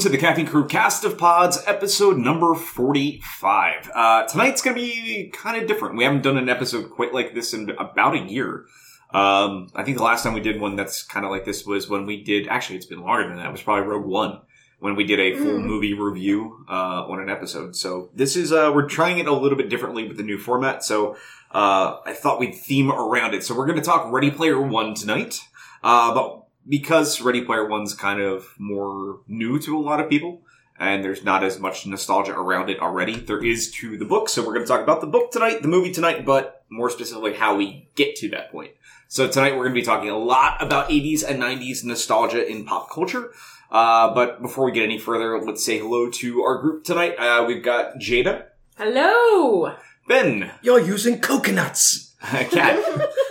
to 0.00 0.08
the 0.08 0.16
Caffeine 0.16 0.46
Crew 0.46 0.66
cast 0.66 1.04
of 1.04 1.18
pods, 1.18 1.62
episode 1.66 2.16
number 2.16 2.54
45. 2.54 3.90
Uh, 3.94 4.22
tonight's 4.22 4.62
gonna 4.62 4.76
be 4.76 5.30
kind 5.30 5.60
of 5.60 5.68
different. 5.68 5.94
We 5.94 6.04
haven't 6.04 6.22
done 6.22 6.38
an 6.38 6.48
episode 6.48 6.88
quite 6.90 7.12
like 7.12 7.34
this 7.34 7.52
in 7.52 7.68
about 7.78 8.14
a 8.14 8.20
year. 8.20 8.64
Um, 9.12 9.68
I 9.74 9.84
think 9.84 9.98
the 9.98 10.02
last 10.02 10.22
time 10.22 10.32
we 10.32 10.40
did 10.40 10.58
one 10.58 10.74
that's 10.74 11.02
kind 11.02 11.26
of 11.26 11.30
like 11.30 11.44
this 11.44 11.66
was 11.66 11.90
when 11.90 12.06
we 12.06 12.24
did, 12.24 12.48
actually 12.48 12.76
it's 12.76 12.86
been 12.86 13.02
longer 13.02 13.28
than 13.28 13.36
that, 13.36 13.46
it 13.48 13.52
was 13.52 13.60
probably 13.60 13.86
Rogue 13.86 14.06
One, 14.06 14.40
when 14.78 14.96
we 14.96 15.04
did 15.04 15.20
a 15.20 15.36
full 15.36 15.58
movie 15.58 15.92
review, 15.92 16.64
uh, 16.66 17.04
on 17.06 17.20
an 17.20 17.28
episode. 17.28 17.76
So 17.76 18.08
this 18.14 18.36
is, 18.36 18.52
uh, 18.52 18.72
we're 18.74 18.88
trying 18.88 19.18
it 19.18 19.26
a 19.26 19.34
little 19.34 19.58
bit 19.58 19.68
differently 19.68 20.08
with 20.08 20.16
the 20.16 20.22
new 20.22 20.38
format, 20.38 20.82
so, 20.82 21.16
uh, 21.50 21.98
I 22.06 22.14
thought 22.14 22.40
we'd 22.40 22.54
theme 22.54 22.90
around 22.90 23.34
it. 23.34 23.44
So 23.44 23.54
we're 23.54 23.66
gonna 23.66 23.82
talk 23.82 24.10
Ready 24.10 24.30
Player 24.30 24.62
One 24.62 24.94
tonight. 24.94 25.40
Uh, 25.82 26.14
but 26.14 26.39
because 26.68 27.20
Ready 27.20 27.42
Player 27.42 27.66
One's 27.66 27.94
kind 27.94 28.20
of 28.20 28.54
more 28.58 29.20
new 29.26 29.58
to 29.60 29.76
a 29.76 29.80
lot 29.80 30.00
of 30.00 30.08
people, 30.08 30.42
and 30.78 31.04
there's 31.04 31.24
not 31.24 31.44
as 31.44 31.58
much 31.58 31.86
nostalgia 31.86 32.32
around 32.32 32.70
it 32.70 32.80
already, 32.80 33.16
there 33.16 33.44
is 33.44 33.70
to 33.72 33.96
the 33.96 34.04
book. 34.04 34.28
So 34.28 34.42
we're 34.42 34.54
going 34.54 34.64
to 34.64 34.68
talk 34.68 34.82
about 34.82 35.00
the 35.00 35.06
book 35.06 35.30
tonight, 35.30 35.62
the 35.62 35.68
movie 35.68 35.92
tonight, 35.92 36.24
but 36.24 36.64
more 36.70 36.90
specifically 36.90 37.34
how 37.34 37.56
we 37.56 37.88
get 37.96 38.16
to 38.16 38.28
that 38.30 38.50
point. 38.50 38.72
So 39.08 39.28
tonight 39.28 39.52
we're 39.52 39.64
going 39.64 39.74
to 39.74 39.80
be 39.80 39.84
talking 39.84 40.08
a 40.08 40.16
lot 40.16 40.62
about 40.62 40.88
80s 40.88 41.28
and 41.28 41.42
90s 41.42 41.84
nostalgia 41.84 42.48
in 42.48 42.64
pop 42.64 42.90
culture. 42.90 43.32
Uh, 43.70 44.14
but 44.14 44.40
before 44.40 44.64
we 44.64 44.72
get 44.72 44.84
any 44.84 44.98
further, 44.98 45.40
let's 45.40 45.64
say 45.64 45.78
hello 45.78 46.10
to 46.10 46.42
our 46.42 46.58
group 46.60 46.84
tonight. 46.84 47.14
Uh, 47.18 47.44
we've 47.46 47.62
got 47.62 47.96
Jada, 47.96 48.44
Hello. 48.82 49.74
Ben, 50.08 50.50
You're 50.62 50.80
using 50.80 51.20
coconuts. 51.20 52.14
Kat, 52.22 52.50
Hi. 52.50 53.06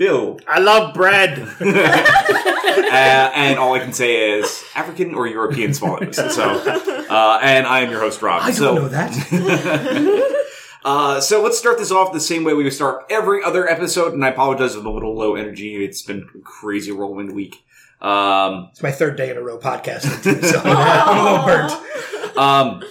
Bill, 0.00 0.40
I 0.48 0.60
love 0.60 0.94
bread. 0.94 1.38
uh, 1.60 3.30
and 3.34 3.58
all 3.58 3.74
I 3.74 3.80
can 3.80 3.92
say 3.92 4.38
is 4.38 4.64
African 4.74 5.14
or 5.14 5.26
European 5.26 5.74
swallows. 5.74 6.16
So, 6.16 6.52
uh, 7.10 7.38
and 7.42 7.66
I 7.66 7.80
am 7.80 7.90
your 7.90 8.00
host, 8.00 8.22
Rob. 8.22 8.40
I 8.42 8.46
don't 8.46 8.54
so, 8.54 8.74
know 8.76 8.88
that. 8.88 10.46
uh, 10.86 11.20
so 11.20 11.42
let's 11.42 11.58
start 11.58 11.76
this 11.76 11.90
off 11.90 12.14
the 12.14 12.18
same 12.20 12.44
way 12.44 12.54
we 12.54 12.64
would 12.64 12.72
start 12.72 13.04
every 13.10 13.44
other 13.44 13.68
episode. 13.68 14.14
And 14.14 14.24
I 14.24 14.28
apologize 14.30 14.74
for 14.74 14.80
the 14.80 14.90
little 14.90 15.14
low 15.14 15.34
energy. 15.34 15.84
It's 15.84 16.00
been 16.00 16.26
a 16.34 16.38
crazy 16.40 16.92
whirlwind 16.92 17.34
week. 17.34 17.62
Um, 18.00 18.68
It's 18.70 18.82
my 18.82 18.92
third 18.92 19.16
day 19.18 19.28
in 19.28 19.36
a 19.36 19.42
row 19.42 19.58
podcasting, 19.58 20.22
too, 20.22 20.40
so 20.40 20.60
I'm 20.64 21.18
a 21.18 21.30
little 21.30 21.44
burnt. 21.44 22.38
um, 22.38 22.82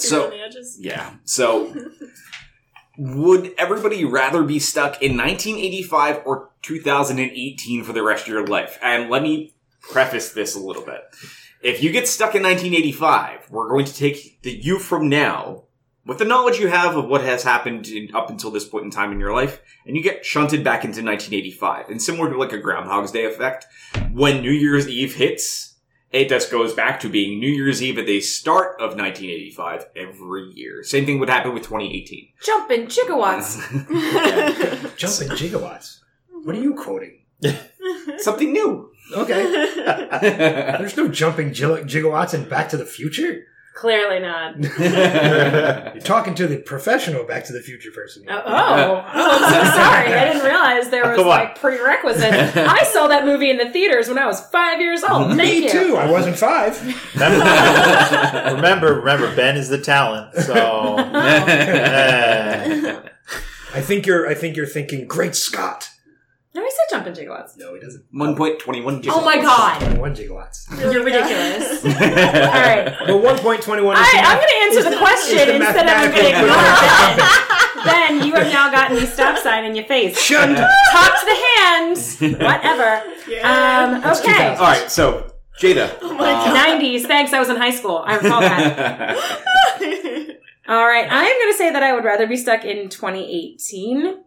So- 0.00 0.24
on 0.24 0.30
the 0.30 0.40
edges. 0.40 0.76
yeah. 0.80 1.12
So, 1.24 1.72
would 2.98 3.54
everybody 3.58 4.04
rather 4.04 4.42
be 4.42 4.58
stuck 4.58 5.02
in 5.02 5.16
1985 5.16 6.22
or 6.26 6.50
2018 6.62 7.84
for 7.84 7.92
the 7.92 8.02
rest 8.02 8.24
of 8.24 8.28
your 8.28 8.46
life? 8.46 8.78
And 8.82 9.10
let 9.10 9.22
me 9.22 9.54
preface 9.80 10.32
this 10.32 10.54
a 10.54 10.60
little 10.60 10.84
bit. 10.84 11.02
If 11.62 11.82
you 11.82 11.90
get 11.90 12.08
stuck 12.08 12.34
in 12.34 12.42
1985, 12.42 13.50
we're 13.50 13.68
going 13.68 13.84
to 13.84 13.94
take 13.94 14.42
the 14.42 14.50
you 14.50 14.78
from 14.78 15.08
now 15.08 15.64
with 16.04 16.18
the 16.18 16.24
knowledge 16.24 16.58
you 16.58 16.68
have 16.68 16.96
of 16.96 17.06
what 17.06 17.22
has 17.22 17.44
happened 17.44 17.86
in, 17.86 18.14
up 18.14 18.28
until 18.28 18.50
this 18.50 18.68
point 18.68 18.84
in 18.84 18.90
time 18.90 19.12
in 19.12 19.20
your 19.20 19.32
life, 19.32 19.60
and 19.86 19.96
you 19.96 20.02
get 20.02 20.24
shunted 20.24 20.64
back 20.64 20.84
into 20.84 21.02
1985. 21.04 21.88
And 21.88 22.02
similar 22.02 22.30
to 22.30 22.36
like 22.36 22.52
a 22.52 22.58
Groundhog's 22.58 23.12
Day 23.12 23.24
effect, 23.24 23.66
when 24.12 24.42
New 24.42 24.50
Year's 24.50 24.88
Eve 24.88 25.14
hits, 25.14 25.71
it 26.12 26.28
just 26.28 26.50
goes 26.50 26.74
back 26.74 27.00
to 27.00 27.08
being 27.08 27.40
New 27.40 27.50
Year's 27.50 27.82
Eve 27.82 27.98
at 27.98 28.06
the 28.06 28.20
start 28.20 28.76
of 28.80 28.96
1985 28.96 29.86
every 29.96 30.50
year. 30.54 30.82
Same 30.82 31.06
thing 31.06 31.18
would 31.18 31.30
happen 31.30 31.54
with 31.54 31.62
2018. 31.62 32.28
Jumping 32.44 32.86
gigawatts. 32.86 33.56
Jumping 34.96 35.28
gigawatts. 35.36 36.00
What 36.44 36.54
are 36.54 36.60
you 36.60 36.74
quoting? 36.74 37.20
Something 38.18 38.52
new. 38.52 38.90
Okay. 39.14 39.42
There's 40.78 40.96
no 40.96 41.08
jumping 41.08 41.52
gil- 41.52 41.84
gigawatts 41.84 42.34
in 42.34 42.48
Back 42.48 42.68
to 42.70 42.76
the 42.76 42.86
Future. 42.86 43.46
Clearly 43.74 44.20
not. 44.20 44.58
You're 45.94 46.02
talking 46.02 46.34
to 46.34 46.46
the 46.46 46.58
professional 46.58 47.24
Back 47.24 47.44
to 47.44 47.54
the 47.54 47.60
Future 47.60 47.90
person. 47.90 48.24
Oh, 48.28 48.42
oh, 48.44 48.44
oh, 48.44 49.02
I'm 49.14 49.52
so 49.52 49.70
sorry. 49.70 50.12
I 50.12 50.24
didn't 50.32 50.44
realize 50.44 50.90
there 50.90 51.10
was 51.16 51.26
like 51.26 51.58
prerequisite. 51.58 52.32
I 52.56 52.84
saw 52.84 53.06
that 53.08 53.24
movie 53.24 53.50
in 53.50 53.56
the 53.56 53.70
theaters 53.70 54.08
when 54.08 54.18
I 54.18 54.26
was 54.26 54.40
five 54.50 54.80
years 54.80 55.02
old. 55.02 55.28
Thank 55.36 55.38
Me 55.38 55.64
you. 55.64 55.70
too. 55.70 55.96
I 55.96 56.10
wasn't 56.10 56.36
five. 56.36 56.78
remember, 58.54 58.94
remember, 58.94 59.34
Ben 59.34 59.56
is 59.56 59.70
the 59.70 59.78
talent. 59.78 60.34
So. 60.34 60.96
I 63.74 63.80
think 63.80 64.06
you're. 64.06 64.28
I 64.28 64.34
think 64.34 64.56
you're 64.56 64.66
thinking. 64.66 65.06
Great 65.06 65.34
Scott. 65.34 65.88
No, 66.54 66.62
he 66.62 66.70
said 66.70 66.84
jumping 66.90 67.14
gigawatts. 67.14 67.56
No, 67.56 67.72
he 67.74 67.80
doesn't. 67.80 68.04
1.21 68.12 68.58
gigawatts. 69.02 69.08
Oh 69.08 69.24
my 69.24 69.36
god. 69.36 69.80
Twenty-one 69.80 70.14
gigawatts. 70.14 70.68
You're 70.78 71.02
ridiculous. 71.02 71.84
All 71.84 71.90
right. 71.92 72.92
Well, 73.08 73.20
one 73.20 73.38
point 73.38 73.62
twenty-one. 73.62 73.96
I, 73.96 74.12
I'm 74.16 74.36
going 74.38 74.48
to 74.48 74.78
answer 74.78 74.90
the 74.90 74.96
question 74.96 75.36
the 75.48 75.54
instead 75.56 75.86
of 75.86 75.92
I'm 75.92 76.10
mathematical 76.10 76.22
going 76.22 76.32
to 76.32 76.40
ignore 76.40 76.62
it. 77.16 77.84
Ben, 77.84 78.12
you 78.26 78.34
have 78.34 78.52
now 78.52 78.70
gotten 78.70 78.96
the 78.96 79.06
stop 79.06 79.38
sign 79.38 79.64
in 79.64 79.74
your 79.74 79.86
face. 79.86 80.18
Shunned. 80.20 80.56
Talk 80.56 81.20
to 81.20 81.26
the 81.26 81.38
hands. 81.56 82.20
Whatever. 82.20 83.02
Um, 83.42 84.04
okay. 84.16 84.54
All 84.54 84.62
right, 84.62 84.90
so 84.90 85.32
Jada. 85.58 85.96
Oh 86.02 86.14
my 86.14 86.32
god. 86.32 86.80
90s. 86.80 87.02
Thanks. 87.06 87.32
I 87.32 87.38
was 87.40 87.48
in 87.48 87.56
high 87.56 87.70
school. 87.70 88.02
I 88.06 88.16
recall 88.16 88.40
that. 88.40 89.16
All 90.68 90.86
right. 90.86 91.10
I 91.10 91.24
am 91.24 91.38
going 91.40 91.52
to 91.52 91.58
say 91.58 91.70
that 91.72 91.82
I 91.82 91.92
would 91.92 92.04
rather 92.04 92.26
be 92.26 92.36
stuck 92.36 92.64
in 92.64 92.88
2018. 92.88 94.22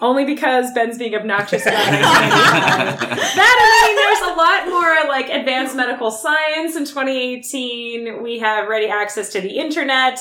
Only 0.00 0.24
because 0.24 0.70
Ben's 0.72 0.96
being 0.96 1.14
obnoxious 1.14 1.62
about 1.62 1.74
1985. 1.74 3.08
that, 3.34 3.56
I 3.60 3.86
mean, 3.86 3.96
there's 3.96 4.20
a 4.20 4.34
lot 4.36 4.68
more 4.68 5.08
like 5.08 5.28
advanced 5.28 5.74
medical 5.74 6.10
science 6.10 6.76
in 6.76 6.84
2018. 6.84 8.22
We 8.22 8.38
have 8.38 8.68
ready 8.68 8.86
access 8.86 9.32
to 9.32 9.40
the 9.40 9.58
internet. 9.58 10.20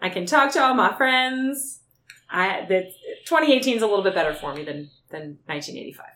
I 0.00 0.08
can 0.08 0.26
talk 0.26 0.52
to 0.54 0.60
all 0.60 0.74
my 0.74 0.92
friends. 0.96 1.80
I, 2.28 2.64
the, 2.68 2.90
2018 3.26 3.76
is 3.76 3.82
a 3.82 3.86
little 3.86 4.02
bit 4.02 4.14
better 4.14 4.34
for 4.34 4.54
me 4.54 4.64
than, 4.64 4.90
than 5.10 5.38
1985. 5.46 6.06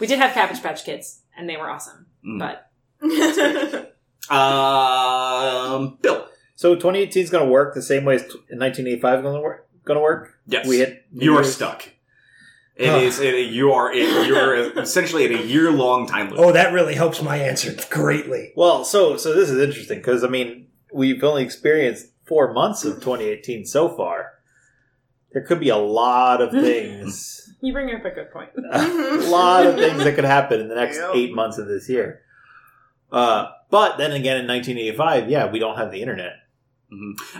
We 0.00 0.06
did 0.06 0.18
have 0.18 0.32
Cabbage 0.32 0.62
Patch 0.62 0.84
Kids, 0.84 1.22
and 1.36 1.48
they 1.48 1.56
were 1.56 1.68
awesome. 1.68 2.06
Mm. 2.24 2.38
But 2.38 2.70
um, 4.34 5.98
Bill. 6.00 6.26
so 6.54 6.74
2018 6.74 7.22
is 7.22 7.30
going 7.30 7.44
to 7.44 7.50
work 7.50 7.74
the 7.74 7.82
same 7.82 8.04
way 8.04 8.14
as 8.14 8.22
t- 8.22 8.28
1985 8.28 9.18
is 9.18 9.22
going 9.22 9.34
to 9.34 9.40
work. 9.42 9.68
Going 9.84 9.98
to 9.98 10.02
work. 10.02 10.38
Yes. 10.46 10.66
We 10.66 10.78
hit. 10.78 11.04
You 11.12 11.36
are 11.36 11.44
stuck. 11.44 11.90
It 12.76 12.88
Ugh. 12.90 13.02
is. 13.02 13.20
It, 13.20 13.34
you 13.50 13.72
are. 13.72 13.90
It, 13.92 14.26
you're 14.28 14.54
essentially 14.78 15.24
at 15.24 15.30
a 15.30 15.46
year 15.46 15.70
long 15.70 16.06
time 16.06 16.28
loop. 16.30 16.38
Oh, 16.38 16.52
that 16.52 16.72
really 16.72 16.94
helps 16.94 17.22
my 17.22 17.38
answer 17.38 17.74
greatly. 17.90 18.52
Well, 18.54 18.84
so 18.84 19.16
so 19.16 19.32
this 19.34 19.48
is 19.50 19.58
interesting 19.58 19.98
because 19.98 20.22
I 20.22 20.28
mean 20.28 20.68
we've 20.92 21.22
only 21.24 21.42
experienced 21.42 22.08
four 22.24 22.52
months 22.52 22.84
of 22.84 22.96
2018 22.96 23.64
so 23.64 23.88
far. 23.88 24.32
There 25.32 25.42
could 25.42 25.60
be 25.60 25.68
a 25.68 25.76
lot 25.76 26.40
of 26.40 26.50
things, 26.50 27.52
you 27.60 27.72
bring 27.72 27.94
up 27.94 28.04
a 28.04 28.10
good 28.10 28.30
point. 28.30 28.50
a 28.72 29.28
lot 29.28 29.66
of 29.66 29.74
things 29.76 30.02
that 30.04 30.14
could 30.14 30.24
happen 30.24 30.60
in 30.60 30.68
the 30.68 30.74
next 30.74 30.96
Yep. 30.96 31.10
eight 31.14 31.34
months 31.34 31.58
of 31.58 31.66
this 31.66 31.88
year. 31.90 32.22
Uh, 33.12 33.48
but 33.70 33.98
then 33.98 34.12
again, 34.12 34.38
in 34.38 34.46
1985, 34.46 35.28
yeah, 35.28 35.50
we 35.50 35.58
don't 35.58 35.76
have 35.76 35.90
the 35.90 36.00
internet. 36.00 36.32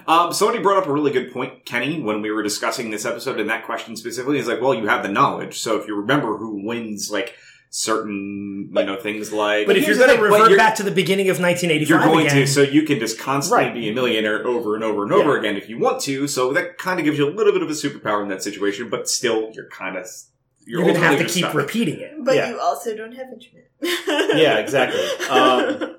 Um, 0.09 0.33
somebody 0.33 0.61
brought 0.63 0.79
up 0.83 0.87
a 0.89 0.93
really 0.93 1.13
good 1.13 1.33
point, 1.33 1.65
Kenny, 1.65 2.01
when 2.01 2.21
we 2.23 2.31
were 2.31 2.43
discussing 2.43 2.91
this 2.91 3.05
episode, 3.05 3.39
and 3.41 3.49
that 3.49 3.65
question 3.65 3.97
specifically 3.97 4.39
is 4.39 4.47
like, 4.49 4.61
well, 4.61 4.75
you 4.75 4.87
have 4.89 5.03
the 5.03 5.09
knowledge, 5.09 5.59
so 5.61 5.77
if 5.81 5.87
you 5.87 5.95
remember 5.97 6.37
who 6.37 6.67
wins, 6.67 7.11
like 7.13 7.35
certain, 7.71 8.71
you 8.75 8.85
know, 8.85 8.97
things 9.01 9.33
like. 9.33 9.67
But 9.67 9.77
if 9.77 9.87
you're 9.87 9.97
going 9.97 10.09
to 10.09 10.15
thing, 10.15 10.23
revert 10.23 10.57
back 10.57 10.75
to 10.77 10.83
the 10.83 10.91
beginning 10.91 11.29
of 11.31 11.39
1985 11.41 11.89
You're 11.89 11.99
going 12.13 12.27
again, 12.27 12.37
to, 12.43 12.47
so 12.47 12.63
you 12.63 12.83
can 12.83 12.99
just 12.99 13.19
constantly 13.19 13.67
Right. 13.67 13.75
be 13.75 13.89
a 13.91 13.95
millionaire 13.95 14.47
over 14.47 14.75
and 14.75 14.83
over 14.85 15.03
and 15.05 15.13
over 15.13 15.35
Yeah. 15.35 15.41
again 15.41 15.57
if 15.57 15.69
you 15.69 15.79
want 15.79 16.01
to. 16.03 16.27
So 16.27 16.53
that 16.53 16.79
kind 16.79 16.99
of 16.99 17.05
gives 17.05 17.19
you 17.19 17.29
a 17.29 17.33
little 17.35 17.53
bit 17.53 17.63
of 17.63 17.69
a 17.69 17.73
superpower 17.73 18.23
in 18.23 18.29
that 18.31 18.43
situation, 18.43 18.89
but 18.89 19.09
still, 19.09 19.51
you're 19.53 19.69
kind 19.69 19.97
of 19.97 20.07
you're, 20.65 20.81
you're 20.81 20.89
going 20.93 21.01
to 21.01 21.07
have 21.07 21.19
to 21.19 21.25
keep 21.25 21.45
stuck. 21.45 21.55
repeating 21.55 22.01
it. 22.01 22.13
but 22.25 22.35
Yeah. 22.35 22.51
you 22.51 22.59
also 22.61 22.97
don't 22.97 23.13
have 23.13 23.27
internet. 23.33 24.37
Yeah, 24.37 24.59
exactly. 24.59 25.01
Um, 25.31 25.97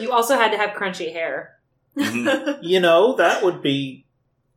You 0.00 0.10
also 0.12 0.36
had 0.36 0.50
to 0.50 0.58
have 0.58 0.70
crunchy 0.70 1.12
hair. 1.12 1.52
Mhm. 1.96 2.58
you 2.62 2.80
know, 2.80 3.16
that 3.16 3.42
would 3.42 3.62
be 3.62 4.06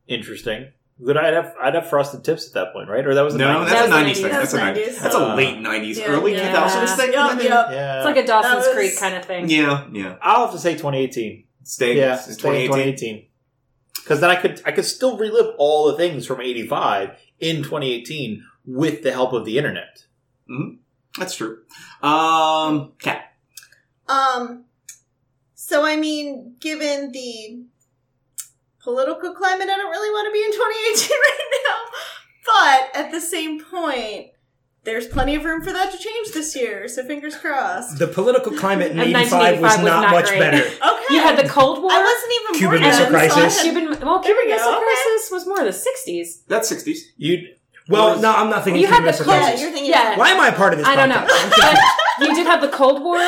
interesting. 0.06 0.72
But 1.02 1.16
I'd 1.16 1.32
have 1.32 1.54
I'd 1.60 1.74
have 1.74 1.88
frosted 1.88 2.24
tips 2.24 2.46
at 2.48 2.52
that 2.54 2.72
point, 2.74 2.90
right? 2.90 3.06
Or 3.06 3.14
that 3.14 3.22
was 3.22 3.32
the 3.32 3.38
No, 3.38 3.46
90s. 3.64 3.70
that's 3.70 3.88
a 3.88 3.90
'90s 3.94 4.14
thing. 4.16 4.32
That's 4.32 4.52
a 4.52 4.58
90s. 4.58 4.74
'90s. 4.76 5.00
That's 5.00 5.14
a 5.14 5.34
late 5.34 5.56
'90s, 5.58 5.96
yeah, 5.96 6.04
early 6.06 6.34
yeah. 6.34 6.54
2000s 6.54 6.96
thing. 6.96 7.12
Yup, 7.14 7.36
maybe? 7.36 7.48
yup. 7.48 7.70
yeah. 7.70 7.96
It's 7.98 8.04
like 8.04 8.16
a 8.18 8.26
Dawson's 8.26 8.66
was- 8.66 8.74
Creek 8.74 8.98
kind 8.98 9.16
of 9.16 9.24
thing. 9.24 9.48
Yeah, 9.48 9.86
yeah. 9.92 10.16
I'll 10.20 10.44
have 10.44 10.52
to 10.52 10.58
say 10.58 10.72
2018. 10.72 11.44
Stay. 11.62 11.96
Yeah, 11.96 12.14
it's 12.16 12.34
stay 12.34 12.64
in 12.64 12.70
2018. 12.70 13.26
Because 13.94 14.20
then 14.20 14.28
I 14.30 14.36
could 14.36 14.60
I 14.66 14.72
could 14.72 14.84
still 14.84 15.16
relive 15.16 15.54
all 15.56 15.86
the 15.90 15.96
things 15.96 16.26
from 16.26 16.42
'85 16.42 17.16
in 17.38 17.62
2018 17.62 18.44
with 18.66 19.02
the 19.02 19.12
help 19.12 19.32
of 19.32 19.46
the 19.46 19.56
internet. 19.56 20.04
That's 21.18 21.34
true. 21.34 21.60
Um, 22.02 22.92
Kat. 23.00 23.32
Um, 24.08 24.64
so 25.70 25.84
I 25.86 25.96
mean, 25.96 26.56
given 26.60 27.12
the 27.12 27.62
political 28.82 29.34
climate, 29.34 29.68
I 29.68 29.76
don't 29.76 29.90
really 29.90 30.10
want 30.10 30.26
to 30.28 30.32
be 30.32 30.42
in 30.44 30.52
2018 30.52 31.18
right 31.28 31.48
now. 31.68 31.78
But 32.92 33.00
at 33.00 33.10
the 33.12 33.20
same 33.20 33.62
point, 33.62 34.28
there's 34.84 35.06
plenty 35.06 35.34
of 35.34 35.44
room 35.44 35.62
for 35.62 35.72
that 35.72 35.92
to 35.92 35.98
change 35.98 36.32
this 36.32 36.56
year. 36.56 36.88
So 36.88 37.04
fingers 37.04 37.36
crossed. 37.36 37.98
The 37.98 38.06
political 38.08 38.52
climate 38.52 38.92
in 38.92 38.98
And 38.98 39.10
85 39.10 39.22
was 39.22 39.32
1985 39.32 39.62
was 39.62 39.84
not, 39.84 40.00
not 40.02 40.10
much 40.12 40.28
great. 40.28 40.38
better. 40.40 40.56
Okay, 40.90 41.14
You 41.14 41.20
had 41.20 41.36
the 41.38 41.48
Cold 41.48 41.82
War. 41.82 41.92
I 41.92 42.00
wasn't 42.02 42.32
even 42.40 42.50
Cuban 42.58 42.78
born 42.80 42.88
Missile 42.90 43.10
then, 43.10 43.12
so 43.12 43.18
I 43.18 43.40
Crisis. 43.40 43.62
had- 43.62 43.62
Cuban, 43.62 43.84
well, 44.06 44.18
There 44.20 44.34
Cuban 44.34 44.42
we 44.46 44.52
Missile 44.54 44.72
okay. 44.74 44.84
Crisis 44.84 45.30
was 45.30 45.46
more 45.46 45.60
of 45.60 45.66
the 45.66 45.78
60s. 45.78 46.28
That's 46.48 46.72
60s. 46.72 46.98
You 47.18 47.48
Well, 47.88 48.18
no, 48.20 48.32
I'm 48.34 48.48
not 48.48 48.64
thinking 48.64 48.80
You 48.82 48.88
had 48.88 49.04
Cuban 49.04 49.06
the 49.06 49.10
Missile 49.12 49.24
Cold- 49.26 49.36
Yeah, 49.36 49.42
Crisis. 49.44 49.60
you're 49.62 49.70
thinking. 49.72 49.90
Yeah. 49.90 50.16
Why 50.18 50.30
am 50.30 50.40
I 50.40 50.48
a 50.48 50.52
part 50.56 50.72
of 50.72 50.78
this 50.78 50.88
I 50.88 50.96
don't 50.96 51.10
know. 51.10 51.16
podcast? 51.26 51.50
But 51.60 51.76
you 52.20 52.34
did 52.34 52.46
have 52.46 52.60
the 52.60 52.68
Cold 52.68 53.02
War. 53.02 53.18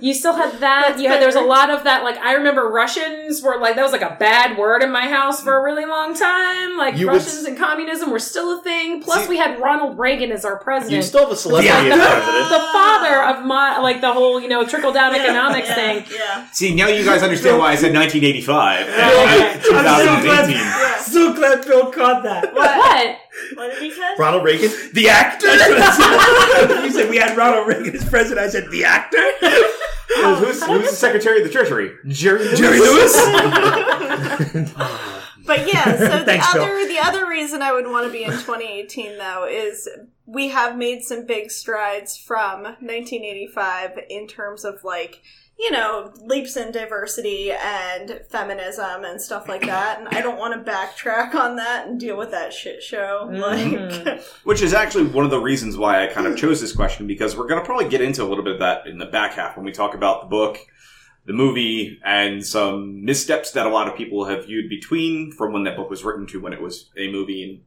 You 0.00 0.12
still 0.14 0.34
had 0.34 0.52
that. 0.60 0.88
That's 0.88 1.00
you 1.02 1.08
had 1.08 1.20
there 1.20 1.28
was 1.28 1.36
a 1.36 1.40
lot 1.40 1.70
of 1.70 1.84
that. 1.84 2.02
Like 2.04 2.16
I 2.18 2.34
remember 2.34 2.68
Russians 2.68 3.42
were 3.42 3.58
like 3.58 3.76
that 3.76 3.82
was 3.82 3.92
like 3.92 4.02
a 4.02 4.16
bad 4.18 4.58
word 4.58 4.82
in 4.82 4.90
my 4.90 5.06
house 5.08 5.42
for 5.42 5.56
a 5.56 5.62
really 5.62 5.86
long 5.86 6.14
time. 6.14 6.76
Like 6.76 6.96
You 6.96 7.08
Russians 7.08 7.38
s- 7.38 7.44
and 7.44 7.56
communism 7.56 8.10
were 8.10 8.18
still 8.18 8.58
a 8.58 8.62
thing. 8.62 9.02
Plus, 9.02 9.22
See- 9.24 9.28
we 9.30 9.36
had 9.38 9.60
Ronald 9.60 9.98
Reagan 9.98 10.32
as 10.32 10.44
our 10.44 10.58
president. 10.58 10.92
you 10.96 11.02
still 11.02 11.22
have 11.22 11.30
a 11.32 11.36
celebrity 11.36 11.68
Yeah. 11.68 11.78
as 11.82 11.98
the, 11.98 12.04
president. 12.04 12.48
the 12.50 12.68
father 12.72 13.22
of 13.24 13.44
my 13.46 13.78
like 13.78 14.00
the 14.00 14.12
whole 14.12 14.40
you 14.40 14.48
know 14.48 14.66
trickle 14.66 14.92
down 14.92 15.14
economics 15.14 15.68
yeah, 15.68 15.74
thing. 15.74 16.04
Yeah. 16.14 16.48
See, 16.52 16.74
now 16.74 16.88
you 16.88 17.04
guys 17.04 17.22
understand 17.22 17.58
why 17.58 17.72
I 17.72 17.76
said 17.76 17.94
1985. 17.94 18.88
Uh, 18.88 18.92
okay. 18.92 19.52
I'm 19.54 19.62
so 19.62 19.70
glad, 19.72 20.46
2018. 20.46 20.56
Yeah. 20.56 20.98
so 20.98 21.32
glad 21.34 21.64
Bill 21.66 21.90
caught 21.92 22.22
that. 22.24 22.54
What? 22.54 22.76
What 22.76 23.18
did 23.56 23.82
he 23.82 23.90
say? 23.90 24.14
Ronald 24.18 24.44
Reagan. 24.44 24.70
The 24.92 25.08
actor? 25.08 25.46
you 26.84 26.90
said 26.90 27.10
we 27.10 27.16
had 27.16 27.36
Ronald 27.36 27.66
Reagan 27.66 27.94
as 27.96 28.08
president. 28.08 28.46
I 28.46 28.50
said, 28.50 28.70
the 28.70 28.84
actor? 28.84 29.22
who's, 30.14 30.62
who's 30.64 30.90
the 30.90 30.96
Secretary 30.96 31.38
of 31.38 31.44
the 31.44 31.52
Treasury? 31.52 31.92
Jerry 32.06 32.44
Lewis. 32.44 32.58
Jerry 32.58 32.80
Lewis? 32.80 33.14
But 35.46 35.66
yeah, 35.72 35.84
so 35.96 36.18
the 36.20 36.24
Thanks, 36.24 36.52
Bill. 36.52 36.62
other 36.62 36.88
the 36.88 36.98
other 37.00 37.28
reason 37.28 37.60
I 37.60 37.72
would 37.72 37.86
want 37.86 38.06
to 38.06 38.12
be 38.12 38.24
in 38.24 38.30
2018 38.30 39.18
though 39.18 39.46
is 39.46 39.88
we 40.26 40.48
have 40.48 40.76
made 40.76 41.02
some 41.02 41.26
big 41.26 41.50
strides 41.50 42.16
from 42.16 42.62
1985 42.62 43.98
in 44.08 44.26
terms 44.26 44.64
of 44.64 44.82
like 44.84 45.22
you 45.58 45.70
know 45.70 46.12
leaps 46.22 46.56
in 46.56 46.72
diversity 46.72 47.52
and 47.52 48.20
feminism 48.28 49.04
and 49.04 49.20
stuff 49.20 49.48
like 49.48 49.62
that, 49.66 49.98
and 50.00 50.08
I 50.08 50.20
don't 50.20 50.38
want 50.38 50.54
to 50.64 50.70
backtrack 50.70 51.34
on 51.34 51.56
that 51.56 51.86
and 51.86 51.98
deal 51.98 52.16
with 52.16 52.30
that 52.32 52.52
shit 52.52 52.82
show. 52.82 53.28
Mhm. 53.30 54.04
Like, 54.04 54.22
Which 54.44 54.62
is 54.62 54.74
actually 54.74 55.04
one 55.06 55.24
of 55.24 55.30
the 55.30 55.40
reasons 55.40 55.76
why 55.76 56.02
I 56.04 56.12
kind 56.12 56.26
of 56.26 56.36
chose 56.36 56.60
this 56.60 56.74
question 56.74 57.06
because 57.06 57.36
we're 57.36 57.46
going 57.46 57.60
to 57.60 57.66
probably 57.66 57.88
get 57.88 58.00
into 58.00 58.22
a 58.22 58.26
little 58.26 58.44
bit 58.44 58.54
of 58.54 58.58
that 58.60 58.86
in 58.86 58.98
the 58.98 59.06
back 59.06 59.34
half 59.34 59.56
when 59.56 59.64
we 59.64 59.72
talk 59.72 59.94
about 59.94 60.22
the 60.22 60.28
book, 60.28 60.58
the 61.26 61.32
movie, 61.32 61.98
and 62.04 62.44
some 62.44 63.04
missteps 63.04 63.52
that 63.52 63.66
a 63.66 63.70
lot 63.70 63.86
of 63.88 63.96
people 63.96 64.24
have 64.24 64.46
viewed 64.46 64.68
between 64.68 65.30
from 65.32 65.52
when 65.52 65.64
that 65.64 65.76
book 65.76 65.88
was 65.88 66.04
written 66.04 66.26
to 66.26 66.40
when 66.40 66.52
it 66.52 66.60
was 66.60 66.90
a 66.98 67.10
movie 67.10 67.42
and 67.44 67.60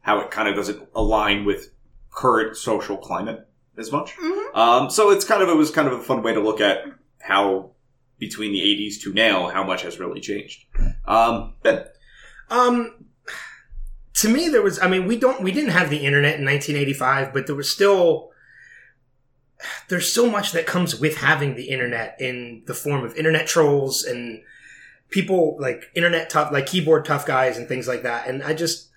how 0.00 0.18
it 0.20 0.30
kind 0.30 0.48
of 0.48 0.54
doesn't 0.56 0.82
align 0.94 1.44
with 1.44 1.70
current 2.10 2.56
social 2.56 2.96
climate 2.96 3.46
as 3.76 3.92
much. 3.92 4.16
Mhm. 4.16 4.54
Um, 4.56 4.90
so 4.90 5.10
it's 5.10 5.24
kind 5.24 5.42
of 5.42 5.48
it 5.48 5.56
was 5.56 5.70
kind 5.70 5.88
of 5.88 5.94
a 5.94 6.02
fun 6.02 6.22
way 6.22 6.32
to 6.32 6.40
look 6.40 6.60
at 6.60 6.84
how 7.24 7.70
between 8.18 8.52
the 8.52 8.60
80s 8.60 9.00
to 9.02 9.12
now 9.12 9.48
how 9.48 9.64
much 9.64 9.82
has 9.82 9.98
really 9.98 10.20
changed. 10.20 10.64
Um, 11.06 11.54
ben, 11.62 11.84
Um, 12.50 13.06
to 14.14 14.28
me, 14.28 14.48
there 14.48 14.62
was. 14.62 14.78
I 14.80 14.88
mean, 14.88 15.06
we 15.06 15.18
don't. 15.18 15.42
We 15.42 15.50
didn't 15.52 15.70
have 15.70 15.90
the 15.90 16.04
internet 16.04 16.38
in 16.38 16.44
1985, 16.44 17.32
but 17.32 17.46
there 17.46 17.56
was 17.56 17.70
still. 17.70 18.30
There's 19.88 20.12
so 20.12 20.30
much 20.30 20.52
that 20.52 20.66
comes 20.66 21.00
with 21.00 21.16
having 21.16 21.54
the 21.54 21.70
internet 21.70 22.16
in 22.20 22.62
the 22.66 22.74
form 22.74 23.02
of 23.02 23.16
internet 23.16 23.46
trolls 23.46 24.04
and 24.04 24.42
people 25.08 25.56
like 25.58 25.84
internet 25.94 26.28
tough, 26.28 26.52
like 26.52 26.66
keyboard 26.66 27.06
tough 27.06 27.24
guys 27.24 27.56
and 27.56 27.66
things 27.66 27.88
like 27.88 28.02
that. 28.02 28.28
And 28.28 28.42
I 28.42 28.52
just 28.52 28.90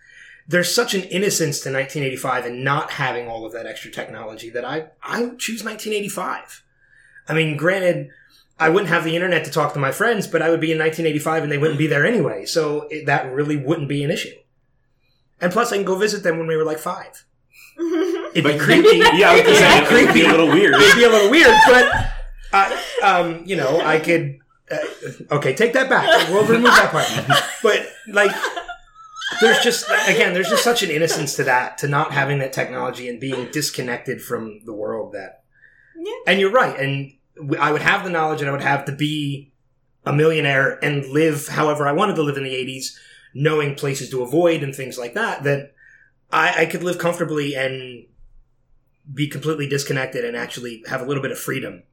there's 0.47 0.73
such 0.73 0.93
an 0.93 1.03
innocence 1.03 1.59
to 1.61 1.71
1985 1.71 2.45
and 2.45 2.63
not 2.63 2.91
having 2.91 3.27
all 3.27 3.45
of 3.45 3.53
that 3.53 3.65
extra 3.65 3.91
technology 3.91 4.49
that 4.49 4.65
I 4.65 4.87
I 5.01 5.19
choose 5.37 5.63
1985. 5.63 6.63
I 7.29 7.33
mean, 7.33 7.57
granted, 7.57 8.09
I 8.59 8.69
wouldn't 8.69 8.89
have 8.89 9.03
the 9.03 9.15
internet 9.15 9.45
to 9.45 9.51
talk 9.51 9.73
to 9.73 9.79
my 9.79 9.91
friends, 9.91 10.25
but 10.27 10.41
I 10.41 10.49
would 10.49 10.59
be 10.61 10.71
in 10.71 10.79
1985 10.79 11.43
and 11.43 11.51
they 11.51 11.57
wouldn't 11.57 11.77
be 11.77 11.87
there 11.87 12.05
anyway. 12.05 12.45
So 12.45 12.87
it, 12.89 13.05
that 13.05 13.31
really 13.31 13.55
wouldn't 13.57 13.87
be 13.87 14.03
an 14.03 14.09
issue. 14.11 14.33
And 15.39 15.51
plus, 15.53 15.71
I 15.71 15.75
can 15.77 15.85
go 15.85 15.95
visit 15.95 16.23
them 16.23 16.39
when 16.39 16.47
we 16.47 16.55
were 16.57 16.65
like 16.65 16.79
five. 16.79 17.25
It'd 17.79 18.33
be 18.33 18.41
But- 18.41 18.59
creepy. 18.59 18.97
yeah, 19.17 19.29
I 19.31 19.33
was 19.35 19.43
gonna 19.43 19.55
say, 19.55 19.77
it 19.99 20.05
would 20.07 20.13
be 20.13 20.25
a 20.25 20.29
little 20.29 20.47
weird. 20.47 20.73
It'd 20.75 20.95
be 20.95 21.03
a 21.03 21.09
little 21.09 21.29
weird, 21.29 21.55
but 21.67 22.11
uh, 22.53 22.77
um, 23.03 23.43
you 23.45 23.55
know, 23.55 23.79
I 23.81 23.99
could. 23.99 24.39
Uh, 24.69 24.77
okay, 25.35 25.53
take 25.53 25.73
that 25.73 25.89
back. 25.89 26.29
We'll 26.29 26.43
remove 26.45 26.71
that 26.71 26.91
part. 26.91 27.43
But 27.63 27.87
like, 28.07 28.31
there's 29.41 29.59
just 29.59 29.85
again, 30.07 30.33
there's 30.33 30.49
just 30.49 30.63
such 30.63 30.81
an 30.83 30.89
innocence 30.89 31.35
to 31.35 31.43
that, 31.43 31.77
to 31.79 31.87
not 31.87 32.11
having 32.13 32.39
that 32.39 32.51
technology 32.53 33.07
and 33.09 33.19
being 33.19 33.49
disconnected 33.51 34.21
from 34.21 34.61
the 34.65 34.73
world. 34.73 35.13
That, 35.13 35.43
Yeah. 35.97 36.13
and 36.25 36.39
you're 36.39 36.51
right. 36.51 36.77
And 36.79 36.89
w- 36.95 37.16
I 37.59 37.71
would 37.71 37.81
have 37.81 38.03
the 38.03 38.09
knowledge, 38.09 38.41
and 38.41 38.49
I 38.49 38.51
would 38.51 38.61
have 38.61 38.85
to 38.85 38.91
be 38.91 39.51
a 40.05 40.13
millionaire 40.13 40.83
and 40.83 41.05
live 41.07 41.47
however 41.47 41.87
I 41.87 41.91
wanted 41.91 42.15
to 42.15 42.23
live 42.23 42.37
in 42.37 42.43
the 42.43 42.53
'80s, 42.53 42.95
knowing 43.33 43.75
places 43.75 44.09
to 44.09 44.23
avoid 44.23 44.63
and 44.63 44.75
things 44.75 44.97
like 44.97 45.13
that. 45.13 45.43
That 45.43 45.73
I, 46.31 46.63
I 46.63 46.65
could 46.65 46.83
live 46.83 46.97
comfortably 46.97 47.55
and 47.55 48.05
be 49.13 49.27
completely 49.27 49.67
disconnected 49.67 50.25
and 50.25 50.35
actually 50.35 50.83
have 50.87 51.01
a 51.01 51.05
little 51.05 51.23
bit 51.23 51.31
of 51.31 51.39
freedom 51.39 51.83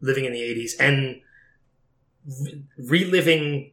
living 0.00 0.24
in 0.24 0.32
the 0.32 0.40
80s 0.40 0.72
and 0.80 1.20
re- 2.26 2.64
reliving 2.78 3.72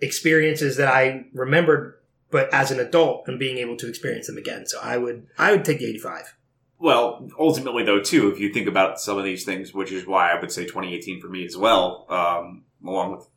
experiences 0.00 0.76
that 0.76 0.88
I 0.88 1.26
remembered 1.32 1.94
but 2.30 2.52
as 2.52 2.70
an 2.70 2.78
adult 2.78 3.26
and 3.26 3.38
being 3.38 3.58
able 3.58 3.76
to 3.76 3.88
experience 3.88 4.26
them 4.26 4.36
again. 4.36 4.66
So 4.66 4.78
I 4.82 4.98
would 4.98 5.26
I 5.38 5.52
would 5.52 5.64
take 5.64 5.78
the 5.78 5.86
85. 5.86 6.34
Well, 6.78 7.28
ultimately, 7.38 7.82
though, 7.82 8.00
too, 8.00 8.30
if 8.30 8.38
you 8.38 8.52
think 8.52 8.68
about 8.68 9.00
some 9.00 9.18
of 9.18 9.24
these 9.24 9.44
things, 9.44 9.74
which 9.74 9.90
is 9.90 10.06
why 10.06 10.30
I 10.30 10.40
would 10.40 10.52
say 10.52 10.64
2018 10.64 11.20
for 11.20 11.28
me 11.28 11.44
as 11.44 11.56
well, 11.56 12.06
um, 12.08 12.64
along 12.86 13.12
with 13.12 13.28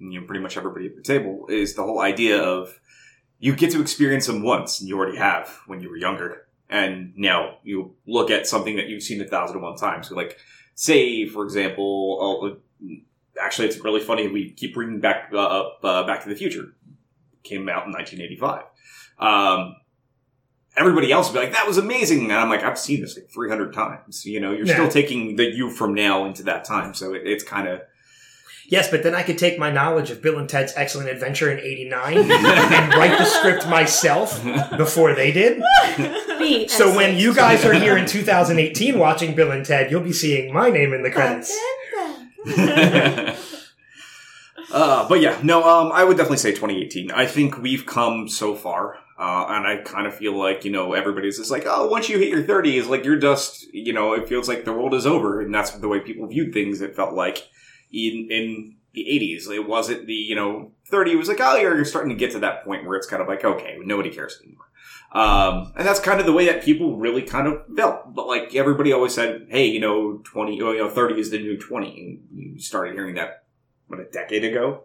you 0.00 0.20
know 0.20 0.26
pretty 0.26 0.42
much 0.42 0.56
everybody 0.56 0.86
at 0.86 0.96
the 0.96 1.02
table, 1.02 1.46
is 1.48 1.74
the 1.74 1.82
whole 1.84 2.00
idea 2.00 2.42
of 2.42 2.80
you 3.38 3.54
get 3.54 3.70
to 3.72 3.80
experience 3.80 4.26
them 4.26 4.42
once, 4.42 4.80
and 4.80 4.88
you 4.88 4.98
already 4.98 5.16
have 5.16 5.60
when 5.66 5.80
you 5.80 5.88
were 5.88 5.96
younger, 5.96 6.48
and 6.68 7.12
now 7.16 7.58
you 7.62 7.94
look 8.06 8.32
at 8.32 8.48
something 8.48 8.74
that 8.76 8.88
you've 8.88 9.04
seen 9.04 9.20
a 9.20 9.24
thousand 9.24 9.56
and 9.56 9.62
one 9.62 9.76
times. 9.76 10.08
So, 10.08 10.16
like, 10.16 10.36
say, 10.74 11.28
for 11.28 11.44
example, 11.44 12.58
uh, 12.82 12.88
actually, 13.40 13.68
it's 13.68 13.78
really 13.78 14.00
funny. 14.00 14.26
We 14.26 14.50
keep 14.50 14.74
bringing 14.74 14.98
back 14.98 15.30
uh, 15.32 15.38
up 15.38 15.78
uh, 15.84 16.02
Back 16.04 16.24
to 16.24 16.28
the 16.28 16.34
Future. 16.34 16.74
Came 17.44 17.68
out 17.68 17.86
in 17.86 17.92
1985. 17.92 18.64
Um, 19.20 19.76
everybody 20.78 21.10
else 21.12 21.28
would 21.28 21.38
be 21.38 21.44
like, 21.46 21.54
that 21.54 21.66
was 21.66 21.78
amazing. 21.78 22.24
And 22.24 22.32
I'm 22.34 22.48
like, 22.48 22.62
I've 22.62 22.78
seen 22.78 23.00
this 23.00 23.16
like 23.16 23.28
300 23.30 23.72
times. 23.72 24.24
You 24.24 24.40
know, 24.40 24.52
you're 24.52 24.66
Yeah. 24.66 24.74
still 24.74 24.88
taking 24.88 25.36
the 25.36 25.44
you 25.44 25.70
from 25.70 25.94
now 25.94 26.24
into 26.24 26.42
that 26.44 26.64
time. 26.64 26.94
So 26.94 27.14
it, 27.14 27.22
it's 27.26 27.44
kind 27.44 27.68
of, 27.68 27.82
Yes, 28.70 28.90
but 28.90 29.02
then 29.02 29.14
I 29.14 29.22
could 29.22 29.38
take 29.38 29.58
my 29.58 29.70
knowledge 29.70 30.10
of 30.10 30.20
Bill 30.20 30.38
and 30.38 30.46
Ted's 30.46 30.74
Excellent 30.76 31.08
Adventure 31.08 31.50
in 31.50 31.58
89 31.58 32.18
and 32.18 32.94
write 32.94 33.16
the 33.16 33.24
script 33.24 33.66
myself 33.66 34.44
before 34.76 35.14
they 35.14 35.32
did. 35.32 35.62
Me. 36.38 36.68
So 36.68 36.94
when 36.94 37.16
you 37.16 37.34
guys 37.34 37.64
are 37.64 37.72
here 37.72 37.96
in 37.96 38.04
2018 38.04 38.98
watching 38.98 39.34
Bill 39.34 39.52
and 39.52 39.64
Ted, 39.64 39.90
you'll 39.90 40.02
be 40.02 40.12
seeing 40.12 40.52
my 40.52 40.68
name 40.68 40.92
in 40.92 41.02
the 41.02 41.10
credits. 41.10 41.50
uh, 44.72 45.08
but 45.08 45.20
yeah, 45.20 45.38
no, 45.42 45.64
um, 45.66 45.90
I 45.92 46.04
would 46.04 46.16
definitely 46.18 46.36
say 46.38 46.50
2018. 46.50 47.10
I 47.10 47.26
think 47.26 47.58
we've 47.58 47.86
come 47.86 48.28
so 48.28 48.54
far. 48.54 48.98
Uh, 49.18 49.46
and 49.48 49.66
I 49.66 49.78
kind 49.78 50.06
of 50.06 50.14
feel 50.14 50.38
like, 50.38 50.64
you 50.64 50.70
know, 50.70 50.92
everybody's 50.92 51.38
just 51.38 51.50
like, 51.50 51.64
oh, 51.66 51.88
once 51.88 52.08
you 52.08 52.18
hit 52.18 52.28
your 52.28 52.44
30s, 52.44 52.88
like 52.88 53.04
you're 53.04 53.18
just, 53.18 53.66
you 53.74 53.92
know, 53.92 54.12
it 54.12 54.28
feels 54.28 54.46
like 54.46 54.64
the 54.64 54.72
world 54.72 54.94
is 54.94 55.06
over. 55.06 55.40
And 55.40 55.52
that's 55.52 55.72
the 55.72 55.88
way 55.88 55.98
people 55.98 56.28
viewed 56.28 56.52
things. 56.52 56.80
It 56.80 56.94
felt 56.94 57.14
like 57.14 57.48
in, 57.92 58.28
in 58.30 58.76
the 58.94 59.04
80s. 59.04 59.50
It 59.50 59.66
wasn't 59.68 60.06
the, 60.06 60.14
you 60.14 60.36
know, 60.36 60.70
30 60.88 61.16
was 61.16 61.28
like, 61.28 61.40
oh, 61.40 61.56
you're, 61.56 61.74
you're 61.74 61.84
starting 61.84 62.10
to 62.10 62.16
get 62.16 62.30
to 62.32 62.38
that 62.40 62.64
point 62.64 62.86
where 62.86 62.96
it's 62.96 63.08
kind 63.08 63.20
of 63.20 63.28
like, 63.28 63.44
okay, 63.44 63.76
nobody 63.82 64.10
cares 64.10 64.40
anymore. 64.42 64.66
Um, 65.12 65.72
and 65.76 65.86
that's 65.86 66.00
kind 66.00 66.20
of 66.20 66.26
the 66.26 66.32
way 66.32 66.46
that 66.46 66.62
people 66.62 66.96
really 66.96 67.22
kind 67.22 67.46
of 67.48 67.62
felt. 67.76 68.14
But 68.14 68.26
like 68.26 68.54
everybody 68.54 68.92
always 68.92 69.14
said, 69.14 69.46
hey, 69.50 69.66
you 69.66 69.80
know, 69.80 70.20
20, 70.24 70.60
oh, 70.62 70.72
you 70.72 70.78
know, 70.78 70.90
30 70.90 71.18
is 71.18 71.30
the 71.30 71.38
new 71.38 71.58
20. 71.58 72.20
And 72.32 72.54
you 72.54 72.60
started 72.60 72.94
hearing 72.94 73.14
that, 73.16 73.44
what, 73.88 74.00
a 74.00 74.04
decade 74.04 74.44
ago? 74.44 74.84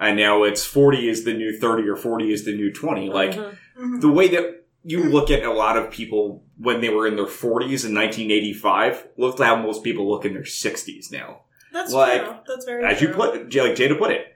And 0.00 0.16
now 0.16 0.44
it's 0.44 0.64
40 0.64 1.08
is 1.08 1.24
the 1.24 1.34
new 1.34 1.58
30 1.58 1.88
or 1.88 1.96
40 1.96 2.32
is 2.32 2.44
the 2.44 2.54
new 2.54 2.72
20. 2.72 3.08
Like, 3.10 3.32
Mhm. 3.32 3.56
Mhm. 3.80 4.00
the 4.00 4.08
way 4.10 4.28
that 4.28 4.64
you 4.84 5.04
look 5.04 5.30
at 5.30 5.42
a 5.44 5.52
lot 5.52 5.76
of 5.76 5.90
people 5.90 6.42
when 6.58 6.80
they 6.80 6.88
were 6.88 7.06
in 7.06 7.16
their 7.16 7.26
40s 7.26 7.84
in 7.84 7.92
1985, 7.94 9.06
look 9.16 9.38
how 9.38 9.56
most 9.56 9.82
people 9.84 10.08
look 10.10 10.24
in 10.24 10.32
their 10.34 10.44
60s 10.44 11.10
now. 11.12 11.40
That's 11.72 11.92
Like, 11.92 12.24
true. 12.24 12.34
That's 12.46 12.64
very 12.64 12.84
As 12.84 12.98
true. 12.98 13.08
you 13.08 13.14
put, 13.14 13.34
like 13.34 13.48
Jada 13.48 13.98
put 13.98 14.10
it, 14.10 14.26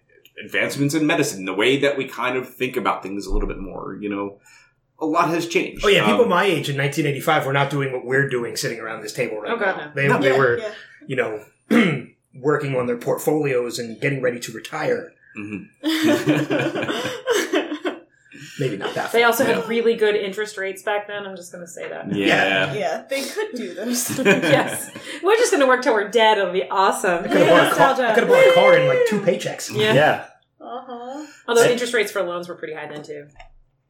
advancements 0.44 0.94
in 0.94 1.06
medicine, 1.06 1.44
the 1.44 1.54
way 1.54 1.78
that 1.78 1.96
we 1.96 2.06
kind 2.06 2.36
of 2.36 2.48
think 2.52 2.76
about 2.76 3.02
things 3.02 3.26
a 3.26 3.32
little 3.32 3.48
bit 3.48 3.58
more, 3.58 3.96
you 4.00 4.08
know, 4.10 4.38
a 5.00 5.06
lot 5.06 5.28
has 5.30 5.46
changed. 5.48 5.84
Oh 5.84 5.88
yeah, 5.88 6.04
people 6.06 6.22
Um, 6.24 6.28
my 6.28 6.44
age 6.44 6.68
in 6.68 6.76
1985 6.76 7.46
were 7.46 7.52
not 7.52 7.70
doing 7.70 7.92
what 7.92 8.04
we're 8.04 8.28
doing 8.28 8.54
sitting 8.56 8.78
around 8.80 9.02
this 9.02 9.12
table 9.12 9.40
right 9.40 9.52
Oh, 9.52 9.56
God, 9.56 9.76
now. 9.76 9.86
no. 9.86 9.92
They, 9.94 10.08
No. 10.08 10.18
they 10.18 10.30
Yeah, 10.30 10.38
were, 10.38 10.58
yeah. 10.58 10.70
you 11.06 11.16
know, 11.16 11.44
working 12.34 12.76
on 12.76 12.86
their 12.86 12.96
portfolios 12.98 13.78
and 13.78 14.00
getting 14.00 14.20
ready 14.22 14.38
to 14.40 14.52
retire. 14.52 15.12
mhm. 15.36 15.68
maybe 18.58 18.76
not 18.76 18.94
that. 18.94 19.12
They 19.12 19.20
far. 19.20 19.26
also 19.28 19.44
Yeah. 19.46 19.56
had 19.60 19.68
really 19.68 19.94
good 19.94 20.14
interest 20.16 20.56
rates 20.58 20.82
back 20.82 21.06
then. 21.06 21.24
I'm 21.26 21.36
just 21.36 21.52
going 21.52 21.64
to 21.64 21.70
say 21.70 21.88
that. 21.88 22.14
Yeah. 22.14 22.72
yeah, 22.74 23.04
they 23.08 23.22
could 23.22 23.52
do 23.54 23.74
this. 23.74 24.18
yes. 24.24 24.90
We're 25.22 25.36
just 25.36 25.50
going 25.52 25.60
to 25.62 25.66
work 25.66 25.82
till 25.82 25.94
we're 25.94 26.08
dead. 26.08 26.38
It'll 26.38 26.52
be 26.52 26.68
awesome. 26.68 27.24
I 27.24 27.28
could 27.28 27.36
have 27.42 27.48
bought, 27.48 27.72
a 27.72 27.74
car- 27.76 28.06
I 28.10 28.14
could 28.14 28.24
have 28.24 28.28
bought 28.32 28.48
a 28.48 28.54
car 28.54 28.76
in 28.78 28.88
like 28.88 29.00
two 29.08 29.20
paychecks. 29.20 29.70
Yeah. 29.74 29.94
yeah. 29.94 30.26
Uh-huh. 30.60 31.26
Although 31.48 31.62
Sa- 31.64 31.68
interest 31.70 31.92
rates 31.94 32.12
for 32.12 32.22
loans 32.22 32.48
were 32.48 32.54
pretty 32.54 32.74
high 32.74 32.86
then 32.88 33.02
too. 33.02 33.26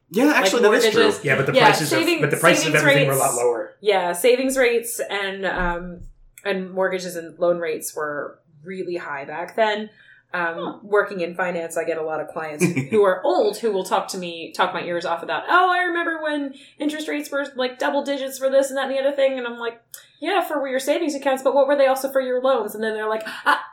Yeah, 0.09 0.31
actually, 0.35 0.61
that 0.63 0.73
is 0.73 0.83
true. 0.91 1.01
mortgages. 1.03 1.25
Yeah, 1.25 1.35
but 1.37 1.45
the 1.47 1.53
Yeah, 1.53 1.65
prices 1.65 1.89
saving- 1.89 2.15
of 2.15 2.21
but 2.21 2.31
the 2.31 2.37
prices 2.37 2.65
of 2.67 2.73
savings 2.73 2.81
everything 2.83 3.07
were 3.07 3.13
a 3.13 3.17
lot 3.17 3.33
lower. 3.35 3.75
Yeah, 3.81 4.13
savings 4.13 4.57
rates 4.57 4.99
and 4.99 5.45
um, 5.45 6.01
and 6.45 6.71
mortgages 6.71 7.15
and 7.15 7.37
loan 7.39 7.57
rates 7.59 7.95
were 7.95 8.39
really 8.63 8.97
high 8.97 9.25
back 9.25 9.55
then. 9.55 9.89
Um, 10.33 10.55
Huh. 10.55 10.79
Working 10.81 11.21
in 11.21 11.35
finance, 11.35 11.77
I 11.77 11.83
get 11.83 11.97
a 11.97 12.03
lot 12.03 12.19
of 12.19 12.27
clients 12.27 12.65
who 12.89 13.03
are 13.03 13.23
old 13.23 13.57
who 13.57 13.71
will 13.71 13.83
talk 13.83 14.07
to 14.09 14.17
me, 14.17 14.51
talk 14.51 14.73
my 14.73 14.81
ears 14.83 15.05
off 15.05 15.21
about, 15.21 15.43
oh, 15.47 15.69
I 15.71 15.83
remember 15.83 16.21
when 16.23 16.55
interest 16.79 17.07
rates 17.07 17.29
were 17.29 17.45
like 17.55 17.77
double 17.77 18.03
digits 18.03 18.39
for 18.39 18.49
this 18.49 18.69
and 18.69 18.77
that 18.77 18.87
and 18.87 18.95
the 18.95 18.99
other 18.99 19.15
thing, 19.15 19.37
and 19.37 19.45
I'm 19.45 19.59
like, 19.59 19.81
yeah, 20.19 20.43
for 20.43 20.67
your 20.67 20.79
savings 20.79 21.15
accounts, 21.15 21.43
but 21.43 21.53
what 21.53 21.67
were 21.67 21.75
they 21.75 21.87
also 21.87 22.11
for 22.11 22.21
your 22.21 22.41
loans? 22.41 22.73
And 22.75 22.83
then 22.83 22.93
they're 22.93 23.09
like, 23.09 23.23
ah, 23.45 23.63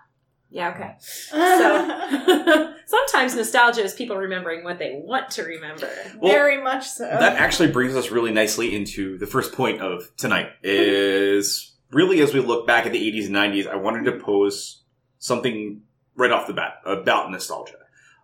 yeah, 0.50 0.70
okay. 0.74 0.96
So 0.98 2.74
sometimes 2.86 3.36
nostalgia 3.36 3.84
is 3.84 3.94
people 3.94 4.16
remembering 4.16 4.64
what 4.64 4.78
they 4.78 5.00
want 5.04 5.30
to 5.30 5.44
remember. 5.44 5.88
Well, 6.18 6.32
Very 6.32 6.60
much 6.60 6.88
so. 6.88 7.04
That 7.04 7.36
actually 7.36 7.70
brings 7.70 7.94
us 7.94 8.10
really 8.10 8.32
nicely 8.32 8.74
into 8.74 9.16
the 9.16 9.26
first 9.26 9.52
point 9.52 9.80
of 9.80 10.10
tonight 10.16 10.48
is 10.62 11.76
really 11.92 12.20
as 12.20 12.34
we 12.34 12.40
look 12.40 12.66
back 12.66 12.84
at 12.84 12.92
the 12.92 13.12
80s 13.12 13.26
and 13.26 13.36
90s, 13.36 13.68
I 13.68 13.76
wanted 13.76 14.10
to 14.10 14.18
pose 14.18 14.82
something 15.18 15.82
right 16.20 16.30
off 16.30 16.46
the 16.46 16.52
bat 16.52 16.74
about 16.84 17.30
nostalgia. 17.30 17.76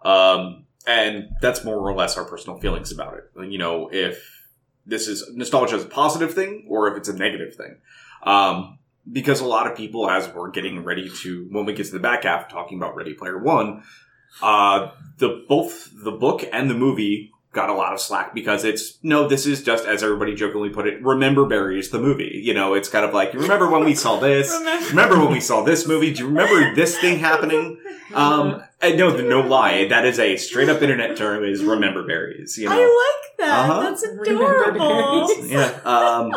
Um, 0.02 0.66
and 0.86 1.30
that's 1.40 1.64
more 1.64 1.76
or 1.76 1.94
less 1.94 2.16
our 2.16 2.24
personal 2.24 2.60
feelings 2.60 2.92
about 2.92 3.14
it. 3.14 3.50
You 3.50 3.58
know, 3.58 3.88
if 3.92 4.46
this 4.86 5.08
is 5.08 5.28
nostalgia 5.34 5.76
is 5.76 5.84
a 5.84 5.88
positive 5.88 6.32
thing 6.32 6.66
or 6.68 6.88
if 6.88 6.96
it's 6.96 7.08
a 7.08 7.16
negative 7.16 7.56
thing. 7.56 7.78
Um, 8.22 8.78
because 9.10 9.40
a 9.40 9.46
lot 9.46 9.70
of 9.70 9.76
people, 9.76 10.08
as 10.08 10.28
we're 10.28 10.50
getting 10.50 10.84
ready 10.84 11.08
to, 11.22 11.46
when 11.50 11.64
we 11.64 11.72
get 11.72 11.86
to 11.86 11.92
the 11.92 11.98
back 11.98 12.24
half, 12.24 12.48
talking 12.48 12.78
about 12.78 12.96
Ready 12.96 13.14
Player 13.14 13.38
One, 13.38 13.82
uh, 14.42 14.90
the 15.18 15.44
both 15.48 15.90
the 15.94 16.12
book 16.12 16.44
and 16.52 16.68
the 16.68 16.74
movie 16.74 17.32
got 17.56 17.68
a 17.70 17.74
lot 17.74 17.92
of 17.92 18.00
slack 18.00 18.32
because 18.34 18.62
it's 18.64 18.98
no, 19.02 19.26
this 19.26 19.46
is 19.46 19.64
just 19.64 19.84
as 19.84 20.04
everybody 20.04 20.34
jokingly 20.36 20.68
put 20.70 20.86
it, 20.86 21.02
remember 21.02 21.44
berries 21.46 21.90
the 21.90 21.98
movie. 21.98 22.40
You 22.44 22.54
know, 22.54 22.74
it's 22.74 22.88
kind 22.88 23.04
of 23.04 23.12
like 23.12 23.34
you 23.34 23.40
remember 23.40 23.68
when 23.68 23.84
we 23.84 23.94
saw 23.96 24.20
this. 24.20 24.52
Remember- 24.58 24.86
Remember 24.90 25.18
when 25.18 25.32
we 25.32 25.40
saw 25.40 25.64
this 25.64 25.88
movie? 25.88 26.12
Do 26.12 26.20
you 26.20 26.26
remember 26.28 26.74
this 26.76 26.96
thing 26.98 27.18
happening? 27.18 27.78
Um, 28.14 28.62
and 28.80 28.96
no, 28.96 29.16
no 29.16 29.40
lie, 29.40 29.88
that 29.88 30.04
is 30.06 30.18
a 30.20 30.36
straight 30.36 30.68
up 30.68 30.80
internet 30.82 31.16
term. 31.16 31.42
Is 31.44 31.64
remember 31.64 32.06
berries. 32.06 32.56
You 32.56 32.68
know, 32.68 32.76
I 32.76 32.78
like 32.78 33.38
that. 33.38 33.70
Uh-huh. 33.70 33.80
That's 33.82 34.06
Remember 34.06 34.62
adorable. 34.62 35.26
berries. 35.26 35.50
yeah. 35.50 35.80
Um, 35.84 36.32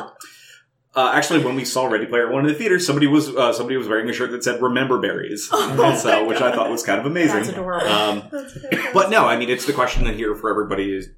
uh, 0.96 1.12
actually, 1.13 1.43
when 1.43 1.55
we 1.55 1.65
saw 1.65 1.86
Ready 1.86 2.08
Player 2.08 2.31
One 2.31 2.46
in 2.46 2.51
the 2.51 2.58
theater, 2.58 2.79
somebody 2.79 3.05
was 3.05 3.29
uh, 3.36 3.53
somebody 3.53 3.77
was 3.77 3.88
wearing 3.88 4.10
a 4.10 4.13
shirt 4.13 4.31
that 4.31 4.43
said 4.43 4.62
"Remember 4.62 5.00
Berries," 5.00 5.48
Oh 5.51 5.96
so 6.01 6.25
which 6.27 6.41
I 6.41 6.53
thought 6.53 6.72
was 6.72 6.84
kind 6.84 7.00
of 7.00 7.05
amazing. 7.05 7.36
That's 7.38 7.50
adorable. 7.50 7.88
Um, 7.88 8.24
That's 8.31 8.58
but 8.93 9.12
no, 9.12 9.27
I 9.27 9.38
mean, 9.38 9.50
it's 9.50 9.65
the 9.65 9.74
question 9.74 10.03
that 10.05 10.15
here 10.15 10.34
for 10.34 10.50
everybody 10.50 10.96
is 10.96 11.10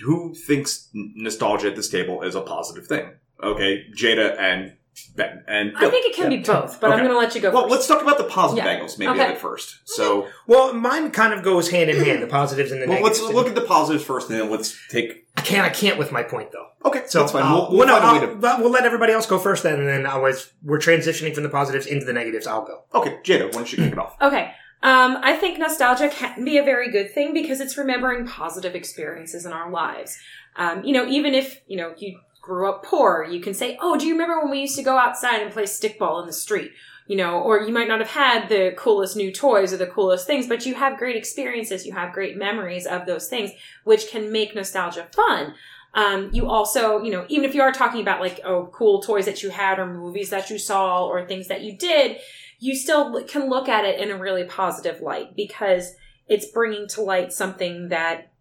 who 0.00 0.34
thinks 0.34 0.88
nostalgia 0.92 1.68
at 1.68 1.76
this 1.76 1.88
table 1.88 2.22
is 2.22 2.34
a 2.34 2.40
positive 2.40 2.86
thing? 2.86 3.12
Okay, 3.42 3.84
Jada 3.96 4.36
and 4.38 4.74
Ben 5.16 5.42
and 5.48 5.76
I 5.76 5.88
think 5.90 6.06
it 6.06 6.14
can 6.14 6.28
be 6.28 6.36
both, 6.38 6.80
but 6.80 6.90
I'm 6.92 6.98
going 6.98 7.10
to 7.10 7.16
let 7.18 7.34
you 7.34 7.40
go 7.40 7.50
Well, 7.50 7.62
first. 7.62 7.72
let's 7.72 7.86
talk 7.88 8.02
about 8.02 8.18
the 8.18 8.24
positive 8.24 8.64
Yeah. 8.64 8.70
angles 8.70 8.98
maybe 8.98 9.10
Okay. 9.12 9.24
of 9.24 9.30
it 9.30 9.38
first. 9.38 9.76
So, 9.84 10.28
Well, 10.46 10.72
mine 10.74 11.10
kind 11.10 11.32
of 11.32 11.42
goes 11.42 11.70
hand 11.70 11.90
in 11.90 12.04
hand, 12.04 12.22
the 12.22 12.26
positives 12.26 12.70
and 12.72 12.80
the 12.82 12.86
well, 12.86 13.02
let's 13.02 13.20
look 13.20 13.46
at 13.48 13.54
the 13.54 13.62
positives 13.62 14.04
first, 14.04 14.30
and 14.30 14.38
then 14.40 14.50
let's 14.50 14.76
take. 14.88 15.26
I 15.36 15.40
can't. 15.40 15.64
I 15.66 15.70
can't 15.70 15.98
with 15.98 16.12
my 16.12 16.22
point 16.22 16.52
though. 16.52 16.66
Okay, 16.84 17.02
So 17.06 17.20
that's 17.20 17.32
fine. 17.32 17.42
uh, 17.42 17.52
We'll, 17.52 17.68
we'll 17.70 17.78
well, 17.78 17.86
no, 17.88 17.98
find 18.00 18.04
a 18.24 18.26
way 18.26 18.32
I'll- 18.48 18.56
to. 18.58 18.62
we'll 18.62 18.70
let 18.72 18.84
everybody 18.84 19.12
else 19.12 19.26
go 19.26 19.38
first 19.38 19.62
then, 19.64 19.78
and 19.80 19.88
then 19.88 20.06
I'll, 20.06 20.24
as 20.26 20.52
we're 20.62 20.78
transitioning 20.78 21.34
from 21.34 21.42
the 21.42 21.48
positives 21.48 21.86
into 21.86 22.04
the 22.06 22.12
negatives, 22.12 22.46
I'll 22.46 22.64
go. 22.64 22.84
Okay, 22.94 23.18
Jada, 23.24 23.46
why 23.46 23.50
don't 23.50 23.72
you 23.72 23.78
kick 23.78 23.92
it 23.92 23.98
off? 23.98 24.14
Okay. 24.22 24.52
Um, 24.80 25.18
I 25.22 25.36
think 25.36 25.58
nostalgia 25.58 26.08
can 26.08 26.44
be 26.44 26.56
a 26.56 26.62
very 26.62 26.90
good 26.92 27.12
thing 27.12 27.34
because 27.34 27.60
it's 27.60 27.76
remembering 27.76 28.26
positive 28.28 28.76
experiences 28.76 29.44
in 29.44 29.52
our 29.52 29.70
lives. 29.72 30.16
Um, 30.54 30.84
you 30.84 30.92
know, 30.92 31.04
even 31.06 31.34
if, 31.34 31.60
you 31.66 31.76
know, 31.76 31.94
you 31.98 32.20
grew 32.48 32.68
up 32.68 32.82
poor, 32.82 33.24
you 33.30 33.40
can 33.40 33.54
say, 33.54 33.78
oh, 33.80 33.96
do 33.96 34.06
you 34.06 34.14
remember 34.14 34.40
when 34.40 34.50
we 34.50 34.62
used 34.62 34.76
to 34.76 34.82
go 34.82 34.96
outside 34.96 35.42
and 35.42 35.52
play 35.52 35.64
stickball 35.64 36.20
in 36.20 36.26
the 36.26 36.32
street? 36.32 36.72
You 37.06 37.16
know, 37.16 37.40
or 37.40 37.60
you 37.60 37.72
might 37.72 37.88
not 37.88 38.00
have 38.00 38.10
had 38.10 38.48
the 38.48 38.74
coolest 38.76 39.16
new 39.16 39.32
toys 39.32 39.72
or 39.72 39.76
the 39.76 39.86
coolest 39.86 40.26
things, 40.26 40.46
but 40.46 40.66
you 40.66 40.74
have 40.74 40.98
great 40.98 41.16
experiences, 41.16 41.86
you 41.86 41.92
have 41.92 42.12
great 42.12 42.36
memories 42.36 42.86
of 42.86 43.06
those 43.06 43.28
things, 43.28 43.52
which 43.84 44.08
can 44.08 44.32
make 44.32 44.54
nostalgia 44.54 45.06
fun. 45.14 45.54
Um, 45.94 46.30
you 46.32 46.48
also, 46.48 47.02
you 47.02 47.10
know, 47.10 47.24
even 47.28 47.48
if 47.48 47.54
you 47.54 47.62
are 47.62 47.72
talking 47.72 48.02
about 48.02 48.20
like, 48.20 48.40
oh, 48.44 48.70
cool 48.72 49.00
toys 49.00 49.24
that 49.26 49.42
you 49.42 49.50
had 49.50 49.78
or 49.78 49.86
movies 49.86 50.30
that 50.30 50.50
you 50.50 50.58
saw 50.58 51.06
or 51.06 51.24
things 51.24 51.48
that 51.48 51.62
you 51.62 51.76
did, 51.76 52.18
you 52.58 52.74
still 52.74 53.22
can 53.24 53.48
look 53.48 53.68
at 53.68 53.84
it 53.84 54.00
in 54.00 54.10
a 54.10 54.18
really 54.18 54.44
positive 54.44 55.00
light 55.00 55.34
because 55.36 55.94
it's 56.26 56.46
bringing 56.46 56.88
to 56.88 57.00
light 57.00 57.32
something 57.32 57.88
that, 57.88 58.32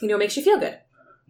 you 0.00 0.08
know, 0.08 0.16
makes 0.16 0.36
you 0.36 0.42
feel 0.42 0.58
good. 0.58 0.78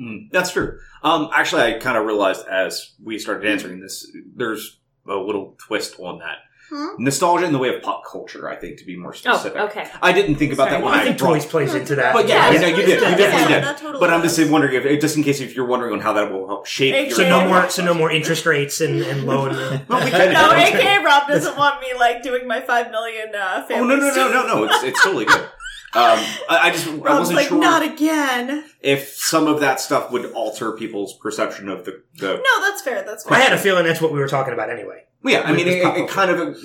Mm, 0.01 0.31
that's 0.33 0.53
true. 0.53 0.79
Um, 1.03 1.29
actually, 1.33 1.63
I 1.63 1.79
kind 1.79 1.97
of 1.99 2.07
realized 2.07 2.47
as 2.49 2.93
we 3.03 3.19
started 3.19 3.49
answering 3.49 3.81
this, 3.81 4.11
there's 4.35 4.79
a 5.09 5.15
little 5.17 5.57
twist 5.59 5.97
on 5.99 6.19
that. 6.21 6.39
Hmm? 6.71 7.05
Nostalgia 7.05 7.45
in 7.45 7.53
the 7.53 7.59
way 7.59 7.75
of 7.75 7.83
pop 7.83 8.03
culture, 8.11 8.49
I 8.49 8.57
think, 8.57 8.79
to 8.79 8.87
be 8.87 8.97
more 8.97 9.11
Oh, 9.11 9.15
specific. 9.37 9.59
okay. 9.61 9.87
I 10.01 10.13
didn't 10.13 10.37
think 10.37 10.55
about 10.55 10.69
Sorry. 10.69 10.77
that 10.79 10.83
Well, 10.83 10.93
when 10.93 11.01
I 11.01 11.05
think 11.05 11.19
brought- 11.19 11.33
toys 11.35 11.45
plays 11.45 11.75
into 11.75 11.97
that. 11.97 12.15
But 12.15 12.29
yeah, 12.29 12.51
Yeah, 12.51 12.61
no, 12.63 12.67
you 12.69 12.77
did. 12.77 12.89
You 12.89 13.01
definitely 13.01 13.53
yeah, 13.53 13.61
did. 13.73 13.77
totally 13.77 14.01
But 14.01 14.11
I'm 14.11 14.23
just 14.23 14.51
wondering 14.51 14.75
if, 14.83 15.01
just 15.01 15.17
in 15.19 15.23
case 15.23 15.41
if 15.41 15.55
you're 15.55 15.67
wondering 15.67 15.93
on 15.93 16.01
how 16.01 16.15
that 16.15 16.33
will 16.33 16.47
help 16.47 16.65
shape 16.67 16.95
Hey, 16.95 17.07
your. 17.09 17.17
So 17.17 17.29
no 17.29 17.47
more. 17.47 17.69
So 17.69 17.85
no 17.85 17.93
more 17.93 18.11
interest 18.11 18.47
rates 18.47 18.81
and, 18.81 19.03
and 19.03 19.27
loan. 19.27 19.51
Well, 19.89 20.03
we 20.03 20.11
can- 20.11 20.33
No, 20.33 20.51
Okay. 20.53 20.97
AK 20.97 21.05
Rob 21.05 21.29
doesn't 21.29 21.59
want 21.59 21.81
me 21.83 21.89
like 21.99 22.23
doing 22.23 22.47
my 22.49 22.61
five 22.63 22.91
million 22.91 23.35
uh, 23.35 23.65
Oh 23.65 23.69
family. 23.69 23.97
no 23.97 23.97
no 23.97 24.15
no 24.15 24.33
no 24.33 24.47
no! 24.47 24.65
It's 24.65 24.83
it's 24.85 25.03
totally 25.05 25.27
good. 25.27 25.47
Um, 25.95 26.19
I, 26.49 26.59
I 26.69 26.71
just 26.71 26.89
I 26.89 26.93
Rob's 26.93 27.19
wasn't 27.19 27.37
like, 27.37 27.49
sure 27.49 27.61
not 27.61 27.83
again. 27.83 28.65
if 28.81 29.09
some 29.09 29.47
of 29.47 29.61
that 29.61 29.79
stuff 29.79 30.11
would 30.11 30.25
alter 30.33 30.73
people's 30.73 31.15
perception 31.19 31.69
of 31.69 31.85
the 31.85 32.03
the. 32.17 32.35
No, 32.37 32.61
that's 32.67 32.81
fair. 32.83 33.03
That's 33.05 33.25
fair. 33.25 33.37
I 33.37 33.41
had 33.41 33.53
a 33.53 33.59
feeling 33.59 33.85
that's 33.85 34.01
what 34.01 34.13
we 34.13 34.19
were 34.19 34.29
talking 34.29 34.55
about 34.55 34.71
anyway. 34.71 35.05
Well, 35.23 35.35
yeah, 35.35 35.43
I 35.43 35.53
mean, 35.53 35.67
With 35.67 35.75
it, 35.77 35.85
it 35.85 36.09
kind 36.09 36.31
of 36.31 36.57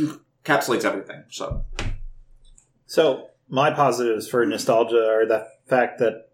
encapsulates 0.45 0.85
everything. 0.85 1.23
So 1.29 1.65
So 2.85 3.27
my 3.49 3.71
positives 3.71 4.27
for 4.29 4.45
nostalgia 4.45 5.07
are 5.09 5.25
the 5.25 5.47
fact 5.67 5.99
that 5.99 6.29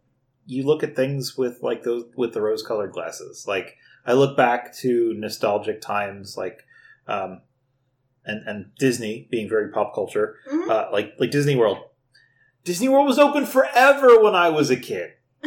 you 0.46 0.64
look 0.64 0.84
at 0.84 0.96
things 0.96 1.38
with 1.38 1.60
like 1.62 1.84
those 1.84 2.06
with 2.16 2.34
the 2.34 2.42
rose 2.42 2.64
colored 2.64 2.92
glasses. 2.92 3.46
Like 3.48 3.76
I 4.06 4.14
look 4.14 4.38
back 4.38 4.76
to 4.78 5.14
nostalgic 5.16 5.82
times, 5.82 6.36
like 6.38 6.64
um, 7.08 7.42
and 8.26 8.48
and 8.48 8.66
Disney 8.78 9.28
being 9.32 9.50
very 9.50 9.72
pop 9.72 9.96
culture, 9.96 10.36
Mhm. 10.52 10.70
uh, 10.70 10.90
like 10.92 11.14
like 11.20 11.32
Disney 11.32 11.56
World. 11.56 11.80
Disney 12.64 12.88
World 12.90 13.08
was 13.08 13.20
open 13.20 13.46
forever 13.46 14.22
when 14.22 14.36
I 14.36 14.50
was 14.50 14.70
a 14.70 14.78
kid, 14.78 15.14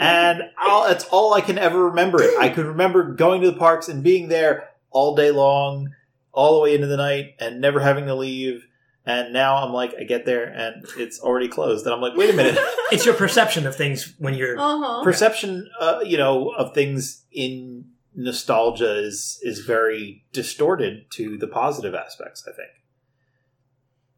and 0.00 0.42
I'll, 0.58 0.88
that's 0.88 1.04
all 1.06 1.34
I 1.34 1.40
can 1.40 1.58
ever 1.58 1.86
remember. 1.86 2.22
It. 2.22 2.38
I 2.38 2.48
could 2.48 2.66
remember 2.66 3.04
going 3.12 3.40
to 3.42 3.50
the 3.50 3.56
parks 3.56 3.88
and 3.88 4.02
being 4.02 4.28
there 4.28 4.68
all 4.90 5.14
day 5.14 5.30
long, 5.30 5.94
all 6.32 6.54
the 6.54 6.60
way 6.60 6.74
into 6.74 6.86
the 6.86 6.96
night, 6.96 7.34
and 7.38 7.60
never 7.60 7.80
having 7.80 8.06
to 8.06 8.14
leave. 8.14 8.66
And 9.04 9.32
now 9.32 9.56
I'm 9.56 9.72
like, 9.72 9.94
I 9.98 10.04
get 10.04 10.26
there 10.26 10.44
and 10.44 10.84
it's 10.96 11.18
already 11.20 11.48
closed, 11.48 11.84
and 11.86 11.94
I'm 11.94 12.00
like, 12.00 12.16
wait 12.16 12.30
a 12.30 12.36
minute. 12.36 12.58
It's 12.92 13.06
your 13.06 13.14
perception 13.14 13.66
of 13.66 13.74
things 13.74 14.12
when 14.18 14.34
you're. 14.34 14.58
uh-huh. 14.58 15.02
Perception, 15.02 15.70
uh, 15.80 16.00
you 16.04 16.18
know, 16.18 16.50
of 16.50 16.74
things 16.74 17.24
in 17.32 17.86
nostalgia 18.14 18.98
is 18.98 19.38
is 19.42 19.60
very 19.60 20.24
distorted 20.32 21.10
to 21.12 21.38
the 21.38 21.46
positive 21.48 21.94
aspects. 21.94 22.44
I 22.46 22.52
think. 22.52 22.68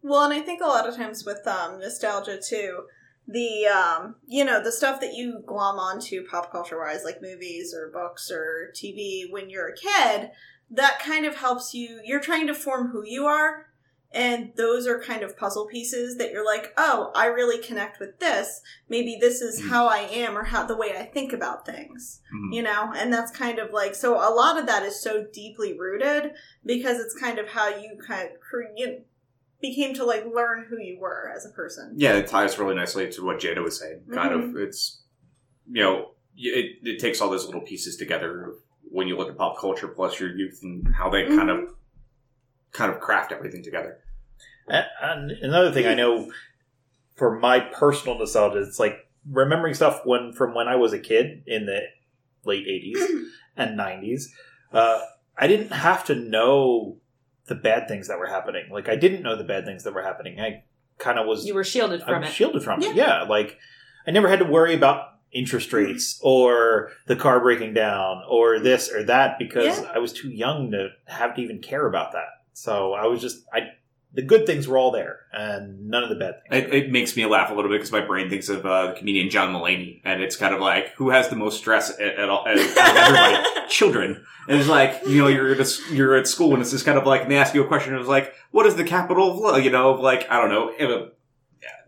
Well, 0.05 0.23
and 0.25 0.35
I 0.35 0.41
think 0.41 0.61
a 0.61 0.67
lot 0.67 0.87
of 0.87 0.97
times 0.97 1.25
with 1.25 1.47
um, 1.47 1.81
nostalgia 1.81 2.39
too, 2.39 2.85
the 3.27 3.67
um, 3.67 4.17
you 4.27 4.45
know 4.45 4.63
the 4.63 4.71
stuff 4.71 5.01
that 5.01 5.15
you 5.15 5.43
glom 5.47 5.79
onto 5.79 6.27
pop 6.27 6.53
culture 6.53 6.79
wise, 6.79 7.05
like 7.05 7.23
movies 7.23 7.75
or 7.75 7.91
books 7.91 8.31
or 8.31 8.71
TV, 8.77 9.25
when 9.31 9.49
you're 9.49 9.69
a 9.69 9.75
kid, 9.75 10.31
that 10.71 10.99
kind 11.01 11.25
of 11.25 11.37
helps 11.37 11.73
you. 11.73 12.03
You're 12.05 12.21
trying 12.21 12.47
to 12.49 12.55
form 12.55 12.89
who 12.91 13.03
you 13.03 13.25
are, 13.25 13.71
and 14.13 14.53
those 14.59 14.87
are 14.87 15.01
kind 15.03 15.23
of 15.23 15.39
puzzle 15.39 15.67
pieces 15.69 16.19
that 16.19 16.33
you're 16.33 16.45
like, 16.45 16.75
oh, 16.77 17.11
I 17.15 17.25
really 17.25 17.63
connect 17.67 17.99
with 17.99 18.21
this. 18.21 18.61
Maybe 18.91 19.17
this 19.19 19.41
is 19.41 19.63
Mhm. 19.63 19.69
how 19.71 19.87
I 19.87 20.01
am, 20.01 20.37
or 20.37 20.45
how 20.45 20.67
the 20.67 20.77
way 20.77 20.95
I 20.95 21.05
think 21.07 21.33
about 21.33 21.65
things. 21.65 22.21
Mhm. 22.31 22.53
You 22.55 22.63
know, 22.63 22.93
and 22.95 23.11
that's 23.11 23.31
kind 23.35 23.59
of 23.59 23.73
like 23.73 23.95
so. 23.95 24.17
A 24.17 24.29
lot 24.35 24.59
of 24.59 24.67
that 24.67 24.83
is 24.83 25.01
so 25.01 25.25
deeply 25.33 25.73
rooted 25.73 26.35
because 26.63 27.01
it's 27.01 27.19
kind 27.19 27.39
of 27.39 27.49
how 27.49 27.69
you 27.69 27.97
kind 28.07 28.29
of 28.31 28.39
cre- 28.43 28.65
you 28.77 29.05
became 29.69 29.95
to 29.95 30.05
like 30.05 30.25
learn 30.39 30.67
who 30.69 30.79
you 30.79 30.99
were 31.01 31.33
as 31.35 31.47
a 31.47 31.51
person. 31.51 31.95
yeah, 31.97 32.13
it 32.15 32.27
ties 32.27 32.59
really 32.59 32.75
nicely 32.75 33.11
to 33.11 33.25
what 33.25 33.39
Jada 33.41 33.63
was 33.63 33.79
saying. 33.79 34.01
Kind 34.13 34.33
Mm-hmm. 34.33 34.57
of, 34.57 34.63
it's 34.63 35.03
you 35.71 35.83
know, 35.83 36.11
it 36.37 36.67
it 36.83 36.99
takes 37.01 37.21
all 37.21 37.31
those 37.31 37.47
little 37.47 37.63
pieces 37.63 37.97
together 37.97 38.53
when 38.97 39.09
you 39.09 39.17
look 39.17 39.29
at 39.31 39.37
pop 39.39 39.59
culture 39.59 39.89
plus 39.89 40.21
your 40.21 40.31
youth 40.37 40.59
and 40.63 40.95
how 40.95 41.09
they 41.11 41.25
kind 41.27 41.49
Mm-hmm. 41.51 41.65
of 41.65 41.75
kind 42.73 42.93
of 42.93 43.01
craft 43.01 43.33
everything 43.33 43.63
together. 43.63 43.99
And, 44.69 44.87
and 45.03 45.31
another 45.43 45.71
thing 45.73 45.87
I 45.87 45.95
know 45.95 46.33
for 47.17 47.39
my 47.39 47.61
personal 47.61 48.19
nostalgia, 48.19 48.63
it's 48.63 48.79
like 48.81 48.97
remembering 49.31 49.75
stuff 49.75 50.01
when 50.05 50.33
from 50.33 50.55
when 50.55 50.69
I 50.69 50.77
was 50.77 50.93
a 50.93 50.99
kid 50.99 51.43
in 51.47 51.67
the 51.67 51.81
late 52.45 52.67
'80s 52.67 53.01
and 53.57 53.79
'90s. 53.79 54.25
Uh, 54.73 55.01
I 55.39 55.47
didn't 55.47 55.73
have 55.73 56.05
to 56.07 56.15
know 56.15 56.99
the 57.47 57.55
bad 57.55 57.89
things 57.89 58.09
that 58.09 58.19
were 58.19 58.27
happening. 58.27 58.65
Like 58.71 58.89
I 58.89 58.97
didn't 58.97 59.23
know 59.23 59.37
the 59.37 59.45
bad 59.45 59.65
things 59.65 59.85
that 59.85 59.95
were 59.95 60.03
happening. 60.03 60.41
I 60.41 60.65
kind 60.99 61.19
of 61.19 61.27
was 61.27 61.45
You 61.47 61.55
were 61.55 61.65
shielded 61.65 62.03
from 62.03 62.23
it. 62.25 62.33
shielded 62.33 62.63
from 62.63 62.83
it. 62.83 62.95
Yeah, 62.97 63.23
like 63.23 63.59
I 64.07 64.11
never 64.11 64.29
had 64.29 64.39
to 64.41 64.45
worry 64.45 64.75
about 64.75 65.09
interest 65.33 65.69
Mm-hmm. 65.71 65.77
rates 65.91 66.21
or 66.23 66.91
the 67.07 67.17
car 67.17 67.41
breaking 67.41 67.75
down 67.75 68.23
or 68.29 68.61
this 68.61 68.91
or 68.93 69.03
that 69.05 69.39
because 69.39 69.81
Yeah. 69.81 69.91
I 69.95 69.99
was 69.99 70.13
too 70.13 70.29
young 70.31 70.71
to 70.71 70.91
have 71.07 71.35
to 71.35 71.43
even 71.43 71.59
care 71.61 71.87
about 71.89 72.13
that. 72.13 72.29
So 72.53 72.93
I 72.93 73.07
was 73.07 73.21
just 73.21 73.45
I 73.53 73.71
the 74.15 74.23
good 74.23 74.47
things 74.47 74.69
were 74.69 74.79
all 74.79 74.91
there 74.93 75.21
and 75.33 75.89
none 75.89 76.03
of 76.05 76.09
the 76.09 76.15
bad 76.15 76.35
things. 76.49 76.65
It, 76.65 76.75
it 76.75 76.91
makes 76.93 77.17
me 77.17 77.27
laugh 77.27 77.51
a 77.51 77.55
little 77.55 77.71
bit 77.71 77.79
because 77.79 77.93
my 77.93 78.01
brain 78.01 78.31
thinks 78.31 78.49
of 78.49 78.65
uh, 78.65 78.89
the 78.89 78.93
comedian 78.95 79.29
John 79.29 79.53
Mulaney, 79.53 80.01
and 80.05 80.23
it's 80.23 80.37
kind 80.37 80.55
of 80.55 80.61
like 80.61 80.91
who 80.95 81.11
has 81.11 81.29
the 81.29 81.37
most 81.37 81.59
stress 81.59 81.91
at, 81.91 82.01
at 82.01 82.29
all? 82.29 82.47
At, 82.47 82.57
everybody, 82.59 83.67
children. 83.69 84.25
And 84.49 84.59
it's 84.61 84.69
like 84.69 85.03
you 85.07 85.19
know 85.21 85.29
you're 85.29 85.53
at 85.53 85.61
a, 85.61 85.95
you're 85.95 86.15
at 86.17 86.27
school, 86.29 86.53
and 86.53 86.63
it's 86.63 86.71
just 86.71 86.85
kind 86.85 86.97
of 86.99 87.07
like 87.07 87.23
and 87.23 87.31
they 87.31 87.37
ask 87.37 87.55
you 87.55 87.65
a 87.65 87.67
question. 87.67 87.93
and 87.93 88.01
It's 88.01 88.09
like 88.09 88.35
what 88.51 88.67
is 88.67 88.77
the 88.77 88.85
capital 88.85 89.47
of 89.49 89.65
you 89.65 89.71
know 89.71 89.95
of 89.95 90.01
like 90.01 90.31
I 90.31 90.41
don't 90.41 90.51
know. 90.51 90.73
uh, 90.79 91.09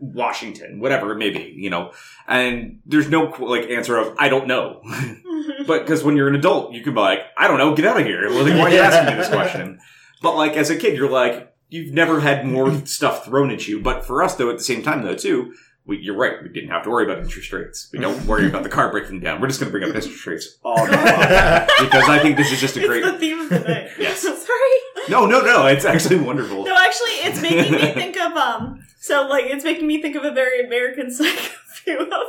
Washington, 0.01 0.81
whatever 0.81 1.13
it 1.13 1.17
may 1.17 1.31
be, 1.31 1.55
you 1.57 1.71
know, 1.71 1.93
and 2.27 2.81
there's 2.87 3.09
no 3.09 3.25
like 3.25 3.69
answer 3.71 3.97
of 3.97 4.15
I 4.19 4.29
don't 4.29 4.47
know, 4.47 4.81
but 5.67 5.81
because 5.81 6.03
when 6.03 6.17
you're 6.17 6.29
an 6.29 6.35
adult, 6.35 6.73
you 6.73 6.83
can 6.83 6.95
be 6.95 7.01
like 7.01 7.21
I 7.37 7.47
don't 7.49 7.59
know, 7.59 7.75
get 7.75 7.87
out 7.87 8.01
of 8.01 8.07
here. 8.07 8.29
Well, 8.31 8.45
then 8.45 8.59
why 8.59 8.65
are 8.65 8.71
you 8.71 8.79
asking 8.79 9.15
me 9.15 9.21
this 9.21 9.29
question? 9.29 9.79
But 10.23 10.35
like 10.35 10.53
as 10.57 10.71
a 10.71 10.77
kid, 10.77 10.97
you're 10.97 11.11
like 11.11 11.55
you've 11.69 11.93
never 11.93 12.21
had 12.21 12.47
more 12.47 12.85
stuff 12.87 13.25
thrown 13.25 13.51
at 13.51 13.67
you. 13.69 13.81
But 13.81 14.05
for 14.05 14.23
us, 14.23 14.35
though, 14.37 14.51
at 14.51 14.59
the 14.59 14.65
same 14.65 14.83
time, 14.83 15.03
though, 15.03 15.15
too, 15.17 15.55
we, 15.87 15.99
you're 15.99 16.17
right. 16.17 16.43
We 16.43 16.49
didn't 16.49 16.71
have 16.71 16.83
to 16.85 16.91
worry 16.91 17.05
about 17.05 17.23
interest 17.23 17.53
rates. 17.53 17.89
We 17.93 18.01
don't 18.01 18.27
worry 18.27 18.49
about 18.49 18.65
the 18.65 18.69
car 18.69 18.91
breaking 18.91 19.21
down. 19.21 19.41
We're 19.41 19.47
just 19.47 19.61
going 19.61 19.73
to 19.73 19.79
bring 19.79 19.89
up 19.89 19.95
interest 19.95 20.27
rates 20.27 20.59
all 20.65 20.87
night 20.87 20.91
long 20.91 21.69
because 21.89 22.09
I 22.09 22.19
think 22.19 22.37
this 22.37 22.51
is 22.53 22.61
just 22.61 22.77
a 22.77 22.81
it's 22.81 22.89
great. 22.89 23.05
the 23.05 23.19
theme 23.19 23.41
of 23.41 23.49
the 23.49 23.61
night. 23.61 23.91
Yes. 23.99 24.21
Sorry. 24.47 25.09
No, 25.09 25.27
no, 25.27 25.41
no. 25.41 25.67
It's 25.67 25.85
actually 25.85 26.19
wonderful. 26.19 26.65
No, 26.65 26.77
actually, 26.77 27.11
it's 27.11 27.41
making 27.41 27.73
me 27.73 27.93
think 27.93 28.17
of 28.17 28.33
um. 28.33 28.81
So 29.01 29.27
like, 29.29 29.45
it's 29.47 29.65
making 29.65 29.87
me 29.87 30.03
think 30.03 30.17
of 30.17 30.25
a 30.25 30.33
very 30.33 30.65
American 30.65 31.11
Psycho 31.13 31.55
view 31.85 32.01
of. 32.01 32.23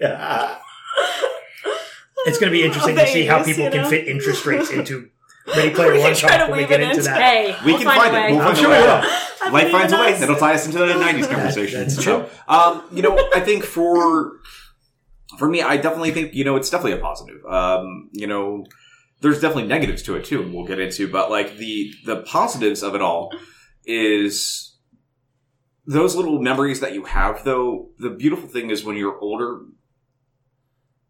Yeah. 0.00 0.58
It's 2.26 2.38
going 2.38 2.52
to 2.52 2.58
be 2.58 2.64
interesting 2.64 2.98
of 2.98 3.06
to 3.06 3.12
see 3.12 3.26
how 3.26 3.42
people 3.44 3.64
you 3.64 3.70
can 3.70 3.88
fit 3.88 4.08
interest 4.08 4.44
rates 4.44 4.70
into 4.70 5.10
Ready 5.56 5.70
Player 5.74 5.92
We 5.94 5.98
One 6.00 6.12
can 6.12 6.16
try 6.20 6.28
talk 6.36 6.46
to 6.46 6.50
when 6.50 6.52
we 6.52 6.58
weave 6.64 6.68
get 6.68 6.80
it 6.80 6.84
into 6.84 6.96
into 6.98 7.02
that. 7.10 7.20
Hey, 7.22 7.56
We 7.64 7.72
we'll 7.72 7.78
can 7.82 7.86
find, 7.86 8.00
find 8.00 8.14
a 8.16 8.18
it. 8.18 8.22
way. 8.22 8.32
We'll 8.32 8.40
I'm 8.40 8.46
find 8.46 8.58
sure 8.58 8.66
a 8.66 8.70
we 8.70 8.82
way. 8.82 8.86
will. 8.86 9.52
Life 9.52 9.70
finds 9.70 9.92
a 9.92 9.96
way. 9.96 10.12
us. 10.14 10.20
That'll 10.20 10.36
tie 10.36 10.54
us 10.54 10.66
into 10.66 10.78
the 10.78 10.86
'90s 10.86 11.30
conversation. 11.30 11.80
That's 11.80 11.96
So, 11.96 12.02
true. 12.02 12.26
um, 12.48 12.82
you 12.92 13.02
know, 13.02 13.16
I 13.34 13.40
think 13.40 13.64
for 13.64 14.40
for 15.38 15.48
me, 15.48 15.62
I 15.62 15.76
definitely 15.76 16.10
think 16.12 16.34
you 16.34 16.44
know 16.44 16.56
it's 16.56 16.70
definitely 16.70 16.98
a 16.98 17.02
positive. 17.02 17.44
Um, 17.46 18.10
you 18.12 18.26
know, 18.26 18.64
there's 19.22 19.40
definitely 19.40 19.66
negatives 19.66 20.02
to 20.04 20.16
it 20.16 20.24
too, 20.24 20.42
and 20.42 20.52
we'll 20.54 20.66
get 20.66 20.78
into. 20.78 21.08
But 21.08 21.30
like 21.30 21.56
the 21.56 21.90
the 22.06 22.16
positives 22.22 22.82
of 22.82 22.94
it 22.94 23.00
all 23.02 23.32
is 23.86 24.76
those 25.86 26.14
little 26.14 26.40
memories 26.40 26.80
that 26.80 26.92
you 26.94 27.04
have. 27.04 27.42
Though 27.44 27.88
the 27.98 28.10
beautiful 28.10 28.48
thing 28.48 28.70
is 28.70 28.84
when 28.84 28.96
you're 28.96 29.18
older, 29.18 29.62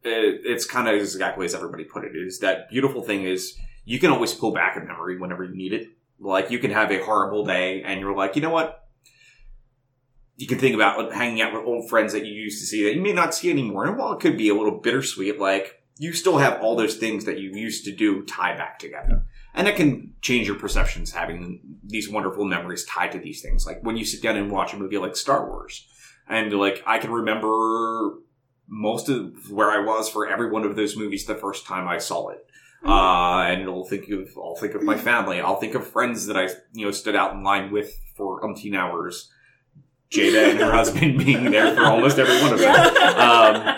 it, 0.03 0.41
it's 0.45 0.65
kind 0.65 0.89
of 0.89 0.95
exactly 0.95 1.45
as 1.47 1.55
everybody 1.55 1.85
put 1.85 2.05
it. 2.05 2.13
Is 2.15 2.39
that 2.39 2.71
beautiful 2.71 3.03
thing 3.03 3.25
is 3.25 3.57
you 3.85 3.99
can 3.99 4.11
always 4.11 4.35
pull 4.35 4.53
back 4.53 4.77
a 4.77 4.81
memory 4.81 5.19
whenever 5.19 5.45
you 5.45 5.55
need 5.55 5.73
it. 5.73 5.89
Like 6.19 6.51
you 6.51 6.59
can 6.59 6.71
have 6.71 6.91
a 6.91 7.03
horrible 7.03 7.45
day, 7.45 7.83
and 7.83 8.01
you're 8.01 8.15
like, 8.15 8.37
you 8.37 8.43
know 8.43 8.51
what? 8.51 8.81
you 10.41 10.47
can 10.47 10.59
think 10.59 10.75
about 10.75 11.13
hanging 11.13 11.43
out 11.43 11.53
with 11.53 11.67
old 11.67 11.91
friends 11.91 12.15
that 12.15 12.25
you 12.25 12.33
used 12.33 12.61
to 12.61 12.67
see 12.67 12.83
that 12.85 12.95
you 12.95 13.03
may 13.03 13.13
not 13.13 13.35
see 13.35 13.51
anymore. 13.51 13.85
And 13.85 13.99
while 13.99 14.15
it 14.15 14.21
could 14.21 14.39
be 14.39 14.49
a 14.49 14.55
little 14.55 14.81
bittersweet, 14.81 15.39
like 15.39 15.83
you 15.99 16.15
still 16.15 16.39
have 16.39 16.63
all 16.63 16.77
those 16.77 16.97
things 16.97 17.27
that 17.27 17.39
you 17.39 17.51
used 17.51 17.85
to 17.85 17.95
do 17.95 18.25
tie 18.25 18.57
back 18.57 18.79
together. 18.79 19.23
And 19.53 19.69
it 19.69 19.77
can 19.77 20.15
change 20.23 20.47
your 20.47 20.57
perceptions 20.57 21.13
having 21.13 21.61
these 21.85 22.09
wonderful 22.09 22.47
memories 22.47 22.87
tied 22.87 23.13
to 23.13 23.19
these 23.19 23.43
things. 23.43 23.67
Like 23.67 23.83
when 23.83 23.99
you 23.99 24.07
sit 24.07 24.23
down 24.23 24.39
and 24.39 24.51
watch 24.51 24.73
a 24.73 24.79
movie 24.79 24.97
like 24.97 25.15
Star 25.15 25.47
Wars, 25.47 25.87
and 26.27 26.51
like 26.55 26.83
I 26.87 26.97
can 26.97 27.11
remember 27.11 28.15
most 28.67 29.11
of 29.11 29.51
where 29.51 29.71
I 29.71 29.85
was 29.85 30.09
for 30.09 30.27
every 30.27 30.51
one 30.51 30.65
of 30.65 30.75
those 30.75 30.97
movies 30.97 31.27
the 31.27 31.35
first 31.35 31.67
time 31.67 31.87
I 31.87 31.99
saw 31.99 32.31
it. 32.31 32.47
Uh, 32.85 33.43
and 33.43 33.69
I'll 33.69 33.85
think 33.85 34.09
of 34.09 34.31
I'll 34.37 34.57
think 34.57 34.75
of 34.75 34.83
my 34.83 34.97
family. 34.97 35.41
I'll 35.41 35.61
think 35.61 35.75
of 35.75 35.87
friends 35.87 36.27
that 36.27 36.37
I 36.37 36.49
you 36.73 36.87
know 36.87 36.91
stood 36.91 37.15
out 37.15 37.35
in 37.35 37.43
line 37.43 37.71
with 37.71 37.95
for 38.17 38.41
umpteen 38.43 38.77
hours. 38.77 39.31
Jada 40.11 40.51
and 40.51 40.59
her 40.59 40.73
husband 40.73 41.19
being 41.19 41.51
there 41.51 41.75
for 41.75 41.85
almost 41.85 42.19
every 42.19 42.41
one 42.41 42.53
of 42.53 42.59
them. 42.59 42.75
Um, 43.17 43.77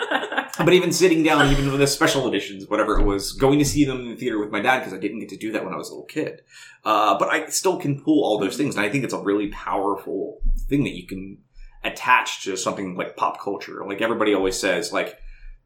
but 0.65 0.73
even 0.73 0.91
sitting 0.91 1.23
down, 1.23 1.51
even 1.51 1.69
with 1.69 1.79
the 1.79 1.87
special 1.87 2.27
editions, 2.27 2.67
whatever 2.67 2.99
it 2.99 3.03
was, 3.03 3.33
going 3.33 3.59
to 3.59 3.65
see 3.65 3.85
them 3.85 4.01
in 4.01 4.09
the 4.09 4.15
theater 4.15 4.39
with 4.39 4.51
my 4.51 4.61
dad 4.61 4.79
because 4.79 4.93
I 4.93 4.97
didn't 4.97 5.19
get 5.19 5.29
to 5.29 5.37
do 5.37 5.51
that 5.51 5.63
when 5.63 5.73
I 5.73 5.77
was 5.77 5.89
a 5.89 5.93
little 5.93 6.05
kid. 6.05 6.41
Uh, 6.85 7.17
but 7.17 7.29
I 7.29 7.47
still 7.47 7.77
can 7.77 8.01
pull 8.01 8.23
all 8.23 8.39
those 8.39 8.57
things, 8.57 8.75
and 8.75 8.85
I 8.85 8.89
think 8.89 9.03
it's 9.03 9.13
a 9.13 9.19
really 9.19 9.47
powerful 9.49 10.39
thing 10.69 10.83
that 10.83 10.95
you 10.95 11.07
can 11.07 11.39
attach 11.83 12.43
to 12.43 12.55
something 12.55 12.95
like 12.95 13.15
pop 13.15 13.41
culture. 13.41 13.83
Like 13.85 14.01
everybody 14.01 14.33
always 14.33 14.57
says, 14.57 14.93
like 14.93 15.17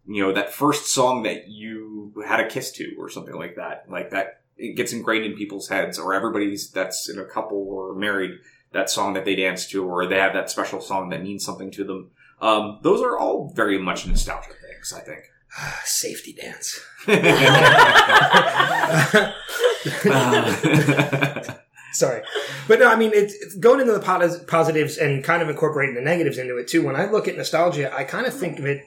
you 0.07 0.23
know 0.23 0.33
that 0.33 0.53
first 0.53 0.87
song 0.87 1.23
that 1.23 1.47
you 1.47 2.13
had 2.25 2.39
a 2.39 2.47
kiss 2.47 2.71
to, 2.73 2.95
or 2.97 3.09
something 3.09 3.35
like 3.35 3.55
that. 3.55 3.85
Like 3.89 4.11
that, 4.11 4.41
it 4.57 4.75
gets 4.75 4.93
ingrained 4.93 5.25
in 5.25 5.35
people's 5.35 5.67
heads, 5.67 5.99
or 5.99 6.13
everybody's 6.13 6.71
that's 6.71 7.09
in 7.09 7.19
a 7.19 7.25
couple 7.25 7.67
or 7.69 7.93
married 7.93 8.39
that 8.71 8.89
song 8.89 9.13
that 9.13 9.25
they 9.25 9.35
dance 9.35 9.67
to, 9.67 9.85
or 9.85 10.07
they 10.07 10.17
have 10.17 10.33
that 10.33 10.49
special 10.49 10.81
song 10.81 11.09
that 11.09 11.23
means 11.23 11.43
something 11.43 11.71
to 11.71 11.83
them. 11.83 12.11
Um, 12.41 12.79
those 12.83 13.01
are 13.01 13.17
all 13.17 13.51
very 13.55 13.77
much 13.77 14.07
nostalgia 14.07 14.51
things, 14.61 14.93
I 14.93 15.01
think. 15.01 15.23
Safety 15.83 16.33
dance. 16.33 16.79
Sorry, 21.93 22.21
but 22.67 22.79
no, 22.79 22.87
I 22.87 22.95
mean 22.95 23.11
it's, 23.13 23.33
it's 23.33 23.55
going 23.55 23.79
into 23.79 23.93
the 23.93 23.99
pos- 23.99 24.43
positives 24.43 24.97
and 24.97 25.23
kind 25.23 25.41
of 25.41 25.49
incorporating 25.49 25.95
the 25.95 26.01
negatives 26.01 26.37
into 26.37 26.57
it 26.57 26.67
too. 26.67 26.85
When 26.85 26.95
I 26.95 27.09
look 27.09 27.27
at 27.27 27.35
nostalgia, 27.35 27.93
I 27.93 28.03
kind 28.03 28.27
of 28.27 28.37
think 28.37 28.59
of 28.59 28.65
it 28.65 28.83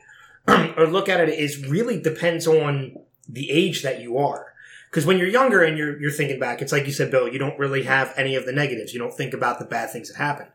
or 0.76 0.86
look 0.86 1.08
at 1.08 1.20
it 1.20 1.28
is 1.38 1.66
really 1.68 2.00
depends 2.00 2.46
on 2.46 2.96
the 3.28 3.50
age 3.50 3.82
that 3.82 4.00
you 4.00 4.18
are. 4.18 4.46
Because 4.90 5.06
when 5.06 5.18
you're 5.18 5.28
younger 5.28 5.62
and 5.62 5.78
you're 5.78 6.00
you're 6.00 6.10
thinking 6.10 6.40
back, 6.40 6.60
it's 6.60 6.72
like 6.72 6.86
you 6.86 6.92
said, 6.92 7.10
Bill. 7.10 7.28
You 7.28 7.38
don't 7.38 7.58
really 7.58 7.84
have 7.84 8.12
any 8.16 8.34
of 8.34 8.44
the 8.44 8.52
negatives. 8.52 8.92
You 8.92 8.98
don't 8.98 9.14
think 9.14 9.32
about 9.32 9.58
the 9.60 9.64
bad 9.64 9.90
things 9.90 10.08
that 10.10 10.16
happen. 10.18 10.46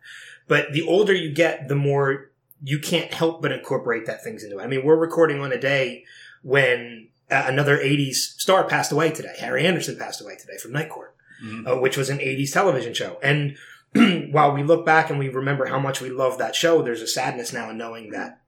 But 0.48 0.74
the 0.74 0.82
older 0.82 1.14
you 1.14 1.32
get, 1.34 1.68
the 1.70 1.76
more 1.76 2.30
you 2.64 2.80
can't 2.80 3.14
help 3.14 3.42
but 3.42 3.52
incorporate 3.54 4.06
that 4.08 4.24
things 4.24 4.44
into 4.44 4.60
it. 4.60 4.64
I 4.64 4.68
mean, 4.68 4.84
we're 4.86 4.96
recording 4.98 5.40
on 5.40 5.52
a 5.54 5.60
day 5.60 6.04
when 6.44 7.08
uh, 7.32 7.46
another 7.48 7.78
'80s 7.78 8.16
star 8.16 8.66
passed 8.66 8.92
away 8.92 9.12
today. 9.12 9.34
Harry 9.40 9.66
Anderson 9.66 9.98
passed 9.98 10.22
away 10.22 10.36
today 10.36 10.58
from 10.62 10.72
Night 10.74 10.90
Court 10.90 11.16
Mhm. 11.44 11.68
uh, 11.70 11.78
which 11.82 11.98
was 11.98 12.10
an 12.10 12.20
80s 12.20 12.52
television 12.54 12.94
show. 12.94 13.18
And 13.22 13.58
while 14.32 14.54
we 14.54 14.64
look 14.64 14.86
back 14.86 15.10
and 15.10 15.20
we 15.20 15.28
remember 15.30 15.66
how 15.66 15.80
much 15.80 16.00
we 16.00 16.10
loved 16.10 16.40
that 16.40 16.56
show, 16.56 16.82
there's 16.82 17.02
a 17.02 17.08
sadness 17.08 17.52
now 17.52 17.70
in 17.70 17.78
knowing 17.78 18.12
that 18.12 18.40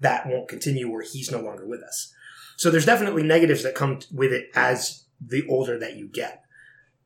that 0.00 0.26
won't 0.26 0.48
continue 0.48 0.90
or 0.90 1.02
he's 1.02 1.30
no 1.30 1.40
longer 1.40 1.66
with 1.66 1.82
us. 1.82 2.12
So 2.56 2.70
there's 2.70 2.86
definitely 2.86 3.22
negatives 3.22 3.62
that 3.62 3.74
come 3.74 4.00
with 4.12 4.32
it 4.32 4.50
as 4.54 5.04
the 5.24 5.46
older 5.48 5.78
that 5.78 5.96
you 5.96 6.08
get. 6.08 6.44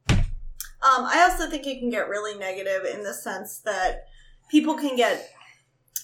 Um, 0.08 1.06
I 1.06 1.22
also 1.22 1.48
think 1.48 1.66
it 1.66 1.78
can 1.78 1.90
get 1.90 2.08
really 2.08 2.38
negative 2.38 2.84
in 2.84 3.04
the 3.04 3.14
sense 3.14 3.60
that 3.60 4.04
people 4.50 4.74
can 4.74 4.96
get 4.96 5.30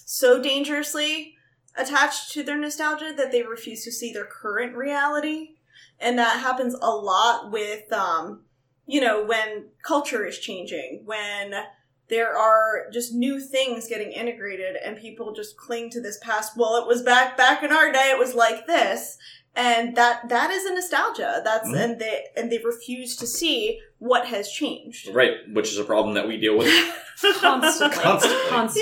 so 0.05 0.41
dangerously 0.41 1.35
attached 1.77 2.31
to 2.31 2.43
their 2.43 2.57
nostalgia 2.57 3.13
that 3.15 3.31
they 3.31 3.43
refuse 3.43 3.83
to 3.83 3.91
see 3.91 4.11
their 4.11 4.25
current 4.25 4.75
reality. 4.75 5.55
And 5.99 6.17
that 6.17 6.39
happens 6.39 6.73
a 6.73 6.89
lot 6.89 7.51
with, 7.51 7.91
um, 7.93 8.45
you 8.87 8.99
know, 8.99 9.23
when 9.23 9.67
culture 9.85 10.25
is 10.25 10.39
changing, 10.39 11.03
when 11.05 11.53
there 12.11 12.37
are 12.37 12.89
just 12.93 13.13
new 13.15 13.39
things 13.39 13.87
getting 13.87 14.11
integrated 14.11 14.75
and 14.85 14.97
people 14.97 15.33
just 15.33 15.57
cling 15.57 15.89
to 15.91 15.99
this 16.01 16.19
past, 16.21 16.53
well, 16.55 16.75
it 16.75 16.85
was 16.85 17.01
back, 17.01 17.35
back 17.37 17.63
in 17.63 17.71
our 17.71 17.91
day, 17.91 18.11
it 18.13 18.19
was 18.19 18.35
like 18.35 18.67
this. 18.67 19.17
And 19.55 19.97
that, 19.97 20.29
that 20.29 20.49
is 20.51 20.63
a 20.65 20.73
nostalgia. 20.73 21.41
That's, 21.43 21.67
Mhm. 21.67 21.83
and 21.83 21.99
they, 21.99 22.25
and 22.37 22.49
they 22.51 22.59
refuse 22.59 23.15
to 23.17 23.27
see 23.27 23.79
what 23.97 24.27
has 24.27 24.49
changed. 24.49 25.07
right, 25.13 25.31
which 25.51 25.71
is 25.71 25.77
a 25.77 25.83
problem 25.83 26.15
that 26.15 26.27
we 26.27 26.37
deal 26.37 26.57
with. 26.57 26.67
constantly, 27.39 27.97
Constantly. 28.01 28.49
constantly. 28.49 28.81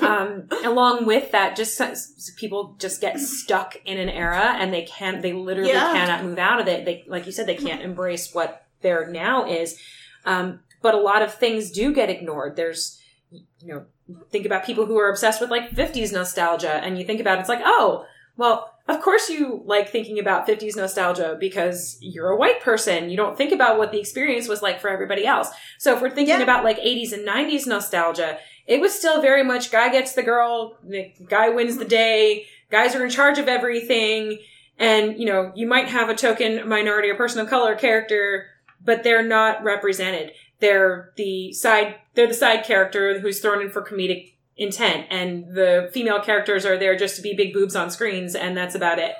Yeah. 0.00 0.08
um, 0.08 0.48
along 0.64 1.06
with 1.06 1.30
that, 1.32 1.56
just 1.56 1.76
so- 1.76 1.94
so 1.94 2.32
people 2.36 2.76
just 2.78 3.00
get 3.00 3.18
stuck 3.18 3.76
in 3.84 3.98
an 3.98 4.08
era 4.08 4.54
and 4.58 4.72
they 4.72 4.82
can't, 4.82 5.22
they 5.22 5.32
literally 5.32 5.72
Yeah. 5.72 5.92
cannot 5.92 6.24
move 6.24 6.38
out 6.38 6.60
of 6.60 6.68
it. 6.68 6.84
They, 6.84 7.04
like 7.06 7.26
you 7.26 7.32
said, 7.32 7.46
they 7.46 7.54
can't 7.56 7.82
embrace 7.82 8.32
what 8.34 8.64
their 8.82 9.06
now 9.08 9.46
is. 9.46 9.78
Um, 10.24 10.60
but 10.82 10.94
a 10.94 10.98
lot 11.00 11.22
of 11.22 11.34
things 11.34 11.70
do 11.70 11.92
get 11.92 12.10
ignored. 12.10 12.56
There's, 12.56 13.00
you 13.30 13.42
know, 13.62 13.84
think 14.30 14.46
about 14.46 14.64
people 14.64 14.86
who 14.86 14.98
are 14.98 15.08
obsessed 15.10 15.40
with 15.40 15.50
like 15.50 15.70
50s 15.70 16.12
nostalgia 16.12 16.74
and 16.82 16.98
you 16.98 17.04
think 17.04 17.20
about 17.20 17.38
it, 17.38 17.40
it's 17.40 17.48
like, 17.48 17.62
oh, 17.64 18.04
well, 18.36 18.72
of 18.88 19.00
course 19.02 19.28
you 19.28 19.62
like 19.66 19.90
thinking 19.90 20.18
about 20.18 20.48
50s 20.48 20.74
nostalgia 20.76 21.36
because 21.38 21.98
you're 22.00 22.30
a 22.30 22.36
white 22.36 22.60
person. 22.60 23.10
You 23.10 23.16
don't 23.16 23.36
think 23.36 23.52
about 23.52 23.78
what 23.78 23.92
the 23.92 24.00
experience 24.00 24.48
was 24.48 24.62
like 24.62 24.80
for 24.80 24.88
everybody 24.88 25.26
else. 25.26 25.48
So 25.78 25.94
if 25.94 26.00
we're 26.02 26.10
thinking 26.10 26.36
Yeah. 26.36 26.42
about 26.42 26.64
like 26.64 26.78
80s 26.78 27.12
and 27.12 27.26
90s 27.26 27.66
nostalgia, 27.66 28.38
it 28.66 28.80
was 28.80 28.94
still 28.94 29.20
very 29.20 29.44
much 29.44 29.70
guy 29.70 29.90
gets 29.90 30.12
the 30.14 30.22
girl, 30.22 30.78
the 30.82 31.12
guy 31.28 31.50
wins 31.50 31.76
the 31.76 31.84
day, 31.84 32.46
guys 32.70 32.94
are 32.96 33.04
in 33.04 33.10
charge 33.10 33.38
of 33.38 33.48
everything. 33.48 34.38
And, 34.78 35.18
you 35.18 35.26
know, 35.26 35.52
you 35.54 35.66
might 35.68 35.88
have 35.88 36.08
a 36.08 36.14
token 36.14 36.66
minority 36.66 37.10
or 37.10 37.14
person 37.14 37.40
of 37.40 37.48
color 37.50 37.74
character, 37.74 38.46
but 38.82 39.02
they're 39.02 39.22
not 39.22 39.62
represented. 39.62 40.32
They're 40.60 41.12
the 41.16 41.52
side, 41.52 41.96
they're 42.14 42.26
the 42.26 42.34
side 42.34 42.64
character 42.64 43.18
who's 43.18 43.40
thrown 43.40 43.62
in 43.62 43.70
for 43.70 43.82
comedic 43.82 44.34
intent 44.56 45.06
and 45.08 45.54
the 45.54 45.88
female 45.92 46.20
characters 46.20 46.66
are 46.66 46.76
there 46.76 46.94
just 46.94 47.16
to 47.16 47.22
be 47.22 47.34
big 47.34 47.54
boobs 47.54 47.74
on 47.74 47.90
screens 47.90 48.34
and 48.34 48.56
that's 48.56 48.74
about 48.74 48.98
it. 48.98 49.12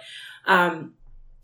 Um, 0.47 0.93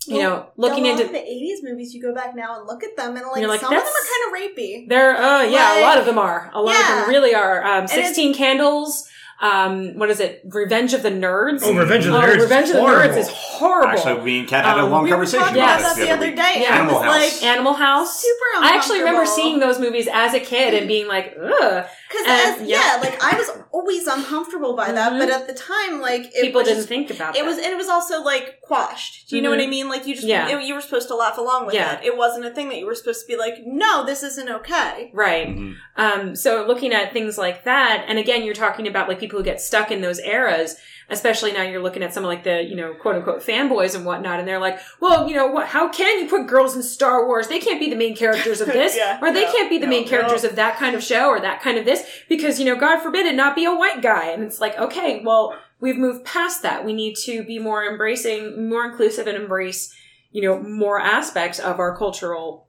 you 0.07 0.23
know, 0.23 0.51
looking 0.57 0.87
into 0.87 1.05
the 1.05 1.19
'80s 1.19 1.63
movies, 1.63 1.93
you 1.93 2.01
go 2.01 2.15
back 2.15 2.37
now 2.37 2.59
and 2.59 2.67
look 2.67 2.85
at 2.85 2.97
them, 2.97 3.17
and 3.17 3.27
like, 3.27 3.45
like, 3.45 3.61
some 3.61 3.73
of 3.73 3.83
them 3.83 3.93
are 3.93 4.37
kind 4.37 4.53
of 4.53 4.57
rapey. 4.57 4.89
There, 4.89 5.17
uh, 5.17 5.43
yeah, 5.43 5.81
a 5.81 5.83
lot 5.83 5.99
of 5.99 6.07
them 6.07 6.19
are. 6.19 6.51
A 6.55 6.63
lot 6.63 6.79
of 6.79 6.87
them 6.87 7.09
really 7.09 7.35
are. 7.35 7.65
Um, 7.65 7.89
Sixteen 7.89 8.33
Candles. 8.33 9.09
Um, 9.41 9.99
what 9.99 10.09
is 10.11 10.19
it? 10.21 10.41
Revenge 10.47 10.95
of 10.95 11.03
the 11.03 11.11
Nerds. 11.11 11.61
Oh, 11.63 11.75
Revenge 11.77 12.07
of 12.07 12.13
the 12.13 12.19
Oh, 12.19 12.23
Nerds. 12.23 12.37
is 12.37 12.43
Revenge 12.45 12.69
of 12.71 12.75
the 12.77 12.81
horrible. 12.81 13.15
Nerds 13.15 13.19
is 13.19 13.29
horrible. 13.29 13.89
Actually, 13.89 14.21
we 14.23 14.39
and 14.41 14.49
Kat 14.49 14.65
had 14.65 14.79
a 14.79 14.83
Um, 14.85 14.91
long 14.91 15.05
we 15.05 15.11
conversation 15.11 15.41
talking 15.45 15.57
about 15.63 15.81
about 15.81 15.83
that 15.89 15.97
this 15.97 16.07
the 16.07 16.13
other 16.15 16.27
week. 16.27 16.37
day. 16.37 16.55
Yeah. 16.63 16.75
Animal 16.79 17.01
House. 17.01 17.43
like 17.43 17.43
Animal 17.45 17.73
House. 17.75 18.21
super. 18.23 18.65
I 18.65 18.75
actually 18.77 19.01
remember 19.01 19.27
seeing 19.27 19.59
those 19.59 19.79
movies 19.79 20.09
as 20.13 20.33
a 20.35 20.41
kid 20.41 20.73
and 20.75 20.89
being 20.89 21.07
like, 21.07 21.37
ugh. 21.43 21.87
Because 22.09 22.27
yeah. 22.69 22.95
yeah. 22.95 23.01
like 23.01 23.23
I 23.23 23.37
was 23.37 23.51
always 23.73 24.07
uncomfortable 24.07 24.77
by 24.77 24.93
that, 24.93 25.13
Mhm. 25.13 25.19
but 25.19 25.31
at 25.31 25.47
the 25.47 25.55
time, 25.55 26.01
like 26.01 26.23
it 26.35 26.43
People 26.43 26.61
was 26.61 26.69
didn't 26.69 26.79
just, 26.81 26.89
think 26.89 27.11
about 27.11 27.37
it 27.37 27.41
that. 27.41 27.45
was, 27.47 27.57
and 27.57 27.67
it 27.67 27.77
was 27.77 27.89
also 27.89 28.23
like 28.23 28.61
quashed. 28.63 29.29
Do 29.29 29.37
you 29.37 29.43
know 29.43 29.49
Mhm. 29.51 29.57
what 29.57 29.65
I 29.65 29.67
mean? 29.67 29.89
Like 29.89 30.07
you 30.07 30.15
just, 30.15 30.27
Yeah. 30.27 30.49
it- 30.49 30.65
you 30.65 30.75
were 30.75 30.81
supposed 30.81 31.09
to 31.09 31.15
laugh 31.17 31.37
along 31.39 31.67
with 31.67 31.75
Yeah. 31.75 31.99
it. 31.99 32.05
It 32.07 32.17
wasn't 32.17 32.45
a 32.47 32.51
thing 32.51 32.69
that 32.69 32.79
you 32.79 32.87
were 32.87 32.95
supposed 32.95 33.21
to 33.23 33.27
be 33.27 33.37
like, 33.37 33.55
no, 33.67 34.05
this 34.05 34.23
isn't 34.23 34.49
okay. 34.49 35.11
right. 35.13 35.49
Mhm. 35.49 35.75
Um, 35.97 36.37
so 36.37 36.65
looking 36.67 36.93
at 36.93 37.13
things 37.13 37.37
like 37.39 37.65
that, 37.65 38.05
and 38.09 38.19
again, 38.19 38.43
you're 38.45 38.55
talking 38.55 38.87
about 38.87 39.09
like 39.09 39.19
people 39.19 39.39
who 39.39 39.45
get 39.45 39.61
stuck 39.61 39.91
in 39.91 40.01
those 40.01 40.21
eras, 40.21 40.77
especially 41.09 41.53
now 41.53 41.63
you're 41.63 41.83
looking 41.83 42.03
at 42.03 42.13
some 42.13 42.25
of 42.25 42.29
like 42.29 42.45
the, 42.45 42.63
you 42.63 42.75
know, 42.75 42.95
quote 42.95 43.17
unquote 43.17 43.43
fanboys 43.43 43.95
and 43.95 44.05
whatnot, 44.05 44.39
and 44.39 44.49
they're 44.49 44.59
like, 44.59 44.79
well, 45.01 45.29
you 45.29 45.35
know, 45.35 45.47
what, 45.47 45.69
how 45.69 45.89
can 45.89 46.21
you 46.21 46.29
put 46.29 46.47
girls 46.47 46.75
in 46.75 46.83
Star 46.83 47.27
Wars? 47.27 47.49
They 47.49 47.61
can't 47.61 47.81
be 47.81 47.91
the 47.91 47.97
main 47.97 48.17
characters 48.17 48.61
of 48.61 48.67
this, 48.73 48.97
Yeah, 48.97 49.19
or 49.23 49.33
they 49.33 49.45
no, 49.45 49.53
can't 49.53 49.71
be 49.71 49.79
the 49.79 49.87
no, 49.87 49.91
main 49.91 50.09
characters 50.09 50.43
no. 50.43 50.51
of 50.51 50.57
that 50.57 50.77
kind 50.77 50.95
of 50.95 51.03
show 51.03 51.29
or 51.29 51.41
that 51.41 51.63
kind 51.63 51.79
of 51.79 51.85
this, 51.85 52.05
because, 52.29 52.59
you 52.59 52.65
know, 52.65 52.77
God 52.77 53.01
forbid 53.01 53.27
it 53.27 53.35
not 53.35 53.55
be 53.55 53.65
a 53.65 53.75
white 53.75 54.03
guy. 54.03 54.31
And 54.31 54.43
it's 54.43 54.61
like, 54.61 54.77
okay, 54.79 55.23
well, 55.25 55.57
we've 55.81 55.97
moved 55.97 56.25
past 56.25 56.63
that. 56.63 56.85
We 56.85 56.93
need 56.93 57.17
to 57.25 57.45
be 57.45 57.59
more 57.59 57.85
embracing, 57.85 58.69
more 58.69 58.85
inclusive 58.85 59.27
and 59.27 59.37
embrace, 59.37 59.95
you 60.33 60.43
know, 60.43 60.61
more 60.61 61.01
aspects 61.01 61.59
of 61.59 61.79
our 61.79 61.97
cultural 61.97 62.67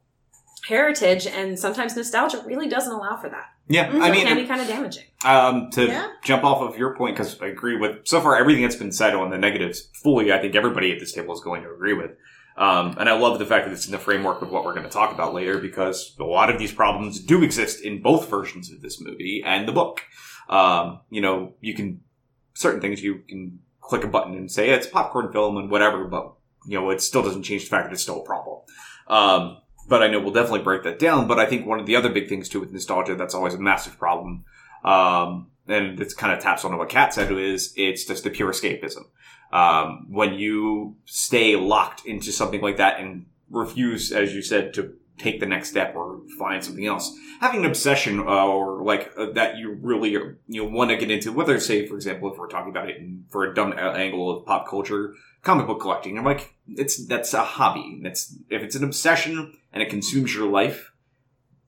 heritage. 0.67 1.26
And 1.26 1.58
sometimes 1.58 1.95
nostalgia 1.95 2.43
really 2.45 2.67
doesn't 2.67 2.93
allow 2.93 3.17
for 3.17 3.30
that. 3.30 3.45
Yeah, 3.69 3.89
Mhm. 3.91 4.01
I 4.01 4.08
It 4.08 4.12
mean, 4.12 4.25
can 4.27 4.38
be 4.38 4.45
kind 4.45 4.62
of 4.62 4.67
damaging. 4.67 5.03
Um, 5.25 5.69
to 5.71 5.88
Yeah. 5.88 6.08
jump 6.23 6.43
off 6.43 6.62
of 6.62 6.77
your 6.77 6.95
point, 6.95 7.17
because 7.17 7.41
I 7.41 7.47
agree 7.47 7.75
with 7.75 8.08
so 8.08 8.21
far 8.21 8.38
everything 8.38 8.63
that's 8.63 8.75
been 8.77 8.91
said 8.93 9.13
on 9.13 9.30
the 9.30 9.38
negatives 9.38 9.89
fully. 10.01 10.32
I 10.32 10.39
think 10.39 10.56
everybody 10.56 10.91
at 10.93 10.99
this 10.99 11.12
table 11.13 11.34
is 11.34 11.41
going 11.41 11.63
to 11.63 11.69
agree 11.71 11.93
with. 11.93 12.12
Um, 12.58 12.95
and 12.97 13.08
I 13.08 13.13
love 13.13 13.38
the 13.39 13.45
fact 13.45 13.65
that 13.65 13.71
it's 13.73 13.86
in 13.86 13.91
the 13.91 13.99
framework 13.99 14.41
of 14.41 14.49
what 14.51 14.63
we're 14.65 14.73
going 14.73 14.86
to 14.86 14.89
talk 14.91 15.12
about 15.13 15.34
later, 15.34 15.60
because 15.60 16.15
a 16.19 16.23
lot 16.23 16.49
of 16.49 16.58
these 16.58 16.71
problems 16.71 17.19
do 17.19 17.43
exist 17.43 17.82
in 17.84 18.01
both 18.01 18.30
versions 18.30 18.71
of 18.71 18.82
this 18.82 18.99
movie 19.01 19.43
and 19.45 19.67
the 19.67 19.71
book. 19.73 20.01
Um, 20.49 21.01
you 21.10 21.21
know, 21.21 21.53
you 21.62 21.73
can 21.73 22.01
certain 22.56 22.82
things 22.82 23.03
you 23.03 23.21
can 23.30 23.60
click 23.82 24.03
a 24.03 24.08
button 24.08 24.34
and 24.34 24.51
say 24.51 24.69
it's 24.69 24.88
popcorn 24.88 25.32
film 25.32 25.58
and 25.58 25.69
whatever, 25.69 26.06
but 26.06 26.34
you 26.65 26.80
know, 26.80 26.89
it 26.89 27.01
still 27.01 27.21
doesn't 27.21 27.43
change 27.43 27.63
the 27.65 27.69
fact 27.69 27.86
that 27.88 27.93
it's 27.93 28.01
still 28.01 28.21
a 28.21 28.25
problem. 28.25 28.62
Um, 29.08 29.58
but 29.88 30.04
I 30.04 30.08
know 30.08 30.19
we'll 30.19 30.34
definitely 30.34 30.63
break 30.63 30.84
that 30.84 31.00
down. 31.00 31.28
But 31.28 31.39
I 31.39 31.45
think 31.45 31.65
one 31.65 31.80
of 31.80 31.86
the 31.86 31.95
other 31.95 32.10
big 32.10 32.28
things 32.28 32.50
too 32.50 32.60
with 32.60 32.71
nostalgia 32.71 33.15
that's 33.15 33.34
always 33.34 33.54
a 33.54 33.60
massive 33.60 33.97
problem, 33.97 34.45
um, 34.84 35.47
and 35.67 36.00
it's 36.00 36.13
kind 36.13 36.34
of 36.34 36.39
taps 36.39 36.65
on 36.65 36.78
what 36.78 36.89
Kat 36.89 37.13
said 37.13 37.32
is 37.32 37.73
it's 37.76 38.06
just 38.06 38.23
the 38.23 38.30
pure 38.30 38.52
escapism. 38.52 39.06
Um, 39.52 40.08
when 40.10 40.34
you 40.34 40.97
stay 41.06 41.56
locked 41.56 42.06
into 42.06 42.32
something 42.32 42.62
like 42.62 42.78
that 42.78 43.00
and 43.00 43.28
refuse, 43.50 44.12
as 44.12 44.34
you 44.34 44.41
said, 44.41 44.73
to 44.73 44.93
take 45.17 45.39
the 45.39 45.45
next 45.45 45.69
step 45.69 45.95
or 45.95 46.21
find 46.38 46.63
something 46.63 46.86
else, 46.86 47.15
having 47.39 47.62
an 47.62 47.65
obsession 47.65 48.19
uh, 48.19 48.45
or 48.45 48.84
like 48.84 49.12
uh, 49.17 49.32
that 49.32 49.58
you 49.58 49.73
really 49.82 50.12
you 50.12 50.38
know 50.47 50.65
want 50.65 50.89
to 50.89 50.97
get 50.97 51.10
into, 51.10 51.32
whether 51.32 51.60
say 51.60 51.86
for 51.88 51.95
example 51.95 52.32
if 52.32 52.38
we're 52.38 52.47
talking 52.47 52.69
about 52.69 52.89
it 52.89 52.97
in, 52.97 53.26
for 53.30 53.45
a 53.45 53.54
dumb 53.54 53.73
angle 53.78 54.30
of 54.30 54.45
pop 54.45 54.67
culture, 54.67 55.13
comic 55.43 55.65
book 55.65 55.82
collecting, 55.82 56.17
I'm 56.17 56.26
like 56.26 56.54
it's 56.67 57.06
that's 57.08 57.34
a 57.34 57.43
hobby. 57.43 58.00
That's 58.04 58.36
if 58.50 58.62
it's 58.62 58.76
an 58.76 58.84
obsession 58.84 59.58
and 59.77 59.83
it 59.83 59.91
consumes 59.91 60.33
your 60.33 60.47
life, 60.47 60.91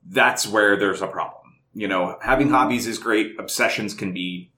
that's 0.03 0.47
where 0.47 0.75
there's 0.75 1.03
a 1.03 1.07
problem. 1.07 1.59
You 1.75 1.87
know, 1.87 2.17
having 2.23 2.49
hobbies 2.49 2.87
is 2.87 2.97
great. 2.97 3.39
Obsessions 3.39 3.93
can 3.93 4.13
be 4.13 4.51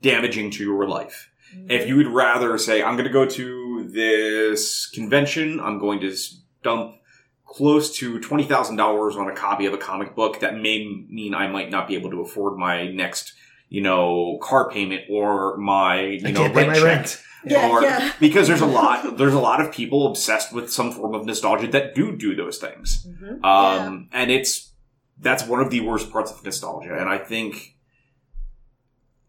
damaging 0.00 0.50
to 0.52 0.64
your 0.64 0.88
life. 0.88 1.30
Mm-hmm. 1.54 1.70
If 1.70 1.86
you 1.86 1.96
would 1.96 2.06
rather 2.06 2.56
say, 2.56 2.82
I'm 2.82 2.94
going 2.94 3.06
to 3.06 3.12
go 3.12 3.26
to 3.26 3.86
this 3.92 4.86
convention, 4.86 5.60
I'm 5.60 5.78
going 5.78 6.00
to 6.00 6.16
dump 6.62 6.94
close 7.44 7.94
to 7.98 8.18
$20,000 8.18 9.16
on 9.16 9.28
a 9.28 9.34
copy 9.34 9.66
of 9.66 9.74
a 9.74 9.78
comic 9.78 10.14
book, 10.14 10.40
that 10.40 10.54
may 10.54 11.04
mean 11.10 11.34
I 11.34 11.48
might 11.48 11.70
not 11.70 11.86
be 11.86 11.96
able 11.96 12.10
to 12.12 12.22
afford 12.22 12.56
my 12.56 12.88
next, 12.88 13.34
you 13.68 13.82
know, 13.82 14.38
car 14.40 14.70
payment 14.70 15.02
or 15.10 15.58
my, 15.58 16.00
you 16.00 16.28
I 16.28 16.30
know, 16.30 16.40
can't 16.40 16.54
rent 16.54 16.68
my 16.68 16.74
check. 16.74 16.84
rent. 16.84 17.22
Yeah, 17.44 17.70
Or- 17.70 17.82
yeah. 17.82 18.12
Because 18.20 18.48
there's 18.48 18.60
a 18.60 18.66
lot, 18.66 19.16
there's 19.16 19.34
a 19.34 19.38
lot 19.38 19.60
of 19.60 19.72
people 19.72 20.06
obsessed 20.08 20.52
with 20.52 20.72
some 20.72 20.92
form 20.92 21.14
of 21.14 21.24
nostalgia 21.24 21.68
that 21.68 21.94
do 21.94 22.16
do 22.16 22.34
those 22.34 22.58
things. 22.58 23.06
Mhm. 23.08 23.44
Um, 23.44 24.08
and 24.12 24.30
it's, 24.30 24.72
that's 25.20 25.44
one 25.46 25.60
of 25.60 25.70
the 25.70 25.80
worst 25.80 26.10
parts 26.10 26.30
of 26.32 26.44
nostalgia. 26.44 26.96
And 26.98 27.08
I 27.08 27.18
think 27.18 27.76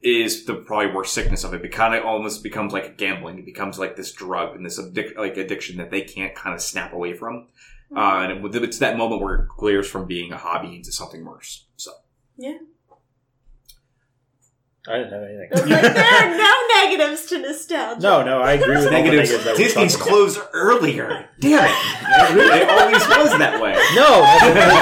is 0.02 0.46
the 0.46 0.56
probably 0.56 0.92
worst 0.94 1.14
sickness 1.14 1.44
of 1.44 1.54
it. 1.54 1.64
It 1.66 1.70
kind 1.74 1.94
of 1.94 2.06
almost 2.06 2.42
becomes 2.42 2.72
like 2.72 2.98
gambling. 2.98 3.38
It 3.38 3.46
becomes 3.46 3.78
like 3.78 3.96
this 3.98 4.14
drug 4.14 4.56
and 4.56 4.66
this 4.66 4.80
addic- 4.80 5.18
like 5.18 5.36
addiction 5.38 5.78
that 5.78 5.92
they 5.92 6.02
can't 6.02 6.34
kind 6.36 6.56
of 6.56 6.62
snap 6.62 6.94
away 6.94 7.14
from. 7.14 7.48
Uh, 7.96 8.20
and 8.30 8.46
it, 8.56 8.64
it's 8.64 8.78
that 8.80 8.98
moment 8.98 9.22
where 9.22 9.36
it 9.36 9.48
clears 9.50 9.90
from 9.90 10.06
being 10.06 10.32
a 10.32 10.38
hobby 10.38 10.76
into 10.76 10.92
something 10.92 11.26
worse. 11.26 11.66
So 11.76 11.92
I 14.90 14.98
didn't 14.98 15.14
have 15.14 15.24
anything. 15.24 15.48
It's 15.52 15.62
like, 15.62 15.94
there 15.94 16.04
are 16.06 16.38
no 16.38 16.54
negatives 16.76 17.26
to 17.28 17.40
nostalgia. 17.40 18.02
No, 18.02 18.24
no, 18.24 18.42
I 18.42 18.54
agree 18.54 18.76
with 18.76 18.86
all 18.86 18.92
negatives. 18.92 19.30
negatives 19.30 19.46
that 19.46 19.58
we 19.58 19.64
Disney's 19.64 19.94
talked 19.94 20.08
about. 20.10 20.16
closed 20.18 20.40
earlier. 20.54 21.30
Damn 21.40 21.66
it! 21.66 22.62
It, 22.62 22.70
always 22.70 23.08
was 23.08 23.38
that 23.40 23.62
way. 23.62 23.74
No, 23.96 24.22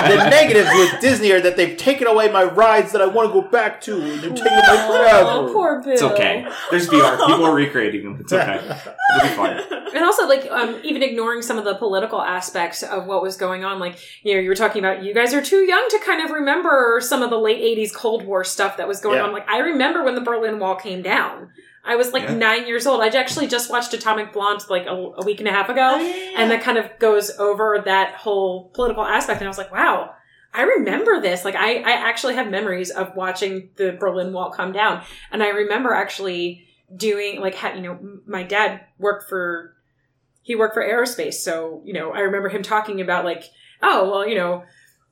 the, 0.09 0.15
the 0.23 0.29
negatives 0.29 0.69
with 0.73 1.01
Disney 1.01 1.31
are 1.31 1.41
that 1.41 1.55
they've 1.57 1.77
taken 1.77 2.07
away 2.07 2.29
my 2.31 2.43
rides 2.43 2.91
that 2.93 3.01
I 3.01 3.05
want 3.07 3.29
to 3.33 3.41
go 3.41 3.47
back 3.47 3.81
to. 3.81 3.95
They're 3.99 4.29
taking 4.31 4.47
away 4.47 4.61
Oh, 4.67 5.47
forever. 5.47 5.53
poor 5.53 5.81
Bill. 5.83 5.93
It's 5.93 6.01
okay. 6.01 6.47
There's 6.71 6.87
VR. 6.87 7.17
People 7.17 7.45
are 7.45 7.53
recreating 7.55 8.03
them. 8.03 8.17
It's 8.21 8.33
okay. 8.33 8.55
It'll 8.55 9.29
be 9.29 9.35
fine. 9.35 9.59
And 9.95 10.03
also, 10.03 10.27
like, 10.27 10.47
um, 10.51 10.79
even 10.83 11.01
ignoring 11.03 11.41
some 11.41 11.57
of 11.57 11.63
the 11.65 11.75
political 11.75 12.21
aspects 12.21 12.83
of 12.83 13.05
what 13.07 13.21
was 13.21 13.37
going 13.37 13.63
on. 13.63 13.79
Like, 13.79 13.97
you 14.23 14.33
know, 14.35 14.39
you 14.41 14.49
were 14.49 14.55
talking 14.55 14.83
about 14.83 15.03
you 15.03 15.13
guys 15.13 15.33
are 15.33 15.41
too 15.41 15.61
young 15.65 15.85
to 15.89 15.99
kind 15.99 16.21
of 16.23 16.31
remember 16.31 16.99
some 17.01 17.21
of 17.23 17.29
the 17.29 17.37
late 17.39 17.59
80s 17.77 17.93
Cold 17.93 18.25
War 18.25 18.43
stuff 18.43 18.77
that 18.77 18.87
was 18.87 18.99
going 18.99 19.17
Yeah. 19.17 19.23
on. 19.23 19.31
Like, 19.33 19.47
I 19.49 19.59
remember 19.59 19.96
when 20.03 20.15
the 20.15 20.21
Berlin 20.21 20.59
Wall 20.59 20.75
came 20.75 21.01
down. 21.01 21.49
I 21.85 21.95
was 21.95 22.11
like 22.11 22.23
Yeah. 22.23 22.33
nine 22.35 22.67
years 22.67 22.85
old. 22.85 23.01
I 23.01 23.07
actually 23.07 23.47
just 23.47 23.69
watched 23.71 23.93
Atomic 23.93 24.33
Blonde 24.33 24.61
like 24.69 24.85
a, 24.85 24.91
a 24.91 25.25
week 25.25 25.39
and 25.39 25.47
a 25.47 25.51
half 25.51 25.69
ago. 25.69 25.93
Oh, 25.95 25.99
yeah, 25.99 26.15
yeah, 26.15 26.31
And 26.41 26.51
that 26.51 26.61
kind 26.61 26.77
of 26.77 26.89
goes 26.99 27.31
over 27.39 27.81
that 27.85 28.15
whole 28.15 28.69
political 28.73 29.05
aspect. 29.05 29.39
And 29.39 29.47
I 29.47 29.49
was 29.49 29.57
like, 29.57 29.71
wow, 29.71 30.11
I 30.53 30.63
remember 30.63 31.21
this. 31.21 31.45
Like, 31.45 31.55
I, 31.55 31.77
I 31.77 31.91
actually 31.91 32.35
have 32.35 32.49
memories 32.49 32.89
of 32.89 33.15
watching 33.15 33.69
the 33.77 33.95
Berlin 33.97 34.33
Wall 34.33 34.51
come 34.51 34.73
down. 34.73 35.03
And 35.31 35.41
I 35.41 35.47
remember 35.49 35.93
actually 35.93 36.65
doing, 36.93 37.39
like, 37.39 37.55
ha- 37.55 37.73
you 37.73 37.81
know, 37.81 37.99
my 38.25 38.43
dad 38.43 38.81
worked 38.97 39.29
for, 39.29 39.73
he 40.41 40.55
worked 40.55 40.73
for 40.73 40.83
aerospace. 40.83 41.35
So, 41.35 41.81
you 41.85 41.93
know, 41.93 42.11
I 42.11 42.19
remember 42.19 42.49
him 42.49 42.63
talking 42.63 42.99
about, 43.01 43.23
like, 43.23 43.43
oh, 43.81 44.09
well, 44.09 44.27
you 44.27 44.35
know, 44.35 44.63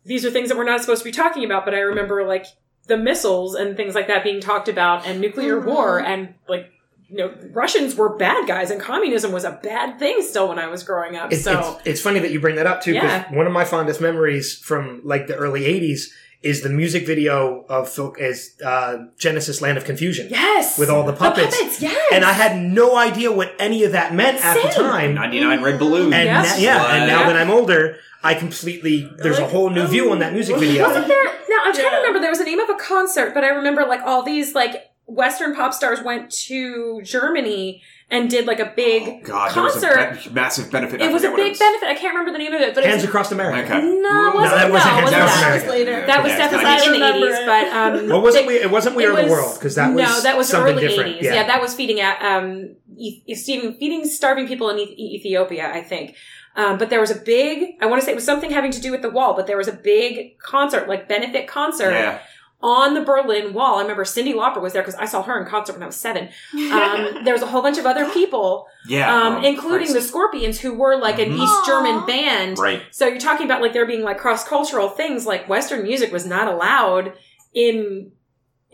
these 0.03 0.25
are 0.25 0.31
things 0.31 0.49
that 0.49 0.57
we're 0.57 0.63
not 0.65 0.81
supposed 0.81 1.01
to 1.03 1.05
be 1.09 1.11
talking 1.11 1.43
about. 1.45 1.63
But 1.63 1.73
I 1.73 1.79
remember, 1.79 2.25
like, 2.25 2.45
the 2.87 2.97
missiles 2.97 3.55
and 3.55 3.75
things 3.75 3.95
like 3.95 4.07
that 4.07 4.23
being 4.23 4.39
talked 4.41 4.67
about 4.69 5.05
and 5.07 5.19
nuclear 5.19 5.59
Mhm. 5.61 5.65
war 5.65 5.99
and, 5.99 6.33
like, 6.47 6.69
you 7.09 7.17
know, 7.17 7.31
Russians 7.51 7.95
were 7.95 8.09
bad 8.15 8.47
guys 8.47 8.71
and 8.71 8.81
communism 8.81 9.31
was 9.31 9.43
a 9.43 9.59
bad 9.63 9.99
thing 9.99 10.21
still 10.21 10.47
when 10.49 10.57
I 10.59 10.67
was 10.67 10.83
growing 10.83 11.15
up. 11.15 11.31
It's, 11.31 11.43
so, 11.43 11.59
it's, 11.59 11.87
it's 11.87 12.01
funny 12.01 12.19
that 12.19 12.31
you 12.31 12.39
bring 12.39 12.55
that 12.55 12.67
up 12.67 12.81
too, 12.81 12.93
because 12.93 13.09
Yeah. 13.09 13.35
one 13.35 13.45
of 13.47 13.53
my 13.53 13.63
fondest 13.63 14.01
memories 14.01 14.57
from 14.57 15.01
like 15.03 15.27
the 15.27 15.35
early 15.35 15.65
'80s 15.65 16.09
is 16.41 16.61
the 16.61 16.69
music 16.69 17.07
video 17.07 17.65
of 17.69 17.89
Phil 17.89 18.13
is 18.19 18.51
uh, 18.63 18.97
Genesis 19.17 19.61
Land 19.61 19.77
of 19.79 19.85
Confusion 19.85 20.27
yes, 20.29 20.77
with 20.77 20.89
all 20.91 21.03
the 21.03 21.11
The 21.11 21.17
puppets. 21.17 21.57
puppets, 21.57 21.81
yes. 21.81 21.97
and 22.11 22.23
I 22.25 22.33
had 22.33 22.57
no 22.57 22.95
idea 22.97 23.31
what 23.31 23.53
any 23.59 23.83
of 23.83 23.93
that 23.93 24.13
meant 24.13 24.43
at 24.45 24.61
the 24.61 24.69
time. 24.69 25.15
99 25.15 25.63
red 25.63 25.79
balloons. 25.79 26.13
And 26.13 26.25
Yes. 26.25 26.57
na- 26.57 26.63
yeah, 26.63 26.95
and 26.97 27.07
now 27.07 27.21
What? 27.25 27.33
that 27.33 27.37
I'm 27.41 27.49
older, 27.49 27.97
I 28.25 28.33
completely 28.33 29.09
there's 29.17 29.39
a 29.39 29.47
whole 29.47 29.69
new 29.69 29.87
view 29.87 30.11
on 30.11 30.19
that 30.19 30.33
music 30.33 30.57
video. 30.57 30.87
wasn't 30.87 31.07
there? 31.07 31.23
No, 31.25 31.55
I'm 31.63 31.73
trying 31.73 31.85
Yeah. 31.85 31.89
to 31.91 31.97
remember. 31.97 32.19
There 32.19 32.29
was 32.31 32.39
a 32.39 32.45
name 32.45 32.59
of 32.59 32.69
a 32.69 32.75
concert, 32.75 33.33
but 33.33 33.43
I 33.43 33.49
remember 33.49 33.85
like 33.85 34.01
all 34.03 34.23
these 34.23 34.53
like 34.55 34.75
Western 35.07 35.55
pop 35.55 35.71
stars 35.73 36.01
went 36.01 36.31
to 36.31 36.99
Germany 37.03 37.83
and 38.09 38.27
did 38.29 38.45
like 38.47 38.59
a 38.59 38.71
big 38.75 39.23
God, 39.23 39.53
there 39.53 39.63
was 39.63 39.81
a 39.83 39.87
concert. 39.87 40.23
be- 40.23 40.29
massive 40.31 40.71
benefit. 40.71 41.01
It 41.01 41.11
was 41.11 41.23
a 41.23 41.29
forget 41.29 41.43
what 41.45 41.49
big 41.51 41.59
benefit. 41.59 41.87
I 41.89 41.93
can't 41.93 42.13
remember 42.15 42.31
the 42.31 42.37
name 42.43 42.53
of 42.53 42.61
it, 42.61 42.73
but 42.75 42.83
Hands 42.83 42.95
it 42.95 43.05
was, 43.05 43.09
across 43.09 43.31
America. 43.31 43.59
Okay. 43.75 43.81
no, 43.81 43.89
it 43.89 44.01
No, 44.01 44.31
wasn't. 44.33 44.55
that 44.61 44.71
wasn't 44.71 44.71
no, 44.71 44.95
Hands 44.97 45.03
wasn't 45.03 45.21
Across 45.21 45.35
that. 45.41 45.45
America. 45.47 45.69
later. 45.69 46.05
That 46.07 46.23
was 46.23 46.31
Yeah, 46.31 46.37
definitely 46.37 46.95
in 46.95 46.99
the 47.01 47.07
eighties, 47.27 47.39
but 47.45 47.67
um, 47.67 48.09
Well, 48.09 48.21
wasn't 48.21 48.47
we? 48.47 48.53
It 48.55 48.71
wasn't 48.71 48.95
We 48.95 49.03
it 49.05 49.09
Are 49.09 49.23
the 49.23 49.29
World 49.31 49.53
because 49.59 49.75
that 49.75 49.93
was 49.93 50.03
no, 50.03 50.21
that 50.21 50.37
was 50.37 50.47
something 50.49 50.73
early 50.73 50.87
different. 50.87 51.09
eighties. 51.11 51.23
Yeah. 51.25 51.33
Yeah. 51.35 51.47
that 51.47 51.61
was 51.61 51.73
feeding 51.75 51.99
at 52.01 52.21
um, 52.23 52.75
e- 52.97 53.21
feeding, 53.35 53.73
feeding 53.77 54.05
starving 54.05 54.47
people 54.47 54.69
in 54.69 54.79
e- 54.79 55.15
Ethiopia, 55.19 55.71
I 55.71 55.81
think. 55.81 56.15
Um, 56.55 56.77
but 56.77 56.89
there 56.89 57.01
was 57.01 57.11
a 57.11 57.15
big, 57.19 57.75
I 57.81 57.85
want 57.85 58.01
to 58.01 58.05
say 58.05 58.11
it 58.11 58.15
was 58.15 58.23
something 58.25 58.49
having 58.51 58.71
to 58.71 58.79
do 58.81 58.91
with 58.91 59.01
the 59.01 59.09
wall, 59.09 59.33
but 59.33 59.45
there 59.47 59.57
was 59.57 59.67
a 59.67 59.73
big 59.73 60.39
concert, 60.39 60.87
like 60.87 61.09
benefit 61.09 61.47
concert 61.47 61.91
Yeah. 61.91 62.19
on 62.61 62.93
the 62.93 63.01
Berlin 63.01 63.53
Wall. 63.53 63.77
I 63.77 63.81
remember 63.81 64.05
Cyndi 64.05 64.33
Lauper 64.33 64.61
was 64.61 64.71
there 64.71 64.81
because 64.81 64.95
I 64.95 65.03
saw 65.05 65.21
her 65.23 65.39
in 65.39 65.45
concert 65.47 65.73
when 65.73 65.83
I 65.83 65.87
was 65.87 65.97
seven. 65.97 66.29
Um, 66.53 67.19
there 67.25 67.33
was 67.33 67.41
a 67.41 67.47
whole 67.47 67.61
bunch 67.61 67.77
of 67.77 67.85
other 67.85 68.09
people, 68.09 68.67
Yeah. 68.87 69.13
um, 69.13 69.35
oh, 69.43 69.47
including 69.47 69.91
the 69.93 69.99
Scorpions, 70.01 70.59
who 70.61 70.73
were 70.73 70.95
like 70.95 71.19
an 71.19 71.31
Mhm. 71.33 71.43
East 71.43 71.65
German 71.65 72.05
band. 72.05 72.57
Right. 72.57 72.81
So 72.91 73.05
you're 73.07 73.19
talking 73.19 73.45
about 73.45 73.61
like 73.61 73.73
there 73.73 73.85
being 73.85 74.03
like 74.03 74.17
cross 74.17 74.47
cultural 74.47 74.87
things, 74.87 75.25
like 75.25 75.49
Western 75.49 75.83
music 75.83 76.13
was 76.13 76.25
not 76.25 76.47
allowed 76.47 77.13
in 77.53 78.11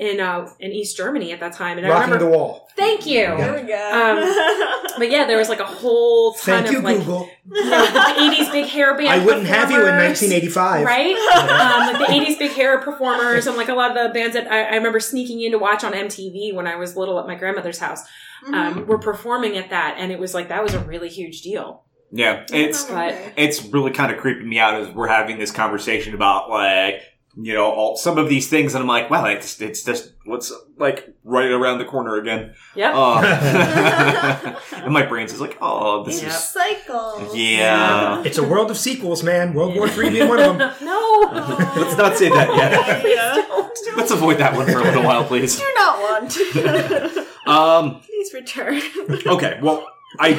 in 0.01 0.19
uh 0.19 0.49
in 0.59 0.71
East 0.71 0.97
Germany 0.97 1.31
at 1.31 1.39
that 1.39 1.53
time. 1.53 1.77
And 1.77 1.85
I 1.85 2.01
remember, 2.01 2.17
the 2.17 2.27
wall. 2.31 2.67
thank 2.75 3.05
you. 3.05 3.21
There 3.37 3.53
we 3.61 3.67
go. 3.67 4.87
But 4.97 5.09
yeah, 5.09 5.25
there 5.25 5.37
was 5.37 5.47
like 5.47 5.59
a 5.59 5.65
whole 5.65 6.33
ton 6.33 6.63
Thank 6.63 6.67
of 6.67 6.71
you, 6.73 6.79
like 6.81 6.97
Google. 6.97 7.29
you 7.49 7.63
know, 7.69 7.85
the 7.85 8.35
'80s 8.35 8.51
big 8.51 8.65
hair 8.65 8.95
band. 8.97 9.09
I 9.09 9.23
wouldn't 9.23 9.47
have 9.47 9.71
you 9.71 9.77
in 9.79 9.95
1985. 9.95 10.85
Right, 10.85 11.15
um, 11.35 11.93
like 11.93 12.07
the 12.07 12.13
'80s 12.13 12.37
big 12.39 12.51
hair 12.51 12.79
performers, 12.79 13.47
and 13.47 13.55
like 13.55 13.69
a 13.69 13.73
lot 13.73 13.95
of 13.95 14.03
the 14.07 14.13
bands 14.13 14.33
that 14.35 14.51
I, 14.51 14.63
I 14.63 14.75
remember 14.75 14.99
sneaking 14.99 15.41
in 15.41 15.51
to 15.53 15.59
watch 15.59 15.83
on 15.83 15.93
MTV 15.93 16.53
when 16.53 16.67
I 16.67 16.75
was 16.75 16.97
little 16.97 17.19
at 17.19 17.27
my 17.27 17.35
grandmother's 17.35 17.79
house, 17.79 18.01
Mm-hmm. 18.43 18.53
um, 18.55 18.87
were 18.87 18.97
performing 18.97 19.55
at 19.55 19.69
that, 19.69 19.97
and 19.99 20.11
it 20.11 20.17
was 20.19 20.33
like 20.33 20.49
that 20.49 20.63
was 20.63 20.73
a 20.73 20.79
really 20.79 21.09
huge 21.09 21.41
deal. 21.43 21.83
Yeah. 22.11 22.43
It's 22.51 22.85
But 22.85 23.15
it's 23.37 23.63
really 23.65 23.91
kind 23.91 24.11
of 24.11 24.19
creeping 24.19 24.49
me 24.49 24.57
out 24.59 24.81
as 24.81 24.89
we're 24.93 25.07
having 25.07 25.37
this 25.37 25.51
conversation 25.51 26.13
about 26.15 26.49
like 26.49 27.03
you 27.37 27.53
know 27.53 27.65
all 27.71 27.95
some 27.95 28.17
of 28.17 28.27
these 28.29 28.49
things, 28.49 28.73
and 28.75 28.81
I'm 28.81 28.87
like, 28.87 29.09
wow, 29.09 29.25
it's 29.25 29.59
it's 29.61 29.83
just 29.83 30.13
what's 30.25 30.51
like 30.77 31.13
right 31.23 31.49
around 31.51 31.77
the 31.77 31.85
corner 31.85 32.17
again. 32.17 32.53
yeah, 32.75 32.91
Uh, 32.93 34.55
and 34.83 34.93
my 34.93 35.05
brain's 35.05 35.31
just 35.31 35.41
like, 35.41 35.57
oh, 35.61 36.03
this 36.03 36.21
Yeah. 36.21 36.29
is 36.29 36.35
cycle. 36.35 37.29
yeah. 37.35 38.23
It's 38.25 38.37
a 38.37 38.43
world 38.47 38.69
of 38.71 38.77
sequels, 38.77 39.23
man. 39.23 39.53
World 39.53 39.75
War 39.75 39.87
Three 39.87 40.09
being 40.09 40.27
one 40.27 40.39
of 40.39 40.57
them. 40.57 40.73
no, 40.83 41.29
Let's 41.77 41.97
not 41.97 42.17
say 42.17 42.29
that 42.29 42.49
yet. 42.55 43.05
Yeah. 43.05 43.95
Let's 43.95 44.11
avoid 44.11 44.37
that 44.39 44.53
one 44.55 44.65
for 44.67 44.79
a 44.79 44.83
little 44.83 45.03
while, 45.03 45.23
please. 45.23 45.57
Do 45.59 45.71
not 45.75 45.99
want. 45.99 46.31
To. 46.31 47.25
Um. 47.45 48.01
Please 48.01 48.33
return. 48.33 48.81
Okay. 49.25 49.59
Well, 49.61 49.87
I 50.19 50.33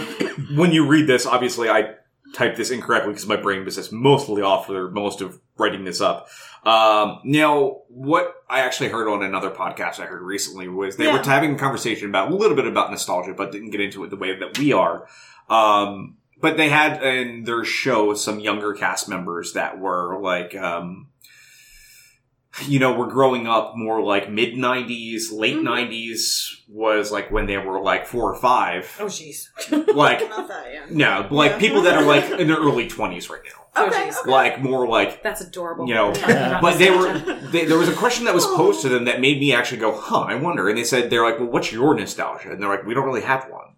when 0.55 0.73
you 0.73 0.87
read 0.87 1.07
this, 1.07 1.27
obviously 1.27 1.69
I 1.69 1.95
typed 2.35 2.57
this 2.57 2.71
incorrectly 2.71 3.13
because 3.13 3.27
my 3.27 3.37
brain 3.37 3.65
was 3.65 3.77
just 3.77 3.93
mostly 3.93 4.41
off 4.43 4.67
for 4.67 4.91
most 4.91 5.21
of 5.21 5.41
writing 5.59 5.85
this 5.85 6.01
up. 6.01 6.29
Um, 6.65 7.21
now, 7.25 7.79
what 7.89 8.37
I 8.49 8.61
actually 8.61 8.91
heard 8.91 9.09
on 9.09 9.23
another 9.23 9.51
podcast 9.51 9.99
I 9.99 10.07
heard 10.07 10.23
recently 10.23 10.69
was 10.69 10.97
they 10.97 11.11
were 11.11 11.19
having 11.23 11.55
a 11.57 11.59
conversation 11.59 12.09
about 12.09 12.31
a 12.31 12.35
little 12.35 12.55
bit 12.57 12.67
about 12.67 12.91
nostalgia, 12.91 13.35
but 13.35 13.51
didn't 13.51 13.71
get 13.71 13.81
into 13.81 14.05
it 14.05 14.11
the 14.11 14.17
way 14.17 14.37
that 14.39 14.59
we 14.59 14.73
are. 14.73 15.09
Um, 15.51 16.19
but 16.41 16.57
they 16.57 16.69
had 16.69 17.03
in 17.03 17.45
their 17.45 17.65
show 17.65 18.15
some 18.15 18.39
younger 18.39 18.75
cast 18.75 19.09
members 19.09 19.55
that 19.55 19.79
were 19.81 20.21
like, 20.21 20.55
um, 20.55 21.09
you 22.67 22.79
know, 22.79 22.93
were 22.93 23.07
growing 23.07 23.47
up 23.49 23.73
more 23.77 24.03
like 24.03 24.31
mid 24.31 24.55
'90s, 24.55 25.33
late 25.33 25.57
Mhm. 25.57 25.63
'90s 25.65 26.63
was 26.69 27.11
like 27.11 27.31
when 27.31 27.47
they 27.47 27.59
were 27.59 27.81
like 27.81 28.07
four 28.07 28.33
or 28.33 28.37
five. 28.39 28.95
oh 29.01 29.07
jeez, 29.07 29.47
Like, 29.95 30.21
that 30.21 30.73
young. 30.73 30.97
no, 30.97 31.27
like 31.31 31.53
Yeah. 31.53 31.59
people 31.59 31.83
that 31.83 31.97
are 31.97 32.05
like 32.05 32.25
in 32.39 32.47
their 32.49 32.59
early 32.59 32.89
20s 32.89 33.31
right 33.31 33.41
now. 33.45 33.62
Oh, 33.75 33.87
Okay. 33.87 34.11
okay. 34.11 34.31
Like 34.31 34.61
more 34.61 34.87
like, 34.87 35.23
that's 35.23 35.41
adorable. 35.41 35.89
You 35.89 35.95
know, 35.95 36.09
We're 36.09 36.15
talking 36.15 36.37
about 36.37 36.61
but 36.63 36.79
they 36.79 36.91
were, 36.91 37.19
they, 37.51 37.65
there 37.65 37.79
was 37.79 37.89
a 37.89 37.95
question 37.95 38.27
that 38.27 38.35
was 38.35 38.45
posed 38.47 38.83
to 38.83 38.89
them 38.91 39.07
that 39.07 39.21
made 39.21 39.41
me 39.41 39.53
actually 39.55 39.79
go, 39.79 39.99
huh, 39.99 40.21
I 40.23 40.35
wonder. 40.35 40.69
And 40.69 40.77
they 40.77 40.85
said, 40.85 41.09
they're 41.11 41.23
like, 41.25 41.39
well, 41.39 41.49
what's 41.49 41.73
your 41.73 41.95
nostalgia? 41.95 42.51
And 42.53 42.63
they're 42.63 42.69
like, 42.69 42.85
we 42.85 42.93
don't 42.95 43.07
really 43.07 43.23
have 43.23 43.45
one. 43.49 43.69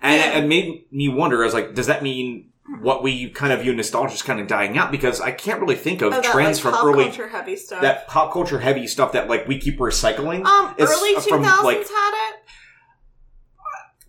And 0.00 0.20
Yeah. 0.20 0.38
it 0.38 0.46
made 0.48 0.86
me 0.90 1.08
wonder, 1.08 1.42
I 1.42 1.44
was 1.44 1.54
like, 1.54 1.74
does 1.74 1.86
that 1.88 2.02
mean 2.02 2.48
what 2.80 3.02
we 3.02 3.28
kind 3.30 3.52
of 3.52 3.60
view 3.60 3.74
nostalgia 3.74 4.14
is 4.14 4.22
kind 4.22 4.40
of 4.40 4.46
dying 4.46 4.78
out? 4.78 4.90
Because 4.90 5.20
I 5.20 5.32
can't 5.32 5.60
really 5.60 5.76
think 5.76 6.00
of 6.00 6.12
Oh, 6.14 6.20
that, 6.22 6.24
trends 6.24 6.56
like, 6.58 6.62
from 6.62 6.72
pop 6.72 6.84
early, 6.86 7.04
culture 7.04 7.28
heavy 7.28 7.56
stuff. 7.56 7.82
that 7.82 8.08
pop 8.08 8.32
culture 8.32 8.58
heavy 8.60 8.86
stuff 8.86 9.12
that 9.12 9.28
like 9.28 9.46
we 9.46 9.58
keep 9.58 9.78
recycling. 9.78 10.44
um, 10.46 10.74
is 10.78 10.90
early 10.90 11.14
two 11.16 11.20
from, 11.28 11.42
thousands 11.44 11.64
like- 11.64 11.76
had 11.88 12.30
it. 12.30 12.36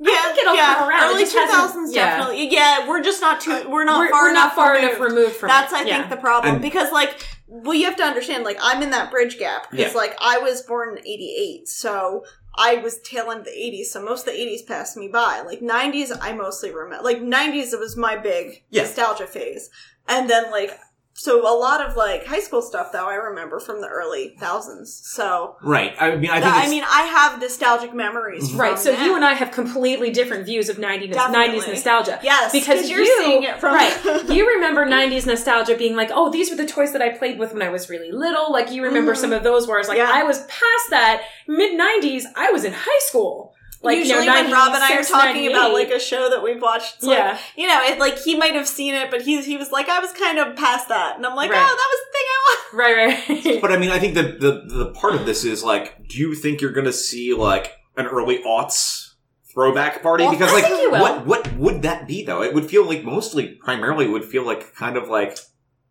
Yeah, 0.06 0.36
it'll 0.38 0.56
yeah. 0.56 0.76
come 0.76 0.90
around. 0.90 1.04
Early 1.16 1.26
two 1.26 1.46
thousands, 1.48 1.92
two 1.92 1.96
yeah. 2.00 2.18
definitely. 2.18 2.50
Yeah, 2.52 2.88
we're 2.88 3.02
just 3.02 3.22
not 3.22 3.40
too. 3.42 3.52
Uh, 3.52 3.70
we're 3.70 3.86
not 3.86 4.00
we're, 4.00 4.10
far 4.10 4.24
we're 4.26 4.32
enough 4.32 4.46
not 4.48 4.56
far 4.56 4.74
removed. 4.74 4.96
enough 4.96 5.10
removed 5.10 5.36
from 5.36 5.48
That's 5.50 5.72
it. 5.72 5.76
I 5.78 5.84
yeah. 5.84 5.98
think 6.00 6.10
the 6.10 6.18
problem 6.18 6.54
And- 6.56 6.62
because 6.62 6.92
like 6.92 7.26
well 7.48 7.74
you 7.76 7.86
have 7.86 7.96
to 7.98 8.04
understand 8.04 8.44
like 8.44 8.58
I'm 8.62 8.82
in 8.82 8.90
that 8.92 9.12
bridge 9.12 9.38
gap 9.38 9.70
because 9.72 9.94
Yeah. 9.94 9.98
like 9.98 10.16
I 10.20 10.40
was 10.40 10.62
born 10.64 10.98
in 10.98 11.06
'88 11.06 11.68
so 11.68 12.26
I 12.58 12.76
was 12.78 13.00
tail 13.02 13.30
end 13.32 13.42
of 13.42 13.46
the 13.46 13.52
'80s 13.52 13.86
so 13.86 14.04
most 14.04 14.28
of 14.28 14.34
the 14.34 14.40
'80s 14.40 14.66
passed 14.68 14.98
me 14.98 15.08
by 15.08 15.42
like 15.42 15.62
'90s 15.62 16.12
I 16.20 16.34
mostly 16.34 16.72
remember 16.74 17.04
like 17.04 17.20
'90s 17.22 17.72
it 17.74 17.80
was 17.80 17.96
my 17.96 18.18
big 18.18 18.64
Yeah. 18.72 18.82
nostalgia 18.84 19.28
phase 19.28 19.70
and 20.08 20.30
then 20.30 20.50
like 20.52 20.78
so 21.16 21.42
a 21.42 21.56
lot 21.58 21.80
of 21.88 21.96
like 21.96 22.26
high 22.26 22.40
school 22.40 22.62
stuff 22.62 22.92
though 22.92 23.08
I 23.08 23.14
remember 23.16 23.60
from 23.60 23.82
the 23.82 23.88
early 23.88 24.36
thousands 24.40 25.00
so 25.14 25.56
right. 25.62 25.94
I 26.00 26.16
mean, 26.16 26.30
I 26.32 26.42
think 26.42 26.54
I, 26.56 26.68
mean 26.70 26.84
I 26.90 27.04
have 27.04 27.40
nostalgic 27.40 27.94
memories 27.94 28.50
Mhm. 28.50 28.58
Right, 28.58 28.80
so 28.80 28.92
that. 28.92 29.06
you 29.06 29.16
and 29.16 29.24
I 29.24 29.34
have 29.34 29.52
completely 29.52 30.10
different 30.12 30.46
views 30.46 30.70
of 30.70 30.78
90s, 30.78 31.14
90s 31.14 31.68
nostalgia. 31.68 32.20
yes 32.24 32.52
Because 32.52 32.90
you're 32.90 33.02
you, 33.02 33.22
seeing 33.24 33.44
it 33.44 33.60
from 33.60 33.76
right, 33.76 34.24
you 34.30 34.48
remember 34.56 34.86
90s 34.86 35.26
nostalgia 35.28 35.76
being 35.76 35.96
like, 35.96 36.10
oh, 36.12 36.32
these 36.32 36.50
were 36.50 36.56
the 36.58 36.66
toys 36.66 36.92
that 36.94 37.02
I 37.02 37.10
played 37.10 37.38
with 37.38 37.54
when 37.54 37.62
I 37.62 37.70
was 37.70 37.90
really 37.90 38.12
little. 38.12 38.52
Like, 38.52 38.72
you 38.72 38.84
remember 38.84 39.14
Mhm. 39.14 39.18
some 39.18 39.34
of 39.34 39.44
those 39.44 39.68
whereas, 39.68 39.88
like, 39.88 39.98
Yeah. 40.00 40.10
I 40.12 40.24
was 40.24 40.40
past 40.42 40.90
that. 40.90 41.22
Mid 41.48 41.78
90s, 41.78 42.24
I 42.36 42.52
was 42.52 42.64
in 42.64 42.74
high 42.74 43.00
school. 43.02 43.53
Like, 43.84 43.98
Usually 43.98 44.22
you 44.22 44.26
know, 44.28 44.34
when 44.42 44.52
Rob 44.52 44.74
and 44.74 44.82
I 44.84 44.98
are 44.98 45.04
talking 45.04 45.48
about 45.50 45.74
like 45.74 45.90
a 45.90 46.00
show 46.00 46.30
that 46.30 46.42
we've 46.42 46.62
watched, 46.62 46.96
it's 46.96 47.04
like, 47.04 47.18
yeah. 47.18 47.38
you 47.58 47.68
know, 47.68 47.82
it 47.84 48.00
like 48.00 48.18
he 48.18 48.38
might 48.38 48.54
have 48.56 48.68
seen 48.68 48.94
it, 48.94 49.12
but 49.12 49.22
he 49.22 49.42
he 49.42 49.58
was 49.58 49.72
like, 49.72 49.90
I 49.90 50.00
was 50.00 50.12
kind 50.14 50.40
of 50.40 50.56
past 50.56 50.88
that, 50.88 51.18
and 51.18 51.26
I'm 51.26 51.36
like, 51.36 51.52
Right. 51.52 51.60
oh, 51.62 51.76
that 51.76 51.90
was 51.92 52.00
the 52.06 52.12
thing 52.14 52.28
I 52.34 52.40
want. 52.48 52.60
Right, 52.74 53.46
right. 53.54 53.62
But 53.62 53.72
I 53.72 53.78
mean, 53.78 53.92
I 53.92 54.00
think 54.00 54.14
that 54.16 54.40
the 54.40 54.64
the 54.66 54.92
part 54.94 55.16
of 55.16 55.26
this 55.26 55.44
is 55.44 55.64
like, 55.64 56.08
do 56.08 56.18
you 56.18 56.34
think 56.34 56.62
you're 56.62 56.72
going 56.72 56.86
to 56.88 56.94
see 56.94 57.34
like 57.34 57.74
an 57.98 58.08
early 58.08 58.40
aughts 58.44 59.12
throwback 59.54 60.02
party? 60.02 60.24
Well, 60.24 60.32
Because 60.34 60.50
I 60.52 60.54
like, 60.56 60.64
think 60.66 60.82
you 60.82 60.92
will. 60.92 61.02
what 61.02 61.26
what 61.28 61.58
would 61.58 61.82
that 61.84 62.08
be 62.08 62.24
though? 62.24 62.42
It 62.42 62.54
would 62.54 62.66
feel 62.66 62.86
like 62.86 63.04
mostly, 63.04 63.50
primarily, 63.50 64.06
it 64.06 64.10
would 64.12 64.26
feel 64.26 64.46
like 64.46 64.74
kind 64.76 64.96
of 64.98 65.10
like 65.10 65.38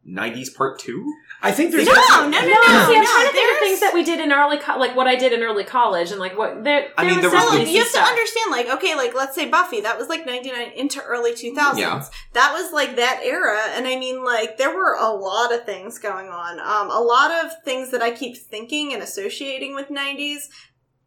'90s 0.09 0.55
part 0.55 0.78
two. 0.81 1.12
I 1.44 1.50
think 1.50 1.72
there's 1.72 1.87
No, 1.87 1.92
no, 1.92 2.28
no, 2.28 2.28
No, 2.31 2.38
no. 2.38 2.38
see, 2.38 2.96
I'm 2.96 3.05
trying 3.05 3.05
to 3.05 3.05
think 3.05 3.26
of 3.28 3.33
there's- 3.35 3.59
things 3.61 3.81
that 3.81 3.92
we 3.94 4.05
did 4.05 4.20
in 4.20 4.33
early, 4.33 4.59
co- 4.59 4.78
like 4.78 4.94
what 4.94 5.09
I 5.09 5.16
did 5.16 5.33
in 5.33 5.42
early 5.42 5.64
college, 5.64 6.11
and 6.12 6.20
like 6.20 6.38
what 6.38 6.62
there. 6.62 6.88
I 6.96 7.02
mean, 7.05 7.16
was 7.16 7.22
there 7.22 7.31
was 7.31 7.42
definitely 7.42 7.64
the- 7.64 7.70
you 7.72 7.78
have 7.81 7.88
some 7.88 8.05
to 8.05 8.11
understand, 8.11 8.50
like, 8.52 8.68
okay, 8.70 8.94
like 8.94 9.12
let's 9.14 9.35
say 9.35 9.48
Buffy, 9.48 9.81
that 9.81 9.98
was 9.98 10.09
like 10.09 10.24
'99 10.24 10.72
into 10.76 11.02
early 11.02 11.33
2000s. 11.33 11.78
Yeah. 11.81 12.05
That 12.35 12.52
was 12.52 12.72
like 12.72 12.94
that 12.96 13.20
era, 13.24 13.59
and 13.74 13.87
I 13.88 13.96
mean, 13.96 14.24
like, 14.24 14.57
there 14.57 14.74
were 14.74 14.94
a 14.94 15.11
lot 15.11 15.52
of 15.52 15.64
things 15.66 15.98
going 15.98 16.28
on. 16.28 16.61
Um, 16.61 16.90
a 16.90 17.00
lot 17.00 17.33
of 17.44 17.50
things 17.64 17.90
that 17.90 18.02
I 18.02 18.12
keep 18.12 18.37
thinking 18.37 18.92
and 18.94 19.02
associating 19.02 19.74
with 19.74 19.88
'90s 19.90 20.48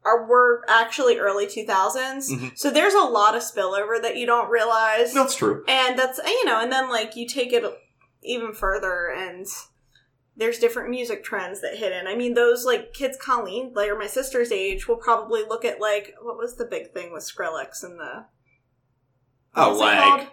are 0.03 0.25
were 0.27 0.63
actually 0.67 1.17
early 1.17 1.47
2000s. 1.47 2.29
Mhm. 2.29 2.57
So 2.57 2.69
there's 2.69 2.93
a 2.93 2.99
lot 2.99 3.35
of 3.35 3.41
spillover 3.41 3.99
that 4.01 4.17
you 4.17 4.25
don't 4.27 4.49
realize. 4.49 5.13
That's 5.13 5.33
true. 5.35 5.63
and 5.67 5.97
that's 5.97 6.19
you 6.25 6.45
know 6.45 6.59
and 6.59 6.71
then 6.71 6.89
like 6.89 7.15
you 7.15 7.25
take 7.27 7.53
it 7.53 7.63
even 8.21 8.53
further 8.53 9.07
and 9.07 9.47
there's 10.37 10.59
different 10.59 10.89
music 10.89 11.23
trends 11.23 11.61
that 11.61 11.75
hit 11.77 11.91
in 11.91 12.07
i 12.07 12.15
mean 12.15 12.33
those 12.33 12.65
like 12.65 12.93
kids 12.93 13.17
colleen 13.21 13.71
like 13.75 13.89
or 13.89 13.97
my 13.97 14.07
sister's 14.07 14.51
age 14.51 14.87
will 14.87 14.97
probably 14.97 15.41
look 15.43 15.63
at 15.65 15.79
like 15.79 16.13
what 16.21 16.37
was 16.37 16.55
the 16.57 16.65
big 16.65 16.91
thing 16.93 17.11
with 17.13 17.23
skrillex 17.23 17.83
and 17.83 17.99
the 17.99 18.25
Oh, 19.57 19.73
like 19.77 20.27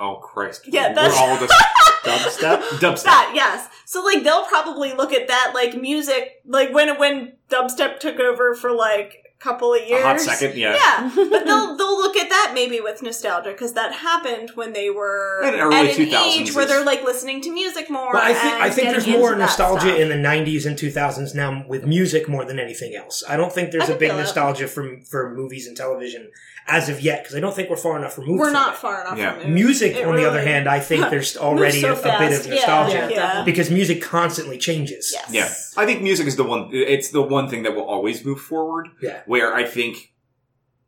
oh 0.00 0.16
Christ! 0.16 0.62
Yeah, 0.66 0.88
we're 0.88 0.94
that's- 0.96 1.16
all 1.16 1.38
just 1.38 1.54
Dubstep. 2.04 2.60
dubstep. 2.80 3.02
that 3.04 3.32
yes 3.34 3.68
so 3.84 4.02
like 4.04 4.22
they'll 4.22 4.44
probably 4.46 4.92
look 4.94 5.12
at 5.12 5.28
that 5.28 5.50
like 5.54 5.74
music 5.74 6.34
like 6.46 6.72
when 6.72 6.96
when 6.98 7.34
dubstep 7.50 7.98
took 7.98 8.18
over 8.20 8.54
for 8.54 8.72
like 8.72 9.16
couple 9.38 9.72
of 9.72 9.86
years 9.86 10.02
A 10.02 10.06
hot 10.06 10.20
second, 10.20 10.56
yeah. 10.56 10.74
yeah 10.74 11.12
but 11.16 11.44
they'll 11.44 11.76
they'll 11.76 11.96
look 11.96 12.16
at 12.16 12.28
that 12.28 12.52
maybe 12.54 12.80
with 12.80 13.02
nostalgia 13.02 13.50
because 13.50 13.74
that 13.74 13.92
happened 13.92 14.50
when 14.54 14.72
they 14.72 14.90
were 14.90 15.42
In 15.44 15.54
early 15.54 15.76
at 15.76 15.98
an 15.98 16.06
2000s 16.06 16.40
age 16.40 16.54
where 16.54 16.66
they're 16.66 16.84
like 16.84 17.04
listening 17.04 17.40
to 17.42 17.52
music 17.52 17.88
more. 17.88 18.12
Well, 18.12 18.22
I 18.22 18.34
think 18.34 18.54
and 18.54 18.62
I 18.62 18.70
think 18.70 18.88
there's 18.90 19.06
more 19.06 19.36
nostalgia 19.36 20.00
in 20.00 20.08
the 20.08 20.16
'90s 20.16 20.66
and 20.66 20.76
2000s 20.76 21.34
now 21.34 21.64
with 21.68 21.86
music 21.86 22.28
more 22.28 22.44
than 22.44 22.58
anything 22.58 22.96
else. 22.96 23.22
I 23.28 23.36
don't 23.36 23.52
think 23.52 23.70
there's 23.70 23.90
I 23.90 23.94
a 23.94 23.98
big 23.98 24.10
nostalgia 24.10 24.66
for 24.66 25.00
for 25.02 25.32
movies 25.34 25.66
and 25.68 25.76
television 25.76 26.30
as 26.68 26.88
of 26.88 27.00
yet 27.00 27.22
because 27.22 27.34
I 27.34 27.40
don't 27.40 27.54
think 27.56 27.70
we're 27.70 27.76
far 27.76 27.96
enough 27.98 28.18
removed. 28.18 28.38
We're 28.40 28.46
from 28.46 28.52
not 28.52 28.74
it. 28.74 28.78
far 28.78 29.00
enough. 29.00 29.18
Yeah. 29.18 29.32
removed. 29.38 29.48
Music, 29.54 29.96
It 29.96 30.06
on 30.06 30.16
the 30.16 30.28
other 30.28 30.42
hand, 30.42 30.68
I 30.68 30.80
think 30.80 31.08
there's 31.10 31.36
already 31.36 31.80
so 31.80 31.94
a, 31.94 31.98
a 31.98 32.18
bit 32.18 32.38
of 32.40 32.46
nostalgia 32.48 32.96
Yeah, 32.96 33.08
yeah. 33.10 33.44
because 33.44 33.70
music 33.70 34.02
constantly 34.02 34.58
changes. 34.58 35.10
Yes. 35.12 35.30
Yeah, 35.76 35.82
I 35.82 35.86
think 35.86 36.02
music 36.02 36.26
is 36.26 36.36
the 36.36 36.44
one. 36.44 36.68
It's 36.72 37.10
the 37.10 37.22
one 37.22 37.48
thing 37.48 37.62
that 37.64 37.74
will 37.74 37.86
always 37.86 38.24
move 38.24 38.40
forward. 38.40 38.88
Yeah. 39.00 39.22
Where 39.26 39.54
I 39.54 39.64
think 39.64 40.12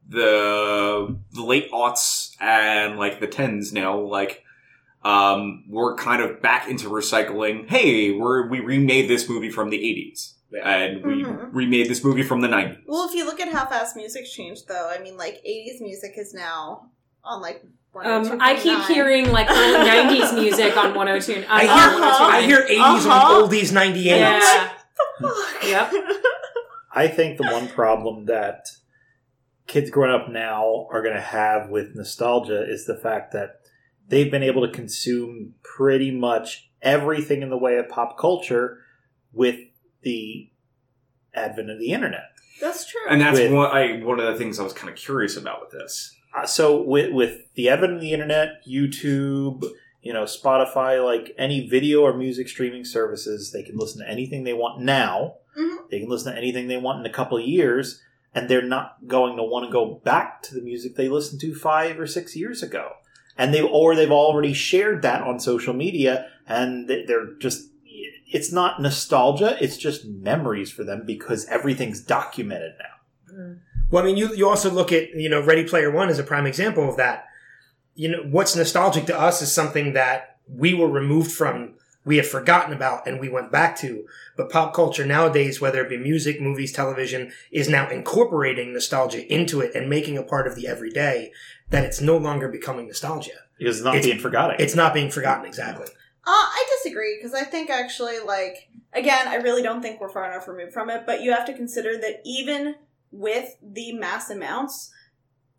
the 0.09 1.17
the 1.33 1.43
late 1.43 1.71
aughts 1.73 2.35
and 2.41 2.99
like 2.99 3.21
the 3.21 3.27
tens 3.27 3.73
now, 3.73 3.99
like 3.99 4.43
um, 5.05 5.65
we're 5.69 5.95
kind 5.97 6.21
of 6.23 6.43
back 6.43 6.69
into 6.69 6.89
recycling. 6.89 7.69
Hey, 7.71 8.11
we're 8.11 8.49
we 8.49 8.61
remade 8.61 9.09
this 9.09 9.29
movie 9.29 9.51
from 9.51 9.71
the 9.71 9.79
eighties, 9.79 10.35
and 10.53 11.05
we 11.05 11.23
Mhm. 11.25 11.51
remade 11.53 11.89
this 11.89 12.03
movie 12.05 12.23
from 12.23 12.41
the 12.41 12.49
nineties. 12.49 12.85
Well, 12.87 13.09
if 13.09 13.15
you 13.15 13.25
look 13.25 13.41
at 13.41 13.49
how 13.49 13.67
fast 13.67 13.97
music's 13.97 14.33
changed, 14.33 14.67
though, 14.69 14.89
I 14.91 14.99
mean, 15.03 15.17
like 15.17 15.41
'80s 15.45 15.81
music 15.81 16.15
is 16.17 16.35
now 16.35 16.91
on 17.25 17.41
like. 17.41 17.63
Um, 18.05 18.39
I 18.41 18.55
keep 18.55 18.79
hearing 18.85 19.33
like 19.33 19.51
early 19.51 19.85
'90s 19.89 20.33
music 20.35 20.77
on 20.77 20.95
102. 20.95 21.45
I 21.49 21.63
hear, 21.63 21.71
Uh-huh. 21.71 22.25
I 22.25 22.43
hear 22.43 22.61
80s 22.69 22.79
Uh-huh. 23.07 23.35
on 23.43 23.49
oldies 23.51 23.73
98. 23.73 24.19
Yeah. 24.19 24.71
Yep. 25.65 25.93
I 26.93 27.09
think 27.09 27.37
the 27.37 27.45
one 27.45 27.69
problem 27.69 28.27
that 28.27 28.67
kids 29.67 29.91
growing 29.91 30.13
up 30.13 30.29
now 30.29 30.87
are 30.91 31.03
going 31.03 31.15
to 31.15 31.21
have 31.21 31.69
with 31.71 31.95
nostalgia 31.95 32.63
is 32.69 32.87
the 32.87 32.97
fact 32.97 33.33
that 33.33 33.61
they've 34.09 34.31
been 34.31 34.43
able 34.43 34.67
to 34.67 34.73
consume 34.73 35.55
pretty 35.63 36.11
much 36.11 36.71
everything 36.83 37.43
in 37.43 37.51
the 37.51 37.57
way 37.59 37.77
of 37.77 37.89
pop 37.89 38.19
culture 38.19 38.79
with 39.33 39.57
the 40.03 40.51
advent 41.35 41.71
of 41.71 41.79
the 41.79 41.93
internet. 41.93 42.25
That's 42.61 42.87
true. 42.91 43.01
And 43.09 43.21
that's 43.21 43.39
With- 43.39 43.53
one 43.53 43.71
I 43.71 44.03
one 44.03 44.21
of 44.21 44.27
the 44.33 44.39
things 44.39 44.59
I 44.59 44.63
was 44.65 44.73
kind 44.73 44.91
of 44.91 44.97
curious 44.97 45.37
about 45.37 45.61
with 45.61 45.71
this. 45.71 46.15
Uh, 46.37 46.47
so 46.47 46.81
with 46.83 47.13
with 47.13 47.53
the 47.55 47.69
advent 47.69 47.95
of 47.95 48.01
the 48.01 48.13
internet, 48.13 48.65
YouTube, 48.69 49.65
you 50.03 50.13
know, 50.13 50.25
Spotify, 50.25 51.05
like 51.05 51.35
any 51.39 51.67
video 51.69 52.03
or 52.03 52.13
music 52.17 52.49
streaming 52.49 52.85
services, 52.85 53.53
they 53.53 53.63
can 53.63 53.77
listen 53.77 54.01
to 54.05 54.09
anything 54.11 54.45
they 54.45 54.53
want 54.53 54.83
now. 54.83 55.35
Mhm. 55.59 55.91
They 55.91 56.01
can 56.01 56.09
listen 56.09 56.33
to 56.33 56.39
anything 56.39 56.69
they 56.69 56.77
want 56.77 57.01
in 57.01 57.07
a 57.07 57.13
couple 57.15 57.37
of 57.39 57.45
years, 57.45 58.01
and 58.35 58.49
they're 58.49 58.63
not 58.63 59.07
going 59.07 59.37
to 59.37 59.43
want 59.43 59.67
to 59.67 59.73
go 59.73 60.01
back 60.05 60.43
to 60.45 60.55
the 60.55 60.61
music 60.63 60.95
they 60.97 61.09
listened 61.09 61.41
to 61.41 61.55
five 61.55 61.99
or 61.99 62.07
six 62.07 62.37
years 62.37 62.63
ago. 62.63 62.93
And 63.37 63.53
they 63.55 63.63
or 63.63 63.95
they've 63.97 64.11
already 64.11 64.53
shared 64.53 65.03
that 65.03 65.23
on 65.23 65.41
social 65.41 65.73
media, 65.75 66.29
and 66.47 66.89
they're 66.89 67.33
just. 67.39 67.69
It's 68.33 68.53
not 68.53 68.81
nostalgia; 68.81 69.57
it's 69.61 69.77
just 69.77 70.05
memories 70.07 70.71
for 70.71 70.85
them 70.85 71.05
because 71.07 71.47
everything's 71.47 72.01
documented 72.01 72.75
now. 72.79 73.35
Mm. 73.35 73.59
Well, 73.91 74.03
I 74.03 74.07
mean, 74.07 74.17
you 74.17 74.35
you 74.35 74.49
also 74.49 74.71
look 74.71 74.93
at 74.93 75.11
you 75.15 75.29
know 75.29 75.41
Ready 75.43 75.65
Player 75.65 75.91
One 75.91 76.09
as 76.09 76.19
a 76.19 76.25
prime 76.25 76.47
example 76.47 76.89
of 76.89 76.97
that. 76.97 77.27
You 77.95 78.09
know, 78.09 78.23
what's 78.31 78.55
nostalgic 78.57 79.07
to 79.07 79.19
us 79.19 79.43
is 79.43 79.53
something 79.53 79.93
that 79.95 80.37
we 80.49 80.75
were 80.75 80.89
removed 80.89 81.33
from, 81.33 81.75
we 82.05 82.17
had 82.17 82.27
forgotten 82.27 82.73
about, 82.73 83.07
and 83.07 83.21
we 83.21 83.29
went 83.29 83.53
back 83.53 83.77
to. 83.79 84.07
But 84.37 84.49
pop 84.51 84.75
culture 84.75 85.05
nowadays, 85.05 85.61
whether 85.61 85.83
it 85.85 85.89
be 85.91 85.97
music, 85.99 86.41
movies, 86.41 86.73
television, 86.73 87.33
is 87.51 87.69
now 87.69 87.89
incorporating 87.91 88.73
nostalgia 88.73 89.27
into 89.33 89.61
it 89.61 89.75
and 89.75 89.91
making 89.91 90.17
a 90.17 90.23
part 90.23 90.47
of 90.47 90.55
the 90.55 90.67
everyday. 90.69 91.33
That 91.71 91.85
it's 91.85 92.01
no 92.01 92.17
longer 92.17 92.49
becoming 92.49 92.87
nostalgia. 92.87 93.31
Because 93.59 93.77
it's 93.79 93.85
not 93.85 93.95
It's- 93.97 94.07
being 94.07 94.19
forgotten. 94.21 94.57
It's 94.59 94.75
not 94.75 94.95
being 94.95 95.11
forgotten 95.11 95.45
exactly. 95.47 95.87
Uh, 96.27 96.31
I 96.31 96.67
disagree 96.79 97.17
because 97.17 97.35
I 97.35 97.45
think 97.45 97.71
actually, 97.71 98.19
like, 98.19 98.69
again, 98.93 99.27
I 99.27 99.37
really 99.37 99.63
don't 99.63 99.81
think 99.81 100.01
we're 100.01 100.11
far 100.11 100.31
enough 100.31 100.49
removed 100.49 100.73
from 100.73 100.91
it. 100.91 101.05
But 101.07 101.23
you 101.23 101.33
have 101.33 101.47
to 101.47 101.55
consider 101.55 101.97
that 101.99 102.21
even 102.25 102.75
with 103.11 103.57
the 103.63 103.93
mass 103.95 104.31
amounts, 104.31 104.91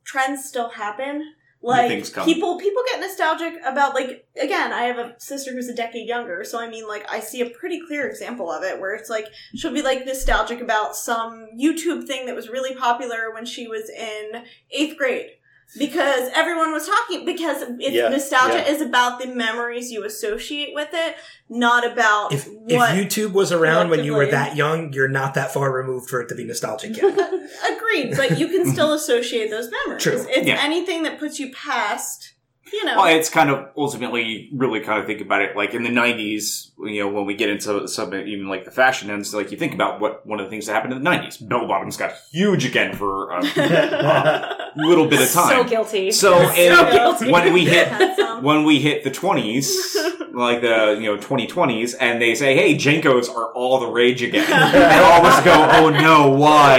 trends 0.04 0.45
still 0.45 0.69
happen. 0.69 1.34
Like 1.63 2.12
people, 2.26 2.58
people 2.58 2.82
get 2.88 3.00
nostalgic 3.00 3.54
about 3.63 3.93
like 3.93 4.26
again. 4.36 4.74
I 4.74 4.86
have 4.86 4.97
a 4.97 5.13
sister 5.19 5.52
who's 5.52 5.67
a 5.67 5.76
decade 5.76 6.08
younger, 6.08 6.43
so 6.43 6.60
I 6.60 6.67
mean, 6.67 6.88
like, 6.88 7.06
I 7.12 7.19
see 7.19 7.41
a 7.41 7.52
pretty 7.52 7.80
clear 7.86 8.08
example 8.08 8.52
of 8.52 8.63
it 8.63 8.80
where 8.80 8.95
it's 8.95 9.12
like 9.12 9.28
she'll 9.56 9.71
be 9.71 9.84
like 9.84 10.04
nostalgic 10.04 10.60
about 10.60 10.95
some 10.95 11.50
YouTube 11.56 12.08
thing 12.08 12.26
that 12.26 12.36
was 12.36 12.50
really 12.50 12.74
popular 12.74 13.32
when 13.32 13.45
she 13.45 13.67
was 13.67 13.89
in 13.89 14.43
eighth 14.71 14.97
grade 14.97 15.34
because 15.77 16.29
everyone 16.36 16.71
was 16.73 16.86
talking 16.88 17.25
because 17.25 17.62
it's 17.79 17.91
Yeah, 17.91 18.10
nostalgia 18.10 18.57
yeah. 18.57 18.67
is 18.71 18.81
about 18.81 19.19
the 19.19 19.27
memories 19.27 19.91
you 19.91 20.03
associate 20.03 20.73
with 20.73 20.89
it, 20.93 21.15
not 21.49 21.89
about 21.89 22.34
If 22.34 22.47
what. 22.47 22.95
if 22.97 23.07
YouTube 23.13 23.31
was 23.34 23.51
around 23.51 23.89
when 23.89 24.03
you 24.03 24.13
were 24.13 24.25
that 24.25 24.55
young, 24.55 24.91
you're 24.93 25.07
not 25.07 25.34
that 25.36 25.53
far 25.53 25.71
removed 25.71 26.10
for 26.10 26.21
it 26.21 26.27
to 26.29 26.36
be 26.36 26.43
nostalgic 26.43 26.97
yet. 26.97 27.17
Agreed, 27.71 28.15
but 28.17 28.38
you 28.38 28.47
can 28.47 28.65
still 28.65 28.93
associate 29.01 29.49
those 29.49 29.69
memories. 29.86 30.03
True. 30.03 30.25
It's 30.29 30.47
Yeah. 30.47 30.60
anything 30.62 31.03
that 31.03 31.19
puts 31.19 31.39
you 31.39 31.51
past, 31.53 32.31
you 32.73 32.86
know. 32.86 32.95
Well, 32.97 33.15
it's 33.15 33.29
kind 33.29 33.49
of 33.49 33.69
ultimately 33.77 34.49
really 34.53 34.79
kind 34.79 34.99
of 34.99 35.05
think 35.05 35.21
about 35.21 35.41
it 35.41 35.55
like 35.55 35.73
in 35.73 35.84
the 35.84 35.89
nineties, 35.89 36.71
you 36.79 37.01
know, 37.01 37.10
when 37.10 37.25
we 37.25 37.34
get 37.36 37.49
into 37.49 37.88
some 37.88 38.13
even 38.13 38.47
like 38.47 38.65
the 38.65 38.71
fashion 38.71 39.10
ends, 39.10 39.34
like 39.34 39.51
you 39.51 39.57
think 39.57 39.73
about 39.73 39.99
what 39.99 40.25
one 40.25 40.39
of 40.39 40.45
the 40.45 40.49
things 40.49 40.65
that 40.67 40.73
happened 40.73 40.93
in 40.93 40.99
the 40.99 41.03
nineties. 41.10 41.38
Bell 41.38 41.67
bottoms 41.67 41.97
got 41.97 42.13
huge 42.31 42.65
again 42.65 42.95
for 42.95 43.31
a 43.31 43.41
little 44.75 45.07
bit 45.07 45.21
of 45.21 45.27
So 45.27 45.41
time. 45.47 45.67
guilty. 45.67 46.12
So, 46.12 46.39
in- 46.51 46.73
so 46.75 46.91
guilty. 46.91 47.31
when 47.31 47.53
we 47.53 47.65
hit 47.65 48.43
when 48.43 48.63
we 48.63 48.79
hit 48.79 49.03
the 49.03 49.12
twenties, 49.12 49.95
like 50.34 50.62
the 50.62 50.97
you 50.99 51.05
know 51.07 51.17
twenty 51.17 51.47
twenties, 51.47 51.93
and 51.95 52.21
they 52.21 52.36
say, 52.36 52.55
"Hey, 52.55 52.75
JNCOs 52.75 53.29
are 53.29 53.51
all 53.53 53.79
the 53.79 53.88
rage 53.88 54.21
again," 54.23 54.45
and 54.51 55.03
all 55.05 55.19
of 55.19 55.25
us 55.25 55.43
go, 55.43 55.67
"Oh 55.73 55.89
no, 55.89 56.29
why?" 56.31 56.77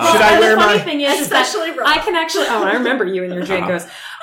Uh, 0.00 0.12
Should 0.12 0.22
I 0.22 0.30
and 0.34 0.40
wear 0.40 0.54
the 0.54 0.60
funny 0.62 0.78
my- 0.78 0.84
thing 0.84 1.00
is, 1.00 1.20
is 1.22 1.28
that 1.30 1.42
Especially 1.46 1.70
I 1.84 1.98
can 1.98 2.14
actually. 2.14 2.46
Oh, 2.48 2.62
I 2.62 2.74
remember 2.74 3.04
you 3.04 3.24
and 3.24 3.32
your 3.34 3.42
Uh-huh. 3.42 3.54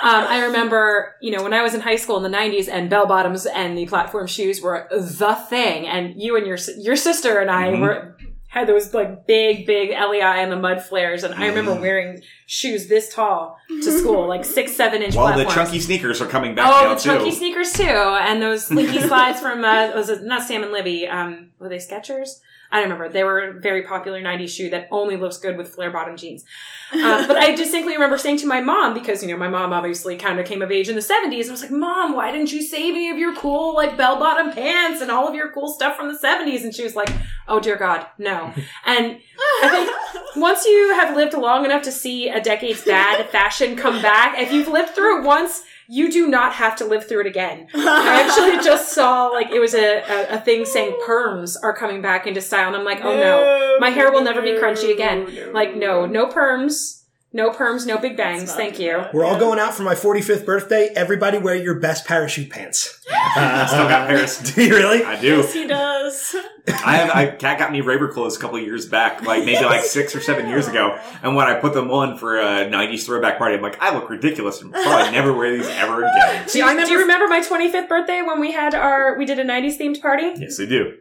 JNCOs. 0.04 0.08
Um, 0.08 0.28
I 0.28 0.44
remember, 0.46 1.16
you 1.22 1.32
know, 1.32 1.44
when 1.44 1.54
I 1.54 1.62
was 1.62 1.74
in 1.74 1.82
high 1.82 1.96
school 1.96 2.18
in 2.18 2.24
the 2.30 2.38
'90s, 2.38 2.68
and 2.70 2.90
bell 2.90 3.06
bottoms 3.06 3.46
and 3.46 3.78
the 3.78 3.86
platform 3.86 4.28
shoes 4.28 4.62
were 4.62 4.88
the 4.92 5.36
thing, 5.50 5.88
and 5.88 6.22
you 6.22 6.36
and 6.38 6.46
your 6.46 6.58
your 6.78 6.96
sister 6.96 7.40
and 7.40 7.50
I 7.52 7.70
Mhm. 7.72 7.80
were 7.82 8.18
had 8.48 8.68
those 8.68 8.94
like 8.94 9.28
big, 9.28 9.66
big 9.66 9.90
LEI 9.90 10.22
and 10.42 10.50
the 10.50 10.56
Mudd 10.56 10.82
flares, 10.82 11.24
and 11.26 11.34
I 11.36 11.48
remember 11.48 11.76
Mhm. 11.76 11.82
wearing 11.82 12.22
shoes 12.46 12.88
this 12.88 13.14
tall 13.14 13.58
to 13.68 13.92
school, 13.92 14.28
like 14.30 14.46
six, 14.58 14.72
seven 14.74 15.02
inch 15.02 15.14
well, 15.16 15.38
the 15.38 15.44
chunky 15.44 15.82
sneakers 15.82 16.22
are 16.22 16.26
coming 16.26 16.56
back 16.56 16.68
Oh, 16.74 16.86
now 16.88 16.94
the 16.96 17.00
chunky 17.02 17.32
too. 17.32 17.36
sneakers 17.36 17.74
too, 17.74 17.84
and 17.84 18.42
those 18.42 18.68
slinky 18.68 19.02
slides 19.08 19.42
from 19.42 19.66
uh, 19.66 19.92
was 19.94 20.08
it 20.10 20.24
not 20.24 20.44
Sam 20.44 20.64
and 20.64 20.72
Libby? 20.72 21.06
Um, 21.06 21.50
were 21.60 21.68
they 21.68 21.78
Skechers? 21.80 22.40
I 22.76 22.82
don't 22.82 22.90
remember. 22.90 23.08
They 23.08 23.24
were 23.24 23.40
a 23.40 23.54
very 23.54 23.84
popular 23.84 24.22
'90s 24.22 24.50
shoe 24.50 24.70
that 24.72 24.90
only 24.92 25.16
looks 25.16 25.38
good 25.38 25.56
with 25.56 25.74
flare 25.74 25.92
bottom 25.92 26.18
jeans. 26.18 26.44
Uh, 26.94 27.26
but 27.26 27.38
I 27.38 27.56
distinctly 27.56 27.94
remember 27.94 28.18
saying 28.18 28.40
to 28.40 28.48
my 28.48 28.60
mom 28.60 28.94
because 28.94 29.24
you 29.24 29.30
know 29.30 29.38
my 29.38 29.48
mom 29.48 29.72
obviously 29.72 30.18
kind 30.18 30.42
of 30.42 30.46
came 30.46 30.62
of 30.62 30.72
age 30.72 30.90
in 30.90 30.96
the 30.96 31.02
'70s. 31.02 31.48
I 31.48 31.52
was 31.52 31.62
like, 31.62 31.72
"Mom, 31.72 32.18
why 32.18 32.34
didn't 32.34 32.52
you 32.52 32.62
save 32.62 32.94
any 32.94 33.10
of 33.10 33.18
your 33.18 33.34
cool 33.34 33.76
like 33.76 33.96
bell 33.96 34.20
bottom 34.20 34.52
pants 34.52 35.00
and 35.00 35.10
all 35.10 35.26
of 35.26 35.36
your 35.36 35.54
cool 35.54 35.70
stuff 35.70 35.96
from 35.96 36.12
the 36.12 36.20
'70s?" 36.20 36.66
And 36.66 36.76
she 36.76 36.84
was 36.84 36.98
like, 36.98 37.10
"Oh 37.48 37.62
dear 37.62 37.78
God, 37.78 38.08
no." 38.18 38.54
And 38.86 39.20
I 39.64 39.70
think 39.70 40.36
once 40.36 40.66
you 40.66 40.94
have 40.96 41.16
lived 41.16 41.34
long 41.34 41.64
enough 41.64 41.84
to 41.84 41.94
see 41.94 42.28
a 42.28 42.42
decade's 42.42 42.84
bad 42.84 43.30
fashion 43.30 43.78
come 43.78 44.02
back, 44.02 44.38
if 44.38 44.52
you've 44.52 44.68
lived 44.68 44.90
through 44.96 45.22
it 45.22 45.26
once, 45.26 45.64
you 45.88 46.12
do 46.12 46.28
not 46.28 46.54
have 46.54 46.76
to 46.78 46.86
live 46.86 47.08
through 47.08 47.22
it 47.22 47.28
again. 47.28 47.68
I 47.76 48.24
actually 48.24 48.64
just 48.64 48.94
saw 48.94 49.28
like 49.28 49.52
it 49.52 49.60
was 49.60 49.74
a, 49.74 50.02
a, 50.02 50.36
a 50.36 50.40
thing 50.40 50.66
saying 50.66 50.98
perms 51.06 51.56
are 51.62 51.74
coming 51.76 52.02
back 52.02 52.28
into 52.28 52.42
style, 52.42 52.68
and 52.68 52.76
I'm 52.76 52.86
like, 52.86 53.02
oh 53.04 53.16
no, 53.16 53.78
my 53.80 53.90
hair 53.90 54.12
will 54.12 54.24
never 54.24 54.42
be 54.42 54.52
crunchy 54.52 54.92
again. 54.94 55.52
Like 55.54 55.76
no, 55.76 56.06
no 56.06 56.28
perms, 56.28 57.04
no 57.36 57.52
perms, 57.52 57.86
no 57.86 57.98
big 57.98 58.16
bangs. 58.16 58.54
Thank 58.54 58.80
you. 58.80 58.98
bad. 58.98 59.14
We're 59.14 59.26
all 59.26 59.38
going 59.38 59.60
out 59.60 59.74
for 59.74 59.84
my 59.84 59.94
45th 59.94 60.46
birthday. 60.46 60.88
Everybody 60.96 61.38
wear 61.38 61.54
your 61.54 61.76
best 61.76 62.06
parachute 62.06 62.50
pants. 62.50 63.02
Still 63.02 63.90
got 63.90 64.08
Paris. 64.08 64.40
Do 64.56 64.64
you 64.64 64.74
really? 64.74 65.04
I 65.04 65.20
do. 65.20 65.38
Yes, 65.38 65.54
he 65.54 65.68
does. 65.68 66.36
I 66.68 66.96
have. 66.96 67.10
I 67.10 67.28
Kat 67.28 67.60
got 67.60 67.74
me 67.74 67.82
Raver 67.82 68.08
clothes 68.08 68.38
a 68.38 68.40
couple 68.40 68.58
years 68.60 68.86
back, 68.86 69.22
like 69.24 69.44
maybe 69.44 69.64
like 69.66 69.82
six 69.84 70.16
or 70.16 70.22
seven 70.22 70.48
years 70.48 70.68
ago. 70.70 70.98
And 71.22 71.36
when 71.36 71.46
I 71.46 71.56
put 71.60 71.74
them 71.74 71.92
on 71.92 72.18
for 72.18 72.38
a 72.38 72.66
'90s 72.68 73.06
throwback 73.06 73.38
party, 73.38 73.56
I'm 73.56 73.62
like, 73.62 73.82
I 73.82 73.94
look 73.94 74.10
ridiculous. 74.10 74.62
and 74.62 74.72
probably 74.72 75.12
never 75.12 75.34
wear 75.34 75.56
these 75.56 75.68
ever 75.68 76.06
again. 76.06 76.48
See, 76.48 76.62
I 76.62 76.86
Do 76.86 76.90
you 76.90 77.00
remember 77.00 77.28
my 77.28 77.42
25th 77.42 77.90
birthday 77.90 78.22
when 78.22 78.40
we 78.40 78.54
had 78.54 78.74
our 78.74 79.18
we 79.18 79.26
did 79.26 79.40
a 79.40 79.44
90s 79.44 79.78
themed 79.78 80.02
party? 80.02 80.32
Yes, 80.38 80.60
I 80.60 80.66
do. 80.66 80.94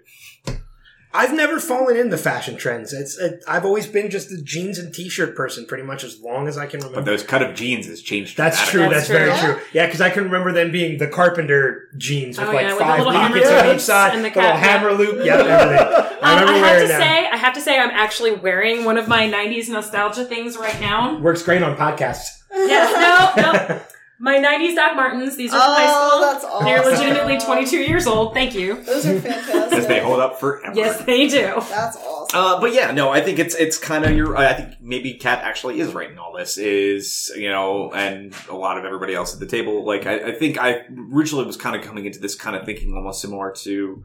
I've 1.16 1.32
never 1.32 1.60
fallen 1.60 1.96
into 1.96 2.18
fashion 2.18 2.56
trends. 2.56 2.92
It's 2.92 3.16
it, 3.16 3.44
I've 3.46 3.64
always 3.64 3.86
been 3.86 4.10
just 4.10 4.32
a 4.32 4.42
jeans 4.42 4.78
and 4.80 4.92
t-shirt 4.92 5.36
person, 5.36 5.64
pretty 5.64 5.84
much 5.84 6.02
as 6.02 6.20
long 6.20 6.48
as 6.48 6.58
I 6.58 6.66
can 6.66 6.80
remember. 6.80 6.96
But 6.96 7.04
those 7.04 7.22
cut 7.22 7.40
of 7.40 7.54
jeans 7.54 7.86
has 7.86 8.02
changed. 8.02 8.36
That's 8.36 8.68
true. 8.68 8.80
dramatically. 8.80 9.14
That's, 9.14 9.30
That's 9.30 9.40
very 9.40 9.52
true. 9.54 9.62
true. 9.62 9.70
Yeah, 9.72 9.86
because 9.86 10.00
I 10.00 10.10
can 10.10 10.24
remember 10.24 10.52
them 10.52 10.72
being 10.72 10.98
the 10.98 11.06
carpenter 11.06 11.88
jeans 11.96 12.36
with 12.36 12.48
Oh, 12.48 12.52
like 12.52 12.62
yeah, 12.62 12.76
five 12.78 12.98
little 12.98 13.12
pockets 13.12 13.48
on 13.48 13.74
each 13.76 13.80
side, 13.80 14.14
and 14.16 14.24
the 14.24 14.30
the, 14.30 14.34
little 14.36 14.42
cap, 14.42 14.60
yeah. 14.64 14.70
hammer 14.70 14.92
loop. 14.92 15.24
Yep, 15.24 15.38
everything. 15.46 15.86
I 15.86 16.10
Um, 16.24 16.48
I 16.48 16.56
have 16.56 16.80
to 16.82 16.88
them. 16.88 17.00
say, 17.00 17.28
I 17.28 17.36
have 17.36 17.52
to 17.54 17.60
say, 17.60 17.78
I'm 17.78 17.90
actually 17.90 18.32
wearing 18.32 18.84
one 18.84 18.96
of 18.96 19.06
my 19.06 19.28
'90s 19.28 19.68
nostalgia 19.68 20.24
things 20.24 20.56
right 20.56 20.80
now. 20.80 21.18
Works 21.20 21.42
great 21.42 21.62
on 21.62 21.76
podcasts. 21.76 22.26
Yes, 22.50 23.36
no, 23.36 23.42
no. 23.42 23.80
My 24.24 24.38
'90s 24.38 24.74
Doc 24.74 24.96
Martens. 24.96 25.36
These 25.36 25.52
are 25.52 25.60
from 25.60 25.70
high 25.74 25.86
Oh, 25.86 26.08
school. 26.08 26.20
that's 26.22 26.44
awesome. 26.44 26.64
They're 26.64 26.82
legitimately 26.82 27.38
22 27.40 27.76
years 27.76 28.06
old. 28.06 28.32
Thank 28.32 28.54
you. 28.54 28.82
Those 28.82 29.04
are 29.06 29.20
fantastic. 29.20 29.68
Because 29.70 29.86
they 29.86 30.00
hold 30.00 30.18
up 30.20 30.40
forever. 30.40 30.72
Yes, 30.74 31.04
they 31.04 31.28
do. 31.28 31.52
That's 31.68 31.96
awesome. 31.98 32.40
Uh, 32.40 32.58
but 32.58 32.72
yeah, 32.72 32.90
no, 32.90 33.10
I 33.10 33.20
think 33.20 33.38
it's 33.38 33.54
it's 33.54 33.76
kind 33.78 34.02
of 34.04 34.16
your. 34.16 34.34
I 34.34 34.54
think 34.54 34.80
maybe 34.80 35.14
Kat 35.14 35.40
actually 35.44 35.78
is 35.78 35.92
right 35.92 36.10
in 36.10 36.18
all 36.18 36.34
this. 36.34 36.56
Is 36.56 37.30
you 37.36 37.50
know, 37.50 37.92
and 37.92 38.34
a 38.48 38.56
lot 38.56 38.78
of 38.78 38.86
everybody 38.86 39.14
else 39.14 39.34
at 39.34 39.40
the 39.40 39.46
table. 39.46 39.84
Like 39.84 40.06
I, 40.06 40.30
I 40.30 40.32
think 40.32 40.56
I 40.58 40.86
originally 41.12 41.44
was 41.44 41.58
kind 41.58 41.76
of 41.76 41.82
coming 41.82 42.06
into 42.06 42.18
this 42.18 42.34
kind 42.34 42.56
of 42.56 42.64
thinking 42.64 42.94
almost 42.96 43.20
similar 43.20 43.52
to 43.64 44.02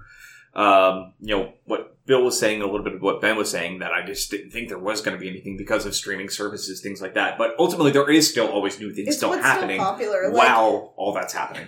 um, 0.53 1.13
you 1.21 1.37
know, 1.37 1.53
what 1.65 1.95
Bill 2.09 2.23
was 2.23 2.39
saying, 2.39 2.63
a 2.63 2.65
little 2.65 2.81
bit 2.81 2.95
of 2.95 3.03
what 3.03 3.21
Ben 3.21 3.37
was 3.37 3.51
saying, 3.51 3.79
that 3.79 3.93
I 3.93 4.03
just 4.03 4.31
didn't 4.31 4.49
think 4.49 4.67
there 4.67 4.79
was 4.79 4.99
going 4.99 5.15
to 5.15 5.21
be 5.21 5.29
anything 5.29 5.57
because 5.57 5.85
of 5.85 5.93
streaming 5.93 6.27
services, 6.27 6.81
things 6.81 7.03
like 7.03 7.13
that. 7.13 7.37
But 7.37 7.51
ultimately, 7.59 7.91
there 7.91 8.09
is 8.09 8.27
still 8.27 8.47
always 8.47 8.79
new 8.79 8.91
things 8.91 9.09
It's 9.09 9.17
still 9.17 9.29
what's 9.29 9.43
happening 9.43 9.79
still 9.79 9.91
popular. 9.91 10.31
Like, 10.33 10.49
all 10.51 11.13
that's 11.13 11.33
happening. 11.33 11.67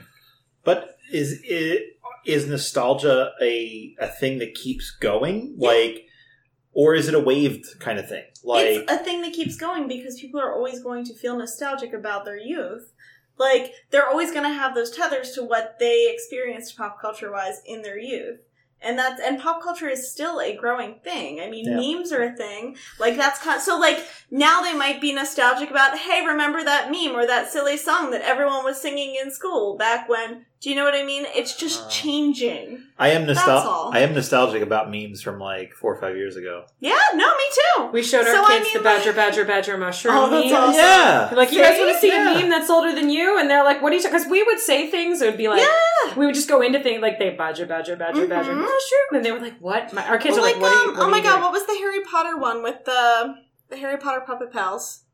But 0.64 0.98
is 1.14 1.42
it 1.44 2.00
is 2.26 2.48
nostalgia 2.48 3.34
a 3.40 3.96
a 4.00 4.08
thing 4.08 4.40
that 4.40 4.56
keeps 4.56 4.90
going? 4.90 5.54
Yeah. 5.58 5.70
Like 5.70 6.08
or 6.74 6.96
is 6.96 7.08
it 7.08 7.14
a 7.14 7.20
waved 7.20 7.80
kind 7.80 8.00
of 8.00 8.10
thing? 8.10 8.24
Like 8.44 8.66
it's 8.66 8.92
a 8.92 8.98
thing 8.98 9.22
that 9.22 9.34
keeps 9.34 9.58
going 9.58 9.88
because 9.88 10.20
people 10.20 10.40
are 10.40 10.56
always 10.56 10.82
going 10.82 11.06
to 11.06 11.14
feel 11.14 11.38
nostalgic 11.38 11.94
about 11.94 12.26
their 12.26 12.40
youth. 12.40 12.94
Like 13.38 13.74
they're 13.92 14.08
always 14.08 14.32
going 14.32 14.50
to 14.50 14.58
have 14.58 14.74
those 14.74 14.90
tethers 14.90 15.34
to 15.34 15.44
what 15.44 15.78
they 15.80 16.12
experienced 16.12 16.76
pop 16.78 17.00
culture 17.00 17.32
wise 17.32 17.62
in 17.66 17.84
their 17.84 18.00
youth. 18.00 18.40
And 18.84 18.98
that's 18.98 19.22
and 19.22 19.40
pop 19.40 19.62
culture 19.62 19.88
is 19.88 20.12
still 20.12 20.42
a 20.42 20.56
growing 20.56 20.96
thing. 21.04 21.40
I 21.40 21.50
mean, 21.50 21.66
Yeah. 21.66 21.76
memes 21.98 22.12
are 22.12 22.24
a 22.24 22.32
thing. 22.36 22.78
Like 23.00 23.16
that's 23.16 23.40
kind 23.40 23.62
so 23.62 23.78
like 23.78 24.06
now 24.32 24.62
they 24.62 24.74
might 24.74 25.00
be 25.00 25.14
nostalgic 25.14 25.70
about, 25.70 25.98
hey, 26.00 26.26
remember 26.26 26.64
that 26.64 26.90
meme 26.90 27.16
or 27.16 27.26
that 27.28 27.52
silly 27.52 27.78
song 27.78 28.12
that 28.12 28.22
everyone 28.22 28.64
was 28.64 28.82
singing 28.82 29.16
in 29.22 29.32
school 29.32 29.78
back 29.78 30.10
when? 30.10 30.46
Do 30.62 30.70
you 30.70 30.76
know 30.76 30.84
what 30.84 30.94
I 30.94 31.04
mean? 31.04 31.26
It's 31.34 31.56
just 31.56 31.86
Uh. 31.86 31.90
changing. 31.90 32.84
I 33.00 33.10
am 33.10 33.26
That's 33.26 33.40
nostalgic. 33.40 33.96
I 33.96 34.04
am 34.04 34.14
nostalgic 34.14 34.62
about 34.62 34.92
memes 34.92 35.20
from 35.20 35.40
like 35.40 35.74
four 35.74 35.92
or 35.92 36.00
five 36.00 36.16
years 36.16 36.36
ago. 36.36 36.66
Yeah, 36.80 37.00
no, 37.16 37.26
me 37.36 37.44
too. 37.52 37.86
We 37.92 38.04
showed 38.04 38.28
our 38.28 38.34
So, 38.36 38.44
I 38.46 38.48
kids 38.60 38.66
mean, 38.66 38.74
the 38.76 38.80
badger, 38.84 39.10
like- 39.10 39.16
badger, 39.16 39.46
badger 39.46 39.78
mushroom 39.80 40.16
Oh, 40.16 40.30
that's 40.30 40.46
meme. 40.46 40.56
awesome. 40.56 40.76
Yeah, 40.76 41.32
We're 41.32 41.38
Like, 41.38 41.52
you 41.52 41.62
guys 41.64 41.80
want 41.80 41.94
to 41.94 42.00
see 42.00 42.10
Yeah. 42.10 42.32
a 42.32 42.40
meme 42.40 42.50
that's 42.52 42.70
older 42.70 42.94
than 42.94 43.10
you? 43.10 43.40
And 43.40 43.50
they're 43.50 43.64
like, 43.64 43.82
what 43.82 43.92
are 43.92 43.96
you 43.96 44.04
Because 44.04 44.28
we 44.28 44.44
would 44.44 44.60
say 44.60 44.88
things, 44.92 45.20
it 45.24 45.26
would 45.26 45.38
be 45.38 45.48
like, 45.48 45.62
Yeah. 45.62 46.14
we 46.16 46.28
would 46.28 46.36
just 46.36 46.48
go 46.48 46.62
into 46.62 46.80
things 46.80 47.02
like, 47.02 47.18
they 47.18 47.32
badger, 47.32 47.66
badger, 47.66 47.96
badger, 47.96 48.28
badger, 48.28 48.52
Mhm. 48.54 48.58
mushroom. 48.62 49.10
And 49.14 49.26
they 49.26 49.32
were 49.32 49.40
like, 49.40 49.58
what? 49.60 49.92
My, 49.94 50.08
our 50.08 50.20
kids 50.20 50.36
Well, 50.36 50.46
are 50.46 50.48
like, 50.48 50.56
like, 50.58 50.62
what 50.62 50.72
are 50.78 50.84
you, 50.84 50.90
um, 50.92 50.98
what 50.98 51.04
oh 51.04 51.08
are 51.08 51.10
my 51.10 51.18
you 51.18 51.24
god, 51.24 51.30
doing? 51.32 51.42
what 51.42 51.52
was 51.54 51.66
the 51.66 51.74
Harry 51.80 52.02
Potter 52.02 52.38
one 52.38 52.62
with 52.62 52.86
the 52.86 53.36
the 53.70 53.78
Harry 53.78 53.98
Potter 53.98 54.22
puppet 54.22 54.52
pals? 54.52 55.06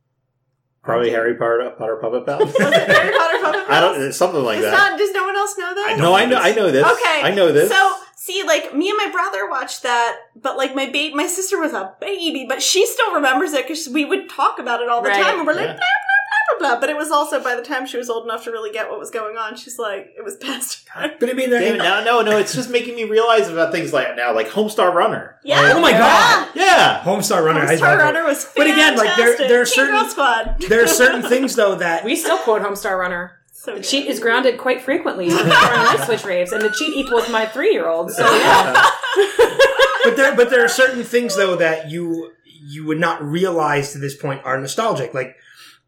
Probably 0.88 1.12
Harry 1.12 1.36
Potter, 1.36 1.70
Potter 1.78 1.98
Puppet 1.98 2.26
Pals. 2.26 2.42
Was 2.46 2.56
it 2.56 2.90
Harry 2.90 3.12
Potter 3.16 3.38
puppet 3.44 3.68
pals? 3.68 3.70
I 3.70 3.80
don't. 3.80 4.14
Something 4.14 4.44
like 4.44 4.60
Does 4.62 4.72
that. 4.72 4.92
not- 4.92 4.98
does 4.98 5.12
no 5.12 5.24
one 5.26 5.36
else 5.36 5.56
know 5.58 5.76
that? 5.76 5.90
I 5.92 5.96
No, 6.02 6.16
I 6.16 6.26
know. 6.26 6.38
I 6.38 6.54
know 6.54 6.72
this. 6.72 6.84
Okay, 6.86 7.22
I 7.24 7.32
know 7.36 7.52
this. 7.52 7.70
So 7.70 7.94
see, 8.16 8.44
like 8.44 8.74
me 8.74 8.90
and 8.90 8.98
my 8.98 9.10
brother 9.12 9.50
watched 9.50 9.84
that, 9.84 10.18
but 10.36 10.58
like 10.58 10.74
my 10.74 10.86
baby, 10.88 11.14
my 11.14 11.28
sister 11.28 11.60
was 11.60 11.74
a 11.74 11.94
baby, 12.02 12.46
but 12.50 12.62
she 12.64 12.86
still 12.86 13.14
remembers 13.14 13.54
it 13.54 13.68
because 13.68 13.88
we 13.88 14.04
would 14.06 14.30
talk 14.30 14.58
about 14.60 14.82
it 14.82 14.90
all 14.90 15.02
the 15.02 15.10
Right. 15.10 15.22
time, 15.24 15.38
and 15.40 15.48
we're 15.48 15.54
like 15.54 15.68
Yeah. 15.68 15.74
blah 15.74 15.86
blah 16.60 16.70
blah. 16.74 16.80
But 16.80 16.90
it 16.90 16.96
was 16.98 17.12
also 17.12 17.42
by 17.44 17.56
the 17.56 17.62
time 17.62 17.86
she 17.86 17.98
was 17.98 18.10
old 18.10 18.26
enough 18.26 18.44
to 18.46 18.52
really 18.52 18.72
get 18.72 18.90
what 18.90 19.00
was 19.00 19.10
going 19.12 19.38
on, 19.38 19.56
she's 19.56 19.78
like, 19.80 20.14
it 20.18 20.24
was 20.24 20.36
past 20.38 20.88
her 20.90 21.02
time. 21.08 21.18
But 21.20 21.30
I 21.30 21.34
mean, 21.34 21.50
there 21.50 21.60
Damn 21.60 21.76
it, 21.76 21.84
ain't- 21.84 22.06
no, 22.06 22.22
no, 22.22 22.32
no. 22.32 22.38
It's 22.38 22.54
just 22.54 22.70
making 22.70 22.96
me 22.96 23.04
realize 23.06 23.50
about 23.50 23.72
things 23.72 23.94
like 23.94 24.16
now, 24.16 24.34
like 24.34 24.48
Homestar 24.48 24.94
Runner. 24.94 25.38
Yeah. 25.44 25.62
Like, 25.62 25.76
Oh 25.76 25.82
my 25.82 25.92
God. 25.92 26.50
yeah. 26.56 27.02
Homestar 27.04 27.44
Runner. 27.44 27.62
I 27.62 27.76
Star 27.76 27.98
love. 27.98 28.00
Runner 28.00 28.24
was 28.26 28.46
fantastic. 28.46 28.56
But 28.56 28.68
again, 28.68 28.96
like, 28.98 29.16
there- 29.18 29.38
there 29.48 29.62
are 29.62 29.66
Teen 29.66 29.74
certain- 29.76 29.96
Girl 29.96 30.10
Squad. 30.10 30.56
There 30.68 30.84
are 30.84 30.88
certain 30.88 31.22
things 31.22 31.56
though 31.56 31.76
that 31.76 32.04
We 32.04 32.16
still 32.16 32.38
quote 32.40 32.62
Homestar 32.62 32.98
Runner. 33.00 33.34
So 33.58 33.72
The 33.74 33.80
good. 33.80 33.88
cheat 33.88 34.08
is 34.08 34.20
grounded 34.20 34.60
quite 34.60 34.82
frequently 34.84 35.28
during 35.30 35.48
light 35.50 36.02
switch 36.06 36.24
raves, 36.24 36.52
and 36.54 36.62
the 36.62 36.70
cheat 36.70 36.96
equals 36.96 37.28
my 37.30 37.48
three 37.48 37.74
year 37.74 37.88
old. 37.88 38.12
So 38.12 38.22
yeah. 38.24 38.72
but 40.04 40.16
there 40.16 40.36
but 40.36 40.50
there 40.52 40.64
are 40.64 40.70
certain 40.70 41.04
things 41.04 41.36
though 41.36 41.56
that 41.56 41.90
you 41.90 42.32
you 42.46 42.86
would 42.86 43.00
not 43.00 43.22
realize 43.24 43.92
to 43.94 43.98
this 43.98 44.16
point 44.16 44.42
are 44.46 44.58
nostalgic. 44.60 45.14
Like 45.14 45.36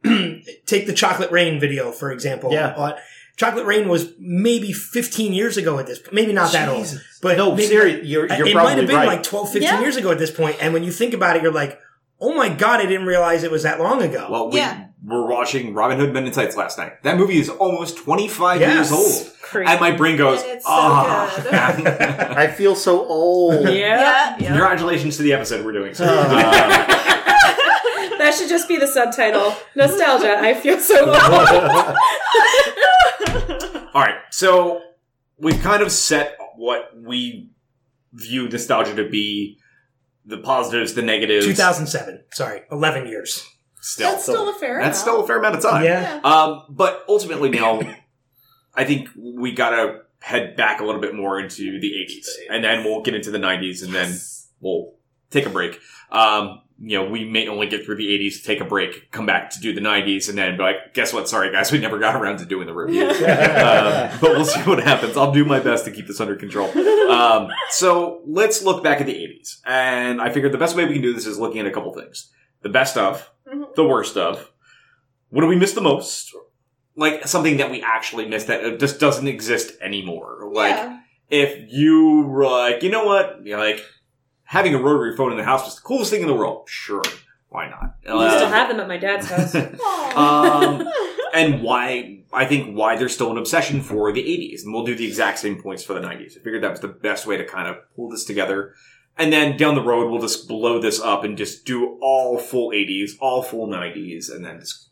take 0.65 0.87
the 0.87 0.93
Chocolate 0.93 1.31
Rain 1.31 1.59
video 1.59 1.91
for 1.91 2.11
example. 2.11 2.51
Yeah. 2.51 2.67
Uh, 2.67 2.97
Chocolate 3.37 3.65
Rain 3.65 3.87
was 3.87 4.11
maybe 4.19 4.73
15 4.73 5.31
years 5.33 5.55
ago 5.57 5.79
at 5.79 5.87
this 5.87 5.99
maybe 6.11 6.33
not 6.33 6.51
that 6.51 6.69
old. 6.69 6.87
But 7.21 7.37
No, 7.37 7.51
maybe 7.51 7.67
seriously, 7.67 8.07
you're, 8.07 8.27
you're 8.27 8.47
it 8.47 8.53
probably 8.53 8.53
might 8.53 8.77
have 8.77 8.87
been 8.87 8.95
right. 8.95 9.07
like 9.07 9.23
12 9.23 9.51
15 9.53 9.61
Yeah. 9.61 9.79
years 9.81 9.95
ago 9.95 10.11
at 10.11 10.17
this 10.19 10.31
point 10.31 10.57
and 10.61 10.73
when 10.73 10.83
you 10.83 10.91
think 10.91 11.13
about 11.13 11.35
it 11.37 11.43
you're 11.43 11.51
like, 11.53 11.79
"Oh 12.19 12.33
my 12.33 12.49
god, 12.49 12.79
I 12.81 12.85
didn't 12.85 13.05
realize 13.07 13.43
it 13.43 13.51
was 13.51 13.63
that 13.63 13.79
long 13.79 14.01
ago." 14.01 14.27
Well, 14.29 14.49
we 14.49 14.57
Yeah. 14.57 14.87
were 15.05 15.25
watching 15.25 15.73
Robin 15.73 15.97
Hood 15.97 16.13
Men 16.13 16.25
in 16.25 16.31
Tights 16.33 16.57
last 16.57 16.77
night. 16.77 17.01
That 17.03 17.17
movie 17.17 17.39
is 17.39 17.47
almost 17.49 17.97
25 17.97 18.59
Yes. 18.59 18.73
years 18.75 18.91
old. 18.91 19.35
Creepy. 19.41 19.71
And 19.71 19.79
my 19.79 19.91
brain 19.91 20.15
goes, 20.17 20.43
And 20.43 20.61
so 20.61 20.67
ah. 20.69 22.35
I 22.37 22.47
feel 22.47 22.75
so 22.75 23.05
old. 23.05 23.63
yeah. 23.63 23.71
Yeah, 23.71 24.35
yeah. 24.39 24.47
Congratulations 24.49 25.17
to 25.17 25.23
the 25.23 25.33
episode 25.33 25.65
we're 25.65 25.71
doing. 25.71 25.93
So. 25.95 26.05
Uh, 26.05 26.85
That 28.29 28.37
should 28.37 28.49
just 28.49 28.67
be 28.67 28.77
the 28.77 28.85
subtitle. 28.85 29.55
Nostalgia. 29.75 30.37
I 30.39 30.53
feel 30.53 30.77
so 30.79 30.99
old. 31.07 31.15
All 33.95 34.01
right, 34.03 34.19
so 34.29 34.83
we've 35.39 35.59
kind 35.63 35.81
of 35.81 35.91
set 35.91 36.37
what 36.55 36.91
we 36.95 37.49
view 38.13 38.47
nostalgia 38.47 38.93
to 38.97 39.09
be 39.09 39.57
the 40.27 40.37
positives, 40.37 40.93
the 40.93 41.01
negatives. 41.01 41.47
2007. 41.47 42.23
Sorry, 42.31 42.61
11 42.71 43.07
years. 43.07 43.47
Still, 43.81 44.11
That's 44.11 44.21
still 44.25 44.47
a 44.49 44.53
fair. 44.53 44.75
that's 44.79 44.83
amount. 44.83 44.95
still 44.97 45.23
a 45.23 45.27
fair 45.27 45.39
amount 45.39 45.55
of 45.55 45.63
time. 45.63 45.83
Yeah. 45.85 46.19
Um, 46.23 46.65
but 46.69 47.03
ultimately, 47.09 47.49
now, 47.49 47.81
I 48.75 48.83
think 48.85 49.09
we 49.17 49.53
gotta 49.53 50.01
head 50.19 50.55
back 50.55 50.81
a 50.81 50.85
little 50.85 51.01
bit 51.01 51.15
more 51.15 51.39
into 51.39 51.79
the 51.79 51.91
80s, 51.93 52.27
and 52.51 52.63
then 52.63 52.83
we'll 52.83 53.01
get 53.01 53.15
into 53.15 53.31
the 53.31 53.39
90s, 53.39 53.83
and 53.83 53.91
then 53.91 54.15
we'll 54.61 54.93
take 55.31 55.47
a 55.47 55.49
break. 55.49 55.79
Um, 56.11 56.61
you 56.81 56.97
know, 56.97 57.09
we 57.09 57.25
may 57.25 57.47
only 57.47 57.67
get 57.67 57.83
through 57.85 57.97
the 57.97 58.07
80s, 58.07 58.43
take 58.43 58.61
a 58.61 58.65
break, 58.65 59.11
come 59.11 59.25
back 59.25 59.49
to 59.51 59.59
do 59.59 59.73
the 59.73 59.81
90s, 59.81 60.29
and 60.29 60.37
then 60.37 60.55
be 60.55 60.63
like, 60.63 60.93
guess 60.93 61.11
what? 61.11 61.27
Sorry, 61.27 61.51
guys, 61.51 61.71
we 61.71 61.77
never 61.79 61.99
got 61.99 62.15
around 62.15 62.37
to 62.39 62.45
doing 62.45 62.67
the 62.67 62.73
review. 62.73 63.03
um, 63.09 64.17
but 64.21 64.31
we'll 64.31 64.45
see 64.45 64.61
what 64.61 64.81
happens. 64.81 65.17
I'll 65.17 65.33
do 65.33 65.43
my 65.43 65.59
best 65.59 65.83
to 65.85 65.91
keep 65.91 66.07
this 66.07 66.19
under 66.21 66.35
control. 66.37 66.69
Um, 67.09 67.49
so 67.69 68.21
let's 68.25 68.63
look 68.63 68.83
back 68.83 69.01
at 69.01 69.07
the 69.07 69.13
80s. 69.13 69.57
And 69.65 70.21
I 70.21 70.29
figured 70.29 70.51
the 70.53 70.57
best 70.57 70.75
way 70.77 70.85
we 70.85 70.93
can 70.93 71.01
do 71.01 71.13
this 71.13 71.25
is 71.25 71.37
looking 71.37 71.59
at 71.59 71.65
a 71.65 71.71
couple 71.71 71.93
things. 71.93 72.31
The 72.61 72.69
best 72.69 72.97
of, 72.97 73.29
Mhm. 73.51 73.75
the 73.75 73.83
worst 73.83 74.15
of, 74.15 74.51
what 75.29 75.41
do 75.41 75.47
we 75.47 75.55
miss 75.57 75.73
the 75.73 75.81
most? 75.81 76.33
Like 76.95 77.27
something 77.27 77.57
that 77.57 77.71
we 77.71 77.81
actually 77.81 78.27
miss 78.27 78.45
that 78.45 78.79
just 78.79 78.99
doesn't 78.99 79.27
exist 79.27 79.73
anymore. 79.81 80.49
Like, 80.53 80.75
yeah. 80.75 80.99
if 81.29 81.71
you 81.71 82.21
were 82.27 82.45
like, 82.45 82.83
you 82.83 82.89
know 82.89 83.05
what? 83.05 83.45
You're 83.45 83.59
like, 83.59 83.83
having 84.49 84.73
a 84.75 84.79
rotary 84.81 85.15
phone 85.15 85.31
in 85.31 85.37
the 85.37 85.43
house 85.43 85.63
was 85.65 85.75
the 85.75 85.81
coolest 85.81 86.11
thing 86.11 86.21
in 86.21 86.27
the 86.27 86.33
world. 86.33 86.67
Sure. 86.67 87.03
Why 87.49 87.67
not? 87.69 87.95
We 88.03 88.09
still 88.09 88.45
Uh, 88.47 88.49
have 88.49 88.67
them 88.69 88.79
at 88.79 88.87
my 88.87 88.97
dad's 88.97 89.27
house. 89.33 89.55
um, 90.15 90.87
and 91.33 91.61
why 91.63 92.23
I 92.31 92.45
think 92.45 92.75
why 92.77 92.95
there's 92.95 93.13
still 93.13 93.31
an 93.31 93.37
obsession 93.37 93.81
for 93.81 94.11
the 94.11 94.21
80s, 94.21 94.63
and 94.63 94.73
we'll 94.73 94.83
do 94.85 94.95
the 94.95 95.05
exact 95.07 95.39
same 95.39 95.61
points 95.61 95.83
for 95.83 95.93
the 95.93 95.99
90s. 96.01 96.37
I 96.37 96.43
figured 96.43 96.61
that 96.63 96.71
was 96.71 96.79
the 96.79 96.87
best 96.87 97.25
way 97.25 97.37
to 97.37 97.45
kind 97.45 97.67
of 97.67 97.77
pull 97.95 98.09
this 98.09 98.23
together. 98.25 98.73
And 99.17 99.33
then 99.33 99.57
down 99.57 99.75
the 99.75 99.81
road, 99.83 100.09
we'll 100.11 100.21
just 100.21 100.47
blow 100.47 100.79
this 100.79 100.99
up 101.01 101.23
and 101.23 101.37
just 101.37 101.65
do 101.65 101.97
all 102.01 102.37
full 102.37 102.69
80s, 102.71 103.11
all 103.19 103.41
full 103.43 103.67
90s, 103.67 104.29
and 104.33 104.45
then 104.45 104.59
just 104.59 104.89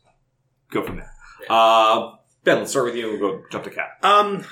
go 0.70 0.82
from 0.82 0.96
there. 0.96 1.12
Uh, 1.48 2.10
ben, 2.44 2.58
let's 2.58 2.72
start 2.72 2.86
with 2.86 2.96
you. 2.96 3.06
We'll 3.12 3.18
go 3.20 3.42
jump 3.50 3.64
to 3.64 3.70
Kat. 3.70 3.90
Um, 4.02 4.44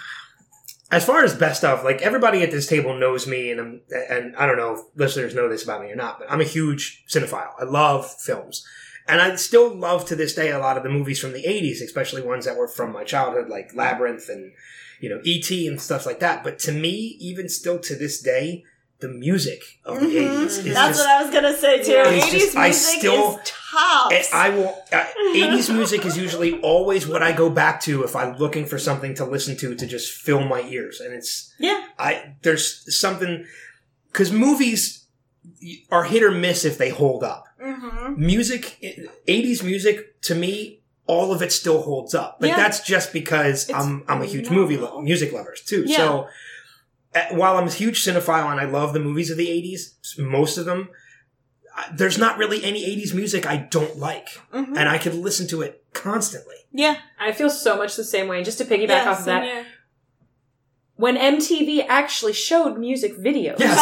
as 0.90 1.04
far 1.04 1.24
as 1.24 1.34
best 1.34 1.64
of, 1.64 1.84
like 1.84 2.00
everybody 2.02 2.42
at 2.42 2.50
this 2.50 2.68
table 2.68 2.94
knows 2.94 3.26
me, 3.26 3.50
and 3.50 3.60
I'm, 3.60 3.80
and 4.08 4.36
I 4.36 4.46
don't 4.46 4.56
know 4.56 4.74
if 4.74 4.80
listeners 4.94 5.34
know 5.34 5.48
this 5.48 5.64
about 5.64 5.82
me 5.82 5.90
or 5.90 5.96
not, 5.96 6.18
but 6.18 6.30
I'm 6.30 6.40
a 6.40 6.44
huge 6.44 7.04
cinephile. 7.08 7.50
I 7.58 7.64
love 7.64 8.08
films, 8.20 8.64
and 9.08 9.20
I 9.20 9.34
still 9.36 9.74
love 9.74 10.04
to 10.06 10.16
this 10.16 10.34
day 10.34 10.50
a 10.50 10.58
lot 10.58 10.76
of 10.76 10.84
the 10.84 10.88
movies 10.88 11.18
from 11.18 11.32
the 11.32 11.44
'80s, 11.44 11.82
especially 11.82 12.22
ones 12.22 12.44
that 12.44 12.56
were 12.56 12.68
from 12.68 12.92
my 12.92 13.02
childhood, 13.02 13.48
like 13.48 13.74
Labyrinth 13.74 14.28
and 14.28 14.52
you 15.00 15.08
know 15.08 15.20
E.T. 15.24 15.66
and 15.66 15.80
stuff 15.80 16.06
like 16.06 16.20
that. 16.20 16.44
But 16.44 16.58
to 16.60 16.72
me, 16.72 17.16
even 17.20 17.48
still 17.48 17.80
to 17.80 17.96
this 17.96 18.20
day, 18.22 18.64
the 19.06 19.14
music 19.14 19.60
of 19.84 20.00
the 20.00 20.06
Mhm. 20.06 20.16
'80s 20.42 20.58
is 20.58 20.64
That's 20.74 20.98
just 20.98 21.00
what 21.00 21.08
I 21.16 21.22
was 21.22 21.32
gonna 21.34 21.56
say 21.56 21.82
too. 21.82 21.92
Yeah. 21.92 22.08
80s 22.08 22.30
just- 22.44 22.56
I 22.56 22.68
music 22.68 22.98
still- 23.00 23.40
is 23.42 23.50
tops. 23.50 24.32
I 24.32 24.48
will. 24.50 24.84
Uh, 24.92 25.04
80s 25.34 25.68
music 25.80 26.04
is 26.06 26.16
usually 26.16 26.52
always 26.60 27.06
what 27.06 27.22
I 27.22 27.32
go 27.32 27.48
back 27.50 27.80
to 27.82 28.04
if 28.04 28.14
I'm 28.16 28.36
looking 28.38 28.66
for 28.66 28.78
something 28.78 29.14
to 29.14 29.24
listen 29.24 29.56
to 29.58 29.74
to 29.74 29.86
just 29.86 30.12
fill 30.12 30.40
my 30.44 30.62
ears, 30.62 31.00
and 31.00 31.12
it's 31.14 31.52
yeah. 31.58 31.80
I. 31.98 32.34
There's 32.42 32.64
something 32.98 33.44
because 34.12 34.30
movies 34.32 35.04
are 35.90 36.04
hit 36.04 36.22
or 36.22 36.30
miss 36.30 36.64
if 36.64 36.78
they 36.78 36.88
hold 36.90 37.22
up. 37.22 37.44
Mm-hmm. 37.62 38.14
Music, 38.32 38.62
80s 39.28 39.62
music 39.62 40.20
to 40.22 40.34
me, 40.34 40.80
all 41.06 41.32
of 41.32 41.40
it 41.42 41.52
still 41.52 41.82
holds 41.82 42.14
up, 42.14 42.38
but 42.40 42.48
Yeah. 42.48 42.56
that's 42.56 42.80
just 42.80 43.12
because 43.12 43.68
It's 43.68 43.72
I'm 43.78 44.02
I'm 44.08 44.22
a 44.22 44.26
huge 44.26 44.50
movie 44.50 44.76
lo- 44.76 45.00
music 45.00 45.32
lovers 45.32 45.60
too. 45.62 45.84
Yeah. 45.86 45.96
So. 45.98 46.28
Uh, 47.16 47.34
While 47.34 47.56
I'm 47.56 47.66
a 47.68 47.70
huge 47.72 48.04
cinephile 48.04 48.50
and 48.50 48.60
I 48.60 48.64
love 48.64 48.92
the 48.92 49.00
movies 49.00 49.30
of 49.30 49.36
the 49.38 49.48
80s, 49.48 50.18
most 50.18 50.58
of 50.58 50.64
them, 50.66 50.88
there's 51.92 52.18
not 52.18 52.38
really 52.38 52.64
any 52.64 52.82
80s 52.84 53.14
music 53.14 53.46
I 53.46 53.56
don't 53.56 53.98
like 53.98 54.28
Mm-hmm. 54.52 54.76
and 54.76 54.88
I 54.88 54.98
could 54.98 55.14
listen 55.14 55.46
to 55.48 55.62
it 55.62 55.84
constantly. 55.92 56.54
Yeah. 56.72 56.96
I 57.18 57.32
feel 57.32 57.50
so 57.50 57.76
much 57.76 57.96
the 57.96 58.04
same 58.04 58.28
way. 58.28 58.36
And 58.36 58.44
just 58.44 58.58
to 58.58 58.64
piggyback 58.64 58.88
yeah, 58.88 59.10
off 59.10 59.18
of 59.20 59.24
that, 59.26 59.44
same 59.44 59.64
when 60.96 61.16
MTV 61.16 61.84
actually 61.88 62.32
showed 62.32 62.78
music 62.78 63.16
videos, 63.18 63.58
Yes. 63.58 63.78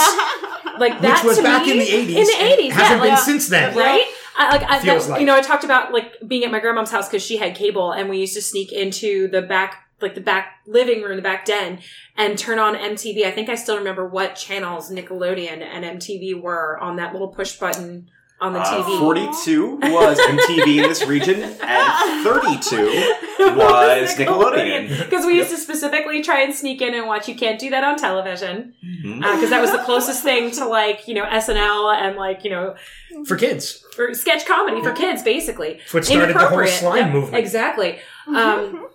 like 0.80 1.00
that 1.02 1.20
Which 1.22 1.28
was 1.28 1.36
to 1.38 1.42
back 1.44 1.64
me, 1.64 1.72
in 1.72 1.78
the 1.78 1.84
80s. 1.84 2.16
In 2.16 2.24
the 2.26 2.32
80s, 2.32 2.70
Hasn't 2.72 2.76
yeah, 2.76 2.98
been 3.00 3.08
like, 3.10 3.18
since 3.20 3.48
then. 3.48 3.76
right? 3.76 4.04
I, 4.36 4.48
like, 4.50 4.68
I, 4.68 4.80
Feels 4.80 5.04
that, 5.06 5.12
like. 5.12 5.20
you 5.20 5.26
know, 5.26 5.36
I 5.36 5.40
talked 5.40 5.62
about 5.62 5.92
like 5.92 6.12
being 6.26 6.42
at 6.44 6.50
my 6.50 6.58
grandma's 6.58 6.90
house 6.90 7.08
because 7.08 7.22
she 7.22 7.36
had 7.36 7.54
cable, 7.54 7.92
and 7.92 8.08
we 8.10 8.18
used 8.18 8.34
to 8.34 8.42
sneak 8.42 8.72
into 8.72 9.28
the 9.28 9.42
back, 9.42 9.83
like 10.00 10.14
the 10.14 10.20
back 10.20 10.60
living 10.66 11.02
room, 11.02 11.16
the 11.16 11.22
back 11.22 11.44
den, 11.44 11.78
and 12.16 12.36
turn 12.38 12.58
on 12.58 12.74
MTV. 12.74 13.24
I 13.24 13.30
think 13.30 13.48
I 13.48 13.54
still 13.54 13.78
remember 13.78 14.06
what 14.06 14.36
channels 14.36 14.90
Nickelodeon 14.90 15.62
and 15.62 15.84
MTV 16.00 16.40
were 16.40 16.78
on 16.78 16.96
that 16.96 17.12
little 17.12 17.28
push 17.28 17.56
button 17.56 18.08
on 18.40 18.52
the 18.52 18.58
Uh, 18.58 18.82
TV. 18.82 18.98
42 18.98 19.76
was 19.76 20.18
MTV 20.18 20.76
in 20.82 20.88
this 20.88 21.06
region, 21.06 21.42
and 21.42 22.24
32 22.24 22.76
was 23.38 24.14
Nickelodeon. 24.16 24.88
Because 25.08 25.24
we 25.24 25.36
used 25.36 25.50
to 25.50 25.56
specifically 25.56 26.20
try 26.22 26.42
and 26.42 26.52
sneak 26.54 26.82
in 26.82 26.94
and 26.94 27.06
watch 27.06 27.28
You 27.28 27.36
Can't 27.36 27.58
Do 27.58 27.70
That 27.70 27.84
on 27.84 27.96
television. 27.96 28.74
Because 29.02 29.50
that 29.50 29.60
was 29.60 29.70
the 29.70 29.78
closest 29.78 30.22
thing 30.22 30.50
to 30.52 30.66
like, 30.66 31.06
you 31.06 31.14
know, 31.14 31.24
SNL 31.24 31.94
and 31.94 32.16
like, 32.16 32.42
you 32.44 32.50
know, 32.50 32.74
For 33.26 33.36
kids. 33.36 33.84
for 33.94 34.12
sketch 34.14 34.44
comedy 34.46 34.82
for 34.82 34.92
kids, 34.92 35.22
basically. 35.22 35.78
It's 35.84 35.94
what 35.94 36.04
started 36.04 36.30
the 36.34 36.38
whole 36.40 36.58
Inappropriate. 36.58 36.74
slime 36.80 36.96
Yep, 37.04 37.12
movement. 37.12 37.36
Exactly. 37.36 37.98
Um, 38.26 38.88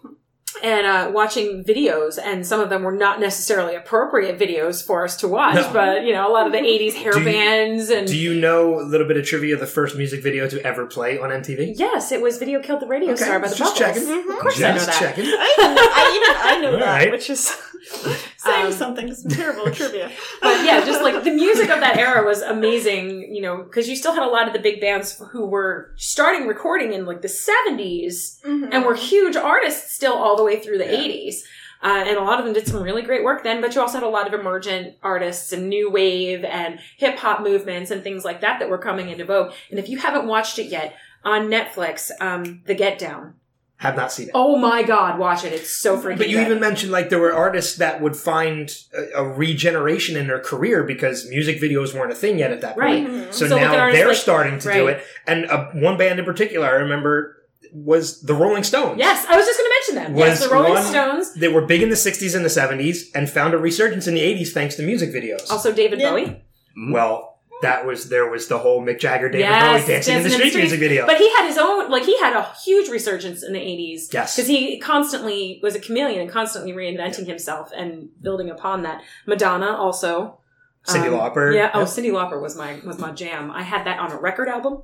and 0.63 0.85
uh, 0.85 1.11
watching 1.13 1.63
videos, 1.63 2.17
and 2.23 2.45
some 2.45 2.59
of 2.59 2.69
them 2.69 2.83
were 2.83 2.91
not 2.95 3.19
necessarily 3.19 3.75
appropriate 3.75 4.37
videos 4.39 4.85
for 4.85 5.03
us 5.03 5.15
to 5.17 5.27
watch, 5.27 5.55
No. 5.55 5.73
but 5.73 6.03
you 6.03 6.13
know, 6.13 6.29
a 6.29 6.31
lot 6.33 6.45
of 6.45 6.51
the 6.51 6.59
'80s 6.59 6.93
hair 6.93 7.11
Do 7.13 7.19
you- 7.19 7.25
bands 7.25 7.89
and 7.89 8.07
Do 8.07 8.17
you 8.17 8.33
know 8.39 8.79
a 8.79 8.83
little 8.83 9.07
bit 9.07 9.17
of 9.17 9.25
trivia 9.25 9.57
the 9.57 9.65
first 9.67 9.95
music 9.95 10.21
video 10.23 10.47
to 10.49 10.61
ever 10.65 10.85
play 10.85 11.17
on 11.17 11.29
MTV? 11.29 11.73
yes, 11.75 12.11
it 12.11 12.21
was 12.21 12.37
"Video 12.37 12.59
Killed 12.61 12.81
the 12.81 12.87
Radio 12.87 13.11
Okay, 13.13 13.23
Star" 13.23 13.39
by 13.39 13.47
the 13.47 13.55
just 13.55 13.75
Buggles. 13.75 13.95
checking. 13.95 14.29
Of 14.31 14.39
course, 14.39 14.61
I 14.61 14.71
know 14.73 14.85
that. 14.85 14.99
checking. 14.99 15.25
I, 15.25 15.55
I 15.57 16.15
even 16.15 16.57
I 16.59 16.61
know 16.61 16.73
All 16.73 16.79
that, 16.79 16.85
right. 17.03 17.11
which 17.11 17.29
is 17.29 17.55
saying 18.37 18.65
Um, 18.67 18.71
something. 18.71 19.13
Some 19.13 19.31
terrible 19.31 19.71
trivia. 19.71 20.11
But 20.41 20.65
yeah, 20.65 20.83
just 20.85 21.01
like 21.01 21.23
the 21.23 21.31
music 21.45 21.69
of 21.69 21.79
that 21.79 21.97
era 21.97 22.25
was 22.25 22.41
amazing, 22.41 23.33
you 23.33 23.41
know, 23.41 23.63
because 23.63 23.87
you 23.89 23.95
still 23.95 24.13
had 24.13 24.23
a 24.23 24.29
lot 24.29 24.47
of 24.47 24.53
the 24.53 24.59
big 24.59 24.79
bands 24.81 25.21
who 25.31 25.45
were 25.45 25.91
starting 25.97 26.47
recording 26.47 26.93
in 26.93 27.05
like 27.05 27.21
the 27.21 27.27
70s 27.29 28.39
Mhm. 28.45 28.69
and 28.71 28.85
were 28.85 28.95
huge 28.95 29.35
artists 29.35 29.93
still 29.93 30.13
all 30.13 30.35
the 30.35 30.43
way 30.43 30.59
through 30.59 30.77
the 30.77 30.85
Yeah. 30.85 30.97
80s. 31.03 31.43
Uh, 31.81 32.03
and 32.07 32.17
a 32.17 32.21
lot 32.23 32.39
of 32.39 32.45
them 32.45 32.53
did 32.53 32.67
some 32.67 32.83
really 32.83 33.01
great 33.01 33.23
work 33.23 33.41
then, 33.43 33.61
but 33.61 33.73
you 33.73 33.79
also 33.79 33.99
had 33.99 34.03
a 34.05 34.09
lot 34.09 34.27
of 34.27 34.37
emergent 34.37 34.95
artists 35.01 35.53
and 35.53 35.69
new 35.69 35.89
wave 35.89 36.43
and 36.43 36.77
hip 36.97 37.17
hop 37.17 37.41
movements 37.41 37.89
and 37.89 38.03
things 38.03 38.25
like 38.25 38.41
that 38.41 38.59
that 38.59 38.69
were 38.69 38.77
coming 38.77 39.07
into 39.09 39.23
vogue. 39.23 39.53
And 39.69 39.79
if 39.79 39.87
you 39.87 39.97
haven't 39.97 40.27
watched 40.27 40.59
it 40.59 40.65
yet, 40.67 40.93
on 41.23 41.49
Netflix, 41.49 42.11
um, 42.21 42.61
The 42.65 42.75
Get 42.75 42.97
Down. 42.97 43.33
Have 43.79 43.95
not 43.95 44.11
seen 44.11 44.27
it. 44.27 44.31
Oh 44.35 44.57
my 44.57 44.83
god, 44.83 45.17
watch 45.17 45.45
it. 45.45 45.53
It's 45.53 45.69
so 45.69 45.97
freaking 45.97 46.17
But 46.17 46.27
you 46.29 46.35
good. 46.37 46.47
even 46.47 46.59
mentioned 46.59 46.91
like 46.91 47.09
there 47.09 47.19
were 47.19 47.31
artists 47.33 47.77
that 47.77 48.01
would 48.01 48.15
find 48.17 48.69
a, 48.93 49.21
a 49.21 49.23
regeneration 49.23 50.17
in 50.17 50.27
their 50.27 50.41
career 50.41 50.83
because 50.83 51.27
music 51.29 51.61
videos 51.61 51.93
weren't 51.93 52.11
a 52.11 52.15
thing 52.15 52.39
yet 52.39 52.51
at 52.51 52.59
that 52.61 52.75
Right. 52.75 53.05
point. 53.07 53.27
Mhm. 53.29 53.33
So, 53.33 53.47
So 53.47 53.57
now 53.57 53.73
artists 53.77 53.97
they're 53.99 54.07
like- 54.09 54.17
starting 54.17 54.59
to 54.59 54.73
do 54.73 54.87
it. 54.87 55.01
And 55.25 55.45
uh, 55.49 55.67
one 55.73 55.97
band 55.97 56.19
in 56.19 56.25
particular 56.25 56.67
I 56.67 56.71
remember 56.71 57.37
was 57.71 58.21
the 58.21 58.33
Rolling 58.33 58.63
Stones. 58.63 58.97
Yes, 58.99 59.25
I 59.29 59.37
was 59.37 59.45
just 59.45 59.57
going 59.57 59.69
to 59.69 59.75
mention 59.95 60.13
them. 60.13 60.17
Yes, 60.27 60.43
the 60.45 60.53
Rolling 60.53 60.73
one- 60.73 60.83
Stones. 60.83 61.33
They 61.35 61.47
were 61.47 61.61
big 61.61 61.81
in 61.81 61.87
the 61.89 61.95
60s 61.95 62.35
and 62.35 62.43
the 62.43 62.49
70s 62.49 63.05
and 63.15 63.29
found 63.29 63.53
a 63.53 63.57
resurgence 63.57 64.07
in 64.07 64.13
the 64.15 64.21
80s 64.21 64.51
thanks 64.51 64.75
to 64.75 64.81
music 64.83 65.13
videos. 65.13 65.49
Also 65.49 65.71
David 65.71 65.99
Yeah. 66.01 66.09
Bowie. 66.09 66.43
Well, 66.91 67.38
that 67.61 67.85
was 67.85 68.09
there 68.09 68.29
was 68.29 68.47
the 68.47 68.57
whole 68.59 68.81
Mick 68.81 68.99
Jagger, 68.99 69.29
David 69.29 69.41
Yes, 69.41 69.81
Bowie 69.83 69.93
dancing 69.93 70.15
in 70.17 70.23
the 70.23 70.29
Dancing 70.29 70.49
street 70.49 70.59
music 70.61 70.79
video. 70.79 71.05
But 71.05 71.17
he 71.17 71.29
had 71.35 71.47
his 71.47 71.57
own, 71.57 71.89
like 71.91 72.03
he 72.03 72.17
had 72.19 72.33
a 72.33 72.43
huge 72.63 72.89
resurgence 72.89 73.43
in 73.43 73.53
the 73.53 73.59
80s. 73.59 74.13
Yes. 74.13 74.35
Because 74.35 74.47
he 74.47 74.79
constantly 74.79 75.59
was 75.61 75.75
a 75.75 75.79
chameleon 75.79 76.21
and 76.21 76.29
constantly 76.29 76.71
reinventing 76.71 77.25
himself 77.27 77.71
and 77.75 78.09
building 78.21 78.49
upon 78.49 78.83
that. 78.83 79.01
Madonna 79.25 79.67
also. 79.75 80.39
Cyndi 80.87 81.07
Um, 81.07 81.13
Lauper. 81.15 81.53
Yeah. 81.53 81.71
Oh, 81.73 81.79
Yep. 81.79 81.87
Cyndi 81.89 82.11
Lauper 82.11 82.41
was 82.41 82.55
my 82.55 82.79
was 82.85 82.97
my 82.99 83.11
jam. 83.11 83.51
I 83.51 83.63
had 83.63 83.85
that 83.85 83.99
on 83.99 84.11
a 84.13 84.17
record 84.17 84.47
album. 84.47 84.81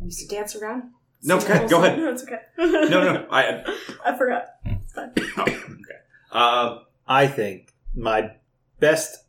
I 0.00 0.04
used 0.04 0.20
to 0.28 0.34
dance 0.34 0.54
around. 0.54 0.90
No, 1.22 1.38
okay, 1.38 1.60
go 1.60 1.66
song. 1.68 1.84
ahead. 1.84 1.98
No, 1.98 2.12
it's 2.12 2.22
okay. 2.22 2.38
No, 2.58 3.12
no, 3.12 3.26
I. 3.30 3.64
I 4.04 4.16
forgot. 4.16 4.44
Oh, 4.96 5.08
okay. 5.38 5.98
Uh, 6.30 6.78
I 7.08 7.26
think 7.26 7.72
my 7.96 8.32
best 8.78 9.24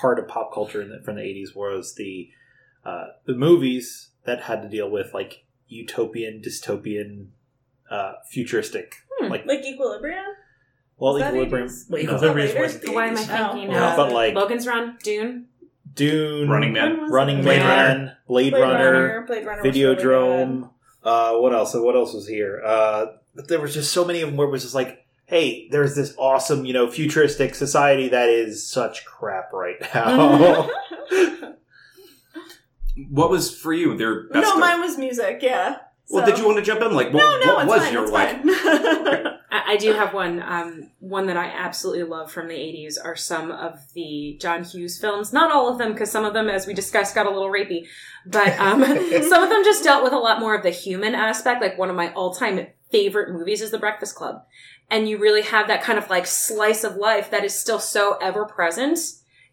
part 0.00 0.18
of 0.18 0.28
pop 0.28 0.52
culture 0.54 0.80
in 0.82 0.90
the, 0.90 1.00
from 1.02 1.16
the 1.16 1.22
80s 1.22 1.54
was 1.56 1.94
the 1.94 2.30
uh, 2.84 3.08
the 3.26 3.34
movies 3.34 4.10
that 4.24 4.42
had 4.42 4.62
to 4.62 4.68
deal 4.68 4.90
with 4.90 5.12
like 5.12 5.44
utopian, 5.66 6.40
dystopian, 6.40 7.28
uh, 7.90 8.12
futuristic. 8.30 8.94
Hmm. 9.18 9.30
Like, 9.30 9.44
Like 9.46 9.64
Equilibrium? 9.64 10.24
well, 10.96 11.16
Is 11.16 11.22
that 11.22 11.34
Equilibrium. 11.34 11.68
80s? 11.68 11.90
Wait, 11.90 12.06
no. 12.06 12.14
Equilibrium 12.16 12.58
wasn't 12.58 12.84
the 12.84 12.92
Why 12.92 13.06
am 13.08 13.16
I 13.16 13.22
thinking? 13.22 13.74
Oh. 13.74 13.78
uh, 13.78 13.96
but 13.96 14.12
like 14.12 14.34
Logan's 14.34 14.66
Run, 14.66 14.96
Dune. 15.02 15.46
Dune, 15.94 16.48
Running 16.48 16.72
Man. 16.72 17.10
Running 17.10 17.38
it? 17.40 17.42
Blade 17.42 17.58
Man, 17.60 18.16
Blade, 18.28 18.50
Blade 18.52 18.60
Runner, 18.62 18.92
Runner, 18.92 19.24
Blade 19.26 19.46
Runner 19.46 19.62
Videodrome. 19.62 20.70
uh, 21.02 21.32
what 21.38 21.52
else? 21.52 21.74
What 21.74 21.96
else 21.96 22.14
was 22.14 22.28
here? 22.28 22.62
Uh, 22.64 23.06
but 23.34 23.48
there 23.48 23.60
was 23.60 23.74
just 23.74 23.92
so 23.92 24.04
many 24.04 24.20
of 24.20 24.28
them 24.28 24.36
where 24.36 24.46
it 24.46 24.50
was 24.50 24.62
just 24.62 24.74
like, 24.74 25.04
hey, 25.28 25.68
there's 25.70 25.94
this 25.94 26.14
awesome, 26.18 26.64
you 26.64 26.72
know, 26.72 26.90
futuristic 26.90 27.54
society 27.54 28.08
that 28.08 28.28
is 28.30 28.66
such 28.68 29.04
crap 29.04 29.52
right 29.52 29.76
now. 29.94 30.68
what 33.10 33.30
was 33.30 33.56
for 33.56 33.72
you 33.72 33.96
their 33.96 34.28
best? 34.28 34.42
No, 34.42 34.54
of- 34.54 34.60
mine 34.60 34.80
was 34.80 34.98
music, 34.98 35.40
yeah. 35.42 35.76
Well, 36.10 36.24
So- 36.24 36.30
did 36.30 36.38
you 36.40 36.46
want 36.46 36.56
to 36.58 36.64
jump 36.64 36.80
in? 36.82 36.92
Like, 36.94 37.12
what, 37.12 37.20
No, 37.20 37.38
no, 37.44 37.54
what 37.56 37.64
it's 37.64 37.70
was 37.72 37.82
fine, 37.82 37.92
your 37.92 38.02
it's 38.04 38.12
like? 38.12 38.40
I, 39.50 39.72
I 39.72 39.76
do 39.76 39.92
have 39.92 40.14
one. 40.14 40.42
Um, 40.42 40.90
one 41.00 41.26
that 41.26 41.36
I 41.36 41.46
absolutely 41.46 42.04
love 42.04 42.30
from 42.32 42.48
the 42.48 42.54
'80s 42.54 42.96
are 43.02 43.16
some 43.16 43.50
of 43.50 43.78
the 43.94 44.36
John 44.40 44.64
Hughes 44.64 44.98
films. 44.98 45.32
Not 45.32 45.50
all 45.52 45.68
of 45.70 45.78
them, 45.78 45.92
because 45.92 46.10
some 46.10 46.24
of 46.24 46.32
them, 46.34 46.48
as 46.48 46.66
we 46.66 46.72
discussed, 46.74 47.14
got 47.14 47.26
a 47.26 47.30
little 47.30 47.50
rapey. 47.50 47.86
But 48.26 48.58
um, 48.58 48.82
some 49.28 49.42
of 49.42 49.48
them 49.50 49.64
just 49.64 49.84
dealt 49.84 50.02
with 50.04 50.12
a 50.12 50.18
lot 50.18 50.40
more 50.40 50.54
of 50.54 50.62
the 50.62 50.70
human 50.70 51.14
aspect. 51.14 51.60
Like 51.62 51.76
one 51.78 51.90
of 51.90 51.96
my 51.96 52.12
all-time 52.14 52.66
favorite 52.90 53.32
movies 53.32 53.60
is 53.62 53.70
The 53.70 53.78
Breakfast 53.78 54.14
Club, 54.14 54.44
and 54.90 55.08
you 55.08 55.18
really 55.18 55.42
have 55.42 55.66
that 55.68 55.82
kind 55.82 55.98
of 55.98 56.08
like 56.10 56.26
slice 56.26 56.84
of 56.84 56.96
life 56.96 57.30
that 57.30 57.44
is 57.44 57.58
still 57.58 57.78
so 57.80 58.16
ever 58.22 58.44
present. 58.44 58.98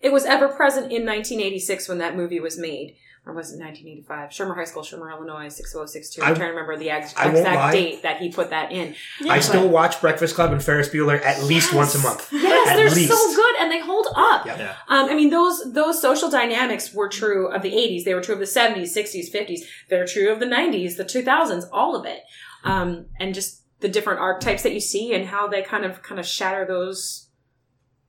It 0.02 0.12
was 0.12 0.26
ever 0.26 0.48
present 0.48 0.92
in 0.92 1.06
1986 1.06 1.88
when 1.90 1.98
that 2.00 2.16
movie 2.16 2.40
was 2.40 2.58
made. 2.58 2.96
Or 3.28 3.34
was 3.34 3.52
it 3.52 3.58
1985? 3.60 4.30
Shermer 4.30 4.56
High 4.56 4.66
School, 4.66 4.84
Shermer, 4.84 5.10
Illinois, 5.12 5.48
60062. 5.50 6.22
I'm 6.22 6.34
I- 6.34 6.36
trying 6.36 6.50
to 6.50 6.54
remember 6.54 6.78
the 6.78 6.92
ex- 6.92 7.12
exact 7.14 7.56
lie. 7.56 7.72
date 7.72 8.04
that 8.04 8.18
he 8.22 8.30
put 8.32 8.52
that 8.52 8.72
in. 8.72 8.94
I 9.28 9.40
still 9.40 9.68
watch 9.68 10.00
Breakfast 10.00 10.36
Club 10.36 10.52
and 10.52 10.64
Ferris 10.64 10.90
Bueller 10.90 11.20
at 11.26 11.42
least 11.44 11.74
once 11.74 11.96
a 11.96 12.00
month. 12.04 12.30
Yes, 12.32 12.70
At 12.70 12.76
they're 12.76 12.92
least. 12.92 13.10
so 13.12 13.36
good 13.36 13.56
and 13.62 13.72
they 13.72 13.80
hold 13.80 14.06
up. 14.16 14.46
Yep. 14.46 14.60
Yeah. 14.60 14.76
Um, 14.90 15.10
I 15.10 15.16
mean, 15.16 15.32
those 15.32 15.74
those 15.74 16.00
social 16.00 16.30
dynamics 16.30 16.94
were 16.94 17.10
true 17.10 17.48
of 17.48 17.64
the 17.64 17.72
'80s. 17.72 18.04
They 18.04 18.14
were 18.14 18.22
true 18.22 18.36
of 18.36 18.40
the 18.40 18.46
'70s, 18.46 18.96
'60s, 18.96 19.32
'50s. 19.34 19.62
They're 19.90 20.06
true 20.06 20.32
of 20.32 20.40
the 20.40 20.46
'90s, 20.46 20.96
the 20.98 21.04
2000s, 21.04 21.66
all 21.72 21.96
of 21.96 22.06
it. 22.06 22.22
Um, 22.64 23.08
and 23.20 23.34
just 23.34 23.62
the 23.86 23.92
different 23.92 24.20
archetypes 24.20 24.64
that 24.64 24.74
you 24.74 24.80
see 24.80 25.14
and 25.14 25.28
how 25.28 25.48
they 25.48 25.62
kind 25.62 25.86
of 25.86 26.02
kind 26.02 26.20
of 26.20 26.26
shatter 26.26 26.66
those 26.66 27.28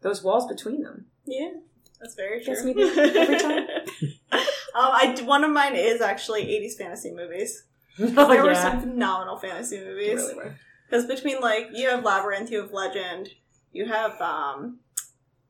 those 0.00 0.22
walls 0.22 0.46
between 0.46 0.82
them. 0.82 1.04
Yeah, 1.26 1.50
that's 2.00 2.14
very 2.14 2.42
true. 2.42 2.54
Every 2.56 3.38
time. 3.38 3.66
um, 4.32 4.40
I 4.74 5.14
one 5.22 5.44
of 5.44 5.50
mine 5.50 5.76
is 5.76 6.00
actually 6.00 6.46
'80s 6.46 6.78
fantasy 6.78 7.12
movies. 7.12 7.64
Oh, 7.98 8.28
there 8.28 8.44
were 8.44 8.54
some 8.54 8.80
phenomenal 8.80 9.36
fantasy 9.38 9.78
They 9.78 9.84
movies. 9.84 10.14
really 10.16 10.34
were. 10.34 10.56
Because 10.88 11.04
between 11.06 11.40
like 11.42 11.68
you 11.74 11.90
have 11.90 12.04
Labyrinth, 12.04 12.50
you 12.50 12.62
have 12.62 12.72
Legend, 12.72 13.28
you 13.72 13.84
have 13.86 14.18
um, 14.20 14.78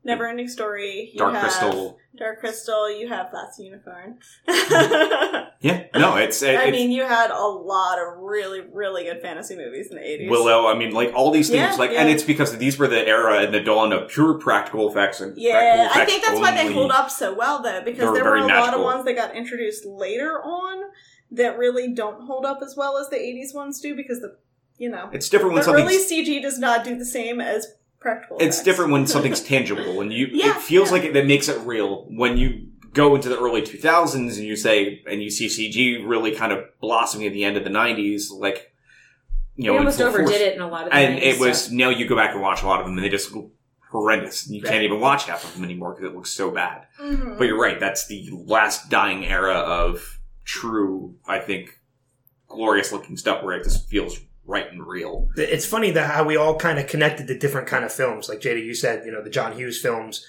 Neverending 0.06 0.48
Story, 0.48 1.10
you 1.12 1.18
Dark 1.18 1.32
have 1.34 1.42
Crystal. 1.42 1.98
Dark 2.16 2.40
Crystal, 2.40 2.90
you 2.90 3.08
have 3.08 3.30
That's 3.32 3.58
Unicorn. 3.58 4.18
Yeah, 5.60 5.86
no, 5.94 6.16
it's 6.16 6.42
it, 6.42 6.54
I 6.54 6.64
it's 6.64 6.72
mean, 6.72 6.90
you 6.90 7.04
had 7.04 7.30
a 7.30 7.46
lot 7.46 7.98
of 7.98 8.18
really, 8.18 8.60
really 8.60 9.04
good 9.04 9.22
fantasy 9.22 9.56
movies 9.56 9.88
in 9.90 9.96
the 9.96 10.06
eighties. 10.06 10.30
Willow. 10.30 10.66
I 10.66 10.74
mean, 10.74 10.92
like 10.92 11.12
all 11.14 11.30
these 11.30 11.48
things, 11.48 11.72
Yeah, 11.72 11.74
like, 11.76 11.90
and 11.90 12.10
it's 12.10 12.22
because 12.22 12.56
these 12.58 12.78
were 12.78 12.86
the 12.86 13.04
era 13.06 13.38
and 13.42 13.54
the 13.54 13.60
dawn 13.60 13.92
of 13.92 14.08
pure 14.10 14.34
practical 14.34 14.88
effects 14.88 15.20
and 15.20 15.36
Yeah, 15.36 15.88
practical 15.88 16.02
I 16.02 16.04
think 16.04 16.24
that's 16.24 16.38
why 16.40 16.54
they 16.54 16.72
hold 16.72 16.90
up 16.92 17.10
so 17.10 17.34
well, 17.34 17.62
though, 17.62 17.82
because 17.82 18.14
there 18.14 18.22
were 18.24 18.36
a 18.36 18.46
lot 18.46 18.74
of 18.74 18.82
ones 18.82 19.06
that 19.06 19.14
got 19.14 19.34
introduced 19.34 19.86
later 19.86 20.40
on 20.42 20.90
that 21.32 21.56
really 21.58 21.92
don't 21.92 22.26
hold 22.26 22.44
up 22.44 22.60
as 22.62 22.76
well 22.76 22.98
as 22.98 23.08
the 23.08 23.16
'80s 23.16 23.54
ones 23.54 23.80
do, 23.80 23.96
because 23.96 24.20
the 24.20 24.36
you 24.76 24.90
know 24.90 25.08
It's 25.12 25.28
different 25.30 25.54
when 25.54 25.64
the 25.64 25.72
early 25.72 25.98
CG 25.98 26.40
does 26.42 26.58
not 26.58 26.84
do 26.84 26.96
the 26.98 27.06
same 27.06 27.40
as 27.40 27.66
practical. 28.06 28.36
it's 28.38 28.56
effects. 28.56 28.64
different 28.64 28.90
when 28.92 29.06
something's 29.06 29.40
tangible 29.54 30.00
and 30.00 30.12
you 30.12 30.26
Yeah, 30.32 30.56
it 30.56 30.62
feels 30.62 30.88
yeah. 30.88 30.92
like 30.96 31.04
it 31.04 31.12
that 31.14 31.26
makes 31.26 31.48
it 31.48 31.58
real 31.66 32.06
when 32.10 32.36
you 32.38 32.68
go 32.92 33.14
into 33.14 33.28
the 33.28 33.38
early 33.38 33.62
2000s 33.62 34.14
and 34.38 34.46
you 34.46 34.56
say 34.56 35.02
and 35.10 35.22
you 35.22 35.30
see 35.30 35.46
CG 35.48 36.06
really 36.08 36.32
kind 36.34 36.52
of 36.52 36.64
blossoming 36.80 37.26
at 37.26 37.32
the 37.32 37.44
end 37.44 37.56
of 37.56 37.64
the 37.64 37.70
90s 37.70 38.30
like 38.30 38.72
you 39.56 39.64
know 39.66 39.72
They 39.72 39.78
almost 39.78 40.00
overdid 40.00 40.28
force. 40.28 40.40
it 40.40 40.54
in 40.54 40.60
a 40.62 40.68
lot 40.68 40.84
of 40.84 40.90
the 40.90 40.96
and 40.96 41.18
90s 41.18 41.22
it 41.34 41.40
was 41.40 41.62
stuff. 41.64 41.72
now 41.72 41.88
you 41.90 42.06
go 42.06 42.16
back 42.16 42.32
and 42.32 42.40
watch 42.40 42.62
a 42.62 42.66
lot 42.66 42.80
of 42.80 42.86
them 42.86 42.96
and 42.96 43.04
they 43.04 43.10
just 43.10 43.34
look 43.34 43.50
horrendous 43.90 44.48
you 44.50 44.62
Right. 44.62 44.70
can't 44.70 44.82
even 44.84 44.98
watch 45.00 45.24
half 45.26 45.44
of 45.44 45.54
them 45.54 45.64
anymore 45.64 45.94
because 45.94 46.10
it 46.10 46.14
looks 46.16 46.30
so 46.30 46.50
bad 46.50 46.86
Mhm. 47.00 47.36
but 47.38 47.44
you're 47.46 47.60
right 47.60 47.78
that's 47.78 48.06
the 48.06 48.28
last 48.32 48.88
dying 48.90 49.24
era 49.26 49.54
of 49.54 50.18
true 50.44 51.14
I 51.26 51.38
think 51.38 51.78
glorious 52.48 52.92
looking 52.92 53.16
stuff 53.16 53.42
where 53.42 53.56
it 53.58 53.64
just 53.64 53.88
feels 53.88 54.18
right 54.46 54.70
and 54.70 54.86
real 54.86 55.28
It's 55.36 55.66
funny 55.66 55.90
that 55.92 56.10
how 56.10 56.24
we 56.24 56.36
all 56.36 56.56
kind 56.56 56.78
of 56.78 56.86
connected 56.86 57.26
to 57.26 57.38
different 57.38 57.66
kind 57.66 57.84
of 57.84 57.92
films. 57.92 58.28
Like 58.28 58.40
Jada, 58.40 58.64
you 58.64 58.74
said, 58.74 59.04
you 59.04 59.12
know, 59.12 59.22
the 59.22 59.30
John 59.30 59.52
Hughes 59.52 59.80
films. 59.80 60.24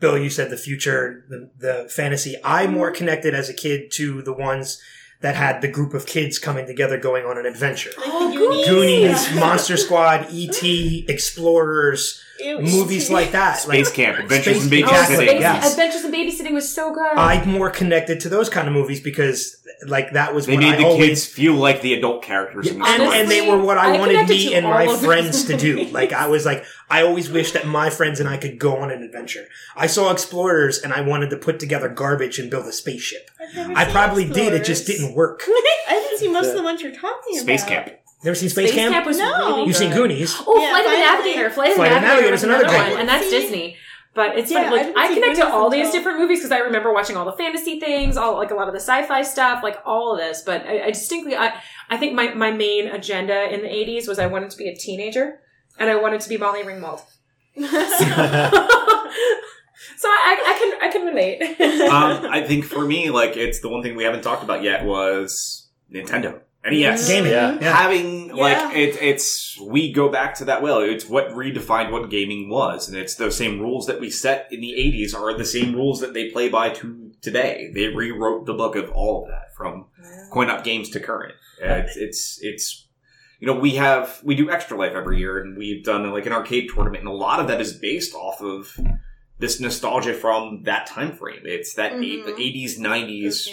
Bill, 0.00 0.18
you 0.18 0.30
said 0.30 0.50
the 0.50 0.56
future, 0.56 1.24
the, 1.28 1.50
the 1.56 1.88
fantasy. 1.88 2.34
I 2.42 2.66
more 2.66 2.90
connected 2.90 3.34
as 3.34 3.48
a 3.48 3.54
kid 3.54 3.92
to 3.92 4.20
the 4.22 4.32
ones 4.32 4.82
that 5.20 5.36
had 5.36 5.62
the 5.62 5.68
group 5.68 5.94
of 5.94 6.06
kids 6.06 6.38
coming 6.38 6.66
together 6.66 6.98
going 6.98 7.24
on 7.24 7.38
an 7.38 7.46
adventure. 7.46 7.92
Oh, 7.98 8.32
Goonies. 8.66 8.66
Goonies, 8.66 9.40
Monster 9.40 9.76
Squad, 9.76 10.26
E.T., 10.30 11.06
Explorers, 11.08 12.20
Ew, 12.42 12.60
movies 12.60 13.10
like 13.10 13.32
that. 13.32 13.58
Space 13.58 13.86
like, 13.86 13.94
Camp, 13.94 14.18
Adventures 14.18 14.64
Space 14.64 14.82
in 14.82 14.86
Babysitting. 14.86 15.10
Oh, 15.10 15.14
Space 15.14 15.40
yes. 15.40 15.70
Adventures 15.72 16.04
in 16.04 16.12
Babysitting 16.12 16.52
was 16.52 16.72
so 16.72 16.92
good. 16.92 17.12
I'm 17.16 17.48
more 17.48 17.70
connected 17.70 18.20
to 18.20 18.28
those 18.28 18.48
kind 18.48 18.66
of 18.68 18.74
movies 18.74 19.00
because, 19.00 19.56
like, 19.86 20.12
that 20.12 20.34
was 20.34 20.46
They 20.46 20.54
what 20.54 20.60
made 20.60 20.74
I 20.74 20.76
the 20.78 20.84
always 20.84 21.08
kids 21.08 21.26
feel 21.26 21.54
like 21.54 21.80
the 21.82 21.94
adult 21.94 22.22
characters 22.22 22.68
in 22.68 22.78
the 22.78 22.84
and, 22.84 23.02
story. 23.02 23.20
and 23.20 23.30
they 23.30 23.48
were 23.48 23.58
what 23.58 23.78
I, 23.78 23.96
I 23.96 23.98
wanted 23.98 24.28
me 24.28 24.54
and 24.54 24.64
my 24.66 24.86
friends 24.98 25.44
to 25.44 25.56
do. 25.56 25.84
Like 25.86 26.12
I 26.12 26.26
was 26.28 26.44
like, 26.46 26.64
I 26.90 27.02
always 27.02 27.30
wished 27.30 27.54
that 27.54 27.66
my 27.66 27.90
friends 27.90 28.20
and 28.20 28.28
I 28.28 28.36
could 28.36 28.58
go 28.58 28.76
on 28.76 28.90
an 28.90 29.02
adventure. 29.02 29.46
I 29.76 29.86
saw 29.86 30.10
Explorers 30.10 30.78
and 30.78 30.92
I 30.92 31.00
wanted 31.00 31.30
to 31.30 31.36
put 31.36 31.58
together 31.58 31.88
garbage 31.88 32.38
and 32.38 32.50
build 32.50 32.66
a 32.66 32.72
spaceship. 32.72 33.30
I've 33.40 33.54
never 33.54 33.72
I 33.72 33.84
seen 33.84 33.92
probably 33.92 34.24
did. 34.28 34.52
It 34.52 34.64
just 34.64 34.86
didn't 34.86 35.14
work. 35.14 35.42
I 35.46 35.90
didn't 35.90 36.18
see 36.18 36.28
most 36.28 36.48
of 36.50 36.56
the 36.56 36.62
ones 36.62 36.82
you're 36.82 36.92
talking 36.92 37.38
Space 37.38 37.62
about. 37.62 37.68
Space 37.68 37.88
Camp. 37.88 38.01
Never 38.24 38.34
seen 38.34 38.48
Space, 38.48 38.72
Camp? 38.72 39.04
was 39.06 39.18
No. 39.18 39.48
really 39.56 39.66
You've 39.66 39.76
seen 39.76 39.90
good. 39.90 40.08
Goonies. 40.10 40.34
Oh, 40.46 40.60
Yeah, 40.60 40.70
Flight 40.70 40.84
of 40.86 40.90
the. 40.92 40.96
Navigator. 40.98 41.50
Flight 41.50 41.70
of 41.70 41.74
the 41.74 41.76
Flight 41.78 41.90
Navigator 41.90 42.06
Navigator 42.14 42.34
is 42.34 42.44
another 42.44 42.62
another 42.64 42.76
great 42.76 42.82
one, 42.84 42.90
one. 42.92 43.00
and 43.00 43.08
that's 43.08 43.24
See? 43.24 43.30
Disney. 43.40 43.76
But 44.14 44.38
it's 44.38 44.50
Yeah, 44.50 44.68
funny. 44.70 44.80
I 44.80 44.86
Like 44.86 44.96
I 44.96 45.14
connect 45.14 45.36
to 45.36 45.48
all 45.48 45.70
these 45.70 45.90
different 45.90 46.18
movies 46.18 46.38
because 46.40 46.52
I 46.52 46.58
remember 46.58 46.92
watching 46.92 47.16
all 47.16 47.24
the 47.24 47.32
fantasy 47.32 47.80
things, 47.80 48.16
all 48.18 48.36
like 48.36 48.50
a 48.50 48.54
lot 48.54 48.68
of 48.68 48.74
the 48.74 48.80
sci-fi 48.80 49.22
stuff, 49.22 49.62
like 49.62 49.78
all 49.86 50.12
of 50.12 50.18
this. 50.20 50.42
But 50.42 50.66
I, 50.66 50.82
I 50.84 50.90
distinctly, 50.90 51.34
I, 51.34 51.54
I 51.88 51.96
think 51.96 52.12
my 52.14 52.32
my 52.34 52.50
main 52.52 52.88
agenda 52.88 53.52
in 53.52 53.62
the 53.62 53.68
'80s 53.68 54.06
was 54.06 54.18
I 54.18 54.26
wanted 54.26 54.50
to 54.50 54.56
be 54.58 54.68
a 54.68 54.76
teenager, 54.76 55.40
and 55.78 55.88
I 55.88 55.96
wanted 55.96 56.20
to 56.20 56.28
be 56.28 56.36
Molly 56.36 56.62
Ringwald. 56.62 57.00
so 57.56 57.64
I, 60.08 60.36
I 60.46 60.58
can 60.58 60.88
I 60.88 60.92
can 60.92 61.06
relate. 61.06 61.40
um, 61.90 62.26
I 62.30 62.44
think 62.46 62.64
for 62.66 62.84
me, 62.84 63.08
like 63.10 63.36
it's 63.36 63.60
the 63.60 63.68
one 63.70 63.82
thing 63.82 63.96
we 63.96 64.04
haven't 64.04 64.22
talked 64.22 64.42
about 64.44 64.62
yet 64.62 64.84
was 64.84 65.68
Nintendo 65.92 66.40
NES. 66.64 67.08
Gaming. 67.08 67.32
Yeah. 67.32 67.58
Yeah. 67.60 67.72
Having 67.76 68.28
Yeah. 68.28 68.34
like 68.34 68.76
it, 68.76 68.96
it's 69.02 69.58
we 69.60 69.92
go 69.92 70.08
back 70.08 70.34
to 70.36 70.44
that 70.46 70.62
well. 70.62 70.78
It's 70.80 71.06
what 71.08 71.28
redefined 71.30 71.90
what 71.90 72.08
gaming 72.10 72.48
was, 72.48 72.88
and 72.88 72.96
it's 72.96 73.16
those 73.16 73.36
same 73.36 73.60
rules 73.60 73.86
that 73.86 74.00
we 74.00 74.10
set 74.10 74.48
in 74.52 74.60
the 74.60 74.72
'80s 74.78 75.14
are 75.14 75.36
the 75.36 75.44
same 75.44 75.74
rules 75.74 76.00
that 76.00 76.14
they 76.14 76.30
play 76.30 76.48
by 76.48 76.70
to 76.70 77.10
today. 77.20 77.70
They 77.74 77.88
rewrote 77.88 78.46
the 78.46 78.54
book 78.54 78.76
of 78.76 78.90
all 78.92 79.22
of 79.24 79.28
that 79.30 79.54
from 79.56 79.86
coin-op 80.30 80.64
games 80.64 80.88
to 80.90 81.00
current. 81.00 81.34
It's, 81.60 81.96
it's 81.96 82.38
it's 82.42 82.88
you 83.40 83.46
know 83.46 83.54
we 83.58 83.72
have 83.76 84.20
we 84.24 84.34
do 84.36 84.50
extra 84.50 84.76
life 84.78 84.92
every 84.94 85.18
year, 85.18 85.40
and 85.40 85.56
we've 85.58 85.84
done 85.84 86.08
like 86.12 86.26
an 86.26 86.32
arcade 86.32 86.70
tournament, 86.72 87.00
and 87.04 87.08
a 87.08 87.12
lot 87.16 87.40
of 87.40 87.48
that 87.48 87.60
is 87.60 87.72
based 87.72 88.14
off 88.14 88.40
of 88.40 88.78
this 89.40 89.58
nostalgia 89.58 90.14
from 90.14 90.62
that 90.64 90.86
time 90.86 91.12
frame. 91.16 91.42
It's 91.44 91.74
that 91.74 91.94
Mhm. 91.94 92.38
80s, 92.38 92.78
90s 92.78 93.48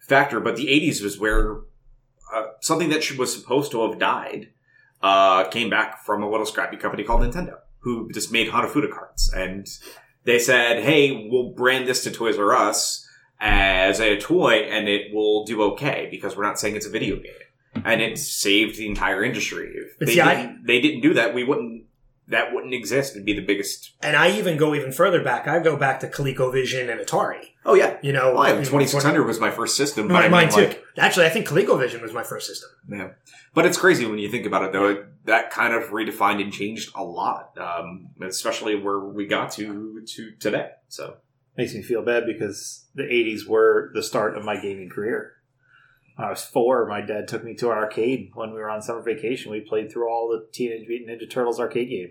factor, 0.00 0.40
but 0.40 0.56
the 0.56 0.68
80s 0.70 1.02
was 1.02 1.18
where 1.18 1.58
uh, 2.32 2.46
something 2.60 2.88
that 2.90 3.02
should- 3.02 3.18
was 3.18 3.34
supposed 3.34 3.70
to 3.72 3.88
have 3.88 3.98
died 3.98 4.48
uh, 5.02 5.44
came 5.48 5.68
back 5.70 6.04
from 6.04 6.22
a 6.22 6.30
little 6.30 6.46
scrappy 6.46 6.76
company 6.76 7.04
called 7.04 7.22
Nintendo, 7.22 7.58
who 7.80 8.10
just 8.12 8.32
made 8.32 8.48
Hanafuda 8.50 8.90
cards. 8.90 9.32
And 9.34 9.66
they 10.24 10.38
said, 10.38 10.82
hey, 10.82 11.28
we'll 11.30 11.50
brand 11.50 11.88
this 11.88 12.04
to 12.04 12.10
Toys 12.10 12.38
R 12.38 12.52
Us 12.54 13.06
as 13.40 14.00
a 14.00 14.16
toy 14.20 14.52
and 14.70 14.88
it 14.88 15.12
will 15.12 15.44
do 15.44 15.62
okay 15.62 16.06
because 16.10 16.36
we're 16.36 16.44
not 16.44 16.60
saying 16.60 16.76
it's 16.76 16.86
a 16.86 16.90
video 16.90 17.16
game. 17.16 17.82
And 17.84 18.00
it 18.00 18.18
saved 18.18 18.76
the 18.76 18.86
entire 18.86 19.24
industry. 19.24 19.72
If 19.74 19.98
But 19.98 20.06
they, 20.06 20.14
see, 20.14 20.22
didn't, 20.22 20.66
they 20.66 20.80
didn't 20.80 21.00
do 21.00 21.14
that, 21.14 21.34
we 21.34 21.42
wouldn't. 21.42 21.86
That 22.28 22.54
wouldn't 22.54 22.72
exist. 22.72 23.14
It'd 23.14 23.26
be 23.26 23.32
the 23.32 23.44
biggest. 23.44 23.92
And 24.00 24.14
I 24.14 24.30
even 24.38 24.56
go 24.56 24.74
even 24.74 24.92
further 24.92 25.22
back. 25.24 25.48
I 25.48 25.58
go 25.58 25.76
back 25.76 26.00
to 26.00 26.08
ColecoVision 26.08 26.88
and 26.88 27.00
Atari. 27.00 27.51
Oh 27.64 27.74
yeah, 27.74 27.96
You 28.02 28.12
know, 28.12 28.34
well, 28.34 28.44
in- 28.44 28.56
2600 28.64 29.24
was 29.24 29.38
my 29.38 29.50
first 29.50 29.76
system. 29.76 30.08
but 30.08 30.16
I 30.16 30.28
Mine, 30.28 30.30
mean, 30.30 30.30
mine 30.32 30.48
too. 30.50 30.68
like, 30.68 30.84
Actually, 30.98 31.26
I 31.26 31.28
think 31.30 31.46
ColecoVision 31.46 32.02
was 32.02 32.12
my 32.12 32.24
first 32.24 32.46
system. 32.48 32.70
Yeah, 32.88 33.10
but 33.54 33.64
it's 33.66 33.78
crazy 33.78 34.04
when 34.04 34.18
you 34.18 34.28
think 34.28 34.46
about 34.46 34.64
it, 34.64 34.72
though. 34.72 34.88
It, 34.88 35.06
that 35.26 35.50
kind 35.52 35.72
of 35.72 35.84
redefined 35.90 36.42
and 36.42 36.52
changed 36.52 36.90
a 36.96 37.04
lot, 37.04 37.56
um, 37.58 38.08
especially 38.20 38.74
where 38.74 38.98
we 38.98 39.26
got 39.26 39.52
to 39.52 40.02
to 40.04 40.32
today. 40.40 40.70
So 40.88 41.18
Makes 41.56 41.74
me 41.74 41.82
feel 41.82 42.02
bad 42.02 42.24
because 42.26 42.86
the 42.94 43.02
80s 43.04 43.46
were 43.46 43.90
the 43.94 44.02
start 44.02 44.36
of 44.36 44.44
my 44.44 44.56
gaming 44.56 44.88
career. 44.88 45.34
When 46.16 46.26
I 46.26 46.30
was 46.30 46.42
four, 46.44 46.86
my 46.88 47.00
dad 47.02 47.28
took 47.28 47.44
me 47.44 47.54
to 47.56 47.70
an 47.70 47.76
arcade 47.78 48.30
when 48.34 48.50
we 48.52 48.58
were 48.58 48.70
on 48.70 48.82
summer 48.82 49.02
vacation. 49.02 49.52
We 49.52 49.60
played 49.60 49.92
through 49.92 50.08
all 50.10 50.28
the 50.28 50.46
Teenage 50.52 50.88
Mutant 50.88 51.10
Ninja 51.10 51.30
Turtles 51.30 51.60
arcade 51.60 51.90
game. 51.90 52.10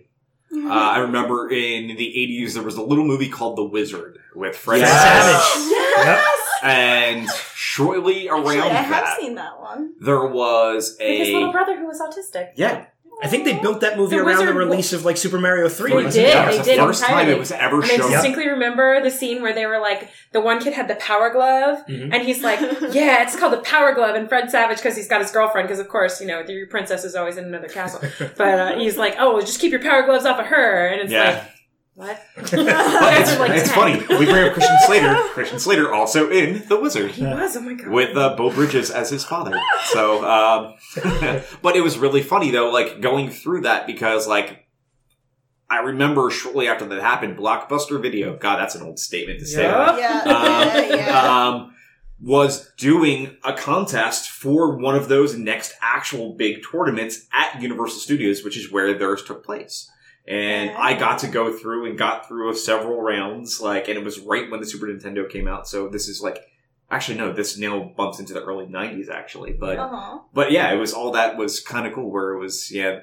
Uh, 0.53 0.69
I 0.69 0.99
remember 0.99 1.49
in 1.49 1.87
the 1.95 2.13
'80s 2.43 2.53
there 2.55 2.63
was 2.63 2.75
a 2.77 2.81
little 2.81 3.05
movie 3.05 3.29
called 3.29 3.57
The 3.57 3.63
Wizard 3.63 4.19
with 4.35 4.55
Fred 4.55 4.79
Yes. 4.81 5.53
Savage, 5.53 6.05
Yep. 6.05 6.23
and 6.63 7.29
shortly 7.55 8.27
around 8.27 8.45
Actually, 8.47 8.61
I 8.61 8.73
have 8.73 8.89
that 9.05 9.17
seen 9.19 9.35
that 9.35 9.59
one. 9.59 9.93
there 9.99 10.25
was 10.25 10.97
With 10.99 11.07
his 11.07 11.29
little 11.29 11.49
a 11.49 11.51
brother 11.51 11.77
who 11.77 11.87
was 11.87 11.99
autistic. 12.01 12.51
yeah. 12.55 12.85
I 13.23 13.27
think 13.27 13.45
they 13.45 13.59
built 13.59 13.81
that 13.81 13.97
movie 13.97 14.15
The 14.15 14.23
around 14.23 14.45
the 14.47 14.53
release 14.53 14.93
of 14.93 15.05
like 15.05 15.15
Super 15.15 15.37
Mario 15.39 15.69
Three. 15.69 15.91
They 15.91 15.95
wasn't 16.05 16.13
did, 16.15 16.23
it? 16.25 16.27
Yeah, 16.29 16.41
it 16.47 16.51
they 16.53 16.57
was 16.57 16.65
the 16.67 16.71
did 16.73 16.79
first 16.81 17.03
time 17.03 17.29
it 17.29 17.37
was 17.37 17.51
ever 17.51 17.75
And 17.81 17.91
I 17.91 17.95
shown. 17.97 18.11
distinctly 18.11 18.47
remember 18.47 18.99
the 19.01 19.11
scene 19.11 19.41
where 19.43 19.53
they 19.53 19.67
were 19.67 19.79
like, 19.79 20.09
the 20.31 20.41
one 20.41 20.59
kid 20.59 20.73
had 20.73 20.87
the 20.87 20.95
power 20.95 21.29
glove, 21.29 21.85
Mhm. 21.87 22.09
and 22.13 22.23
he's 22.23 22.41
like, 22.41 22.59
"Yeah, 22.91 23.21
it's 23.21 23.35
called 23.37 23.53
the 23.53 23.57
power 23.61 23.93
glove." 23.93 24.15
And 24.15 24.27
Fred 24.27 24.49
Savage, 24.49 24.77
because 24.77 24.95
he's 24.95 25.07
got 25.07 25.21
his 25.21 25.29
girlfriend, 25.29 25.67
because 25.67 25.79
of 25.79 25.87
course, 25.87 26.19
you 26.19 26.25
know, 26.25 26.39
your 26.47 26.65
princess 26.67 27.03
is 27.03 27.15
always 27.15 27.37
in 27.37 27.45
another 27.45 27.67
castle. 27.67 28.01
But 28.37 28.59
uh, 28.59 28.75
he's 28.79 28.97
like, 28.97 29.15
"Oh, 29.19 29.39
just 29.41 29.59
keep 29.59 29.71
your 29.71 29.81
power 29.81 30.03
gloves 30.03 30.25
off 30.25 30.39
of 30.39 30.47
her," 30.47 30.87
and 30.87 31.01
it's 31.01 31.11
Yeah. 31.11 31.23
like, 31.29 31.43
"What?" 31.95 32.21
But 32.35 32.51
Guys 32.51 33.29
it's, 33.29 33.39
like 33.39 33.51
it's 33.51 33.71
funny. 33.71 33.99
We 34.17 34.25
bring 34.25 34.45
up 34.47 34.53
Christian 34.53 34.77
Slater. 34.85 35.15
Christian 35.33 35.59
Slater 35.59 35.93
also 35.93 36.29
in 36.29 36.63
The 36.67 36.79
Wizard. 36.79 37.11
He 37.11 37.23
was. 37.23 37.55
Oh 37.57 37.61
my 37.61 37.73
god. 37.73 37.87
with 37.89 38.15
uh, 38.17 38.35
Beau 38.35 38.49
Bridges 38.51 38.89
as 38.91 39.09
his 39.09 39.23
father. 39.23 39.59
So, 39.85 40.23
um, 40.25 40.73
but 41.61 41.75
it 41.75 41.81
was 41.81 41.97
really 41.97 42.21
funny 42.21 42.51
though, 42.51 42.69
like 42.71 43.01
going 43.01 43.29
through 43.29 43.61
that 43.61 43.87
because 43.87 44.27
like 44.27 44.65
I 45.69 45.79
remember 45.79 46.29
shortly 46.29 46.67
after 46.67 46.85
that 46.85 47.01
happened, 47.01 47.37
Blockbuster 47.37 48.01
Video. 48.01 48.35
God, 48.37 48.57
that's 48.57 48.75
an 48.75 48.81
old 48.83 48.99
statement 48.99 49.39
to 49.39 49.45
say. 49.45 49.63
Yeah. 49.63 49.97
Yeah, 49.97 50.21
Um, 50.25 50.89
yeah, 50.89 50.95
yeah. 50.95 51.47
um, 51.47 51.75
was 52.23 52.69
doing 52.77 53.37
a 53.43 53.53
contest 53.53 54.29
for 54.29 54.77
one 54.77 54.95
of 54.95 55.07
those 55.07 55.35
next 55.37 55.73
actual 55.81 56.35
big 56.35 56.61
tournaments 56.69 57.25
at 57.33 57.61
Universal 57.61 57.99
Studios, 57.99 58.43
which 58.43 58.57
is 58.57 58.71
where 58.71 58.93
theirs 58.93 59.23
took 59.23 59.43
place. 59.45 59.89
And 60.31 60.71
I 60.71 60.93
got 60.97 61.19
to 61.19 61.27
go 61.27 61.51
through 61.51 61.89
and 61.89 61.97
got 61.97 62.27
through 62.27 62.55
several 62.55 63.01
rounds, 63.01 63.59
like, 63.59 63.89
and 63.89 63.97
it 63.97 64.03
was 64.03 64.19
right 64.19 64.49
when 64.49 64.61
the 64.61 64.65
Super 64.65 64.87
Nintendo 64.87 65.29
came 65.29 65.47
out. 65.47 65.67
So 65.67 65.89
this 65.89 66.07
is 66.07 66.21
like, 66.21 66.39
actually 66.89 67.17
no, 67.17 67.33
this 67.33 67.57
now 67.57 67.91
bumps 67.97 68.19
into 68.19 68.33
the 68.33 68.41
early 68.43 68.65
'90s 68.65 69.09
actually, 69.09 69.53
but 69.53 69.77
uh-huh. 69.77 70.19
but 70.33 70.51
yeah, 70.51 70.71
it 70.71 70.77
was 70.77 70.93
all 70.93 71.11
that 71.11 71.35
was 71.37 71.59
kind 71.59 71.85
of 71.85 71.93
cool. 71.93 72.09
Where 72.09 72.33
it 72.33 72.39
was, 72.39 72.71
yeah, 72.71 72.99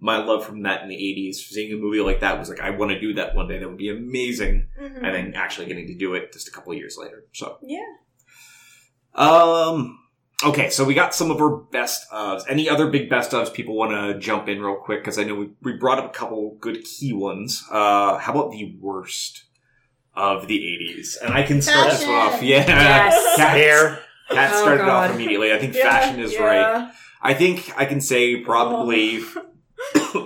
my 0.00 0.16
love 0.16 0.44
from 0.44 0.62
that 0.62 0.82
in 0.82 0.88
the 0.88 0.96
'80s, 0.96 1.36
seeing 1.36 1.72
a 1.72 1.76
movie 1.76 2.00
like 2.00 2.20
that 2.20 2.36
was 2.38 2.48
like, 2.48 2.60
I 2.60 2.70
want 2.70 2.90
to 2.90 2.98
do 3.00 3.14
that 3.14 3.36
one 3.36 3.46
day. 3.46 3.58
That 3.60 3.68
would 3.68 3.78
be 3.78 3.90
amazing 3.90 4.66
Mhm. 4.80 4.96
and 5.04 5.14
then 5.14 5.34
actually 5.34 5.66
getting 5.66 5.86
to 5.86 5.94
do 5.94 6.14
it 6.14 6.32
just 6.32 6.48
a 6.48 6.50
couple 6.50 6.72
of 6.72 6.78
years 6.78 6.96
later. 6.98 7.26
So 7.32 7.58
Yeah. 7.62 7.78
Um. 9.14 9.98
Okay, 10.44 10.70
so 10.70 10.84
we 10.84 10.94
got 10.94 11.14
some 11.14 11.30
of 11.30 11.40
our 11.40 11.56
best 11.56 12.10
ofs. 12.10 12.42
Any 12.48 12.68
other 12.68 12.88
big 12.88 13.08
best 13.08 13.30
ofs 13.32 13.52
people 13.52 13.74
want 13.76 13.92
to 13.92 14.18
jump 14.18 14.48
in 14.48 14.60
real 14.60 14.76
quick? 14.76 15.00
Because 15.00 15.18
I 15.18 15.24
know 15.24 15.34
we, 15.34 15.50
we 15.62 15.72
brought 15.74 15.98
up 15.98 16.06
a 16.06 16.12
couple 16.16 16.56
good 16.60 16.84
key 16.84 17.12
ones. 17.12 17.64
Uh, 17.70 18.18
how 18.18 18.32
about 18.32 18.50
the 18.50 18.76
worst 18.80 19.44
of 20.14 20.48
the 20.48 20.58
80s? 20.58 21.16
And 21.22 21.32
I 21.32 21.42
can 21.44 21.62
start 21.62 21.90
this 21.90 22.02
one 22.04 22.14
off. 22.14 22.42
Yeah. 22.42 22.66
Yes. 22.66 23.36
Kat, 23.36 23.56
Hair. 23.56 23.98
Kat 24.30 24.50
Oh, 24.54 24.62
started 24.62 24.88
off 24.88 25.14
immediately. 25.14 25.52
I 25.52 25.58
think 25.58 25.74
Yeah, 25.74 25.82
fashion 25.90 26.20
is 26.20 26.32
yeah. 26.32 26.42
right. 26.42 26.92
I 27.20 27.34
think 27.34 27.72
I 27.76 27.84
can 27.84 28.00
say 28.00 28.36
probably 28.38 29.20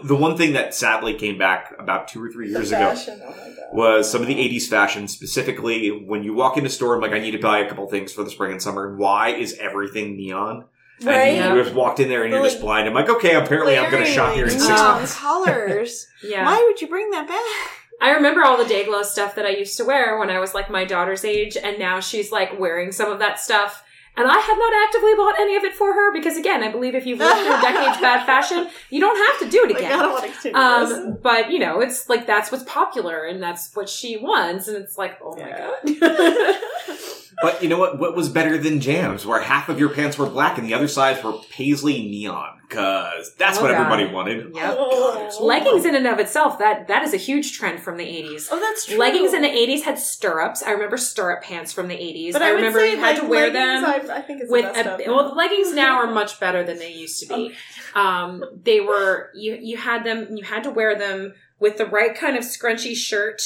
the 0.05 0.17
one 0.17 0.37
thing 0.37 0.53
that 0.55 0.75
sadly 0.75 1.15
came 1.15 1.39
back 1.39 1.75
about 1.79 2.09
two 2.09 2.23
or 2.23 2.31
three 2.31 2.51
years 2.51 2.73
ago 2.73 2.95
oh 2.95 3.55
was 3.73 4.11
some 4.11 4.21
of 4.23 4.29
the 4.29 4.35
80s 4.35 4.69
fashion, 4.69 5.09
specifically 5.09 5.91
when 5.91 6.23
you 6.23 6.35
walk 6.35 6.57
into 6.57 6.69
a 6.69 6.71
store, 6.71 6.95
I'm 6.95 7.01
like, 7.01 7.13
I 7.13 7.19
need 7.19 7.33
to 7.33 7.39
buy 7.39 7.59
a 7.59 7.69
couple 7.69 7.87
things 7.89 8.13
for 8.13 8.23
the 8.23 8.31
spring 8.31 8.53
and 8.53 8.63
summer. 8.63 8.89
And 8.89 8.99
why 8.99 9.31
is 9.31 9.55
everything 9.59 10.17
neon? 10.17 10.65
Right? 11.03 11.39
And 11.39 11.57
you 11.57 11.63
just 11.63 11.75
walked 11.75 12.01
in 12.01 12.09
there 12.09 12.23
and 12.23 12.33
you're 12.33 12.41
But, 12.43 12.49
just 12.51 12.61
blind. 12.61 12.89
I'm 12.89 12.95
like, 12.95 13.09
okay, 13.09 13.35
apparently 13.35 13.77
I'm 13.77 13.91
going 13.91 14.05
to 14.05 14.11
shop 14.11 14.35
here 14.35 14.45
in 14.45 14.51
six 14.51 14.65
like, 14.69 14.79
months. 14.79 15.15
colors. 15.15 16.07
yeah. 16.25 16.45
Why 16.45 16.63
would 16.65 16.81
you 16.81 16.89
bring 16.89 17.11
that 17.11 17.29
back? 17.29 17.73
I 18.01 18.11
remember 18.13 18.43
all 18.45 18.57
the 18.57 18.73
Dayglow 18.73 19.05
stuff 19.05 19.35
that 19.37 19.47
I 19.47 19.51
used 19.51 19.77
to 19.79 19.85
wear 19.85 20.19
when 20.19 20.31
I 20.31 20.39
was 20.39 20.55
like 20.55 20.71
my 20.71 20.85
daughter's 20.85 21.25
age, 21.25 21.57
and 21.57 21.79
now 21.79 22.01
she's 22.01 22.31
like 22.31 22.59
wearing 22.59 22.93
some 22.93 23.11
of 23.11 23.19
that 23.21 23.41
stuff. 23.41 23.83
And 24.19 24.27
I 24.27 24.39
have 24.39 24.59
not 24.59 24.73
actively 24.87 25.15
bought 25.15 25.39
any 25.39 25.57
of 25.57 25.65
it 25.65 25.75
for 25.75 25.93
her 25.93 26.11
because, 26.13 26.39
again, 26.39 26.63
I 26.63 26.71
believe 26.73 26.95
if 26.95 27.05
you've 27.07 27.19
lived 27.19 27.37
through 27.39 27.61
decades 27.61 27.99
bad 28.01 28.25
fashion, 28.33 28.69
you 28.89 28.99
don't 29.01 29.17
have 29.17 29.39
to 29.41 29.51
do 29.51 29.65
it 29.65 29.75
Like, 29.75 29.77
I 29.77 29.87
again. 29.87 29.99
don't 29.99 30.13
want 30.13 30.41
to. 30.43 30.53
Um, 30.53 31.19
but 31.23 31.51
you 31.51 31.59
know, 31.59 31.81
it's 31.81 32.09
like 32.09 32.27
that's 32.27 32.51
what's 32.51 32.65
popular 32.65 33.25
and 33.25 33.43
that's 33.43 33.75
what 33.77 33.89
she 33.91 34.17
wants, 34.17 34.69
and 34.69 34.77
it's 34.79 34.97
like, 34.97 35.19
oh 35.23 35.37
my 35.37 35.51
god. 35.51 36.57
But 37.43 37.63
you 37.63 37.69
know 37.69 37.79
what? 37.79 37.99
What 37.99 38.17
was 38.17 38.29
better 38.29 38.57
than 38.57 38.81
jams, 38.81 39.27
where 39.27 39.41
half 39.41 39.69
of 39.69 39.79
your 39.79 39.91
pants 39.91 40.17
were 40.17 40.27
black 40.27 40.57
and 40.57 40.67
the 40.67 40.73
other 40.75 40.89
sides 40.89 41.23
were 41.23 41.35
paisley 41.51 42.03
neon? 42.03 42.61
Because 42.67 43.35
that's 43.37 43.59
Oh, 43.59 43.63
what 43.63 43.73
God. 43.73 43.81
everybody 43.81 44.13
wanted. 44.13 44.55
Yep. 44.55 44.77
Oh. 44.79 45.39
Leggings 45.41 45.85
in 45.85 45.95
and 45.95 46.07
of 46.07 46.19
itself, 46.19 46.59
that 46.59 46.89
that 46.89 47.03
is 47.03 47.13
a 47.13 47.19
huge 47.19 47.53
trend 47.53 47.81
from 47.81 47.97
the 47.99 48.05
80s. 48.05 48.49
Oh, 48.51 48.59
that's 48.59 48.87
true. 48.87 48.99
Leggings 48.99 49.35
in 49.35 49.43
the 49.43 49.49
80s 49.49 49.83
had 49.83 49.99
stirrups. 49.99 50.63
I 50.63 50.71
remember 50.71 50.97
stirrup 50.97 51.43
pants 51.43 51.73
from 51.73 51.89
the 51.89 51.95
80s. 51.95 52.33
But 52.33 52.43
I, 52.43 52.49
I, 52.49 52.53
would 52.53 52.57
remember 52.57 52.81
say, 52.81 52.93
you 52.93 52.99
had 52.99 53.13
like, 53.15 53.21
to 53.23 53.29
wear 53.29 53.53
leggings, 53.53 53.87
them 53.87 54.11
I, 54.11 54.17
I 54.17 54.23
think 54.23 54.41
it's 54.43 54.51
with 54.51 54.65
the 54.67 54.73
best 54.73 55.07
a, 55.07 55.11
well, 55.13 55.29
the 55.29 55.35
leggings 55.35 55.75
now 55.75 55.99
are 55.99 56.11
much 56.11 56.41
better 56.41 56.65
than 56.65 56.79
they 56.79 56.93
used 56.93 57.21
to 57.21 57.29
be. 57.29 57.55
Um, 57.95 58.45
they 58.65 58.81
were 58.81 59.31
you 59.35 59.59
you 59.61 59.77
had 59.77 60.05
them 60.05 60.37
you 60.37 60.43
had 60.43 60.65
to 60.65 60.71
wear 60.71 60.99
them 60.99 61.35
with 61.61 61.77
the 61.77 61.87
right 61.87 62.15
kind 62.15 62.37
of 62.37 62.45
scrunchy 62.45 62.95
shirt 62.95 63.43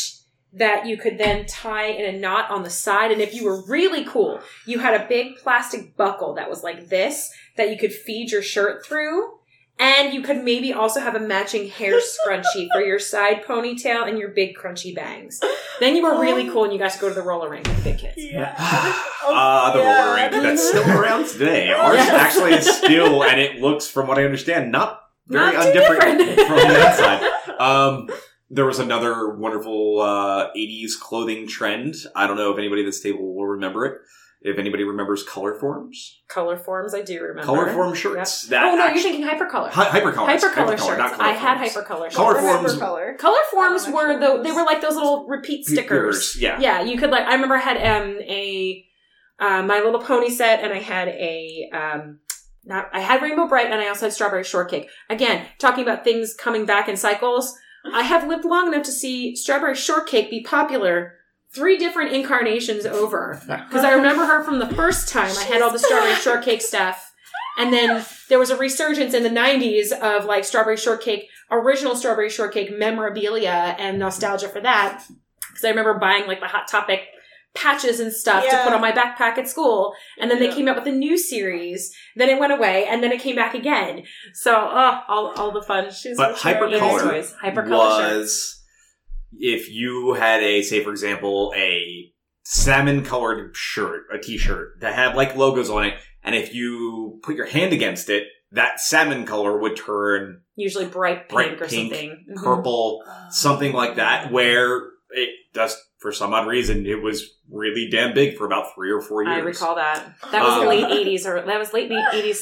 that 0.53 0.87
you 0.87 0.97
could 0.97 1.17
then 1.19 1.47
tie 1.47 1.87
in 1.87 2.13
a 2.15 2.19
knot 2.19 2.51
on 2.51 2.63
the 2.65 2.71
side 2.71 3.13
and 3.13 3.21
if 3.21 3.35
you 3.35 3.45
were 3.45 3.63
really 3.67 4.05
cool 4.05 4.41
you 4.67 4.79
had 4.81 5.01
a 5.01 5.07
big 5.09 5.37
plastic 5.37 5.97
buckle 5.97 6.35
that 6.35 6.51
was 6.51 6.63
like 6.65 6.89
this 6.89 7.31
that 7.57 7.71
you 7.71 7.77
could 7.79 7.93
feed 7.93 8.31
your 8.33 8.43
shirt 8.43 8.85
through 8.85 9.37
and 9.79 10.13
you 10.13 10.21
could 10.21 10.45
maybe 10.45 10.73
also 10.75 11.01
have 11.01 11.15
a 11.15 11.21
matching 11.21 11.69
hair 11.69 12.01
scrunchie 12.01 12.69
for 12.73 12.83
your 12.83 12.99
side 12.99 13.43
ponytail 13.45 14.09
and 14.09 14.19
your 14.19 14.29
big 14.31 14.57
crunchy 14.57 14.95
bangs 14.95 15.41
then 15.79 15.95
you 15.95 16.03
were 16.03 16.21
really 16.21 16.51
cool 16.51 16.65
and 16.65 16.73
you 16.73 16.79
got 16.79 16.91
to 16.91 16.99
go 16.99 17.09
to 17.09 17.15
the 17.15 17.23
roller 17.23 17.49
rink 17.49 17.67
with 17.69 17.77
the 17.85 17.91
big 17.91 17.99
kids 17.99 18.15
Yeah. 18.19 18.55
Ah, 19.23 19.71
the 19.73 19.79
roller 19.79 20.15
rink 20.17 20.33
that's 20.43 20.69
still 20.69 20.91
around 20.91 21.27
today. 21.29 21.71
Ours 21.73 21.95
Yes. 21.97 22.11
actually 22.11 22.53
is 22.55 22.67
still, 22.69 23.23
and 23.23 23.39
it 23.41 23.61
looks, 23.61 23.87
from 23.87 24.09
what 24.09 24.19
I 24.19 24.25
understand, 24.25 24.73
not 24.73 25.03
very 25.29 25.53
Not 25.55 25.67
undifferent 25.67 26.19
different. 26.19 26.49
from 26.49 26.57
the 26.57 26.81
outside. 26.89 27.31
Um, 27.61 28.09
there 28.51 28.67
was 28.67 28.79
another 28.79 29.31
wonderful 29.37 30.01
uh, 30.01 30.51
'80s 30.57 30.99
clothing 31.01 31.47
trend. 31.47 31.95
I 32.15 32.27
don't 32.27 32.37
know 32.37 32.53
if 32.53 32.59
anybody 32.59 32.83
at 32.83 32.87
this 32.87 33.01
table 33.01 33.35
will 33.35 33.47
remember 33.47 33.87
it. 33.87 33.99
If 34.43 34.59
anybody 34.59 34.85
remembers 34.85 35.23
Colorforms, 35.27 35.97
color 36.29 36.57
forms 36.57 36.95
i 36.95 37.03
do 37.03 37.21
remember 37.21 37.43
color 37.43 37.71
form 37.75 37.93
shirts. 37.95 38.45
Yep. 38.45 38.51
That 38.51 38.65
oh 38.73 38.75
no 38.75 38.85
actu- 38.87 38.95
you're 39.01 39.03
thinking 39.11 39.27
hypercolor 39.29 39.69
Hy- 39.69 40.01
hypercolors. 40.01 40.15
hypercolor 40.41 40.41
Hypercolor, 40.41 40.79
shirts 40.79 40.99
not 40.99 41.13
color 41.13 41.25
i 41.29 41.33
had 41.33 41.59
hypercolor 41.59 42.05
shirts 42.05 42.17
Color 42.17 42.35
Remember 42.37 42.69
forms- 42.69 42.79
color. 42.79 43.17
Color 43.19 43.39
forms 43.51 43.85
I 43.85 43.91
were 43.93 44.13
actually 44.13 44.27
the 44.39 44.43
they 44.43 44.53
were 44.53 44.63
like 44.65 44.81
those 44.81 44.95
little 44.95 45.27
repeat 45.29 45.67
stickers. 45.67 46.37
Yeah. 46.41 46.59
Yeah, 46.59 46.81
you 46.81 46.97
could 46.97 47.11
like 47.11 47.27
I 47.27 47.35
remember 47.35 47.57
I 47.57 47.61
had 47.61 47.77
um 47.77 48.17
a 48.23 48.87
uh, 49.39 49.63
My 49.63 49.81
Little 49.81 50.01
Pony 50.01 50.31
set 50.31 50.61
and 50.61 50.73
I 50.73 50.79
had 50.79 51.09
a 51.09 51.69
um 51.75 52.21
not 52.65 52.89
I 52.95 53.01
had 53.01 53.21
Rainbow 53.21 53.47
Brite 53.47 53.67
and 53.71 53.75
I 53.75 53.89
also 53.89 54.07
had 54.07 54.15
Strawberry 54.15 54.45
Shortcake. 54.45 54.89
Again, 55.11 55.45
talking 55.59 55.83
about 55.83 56.03
things 56.03 56.33
coming 56.33 56.65
back 56.65 56.89
in 56.89 56.97
cycles. 56.97 57.55
I 57.85 58.03
have 58.03 58.29
lived 58.29 58.45
long 58.45 58.69
enough 58.69 58.85
to 58.85 58.93
see 58.93 59.35
Strawberry 59.37 59.75
Shortcake 59.75 60.31
be 60.31 60.43
popular 60.43 61.15
three 61.53 61.79
different 61.79 62.13
incarnations 62.13 62.87
over. 62.87 63.41
Because 63.69 63.85
I 63.85 63.93
remember 63.93 64.25
her 64.25 64.45
from 64.45 64.59
the 64.59 64.69
first 64.69 65.09
time 65.09 65.33
I 65.37 65.43
had 65.45 65.63
all 65.63 65.73
the 65.73 65.79
Strawberry 65.79 66.15
Shortcake 66.15 66.63
stuff. 66.63 67.13
And 67.59 67.73
then 67.73 68.05
there 68.29 68.39
was 68.39 68.51
a 68.51 68.57
resurgence 68.57 69.13
in 69.13 69.23
the 69.23 69.29
90s 69.29 69.93
of 69.93 70.25
like 70.25 70.45
Strawberry 70.45 70.77
Shortcake, 70.77 71.29
original 71.51 71.97
Strawberry 71.97 72.31
Shortcake 72.31 72.77
memorabilia 72.77 73.75
and 73.79 73.99
nostalgia 73.99 74.49
for 74.49 74.61
that. 74.61 75.05
Because 75.49 75.65
I 75.65 75.71
remember 75.71 75.95
buying 75.95 76.27
like 76.27 76.41
the 76.41 76.47
Hot 76.47 76.69
Topic 76.69 77.03
patches 77.55 77.99
and 78.01 78.13
stuff 78.13 78.45
to 78.49 78.63
put 78.65 78.73
on 78.73 78.81
my 78.81 78.93
backpack 78.93 79.37
at 79.39 79.49
school. 79.49 79.93
And 80.19 80.31
then 80.31 80.41
Yeah. 80.43 80.49
they 80.51 80.55
came 80.55 80.69
out 80.69 80.77
with 80.77 80.87
a 80.87 80.93
new 80.93 81.19
series. 81.19 81.93
Then 82.17 82.29
it 82.29 82.39
went 82.39 82.53
away 82.53 82.87
and 82.87 83.03
then 83.03 83.11
it 83.13 83.21
came 83.21 83.35
back 83.37 83.55
again. 83.55 84.05
So, 84.35 84.55
oh, 84.55 85.01
all, 85.09 85.33
all 85.37 85.51
the 85.53 85.63
fun. 85.63 85.91
She's 85.91 86.17
But 86.17 86.37
hypercolor 86.37 87.01
toys. 87.11 87.35
Hypercolor 87.43 87.99
shirts. 87.99 88.15
was 88.15 88.63
if 89.39 89.69
you 89.71 90.15
had 90.15 90.43
a 90.43 90.61
say 90.63 90.83
for 90.83 90.91
example 90.91 91.53
a 91.57 92.13
salmon 92.45 93.05
colored 93.05 93.55
shirt 93.55 94.03
a 94.13 94.19
t-shirt 94.19 94.81
that 94.81 94.93
had 94.95 95.15
like 95.15 95.37
logos 95.37 95.71
on 95.71 95.85
it 95.85 95.95
and 96.25 96.35
if 96.35 96.53
you 96.53 97.21
put 97.23 97.37
your 97.37 97.47
hand 97.47 97.73
against 97.73 98.09
it 98.11 98.25
that 98.51 98.81
salmon 98.81 99.25
color 99.25 99.57
would 99.59 99.77
turn 99.77 100.41
Usually 100.57 100.85
bright 100.87 101.29
pink 101.29 101.31
Bright 101.31 101.53
or 101.63 101.67
pink, 101.69 101.93
something. 101.93 102.27
Mhm. 102.37 102.43
purple 102.43 103.05
something 103.31 103.73
like 103.73 103.95
that 103.97 104.33
where 104.33 104.79
it 105.11 105.29
just 105.55 105.79
for 106.01 106.13
some 106.13 106.33
odd 106.33 106.47
reason 106.47 106.87
it 106.87 107.03
was 107.03 107.37
really 107.53 107.89
damn 107.91 108.15
big 108.15 108.37
for 108.39 108.47
about 108.47 108.75
three 108.75 108.91
or 108.93 109.01
four 109.01 109.23
years 109.25 109.35
I 109.37 109.41
recall 109.41 109.75
that. 109.75 110.03
That 110.33 110.43
was 110.43 110.63
Um, 110.63 110.67
late 110.67 110.85
'80s, 110.85 111.27
or 111.27 111.43
that 111.45 111.59
was 111.59 111.73
late 111.73 111.91
'80s, 111.91 112.37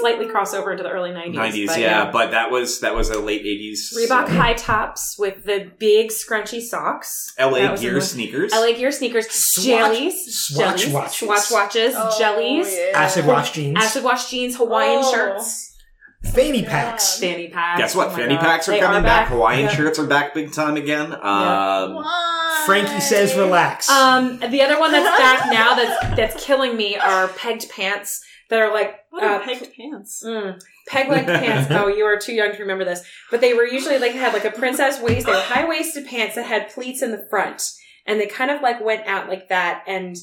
slightly 0.00 0.24
crossover 0.26 0.70
into 0.72 0.82
the 0.82 0.88
early 0.90 1.10
'90s. 1.10 1.34
90s 1.36 1.66
but 1.68 1.78
yeah, 1.80 2.10
but 2.10 2.30
that 2.32 2.50
was 2.50 2.80
that 2.80 2.94
was 2.94 3.10
a 3.10 3.18
late 3.20 3.42
80s 3.44 3.94
Reebok 3.96 4.26
so- 4.28 4.34
high 4.34 4.54
tops 4.54 5.16
with 5.18 5.44
the 5.44 5.70
big 5.78 6.08
scrunchy 6.10 6.60
socks. 6.60 7.32
la 7.38 7.76
gear 7.76 7.90
in 7.90 7.94
the- 7.96 8.00
sneakers 8.00 8.52
LA 8.52 8.72
Gear 8.72 8.90
sneakers, 8.90 9.26
Swatch- 9.30 9.66
jellies, 9.66 10.14
Swatch 10.48 10.78
jellies, 10.80 10.94
watches. 10.94 11.16
swatch 11.18 11.50
watches, 11.50 11.94
Oh, 11.96 12.16
jellies, 12.18 12.72
yeah. 12.74 12.92
Acid 12.98 13.26
wash 13.26 13.52
jeans. 13.52 13.76
acid 13.78 14.02
wash 14.04 14.30
jeans, 14.30 14.56
Hawaiian 14.56 15.02
Oh. 15.04 15.12
shirts, 15.12 15.65
Fanny 16.34 16.62
God. 16.62 16.70
packs. 16.70 17.18
fanny 17.18 17.48
packs. 17.48 17.80
Guess 17.80 17.94
what? 17.96 18.08
Oh 18.08 18.16
Fanny 18.16 18.34
God. 18.34 18.40
packs 18.42 18.68
are 18.68 18.72
They 18.72 18.80
coming 18.80 19.02
back. 19.02 19.24
back. 19.24 19.28
Hawaiian 19.28 19.66
Yeah. 19.66 19.74
shirts 19.74 19.98
are 19.98 20.06
back 20.06 20.34
big 20.34 20.52
time 20.52 20.76
again. 20.76 21.12
Um, 21.12 21.94
Why? 21.94 22.62
Frankie 22.66 23.00
says 23.00 23.34
relax. 23.36 23.88
Um, 23.88 24.38
the 24.38 24.62
other 24.62 24.78
one 24.78 24.92
that's 24.92 25.18
back 25.18 25.46
now 25.52 25.74
that's 25.74 26.16
that's 26.16 26.44
killing 26.44 26.76
me 26.76 26.96
are 26.96 27.28
pegged 27.28 27.68
pants 27.70 28.20
that 28.50 28.60
are 28.60 28.72
like 28.72 29.00
What 29.10 29.24
are 29.24 29.36
uh, 29.40 29.44
pegged 29.44 29.72
pants? 29.76 30.22
Mm, 30.24 30.60
peg 30.88 31.08
leg 31.08 31.26
pants. 31.26 31.68
Oh, 31.74 31.88
you 31.88 32.04
are 32.04 32.18
too 32.18 32.32
young 32.34 32.52
to 32.52 32.58
remember 32.58 32.84
this. 32.84 33.02
But 33.30 33.40
they 33.40 33.54
were 33.54 33.66
usually 33.66 33.98
like 33.98 34.12
had 34.12 34.32
like 34.32 34.44
a 34.44 34.50
princess 34.50 35.00
waist. 35.00 35.26
They 35.26 35.32
were 35.32 35.38
high 35.40 35.66
waisted 35.68 36.06
pants 36.06 36.34
that 36.36 36.46
had 36.46 36.68
pleats 36.70 37.02
in 37.02 37.10
the 37.12 37.26
front, 37.30 37.62
and 38.06 38.20
they 38.20 38.26
kind 38.26 38.50
of 38.50 38.62
like 38.62 38.84
went 38.84 39.06
out 39.06 39.28
like 39.28 39.48
that, 39.48 39.82
and 39.86 40.16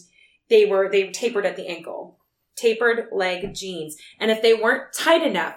they 0.50 0.66
were 0.66 0.90
they 0.92 1.10
tapered 1.12 1.46
at 1.46 1.56
the 1.56 1.68
ankle, 1.68 2.20
tapered 2.58 3.08
leg 3.12 3.54
jeans. 3.54 3.96
And 4.20 4.32
if 4.32 4.42
they 4.42 4.54
weren't 4.54 4.94
tight 4.94 5.24
enough, 5.24 5.56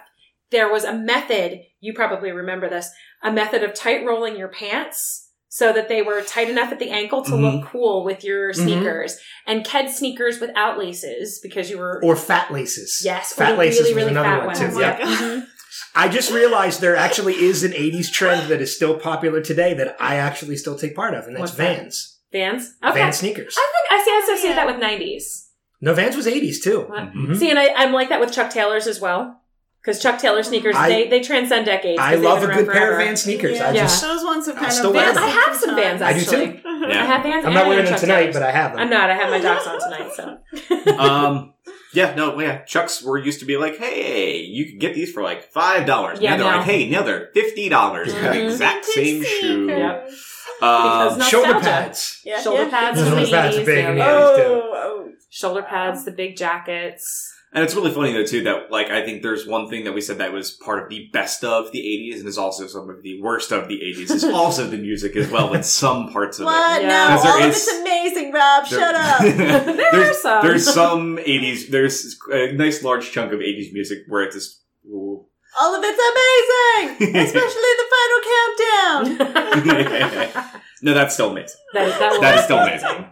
there 0.51 0.71
was 0.71 0.83
a 0.83 0.93
method. 0.93 1.59
You 1.79 1.93
probably 1.93 2.31
remember 2.31 2.69
this. 2.69 2.89
A 3.23 3.31
method 3.31 3.63
of 3.63 3.73
tight 3.73 4.05
rolling 4.05 4.37
your 4.37 4.47
pants. 4.49 5.25
So 5.49 5.71
that 5.73 5.87
they 5.89 6.01
were 6.03 6.21
tight 6.21 6.49
enough 6.49 6.71
at 6.71 6.77
the 6.77 6.91
ankle 6.91 7.23
to 7.23 7.35
look 7.35 7.65
cool 7.65 8.03
with 8.03 8.23
your 8.23 8.51
Mhm. 8.51 8.55
sneakers, 8.55 9.17
and 9.47 9.65
Ked 9.65 9.89
sneakers 9.89 10.39
without 10.39 10.77
laces 10.77 11.39
because 11.41 11.69
you 11.71 11.77
were 11.79 11.99
or 12.03 12.15
fat 12.15 12.51
laces. 12.51 13.01
Yes, 13.03 13.33
fat 13.33 13.51
the 13.51 13.57
laces 13.57 13.79
really, 13.79 13.93
was 13.93 14.03
really 14.03 14.11
another 14.11 14.29
fat 14.29 14.37
one 14.39 14.45
ones. 14.47 14.59
too. 14.59 14.65
Oh 14.65 14.71
my 14.75 14.81
Yep. 14.81 14.99
God. 14.99 15.07
Mhm. 15.17 15.47
I 15.95 16.07
just 16.09 16.31
realized 16.31 16.81
there 16.81 16.95
actually 16.97 17.35
is 17.43 17.63
an 17.63 17.73
'80s 17.73 18.11
trend 18.11 18.49
that 18.49 18.61
is 18.61 18.75
still 18.75 18.99
popular 18.99 19.41
today 19.41 19.73
that 19.75 19.95
I 19.99 20.17
actually 20.17 20.57
still 20.57 20.77
take 20.77 20.95
part 20.95 21.15
of, 21.15 21.25
and 21.25 21.35
that's 21.35 21.39
What's 21.41 21.53
that? 21.55 21.77
Vans. 21.77 22.17
Vans. 22.31 22.73
Okay. 22.83 22.99
Van 22.99 23.13
sneakers. 23.13 23.55
I 23.57 23.71
think 23.73 24.01
I 24.01 24.03
see. 24.05 24.11
I 24.11 24.21
associate 24.33 24.49
Yeah. 24.51 24.55
that 24.57 24.67
with 24.67 24.77
nineties. 24.77 25.47
No, 25.81 25.93
Vans 25.93 26.15
was 26.15 26.27
'80s 26.27 26.61
too. 26.61 26.81
What? 26.81 27.13
Mhm. 27.13 27.37
See, 27.37 27.49
and 27.49 27.57
I, 27.57 27.69
I'm 27.73 27.93
like 27.93 28.09
that 28.09 28.19
with 28.19 28.33
Chuck 28.33 28.51
Taylors 28.51 28.85
as 28.85 28.99
well. 28.99 29.41
Because 29.81 30.01
Chuck 30.01 30.19
Taylor 30.19 30.43
sneakers, 30.43 30.75
I- 30.75 30.89
they, 30.89 31.07
they 31.07 31.21
transcend 31.21 31.65
decades. 31.65 31.99
I 32.01 32.15
love 32.15 32.43
a 32.43 32.47
been 32.47 32.57
good 32.57 32.67
around 32.67 32.73
pair 32.75 32.89
of 32.91 32.95
forever. 32.95 33.05
Van 33.05 33.15
sneakers. 33.17 33.59
I 33.61 33.71
Yeah. 33.71 33.83
just 33.83 34.01
Those 34.01 34.23
ones 34.23 34.45
have 34.47 34.57
I 34.57 34.59
kind 34.61 34.73
still 34.73 34.89
of 34.89 34.95
wear 34.95 35.05
Vans, 35.05 35.15
them. 35.15 35.23
I 35.23 35.27
have 35.29 35.55
some 35.55 35.75
Vans 35.75 36.01
I 36.01 36.13
do 36.13 36.19
actually. 36.19 36.47
too. 36.61 36.61
I 36.67 36.93
have 37.05 37.23
Vans. 37.23 37.45
I'm 37.45 37.53
not 37.53 37.67
wearing 37.67 37.85
them 37.85 37.97
tonight, 37.99 38.17
Taylors. 38.19 38.35
but 38.35 38.43
I 38.43 38.51
have 38.51 38.71
them. 38.71 38.79
I'm 38.81 38.89
not. 38.89 39.09
I 39.09 39.15
have 39.15 39.29
my 39.29 39.39
docs 39.39 39.65
on 39.67 39.79
tonight, 39.79 40.11
so 40.13 40.93
um, 40.97 41.53
yeah, 41.93 42.13
no, 42.15 42.37
yeah. 42.39 42.63
Chucks 42.65 43.01
were 43.01 43.17
used 43.17 43.39
to 43.39 43.45
be 43.45 43.55
like, 43.57 43.77
hey, 43.77 44.39
you 44.41 44.65
can 44.65 44.77
get 44.77 44.93
these 44.93 45.11
for 45.11 45.23
like 45.23 45.43
five 45.51 45.85
dollars. 45.85 46.19
Yeah, 46.19 46.31
now 46.31 46.37
they're 46.43 46.51
no. 46.51 46.57
like, 46.57 46.65
hey, 46.65 46.89
now 46.89 47.03
they're 47.03 47.29
fifty 47.33 47.69
dollars. 47.69 48.13
The 48.13 48.45
exact 48.45 48.85
same 48.85 49.23
shoe. 49.23 49.67
Yep. 49.67 50.09
Um, 50.61 51.21
Shoulder 51.21 51.59
pads. 51.59 52.19
Yeah, 52.25 52.41
Shoulder 52.41 52.63
yeah. 52.63 52.69
pads 52.69 52.97
Those 52.99 53.09
from 53.09 53.23
the 53.23 53.29
pads 53.29 53.57
big 53.57 53.67
yeah, 53.67 53.91
in 53.91 53.97
yeah. 53.97 54.05
the 54.05 54.17
Oh, 54.17 54.71
oh. 54.73 55.09
Shoulder 55.29 55.61
pads, 55.63 56.03
the 56.03 56.11
big 56.11 56.35
jackets. 56.35 57.33
And 57.57 57.63
it's 57.65 57.73
really 57.75 57.91
funny 57.91 58.13
though 58.13 58.23
too 58.25 58.43
that 58.43 58.71
like 58.71 58.89
I 58.91 59.03
think 59.03 59.23
there's 59.23 59.47
one 59.47 59.67
thing 59.69 59.83
that 59.85 59.93
we 59.93 60.01
said 60.01 60.19
that 60.19 60.31
was 60.31 60.51
part 60.51 60.83
of 60.83 60.89
the 60.89 61.09
best 61.11 61.43
of 61.43 61.71
the 61.71 61.79
'80s 61.79 62.19
and 62.19 62.27
is 62.27 62.37
also 62.37 62.67
some 62.67 62.89
of 62.89 63.01
the 63.01 63.19
worst 63.21 63.51
of 63.51 63.67
the 63.67 63.79
'80s 63.79 64.11
is 64.11 64.23
also 64.41 64.67
the 64.67 64.77
music 64.77 65.15
as 65.15 65.29
well 65.31 65.53
in 65.53 65.63
some 65.63 66.11
parts 66.13 66.37
of 66.37 66.43
it. 66.43 66.45
What? 66.45 66.81
Yeah. 66.83 66.87
No, 66.87 67.07
Because 67.07 67.23
there 67.23 67.33
all 67.33 67.43
of 67.43 67.49
is- 67.49 67.67
it's 67.67 67.79
amazing, 67.81 68.31
Rob. 68.31 68.67
There- 68.69 68.79
Shut 68.79 68.95
up. 68.95 69.21
There 69.77 69.91
there's, 69.91 70.09
are 70.09 70.13
some. 70.21 70.45
There's 70.45 70.73
some 70.73 71.17
'80s. 71.17 71.69
There's 71.69 72.15
a 72.31 72.51
nice 72.53 72.83
large 72.83 73.11
chunk 73.11 73.33
of 73.33 73.39
'80s 73.39 73.73
music 73.73 73.99
where 74.07 74.23
it's 74.23 74.35
just. 74.35 74.61
ooh. 74.87 75.25
all 75.59 75.75
of 75.75 75.81
it's 75.83 76.01
amazing, 76.13 77.15
especially 77.25 77.73
the 77.81 77.87
final 77.97 78.19
countdown. 78.33 79.03
no, 80.83 80.93
that's 80.93 81.13
still 81.15 81.31
amazing. 81.31 81.57
That 81.73 81.87
is, 81.87 81.97
that 81.99 82.21
That 82.21 82.37
is 82.37 82.43
still 82.43 82.59
amazing. 82.59 83.05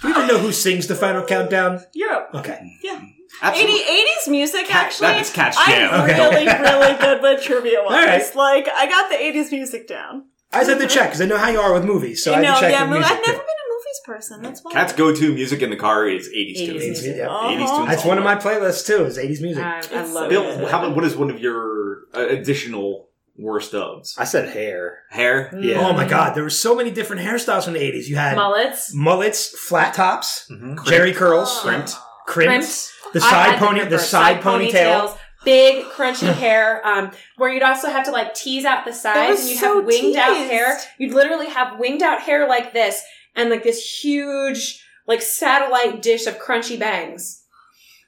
Do 0.00 0.08
you 0.08 0.14
even 0.14 0.26
know 0.28 0.38
who 0.38 0.52
sings 0.52 0.86
the 0.86 0.94
final 0.94 1.24
countdown? 1.24 1.80
Europe. 1.94 2.30
Okay. 2.34 2.58
80, 2.84 3.16
Absolutely. 3.42 3.80
80s 3.80 4.30
music, 4.30 4.66
Kat- 4.66 4.86
actually. 4.86 5.06
that 5.08 5.20
is 5.20 5.30
Kat's 5.32 5.56
I'm 5.60 6.02
Okay. 6.04 6.18
really, 6.18 6.46
really 6.46 6.94
good 7.00 7.22
with 7.22 7.42
trivia 7.42 7.82
wise. 7.84 7.92
right. 7.92 8.34
Like, 8.36 8.68
I 8.74 8.86
got 8.86 9.10
the 9.10 9.16
80s 9.16 9.50
music 9.52 9.86
down. 9.88 10.24
I 10.52 10.60
just 10.64 10.70
had 10.70 10.80
to 10.80 10.86
check 10.86 11.08
because 11.08 11.20
I 11.20 11.26
know 11.26 11.36
how 11.36 11.50
you 11.50 11.60
are 11.60 11.72
with 11.74 11.84
movies, 11.84 12.24
so 12.24 12.32
I 12.32 12.40
you 12.40 12.44
had 12.46 12.50
know, 12.50 12.54
to 12.56 12.60
check 12.62 12.72
yeah, 12.72 12.80
with 12.82 12.90
mo- 12.90 12.96
music 12.96 13.12
I've 13.12 13.26
never 13.26 13.38
too. 13.38 13.44
been 13.44 13.60
a 13.66 13.68
movies 13.74 14.00
person. 14.06 14.42
That's 14.42 14.64
why. 14.64 14.72
Kat's 14.72 14.92
go-to 14.94 15.34
music 15.34 15.60
in 15.62 15.68
the 15.70 15.76
car 15.76 16.08
is 16.08 16.26
80s 16.28 16.56
80s 16.56 16.56
tunes. 16.66 16.84
music. 16.84 17.16
Yeah. 17.18 17.28
Uh-huh. 17.28 17.48
80s 17.48 17.76
tunes. 17.76 17.88
That's 17.88 18.04
one 18.04 18.18
of 18.18 18.24
my 18.24 18.34
playlists 18.36 18.86
too. 18.86 19.04
Is 19.04 19.18
'80s 19.18 19.42
music. 19.42 19.62
I, 19.62 19.78
I 19.92 20.00
love 20.04 20.06
so 20.08 20.28
Bill, 20.30 20.42
it. 20.44 20.70
how 20.70 20.90
what 20.90 21.04
is 21.04 21.16
one 21.16 21.28
of 21.30 21.38
your 21.38 21.98
uh, 22.14 22.28
additional 22.28 23.08
worst 23.36 23.72
ofs? 23.72 24.14
I 24.18 24.24
said 24.24 24.48
hair. 24.48 25.00
Hair. 25.10 25.50
Yeah. 25.60 25.86
Oh 25.86 25.92
my 25.92 26.08
god, 26.08 26.34
there 26.34 26.42
were 26.42 26.48
so 26.50 26.74
many 26.74 26.90
different 26.90 27.20
hairstyles 27.22 27.64
from 27.64 27.74
the 27.74 27.80
80s. 27.80 28.06
You 28.08 28.16
had 28.16 28.34
Mullets. 28.36 28.94
mullets, 28.94 29.48
flat 29.68 29.92
tops, 29.92 30.46
Mm-hmm. 30.50 30.78
Jheri 30.78 31.14
curls, 31.14 31.60
Crimped. 31.60 31.94
Crimped, 32.28 32.92
the 33.12 33.20
side 33.20 33.58
pony, 33.58 33.80
them 33.80 33.90
the 33.90 33.98
for 33.98 34.04
side 34.04 34.40
ponytail. 34.42 34.70
ponytails, 34.72 35.18
big 35.44 35.84
crunchy 35.86 36.32
hair, 36.32 36.86
um, 36.86 37.10
where 37.36 37.50
you'd 37.52 37.62
also 37.62 37.88
have 37.88 38.04
to 38.04 38.10
like 38.10 38.34
tease 38.34 38.64
out 38.64 38.84
the 38.84 38.92
sides, 38.92 39.40
and 39.40 39.50
you'd 39.50 39.58
so 39.58 39.76
have 39.76 39.86
winged 39.86 40.16
out 40.16 40.36
hair. 40.36 40.78
You'd 40.98 41.14
literally 41.14 41.48
have 41.48 41.78
winged 41.78 42.02
out 42.02 42.20
hair 42.22 42.46
like 42.46 42.72
this, 42.72 43.02
and 43.34 43.50
like 43.50 43.62
this 43.62 44.00
huge 44.02 44.84
like 45.06 45.22
satellite 45.22 46.02
dish 46.02 46.26
of 46.26 46.38
crunchy 46.38 46.78
bangs. 46.78 47.42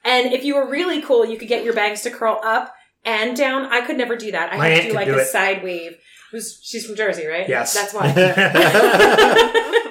And 0.03 0.33
if 0.33 0.43
you 0.43 0.55
were 0.55 0.69
really 0.69 1.01
cool, 1.01 1.25
you 1.25 1.37
could 1.37 1.47
get 1.47 1.63
your 1.63 1.73
bangs 1.73 2.01
to 2.01 2.11
curl 2.11 2.39
up 2.43 2.73
and 3.03 3.35
down. 3.35 3.65
I 3.65 3.81
could 3.81 3.97
never 3.97 4.15
do 4.15 4.31
that. 4.31 4.53
I 4.53 4.57
My 4.57 4.67
had 4.67 4.83
to 4.83 4.89
do 4.89 4.95
like 4.95 5.07
do 5.07 5.15
a 5.17 5.21
it. 5.21 5.27
side 5.27 5.63
wave. 5.63 5.97
Who's 6.31 6.59
she's 6.63 6.85
from 6.85 6.95
Jersey, 6.95 7.25
right? 7.27 7.47
Yes. 7.49 7.73
that's 7.73 7.93
why. 7.93 8.07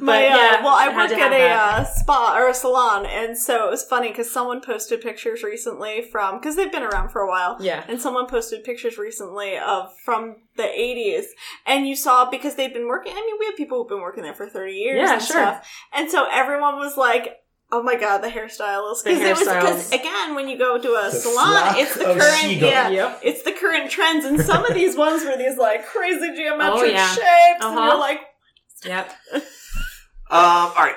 My, 0.00 0.12
But, 0.22 0.32
uh, 0.32 0.36
yeah, 0.36 0.62
well, 0.64 0.74
I 0.74 0.88
work 0.88 1.10
at 1.12 1.32
a 1.32 1.48
uh, 1.50 1.84
spa 1.84 2.36
or 2.38 2.48
a 2.48 2.54
salon, 2.54 3.04
and 3.06 3.36
so 3.36 3.66
it 3.66 3.70
was 3.70 3.82
funny 3.84 4.08
because 4.08 4.30
someone 4.30 4.60
posted 4.60 5.00
pictures 5.00 5.42
recently 5.42 6.02
from 6.02 6.38
because 6.38 6.56
they've 6.56 6.70
been 6.70 6.82
around 6.82 7.10
for 7.10 7.20
a 7.22 7.28
while, 7.28 7.56
yeah. 7.60 7.84
and 7.88 8.00
someone 8.00 8.26
posted 8.26 8.62
pictures 8.64 8.96
recently 8.98 9.58
of 9.58 9.90
from 10.04 10.36
the 10.56 10.62
80s, 10.64 11.24
and 11.66 11.86
you 11.88 11.96
saw 11.96 12.30
because 12.30 12.54
they've 12.54 12.72
been 12.72 12.86
working. 12.88 13.12
I 13.12 13.16
mean, 13.20 13.36
we 13.40 13.46
have 13.46 13.56
people 13.56 13.78
who've 13.78 13.88
been 13.88 14.00
working 14.02 14.22
there 14.22 14.34
for 14.34 14.48
30 14.48 14.72
years, 14.72 14.96
Yeah, 14.98 15.12
and 15.14 15.22
sure. 15.22 15.36
stuff, 15.36 15.68
and 15.92 16.10
so 16.10 16.26
everyone 16.30 16.76
was 16.76 16.96
like. 16.96 17.36
Oh 17.70 17.82
my 17.82 17.96
god, 17.96 18.22
the 18.22 18.28
hairstylist! 18.28 19.04
Because 19.04 19.20
it 19.20 19.36
was 19.36 19.40
because 19.40 19.92
again, 19.92 20.34
when 20.34 20.48
you 20.48 20.56
go 20.56 20.78
to 20.80 20.88
a 20.94 21.10
The 21.10 21.18
salon, 21.18 21.74
it's 21.76 21.92
the 21.98 22.04
current, 22.04 22.22
seagulls. 22.40 22.72
yeah, 22.72 22.88
Yep. 22.88 23.20
it's 23.22 23.42
the 23.42 23.52
current 23.52 23.90
trends, 23.90 24.24
and 24.24 24.40
some 24.40 24.64
of 24.64 24.72
these 24.72 24.96
ones 24.96 25.22
were 25.22 25.36
these 25.36 25.58
like 25.58 25.84
crazy 25.84 26.34
geometric 26.34 26.80
Oh, 26.80 26.84
yeah. 26.84 27.08
shapes, 27.10 27.26
and 27.60 27.76
Uh-huh. 27.76 27.86
you're 27.88 27.98
like, 28.00 28.20
Yep. 28.86 29.12
Um, 30.30 30.40
all 30.40 30.74
right. 30.76 30.96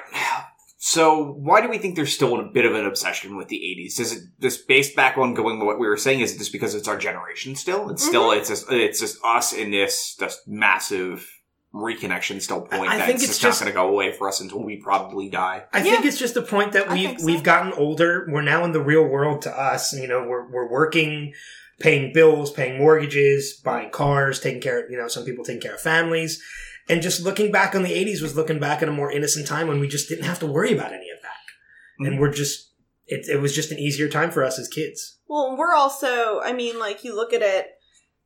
So, 0.83 1.33
why 1.33 1.61
do 1.61 1.69
we 1.69 1.77
think 1.77 1.95
there's 1.95 2.13
still 2.13 2.39
a 2.39 2.43
bit 2.43 2.65
of 2.65 2.73
an 2.73 2.85
obsession 2.85 3.37
with 3.37 3.47
the 3.49 3.57
'80s? 3.57 3.99
Is 3.99 4.13
it 4.13 4.23
this 4.39 4.57
based 4.57 4.95
back 4.95 5.17
on 5.17 5.33
going 5.35 5.63
what 5.65 5.79
we 5.79 5.87
were 5.87 5.95
saying? 5.97 6.21
Is 6.21 6.33
it 6.35 6.39
just 6.39 6.51
because 6.51 6.73
it's 6.75 6.87
our 6.87 6.97
generation 6.97 7.55
still? 7.55 7.89
It's 7.91 8.03
still 8.05 8.29
Mm-hmm. 8.29 8.39
it's 8.39 8.49
just 8.49 8.71
it's 8.71 8.99
just 8.99 9.17
us 9.23 9.53
in 9.53 9.71
this 9.71 10.15
just 10.19 10.47
massive 10.47 11.29
reconnection 11.73 12.41
still 12.41 12.61
point 12.63 12.91
I 12.91 12.97
that's 12.97 13.05
think 13.07 13.19
just, 13.19 13.31
it's 13.31 13.43
not 13.43 13.49
just- 13.49 13.61
going 13.61 13.71
to 13.71 13.75
go 13.75 13.87
away 13.87 14.11
for 14.11 14.27
us 14.27 14.41
until 14.41 14.61
we 14.63 14.75
probably 14.77 15.29
die. 15.29 15.63
I 15.71 15.81
think 15.81 16.03
it's 16.03 16.17
just 16.19 16.33
the 16.33 16.41
point 16.41 16.73
that 16.73 16.89
I 16.89 16.93
we've 16.95 17.19
so. 17.19 17.25
we've 17.25 17.43
gotten 17.43 17.71
older. 17.73 18.27
We're 18.29 18.41
now 18.41 18.65
in 18.65 18.71
the 18.73 18.81
real 18.81 19.05
world 19.07 19.43
to 19.43 19.57
us. 19.57 19.93
You 19.93 20.07
know, 20.07 20.25
we're 20.27 20.51
we're 20.51 20.69
working, 20.69 21.33
paying 21.79 22.11
bills, 22.11 22.51
paying 22.51 22.79
mortgages, 22.79 23.53
buying 23.63 23.91
cars, 23.91 24.39
taking 24.39 24.61
care 24.61 24.83
of 24.83 24.91
you 24.91 24.97
know 24.97 25.07
some 25.07 25.23
people 25.23 25.45
taking 25.45 25.61
care 25.61 25.75
of 25.75 25.81
families, 25.81 26.43
and 26.91 27.01
just 27.01 27.23
looking 27.23 27.51
back 27.51 27.73
on 27.73 27.83
the 27.83 27.89
'80s 27.89 28.21
was 28.21 28.35
looking 28.35 28.59
back 28.59 28.81
at 28.81 28.89
a 28.89 28.91
more 28.91 29.11
innocent 29.11 29.47
time 29.47 29.67
when 29.67 29.79
we 29.79 29.87
just 29.87 30.09
didn't 30.09 30.25
have 30.25 30.39
to 30.39 30.45
worry 30.45 30.73
about 30.73 30.93
any 30.93 31.09
of 31.09 31.21
that, 31.23 32.05
and 32.05 32.09
mm-hmm. 32.09 32.21
we're 32.21 32.31
just 32.31 32.71
it, 33.11 33.27
it 33.27 33.41
was 33.41 33.53
just 33.53 33.71
an 33.71 33.79
easier 33.79 34.07
time 34.07 34.31
for 34.31 34.43
us 34.43 34.57
as 34.57 34.67
kids. 34.67 35.17
Well, 35.27 35.55
we're 35.57 35.73
also, 35.73 36.39
I 36.41 36.53
mean, 36.53 36.79
like, 36.79 37.03
you 37.03 37.15
look 37.15 37.33
at 37.33 37.41
it, 37.41 37.67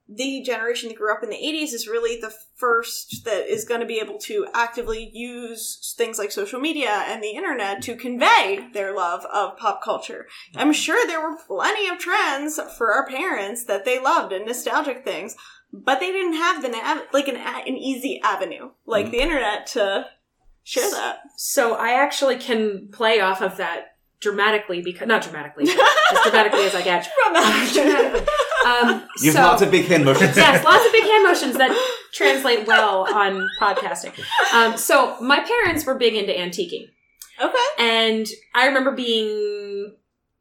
the 0.08 0.44
generation 0.44 0.90
that 0.90 0.98
grew 0.98 1.12
up 1.12 1.24
in 1.24 1.32
the 1.32 1.36
80s 1.36 1.74
is 1.74 1.88
really 1.88 2.22
the 2.22 2.34
first 2.56 3.26
that 3.26 3.48
is 3.52 3.66
going 3.66 3.82
to 3.82 3.88
be 3.88 4.00
able 4.00 4.20
to 4.20 4.46
actively 4.54 5.10
use 5.12 5.96
things 5.98 6.20
like 6.20 6.32
social 6.32 6.60
media 6.60 7.04
and 7.08 7.24
the 7.24 7.32
internet 7.32 7.82
to 7.82 7.96
convey 7.96 8.70
their 8.74 8.96
love 8.96 9.26
of 9.34 9.58
pop 9.58 9.84
culture. 9.84 10.28
I'm 10.56 10.74
sure 10.74 11.08
there 11.08 11.28
were 11.28 11.38
plenty 11.48 11.88
of 11.88 11.98
trends 11.98 12.60
for 12.78 12.94
our 12.94 13.08
parents 13.08 13.66
that 13.66 13.84
they 13.84 14.00
loved 14.00 14.32
and 14.32 14.46
nostalgic 14.46 15.04
things, 15.04 15.36
but 15.84 16.00
they 16.00 16.12
didn't 16.12 16.34
have 16.34 16.62
the 16.62 16.70
nav- 16.70 17.04
like 17.14 17.28
an, 17.28 17.36
an 17.38 17.76
easy 17.78 18.20
avenue 18.24 18.72
like 18.86 19.12
the 19.12 19.20
internet 19.20 19.68
to 19.68 20.06
share 20.64 20.90
that. 20.92 21.20
So 21.38 21.76
I 21.76 21.92
actually 21.92 22.38
can 22.38 22.90
play 22.92 23.20
off 23.20 23.42
of 23.42 23.58
that 23.58 23.96
dramatically 24.20 24.82
because 24.82 25.08
not 25.08 25.22
dramatically, 25.22 25.66
but 25.66 25.78
as 26.12 26.24
dramatically 26.24 26.64
as 26.66 26.74
I 26.76 26.82
get. 26.82 27.08
Dramatically. 27.26 28.28
Um, 28.66 29.04
You 29.22 29.32
have 29.32 29.34
so, 29.36 29.42
lots 29.42 29.62
of 29.62 29.70
big 29.72 29.86
hand 29.86 30.06
motions. 30.06 30.36
yes, 30.36 30.64
lots 30.64 30.86
of 30.86 30.92
big 30.92 31.04
hand 31.04 31.24
motions 31.24 31.58
that 31.58 31.72
translate 32.14 32.66
well 32.66 33.06
on 33.14 33.48
podcasting. 33.62 34.14
Um, 34.54 34.78
so 34.78 35.20
my 35.22 35.42
parents 35.42 35.86
were 35.86 35.96
big 35.96 36.16
into 36.16 36.32
antiquing, 36.34 36.88
okay. 37.40 37.58
and 37.78 38.26
I 38.56 38.66
remember 38.68 38.92
being 38.94 39.28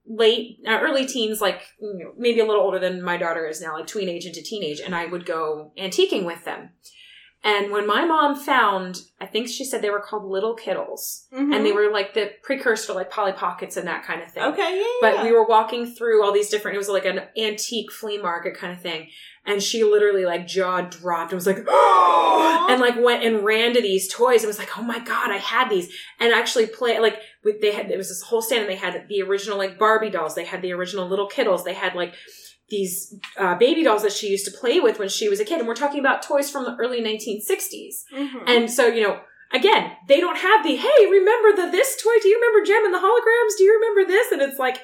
late, 0.06 0.58
uh, 0.66 0.78
early 0.82 1.06
teens, 1.06 1.40
like 1.40 1.62
you 1.80 1.98
know, 1.98 2.12
maybe 2.16 2.40
a 2.40 2.46
little 2.46 2.62
older 2.62 2.78
than 2.78 3.02
my 3.02 3.16
daughter 3.16 3.46
is 3.46 3.60
now, 3.60 3.74
like 3.74 3.86
tween 3.86 4.08
age 4.08 4.26
into 4.26 4.42
teenage, 4.42 4.80
and 4.80 4.94
I 4.94 5.06
would 5.06 5.26
go 5.26 5.72
antiquing 5.78 6.24
with 6.24 6.44
them. 6.44 6.70
And 7.46 7.70
when 7.70 7.86
my 7.86 8.06
mom 8.06 8.36
found, 8.36 9.02
I 9.20 9.26
think 9.26 9.48
she 9.48 9.66
said 9.66 9.82
they 9.82 9.90
were 9.90 10.00
called 10.00 10.24
Liddle 10.24 10.54
Kiddles, 10.54 11.26
and 11.30 11.64
they 11.64 11.72
were 11.72 11.92
like 11.92 12.14
the 12.14 12.30
precursor 12.42 12.86
to 12.86 12.92
like 12.94 13.10
Polly 13.10 13.32
Pockets 13.32 13.76
and 13.76 13.86
that 13.86 14.02
kind 14.02 14.22
of 14.22 14.32
thing. 14.32 14.42
Mm-hmm. 14.42 14.52
Okay, 14.54 14.78
yeah, 14.78 14.98
But 15.02 15.14
yeah. 15.16 15.24
we 15.24 15.32
were 15.32 15.44
walking 15.44 15.84
through 15.84 16.24
all 16.24 16.32
these 16.32 16.48
different, 16.48 16.76
it 16.76 16.78
was 16.78 16.88
like 16.88 17.04
an 17.04 17.20
antique 17.36 17.92
flea 17.92 18.16
market 18.16 18.56
kind 18.56 18.72
of 18.72 18.80
thing. 18.80 19.08
And 19.44 19.62
she 19.62 19.84
literally 19.84 20.24
like 20.24 20.46
jaw 20.46 20.80
dropped 20.80 21.32
and 21.32 21.36
was 21.36 21.46
like, 21.46 21.58
and 22.70 22.80
like 22.80 22.96
went 22.98 23.22
and 23.22 23.44
ran 23.44 23.74
to 23.74 23.82
these 23.82 24.10
toys 24.10 24.40
and 24.40 24.46
was 24.46 24.58
like, 24.58 24.78
oh 24.78 24.82
my 24.82 25.00
God, 25.00 25.30
I 25.30 25.36
had 25.36 25.68
these. 25.68 25.94
And 26.18 26.32
actually 26.32 26.66
play, 26.66 26.98
like, 26.98 27.18
with, 27.44 27.60
they 27.60 27.72
had, 27.72 27.90
it 27.90 27.98
was 27.98 28.08
this 28.08 28.22
whole 28.22 28.40
stand 28.40 28.62
and 28.62 28.70
they 28.70 28.76
had 28.76 29.06
the 29.06 29.20
original 29.20 29.58
like 29.58 29.78
Barbie 29.78 30.08
dolls. 30.08 30.34
They 30.34 30.46
had 30.46 30.62
the 30.62 30.72
original 30.72 31.06
Liddle 31.08 31.28
Kiddles. 31.28 31.62
They 31.62 31.74
had 31.74 31.94
like 31.94 32.14
these 32.70 33.14
uh, 33.38 33.54
baby 33.56 33.82
dolls 33.82 34.02
that 34.02 34.12
she 34.12 34.28
used 34.28 34.46
to 34.46 34.50
play 34.58 34.80
with 34.80 34.98
when 34.98 35.08
she 35.08 35.28
was 35.28 35.38
a 35.40 35.44
kid. 35.44 35.58
And 35.58 35.68
we're 35.68 35.74
talking 35.74 36.00
about 36.00 36.22
toys 36.22 36.50
from 36.50 36.64
the 36.64 36.74
early 36.80 37.00
1960s. 37.02 38.04
Mhm. 38.14 38.42
And 38.46 38.70
so, 38.70 38.86
you 38.86 39.02
know, 39.02 39.20
again, 39.52 39.92
they 40.08 40.18
don't 40.20 40.38
have 40.38 40.64
the, 40.64 40.76
hey, 40.76 41.06
remember 41.10 41.54
the 41.62 41.70
this 41.70 42.00
toy? 42.02 42.14
Do 42.22 42.28
you 42.28 42.40
remember 42.40 42.66
Jem 42.66 42.84
and 42.86 42.94
the 42.94 42.98
holograms? 42.98 43.56
Do 43.58 43.64
you 43.64 43.74
remember 43.74 44.10
this? 44.10 44.32
And 44.32 44.40
it's 44.42 44.58
like, 44.58 44.78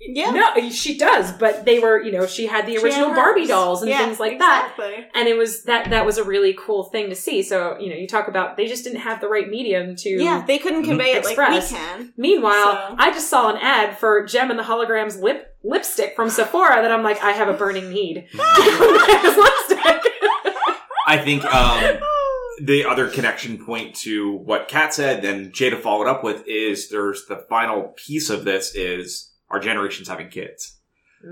yeah. 0.00 0.30
no, 0.30 0.70
she 0.70 0.96
does, 0.96 1.32
but 1.32 1.64
they 1.64 1.80
were, 1.80 2.00
you 2.00 2.12
know, 2.12 2.24
she 2.26 2.46
had 2.46 2.66
the 2.66 2.76
original 2.78 3.08
had 3.08 3.16
Barbie 3.16 3.46
dolls 3.48 3.82
and 3.82 3.90
Yeah, 3.90 4.04
things 4.04 4.20
like 4.20 4.38
that. 4.38 4.74
And 5.14 5.26
it 5.28 5.36
was 5.36 5.64
that 5.64 5.90
that 5.90 6.06
was 6.06 6.18
a 6.18 6.24
really 6.24 6.54
cool 6.56 6.84
thing 6.84 7.08
to 7.10 7.16
see. 7.16 7.42
So, 7.42 7.76
you 7.80 7.90
know, 7.90 7.96
you 7.96 8.06
talk 8.06 8.28
about 8.28 8.56
they 8.56 8.66
just 8.66 8.84
didn't 8.84 9.00
have 9.00 9.20
the 9.20 9.28
right 9.28 9.48
medium 9.48 9.96
to 9.96 10.08
Yeah, 10.08 10.44
they 10.46 10.58
couldn't 10.58 10.84
convey 10.84 11.12
it 11.14 11.24
like 11.24 11.36
we 11.36 11.56
Express. 11.58 11.72
can. 11.72 12.12
Meanwhile, 12.16 12.74
So- 12.90 12.94
I 12.96 13.10
just 13.10 13.28
saw 13.28 13.50
an 13.50 13.56
ad 13.56 13.98
for 13.98 14.24
Jem 14.24 14.50
and 14.50 14.58
the 14.58 14.62
Holograms 14.64 15.20
lip 15.20 15.47
lipstick 15.62 16.14
from 16.16 16.30
Sephora 16.30 16.82
that 16.82 16.92
I'm 16.92 17.02
like, 17.02 17.22
I 17.22 17.32
have 17.32 17.48
a 17.48 17.52
burning 17.52 17.90
need. 17.90 18.28
Lipstick. 18.34 20.02
I 21.06 21.18
think 21.22 21.44
um, 21.46 22.00
the 22.62 22.84
other 22.84 23.08
connection 23.08 23.64
point 23.64 23.94
to 23.96 24.34
what 24.34 24.68
Kat 24.68 24.94
said, 24.94 25.24
and 25.24 25.52
Jada 25.52 25.80
followed 25.80 26.06
up 26.06 26.22
with, 26.22 26.46
is 26.46 26.90
there's 26.90 27.26
the 27.26 27.44
final 27.48 27.94
piece 27.96 28.30
of 28.30 28.44
this 28.44 28.74
is 28.74 29.32
our 29.50 29.58
generation's 29.60 30.08
having 30.08 30.28
kids. 30.28 30.78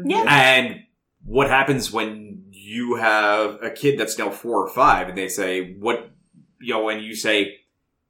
Yeah. 0.04 0.24
And 0.28 0.82
what 1.24 1.48
happens 1.48 1.92
when 1.92 2.44
you 2.50 2.96
have 2.96 3.62
a 3.62 3.70
kid 3.70 3.98
that's 3.98 4.18
now 4.18 4.30
four 4.30 4.64
or 4.64 4.68
five 4.68 5.08
and 5.08 5.18
they 5.18 5.28
say, 5.28 5.74
what, 5.74 6.10
you 6.60 6.72
know, 6.72 6.88
and 6.88 7.04
you 7.04 7.14
say, 7.14 7.58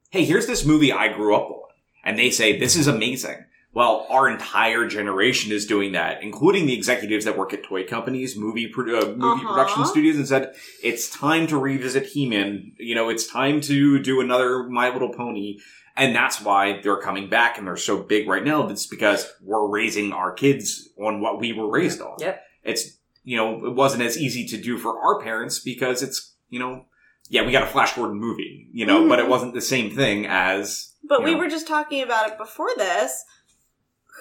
hey, 0.09 0.23
here's 0.23 0.47
this 0.47 0.65
movie 0.65 0.91
I 0.91 1.11
grew 1.13 1.35
up 1.35 1.49
on. 1.49 1.69
And 2.03 2.17
they 2.17 2.31
say, 2.31 2.57
this 2.57 2.75
is 2.75 2.87
amazing. 2.87 3.45
Well, 3.77 4.07
our 4.09 4.27
entire 4.27 4.87
generation 4.87 5.51
is 5.51 5.67
doing 5.67 5.91
that, 5.91 6.23
including 6.23 6.65
the 6.65 6.73
executives 6.73 7.25
that 7.25 7.37
work 7.37 7.53
at 7.53 7.61
toy 7.63 7.85
companies, 7.85 8.35
movie, 8.35 8.67
pro- 8.67 8.85
uh, 8.85 9.05
movie 9.09 9.21
Uh-huh. 9.21 9.53
production 9.53 9.85
studios, 9.85 10.15
and 10.15 10.27
said, 10.27 10.55
it's 10.81 11.07
time 11.11 11.45
to 11.45 11.59
revisit 11.59 12.07
He-Man. 12.07 12.71
You 12.79 12.95
know, 12.95 13.09
it's 13.09 13.27
time 13.27 13.61
to 13.61 13.99
do 13.99 14.19
another 14.19 14.63
My 14.63 14.89
Little 14.89 15.13
Pony. 15.13 15.59
And 15.95 16.15
that's 16.15 16.41
why 16.41 16.79
they're 16.81 16.97
coming 16.99 17.29
back 17.29 17.59
and 17.59 17.67
they're 17.67 17.77
so 17.77 17.99
big 17.99 18.27
right 18.27 18.43
now. 18.43 18.67
It's 18.67 18.87
because 18.87 19.31
we're 19.43 19.67
raising 19.69 20.11
our 20.11 20.31
kids 20.31 20.89
on 20.99 21.21
what 21.21 21.39
we 21.39 21.53
were 21.53 21.69
raised 21.69 22.01
on. 22.01 22.15
Yep. 22.19 22.41
It's, 22.63 22.97
you 23.23 23.37
know, 23.37 23.63
it 23.63 23.75
wasn't 23.75 24.01
as 24.01 24.17
easy 24.17 24.47
to 24.47 24.57
do 24.57 24.79
for 24.79 24.99
our 24.99 25.21
parents 25.21 25.59
because 25.59 26.01
it's, 26.01 26.33
you 26.49 26.57
know, 26.57 26.85
yeah, 27.29 27.45
we 27.45 27.51
got 27.51 27.61
a 27.61 27.67
Flash 27.67 27.93
Gordon 27.93 28.17
movie, 28.19 28.69
you 28.73 28.87
know, 28.87 29.07
but 29.07 29.19
it 29.19 29.25
Mhm. 29.27 29.29
wasn't 29.29 29.53
the 29.53 29.61
same 29.61 29.91
thing 29.95 30.25
as. 30.25 30.93
But 31.03 31.19
you 31.19 31.25
we 31.25 31.31
know. 31.33 31.37
were 31.37 31.47
just 31.49 31.67
talking 31.67 32.01
about 32.01 32.27
it 32.27 32.37
before 32.39 32.71
this. 32.75 33.23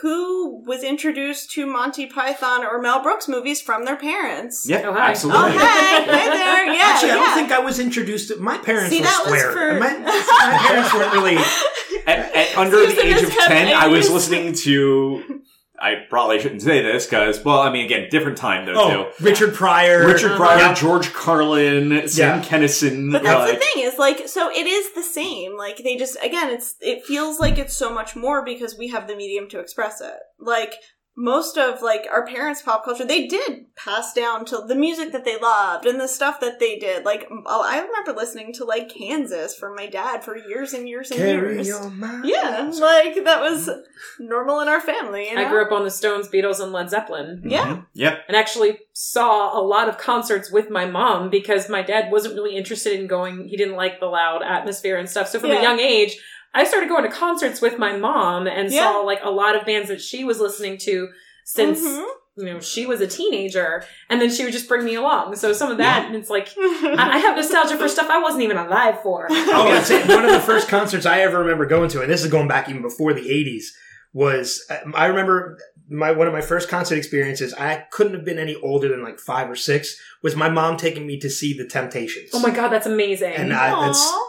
Who 0.03 0.63
was 0.67 0.83
introduced 0.85 1.51
to 1.53 1.65
Monty 1.67 2.07
Python 2.07 2.65
or 2.65 2.81
Mel 2.81 3.03
Brooks 3.03 3.29
movies 3.29 3.63
from 3.63 3.85
their 3.87 3.97
parents? 3.97 4.67
Yeah, 4.69 4.83
Oh, 4.85 4.93
hi. 4.93 5.11
absolutely. 5.11 5.43
Oh, 5.43 5.49
hey, 5.49 5.59
right 5.59 6.07
there. 6.07 6.67
Yeah, 6.77 6.83
Actually, 6.85 7.13
I 7.13 7.15
yeah. 7.15 7.25
don't 7.25 7.35
think 7.35 7.53
I 7.53 7.61
was 7.61 7.79
introduced 7.79 8.29
to 8.29 8.37
my 8.37 8.59
parents 8.59 8.91
See, 8.91 8.99
were 8.99 9.05
that 9.07 9.25
was 9.27 9.39
square. 9.41 9.53
for- 9.53 9.81
My, 9.81 9.97
my 9.99 10.59
parents 10.67 10.93
weren't 10.93 11.13
really. 11.13 11.37
At, 12.07 12.35
at 12.37 12.57
under 12.57 12.87
the 12.87 13.05
age 13.05 13.23
of 13.23 13.31
10, 13.33 13.75
I 13.75 13.89
was 13.89 14.09
listening 14.11 14.53
to. 14.53 15.41
I 15.81 16.07
probably 16.09 16.41
shouldn't 16.41 16.63
say 16.63 16.83
this 16.83 17.07
because, 17.07 17.45
well, 17.45 17.61
I 17.61 17.71
mean, 17.71 17.85
again, 17.85 18.09
different 18.11 18.39
time 18.39 18.65
though, 18.67 18.75
Oh, 18.77 18.91
too. 19.19 19.25
Richard 19.25 19.55
Pryor. 19.55 20.07
Richard 20.07 20.37
Pryor, 20.37 20.59
Yeah. 20.59 20.75
George 20.75 21.13
Carlin, 21.13 22.09
Sam 22.09 22.39
Yeah. 22.39 22.45
Kinison. 22.45 23.13
But 23.13 23.23
that's 23.23 23.51
like- 23.51 23.59
the 23.59 23.65
thing 23.65 23.85
is 23.85 23.99
like 23.99 24.29
so 24.29 24.51
it 24.51 24.67
is 24.67 24.93
the 24.93 25.03
same. 25.03 25.57
Like 25.57 25.79
they 25.79 25.97
just 25.97 26.17
again 26.23 26.51
it's 26.51 26.77
it 26.81 27.05
feels 27.05 27.39
like 27.41 27.59
it's 27.59 27.75
so 27.77 27.93
much 27.93 28.17
more 28.17 28.45
because 28.45 28.77
we 28.79 28.89
have 28.89 29.07
the 29.09 29.17
medium 29.17 29.49
to 29.51 29.59
express 29.61 30.01
it. 30.01 30.15
Like 30.39 30.75
most 31.19 31.57
of 31.57 31.81
like 31.81 32.07
our 32.13 32.27
parents' 32.27 32.61
pop 32.61 32.85
culture, 32.85 33.05
they 33.05 33.27
did 33.27 33.75
pass 33.75 34.13
down 34.13 34.45
to 34.47 34.59
the 34.67 34.75
music 34.75 35.13
that 35.13 35.25
they 35.25 35.39
loved 35.39 35.87
and 35.87 35.99
the 35.99 36.09
stuff 36.09 36.41
that 36.41 36.59
they 36.61 36.79
did. 36.79 37.05
Like, 37.07 37.27
oh, 37.31 37.63
I 37.67 37.81
remember 37.81 38.13
listening 38.13 38.53
to 38.55 38.65
like 38.65 38.91
Kansas 38.91 39.55
from 39.55 39.75
my 39.75 39.87
dad 39.87 40.23
for 40.25 40.37
years 40.37 40.75
and 40.75 40.87
years 40.89 41.11
and 41.11 41.19
Carry 41.21 41.55
years. 41.55 41.67
your 41.69 41.89
mind. 41.91 42.25
Yeah, 42.27 42.71
like 42.81 43.25
that 43.25 43.41
was 43.41 43.71
normal 44.19 44.61
in 44.61 44.69
our 44.69 44.81
family. 44.81 45.29
You 45.31 45.37
know? 45.37 45.47
I 45.47 45.49
grew 45.49 45.65
up 45.65 45.73
on 45.73 45.85
the 45.85 45.91
Stones, 45.91 46.29
Beatles, 46.29 46.61
and 46.61 46.73
Led 46.73 46.91
Zeppelin. 46.91 47.43
Yeah. 47.47 47.67
Mhm. 47.67 47.87
Yep. 47.95 48.19
and 48.29 48.37
actually 48.37 48.79
saw 48.93 49.59
a 49.59 49.63
lot 49.63 49.89
of 49.89 49.99
concerts 49.99 50.51
with 50.51 50.71
my 50.71 50.85
mom 50.87 51.31
because 51.31 51.69
my 51.69 51.83
dad 51.83 52.11
wasn't 52.13 52.35
really 52.35 52.57
interested 52.57 52.99
in 52.99 53.07
going 53.07 53.47
he 53.49 53.57
didn't 53.57 53.77
like 53.77 54.01
the 54.01 54.07
loud 54.07 54.43
atmosphere 54.43 54.97
and 54.97 55.09
stuff 55.09 55.29
so 55.29 55.39
from 55.39 55.51
Yeah. 55.51 55.59
a 55.59 55.63
young 55.63 55.81
age 55.81 56.17
i 56.61 56.65
started 56.65 56.89
going 56.89 57.05
to 57.05 57.11
concerts 57.11 57.61
with 57.61 57.79
my 57.79 57.97
mom 57.97 58.47
and 58.47 58.73
Yeah. 58.73 58.83
saw 58.93 58.99
like 59.01 59.21
a 59.23 59.31
lot 59.31 59.55
of 59.57 59.65
bands 59.67 59.89
that 59.89 60.01
she 60.01 60.25
was 60.25 60.41
listening 60.41 60.79
to 60.87 61.09
since 61.45 61.81
Mhm. 61.81 62.05
you 62.39 62.45
know 62.47 62.61
she 62.61 62.85
was 62.87 63.01
a 63.01 63.07
teenager 63.07 63.85
and 64.11 64.21
then 64.21 64.31
she 64.31 64.43
would 64.45 64.53
just 64.53 64.69
bring 64.69 64.85
me 64.85 64.95
along 64.97 65.37
so 65.37 65.53
some 65.53 65.71
of 65.71 65.79
that 65.79 66.13
it's 66.15 66.31
like 66.37 66.49
Mm-hmm. 66.49 66.99
I 67.03 67.15
I 67.17 67.19
have 67.19 67.37
nostalgia 67.37 67.77
for 67.77 67.89
stuff 67.89 68.09
I 68.11 68.21
wasn't 68.27 68.43
even 68.43 68.57
alive 68.67 68.97
for. 69.03 69.21
Oh, 69.31 69.67
yeah, 69.69 69.83
say, 69.83 70.01
one 70.07 70.25
of 70.25 70.33
the 70.33 70.41
first 70.53 70.69
concerts 70.69 71.07
I 71.07 71.21
ever 71.21 71.39
remember 71.39 71.65
going 71.67 71.89
to, 71.91 72.03
and 72.03 72.11
this 72.13 72.23
is 72.25 72.31
going 72.31 72.49
back 72.49 72.69
even 72.69 72.83
before 72.83 73.13
the 73.15 73.27
'80s, 73.39 73.67
was 74.13 74.65
uh, 74.71 74.77
I 74.95 75.07
remember 75.07 75.59
my 75.89 76.11
one 76.13 76.27
of 76.27 76.33
my 76.33 76.41
first 76.41 76.69
concert 76.69 76.97
experiences. 76.97 77.55
I 77.55 77.85
couldn't 77.91 78.15
have 78.15 78.25
been 78.25 78.39
any 78.39 78.57
older 78.57 78.89
than 78.89 79.03
like 79.03 79.19
five 79.21 79.49
or 79.51 79.57
six. 79.57 79.97
Was 80.23 80.35
my 80.37 80.49
mom 80.49 80.77
taking 80.77 81.07
me 81.07 81.19
to 81.21 81.31
see 81.31 81.57
the 81.57 81.67
Temptations? 81.67 82.31
Oh 82.35 82.41
my 82.41 82.51
god, 82.51 82.69
that's 82.69 82.87
amazing. 82.87 83.35
And 83.35 83.53
I- 83.53 83.71
that's- 83.71 84.03
Aw. 84.05 84.26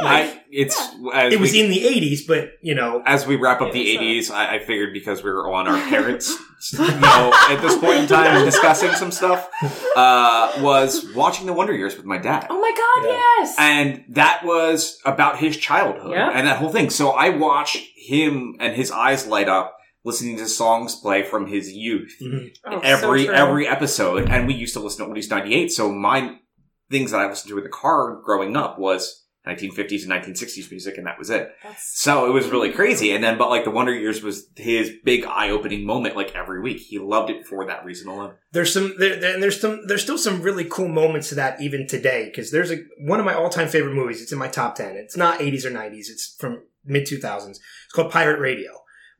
Yeah. 0.00 0.06
I, 0.06 0.42
it's 0.50 0.78
as 1.12 1.32
It 1.32 1.40
was 1.40 1.52
we, 1.52 1.62
in 1.64 1.70
the 1.70 1.82
'80s, 1.82 2.26
but 2.26 2.50
you 2.62 2.74
know, 2.74 3.02
as 3.04 3.26
we 3.26 3.36
wrap 3.36 3.60
up 3.60 3.72
the 3.72 3.80
Yeah, 3.80 3.98
so- 3.98 4.04
'80s. 4.04 4.30
I, 4.30 4.54
I 4.56 4.58
figured 4.60 4.92
because 4.92 5.22
we 5.22 5.30
were 5.30 5.52
on 5.52 5.66
our 5.68 5.76
parents, 5.88 6.34
you 6.72 6.78
know, 6.78 7.32
at 7.50 7.58
this 7.60 7.76
point 7.78 7.98
in 8.00 8.06
time 8.06 8.36
and 8.36 8.44
discussing 8.50 8.92
some 8.92 9.10
stuff, 9.10 9.48
uh, 9.96 10.52
was 10.60 11.12
watching 11.14 11.46
the 11.46 11.52
Wonder 11.52 11.72
Years 11.74 11.96
with 11.96 12.06
my 12.06 12.18
dad. 12.18 12.46
oh 12.50 12.60
my 12.60 12.72
god, 12.76 13.08
Yeah. 13.08 13.20
yes. 13.40 13.56
and 13.58 14.04
that 14.16 14.44
was 14.44 14.98
about 15.04 15.38
his 15.38 15.56
childhood 15.56 16.12
Yeah. 16.12 16.30
and 16.32 16.46
that 16.46 16.58
whole 16.58 16.70
thing. 16.70 16.90
So 16.90 17.10
I 17.10 17.30
watched 17.30 17.76
him 17.96 18.56
and 18.60 18.74
his 18.76 18.90
eyes 18.90 19.26
light 19.26 19.48
up 19.48 19.76
listening 20.04 20.36
to 20.36 20.46
songs 20.46 20.94
play 20.96 21.22
from 21.22 21.46
his 21.46 21.72
youth 21.72 22.14
mhm. 22.22 22.54
Oh, 22.66 22.78
every 22.80 23.24
true. 23.24 23.34
every 23.34 23.66
episode. 23.66 24.28
And 24.28 24.46
we 24.46 24.52
used 24.54 24.74
to 24.74 24.80
listen 24.80 25.06
to 25.06 25.12
Oldies 25.12 25.30
98. 25.30 25.72
So 25.72 25.90
my 25.90 26.36
things 26.90 27.10
that 27.10 27.20
I 27.20 27.26
listened 27.28 27.48
to 27.50 27.56
in 27.58 27.64
the 27.64 27.70
car 27.70 28.20
growing 28.22 28.54
up 28.56 28.78
was 28.78 29.23
1950s 29.46 30.02
and 30.02 30.10
1960s 30.12 30.70
music, 30.70 30.96
and 30.96 31.06
that 31.06 31.18
was 31.18 31.28
it. 31.30 31.50
That's- 31.62 31.90
So 31.94 32.26
it 32.26 32.30
was 32.32 32.48
really 32.48 32.72
crazy. 32.72 33.12
And 33.12 33.22
then, 33.22 33.36
but 33.36 33.50
like 33.50 33.64
the 33.64 33.70
Wonder 33.70 33.94
Years 33.94 34.22
was 34.22 34.46
his 34.56 34.90
big 35.04 35.24
eye 35.26 35.50
opening 35.50 35.84
moment, 35.84 36.16
like 36.16 36.34
every 36.34 36.60
week. 36.60 36.78
He 36.80 36.98
loved 36.98 37.30
it 37.30 37.46
for 37.46 37.66
that 37.66 37.84
reason 37.84 38.08
alone. 38.08 38.34
there's 38.52 38.72
some 38.72 38.94
there, 38.98 39.18
there- 39.20 39.34
and 39.34 39.42
there's 39.42 39.60
some 39.60 39.86
there's 39.86 40.02
still 40.02 40.16
some 40.18 40.40
really 40.42 40.64
cool 40.64 40.88
moments 40.88 41.28
to 41.30 41.34
that 41.34 41.60
even 41.60 41.86
today 41.86 42.26
because 42.26 42.50
there's 42.50 42.70
a 42.70 42.78
one 43.00 43.18
of 43.20 43.26
my 43.26 43.34
all 43.34 43.50
time 43.50 43.68
favorite 43.68 43.94
movies. 43.94 44.22
It's 44.22 44.32
in 44.32 44.38
my 44.38 44.48
top 44.48 44.76
ten. 44.76 44.96
It's 44.96 45.16
not 45.16 45.40
80s 45.40 45.64
or 45.64 45.70
90s. 45.70 46.08
It's 46.08 46.36
from 46.38 46.62
mid 46.84 47.06
2000s. 47.06 47.50
It's 47.50 47.60
called 47.92 48.10
Pirate 48.12 48.40
Radio 48.40 48.70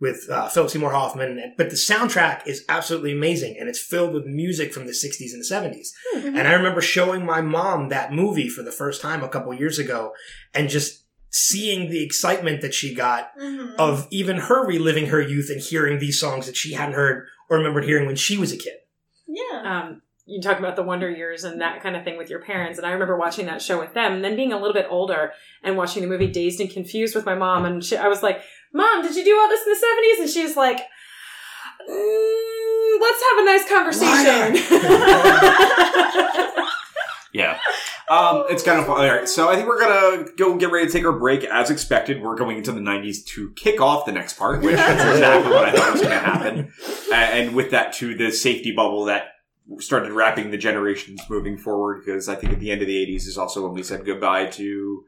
with 0.01 0.29
uh, 0.31 0.49
Philip 0.49 0.71
Seymour 0.71 0.91
Hoffman. 0.93 1.55
But 1.57 1.71
the 1.71 1.77
soundtrack 1.77 2.47
is 2.47 2.65
absolutely 2.69 3.13
amazing 3.13 3.57
and 3.59 3.69
it's 3.69 3.81
filled 3.81 4.13
with 4.15 4.27
music 4.27 4.73
from 4.73 4.87
the 4.87 4.93
60s 4.93 5.33
and 5.33 5.43
70s. 5.45 5.89
Mm-hmm. 6.17 6.37
And 6.37 6.49
I 6.49 6.53
remember 6.55 6.81
showing 6.81 7.25
my 7.25 7.41
mom 7.41 7.89
that 7.89 8.13
movie 8.13 8.49
for 8.49 8.63
the 8.63 8.73
first 8.73 9.01
time 9.01 9.23
a 9.23 9.29
couple 9.29 9.53
years 9.55 9.79
ago 9.79 10.13
and 10.53 10.69
just 10.69 11.05
seeing 11.31 11.91
the 11.91 12.03
excitement 12.05 12.61
that 12.61 12.75
she 12.75 12.95
got 12.95 13.37
Mhm. 13.39 13.75
of 13.77 14.07
even 14.11 14.37
her 14.37 14.65
reliving 14.67 15.07
her 15.07 15.21
youth 15.21 15.51
and 15.51 15.61
hearing 15.61 15.99
these 15.99 16.21
songs 16.21 16.47
that 16.47 16.57
she 16.57 16.75
hadn't 16.75 16.95
heard 16.95 17.27
or 17.51 17.57
remembered 17.59 17.85
hearing 17.85 18.07
when 18.07 18.15
she 18.17 18.37
was 18.39 18.53
a 18.53 18.57
kid. 18.57 18.75
yeah. 19.27 19.81
um, 19.81 20.01
you 20.27 20.41
talk 20.41 20.59
about 20.59 20.75
the 20.77 20.83
wonder 20.83 21.11
years 21.11 21.45
and 21.45 21.61
that 21.61 21.83
kind 21.83 21.97
of 21.97 22.03
thing 22.05 22.17
with 22.17 22.31
your 22.31 22.41
parents 22.41 22.79
and 22.79 22.87
i 22.87 22.91
remember 22.93 23.15
watching 23.17 23.45
that 23.47 23.61
show 23.61 23.79
with 23.79 23.93
them 23.93 24.15
and 24.15 24.25
then 24.25 24.37
being 24.37 24.53
a 24.55 24.57
little 24.59 24.73
bit 24.73 24.87
older 24.89 25.33
and 25.63 25.77
watching 25.77 26.01
the 26.03 26.09
movie 26.09 26.27
dazed 26.29 26.61
and 26.61 26.71
confused 26.71 27.15
with 27.15 27.27
my 27.27 27.35
mom 27.35 27.67
and 27.67 27.85
she, 27.85 27.95
i 27.97 28.09
was 28.09 28.23
like 28.23 28.41
mom 28.75 29.03
did 29.03 29.15
you 29.17 29.25
do 29.25 29.39
all 29.39 29.49
this 29.49 29.65
in 29.67 29.73
the 29.73 29.79
70s 29.79 30.21
and 30.25 30.31
she's 30.31 30.57
like 30.57 30.79
mm, 31.89 33.01
let's 33.01 33.23
have 33.31 33.39
a 33.39 33.45
nice 33.45 33.69
conversation 33.69 34.57
Yeah. 37.33 37.59
Um, 38.09 38.45
it's 38.49 38.63
kind 38.63 38.79
of 38.79 38.87
fun. 38.87 39.01
All 39.01 39.13
right, 39.13 39.29
so 39.29 39.49
I 39.49 39.57
think 39.57 39.67
we're 39.67 39.81
gonna 39.81 40.27
go 40.37 40.57
get 40.57 40.71
ready 40.71 40.87
to 40.87 40.93
take 40.93 41.05
our 41.05 41.19
break. 41.19 41.43
As 41.43 41.69
expected, 41.69 42.23
we're 42.23 42.37
going 42.37 42.59
into 42.59 42.71
the 42.71 42.79
'90s 42.81 43.25
to 43.35 43.51
kick 43.57 43.81
off 43.81 44.07
the 44.07 44.13
next 44.13 44.39
part, 44.39 44.61
which 44.63 44.75
is 44.75 44.79
exactly 44.81 45.51
what 45.53 45.65
I 45.65 45.73
thought 45.73 45.93
was 45.95 46.01
going 46.01 46.13
to 46.13 46.19
happen. 46.21 46.73
A- 47.11 47.15
And 47.15 47.57
with 47.57 47.73
that, 47.73 47.93
too, 47.93 48.15
the 48.15 48.31
safety 48.31 48.71
bubble 48.71 49.07
that 49.07 49.31
started 49.81 50.13
wrapping 50.13 50.53
the 50.53 50.57
generations 50.59 51.23
moving 51.29 51.59
forward. 51.59 52.03
Because 52.05 52.29
I 52.29 52.37
think 52.37 52.53
at 52.53 52.61
the 52.61 52.71
end 52.71 52.83
of 52.83 52.87
the 52.87 52.95
'80s 53.05 53.27
is 53.27 53.37
also 53.37 53.65
when 53.65 53.73
we 53.75 53.83
said 53.83 54.05
goodbye 54.07 54.47
to 54.47 54.63
The 54.63 55.05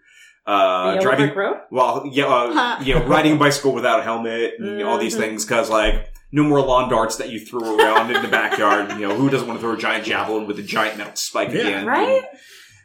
uh, 0.47 1.01
driving. 1.01 1.27
Brick 1.27 1.37
road 1.37 1.57
Well, 1.71 2.05
yeah, 2.11 2.27
uh, 2.27 2.53
Huh. 2.53 2.79
you 2.83 2.95
know, 2.95 3.05
riding 3.05 3.33
a 3.33 3.37
bicycle 3.37 3.73
without 3.73 4.01
a 4.01 4.03
helmet 4.03 4.55
and 4.59 4.83
all 4.83 4.99
these 4.99 5.15
Mhm. 5.17 5.21
things. 5.21 5.45
Because 5.45 5.71
like. 5.71 6.13
No 6.33 6.43
more 6.43 6.61
lawn 6.61 6.91
darts 6.91 7.17
that 7.17 7.29
you 7.31 7.39
threw 7.39 7.79
around 7.79 8.11
in 8.15 8.21
the 8.21 8.29
backyard. 8.29 8.91
You 8.99 9.07
know, 9.09 9.15
who 9.15 9.31
doesn't 9.31 9.47
want 9.47 9.61
to 9.61 9.65
throw 9.65 9.75
a 9.75 9.79
giant 9.79 10.05
javelin 10.05 10.47
with 10.49 10.59
a 10.59 10.63
giant 10.63 10.99
metal 10.99 11.13
spike 11.15 11.51
Yeah. 11.53 11.61
again? 11.61 11.87
right 11.87 12.25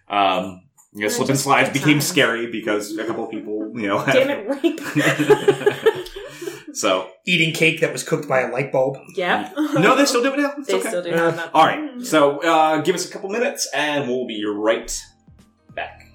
Um, 0.08 0.62
you 0.94 1.02
know, 1.02 1.04
They're 1.08 1.10
slip 1.10 1.22
and 1.22 1.30
just 1.36 1.44
slides 1.46 1.70
became 1.72 1.96
times. 1.96 2.06
scary 2.06 2.52
because 2.52 2.96
a 2.98 3.04
couple 3.04 3.24
of 3.26 3.32
people, 3.32 3.72
you 3.76 3.88
know, 3.88 3.98
have- 3.98 4.14
damn 4.14 4.30
it 4.30 4.46
so 6.74 7.10
Eating 7.26 7.54
cake 7.54 7.82
that 7.82 7.92
was 7.92 8.04
cooked 8.04 8.28
by 8.30 8.42
a 8.42 8.52
light 8.52 8.72
bulb. 8.72 8.98
Yeah. 9.16 9.50
no, 9.74 9.96
they 9.96 10.06
still 10.06 10.22
do 10.24 10.34
it 10.34 10.40
now. 10.40 10.54
It's 10.60 10.68
they 10.68 10.76
okay. 10.76 10.88
still 10.90 11.04
do 11.04 11.12
Uh, 11.12 11.18
have 11.18 11.36
that 11.38 11.50
All 11.54 11.66
right, 11.66 12.02
so 12.02 12.40
uh, 12.44 12.78
give 12.82 12.96
us 12.96 13.10
a 13.10 13.12
couple 13.12 13.30
minutes, 13.30 13.68
and 13.74 14.08
we'll 14.08 14.28
be 14.28 14.46
right 14.46 14.96
back. 15.76 16.08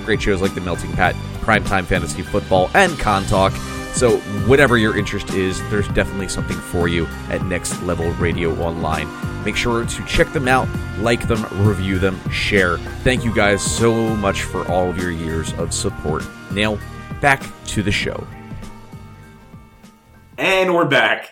Great 0.05 0.21
shows 0.21 0.43
like 0.43 0.55
The 0.55 0.61
Melting 0.61 0.93
Pat, 0.93 1.15
Primetime 1.41 1.85
Fantasy 1.85 2.23
Football, 2.23 2.71
and 2.75 2.99
Con 2.99 3.25
Talk. 3.25 3.53
So, 3.95 4.19
whatever 4.49 4.77
your 4.77 4.99
interest 4.99 5.31
is, 5.31 5.61
there's 5.71 5.87
definitely 5.89 6.29
something 6.29 6.57
for 6.57 6.89
you 6.89 7.07
at 7.31 7.45
Next 7.45 7.81
Level 7.83 8.11
Radio 8.15 8.53
Online. 8.61 9.09
Make 9.45 9.57
sure 9.57 9.85
to 9.85 10.05
check 10.07 10.33
them 10.33 10.49
out, 10.49 10.69
like 10.99 11.29
them, 11.29 11.47
review 11.65 11.99
them, 11.99 12.19
share. 12.31 12.79
Thank 13.05 13.25
you 13.25 13.35
guys 13.35 13.63
so 13.63 14.17
much 14.17 14.43
for 14.43 14.67
all 14.69 14.91
of 14.91 14.99
your 14.99 15.13
years 15.13 15.53
of 15.55 15.73
support. 15.73 16.25
Now, 16.51 16.79
back 17.21 17.45
to 17.67 17.83
the 17.83 17.93
show. 17.93 18.27
And 20.39 20.75
we're 20.75 20.87
back. 20.87 21.31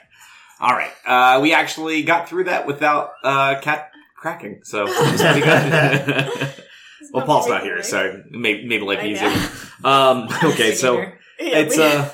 All 0.62 0.70
right, 0.70 0.92
uh, 1.04 1.40
we 1.42 1.52
actually 1.52 2.04
got 2.04 2.28
through 2.28 2.44
that 2.44 2.68
without 2.68 3.14
uh, 3.24 3.56
Kat 3.60 3.90
cracking, 4.16 4.60
so. 4.62 4.84
It's 4.88 5.20
pretty 5.20 5.40
good. 5.40 6.64
well, 7.12 7.26
Paul's 7.26 7.48
not 7.48 7.62
here, 7.64 7.82
so 7.82 8.22
maybe 8.30 8.64
made 8.68 8.80
made 8.80 8.82
life 8.82 9.04
easier. 9.04 9.32
Um, 9.84 10.28
okay, 10.44 10.72
so 10.74 10.98
Yeah, 11.00 11.10
it's 11.40 11.76
we- 11.76 11.82
uh 11.82 12.08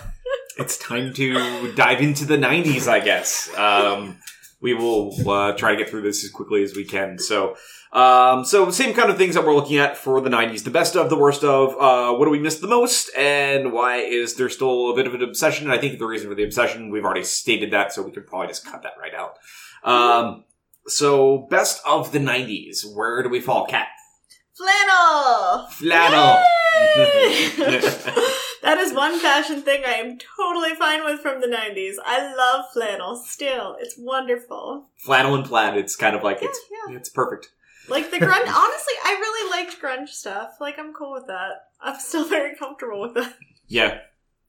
it's 0.56 0.76
time 0.78 1.12
to 1.14 1.72
dive 1.74 2.00
into 2.00 2.24
the 2.24 2.36
90s 2.36 2.88
i 2.88 2.98
guess. 2.98 3.48
Um 3.56 4.16
we 4.60 4.72
will 4.74 5.12
uh, 5.30 5.52
try 5.52 5.70
to 5.72 5.76
get 5.76 5.88
through 5.88 6.02
this 6.02 6.24
as 6.24 6.30
quickly 6.30 6.64
as 6.64 6.74
we 6.74 6.84
can. 6.84 7.18
So 7.18 7.54
um 7.92 8.44
so 8.44 8.70
same 8.70 8.94
kind 8.94 9.10
of 9.10 9.16
things 9.16 9.34
that 9.34 9.44
we're 9.44 9.54
looking 9.54 9.78
at 9.78 9.96
for 9.96 10.20
the 10.20 10.28
90s 10.28 10.64
the 10.64 10.70
best 10.70 10.94
of 10.94 11.08
the 11.08 11.16
worst 11.16 11.42
of 11.42 11.70
uh 11.80 12.14
what 12.16 12.26
do 12.26 12.30
we 12.30 12.38
miss 12.38 12.58
the 12.58 12.66
most 12.68 13.10
and 13.16 13.72
why 13.72 13.96
is 13.96 14.34
there 14.34 14.50
still 14.50 14.90
a 14.90 14.94
bit 14.94 15.06
of 15.06 15.14
an 15.14 15.22
obsession 15.22 15.66
and 15.66 15.72
i 15.72 15.78
think 15.78 15.98
the 15.98 16.06
reason 16.06 16.28
for 16.28 16.34
the 16.34 16.44
obsession 16.44 16.90
we've 16.90 17.04
already 17.04 17.24
stated 17.24 17.70
that 17.70 17.92
so 17.92 18.02
we 18.02 18.10
could 18.10 18.26
probably 18.26 18.48
just 18.48 18.66
cut 18.66 18.82
that 18.82 18.92
right 19.00 19.14
out 19.14 19.38
um 19.84 20.44
so 20.86 21.46
best 21.50 21.80
of 21.86 22.12
the 22.12 22.18
90s 22.18 22.84
where 22.94 23.22
do 23.22 23.28
we 23.28 23.40
fall 23.40 23.66
Kat 23.66 23.88
flannel. 24.54 25.66
flannel 25.70 26.42
that 28.62 28.76
is 28.78 28.92
one 28.92 29.18
fashion 29.18 29.62
thing 29.62 29.82
I 29.86 29.94
am 29.94 30.18
totally 30.36 30.74
fine 30.74 31.04
with 31.04 31.20
from 31.20 31.40
the 31.40 31.46
90s. 31.46 31.94
I 32.04 32.34
love 32.34 32.66
flannel 32.72 33.16
still. 33.16 33.76
It's 33.80 33.96
wonderful. 33.98 34.86
flannel 34.96 35.34
and 35.34 35.44
plaid 35.44 35.76
it's 35.76 35.96
kind 35.96 36.14
of 36.14 36.22
like 36.22 36.38
it's 36.42 36.60
Yeah, 36.70 36.96
it's 36.96 37.08
perfect 37.08 37.48
Like 37.88 38.10
the 38.10 38.18
grunge, 38.18 38.48
honestly, 38.54 38.94
I 39.04 39.16
really 39.20 39.50
liked 39.50 39.80
grunge 39.80 40.08
stuff. 40.08 40.56
Like 40.60 40.78
I'm 40.78 40.92
cool 40.92 41.12
with 41.12 41.26
that. 41.26 41.52
I'm 41.80 41.98
still 42.00 42.26
very 42.28 42.56
comfortable 42.56 43.00
with 43.00 43.14
that. 43.14 43.34
Yeah. 43.66 43.98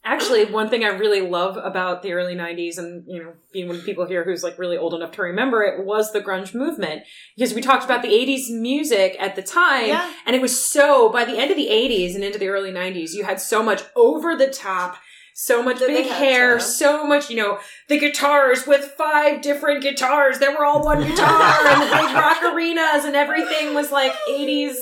Actually, 0.05 0.45
one 0.45 0.69
thing 0.69 0.85
I 0.85 0.87
really 0.87 1.19
love 1.19 1.57
about 1.57 2.03
the 2.03 2.13
early 2.13 2.33
'90s, 2.33 2.77
and 2.77 3.03
you 3.05 3.21
know, 3.21 3.33
being 3.51 3.67
one 3.67 3.75
of 3.75 3.81
the 3.81 3.85
people 3.85 4.05
here 4.05 4.23
who's 4.23 4.43
like 4.43 4.57
really 4.57 4.77
old 4.77 4.93
enough 4.93 5.11
to 5.11 5.21
remember 5.21 5.61
it, 5.61 5.85
was 5.85 6.13
the 6.13 6.21
grunge 6.21 6.55
movement. 6.55 7.03
Because 7.35 7.53
we 7.53 7.61
talked 7.61 7.83
about 7.83 8.01
the 8.01 8.07
'80s 8.07 8.49
music 8.49 9.17
at 9.19 9.35
the 9.35 9.41
time, 9.43 9.87
Yeah. 9.89 10.13
and 10.25 10.37
it 10.37 10.41
was 10.41 10.57
so. 10.69 11.09
By 11.09 11.25
the 11.25 11.37
end 11.37 11.51
of 11.51 11.57
the 11.57 11.67
'80s 11.67 12.15
and 12.15 12.23
into 12.23 12.39
the 12.39 12.47
early 12.47 12.71
'90s, 12.71 13.11
you 13.13 13.25
had 13.25 13.41
so 13.41 13.61
much 13.61 13.83
over 13.93 14.37
the 14.37 14.47
top, 14.47 14.95
so 15.41 15.63
much 15.63 15.79
That 15.79 15.87
big 15.87 16.07
hair, 16.07 16.59
so 16.59 17.05
much, 17.05 17.29
you 17.29 17.37
know, 17.37 17.59
the 17.87 17.97
guitars 17.97 18.67
with 18.67 18.83
five 18.97 19.41
different 19.41 19.81
guitars. 19.81 20.39
They 20.39 20.49
were 20.49 20.65
all 20.65 20.83
one 20.83 21.01
guitar, 21.01 21.65
and 21.67 21.81
the 21.81 21.85
big 21.95 22.13
rock 22.23 22.43
arenas, 22.43 23.05
and 23.05 23.15
everything 23.15 23.73
was 23.73 23.91
like 23.91 24.11
'80s. 24.29 24.75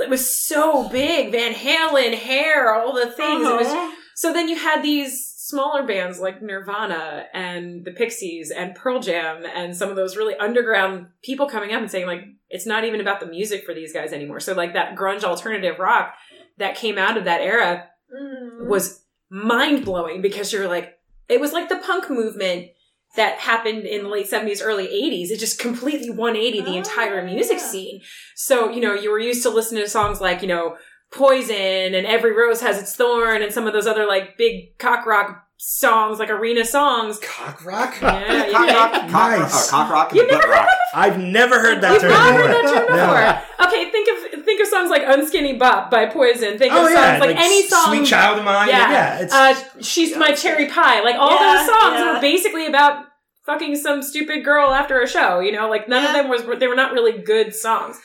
It 0.00 0.08
was 0.08 0.46
so 0.46 0.88
big. 0.88 1.32
Van 1.32 1.54
Halen, 1.54 2.14
hair, 2.14 2.74
all 2.74 2.92
the 2.92 3.06
things. 3.10 3.46
It 3.46 3.56
was 3.56 3.66
Uh-huh. 3.68 3.92
so 4.14 4.32
then 4.32 4.48
you 4.48 4.56
had 4.56 4.82
these 4.82 5.24
smaller 5.36 5.82
bands 5.86 6.20
like 6.20 6.42
Nirvana 6.42 7.26
and 7.32 7.84
the 7.84 7.90
Pixies 7.92 8.50
and 8.50 8.74
Pearl 8.74 9.00
Jam 9.00 9.44
and 9.56 9.74
some 9.74 9.88
of 9.90 9.96
those 9.96 10.14
really 10.16 10.34
underground 10.36 11.06
people 11.22 11.48
coming 11.48 11.72
up 11.72 11.80
and 11.80 11.90
saying 11.90 12.06
like 12.06 12.20
it's 12.50 12.66
not 12.66 12.84
even 12.84 13.00
about 13.00 13.18
the 13.20 13.26
music 13.26 13.64
for 13.64 13.72
these 13.74 13.92
guys 13.92 14.12
anymore. 14.12 14.40
So 14.40 14.52
like 14.54 14.74
that 14.74 14.94
grunge 14.94 15.24
alternative 15.24 15.78
rock 15.78 16.14
that 16.58 16.74
came 16.76 16.98
out 16.98 17.16
of 17.16 17.24
that 17.24 17.40
era 17.40 17.86
Mm. 18.14 18.66
was 18.68 19.04
mind 19.30 19.84
blowing 19.84 20.22
because 20.22 20.52
you're 20.52 20.68
like 20.68 20.98
it 21.28 21.40
was 21.40 21.52
like 21.52 21.68
the 21.68 21.76
punk 21.76 22.08
movement 22.10 22.68
that 23.16 23.38
happened 23.38 23.84
in 23.86 24.02
the 24.04 24.08
late 24.08 24.30
70s 24.30 24.60
early 24.62 24.86
80s 24.86 25.30
it 25.30 25.38
just 25.38 25.58
completely 25.58 26.10
180 26.10 26.60
the 26.62 26.70
Oh, 26.72 26.76
entire 26.76 27.24
music 27.24 27.58
yeah. 27.58 27.64
scene 27.64 28.00
so 28.34 28.70
you 28.70 28.80
know 28.80 28.94
you 28.94 29.10
were 29.10 29.18
used 29.18 29.42
to 29.42 29.50
listening 29.50 29.82
to 29.82 29.88
songs 29.88 30.20
like 30.20 30.40
you 30.42 30.48
know 30.48 30.76
poison 31.10 31.94
and 31.94 32.06
every 32.06 32.32
rose 32.32 32.60
has 32.60 32.78
its 32.80 32.94
thorn 32.94 33.42
and 33.42 33.52
some 33.52 33.66
of 33.66 33.72
those 33.72 33.86
other 33.86 34.06
like 34.06 34.36
big 34.36 34.76
cock 34.78 35.06
rock 35.06 35.47
songs 35.60 36.18
like 36.20 36.30
arena 36.30 36.64
songs 36.64 37.18
Cock 37.20 37.64
rock? 37.64 37.96
yeah, 38.00 38.48
Cock 38.52 38.66
yeah. 38.68 38.74
rock, 38.74 38.92
cock, 39.10 39.10
Nice. 39.40 39.68
uh, 39.68 39.70
cock 39.70 39.90
rock, 39.92 40.08
and 40.12 40.16
You've 40.20 40.28
butt 40.30 40.40
never 40.40 40.52
rock. 40.52 40.68
I've 40.94 41.18
never 41.18 41.60
heard 41.60 41.80
that 41.82 41.92
You've 41.94 42.02
term 42.02 42.10
not 42.12 42.32
before. 42.32 42.46
heard 42.48 42.54
that 42.64 42.74
term 42.88 42.96
No. 42.96 43.36
before. 43.58 43.66
Okay, 43.66 43.90
think 43.90 44.08
of 44.38 44.44
think 44.44 44.60
of 44.62 44.68
songs 44.68 44.88
like 44.90 45.02
"Unskinny 45.02 45.58
Bop" 45.58 45.90
by 45.90 46.06
Poison. 46.06 46.56
Think 46.58 46.72
of 46.72 46.78
Oh 46.78 46.84
songs 46.84 46.94
yeah, 46.94 47.18
like, 47.18 47.36
any 47.36 47.66
song. 47.66 47.86
"Sweet 47.88 48.06
Child 48.06 48.38
of 48.38 48.44
Mine." 48.44 48.68
Yeah. 48.68 48.90
Yeah, 48.90 49.18
it's 49.20 49.34
uh, 49.34 49.54
she's 49.82 50.16
my 50.16 50.32
cherry 50.32 50.66
pie. 50.68 51.02
Like 51.02 51.16
all 51.16 51.30
Yeah, 51.32 51.56
those 51.56 51.66
songs 51.66 51.94
yeah. 52.00 52.14
were 52.14 52.20
basically 52.20 52.66
about 52.66 53.04
fucking 53.44 53.76
some 53.76 54.02
stupid 54.02 54.44
girl 54.44 54.70
after 54.70 55.00
a 55.02 55.08
show. 55.08 55.40
You 55.40 55.52
know, 55.52 55.68
like 55.68 55.88
none 55.88 56.04
of 56.06 56.12
them 56.12 56.28
was 56.28 56.44
they 56.60 56.68
were 56.68 56.76
not 56.76 56.92
really 56.92 57.18
good 57.20 57.54
songs. 57.54 57.98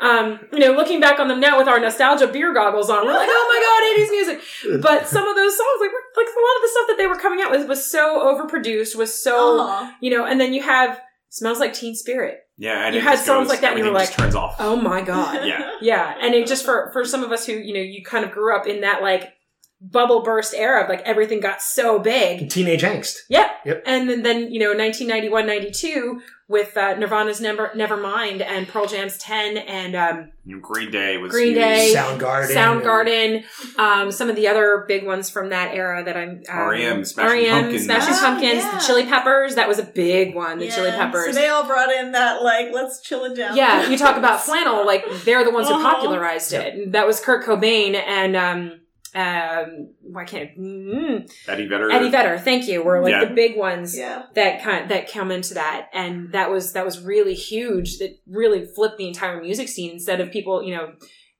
Um, 0.00 0.40
you 0.52 0.58
know, 0.58 0.72
looking 0.72 1.00
back 1.00 1.18
on 1.20 1.28
them 1.28 1.40
now 1.40 1.56
with 1.58 1.68
our 1.68 1.78
nostalgia 1.80 2.26
beer 2.26 2.52
goggles 2.52 2.90
on, 2.90 3.04
we're 3.06 3.12
like, 3.14 3.28
oh 3.30 3.46
my 3.48 3.60
god, 3.64 4.02
80s 4.02 4.10
music. 4.10 4.82
But 4.82 5.06
some 5.08 5.26
of 5.26 5.36
those 5.36 5.56
songs, 5.56 5.78
like, 5.80 5.90
like 6.16 6.26
a 6.26 6.40
lot 6.40 6.56
of 6.56 6.62
the 6.62 6.68
stuff 6.68 6.86
that 6.88 6.96
they 6.98 7.06
were 7.06 7.16
coming 7.16 7.40
out 7.44 7.50
with 7.50 7.68
was 7.68 7.88
so 7.90 8.20
overproduced, 8.20 8.96
was 8.96 9.14
so, 9.22 9.60
Uh-huh. 9.60 9.92
you 10.00 10.10
know, 10.10 10.24
and 10.24 10.40
then 10.40 10.52
you 10.52 10.62
have 10.62 11.00
smells 11.30 11.60
like 11.60 11.72
Teen 11.74 11.94
Spirit. 11.94 12.40
Yeah, 12.56 12.86
and 12.86 12.94
You 12.94 13.00
it 13.00 13.04
had 13.04 13.12
just 13.14 13.26
songs 13.26 13.44
goes- 13.44 13.50
like 13.50 13.60
that 13.62 13.70
and 13.72 13.78
you 13.80 13.84
were 13.86 13.90
like, 13.90 14.10
turns 14.12 14.34
off. 14.36 14.56
Oh 14.60 14.76
my 14.76 15.00
god. 15.00 15.44
Yeah. 15.46 15.70
Yeah, 15.80 16.14
and 16.20 16.34
it 16.34 16.46
just 16.46 16.64
for 16.64 16.90
for 16.92 17.04
some 17.04 17.24
of 17.24 17.32
us 17.32 17.46
who 17.46 17.52
you 17.54 17.74
know 17.74 17.80
you 17.80 18.02
kind 18.04 18.24
of 18.24 18.30
grew 18.30 18.54
up 18.56 18.66
in 18.66 18.82
that 18.82 19.02
like 19.02 19.32
bubble 19.80 20.22
burst 20.22 20.54
era 20.54 20.82
of 20.84 20.88
like 20.88 21.00
everything 21.02 21.40
got 21.40 21.60
so 21.60 21.98
big. 21.98 22.48
teenage 22.48 22.82
angst. 22.82 23.16
Yep. 23.28 23.50
Yep. 23.66 23.82
And 23.86 24.08
then, 24.08 24.22
then 24.22 24.52
you 24.52 24.60
know 24.60 24.68
1991, 24.68 25.46
92 25.46 26.20
with 26.46 26.76
uh, 26.76 26.94
Nirvana's 26.96 27.40
Never 27.40 27.68
Nevermind 27.74 28.44
and 28.44 28.68
Pearl 28.68 28.86
Jam's 28.86 29.16
Ten 29.16 29.56
and 29.56 29.96
um, 29.96 30.30
Green 30.60 30.90
Day 30.90 31.16
was 31.16 31.30
Green 31.32 31.48
huge. 31.54 31.56
Day, 31.56 31.92
Soundgarden. 31.96 32.54
Soundgarden, 32.54 33.78
um, 33.78 34.10
some 34.12 34.28
of 34.28 34.36
the 34.36 34.46
other 34.48 34.84
big 34.86 35.06
ones 35.06 35.30
from 35.30 35.48
that 35.50 35.74
era 35.74 36.04
that 36.04 36.16
I'm 36.16 36.30
um, 36.30 36.44
R.E.M., 36.48 37.04
Smashing 37.04 37.30
R.E.M., 37.30 37.60
Pumpkins. 37.62 37.84
Smashing 37.84 38.14
Oh, 38.14 38.20
Pumpkins, 38.20 38.54
yeah. 38.62 38.78
the 38.78 38.84
Chili 38.86 39.04
Peppers. 39.06 39.54
That 39.54 39.68
was 39.68 39.78
a 39.78 39.84
big 39.84 40.34
one. 40.34 40.58
The 40.58 40.68
Chili 40.68 40.90
Peppers. 40.90 41.34
So 41.34 41.40
they 41.40 41.48
all 41.48 41.64
brought 41.66 41.90
in 41.90 42.12
that 42.12 42.42
like 42.42 42.68
let's 42.72 43.00
chill 43.00 43.24
it 43.24 43.34
down. 43.36 43.56
Yeah, 43.56 43.88
you 43.88 43.96
talk 43.96 44.16
about 44.18 44.40
flannel, 44.44 44.84
like 44.84 45.04
they're 45.24 45.44
the 45.44 45.50
ones 45.50 45.68
who 45.68 45.74
Uh-huh. 45.74 45.94
popularized 45.94 46.52
it. 46.52 46.74
And 46.74 46.92
That 46.92 47.06
was 47.06 47.20
Kurt 47.20 47.44
Cobain 47.46 47.94
and 47.94 48.36
um 48.36 48.80
um 49.14 49.90
why 50.02 50.24
can't 50.24 50.58
mm, 50.58 51.30
Eddie 51.48 51.68
Vedder. 51.68 51.90
Eddie 51.90 52.10
Vedder, 52.10 52.38
thank 52.38 52.66
you, 52.66 52.82
were 52.82 53.00
like 53.00 53.12
Yeah. 53.12 53.24
the 53.26 53.34
big 53.34 53.56
ones 53.56 53.96
Yeah. 53.96 54.22
that 54.34 54.62
kind 54.62 54.90
that 54.90 55.10
come 55.10 55.30
into 55.30 55.54
that. 55.54 55.88
And 55.92 56.32
that 56.32 56.50
was 56.50 56.72
that 56.72 56.84
was 56.84 57.00
really 57.00 57.34
huge. 57.34 57.98
That 57.98 58.18
really 58.26 58.66
flipped 58.66 58.98
the 58.98 59.06
entire 59.08 59.40
music 59.40 59.68
scene 59.68 59.92
instead 59.92 60.20
of 60.20 60.30
people, 60.32 60.62
you 60.62 60.74
know, 60.74 60.92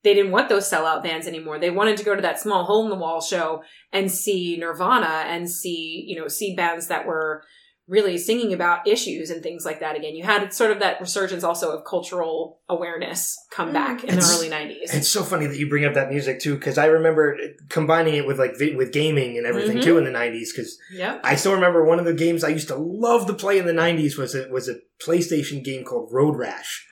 they 0.04 0.14
didn't 0.14 0.32
want 0.32 0.48
those 0.48 0.70
sellout 0.70 1.02
bands 1.02 1.26
anymore. 1.26 1.58
They 1.58 1.70
wanted 1.70 1.96
to 1.96 2.04
go 2.04 2.14
to 2.14 2.22
that 2.22 2.38
small 2.38 2.64
hole 2.64 2.84
in 2.84 2.90
the 2.90 2.96
wall 2.96 3.20
show 3.20 3.62
and 3.92 4.10
see 4.10 4.56
Nirvana 4.58 5.24
and 5.26 5.50
see, 5.50 6.04
you 6.06 6.20
know, 6.20 6.28
see 6.28 6.54
bands 6.54 6.88
that 6.88 7.06
were 7.06 7.42
really 7.86 8.16
singing 8.16 8.52
about 8.54 8.86
issues 8.88 9.28
and 9.28 9.42
things 9.42 9.64
like 9.66 9.80
that 9.80 9.94
again. 9.94 10.14
You 10.16 10.24
had 10.24 10.54
sort 10.54 10.70
of 10.70 10.78
that 10.80 11.00
resurgence 11.00 11.44
also 11.44 11.70
of 11.76 11.84
cultural 11.84 12.60
awareness 12.68 13.36
come 13.52 13.72
back 13.74 14.02
in 14.04 14.14
the 14.16 14.22
early 14.34 14.48
90s. 14.48 14.94
It's 14.94 15.08
so 15.08 15.22
funny 15.22 15.46
that 15.46 15.58
you 15.58 15.68
bring 15.68 15.84
up 15.84 15.92
that 15.94 16.08
music 16.10 16.40
too, 16.40 16.54
because 16.54 16.78
I 16.78 16.86
remember 16.86 17.36
combining 17.68 18.14
it 18.14 18.26
with 18.26 18.38
like 18.38 18.52
with 18.58 18.92
gaming 18.92 19.36
and 19.36 19.46
everything 19.46 19.78
Mhm. 19.78 19.82
too 19.82 19.98
in 19.98 20.04
the 20.04 20.10
'90s. 20.10 20.52
Because 20.52 20.78
Yep. 20.92 21.20
I 21.24 21.36
still 21.36 21.52
remember 21.52 21.84
one 21.84 21.98
of 21.98 22.06
the 22.06 22.14
games 22.14 22.42
I 22.42 22.48
used 22.48 22.68
to 22.68 22.76
love 22.76 23.26
to 23.26 23.34
play 23.34 23.58
in 23.58 23.66
the 23.66 23.72
'90s 23.74 24.16
was 24.16 24.34
a 24.34 24.48
was 24.48 24.68
a 24.68 24.76
PlayStation 25.04 25.62
game 25.62 25.84
called 25.84 26.08
Road 26.10 26.36
Rash, 26.38 26.86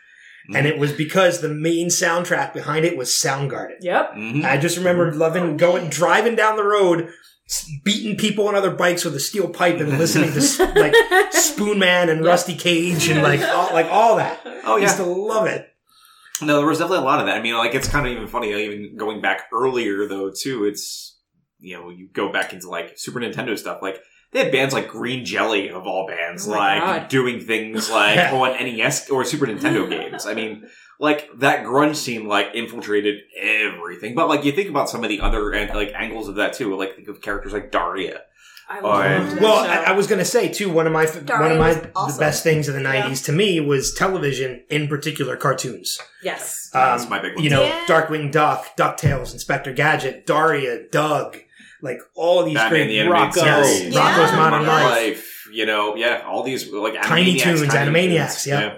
and 0.55 0.66
it 0.66 0.76
was 0.76 0.93
because 0.93 1.40
the 1.40 1.49
main 1.49 1.86
soundtrack 1.88 2.53
behind 2.53 2.84
it 2.84 2.97
was 2.99 3.11
Soundgarden. 3.11 3.76
Yep. 3.80 4.12
Mhm. 4.14 4.45
I 4.45 4.59
just 4.59 4.76
remember 4.76 5.11
loving 5.14 5.57
going 5.57 5.88
driving 5.88 6.34
down 6.34 6.57
the 6.57 6.64
road, 6.64 7.05
s- 7.09 7.21
beating 7.84 8.16
people 8.16 8.49
on 8.49 8.55
other 8.55 8.70
bikes 8.70 9.05
with 9.05 9.14
a 9.14 9.20
steel 9.20 9.49
pipe 9.49 9.78
and 9.78 9.99
listening 9.99 10.32
to 10.32 10.38
like 10.80 10.95
Spoonman 11.32 12.09
and 12.11 12.24
Rusty 12.24 12.55
Cage 12.55 13.09
and 13.09 13.22
like 13.22 13.40
all, 13.43 13.72
like 13.72 13.86
all 13.90 14.16
that. 14.16 14.40
Oh 14.64 14.76
I 14.76 14.80
used 14.80 14.97
to 14.97 15.05
love 15.05 15.47
it. 15.47 15.68
No, 16.40 16.57
there 16.59 16.66
was 16.66 16.78
definitely 16.78 16.99
a 17.05 17.09
lot 17.09 17.20
of 17.20 17.26
that. 17.26 17.36
I 17.38 17.43
mean, 17.43 17.55
like 17.55 17.74
it's 17.74 17.88
kind 17.88 18.07
of 18.07 18.12
even 18.12 18.26
funny. 18.26 18.53
Even 18.53 18.97
going 18.97 19.20
back 19.20 19.43
earlier 19.53 20.07
though, 20.09 20.30
too. 20.30 20.64
It's 20.64 21.18
you 21.59 21.76
know 21.78 21.90
you 21.90 22.09
go 22.12 22.32
back 22.32 22.53
into 22.53 22.68
like 22.68 22.95
Super 22.97 23.20
Nintendo 23.20 23.57
stuff. 23.57 23.80
Like 23.82 24.01
they 24.32 24.40
had 24.45 24.51
bands 24.51 24.72
like 24.72 24.88
Green 24.88 25.24
Jelly 25.24 25.68
of 25.68 25.86
all 25.86 26.07
bands, 26.07 26.49
Oh 26.49 26.53
like 26.53 26.80
God. 26.80 27.09
doing 27.09 27.40
things 27.40 27.90
like 27.90 28.18
on 28.32 28.53
NES 28.53 29.11
or 29.11 29.24
Super 29.24 29.47
Nintendo 29.47 29.88
games. 29.88 30.26
I 30.26 30.34
mean, 30.34 30.64
like 31.03 31.28
that 31.38 31.64
grunge 31.64 31.96
scene 31.96 32.28
like 32.28 32.55
infiltrated 32.55 33.16
everything. 33.38 34.14
But 34.14 34.28
like 34.28 34.44
you 34.44 34.53
think 34.53 34.68
about 34.70 34.88
some 34.88 35.03
of 35.03 35.09
the 35.11 35.20
other 35.20 35.50
and 35.53 35.68
like 35.74 35.92
angles 35.94 36.28
of 36.28 36.36
that 36.36 36.53
too. 36.55 36.74
Like 36.76 36.94
think 36.96 37.09
of 37.09 37.20
characters 37.20 37.53
like 37.53 37.70
Daria. 37.72 38.20
I 38.68 38.80
loved 38.80 39.32
that 39.36 39.42
Well, 39.42 39.64
show. 39.64 39.70
I, 39.70 39.76
I 39.90 39.92
was 39.92 40.07
going 40.07 40.20
to 40.20 40.24
say 40.24 40.48
too. 40.48 40.70
One 40.72 40.86
of 40.86 40.92
my 40.92 41.05
one 41.05 41.53
of 41.53 41.59
my 41.59 41.72
awesome. 41.94 42.14
the 42.16 42.20
best 42.20 42.42
things 42.42 42.68
of 42.68 42.74
the 42.74 42.80
Yeah. 42.82 43.03
'90s 43.11 43.24
to 43.26 43.32
me 43.32 43.61
was 43.61 43.92
television, 43.92 44.62
in 44.70 44.86
particular 44.88 45.36
cartoons. 45.36 45.98
yes. 46.22 46.70
That's 46.72 47.03
Um, 47.03 47.11
my 47.11 47.18
big 47.20 47.34
one. 47.34 47.44
You 47.44 47.50
know, 47.50 47.64
Yeah. 47.64 47.84
Darkwing 47.86 48.30
Duck, 48.32 48.74
Ducktales, 48.78 49.32
Inspector 49.34 49.70
Gadget, 49.74 50.24
Daria, 50.24 50.84
Doug, 50.90 51.36
like 51.82 51.98
all 52.14 52.44
these 52.44 52.55
Batman 52.55 52.86
great 52.86 52.98
Animated 53.00 53.34
Rocko. 53.42 53.64
Series, 53.64 53.94
Yeah. 53.94 54.00
Rocko's 54.00 54.32
Modern 54.36 54.64
Modern 54.64 54.90
Life, 54.90 55.48
You 55.53 55.66
know, 55.66 55.96
yeah, 55.96 56.22
all 56.26 56.42
these 56.44 56.70
like 56.72 56.94
Tiny 57.03 57.36
Toons, 57.38 57.66
Tiny 57.66 57.90
Animaniacs, 57.90 58.44
Toons, 58.44 58.46
yeah. 58.46 58.74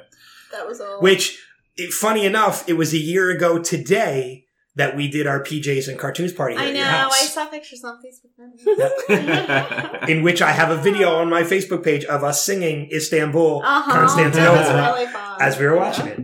That 0.50 0.66
was 0.66 0.80
all. 0.80 1.00
which, 1.00 1.38
it, 1.76 1.92
funny 1.92 2.26
enough, 2.26 2.68
it 2.68 2.74
was 2.74 2.92
a 2.92 2.98
year 2.98 3.30
ago 3.30 3.58
today 3.58 4.44
that 4.76 4.96
we 4.96 5.08
did 5.08 5.26
our 5.26 5.40
PJs 5.42 5.88
and 5.88 5.98
cartoons 5.98 6.32
party 6.32 6.54
here 6.56 6.64
I 6.64 6.68
at 6.68 6.74
know. 6.74 6.80
your 6.80 6.88
I 6.88 7.26
saw 7.30 7.46
pictures 7.46 7.84
on 7.84 8.00
Facebook. 8.02 9.08
in 10.08 10.22
which 10.22 10.42
I 10.42 10.50
have 10.50 10.70
a 10.70 10.76
video 10.76 11.14
on 11.14 11.30
my 11.30 11.42
Facebook 11.42 11.84
page 11.84 12.04
of 12.06 12.24
us 12.24 12.44
singing 12.44 12.90
Istanbul, 12.92 13.62
Uh-huh. 13.64 13.92
Constantinople, 13.92 14.56
That 14.64 14.94
really 14.94 15.06
fun. 15.12 15.40
as 15.42 15.58
we 15.58 15.66
were 15.66 15.76
watching 15.76 16.06
it. 16.08 16.20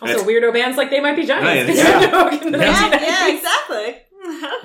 Also, 0.00 0.14
It's- 0.14 0.26
weirdo 0.26 0.52
bands 0.52 0.76
like 0.78 0.90
They 0.90 1.00
Might 1.00 1.16
Be 1.16 1.26
Giants. 1.26 1.78
Yeah, 1.78 2.34
In 2.46 2.52
Yeah, 2.54 3.00
yeah, 3.00 3.36
exactly. 3.36 3.96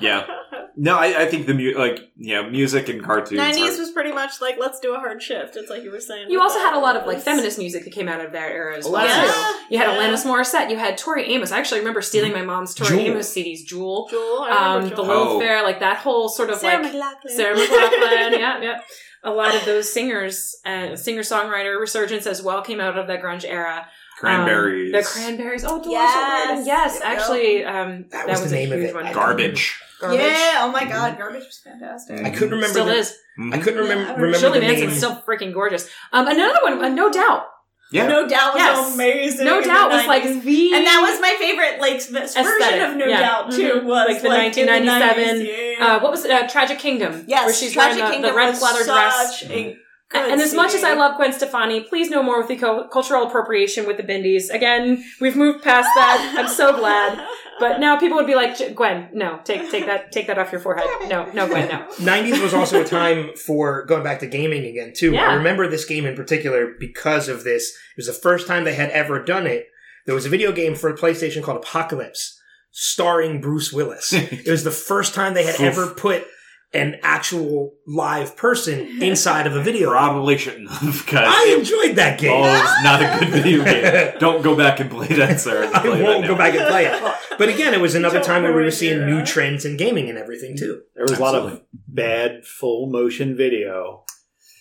Yeah. 0.00 0.26
No, 0.80 0.96
I, 0.96 1.22
I 1.22 1.26
think 1.26 1.46
the 1.48 1.54
mu- 1.54 1.76
like 1.76 2.10
yeah, 2.16 2.48
music 2.48 2.88
and 2.88 3.02
cartoons. 3.02 3.32
Nineties 3.38 3.76
are- 3.76 3.80
was 3.80 3.90
pretty 3.90 4.12
much 4.12 4.40
like 4.40 4.56
let's 4.60 4.78
do 4.78 4.94
a 4.94 4.98
hard 4.98 5.20
shift. 5.20 5.56
It's 5.56 5.68
like 5.68 5.82
you 5.82 5.90
were 5.90 5.98
saying. 6.00 6.30
You 6.30 6.40
also 6.40 6.60
had 6.60 6.74
a 6.74 6.78
lot 6.78 6.94
of 6.96 7.04
like 7.04 7.18
feminist 7.20 7.58
music 7.58 7.82
that 7.84 7.90
came 7.90 8.08
out 8.08 8.24
of 8.24 8.30
that 8.32 8.52
era 8.52 8.76
as 8.78 8.88
well. 8.88 9.04
Yeah. 9.04 9.24
too. 9.24 9.74
You 9.74 9.78
had 9.78 9.88
Yeah. 9.88 9.96
Alanis 10.08 10.24
Morissette. 10.24 10.70
You 10.70 10.76
had 10.76 10.96
Tori 10.96 11.24
Amos. 11.34 11.50
I 11.50 11.58
actually 11.58 11.80
remember 11.80 12.00
stealing 12.00 12.32
my 12.32 12.42
mom's 12.42 12.74
Tori 12.74 12.90
Jewel. 12.90 13.00
Amos 13.06 13.34
CDs. 13.34 13.64
Jewel, 13.66 14.06
Jewel. 14.08 14.42
I 14.42 14.50
um, 14.50 14.76
remember 14.76 14.96
the 14.96 15.02
Jewel. 15.02 15.06
Lilith 15.08 15.28
Oh. 15.32 15.40
Fair, 15.40 15.62
like 15.64 15.80
that 15.80 15.96
whole 15.98 16.28
sort 16.28 16.50
of 16.50 16.58
Sarah 16.58 16.82
like 16.82 16.92
McLachlan. 16.92 17.30
Sarah 17.30 17.56
McLachlan. 17.56 18.30
yeah, 18.38 18.60
yeah. 18.62 18.80
A 19.24 19.32
lot 19.32 19.52
of 19.52 19.64
those 19.64 19.92
singers, 19.92 20.54
uh, 20.64 20.94
singer 20.94 21.22
songwriter 21.22 21.78
resurgence 21.80 22.24
as 22.24 22.40
well 22.40 22.62
came 22.62 22.78
out 22.80 22.96
of 22.96 23.08
that 23.08 23.20
grunge 23.20 23.44
era. 23.44 23.88
Cranberries. 24.18 24.94
Um, 24.94 25.00
the 25.00 25.06
cranberries. 25.06 25.64
Oh, 25.64 25.68
Dolores 25.82 25.86
Yes. 25.90 26.66
Yes, 26.66 26.98
There 27.00 27.10
we 27.10 27.16
go. 27.16 27.20
actually, 27.22 27.64
um, 27.64 28.04
That 28.10 28.10
that, 28.10 28.28
was 28.28 28.40
was, 28.42 28.50
the 28.50 28.56
a 28.56 28.60
name 28.60 28.72
of 28.72 28.78
huge 28.80 28.90
it. 28.90 28.94
one. 28.94 29.12
Garbage. 29.12 29.80
Garbage. 30.00 30.20
Yeah. 30.20 30.58
Oh 30.62 30.70
my 30.72 30.84
god, 30.84 31.18
garbage 31.18 31.44
was 31.44 31.58
fantastic. 31.58 32.20
I 32.24 32.30
couldn't 32.30 32.50
remember. 32.50 32.68
Still 32.68 32.86
the, 32.86 32.94
is. 32.94 33.16
Mhm. 33.38 33.54
I 33.54 33.58
couldn't 33.58 33.80
remember 33.80 34.04
Yeah, 34.04 34.10
I 34.10 34.14
remember 34.16 34.38
Shirley 34.38 34.60
the 34.60 34.66
Manson's 34.66 34.90
name. 34.90 34.96
still 34.98 35.22
freaking 35.26 35.52
gorgeous. 35.52 35.88
Um, 36.12 36.26
another 36.28 36.58
one, 36.62 36.84
uh, 36.84 36.88
no 36.88 37.10
doubt. 37.10 37.46
Yeah. 37.90 38.06
No 38.06 38.28
Doubt 38.28 38.52
was 38.54 38.62
Yes. 38.62 38.94
amazing. 38.94 39.46
No 39.46 39.62
Doubt 39.62 39.90
was 39.90 40.06
like 40.06 40.22
90s. 40.22 40.42
the 40.44 40.74
and 40.74 40.84
that 40.86 41.00
was 41.00 41.18
my 41.22 41.34
favorite, 41.38 41.80
like 41.80 41.96
this 42.06 42.34
version 42.36 42.80
of 42.82 42.96
No 42.96 43.06
yeah. 43.06 43.20
Doubt 43.20 43.50
too. 43.50 43.80
Mhm. 43.80 43.84
Was 43.84 44.08
Like 44.08 44.20
the 44.20 44.26
in 44.28 44.66
1997, 44.66 45.24
90s, 45.46 45.78
yeah. 45.78 45.86
uh, 45.96 46.00
what 46.00 46.10
was 46.10 46.24
it? 46.26 46.30
Uh, 46.30 46.46
Tragic 46.46 46.78
Kingdom. 46.78 47.24
yes, 47.26 47.46
where 47.46 47.54
she's 47.54 47.72
Tragic 47.72 47.96
wearing 48.02 48.20
the, 48.20 48.28
Kingdom 48.28 48.30
the 48.32 48.36
red 48.36 48.48
was 48.50 48.60
leather 48.62 48.84
dress. 48.84 49.40
such 49.40 49.50
a 49.50 49.78
good 50.08 50.30
And 50.30 50.40
as 50.40 50.54
much 50.54 50.74
as 50.74 50.84
I 50.84 50.94
love 50.94 51.16
Gwen 51.16 51.32
Stefani, 51.32 51.80
please 51.82 52.10
no 52.10 52.22
more 52.22 52.38
with 52.38 52.48
the 52.48 52.56
co- 52.56 52.88
cultural 52.88 53.26
appropriation 53.26 53.86
with 53.86 53.96
the 53.96 54.02
Bindies. 54.02 54.50
Again, 54.50 55.04
we've 55.20 55.36
moved 55.36 55.62
past 55.62 55.88
that. 55.94 56.34
I'm 56.38 56.48
so 56.48 56.76
glad. 56.76 57.26
But 57.60 57.80
now 57.80 57.98
people 57.98 58.16
would 58.16 58.26
be 58.26 58.34
like, 58.34 58.74
Gwen, 58.74 59.08
no, 59.12 59.40
take 59.44 59.70
take 59.70 59.86
that 59.86 60.12
take 60.12 60.28
that 60.28 60.38
off 60.38 60.52
your 60.52 60.60
forehead. 60.60 60.86
No, 61.08 61.30
no, 61.32 61.48
Gwen, 61.48 61.68
no. 61.68 61.86
90s 61.96 62.40
was 62.40 62.54
also 62.54 62.82
a 62.82 62.84
time 62.84 63.30
for 63.34 63.84
going 63.86 64.04
back 64.04 64.20
to 64.20 64.26
gaming 64.26 64.64
again 64.64 64.92
too. 64.94 65.12
Yeah. 65.12 65.28
I 65.28 65.34
remember 65.34 65.68
this 65.68 65.84
game 65.84 66.06
in 66.06 66.14
particular 66.14 66.74
because 66.78 67.28
of 67.28 67.44
this. 67.44 67.70
It 67.70 67.96
was 67.96 68.06
the 68.06 68.12
first 68.12 68.46
time 68.46 68.64
they 68.64 68.74
had 68.74 68.90
ever 68.90 69.22
done 69.22 69.46
it. 69.46 69.66
There 70.06 70.14
was 70.14 70.24
a 70.24 70.30
video 70.30 70.52
game 70.52 70.74
for 70.74 70.88
a 70.88 70.96
PlayStation 70.96 71.42
called 71.42 71.58
Apocalypse, 71.58 72.40
starring 72.70 73.40
Bruce 73.40 73.72
Willis. 73.72 74.12
it 74.14 74.48
was 74.48 74.64
the 74.64 74.70
first 74.70 75.14
time 75.14 75.34
they 75.34 75.44
had 75.44 75.60
ever 75.60 75.88
put 75.88 76.26
an 76.72 76.98
actual 77.02 77.74
live 77.86 78.36
person 78.36 78.80
inside 79.02 79.46
of 79.46 79.56
a 79.56 79.62
video. 79.62 79.88
game. 79.88 79.98
Probably 79.98 80.36
shouldn't 80.38 80.70
have 80.70 81.04
because 81.04 81.26
I 81.26 81.56
enjoyed 81.58 81.96
that 81.96 82.18
game. 82.18 82.32
oh, 82.32 82.44
it's 82.44 82.84
not 82.84 83.02
a 83.02 83.18
good 83.18 83.30
video 83.30 83.64
game. 83.64 84.14
Don't 84.20 84.42
go 84.42 84.54
back 84.56 84.80
and 84.80 84.90
play 84.90 85.08
that, 85.08 85.40
sir. 85.40 85.70
I 85.74 85.80
Play 85.80 85.98
that 85.98 86.04
won't 86.04 86.26
go 86.26 86.36
back 86.36 86.54
and 86.54 86.66
play 86.68 86.86
it. 86.86 87.14
But 87.38 87.48
again, 87.50 87.72
it 87.72 87.80
was 87.80 87.94
another 87.94 88.20
time 88.20 88.42
where 88.42 88.52
we 88.52 88.64
were 88.64 88.70
seeing 88.72 89.06
new 89.06 89.24
trends 89.24 89.64
in 89.64 89.76
gaming 89.76 90.08
and 90.08 90.18
everything 90.18 90.56
too. 90.56 90.82
There 90.96 91.04
was 91.04 91.16
a 91.16 91.22
lot 91.22 91.36
of 91.36 91.62
bad 91.86 92.44
full 92.44 92.90
motion 92.90 93.36
video 93.36 94.04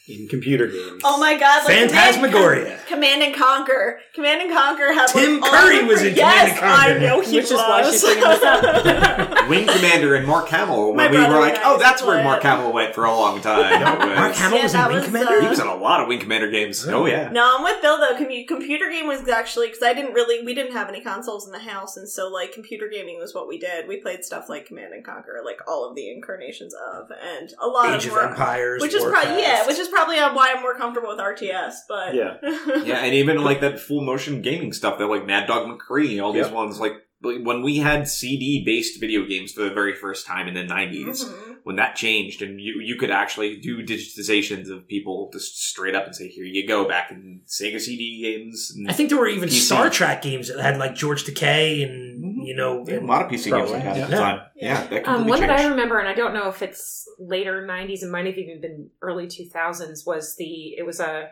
in 0.07 0.27
computer 0.27 0.67
games. 0.67 1.01
Oh 1.03 1.19
my 1.19 1.37
god! 1.37 1.65
Like 1.65 1.89
Phantasmagoria. 1.89 2.63
Command, 2.63 2.87
Command 2.87 3.23
and 3.23 3.35
Conquer. 3.35 3.99
Command 4.13 4.41
and 4.41 4.51
Conquer 4.51 4.93
had 4.93 5.07
Tim 5.07 5.39
like, 5.41 5.51
Curry 5.51 5.79
all 5.81 5.87
was 5.87 6.01
in 6.01 6.15
yes, 6.15 6.47
Command 6.47 6.51
and 6.51 6.59
Conquer. 6.59 6.93
I 6.93 6.99
know 6.99 7.21
he 7.21 7.35
Which 7.35 7.45
is 7.45 7.51
why 7.53 7.89
she's 7.89 8.03
bringing 8.03 8.23
this 8.23 8.43
up. 8.43 9.49
Wing 9.49 9.67
Commander 9.67 10.15
and 10.15 10.25
Mark 10.25 10.47
Hamill. 10.49 10.93
When 10.93 11.11
we 11.11 11.17
were 11.17 11.39
like, 11.39 11.59
oh, 11.63 11.77
that's 11.77 12.01
where 12.03 12.23
Mark 12.23 12.39
it. 12.43 12.47
Hamill 12.47 12.71
went 12.73 12.95
for 12.95 13.03
a 13.05 13.11
long 13.11 13.41
time. 13.41 13.81
Mark 13.81 14.33
Hamill 14.35 14.57
Yeah, 14.57 14.63
was 14.63 14.73
in 14.73 14.79
that 14.79 14.87
Wing 14.87 14.97
was, 14.97 15.05
Commander. 15.05 15.33
uh, 15.33 15.41
He 15.41 15.47
was 15.47 15.59
in 15.59 15.67
a 15.67 15.75
lot 15.75 16.01
of 16.01 16.07
Wing 16.07 16.19
Commander 16.19 16.49
games. 16.49 16.87
Oh 16.87 17.05
yeah. 17.05 17.29
No, 17.29 17.57
I'm 17.57 17.63
with 17.63 17.81
Bill 17.81 17.97
though. 17.97 18.15
Commu- 18.17 18.47
computer 18.47 18.89
game 18.89 19.07
was 19.07 19.27
actually 19.27 19.67
because 19.67 19.83
I 19.83 19.93
didn't 19.93 20.13
really 20.13 20.43
we 20.45 20.53
didn't 20.53 20.71
have 20.73 20.87
any 20.87 21.01
consoles 21.01 21.45
in 21.45 21.51
the 21.51 21.59
house, 21.59 21.97
and 21.97 22.07
so 22.07 22.29
like 22.29 22.53
computer 22.53 22.87
gaming 22.89 23.19
was 23.19 23.33
what 23.35 23.47
we 23.47 23.57
did. 23.57 23.87
We 23.89 23.97
played 23.97 24.23
stuff 24.23 24.47
like 24.47 24.67
Command 24.67 24.93
and 24.93 25.03
Conquer, 25.03 25.41
like 25.43 25.59
all 25.67 25.87
of 25.89 25.95
the 25.95 26.09
incarnations 26.09 26.73
of, 26.93 27.11
and 27.11 27.51
a 27.61 27.67
lot 27.67 27.93
Age 27.93 28.05
of 28.05 28.13
of 28.13 28.31
Empires, 28.31 28.81
which 28.81 28.93
is 28.93 29.03
probably 29.03 29.41
yeah, 29.41 29.67
which 29.67 29.77
is 29.77 29.87
probably 29.89 29.96
uh, 30.01 30.33
why 30.33 30.53
I'm 30.55 30.61
more 30.61 30.75
comfortable 30.75 31.09
with 31.09 31.19
RTS. 31.19 31.73
But 31.87 32.13
Yeah. 32.15 32.37
Yeah, 32.83 33.03
and 33.03 33.13
even 33.13 33.43
like 33.43 33.61
that 33.61 33.79
full 33.79 34.01
motion 34.03 34.41
gaming 34.41 34.73
stuff 34.73 34.97
that 34.99 35.07
like 35.07 35.25
Mad 35.25 35.47
Dog 35.47 35.67
McCree, 35.67 36.21
all 36.23 36.31
these 36.33 36.45
Yep. 36.45 36.53
ones 36.53 36.79
like 36.79 36.93
like, 37.23 37.37
when 37.41 37.63
we 37.63 37.77
had 37.77 38.07
CD 38.07 38.61
based 38.63 38.99
video 38.99 39.25
games 39.25 39.51
for 39.51 39.63
the 39.63 39.71
very 39.71 39.95
first 39.95 40.27
time 40.27 40.47
in 40.47 40.53
the 40.53 40.63
90s, 40.63 41.25
Mhm. 41.25 41.55
when 41.63 41.75
that 41.77 41.95
changed 41.95 42.43
and 42.43 42.61
you 42.61 42.79
you 42.79 42.95
could 42.95 43.09
actually 43.09 43.57
do 43.57 43.81
digitizations 43.83 44.69
of 44.69 44.87
people 44.87 45.31
just 45.33 45.57
straight 45.67 45.95
up 45.95 46.05
and 46.05 46.15
say, 46.15 46.27
here 46.27 46.45
you 46.45 46.67
go, 46.67 46.87
back 46.87 47.09
in 47.09 47.41
Sega 47.47 47.79
CD 47.79 48.21
games. 48.21 48.71
And 48.75 48.87
I 48.87 48.93
think 48.93 49.09
there 49.09 49.17
were 49.17 49.27
even 49.27 49.49
PC. 49.49 49.61
Star 49.65 49.89
Trek 49.89 50.21
games 50.21 50.47
that 50.49 50.59
had 50.59 50.77
like 50.77 50.93
George 50.93 51.23
Takei 51.25 51.83
and 51.83 52.36
you 52.47 52.55
know 52.55 52.83
Yeah, 52.87 52.99
a 52.99 53.01
lot 53.01 53.23
of 53.23 53.31
PC 53.31 53.51
games 53.51 53.71
like 53.71 53.83
that 53.83 53.97
at 53.97 54.09
the 54.09 54.15
time. 54.15 54.41
Yeah, 54.55 54.85
that 54.87 55.07
Um, 55.07 55.15
completely 55.17 55.29
one 55.29 55.39
that 55.41 55.59
I 55.59 55.67
remember, 55.67 55.99
and 55.99 56.07
I 56.07 56.13
don't 56.13 56.33
know 56.33 56.49
if 56.49 56.61
it's 56.61 57.07
later 57.19 57.65
'90s, 57.67 58.03
it 58.03 58.09
might 58.09 58.25
have 58.25 58.37
even 58.37 58.61
been 58.61 58.89
early 59.01 59.27
2000s. 59.27 60.05
Was 60.07 60.35
the 60.37 60.75
it 60.77 60.85
was 60.85 60.99
a 60.99 61.29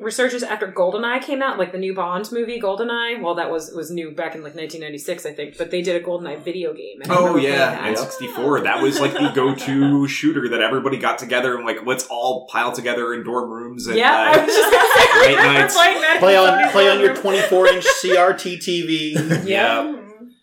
resurgence 0.00 0.42
after 0.42 0.66
Goldeneye 0.66 1.22
came 1.22 1.42
out, 1.42 1.58
like 1.58 1.72
the 1.72 1.78
new 1.78 1.94
Bond 1.94 2.30
movie, 2.32 2.60
Goldeneye. 2.60 3.22
Well, 3.22 3.34
that 3.36 3.50
was 3.50 3.72
was 3.72 3.90
new 3.90 4.10
back 4.10 4.34
in 4.34 4.42
like 4.42 4.54
1996, 4.54 5.26
I 5.26 5.32
think, 5.32 5.58
but 5.58 5.70
they 5.70 5.82
did 5.82 6.00
a 6.00 6.04
Goldeneye 6.04 6.42
video 6.42 6.72
game. 6.72 7.00
and 7.02 7.12
Oh 7.12 7.36
yeah, 7.36 7.58
that. 7.58 7.88
and 7.88 7.98
64. 7.98 8.62
That 8.62 8.82
was 8.82 8.98
like 8.98 9.12
the 9.12 9.30
go-to 9.34 10.08
shooter 10.08 10.48
that 10.48 10.60
everybody 10.60 10.96
got 10.96 11.18
together 11.18 11.56
and 11.56 11.64
like 11.64 11.84
let's 11.86 12.06
all 12.08 12.46
pile 12.50 12.72
together 12.72 13.14
in 13.14 13.22
dorm 13.22 13.50
rooms 13.50 13.86
and 13.86 13.96
yeah, 13.96 14.12
I 14.12 14.38
uh, 14.38 14.44
was 14.44 14.54
just 14.54 14.72
gonna 14.72 14.88
say, 14.94 15.26
late 15.26 15.36
nights. 15.36 15.76
Play 16.18 16.36
on 16.36 16.70
play 16.70 16.90
on 16.90 17.00
your 17.00 17.14
24 17.14 17.68
inch 17.68 17.84
CRT 18.02 18.56
TV. 18.58 19.44
yeah. 19.46 19.96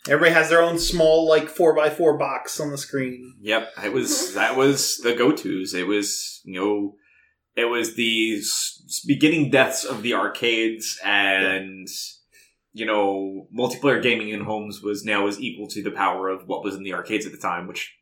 Everybody 0.10 0.32
has 0.34 0.50
their 0.50 0.62
own 0.62 0.80
small 0.80 1.28
like 1.28 1.50
four 1.50 1.78
x 1.80 1.96
four 1.96 2.18
box 2.18 2.60
on 2.60 2.72
the 2.72 2.78
screen. 2.78 3.36
Yep, 3.42 3.70
it 3.84 3.94
was 3.94 4.34
that 4.34 4.56
was 4.56 4.98
the 4.98 5.14
go-tos. 5.14 5.74
It 5.74 5.88
was 5.88 6.42
you 6.46 6.60
know, 6.60 6.96
it 7.56 7.66
was 7.66 7.96
the 7.96 8.38
s- 8.40 9.04
beginning 9.06 9.50
deaths 9.52 9.84
of 9.84 10.02
the 10.04 10.14
arcades, 10.14 11.00
and 11.04 11.88
you 12.74 12.86
know, 12.86 13.48
multiplayer 13.58 14.02
gaming 14.02 14.30
in 14.30 14.42
homes 14.42 14.82
was 14.82 15.04
now 15.04 15.28
is 15.28 15.40
equal 15.40 15.68
to 15.70 15.82
the 15.84 15.92
power 15.92 16.30
of 16.30 16.48
what 16.48 16.64
was 16.64 16.76
in 16.76 16.84
the 16.84 16.94
arcades 16.94 17.26
at 17.26 17.32
the 17.32 17.38
time, 17.38 17.68
which 17.68 17.94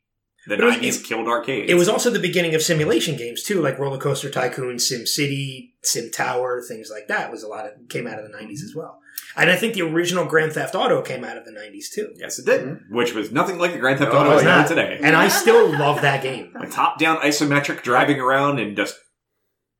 the 0.48 0.58
But 0.58 0.60
it 0.64 0.66
was- 0.66 0.74
nineties 0.76 1.02
killed 1.02 1.28
arcades. 1.28 1.72
It 1.72 1.76
was 1.76 1.88
also 1.90 2.10
the 2.10 2.20
beginning 2.20 2.54
of 2.54 2.62
simulation 2.62 3.16
games 3.18 3.42
too, 3.42 3.62
like 3.62 3.80
Roller 3.80 3.98
Coaster 3.98 4.30
Tycoon, 4.30 4.78
Sim 4.80 5.08
City, 5.08 5.74
Sim 5.82 6.12
Tower, 6.12 6.62
things 6.62 6.90
like 6.92 7.08
that. 7.08 7.32
Was 7.32 7.42
a 7.42 7.48
lot 7.48 7.66
of 7.66 7.72
came 7.90 8.06
out 8.06 8.20
of 8.20 8.30
the 8.30 8.38
'90s 8.38 8.62
as 8.64 8.74
well. 8.76 9.00
And 9.38 9.50
I 9.50 9.56
think 9.56 9.74
the 9.74 9.82
original 9.82 10.26
Grand 10.26 10.54
Theft 10.54 10.76
Auto 10.76 11.02
came 11.02 11.24
out 11.24 11.38
of 11.38 11.46
the 11.46 11.52
'90s 11.52 11.90
too. 11.94 12.14
yes, 12.16 12.40
it 12.40 12.46
did, 12.46 12.78
which 12.90 13.14
was 13.14 13.32
nothing 13.32 13.58
like 13.58 13.74
the 13.74 13.80
Grand 13.80 14.00
Theft 14.00 14.14
No, 14.14 14.20
Auto 14.20 14.32
it's 14.32 14.42
is 14.42 14.46
now 14.46 14.58
not. 14.60 14.68
today. 14.68 15.00
And 15.02 15.16
I 15.16 15.28
still 15.28 15.72
love 15.78 16.02
that 16.02 16.24
game. 16.24 16.54
a 16.60 16.68
top-down 16.68 17.18
isometric 17.18 17.82
driving 17.84 18.20
around 18.20 18.60
and 18.60 18.76
just 18.78 18.96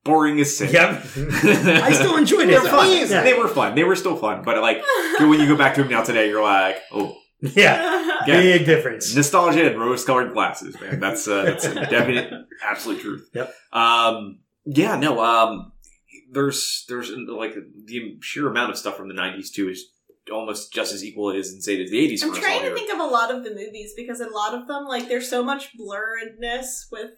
boring 0.04 0.40
as 0.40 0.56
sin. 0.58 0.72
Yep. 0.72 0.90
I 1.18 1.92
still 1.94 2.18
enjoyed 2.18 2.50
it. 2.50 2.62
were 2.62 2.70
fun. 2.70 2.92
Yeah. 2.92 3.24
They 3.24 3.34
were 3.34 3.48
fun. 3.48 3.76
They 3.76 3.84
were 3.84 3.96
still 3.96 4.16
fun. 4.18 4.44
But 4.44 4.62
like 4.62 4.84
when 5.20 5.40
you 5.40 5.48
go 5.48 5.58
back 5.58 5.76
to 5.76 5.82
them 5.84 5.92
now 5.92 6.04
today, 6.04 6.28
you're 6.30 6.44
like, 6.44 6.78
oh, 6.92 7.16
Yeah, 7.42 8.22
yeah. 8.28 8.42
big 8.42 8.66
difference. 8.66 9.16
Nostalgia 9.16 9.70
and 9.72 9.80
rose-colored 9.80 10.34
glasses, 10.34 10.80
man. 10.82 11.00
That's 11.00 11.28
uh, 11.28 11.44
that's 11.44 11.66
a 11.66 11.74
definite, 11.76 12.32
absolute 12.64 13.02
truth. 13.02 13.30
Yep. 13.34 13.54
Um. 13.74 14.40
Yeah. 14.66 14.96
No. 14.98 15.20
Um. 15.24 15.72
There's 16.32 16.86
there's 16.88 17.12
like 17.12 17.54
the 17.86 18.18
sheer 18.22 18.48
amount 18.48 18.72
of 18.72 18.78
stuff 18.78 18.98
from 18.98 19.08
the 19.08 19.14
'90s 19.14 19.52
too 19.52 19.70
is 19.70 19.86
almost 20.32 20.74
just 20.74 20.92
as 20.94 21.04
equal 21.04 21.32
as 21.32 21.54
insane 21.54 21.82
as 21.82 21.92
the 21.92 21.98
'80s. 21.98 22.24
I'm 22.24 22.34
trying 22.34 22.60
to 22.62 22.66
here. 22.68 22.76
think 22.76 22.92
of 22.94 23.00
a 23.00 23.06
lot 23.06 23.34
of 23.34 23.44
the 23.44 23.52
movies 23.52 23.94
because 23.96 24.20
a 24.22 24.30
lot 24.30 24.54
of 24.54 24.68
them, 24.68 24.86
like, 24.86 25.08
there's 25.08 25.30
so 25.30 25.44
much 25.44 25.70
blurredness 25.78 26.86
with. 26.92 27.12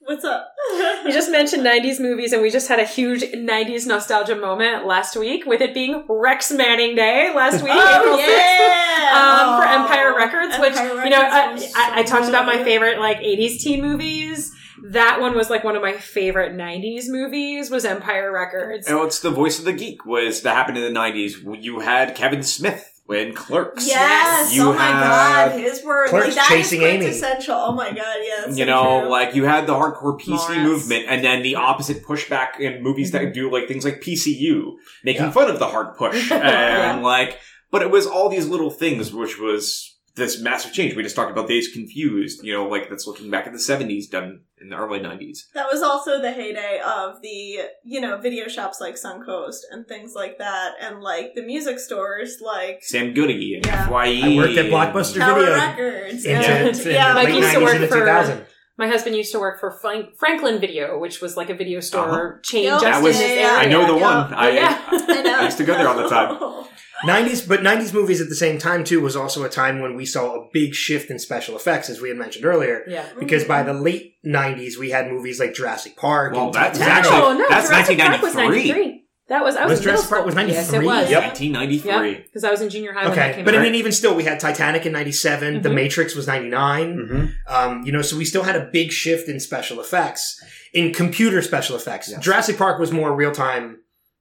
What's 0.00 0.24
up? 0.24 0.52
You 1.04 1.12
just 1.12 1.30
mentioned 1.30 1.64
90s 1.66 1.98
movies, 2.00 2.32
and 2.32 2.40
we 2.40 2.50
just 2.50 2.68
had 2.68 2.78
a 2.78 2.84
huge 2.84 3.22
90s 3.22 3.86
nostalgia 3.86 4.36
moment 4.36 4.86
last 4.86 5.16
week 5.16 5.44
with 5.44 5.60
it 5.60 5.74
being 5.74 6.04
Rex 6.08 6.52
Manning 6.52 6.94
Day 6.94 7.32
last 7.34 7.62
week, 7.64 7.72
April 7.72 8.16
6th. 8.16 9.12
um, 9.12 9.60
for 9.60 9.66
Oh, 9.66 9.82
Empire 9.82 10.14
Records, 10.16 10.56
which 10.60 10.76
Empire 10.76 11.04
you 11.04 11.10
know, 11.10 11.20
I, 11.20 11.46
Records 11.46 11.62
was 11.64 11.74
I, 11.74 11.98
I 12.00 12.02
talked 12.04 12.28
about 12.28 12.46
my 12.46 12.62
favorite 12.62 12.98
like 13.00 13.18
'80s 13.18 13.58
teen 13.60 13.82
movies. 13.82 14.52
That 14.92 15.20
one 15.20 15.36
was 15.36 15.50
like 15.50 15.64
one 15.64 15.76
of 15.76 15.82
my 15.82 15.92
favorite 15.94 16.52
'90s 16.56 17.04
movies. 17.08 17.70
Was 17.70 17.84
Empire 17.84 18.32
Records? 18.32 18.86
Oh, 18.88 18.90
and 18.92 19.00
what's 19.00 19.20
the 19.20 19.30
voice 19.30 19.58
of 19.58 19.64
the 19.64 19.72
geek 19.72 20.06
was 20.06 20.42
that 20.42 20.54
happened 20.54 20.78
in 20.78 20.92
the 20.92 20.98
'90s. 20.98 21.62
You 21.62 21.80
had 21.80 22.14
Kevin 22.14 22.42
Smith 22.42 22.98
in 23.10 23.34
Clerks. 23.34 23.86
Yes. 23.86 24.50
Oh 24.50 24.54
you 24.54 24.62
oh 24.68 24.72
my 24.72 24.90
god, 24.90 25.58
his 25.58 25.84
word. 25.84 26.08
Clerks 26.08 26.26
like, 26.26 26.34
that 26.36 26.48
chasing 26.48 26.80
is 26.82 26.86
Amy. 26.86 26.98
quintessential. 26.98 27.54
Oh 27.54 27.72
my 27.72 27.88
god, 27.88 28.16
yes. 28.22 28.48
you 28.58 28.64
so 28.64 28.70
know, 28.70 29.00
true. 29.02 29.10
like 29.10 29.34
you 29.34 29.44
had 29.44 29.66
the 29.66 29.74
hardcore 29.74 30.18
PC 30.20 30.28
Morris. 30.28 30.58
movement, 30.58 31.04
and 31.08 31.24
then 31.24 31.42
the 31.42 31.56
opposite 31.56 32.04
pushback 32.04 32.60
in 32.60 32.82
movies 32.82 33.10
that 33.12 33.22
mm-hmm. 33.22 33.32
do 33.32 33.50
like 33.50 33.68
things 33.68 33.84
like 33.84 34.00
PCU, 34.00 34.72
making 35.04 35.22
Yeah. 35.22 35.30
fun 35.30 35.50
of 35.50 35.58
the 35.58 35.68
hard 35.68 35.96
push, 35.96 36.30
and 36.30 36.42
Yeah. 36.42 37.00
like, 37.02 37.38
but 37.70 37.82
it 37.82 37.90
was 37.90 38.06
all 38.06 38.28
these 38.28 38.46
little 38.46 38.70
things, 38.70 39.12
which 39.12 39.38
was 39.38 39.97
this 40.18 40.40
massive 40.42 40.72
change. 40.72 40.94
We 40.94 41.02
just 41.02 41.16
talked 41.16 41.30
about 41.30 41.48
Dazed 41.48 41.72
Confused, 41.72 42.44
you 42.44 42.52
know, 42.52 42.68
like 42.68 42.90
that's 42.90 43.06
looking 43.06 43.30
back 43.30 43.46
at 43.46 43.52
the 43.52 43.58
'70s, 43.58 44.10
done 44.10 44.40
in 44.60 44.68
the 44.68 44.76
early 44.76 44.98
'90s. 45.00 45.38
that 45.54 45.66
was 45.72 45.80
also 45.82 46.20
the 46.20 46.32
heyday 46.32 46.80
of 46.84 47.22
the 47.22 47.60
you 47.84 48.00
know 48.00 48.18
video 48.18 48.48
shops 48.48 48.80
like 48.80 48.96
Suncoast 48.96 49.60
and 49.70 49.86
things 49.88 50.14
like 50.14 50.38
that, 50.38 50.72
and 50.80 51.00
like 51.00 51.34
the 51.34 51.42
music 51.42 51.78
stores 51.78 52.38
like 52.44 52.82
Sam 52.82 53.14
Goody 53.14 53.54
and 53.56 53.64
Yeah. 53.66 53.88
Fye. 53.88 54.20
I 54.22 54.36
worked 54.36 54.58
at 54.58 54.66
Blockbuster 54.66 55.18
Tower 55.18 55.38
Video 55.40 55.54
Records. 55.54 56.24
into, 56.24 56.46
and, 56.48 56.68
into 56.68 56.92
yeah, 56.92 57.08
the 57.08 57.14
Mike 57.14 57.28
late 57.28 57.36
used 57.38 57.52
to 57.54 57.60
work 57.60 57.88
for- 57.88 57.98
2000. 58.00 58.46
My 58.80 58.86
husband 58.86 59.16
used 59.16 59.32
to 59.32 59.40
work 59.40 59.58
for 59.58 59.72
Frank- 59.72 60.16
Franklin 60.20 60.60
Video, 60.60 61.00
which 61.00 61.20
was 61.20 61.36
like 61.36 61.50
a 61.50 61.54
video 61.54 61.80
store 61.80 62.08
uh-huh. 62.34 62.40
chain 62.44 62.64
Yep. 62.64 62.72
just 62.80 62.84
That 62.84 62.98
in 62.98 63.02
was- 63.02 63.18
this 63.18 63.28
yeah, 63.28 63.34
area. 63.36 63.58
I 63.58 63.64
know 63.66 63.86
the 63.92 63.98
Yeah. 63.98 64.22
one. 64.24 64.34
I, 64.34 64.50
Yeah. 64.50 64.82
I 64.92 65.22
know. 65.22 65.38
I 65.40 65.44
used 65.46 65.56
to 65.58 65.64
go 65.64 65.74
there 65.74 65.88
all 65.88 65.96
the 65.96 66.08
time. 66.08 66.64
90s, 67.06 67.46
but 67.46 67.60
90s 67.60 67.92
movies 67.94 68.20
at 68.20 68.28
the 68.28 68.34
same 68.34 68.58
time 68.58 68.82
too 68.84 69.00
was 69.00 69.14
also 69.16 69.44
a 69.44 69.48
time 69.48 69.80
when 69.80 69.94
we 69.94 70.04
saw 70.04 70.34
a 70.34 70.48
big 70.52 70.74
shift 70.74 71.10
in 71.10 71.18
special 71.18 71.56
effects, 71.56 71.88
as 71.88 72.00
we 72.00 72.08
had 72.08 72.18
mentioned 72.18 72.44
earlier. 72.44 72.84
Yeah. 72.88 73.04
Because 73.18 73.44
by 73.44 73.62
the 73.62 73.72
late 73.74 74.14
90s, 74.26 74.76
we 74.78 74.90
had 74.90 75.08
movies 75.10 75.38
like 75.38 75.54
Jurassic 75.54 75.96
Park. 75.96 76.32
Well, 76.34 76.46
and 76.46 76.54
that's 76.54 76.78
No, 76.78 76.84
Titanic. 76.86 77.04
actually- 77.12 77.38
no, 77.38 77.46
that's 77.48 77.68
Jurassic 77.68 77.98
Park 77.98 78.22
was 78.22 78.34
1993. 78.34 78.72
93. 78.72 79.04
That 79.28 79.44
was 79.44 79.56
I 79.56 79.64
was, 79.66 79.70
Was 79.72 79.78
in 79.80 79.84
middle 79.84 79.92
Jurassic 80.02 80.08
Park 80.08 80.20
school. 80.32 80.44
was 80.44 80.54
Yes, 80.54 80.68
it 80.70 80.72
93? 80.72 80.86
was. 80.86 81.10
Yep. 81.10 81.22
1993. 81.22 82.10
Yeah, 82.12 82.18
because 82.24 82.44
I 82.44 82.50
was 82.50 82.60
in 82.62 82.70
junior 82.70 82.92
high 82.94 83.04
when 83.06 83.14
that 83.14 83.26
Okay, 83.26 83.36
came 83.36 83.44
but 83.44 83.54
out. 83.54 83.60
I 83.60 83.62
mean, 83.62 83.74
even 83.74 83.92
still, 83.92 84.14
we 84.14 84.24
had 84.24 84.40
Titanic 84.40 84.86
in 84.86 84.92
'97. 84.92 85.60
The 85.60 85.68
Mhm. 85.68 85.74
Matrix 85.74 86.14
was 86.14 86.26
'99. 86.26 86.96
Mm-hmm. 86.96 87.26
Um, 87.54 87.82
you 87.84 87.92
know, 87.92 88.00
so 88.00 88.16
we 88.16 88.24
still 88.24 88.44
had 88.44 88.56
a 88.56 88.70
big 88.72 88.90
shift 88.90 89.28
in 89.28 89.38
special 89.38 89.80
effects, 89.80 90.42
in 90.72 90.94
computer 90.94 91.42
special 91.42 91.76
effects. 91.76 92.08
Yes. 92.10 92.20
Jurassic 92.24 92.56
Park 92.56 92.80
was 92.80 92.90
more 92.90 93.14
real 93.14 93.30
time 93.32 93.80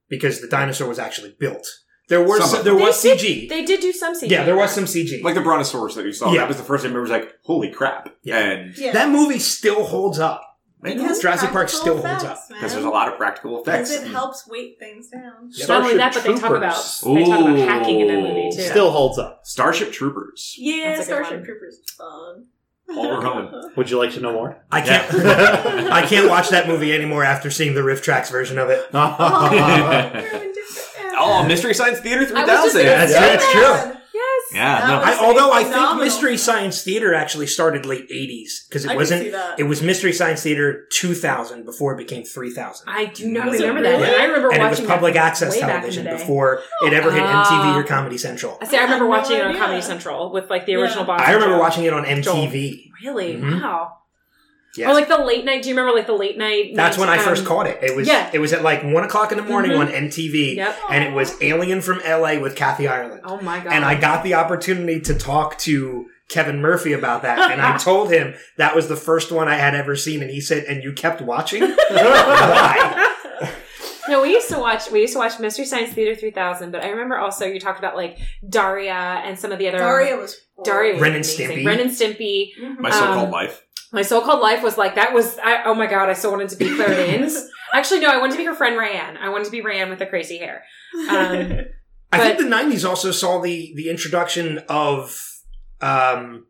because 0.10 0.42
the 0.42 0.48
dinosaur 0.48 0.90
was 0.90 1.00
actually 1.00 1.34
built. 1.40 1.66
There 2.08 2.22
were 2.24 2.40
Some 2.40 2.50
some, 2.50 2.64
there 2.64 2.76
was 2.76 3.02
They 3.04 3.16
CG. 3.18 3.50
They 3.50 3.66
did 3.66 3.82
do 3.82 3.92
some 3.92 4.16
CG. 4.16 4.30
yeah, 4.30 4.44
there 4.46 4.56
was 4.56 4.72
some 4.72 4.86
CG. 4.86 5.22
Like 5.24 5.36
the 5.36 5.42
Brontosaurus 5.42 5.96
that 5.96 6.06
you 6.06 6.14
saw. 6.14 6.32
Yeah. 6.32 6.40
That 6.42 6.48
was 6.48 6.58
the 6.58 6.64
first 6.64 6.86
time 6.86 6.96
I 6.96 7.00
was 7.00 7.10
like, 7.10 7.34
holy 7.44 7.70
crap. 7.70 8.16
Yeah. 8.24 8.38
And 8.40 8.78
Yeah. 8.78 8.94
that 8.94 9.10
movie 9.10 9.40
still 9.40 9.84
holds 9.84 10.18
up. 10.20 10.42
because 10.82 11.02
Because 11.02 11.22
Jurassic 11.22 11.50
Park 11.52 11.68
practical 11.70 11.82
still 11.82 12.08
holds 12.08 12.24
up. 12.24 12.40
Because 12.48 12.72
there's 12.74 12.86
a 12.86 12.90
lot 12.90 13.10
of 13.12 13.18
practical 13.18 13.62
effects. 13.62 13.90
Because 13.92 14.06
it 14.06 14.12
helps 14.14 14.48
weight 14.48 14.78
things 14.80 15.10
down. 15.10 15.52
Not 15.68 15.82
only 15.84 15.98
that, 15.98 16.14
but 16.14 16.24
they 16.24 16.36
talk 16.36 16.52
about 16.56 16.76
they 17.04 17.26
talk 17.26 17.40
about 17.42 17.58
hacking 17.58 18.00
in 18.00 18.08
that 18.08 18.22
movie 18.22 18.52
too. 18.56 18.62
Still 18.62 18.92
holds 18.92 19.18
up. 19.18 19.42
Starship 19.44 19.92
Troopers. 19.92 20.56
Yeah, 20.58 20.96
That's 20.96 21.08
Starship. 21.08 21.44
Troopers 21.44 21.74
is 21.76 21.92
fun. 21.92 22.46
Paul 22.90 23.06
Verhoeven. 23.22 23.76
Would 23.76 23.90
you 23.90 23.98
like 23.98 24.14
to 24.14 24.22
know 24.22 24.32
more? 24.32 24.64
I 24.72 24.80
can't. 24.80 25.14
I 25.92 26.06
can't 26.06 26.30
watch 26.30 26.48
that 26.52 26.68
movie 26.70 26.94
anymore 26.94 27.26
after 27.26 27.52
seeing 27.52 27.74
the 27.76 27.82
RiffTrax 27.82 28.32
version 28.32 28.58
of 28.58 28.70
it. 28.70 28.86
Oh, 28.94 29.50
Oh, 31.20 31.46
Mystery 31.48 31.74
Science 31.74 32.00
Theater 32.00 32.22
I 32.36 32.44
was 32.46 32.48
just 32.50 32.76
3000. 32.76 32.82
gonna 32.86 32.98
That's, 32.98 33.14
say 33.14 33.20
that's 33.20 33.52
true. 33.52 33.94
Yes. 34.14 34.44
Yeah, 34.52 34.88
no. 34.88 35.02
I, 35.04 35.20
although 35.24 35.52
I 35.52 35.62
think 35.62 35.76
phenomenal. 35.76 36.06
Mystery 36.06 36.38
Science 36.38 36.82
Theater 36.84 37.14
actually 37.14 37.46
started 37.46 37.86
late 37.86 38.10
'80s 38.10 38.68
because 38.68 38.84
it 38.84 38.88
I 38.88 38.92
can 38.92 38.98
wasn't. 38.98 39.24
see 39.26 39.30
that. 39.30 39.60
It 39.60 39.64
was 39.64 39.84
Mystery 39.84 40.12
Science 40.12 40.42
Theater 40.42 40.88
2000 40.94 41.66
before 41.66 41.94
it 41.94 41.98
became 41.98 42.24
3000. 42.24 42.88
I 42.90 43.06
do 43.06 43.28
not 43.28 43.46
Was 43.48 43.60
it 43.60 43.68
remember 43.68 43.84
that. 43.84 43.98
really? 44.00 44.06
And 44.08 44.16
I 44.22 44.26
remember 44.26 44.50
and 44.52 44.58
it 44.64 44.66
watching 44.66 44.86
was 44.86 44.92
public 44.92 45.14
that 45.14 45.26
access 45.26 45.54
way 45.54 45.62
back 45.62 45.70
in 45.70 45.76
the 45.76 45.80
television 45.82 46.06
day. 46.06 46.12
before 46.18 46.62
it 46.84 46.94
ever 46.94 47.12
hit 47.12 47.22
Ah. 47.24 47.44
MTV 47.76 47.80
or 47.80 47.84
Comedy 47.84 48.18
Central. 48.18 48.58
I 48.60 48.66
say 48.66 48.78
I 48.80 48.84
remember 48.86 49.06
I 49.12 49.18
had 49.20 49.22
no 49.22 49.22
watching 49.22 49.38
it 49.38 49.42
on 49.44 49.50
idea. 49.50 49.62
Comedy 49.62 49.82
Central 49.82 50.32
with 50.34 50.50
like 50.50 50.66
the 50.66 50.72
Yeah. 50.72 50.78
original 50.80 51.04
box. 51.06 51.24
I 51.24 51.34
remember 51.34 51.56
Joe. 51.56 51.60
watching 51.60 51.84
it 51.84 51.94
on 51.94 52.06
MTV. 52.06 52.92
Really? 53.04 53.36
Mhm. 53.36 53.62
Wow. 53.62 53.92
Yes. 54.78 54.90
Or 54.90 54.94
like 54.94 55.08
the 55.08 55.18
late 55.24 55.44
night. 55.46 55.64
Do 55.64 55.70
you 55.70 55.76
remember 55.76 55.96
like 55.98 56.08
the 56.08 56.14
late 56.14 56.38
night? 56.38 56.72
That's 56.76 56.98
when 56.98 57.10
I 57.10 57.18
um, 57.18 57.24
first 57.24 57.46
caught 57.46 57.68
it. 57.68 57.80
It 57.82 57.96
was 57.96 58.08
yeah. 58.08 58.30
it 58.34 58.40
was 58.40 58.54
at 58.54 58.62
like 58.64 58.84
one 58.84 59.04
o'clock 59.04 59.32
in 59.32 59.38
the 59.38 59.44
morning 59.44 59.72
Mhm. 59.72 59.80
on 59.80 59.88
MTV, 59.88 60.56
Yep. 60.56 60.78
and 60.90 61.04
it 61.04 61.14
was 61.14 61.36
Alien 61.42 61.82
from 61.82 62.00
LA 62.06 62.38
with 62.40 62.56
Kathy 62.56 62.88
Ireland. 62.88 63.22
Oh 63.26 63.42
my 63.42 63.60
god. 63.60 63.74
and 63.74 63.84
I 63.84 63.96
got 63.96 64.24
the 64.24 64.36
opportunity 64.36 65.00
to 65.02 65.14
talk 65.16 65.58
to 65.60 66.08
Kevin 66.30 66.62
Murphy 66.62 66.94
about 66.94 67.22
that, 67.24 67.52
and 67.52 67.62
I 67.62 67.78
told 67.90 68.12
him 68.12 68.34
that 68.58 68.76
was 68.76 68.88
the 68.90 68.96
first 68.98 69.32
one 69.32 69.48
I 69.48 69.56
had 69.56 69.74
ever 69.76 69.96
seen, 69.96 70.22
and 70.22 70.30
he 70.30 70.42
said, 70.42 70.66
"And 70.66 70.84
you 70.84 70.92
kept 70.94 71.22
watching? 71.22 71.62
Why?" 71.90 73.14
No, 74.10 74.22
we 74.22 74.30
used 74.30 74.48
to 74.50 74.58
watch. 74.58 74.90
We 74.90 75.02
used 75.02 75.14
to 75.14 75.20
watch 75.20 75.38
Mystery 75.38 75.66
Science 75.66 75.92
Theater 75.94 76.16
3000. 76.16 76.72
But 76.72 76.82
I 76.82 76.90
remember 76.90 77.18
also 77.18 77.46
you 77.46 77.60
talked 77.60 77.80
about 77.80 77.96
like 77.98 78.18
Daria 78.48 78.94
and 78.94 79.38
some 79.38 79.52
of 79.52 79.60
the 79.60 79.68
other 79.68 79.80
Daria 79.80 80.16
was 80.16 80.38
Daria 80.64 80.94
was 80.94 81.02
Ren 81.02 81.12
and 81.16 81.26
amazing. 81.26 81.50
Stimpy. 81.50 81.66
Ren 81.66 81.80
and 81.82 81.92
Stimpy. 81.92 82.52
Mhm. 82.58 82.80
My 82.80 82.90
so-called 82.90 83.26
Um, 83.26 83.32
life. 83.32 83.64
My 83.94 84.02
so-called 84.02 84.42
life 84.42 84.62
was 84.64 84.78
like 84.78 84.96
that 84.96 85.14
was. 85.14 85.38
I, 85.40 85.64
oh 85.66 85.74
my 85.74 85.88
god! 85.88 86.10
I 86.10 86.14
so 86.14 86.30
wanted 86.32 86.50
to 86.50 86.58
be 86.58 86.76
Claire 86.76 86.90
Danes. 87.08 87.50
Actually, 87.74 88.02
no, 88.02 88.10
I 88.10 88.18
wanted 88.18 88.34
to 88.34 88.38
be 88.38 88.46
her 88.46 88.54
friend 88.56 88.78
Rayanne. 88.78 89.18
I 89.18 89.30
wanted 89.30 89.46
to 89.46 89.52
be 89.52 89.62
Rayanne 89.62 89.90
with 89.90 90.00
the 90.00 90.06
crazy 90.06 90.38
hair. 90.38 90.64
Um, 91.10 91.60
I 92.12 92.20
think 92.20 92.38
the 92.38 92.46
'90s 92.46 92.88
also 92.88 93.12
saw 93.12 93.40
the 93.40 93.74
the 93.76 93.90
introduction 93.90 94.60
of 94.70 95.18
um, 95.82 96.46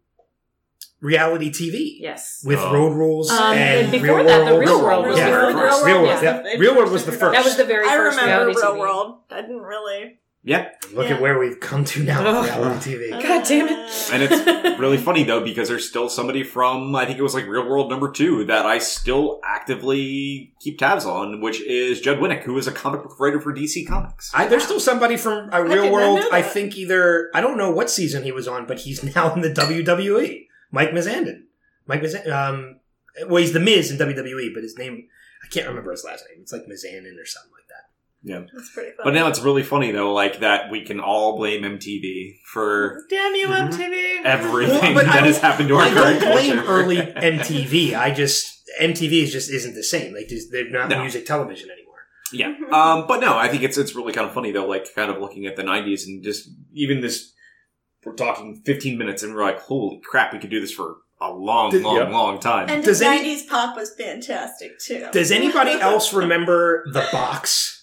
reality 0.99 1.49
TV 1.51 1.97
yes. 1.99 2.41
with 2.45 2.59
Oh. 2.59 2.73
Road 2.73 2.93
Rules 2.95 3.29
Um, 3.31 3.53
and 3.55 3.81
and 3.83 3.91
before 3.91 4.17
Real 4.17 4.23
that, 4.25 4.45
World. 4.45 4.59
Real 4.59 4.83
World 4.83 5.07
was 5.07 5.17
yeah, 5.17 5.29
the 5.29 5.37
Real 5.37 5.51
first. 5.53 5.55
World. 5.83 5.85
Real 5.85 6.01
World. 6.03 6.23
Yeah. 6.23 6.43
Yeah. 6.45 6.57
Real 6.59 6.75
World 6.75 6.91
was 6.91 7.05
the 7.05 7.11
first. 7.11 7.33
That 7.33 7.45
was 7.45 7.57
the 7.57 7.65
very 7.65 7.87
I 7.87 7.91
first 7.97 8.17
remember 8.19 8.45
reality 8.45 8.61
Real 8.61 8.73
TV. 8.73 8.79
World. 8.79 9.19
I 9.31 9.41
didn't 9.41 9.61
really. 9.61 10.19
Yeah. 10.43 10.69
Look 10.93 11.09
Yeah. 11.09 11.15
at 11.15 11.21
where 11.21 11.37
we've 11.37 11.59
come 11.59 11.83
to 11.85 12.03
now 12.03 12.25
Ugh. 12.25 12.43
with 12.43 12.51
reality 12.55 12.93
TV. 12.95 13.11
God 13.23 13.45
damn 13.45 13.67
it. 13.67 14.09
And 14.13 14.23
it's 14.23 14.79
really 14.79 14.97
funny 14.97 15.23
though 15.23 15.43
because 15.43 15.67
there's 15.67 15.87
still 15.89 16.07
somebody 16.09 16.43
from 16.43 16.95
I 16.95 17.05
think 17.05 17.19
it 17.19 17.21
was 17.23 17.33
like 17.33 17.45
Real 17.47 17.67
World 17.67 17.89
number 17.89 18.11
two 18.11 18.45
that 18.45 18.65
I 18.65 18.77
still 18.77 19.41
actively 19.43 20.53
keep 20.61 20.77
tabs 20.79 21.05
on, 21.05 21.41
which 21.41 21.59
is 21.61 21.99
Judd 22.01 22.19
Winick, 22.19 22.43
who 22.43 22.57
is 22.57 22.67
a 22.67 22.71
comic 22.71 23.03
book 23.03 23.19
writer 23.19 23.41
for 23.41 23.53
DC 23.53 23.85
Comics. 23.87 24.31
I, 24.33 24.47
there's 24.47 24.63
still 24.63 24.79
somebody 24.79 25.17
from 25.17 25.53
uh, 25.53 25.59
Real 25.61 25.83
not 25.85 25.91
World. 25.91 26.19
I 26.31 26.41
think 26.41 26.77
either 26.77 27.29
I 27.33 27.41
don't 27.41 27.57
know 27.57 27.71
what 27.71 27.89
season 27.89 28.23
he 28.23 28.31
was 28.31 28.47
on, 28.47 28.65
but 28.65 28.79
he's 28.79 29.03
now 29.15 29.33
in 29.33 29.41
the 29.41 29.49
WWE. 29.49 30.45
Mike 30.71 30.91
Mizandon. 30.91 31.43
Mike 31.87 32.01
Mizandon. 32.01 32.31
Um, 32.31 32.79
well, 33.27 33.37
he's 33.41 33.53
the 33.53 33.59
Miz 33.59 33.91
in 33.91 33.97
WWE, 33.97 34.53
but 34.53 34.63
his 34.63 34.77
name 34.77 35.07
I 35.43 35.47
can't 35.47 35.67
remember 35.67 35.91
his 35.91 36.03
last 36.03 36.23
name. 36.29 36.39
It's 36.41 36.51
like 36.51 36.63
Mizandon 36.63 37.19
or 37.21 37.25
something 37.25 37.46
like 38.29 38.45
that. 38.45 38.49
That's 38.53 38.71
pretty 38.73 38.91
fun. 38.91 39.03
But 39.03 39.13
now 39.13 39.27
it's 39.27 39.39
really 39.41 39.63
funny 39.63 39.91
though, 39.91 40.13
like 40.13 40.39
that 40.39 40.69
we 40.71 40.83
can 40.85 40.99
all 40.99 41.37
blame 41.37 41.63
MTV 41.63 42.39
for 42.51 43.03
Damn 43.09 43.35
you. 43.35 43.47
MTV. 43.47 44.23
everything 44.25 44.95
Well, 44.95 45.05
that 45.05 45.23
I 45.23 45.27
has 45.27 45.39
happened 45.39 45.69
to 45.69 45.75
our 45.75 45.81
I 45.83 45.93
don't 45.93 46.19
blame 46.19 46.55
culture. 46.55 46.67
early 46.69 46.97
MTV. 46.97 47.95
I 47.97 48.11
just 48.11 48.53
MTV 48.81 49.23
is 49.23 49.31
just 49.31 49.49
isn't 49.51 49.73
the 49.75 49.83
same. 49.83 50.13
Like 50.13 50.29
they're 50.51 50.69
not 50.69 50.89
No. 50.89 51.01
music 51.01 51.25
television 51.25 51.69
anymore. 51.69 51.83
Yeah. 52.33 52.53
Um, 52.73 53.07
but 53.07 53.21
no, 53.21 53.37
I 53.37 53.47
think 53.47 53.63
it's 53.63 53.77
it's 53.77 53.95
really 53.95 54.11
kind 54.13 54.27
of 54.27 54.33
funny 54.33 54.51
though, 54.51 54.67
like 54.67 54.93
kind 54.93 55.09
of 55.09 55.19
looking 55.21 55.45
at 55.45 55.55
the 55.55 55.63
'90s 55.63 56.05
and 56.05 56.21
just 56.23 56.49
even 56.73 56.99
this. 57.01 57.33
We're 58.05 58.13
talking 58.13 58.61
15 58.65 58.97
minutes, 58.97 59.23
and 59.23 59.33
we're 59.33 59.41
like, 59.43 59.59
"Holy 59.59 59.99
crap, 60.03 60.31
we 60.31 60.39
could 60.39 60.49
do 60.49 60.61
this 60.61 60.71
for 60.71 60.97
a 61.19 61.29
long, 61.31 61.71
Did- 61.71 61.83
long, 61.83 61.95
Yep. 61.97 62.09
long 62.11 62.39
time." 62.39 62.69
And 62.69 62.83
Does 62.83 62.99
the 62.99 63.05
any- 63.07 63.35
90s 63.35 63.47
pop 63.47 63.75
was 63.75 63.93
fantastic 63.95 64.79
too. 64.79 65.07
Does 65.11 65.31
anybody 65.31 65.71
else 65.81 66.13
remember 66.13 66.85
the 66.93 67.05
box? 67.11 67.76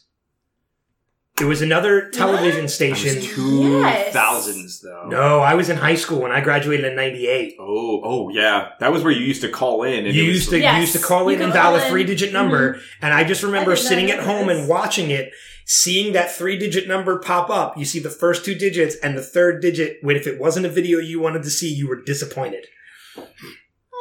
It 1.40 1.47
was 1.47 1.62
another 1.62 2.11
television 2.11 2.61
It 2.61 2.62
was 2.65 2.74
station. 2.74 3.16
2000s 3.16 4.81
though. 4.82 5.09
No, 5.09 5.40
I 5.40 5.55
was 5.55 5.69
in 5.69 5.77
high 5.77 5.97
school 5.97 6.20
when 6.20 6.31
I 6.31 6.40
graduated 6.40 6.85
in 6.86 6.94
'98. 6.94 7.56
Oh, 7.59 8.01
oh 8.05 8.28
yeah, 8.28 8.69
that 8.78 8.93
was 8.93 9.02
where 9.02 9.12
you 9.12 9.24
used 9.27 9.43
to 9.43 9.48
call 9.48 9.82
in. 9.82 10.06
And 10.06 10.15
You 10.15 10.24
it 10.24 10.28
was, 10.28 10.36
used 10.36 10.51
to 10.51 10.61
Yes. 10.61 10.74
you 10.77 10.81
used 10.82 10.93
to 10.93 11.01
call 11.01 11.24
You 11.24 11.31
in 11.31 11.36
could 11.39 11.44
and 11.47 11.52
dial 11.52 11.73
call 11.73 11.81
a 11.81 11.85
in. 11.85 11.90
three 11.90 12.05
digit 12.05 12.32
number, 12.32 12.74
mm-hmm. 12.74 13.05
and 13.05 13.12
I 13.12 13.24
just 13.24 13.43
remember 13.43 13.73
I 13.73 13.74
did 13.74 13.82
not 13.82 13.89
sitting 13.89 14.06
know 14.06 14.15
at 14.15 14.20
home 14.24 14.47
this. 14.47 14.59
and 14.61 14.69
watching 14.69 15.11
it, 15.11 15.32
seeing 15.66 16.12
that 16.12 16.31
three 16.31 16.56
digit 16.56 16.86
number 16.86 17.19
pop 17.19 17.51
up. 17.51 17.77
You 17.77 17.85
see 17.85 17.98
the 17.98 18.11
first 18.11 18.44
two 18.44 18.55
digits 18.55 18.94
and 19.02 19.19
the 19.19 19.23
third 19.23 19.61
digit. 19.61 19.98
When 20.02 20.15
if 20.15 20.28
it 20.28 20.39
wasn't 20.40 20.66
a 20.66 20.70
video 20.70 21.01
you 21.01 21.19
wanted 21.19 21.43
to 21.43 21.51
see, 21.51 21.73
you 21.74 21.89
were 21.89 22.01
disappointed. 22.01 22.66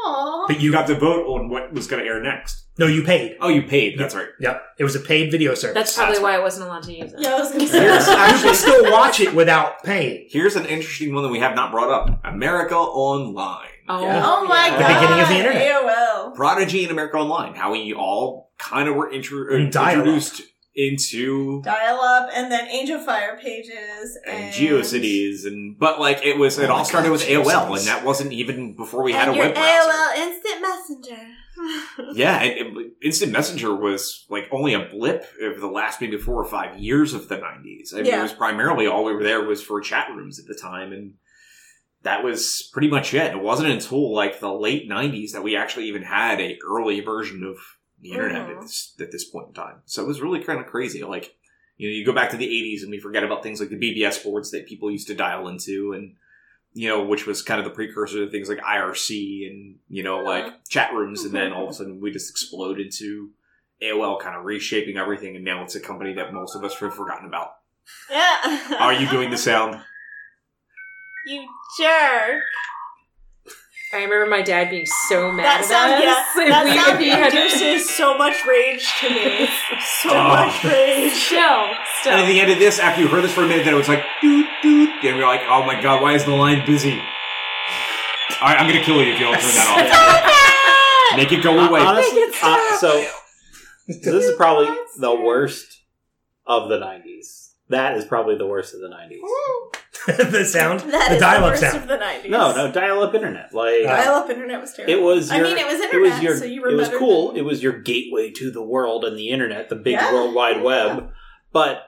Aww. 0.06 0.48
But 0.48 0.60
you 0.62 0.72
got 0.72 0.86
to 0.88 0.96
vote 0.96 1.26
on 1.28 1.50
what 1.50 1.74
was 1.74 1.88
going 1.88 2.04
to 2.04 2.08
air 2.08 2.22
next. 2.22 2.63
No, 2.78 2.88
you 2.88 3.04
paid. 3.04 3.38
Oh, 3.40 3.50
you 3.50 3.62
paid. 3.62 4.00
That's 4.00 4.16
right. 4.16 4.30
Yep, 4.40 4.62
it 4.80 4.84
was 4.84 4.96
a 4.96 5.00
paid 5.00 5.30
video 5.32 5.54
service. 5.54 5.76
That's 5.76 5.96
probably 5.96 6.14
That's 6.16 6.24
why 6.24 6.36
I 6.36 6.40
wasn't 6.40 6.66
allowed 6.68 6.84
to 6.84 6.94
use 6.94 7.14
it. 7.14 7.20
Yeah, 7.20 7.36
I 7.36 7.40
was 7.40 7.52
gonna 7.52 7.68
say. 7.68 7.84
Yes, 7.84 8.08
you 8.42 8.48
can 8.50 8.56
still 8.56 8.92
watch 8.92 9.20
it 9.20 9.36
without 9.36 9.84
paying. 9.84 10.28
Here's 10.30 10.56
an 10.56 10.66
interesting 10.66 11.14
one 11.14 11.24
that 11.24 11.30
we 11.30 11.40
have 11.40 11.56
not 11.56 11.72
brought 11.72 11.92
up: 11.92 12.20
America 12.26 12.76
Online. 12.76 13.68
Oh, 13.88 14.02
Yeah. 14.02 14.22
Oh 14.26 14.46
my 14.48 14.68
yeah. 14.68 14.78
The 14.78 14.84
god. 14.84 15.00
beginning 15.02 15.22
of 15.22 15.28
the 15.30 15.38
internet. 15.38 15.72
AOL. 15.72 16.36
Prodigy 16.36 16.84
and 16.84 16.92
America 16.92 17.18
Online. 17.18 17.54
How 17.54 17.72
we 17.72 17.94
all 17.94 18.52
kind 18.58 18.88
of 18.90 18.96
were 18.96 19.12
intro- 19.12 19.52
uh, 19.52 19.56
And 19.58 19.66
introduced 19.76 20.42
into 20.76 21.62
Dial 21.62 22.00
up 22.02 22.30
and 22.34 22.52
then 22.52 22.68
Angel 22.70 23.00
Fire 23.00 23.38
pages 23.40 24.18
and, 24.26 24.46
and 24.46 24.54
GeoCities, 24.54 25.46
and 25.46 25.78
but 25.78 26.00
like 26.00 26.26
it 26.26 26.38
was, 26.38 26.58
it 26.58 26.70
Oh 26.70 26.74
all 26.78 26.86
started 26.86 27.10
God, 27.10 27.12
with 27.14 27.28
AOL, 27.28 27.44
GeoCities. 27.46 27.78
and 27.80 27.88
that 27.88 28.04
wasn't 28.04 28.32
even 28.34 28.76
before 28.76 29.04
we 29.04 29.12
and 29.14 29.20
had 29.20 29.30
a 29.30 29.36
your 29.36 29.46
web 29.46 29.54
browser. 29.54 29.92
AOL 29.92 30.18
Instant 30.18 30.62
Messenger. 30.62 31.22
Yeah, 32.14 32.42
it, 32.44 32.68
it- 32.68 32.94
Instant 33.02 33.32
Messenger 33.32 33.76
was 33.76 34.26
like 34.30 34.48
only 34.52 34.74
a 34.74 34.86
blip 34.86 35.26
of 35.42 35.60
the 35.60 35.68
last 35.68 36.02
maybe 36.02 36.18
four 36.18 36.36
or 36.42 36.46
five 36.50 36.78
years 36.80 37.14
of 37.14 37.28
the 37.30 37.36
'90s. 37.38 37.94
I 37.94 37.98
mean, 37.98 38.06
Yeah. 38.08 38.20
it 38.20 38.24
was 38.24 38.34
primarily 38.34 38.88
all 38.88 39.04
we 39.04 39.14
were 39.14 39.24
there 39.24 39.44
was 39.44 39.62
for 39.62 39.80
chat 39.82 40.08
rooms 40.16 40.40
at 40.40 40.46
the 40.48 40.56
time, 40.56 40.92
and 40.94 41.14
that 42.04 42.24
was 42.24 42.70
pretty 42.74 42.88
much 42.90 43.14
it. 43.14 43.32
It 43.34 43.42
wasn't 43.42 43.70
until 43.70 44.14
like 44.14 44.40
the 44.40 44.52
late 44.54 44.90
'90s 44.90 45.32
that 45.34 45.44
we 45.44 45.56
actually 45.56 45.86
even 45.88 46.04
had 46.04 46.40
a 46.42 46.58
early 46.68 47.00
version 47.02 47.44
of 47.44 47.58
the 48.02 48.12
internet 48.12 48.48
Mhm. 48.48 48.56
at 48.56 48.62
this 48.62 48.96
at 49.00 49.12
this 49.12 49.26
point 49.30 49.50
in 49.50 49.54
time. 49.54 49.82
So 49.86 50.02
it 50.04 50.08
was 50.08 50.22
really 50.22 50.42
kind 50.44 50.60
of 50.60 50.68
crazy. 50.68 51.04
Like, 51.04 51.36
you 51.78 51.90
know, 51.90 51.94
you 51.96 52.06
go 52.06 52.14
back 52.14 52.30
to 52.32 52.38
the 52.38 52.48
'80s 52.48 52.82
and 52.84 52.92
we 52.92 53.00
forget 53.00 53.24
about 53.24 53.44
things 53.44 53.60
like 53.60 53.70
the 53.70 53.78
BBS 53.80 54.24
boards 54.24 54.52
that 54.52 54.68
people 54.68 54.92
used 54.92 55.08
to 55.08 55.16
dial 55.16 55.48
into, 55.48 55.94
and 55.94 56.16
you 56.74 56.90
know, 56.90 57.04
which 57.04 57.26
was 57.26 57.42
kind 57.42 57.60
of 57.60 57.66
the 57.66 57.72
precursor 57.72 58.26
to 58.26 58.32
things 58.32 58.50
like 58.50 58.60
IRC 58.60 59.50
and, 59.50 59.76
you 59.90 60.04
know, 60.04 60.20
uh-huh. 60.20 60.30
like 60.30 60.68
chat 60.70 60.94
rooms. 60.94 61.24
And 61.24 61.34
then 61.34 61.54
all 61.54 61.64
of 61.64 61.70
a 61.70 61.72
mm-hmm. 61.72 61.78
sudden 61.78 62.02
we 62.02 62.12
just 62.12 62.30
exploded 62.30 62.92
to 62.94 63.30
AOL 63.82 64.20
kind 64.20 64.36
of 64.36 64.46
reshaping 64.46 64.98
everything. 64.98 65.36
And 65.36 65.46
now 65.46 65.64
it's 65.64 65.76
a 65.76 65.80
company 65.80 66.14
that 66.14 66.34
most 66.34 66.56
of 66.56 66.64
us 66.64 66.76
have 66.76 66.96
forgotten 66.96 67.28
about. 67.28 67.56
Yeah. 68.10 68.78
Are 68.80 68.94
you 68.94 69.08
doing 69.10 69.30
the 69.30 69.38
sound? 69.38 69.80
You 71.26 71.48
jerk. 71.80 72.44
I 73.94 74.04
remember 74.04 74.26
my 74.26 74.42
dad 74.42 74.70
being 74.70 74.86
so 75.08 75.32
mad 75.34 75.46
That 75.46 75.62
at 75.62 75.66
sound, 75.66 75.94
us. 75.94 76.02
yeah, 76.04 76.50
that 76.50 76.66
we- 76.66 76.72
if 76.72 76.86
sound 76.86 77.00
he 77.02 77.10
had- 77.10 77.34
induces 77.34 77.90
so 77.96 78.18
much 78.18 78.46
rage 78.46 78.86
to 79.02 79.10
me. 79.10 79.48
So 80.02 80.10
Oh. 80.12 80.24
much 80.30 80.64
rage. 80.64 81.14
Still, 81.14 81.68
still. 82.02 82.14
And 82.14 82.22
at 82.22 82.28
the 82.28 82.40
end 82.42 82.52
of 82.52 82.60
this, 82.60 82.80
after 82.80 83.02
you 83.02 83.08
heard 83.08 83.24
this 83.24 83.34
for 83.34 83.44
a 83.44 83.48
minute, 83.48 83.66
then 83.66 83.74
it 83.74 83.78
was 83.78 83.88
like, 83.88 84.04
doot, 84.22 84.48
doot. 84.62 84.90
And 85.04 85.18
we're 85.18 85.26
like, 85.28 85.42
oh 85.48 85.64
my 85.66 85.80
god, 85.82 86.02
why 86.02 86.14
is 86.14 86.26
the 86.26 86.32
line 86.32 86.66
busy? 86.66 87.00
All 88.42 88.50
right, 88.50 88.58
I'm 88.60 88.68
going 88.68 88.80
to 88.80 88.86
kill 88.86 89.02
you 89.02 89.14
if 89.14 89.20
you 89.20 89.26
don't 89.26 89.40
turn 89.40 89.52
that 89.56 91.12
off. 91.14 91.18
Make 91.18 91.32
it 91.32 91.44
go 91.44 91.52
away. 91.60 91.80
Honestly, 91.82 92.20
Make 92.22 92.30
it 92.30 92.36
stop. 92.36 92.60
uh, 92.74 92.78
so 92.78 93.06
this 93.88 94.26
is 94.26 94.36
probably 94.36 94.68
the 94.98 95.14
worst 95.16 95.82
of 96.48 96.70
the 96.70 96.78
'90s. 96.80 97.52
That 97.70 97.96
is 97.98 98.06
probably 98.06 98.36
the 98.38 98.48
worst 98.48 98.74
of 98.74 98.80
the 98.82 98.88
'90s. 98.88 99.20
the 100.32 100.44
sound, 100.46 100.80
That 100.82 101.10
the 101.14 101.20
dial-up 101.20 101.52
worst 101.52 101.62
sound. 101.62 101.78
of 101.84 101.88
the 101.88 101.98
90s. 101.98 102.30
No, 102.30 102.54
no, 102.56 102.72
dial-up 102.72 103.14
internet. 103.16 103.54
Like 103.54 103.82
ah. 103.88 103.96
Dial-up 104.04 104.30
internet 104.30 104.60
was 104.62 104.74
terrible. 104.74 104.94
it 104.94 105.02
was. 105.02 105.32
I 105.32 105.42
mean, 105.42 105.58
it 105.58 105.66
was 105.66 105.80
It 105.80 105.86
internet, 105.86 106.14
was 106.14 106.22
your. 106.24 106.38
so 106.38 106.46
you 106.46 106.62
were 106.62 106.70
it 106.70 106.76
was 106.76 106.90
cool. 106.90 107.28
than- 107.30 107.38
It 107.38 107.46
was 107.46 107.64
your 107.64 107.80
gateway 107.82 108.32
to 108.32 108.52
the 108.52 108.62
world 108.64 109.06
and 109.06 109.18
the 109.18 109.30
internet, 109.30 109.70
the 109.70 109.76
big 109.76 109.94
Yeah. 109.94 110.12
World 110.14 110.34
Wide 110.36 110.58
Yeah. 110.58 110.64
Web. 110.64 111.10
but 111.52 111.84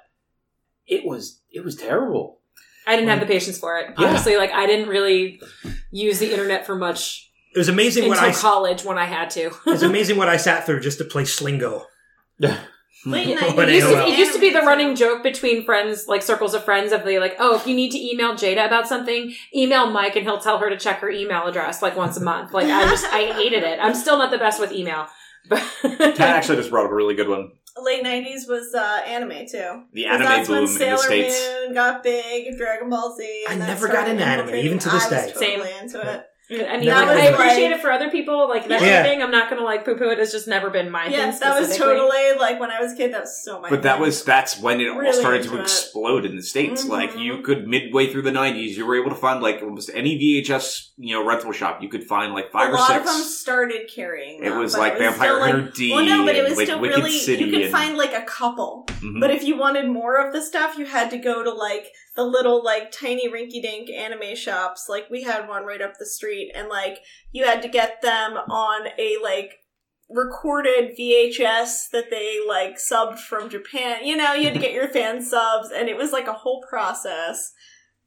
it 0.88 1.06
was 1.06 1.42
it 1.52 1.64
was 1.66 1.76
terrible. 1.76 2.40
I 2.88 2.96
didn't 2.96 3.10
have 3.10 3.20
the 3.20 3.26
patience 3.26 3.58
for 3.58 3.78
it. 3.80 3.94
Yeah. 3.98 4.08
Honestly, 4.10 4.38
like 4.38 4.52
I 4.52 4.66
didn't 4.68 4.90
really 4.90 5.42
use 5.92 6.20
the 6.20 6.32
internet 6.32 6.66
for 6.66 6.76
much 6.76 7.32
It 7.56 7.58
was 7.58 7.68
amazing 7.70 8.08
what 8.08 8.18
until 8.20 8.30
I. 8.30 8.34
college 8.42 8.84
when 8.84 8.98
I 8.98 9.06
had 9.06 9.30
to. 9.32 9.46
it 9.48 9.66
was 9.66 9.82
amazing 9.92 10.18
what 10.18 10.30
I 10.30 10.38
sat 10.38 10.66
through 10.66 10.82
just 10.82 11.00
to 11.00 11.04
play 11.06 11.24
Slingo. 11.24 11.86
Late 13.06 13.40
When 13.56 13.70
It 13.70 13.76
used, 13.76 13.88
to, 13.88 14.06
it 14.08 14.18
used 14.18 14.34
to 14.34 14.40
be 14.40 14.50
the 14.52 14.62
running 14.62 14.96
joke 14.96 15.22
between 15.22 15.64
friends, 15.64 16.08
like 16.08 16.24
circles 16.24 16.54
of 16.56 16.64
friends, 16.64 16.92
of 16.92 17.06
the 17.06 17.20
like, 17.20 17.36
oh, 17.40 17.56
if 17.56 17.68
you 17.68 17.76
need 17.76 17.92
to 17.92 18.00
email 18.00 18.34
Jada 18.34 18.66
about 18.66 18.88
something, 18.88 19.34
email 19.56 19.90
Mike 19.92 20.16
and 20.16 20.26
he'll 20.26 20.40
tell 20.40 20.58
her 20.58 20.70
to 20.70 20.78
check 20.78 21.00
her 21.00 21.10
email 21.10 21.46
address 21.46 21.82
like 21.82 21.96
once 21.96 22.18
a 22.18 22.22
month. 22.24 22.52
Like 22.54 22.66
I 22.66 22.84
just, 22.90 23.06
I 23.06 23.32
hated 23.34 23.64
it. 23.64 23.80
I'm 23.80 23.94
still 23.94 24.18
not 24.18 24.32
the 24.32 24.38
best 24.40 24.60
with 24.60 24.72
email. 24.72 25.08
But 25.48 25.62
Kat 25.84 26.20
actually 26.22 26.58
just 26.58 26.72
brought 26.72 26.86
up 26.86 26.92
a 26.92 26.96
really 26.96 27.14
good 27.14 27.30
one. 27.30 27.52
Late 27.80 28.02
nineties 28.02 28.48
was 28.48 28.74
uh, 28.74 29.02
anime 29.06 29.46
too. 29.46 29.84
The 29.94 30.06
'Cause 30.06 30.14
anime 30.16 30.24
that's 30.28 30.48
boom 30.48 30.56
when 30.56 30.64
in 30.66 30.74
the 30.74 30.80
Sailor 30.80 30.98
States. 30.98 31.50
Moon 31.66 31.74
got 31.76 32.02
big, 32.02 32.58
Dragon 32.58 32.90
Ball 32.90 33.16
Z. 33.16 33.46
I 33.48 33.52
and 33.54 33.62
that 33.62 33.68
never 33.68 33.86
got 33.88 33.94
started 33.94 34.12
into 34.14 34.24
anime, 34.26 34.56
even 34.56 34.80
to 34.80 34.90
this 34.90 35.06
I 35.06 35.10
day. 35.12 35.24
was 35.26 35.34
totally 35.34 35.72
into 35.80 36.02
it. 36.14 36.26
I 36.48 36.78
mean, 36.78 36.86
That 36.86 37.08
I, 37.08 37.12
I 37.14 37.26
appreciate 37.30 37.70
like- 37.72 37.80
it 37.80 37.82
for 37.82 37.92
other 37.92 38.12
people, 38.12 38.48
like 38.48 38.68
that 38.68 38.80
Yeah. 38.82 39.02
thing. 39.02 39.24
I'm 39.24 39.32
not 39.32 39.50
gonna 39.50 39.64
like 39.64 39.84
poo 39.84 39.96
poo 39.96 40.10
it. 40.10 40.20
It's 40.20 40.32
just 40.32 40.48
never 40.48 40.70
been 40.70 40.92
my 40.92 41.08
Yes, 41.08 41.40
thing. 41.40 41.50
that 41.50 41.60
was 41.60 41.76
totally 41.76 42.34
like 42.38 42.60
when 42.60 42.70
I 42.70 42.80
was 42.80 42.94
a 42.94 42.96
kid. 42.96 43.14
That 43.14 43.22
was 43.22 43.44
so 43.44 43.60
my. 43.62 43.70
But 43.70 43.82
that 43.82 44.00
was 44.00 44.24
that's 44.24 44.60
when 44.60 44.80
it 44.80 44.90
all 44.90 45.12
started 45.14 45.44
to 45.44 45.58
it. 45.58 45.62
explode 45.62 46.24
in 46.24 46.36
the 46.36 46.44
states. 46.44 46.84
Mhm. 46.86 46.90
Like 46.90 47.18
you 47.18 47.40
could 47.42 47.68
midway 47.68 48.12
through 48.12 48.22
the 48.24 48.32
'90s, 48.32 48.78
you 48.78 48.86
were 48.86 48.96
able 48.96 49.10
to 49.10 49.16
find 49.16 49.42
like 49.42 49.62
almost 49.64 49.90
any 49.94 50.20
VHS 50.20 50.92
you 50.98 51.16
know 51.16 51.26
rental 51.26 51.52
shop. 51.52 51.82
You 51.82 51.90
could 51.90 52.04
find 52.04 52.34
like 52.34 52.52
five 52.52 52.70
a 52.70 52.72
or 52.74 52.76
lot 52.76 52.88
six. 52.90 53.00
of 53.00 53.06
them 53.06 53.22
started 53.24 53.90
carrying. 53.94 54.44
It 54.44 54.50
them, 54.50 54.60
was 54.60 54.74
but 54.74 54.82
like 54.82 54.98
Vampire 55.00 55.30
still, 55.30 55.40
like- 55.40 55.52
Hunter 55.52 55.72
D. 55.76 55.94
Well, 55.94 56.06
no, 56.06 56.26
but 56.26 56.36
it 56.36 56.44
was 56.48 56.58
like, 56.58 56.68
still 56.68 56.80
Wicked 56.80 56.98
really. 56.98 57.18
City 57.18 57.46
you 57.46 57.52
could 57.52 57.62
and- 57.64 57.72
find 57.72 57.98
like 57.98 58.14
a 58.14 58.22
couple, 58.22 58.86
Mhm. 59.02 59.20
but 59.20 59.32
if 59.32 59.44
you 59.44 59.58
wanted 59.58 59.88
more 59.88 60.16
of 60.18 60.32
the 60.32 60.42
stuff, 60.44 60.78
you 60.78 60.86
had 60.86 61.10
to 61.10 61.18
go 61.18 61.44
to 61.44 61.52
like 61.52 61.92
the 62.16 62.24
little 62.24 62.64
like 62.64 62.92
tiny 62.92 63.30
rinky-dink 63.30 63.90
anime 63.90 64.36
shops. 64.36 64.86
Like 64.90 65.10
we 65.10 65.24
had 65.24 65.48
one 65.50 65.66
right 65.66 65.82
up 65.82 65.94
the 66.00 66.06
street, 66.06 66.52
and 66.56 66.70
like 66.70 67.00
you 67.32 67.46
had 67.46 67.62
to 67.62 67.68
get 67.68 68.02
them 68.02 68.34
on 68.34 68.88
a 68.98 69.18
like 69.22 69.60
recorded 70.10 70.96
VHS 70.98 71.90
that 71.92 72.10
they 72.10 72.40
like 72.48 72.78
subbed 72.78 73.20
from 73.20 73.50
Japan. 73.50 74.06
You 74.06 74.16
know, 74.16 74.34
you 74.34 74.46
had 74.46 74.54
to 74.54 74.60
get 74.60 74.72
your 74.74 74.88
fan 74.88 75.22
subs, 75.22 75.70
and 75.76 75.90
it 75.90 75.98
was 75.98 76.12
like 76.12 76.28
a 76.28 76.34
whole 76.34 76.64
process. 76.70 77.52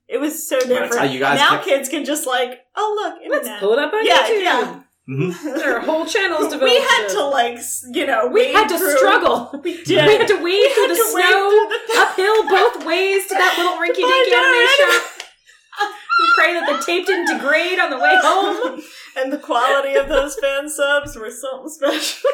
It 0.08 0.18
was 0.18 0.48
so 0.48 0.58
different. 0.60 1.20
now 1.20 1.50
kept- 1.50 1.64
kids 1.66 1.88
can 1.90 2.04
just 2.04 2.26
like, 2.26 2.60
oh 2.76 2.96
look, 3.20 3.30
Let's 3.30 3.60
pull 3.60 3.72
it 3.74 3.78
up 3.78 3.92
on 3.92 4.06
Yeah, 4.06 4.22
YouTube. 4.26 4.42
yeah. 4.42 4.80
Mhm. 5.08 5.32
There 5.42 5.76
are 5.76 5.80
whole 5.80 6.04
channels 6.04 6.48
devoted. 6.52 6.64
we 6.64 6.76
had 6.80 7.08
to 7.08 7.14
to 7.14 7.24
like 7.24 7.58
you 7.92 8.06
know 8.06 8.26
We 8.28 8.52
had 8.52 8.68
to 8.68 8.76
through- 8.78 8.96
struggle. 8.98 9.50
We 9.64 9.82
We 9.86 9.94
had 9.94 10.26
to 10.28 10.34
wade 10.34 10.42
We 10.44 10.74
through 10.74 10.88
the 10.88 10.96
snow 10.96 11.50
through 11.50 11.94
the- 11.94 12.00
uphill 12.00 12.42
both 12.48 12.84
ways 12.84 13.26
to 13.28 13.34
that 13.34 13.54
little 13.56 13.78
rinky 13.78 14.04
dink 14.04 14.32
anime 14.34 14.66
out. 14.66 14.92
shop. 15.00 15.22
And 16.20 16.32
pray 16.34 16.52
that 16.54 16.66
the 16.68 16.84
tape 16.84 17.06
didn't 17.06 17.32
degrade 17.38 17.78
on 17.78 17.90
the 17.90 17.96
way 17.98 18.14
home. 18.20 18.82
and 19.16 19.32
the 19.32 19.38
quality 19.38 19.94
of 19.94 20.08
those 20.08 20.34
fan 20.36 20.68
subs 20.68 21.16
were 21.16 21.30
something 21.30 21.68
special. 21.70 22.28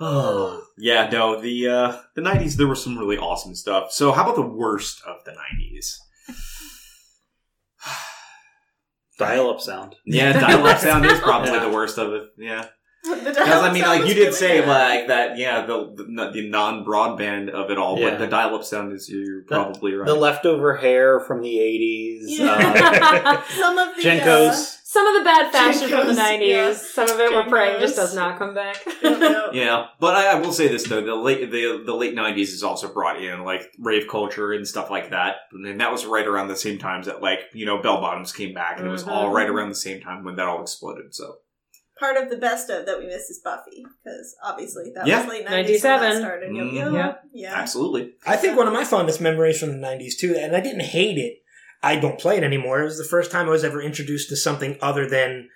Oh 0.00 0.64
yeah, 0.76 1.08
no 1.10 1.40
the 1.40 1.68
uh, 1.68 1.96
the 2.16 2.20
'90s 2.22 2.56
there 2.56 2.66
was 2.66 2.82
some 2.82 2.98
really 2.98 3.16
awesome 3.18 3.54
stuff. 3.54 3.92
So 3.92 4.10
how 4.12 4.22
about 4.24 4.34
the 4.36 4.42
worst 4.42 5.00
of 5.06 5.24
the 5.24 5.32
'90s? 5.32 5.96
Dial 9.22 9.50
up 9.50 9.60
sound. 9.60 9.96
Yeah, 10.04 10.32
dial-up 10.32 10.78
sound 10.78 11.04
is 11.06 11.18
probably 11.20 11.58
the 11.58 11.70
worst 11.70 11.98
of 11.98 12.12
it. 12.12 12.24
Yeah. 12.38 12.66
Because 13.04 13.64
I 13.64 13.72
mean, 13.72 13.82
like 13.82 14.06
you 14.06 14.14
did 14.14 14.32
say, 14.32 14.64
like 14.64 15.08
that. 15.08 15.36
Yeah, 15.36 15.66
the 15.66 15.92
the, 15.96 16.30
the 16.32 16.48
non 16.48 16.84
broadband 16.84 17.48
of 17.50 17.68
it 17.70 17.76
all, 17.76 17.98
Yeah. 17.98 18.10
but 18.10 18.18
the 18.20 18.26
dial 18.28 18.54
up 18.54 18.62
sound 18.62 18.92
is 18.92 19.08
you're 19.08 19.42
probably 19.42 19.94
right. 19.94 20.06
The 20.06 20.14
leftover 20.14 20.76
hair 20.76 21.18
from 21.18 21.42
the 21.42 21.48
80s. 21.56 22.20
Yeah. 22.26 22.52
Uh, 23.24 23.42
Some 23.48 23.76
of 23.78 23.96
the 23.96 24.02
JNCOs. 24.02 24.81
Some 24.92 25.06
of 25.06 25.14
the 25.20 25.24
bad 25.24 25.50
fashion 25.52 25.88
from 25.88 26.06
the 26.06 26.12
90s. 26.12 26.48
yeah. 26.48 26.72
Some 26.74 27.08
of 27.08 27.18
it 27.18 27.30
we're 27.32 27.46
praying 27.48 27.80
just 27.80 27.96
does 27.96 28.14
not 28.14 28.38
come 28.38 28.54
back. 28.54 28.76
Uh, 29.02 29.50
yeah. 29.52 29.64
yeah, 29.64 29.86
but 30.00 30.14
I, 30.16 30.32
I 30.32 30.34
will 30.40 30.52
say 30.52 30.68
this 30.68 30.84
though: 30.84 31.00
the 31.04 31.14
late 31.14 31.50
the 31.50 31.82
the 31.84 31.94
late 31.94 32.14
'90s 32.14 32.48
is 32.52 32.62
also 32.62 32.92
brought 32.92 33.22
in 33.22 33.42
like 33.44 33.72
rave 33.78 34.06
culture 34.08 34.52
and 34.52 34.66
stuff 34.66 34.90
like 34.90 35.10
that, 35.10 35.36
and 35.52 35.80
that 35.80 35.90
was 35.90 36.04
right 36.06 36.26
around 36.26 36.48
the 36.48 36.56
same 36.56 36.78
times 36.78 37.06
that 37.06 37.20
like 37.22 37.40
you 37.52 37.64
know 37.66 37.80
bell 37.82 38.00
bottoms 38.00 38.32
came 38.32 38.52
back, 38.54 38.78
and 38.78 38.86
it 38.86 38.90
was 38.90 39.04
all 39.04 39.30
Mhm. 39.32 39.48
around 39.50 39.68
the 39.70 39.74
same 39.74 40.00
time 40.00 40.24
when 40.24 40.36
that 40.36 40.46
all 40.46 40.60
exploded. 40.62 41.14
So 41.14 41.36
Part 41.98 42.16
of 42.16 42.30
the 42.30 42.36
best 42.36 42.68
of 42.70 42.84
that 42.86 42.98
we 42.98 43.06
miss 43.06 43.30
is 43.30 43.40
Buffy 43.44 43.84
because 44.04 44.34
obviously 44.42 44.90
that 44.94 45.06
Yeah. 45.06 45.20
was 45.20 45.28
late 45.30 45.44
nineties 45.48 45.82
when 45.84 45.92
that 45.92 46.00
97. 46.00 46.22
started. 46.22 46.56
Yep, 46.56 46.64
Mhm. 46.66 46.74
yep, 46.74 46.92
Yeah. 47.32 47.50
yeah. 47.50 47.54
absolutely, 47.60 48.14
I 48.26 48.36
think 48.36 48.56
one 48.56 48.66
of 48.66 48.72
my 48.72 48.84
fondest 48.84 49.20
memories 49.20 49.60
from 49.60 49.70
the 49.70 49.78
90s, 49.78 50.16
too, 50.16 50.34
and 50.36 50.56
I 50.56 50.60
didn't 50.60 50.80
hate 50.80 51.18
it. 51.18 51.41
I 51.82 51.96
don't 51.96 52.18
play 52.18 52.36
it 52.36 52.44
anymore. 52.44 52.80
It 52.80 52.84
was 52.84 52.98
the 52.98 53.04
first 53.04 53.30
time 53.30 53.46
I 53.46 53.50
was 53.50 53.64
ever 53.64 53.82
introduced 53.82 54.28
to 54.28 54.36
something 54.36 54.78
other 54.80 55.08
than 55.08 55.48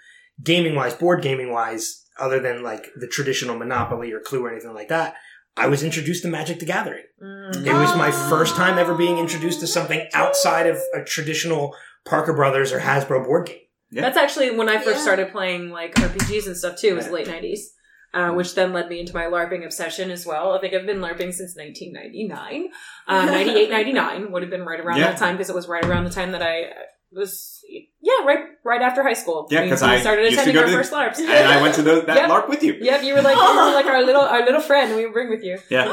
gaming 0.43 0.75
wise, 0.75 0.95
board 0.95 1.23
gaming 1.23 1.51
wise, 1.53 2.05
other 2.19 2.41
than 2.41 2.63
like 2.63 2.89
the 2.97 3.07
traditional 3.07 3.57
Monopoly 3.59 4.13
or 4.13 4.21
Clue 4.21 4.45
or 4.45 4.51
anything 4.51 4.75
like 4.75 4.89
that. 4.89 5.15
I 5.57 5.69
was 5.69 5.83
introduced 5.83 6.23
to 6.23 6.29
Magic 6.29 6.59
the 6.59 6.67
Gathering. 6.67 7.05
Mm. 7.23 7.65
It 7.67 7.73
was 7.73 7.97
my 7.97 8.09
Oh. 8.13 8.29
first 8.31 8.57
time 8.57 8.77
ever 8.79 8.95
being 8.95 9.19
introduced 9.19 9.61
to 9.61 9.67
something 9.67 10.07
outside 10.13 10.67
of 10.67 10.79
a 10.95 11.03
traditional 11.03 11.75
Parker 12.05 12.35
Brothers 12.35 12.73
or 12.73 12.81
Hasbro 12.81 13.25
board 13.25 13.47
game. 13.47 13.59
Yeah. 13.91 14.03
That's 14.03 14.19
actually 14.19 14.51
when 14.51 14.69
I 14.69 14.77
first 14.79 14.99
Yeah. 14.99 15.03
started 15.03 15.33
playing 15.33 15.71
like 15.71 15.95
RPGs 15.99 16.47
and 16.47 16.57
stuff 16.57 16.77
too. 16.79 16.89
It 16.89 16.95
was 16.97 17.07
Yeah. 17.07 17.13
late 17.13 17.27
nineties, 17.29 17.73
uh, 18.15 18.31
which 18.33 18.55
then 18.55 18.73
led 18.73 18.89
me 18.89 19.01
into 19.01 19.15
my 19.15 19.25
LARPing 19.25 19.65
obsession 19.65 20.11
as 20.11 20.25
well. 20.27 20.53
I 20.55 20.61
think 20.61 20.75
I've 20.75 20.87
been 20.87 20.99
LARPing 21.01 21.33
since 21.33 21.57
1999. 21.57 22.69
Uh, 23.09 23.25
98, 23.25 23.71
99 23.71 24.33
would 24.33 24.43
have 24.43 24.51
been 24.51 24.65
right 24.67 24.81
around 24.81 24.99
Yeah. 24.99 25.11
that 25.13 25.17
time 25.19 25.37
because 25.37 25.49
it 25.49 25.55
was 25.55 25.69
right 25.69 25.85
around 25.85 26.03
the 26.05 26.11
time 26.11 26.33
that 26.33 26.43
I 26.43 26.73
was, 27.13 27.61
yeah, 28.01 28.25
right, 28.25 28.41
right 28.65 28.83
after 28.83 29.05
high 29.05 29.13
school. 29.13 29.47
Yeah, 29.49 29.69
'cause 29.69 29.81
I 29.81 30.01
started 30.01 30.33
attending 30.33 30.57
our 30.59 30.67
the- 30.67 30.73
first 30.73 30.93
LARPs. 30.93 31.21
and 31.21 31.31
I 31.31 31.63
went 31.63 31.77
to 31.77 31.83
the, 31.83 32.01
that 32.01 32.17
Yep. 32.17 32.29
LARP 32.31 32.49
with 32.49 32.65
you. 32.65 32.75
Yep, 32.81 33.05
you 33.05 33.15
were 33.15 33.23
like 33.23 33.37
you 33.37 33.43
were 33.43 33.71
like 33.73 33.87
our 33.87 34.03
little 34.03 34.23
our 34.23 34.45
little 34.45 34.61
friend. 34.61 34.97
We 34.97 35.05
would 35.05 35.13
bring 35.13 35.31
with 35.31 35.45
you. 35.45 35.59
Yeah, 35.71 35.85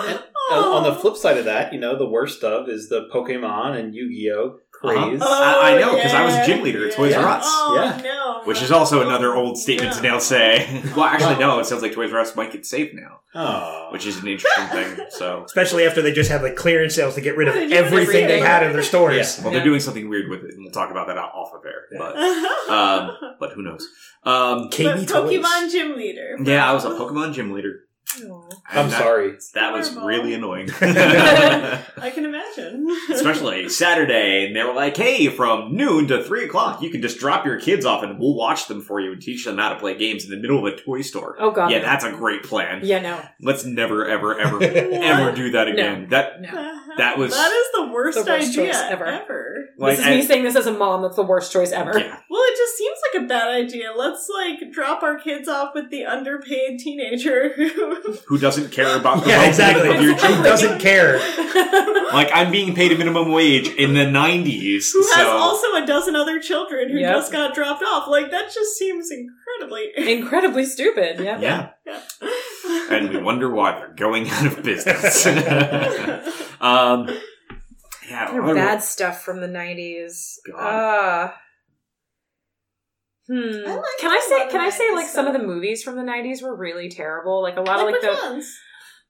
Uh, 0.52 0.56
on 0.74 0.82
the 0.84 0.96
flip 0.96 1.16
side 1.18 1.38
of 1.38 1.46
that, 1.46 1.72
you 1.72 1.80
know, 1.80 1.96
the 1.96 2.10
worst 2.10 2.44
of 2.44 2.68
is 2.68 2.90
the 2.90 3.08
Pokemon 3.14 3.78
and 3.80 3.94
Yu 3.94 4.10
Gi 4.10 4.32
Oh 4.32 4.60
craze. 4.84 5.22
Uh-huh. 5.22 5.60
I- 5.62 5.74
I 5.76 5.80
know, 5.80 5.92
'cause 6.02 6.14
I 6.14 6.26
was 6.26 6.36
a 6.36 6.46
gym 6.46 6.64
leader 6.64 6.88
at 6.88 6.94
Toys 6.96 7.14
R 7.14 7.28
Us. 7.28 7.44
Oh, 7.48 7.76
Yeah. 7.76 8.02
no. 8.04 8.20
which 8.46 8.62
is 8.62 8.72
also 8.74 9.02
another 9.02 9.34
old 9.36 9.58
statement 9.58 9.94
to 9.96 10.02
now 10.02 10.18
say. 10.20 10.82
well, 10.98 11.06
actually, 11.06 11.36
no. 11.38 11.60
It 11.60 11.66
sounds 11.66 11.82
like 11.82 11.94
Toys 11.94 12.12
R 12.12 12.20
Us 12.20 12.36
might 12.36 12.52
get 12.52 12.66
saved 12.66 12.94
now, 12.94 13.20
Oh. 13.34 13.88
which 13.92 14.06
is 14.06 14.22
an 14.22 14.28
interesting 14.28 14.66
thing. 14.68 15.06
So, 15.12 15.44
Especially 15.46 15.86
after 15.88 16.02
they 16.02 16.12
just 16.12 16.30
had 16.30 16.42
like 16.44 16.58
clearance 16.58 16.94
sales 16.94 17.16
to 17.16 17.22
get 17.22 17.38
rid 17.38 17.48
of 17.48 17.56
What 17.56 17.72
everything 17.72 18.28
they 18.28 18.40
had 18.42 18.64
in 18.64 18.74
their 18.74 18.84
stores. 18.84 19.40
well, 19.42 19.54
Yeah. 19.54 19.60
they're 19.60 19.66
doing 19.66 19.80
something 19.80 20.10
weird 20.10 20.30
with 20.30 20.40
it, 20.44 20.52
and 20.56 20.64
we'll 20.64 20.74
talk 20.74 20.92
about 20.92 21.08
that 21.08 21.18
off 21.18 21.52
of 21.54 21.62
air. 21.66 21.84
But, 21.98 22.18
um, 22.70 23.36
but 23.40 23.54
who 23.54 23.62
knows? 23.64 23.88
Um, 24.26 24.70
KB 24.70 24.84
But 24.84 25.08
Toys. 25.08 25.40
Pokemon 25.40 25.72
gym 25.72 25.96
leader. 25.96 26.38
yeah, 26.44 26.70
I 26.70 26.74
was 26.74 26.84
a 26.84 26.90
Pokemon 26.90 27.34
gym 27.34 27.54
leader. 27.54 27.80
I'm 28.70 28.90
that- 28.90 29.00
sorry. 29.00 29.34
That 29.54 29.74
was 29.74 29.90
Horrible. 29.90 30.08
really 30.08 30.34
annoying. 30.34 30.70
I 30.82 32.12
can 32.14 32.26
imagine. 32.26 32.88
Especially 33.12 33.70
Saturday, 33.70 34.46
and 34.48 34.56
they 34.56 34.64
were 34.64 34.74
like, 34.74 34.96
"Hey, 34.98 35.28
from 35.30 35.76
noon 35.76 36.08
to 36.08 36.24
three 36.24 36.46
o'clock, 36.46 36.82
you 36.82 36.90
can 36.90 37.02
just 37.02 37.20
drop 37.20 37.46
your 37.46 37.60
kids 37.60 37.86
off, 37.86 38.04
and 38.04 38.20
we'll 38.20 38.36
watch 38.36 38.68
them 38.68 38.82
for 38.82 39.00
you 39.00 39.14
and 39.14 39.22
teach 39.22 39.46
them 39.46 39.58
how 39.58 39.70
to 39.70 39.80
play 39.80 39.96
games 39.98 40.26
in 40.26 40.32
the 40.32 40.38
middle 40.38 40.66
of 40.66 40.74
a 40.74 40.78
toy 40.78 41.02
store." 41.02 41.36
Oh 41.40 41.52
god. 41.52 41.72
yeah, 41.72 41.80
that's 41.80 42.04
a 42.04 42.12
great 42.12 42.44
plan. 42.44 42.82
yeah 42.84 43.00
no 43.02 43.22
Let's 43.42 43.66
never, 43.66 44.08
ever, 44.08 44.38
ever, 44.40 44.62
ever 44.64 45.32
do 45.36 45.52
that 45.52 45.68
again. 45.68 46.08
That 46.10 46.42
no. 46.42 46.50
Uh, 46.50 46.80
That 46.98 47.18
was- 47.18 47.32
that 47.36 47.52
is 47.52 47.68
the 47.76 47.88
worst, 47.94 48.18
The 48.18 48.32
worst 48.32 48.50
idea 48.58 48.74
ever. 48.90 49.06
ever. 49.06 49.70
like, 49.78 49.98
this 49.98 50.06
is 50.06 50.12
me 50.16 50.22
saying 50.24 50.44
this 50.44 50.56
as 50.56 50.68
a 50.68 50.72
mom. 50.74 51.02
That's 51.02 51.16
the 51.16 51.24
worst 51.24 51.52
choice 51.52 51.72
ever. 51.72 51.98
yeah, 51.98 52.18
Well, 52.30 52.42
it 52.46 52.56
just 52.58 52.78
seems 52.78 52.98
like 53.14 53.24
a 53.24 53.28
bad 53.28 53.48
idea. 53.50 53.92
Let's 53.96 54.30
like 54.30 54.72
drop 54.72 55.02
our 55.04 55.18
kids 55.20 55.48
off 55.48 55.72
with 55.74 55.90
the 55.90 56.06
underpaid 56.06 56.80
teenager 56.80 57.54
who 57.56 57.96
who 58.28 58.38
doesn't 58.38 58.72
care 58.72 58.96
about 58.96 59.24
the 59.24 59.30
Yeah, 59.30 59.46
exactly. 59.48 59.90
of 59.90 60.02
your 60.02 60.14
Who 60.16 60.44
doesn't 60.44 60.80
care? 60.80 61.20
Like 62.14 62.30
I'm 62.32 62.52
being 62.52 62.76
paid 62.76 62.92
a 62.92 62.98
minimum 62.98 63.32
wage 63.32 63.70
in 63.70 63.96
the 63.96 64.02
'90s, 64.06 64.92
who 64.94 65.02
has 65.16 65.26
also 65.26 65.66
a 65.82 65.86
dozen 65.86 66.16
other 66.16 66.40
children 66.40 66.90
who 66.92 67.00
Yep. 67.00 67.16
just 67.16 67.32
got 67.32 67.56
dropped 67.56 67.82
off. 67.82 68.08
Like 68.08 68.30
that 68.30 68.54
just 68.54 68.76
seems 68.78 69.10
incredibly. 69.10 69.92
Incredibly 70.14 70.66
stupid. 70.66 71.20
Yeah. 71.20 71.40
yeah. 71.40 71.70
Yeah. 71.88 72.00
And 72.92 73.10
we 73.10 73.18
wonder 73.22 73.50
why 73.50 73.72
they're 73.80 73.94
going 73.96 74.30
out 74.30 74.46
of 74.46 74.62
business. 74.62 75.26
Uh, 75.26 76.22
um, 76.84 77.10
yeah, 78.10 78.26
Other 78.30 78.42
I- 78.44 78.54
bad 78.54 78.84
stuff 78.84 79.24
from 79.24 79.40
the 79.42 79.48
nineties. 79.48 80.40
Uh 80.58 81.30
Hmm. 83.28 83.36
I 83.66 83.76
like 83.76 83.86
can 84.02 84.12
I 84.12 84.18
a 84.18 84.30
say? 84.30 84.50
Can 84.52 84.60
I 84.60 84.70
say 84.70 84.90
90s 84.92 84.96
like 84.96 85.08
some 85.08 85.28
of 85.28 85.34
the 85.34 85.40
movies 85.40 85.82
from 85.82 85.96
the 85.96 86.02
'90s 86.04 86.44
were 86.44 86.56
really 86.56 86.90
terrible? 86.90 87.42
Like 87.42 87.56
a 87.56 87.62
lot 87.62 87.78
like 87.78 87.88
of 87.88 87.92
like 87.94 88.02
the. 88.02 88.30
ones? 88.32 88.54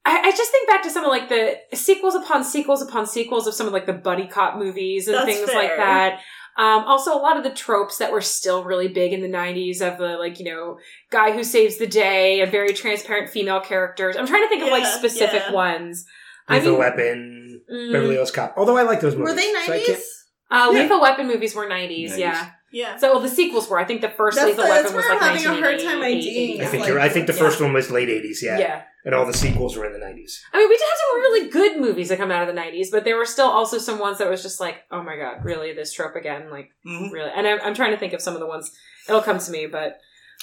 I, 0.05 0.19
I 0.27 0.31
just 0.31 0.51
think 0.51 0.67
back 0.69 0.83
to 0.83 0.91
some 0.91 1.03
of 1.03 1.09
like 1.09 1.29
the 1.29 1.55
sequels 1.75 2.13
upon 2.13 2.43
sequels 2.43 2.81
upon 2.83 3.07
sequels 3.07 3.47
of 3.47 3.55
some 3.55 3.65
of 3.65 3.73
like 3.73 3.87
the 3.87 3.93
buddy 3.93 4.27
cop 4.27 4.57
movies 4.57 5.07
and 5.07 5.15
That's 5.15 5.25
things 5.25 5.49
fair. 5.49 5.55
like 5.63 5.77
that. 5.77 6.19
Um, 6.55 6.83
also, 6.85 7.15
a 7.15 7.17
lot 7.17 7.37
of 7.37 7.43
the 7.43 7.49
tropes 7.49 7.97
that 7.97 8.11
were 8.11 8.21
still 8.21 8.63
really 8.63 8.87
big 8.87 9.13
in 9.13 9.21
the 9.21 9.27
'90s 9.29 9.81
of 9.81 9.97
the 9.97 10.17
like 10.17 10.37
you 10.37 10.45
know 10.45 10.77
guy 11.09 11.31
who 11.31 11.43
saves 11.43 11.77
the 11.77 11.87
day 11.87 12.41
and 12.41 12.51
very 12.51 12.73
transparent 12.73 13.31
female 13.31 13.61
characters. 13.61 14.15
I'm 14.15 14.27
trying 14.27 14.43
to 14.43 14.49
think 14.49 14.61
of 14.61 14.69
like 14.69 14.85
specific 14.85 15.41
yeah. 15.47 15.53
ones. 15.53 16.05
I 16.47 16.57
Lethal 16.57 16.71
mean- 16.73 16.79
Weapon, 16.79 17.42
Mm, 17.73 17.91
Beverly 17.91 18.15
Hills 18.15 18.31
Cop. 18.31 18.53
Although 18.57 18.77
I 18.77 18.83
like 18.83 19.01
those 19.01 19.15
movies. 19.15 19.31
Were 19.31 19.35
they 19.35 19.51
so 19.51 19.71
nineties? 19.71 20.05
uh, 20.51 20.69
Yeah. 20.71 20.81
Lethal 20.83 21.01
Weapon 21.01 21.27
movies 21.27 21.55
were 21.55 21.65
90s, 21.65 22.11
90s. 22.11 22.17
yeah. 22.19 22.49
yeah. 22.71 22.97
So 22.97 23.11
well, 23.13 23.19
the 23.21 23.29
sequels 23.29 23.67
were. 23.69 23.79
I 23.79 23.85
think 23.85 24.01
the 24.01 24.09
first 24.09 24.35
That's 24.37 24.49
Lethal 24.49 24.65
the- 24.65 24.69
Weapon 24.69 24.83
that's 24.83 24.95
was 24.95 25.05
where 25.05 25.13
like 25.15 25.21
I'm 25.23 25.37
having 25.37 25.45
a 25.45 25.65
hard 25.65 25.79
time 25.79 25.99
1988. 25.99 26.53
IDing. 26.53 26.61
I 26.61 26.65
think 26.65 26.81
Like- 26.81 26.87
you're. 26.89 26.99
I 26.99 27.09
think 27.09 27.27
the 27.27 27.33
Yeah. 27.33 27.39
first 27.39 27.59
one 27.61 27.73
was 27.73 27.89
late 27.91 28.09
'80s. 28.09 28.41
Yeah. 28.43 28.59
yeah. 28.59 28.81
and 29.05 29.13
all 29.13 29.25
the 29.25 29.33
sequels 29.33 29.75
were 29.75 29.85
in 29.85 29.91
the 29.91 29.99
'90s. 29.99 30.31
I 30.53 30.57
mean, 30.59 30.69
we 30.69 30.77
did 30.77 30.85
have 30.89 30.97
some 30.99 31.19
really 31.21 31.49
good 31.49 31.77
movies 31.81 32.07
that 32.09 32.17
come 32.17 32.31
out 32.31 32.47
of 32.47 32.53
the 32.55 32.59
90s, 32.61 32.87
but 32.91 33.03
there 33.03 33.17
were 33.17 33.25
still 33.25 33.47
also 33.49 33.77
some 33.77 33.99
ones 33.99 34.17
that 34.19 34.29
was 34.29 34.41
just 34.41 34.61
like, 34.61 34.77
oh 34.91 35.03
my 35.03 35.17
god, 35.17 35.43
really, 35.43 35.73
this 35.73 35.91
trope 35.91 36.15
again? 36.15 36.49
Like, 36.49 36.69
Mhm. 36.87 37.11
really? 37.11 37.29
And 37.35 37.45
I'm, 37.45 37.59
I'm 37.63 37.73
trying 37.73 37.91
to 37.91 37.97
think 37.97 38.13
of 38.13 38.21
some 38.21 38.33
of 38.33 38.39
the 38.39 38.47
ones. 38.47 38.71
It'll 39.09 39.21
come 39.21 39.39
to 39.39 39.51
me, 39.51 39.65
but. 39.65 39.99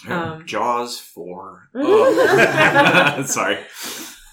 Um, 0.09 0.44
Jaws 0.47 0.98
four. 0.98 1.69
Oh. 1.74 3.23
Sorry. 3.27 3.59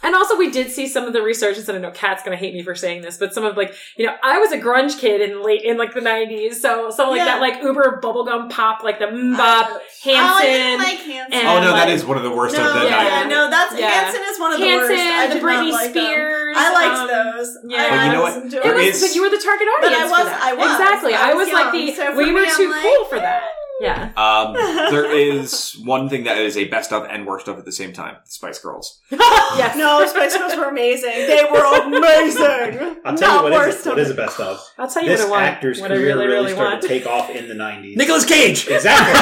And 0.07 0.15
also, 0.15 0.37
we 0.37 0.49
did 0.49 0.71
see 0.71 0.87
some 0.87 1.03
of 1.03 1.11
the 1.11 1.21
resurgence, 1.21 1.67
and 1.67 1.77
I 1.77 1.81
know 1.81 1.91
Kat's 1.91 2.23
gonna 2.23 2.37
hate 2.37 2.53
me 2.53 2.63
for 2.63 2.75
saying 2.75 3.01
this, 3.01 3.17
but 3.17 3.33
some 3.33 3.43
of 3.43 3.57
like, 3.57 3.75
you 3.97 4.05
know, 4.05 4.15
I 4.23 4.37
was 4.39 4.53
a 4.53 4.57
grunge 4.57 4.97
kid 4.99 5.19
in 5.19 5.43
late 5.43 5.63
in 5.63 5.75
like 5.77 5.93
the 5.93 5.99
'90s, 5.99 6.53
so 6.61 6.89
some 6.91 7.09
like 7.09 7.17
Yeah. 7.17 7.25
that 7.25 7.41
like 7.41 7.61
Uber 7.61 7.99
bubblegum 8.01 8.49
pop, 8.49 8.83
like 8.83 8.99
the 8.99 9.07
MMMBop, 9.07 9.65
Oh, 9.67 9.81
Hanson. 10.03 10.15
I 10.23 10.41
didn't 10.45 10.79
like 10.79 10.99
Hanson. 10.99 11.33
and, 11.39 11.47
oh 11.49 11.59
no, 11.59 11.73
that 11.75 11.87
like- 11.87 11.89
is 11.89 12.05
one 12.05 12.15
of 12.15 12.23
the 12.23 12.31
worst 12.31 12.55
no, 12.55 12.65
of 12.69 12.73
the 12.79 12.85
yeah. 12.87 13.19
yeah, 13.23 13.27
no, 13.27 13.49
that's 13.49 13.77
Yeah. 13.77 13.89
Hanson 13.89 14.21
is 14.29 14.39
one 14.39 14.53
of 14.53 14.59
the 14.61 14.65
worst. 14.65 14.91
I 14.91 14.95
Hanson, 14.95 15.29
the 15.29 15.33
did 15.35 15.43
Britney 15.43 15.71
like 15.73 15.93
them. 15.93 16.05
Spears. 16.05 16.55
I 16.57 16.73
liked 16.73 16.99
um, 17.01 17.07
those. 17.35 17.57
yeah. 17.67 17.89
But 17.89 18.05
you 18.05 18.11
know 18.13 18.21
what? 18.21 18.65
It 18.65 18.75
was, 18.75 18.85
is- 18.95 19.01
but 19.01 19.13
you 19.13 19.21
were 19.23 19.29
the 19.29 19.43
target 19.43 19.67
But 19.81 19.91
audience. 19.91 20.03
I 20.03 20.07
was- 20.07 20.19
for 20.23 20.25
that. 20.29 20.41
I 20.41 20.53
was. 20.53 20.71
exactly. 20.79 21.13
I 21.15 21.31
I 21.31 21.33
was 21.33 21.47
was 21.47 21.53
like 21.53 21.71
the 21.73 21.91
so 21.93 22.15
we 22.15 22.31
were 22.31 22.41
me, 22.43 22.47
I'm 22.47 22.55
too 22.55 22.71
like, 22.71 22.81
cool 22.81 23.05
for 23.11 23.19
that. 23.19 23.43
Yeah. 23.79 24.11
Um, 24.17 24.53
there 24.53 25.05
is 25.11 25.73
one 25.85 26.09
thing 26.09 26.23
that 26.23 26.37
is 26.39 26.57
a 26.57 26.65
best 26.65 26.91
of 26.91 27.03
and 27.05 27.27
worst 27.27 27.47
of 27.47 27.59
at 27.59 27.65
the 27.65 27.71
same 27.71 27.93
time: 27.93 28.17
Spice 28.25 28.57
Girls. 28.59 28.99
yes. 29.11 29.77
No, 29.77 30.05
Spice 30.07 30.35
Girls 30.37 30.55
were 30.55 30.65
amazing. 30.69 31.11
They 31.11 31.43
were 31.51 31.81
amazing. 31.83 32.97
I'll 33.05 33.15
tell 33.15 33.35
Not 33.35 33.37
you 33.37 33.43
what 33.43 33.51
worst 33.53 33.79
is, 33.81 33.85
what 33.85 33.93
of 33.93 33.99
is 33.99 34.09
it. 34.09 34.15
the 34.15 34.21
best 34.23 34.39
of. 34.39 34.59
I'll 34.79 34.87
tell 34.89 35.03
you 35.03 35.09
This 35.09 35.19
what 35.21 35.27
I 35.27 35.31
want. 35.31 35.43
actor's 35.43 35.79
what 35.81 35.89
career 35.91 36.01
really, 36.07 36.25
really, 36.25 36.35
really 36.35 36.51
started 36.53 36.69
want. 36.71 36.81
to 36.81 36.87
take 36.87 37.05
off 37.05 37.29
in 37.29 37.47
the 37.47 37.53
90s. 37.55 37.95
Nicolas 37.97 38.25
Cage. 38.25 38.67
Exactly. 38.67 39.13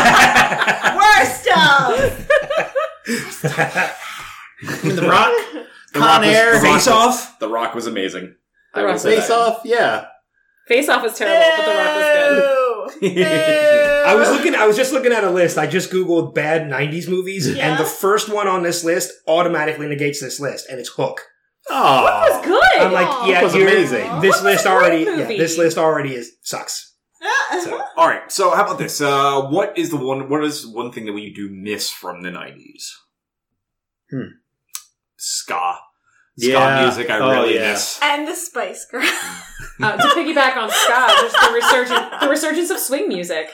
Worst 0.96 1.48
of. 1.48 2.28
the 4.94 5.08
Rock, 5.08 5.34
The 5.94 6.00
Con 6.00 6.02
Rock 6.02 6.20
was- 6.22 6.30
Air, 6.30 6.46
The 6.46 6.60
Rock 6.60 6.62
Face 6.64 6.74
was- 6.74 6.88
Off. 6.88 7.40
The 7.40 7.50
Rock 7.50 7.76
was 7.76 7.88
amazing. 7.88 8.36
The 8.74 8.80
I 8.80 8.84
Rock 8.84 8.88
will 8.88 8.94
was 8.94 9.02
say 9.02 9.16
Face 9.18 9.28
that. 9.28 9.38
Off, 9.38 9.62
yeah. 9.66 10.06
Face 10.68 10.90
Off 10.90 11.04
was 11.04 11.18
terrible, 11.18 11.46
but 11.58 11.66
The 11.66 11.78
Rock 11.78 11.96
was 11.96 13.02
good. 13.02 13.92
Ew. 14.06 14.12
Ew. 14.12 14.16
I 14.16 14.16
was 14.20 14.30
looking. 14.30 14.56
I 14.56 14.66
was 14.68 14.76
just 14.76 14.94
looking 14.94 15.12
at 15.12 15.24
a 15.24 15.30
list. 15.30 15.58
I 15.58 15.68
just 15.68 15.92
googled 15.92 16.34
bad 16.34 16.70
'90s 16.70 17.08
movies, 17.10 17.50
Yeah. 17.50 17.68
and 17.70 17.80
the 17.80 17.86
first 17.86 18.30
one 18.30 18.48
on 18.48 18.64
this 18.64 18.84
list 18.84 19.12
automatically 19.28 19.88
negates 19.88 20.20
this 20.22 20.40
list, 20.40 20.68
and 20.70 20.80
it's 20.80 20.90
Hook. 20.90 21.22
Oh, 21.70 22.06
It 22.06 22.32
was 22.32 22.46
good. 22.46 22.82
I'm 22.82 22.92
like, 22.92 23.08
Aw. 23.08 23.28
yeah, 23.28 23.36
Hook 23.36 23.44
was 23.46 23.56
you're- 23.56 23.72
amazing. 23.72 24.22
This 24.22 24.36
Hook 24.36 24.44
was 24.44 24.44
list 24.44 24.66
a 24.66 24.70
great 24.70 24.76
already, 24.76 25.04
yeah, 25.34 25.38
this 25.38 25.58
list 25.58 25.78
already 25.78 26.14
is 26.16 26.32
sucks. 26.44 26.94
So, 27.64 27.82
All 27.98 28.08
right. 28.08 28.32
So 28.32 28.52
how 28.52 28.64
about 28.66 28.78
this? 28.78 29.02
Uh, 29.02 29.44
what 29.48 29.78
is 29.78 29.90
the 29.90 29.98
one? 29.98 30.30
What 30.30 30.44
is 30.44 30.68
one 30.68 30.92
thing 30.92 31.06
that 31.06 31.14
we 31.14 31.34
do 31.34 31.50
miss 31.50 31.90
from 31.90 32.22
the 32.22 32.30
nineties? 32.30 32.94
Hmm. 34.12 34.38
Ska. 35.18 35.78
Ska 36.38 36.50
Yeah. 36.50 36.84
music. 36.86 37.10
I 37.10 37.20
Oh, 37.20 37.30
really 37.32 37.56
yeah. 37.56 37.72
miss. 37.72 38.00
and 38.02 38.28
the 38.28 38.36
Spice 38.36 38.86
Girls. 38.92 39.10
uh, 39.82 39.96
to 39.98 40.08
piggyback 40.10 40.58
on 40.58 40.70
Scott, 40.70 41.12
there's 41.22 41.34
the 41.34 41.52
resurgence, 41.54 42.22
the 42.22 42.30
resurgence 42.30 42.70
of 42.72 42.80
swing 42.80 43.08
music. 43.08 43.50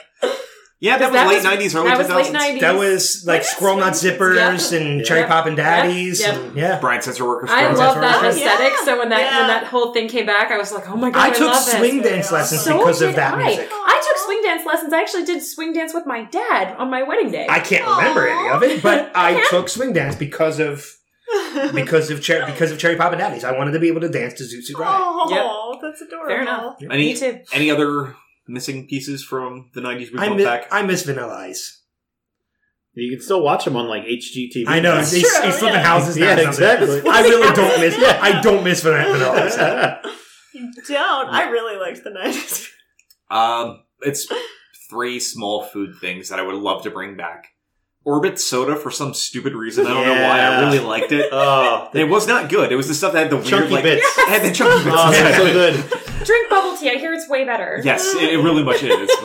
Yeah, 0.80 0.98
that 0.98 1.12
was 1.12 1.14
That 1.14 1.28
late 1.28 1.34
was- 1.36 1.44
nineties, 1.44 1.76
early 1.76 1.90
that 1.90 2.08
two 2.08 2.12
was 2.12 2.30
late 2.30 2.32
90s. 2.56 2.60
that 2.60 2.74
was 2.76 3.22
like 3.24 3.42
Like 3.42 3.44
Squirrel 3.44 3.76
Nut 3.76 3.94
swing- 3.94 4.14
Zippers 4.18 4.76
and 4.76 4.98
Yeah. 4.98 5.04
Cherry 5.04 5.20
Yeah. 5.20 5.46
and 5.46 5.56
Daddies. 5.56 6.20
Yep. 6.20 6.34
And, 6.34 6.56
yeah. 6.56 6.78
Brian 6.80 7.00
Setzer 7.00 7.24
Orchestra. 7.24 7.56
I 7.56 7.62
Friends 7.66 7.78
love 7.78 8.00
that 8.00 8.18
Friends. 8.18 8.36
aesthetic. 8.38 8.72
So 8.84 8.98
when 8.98 9.08
that 9.10 9.20
Yeah. 9.20 9.38
when 9.38 9.46
that 9.46 9.64
whole 9.66 9.92
thing 9.94 10.08
came 10.08 10.26
back, 10.26 10.50
I 10.50 10.58
was 10.58 10.72
like, 10.72 10.90
oh 10.90 10.96
my 10.96 11.10
god, 11.10 11.20
I, 11.22 11.26
I 11.28 11.30
took 11.30 11.52
love 11.52 11.64
this. 11.64 11.76
swing 11.76 12.02
dance 12.02 12.32
lessons 12.32 12.62
So 12.62 12.78
because 12.78 13.00
of 13.00 13.14
that 13.14 13.34
I. 13.34 13.44
music. 13.44 13.68
I 13.72 14.02
took 14.08 14.24
swing 14.24 14.40
dance 14.42 14.66
lessons. 14.66 14.92
I 14.92 15.00
actually 15.00 15.24
did 15.24 15.40
swing 15.44 15.72
dance 15.72 15.94
with 15.94 16.04
my 16.04 16.24
dad 16.24 16.74
on 16.76 16.90
my 16.90 17.04
wedding 17.04 17.30
day. 17.30 17.46
I 17.48 17.60
can't 17.60 17.86
remember 17.86 18.26
any 18.26 18.48
of 18.48 18.64
it, 18.64 18.82
but 18.82 19.12
I 19.14 19.46
took 19.50 19.68
swing 19.68 19.92
dance 19.92 20.16
because 20.16 20.58
of 20.58 20.84
because 21.74 22.10
of 22.10 22.24
Cher- 22.24 22.46
because 22.46 22.70
of 22.70 22.78
Cherry 22.78 22.96
Poppin' 22.96 23.18
Daddies. 23.18 23.44
I 23.44 23.56
wanted 23.56 23.72
to 23.72 23.78
be 23.78 23.88
able 23.88 24.00
to 24.02 24.08
dance 24.08 24.34
to 24.34 24.44
Zoot 24.44 24.62
Suit 24.64 24.78
Ride. 24.78 24.98
Oh, 25.00 25.78
that's 25.80 26.00
adorable. 26.00 26.28
Fair 26.28 26.42
enough. 26.42 26.76
Yeah. 26.80 26.88
Any 26.90 27.06
Me 27.06 27.14
too. 27.16 27.40
any 27.52 27.70
other 27.70 28.16
missing 28.46 28.86
pieces 28.86 29.24
from 29.24 29.70
the 29.74 29.80
nineties 29.80 30.12
we 30.12 30.18
I 30.18 30.26
brought 30.26 30.36
miss, 30.36 30.46
back? 30.46 30.68
I 30.70 30.82
miss 30.82 31.02
Vanilla 31.04 31.34
Ice. 31.34 31.80
You 32.94 33.16
can 33.16 33.24
still 33.24 33.42
watch 33.42 33.64
them 33.64 33.76
on 33.76 33.88
like 33.88 34.02
HGTV. 34.04 34.64
I 34.66 34.80
know 34.80 34.94
now. 34.94 35.00
he's, 35.00 35.22
true, 35.22 35.42
he's 35.46 35.58
flipping 35.58 35.76
yeah. 35.76 35.82
houses 35.82 36.16
now. 36.16 36.26
Yeah, 36.26 36.32
or 36.32 36.52
something. 36.52 36.82
exactly. 36.82 37.10
I 37.10 37.20
really 37.22 37.54
don't 37.56 37.80
miss. 37.80 37.98
Yeah. 38.00 38.18
I 38.20 38.40
don't 38.42 38.64
miss 38.64 38.82
Vanilla 38.82 39.12
Vanilla 39.12 39.44
Ice. 39.44 40.16
You 40.54 40.70
don't. 40.86 41.28
I 41.30 41.48
really 41.48 41.80
liked 41.80 42.04
the 42.04 42.10
nineties. 42.10 42.70
Um, 43.30 43.84
it's 44.02 44.30
three 44.90 45.18
small 45.18 45.62
food 45.64 45.94
things 45.98 46.28
that 46.28 46.38
I 46.38 46.42
would 46.42 46.54
love 46.56 46.82
to 46.82 46.90
bring 46.90 47.16
back. 47.16 47.46
Orbit 48.04 48.40
soda 48.40 48.74
for 48.76 48.90
some 48.90 49.14
stupid 49.14 49.54
reason. 49.54 49.86
I 49.86 49.90
don't 49.94 50.06
know 50.06 50.12
why. 50.14 50.18
I 50.20 50.36
Yeah. 50.36 50.60
really 50.64 50.78
liked 50.80 51.12
it. 51.12 51.28
Oh, 51.32 51.88
And 51.92 52.00
it 52.00 52.08
was 52.08 52.26
not 52.26 52.48
good. 52.50 52.72
It 52.72 52.76
was 52.76 52.88
the 52.88 52.94
stuff 52.94 53.12
that 53.12 53.20
had 53.20 53.30
the 53.30 53.36
weird 53.36 53.46
chunky 53.48 53.70
like 53.74 53.84
bits. 53.84 54.06
it 54.18 54.28
had 54.28 54.42
the 54.42 54.52
chunky 54.52 54.84
bits. 54.84 54.96
Oh, 54.98 55.10
that's 55.12 55.36
so 55.36 55.44
good. 55.52 55.74
Drink 56.26 56.50
bubble 56.50 56.76
tea. 56.76 56.90
I 56.90 56.94
hear 56.94 57.12
it's 57.12 57.28
way 57.28 57.44
better. 57.44 57.80
Yes, 57.84 58.14
it, 58.14 58.34
it 58.34 58.38
really 58.38 58.62
much 58.62 58.82
is. 58.82 59.10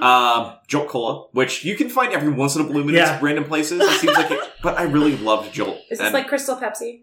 Um, 0.00 0.02
um, 0.02 0.52
Jolt 0.66 0.88
Cola, 0.88 1.26
which 1.32 1.62
you 1.64 1.76
can 1.76 1.90
find 1.90 2.12
every 2.14 2.30
once 2.32 2.56
in 2.56 2.62
a 2.62 2.64
blue 2.64 2.82
moon 2.84 2.94
Yeah. 2.94 3.18
in 3.18 3.22
random 3.24 3.44
places. 3.44 3.80
It 3.82 4.00
seems 4.00 4.16
like 4.16 4.30
it, 4.30 4.38
but 4.62 4.78
I 4.78 4.84
really 4.84 5.16
loved 5.18 5.52
Jolt. 5.52 5.76
Is 5.90 5.98
this 5.98 6.00
And 6.00 6.14
like 6.14 6.26
Crystal 6.26 6.56
Pepsi? 6.56 7.02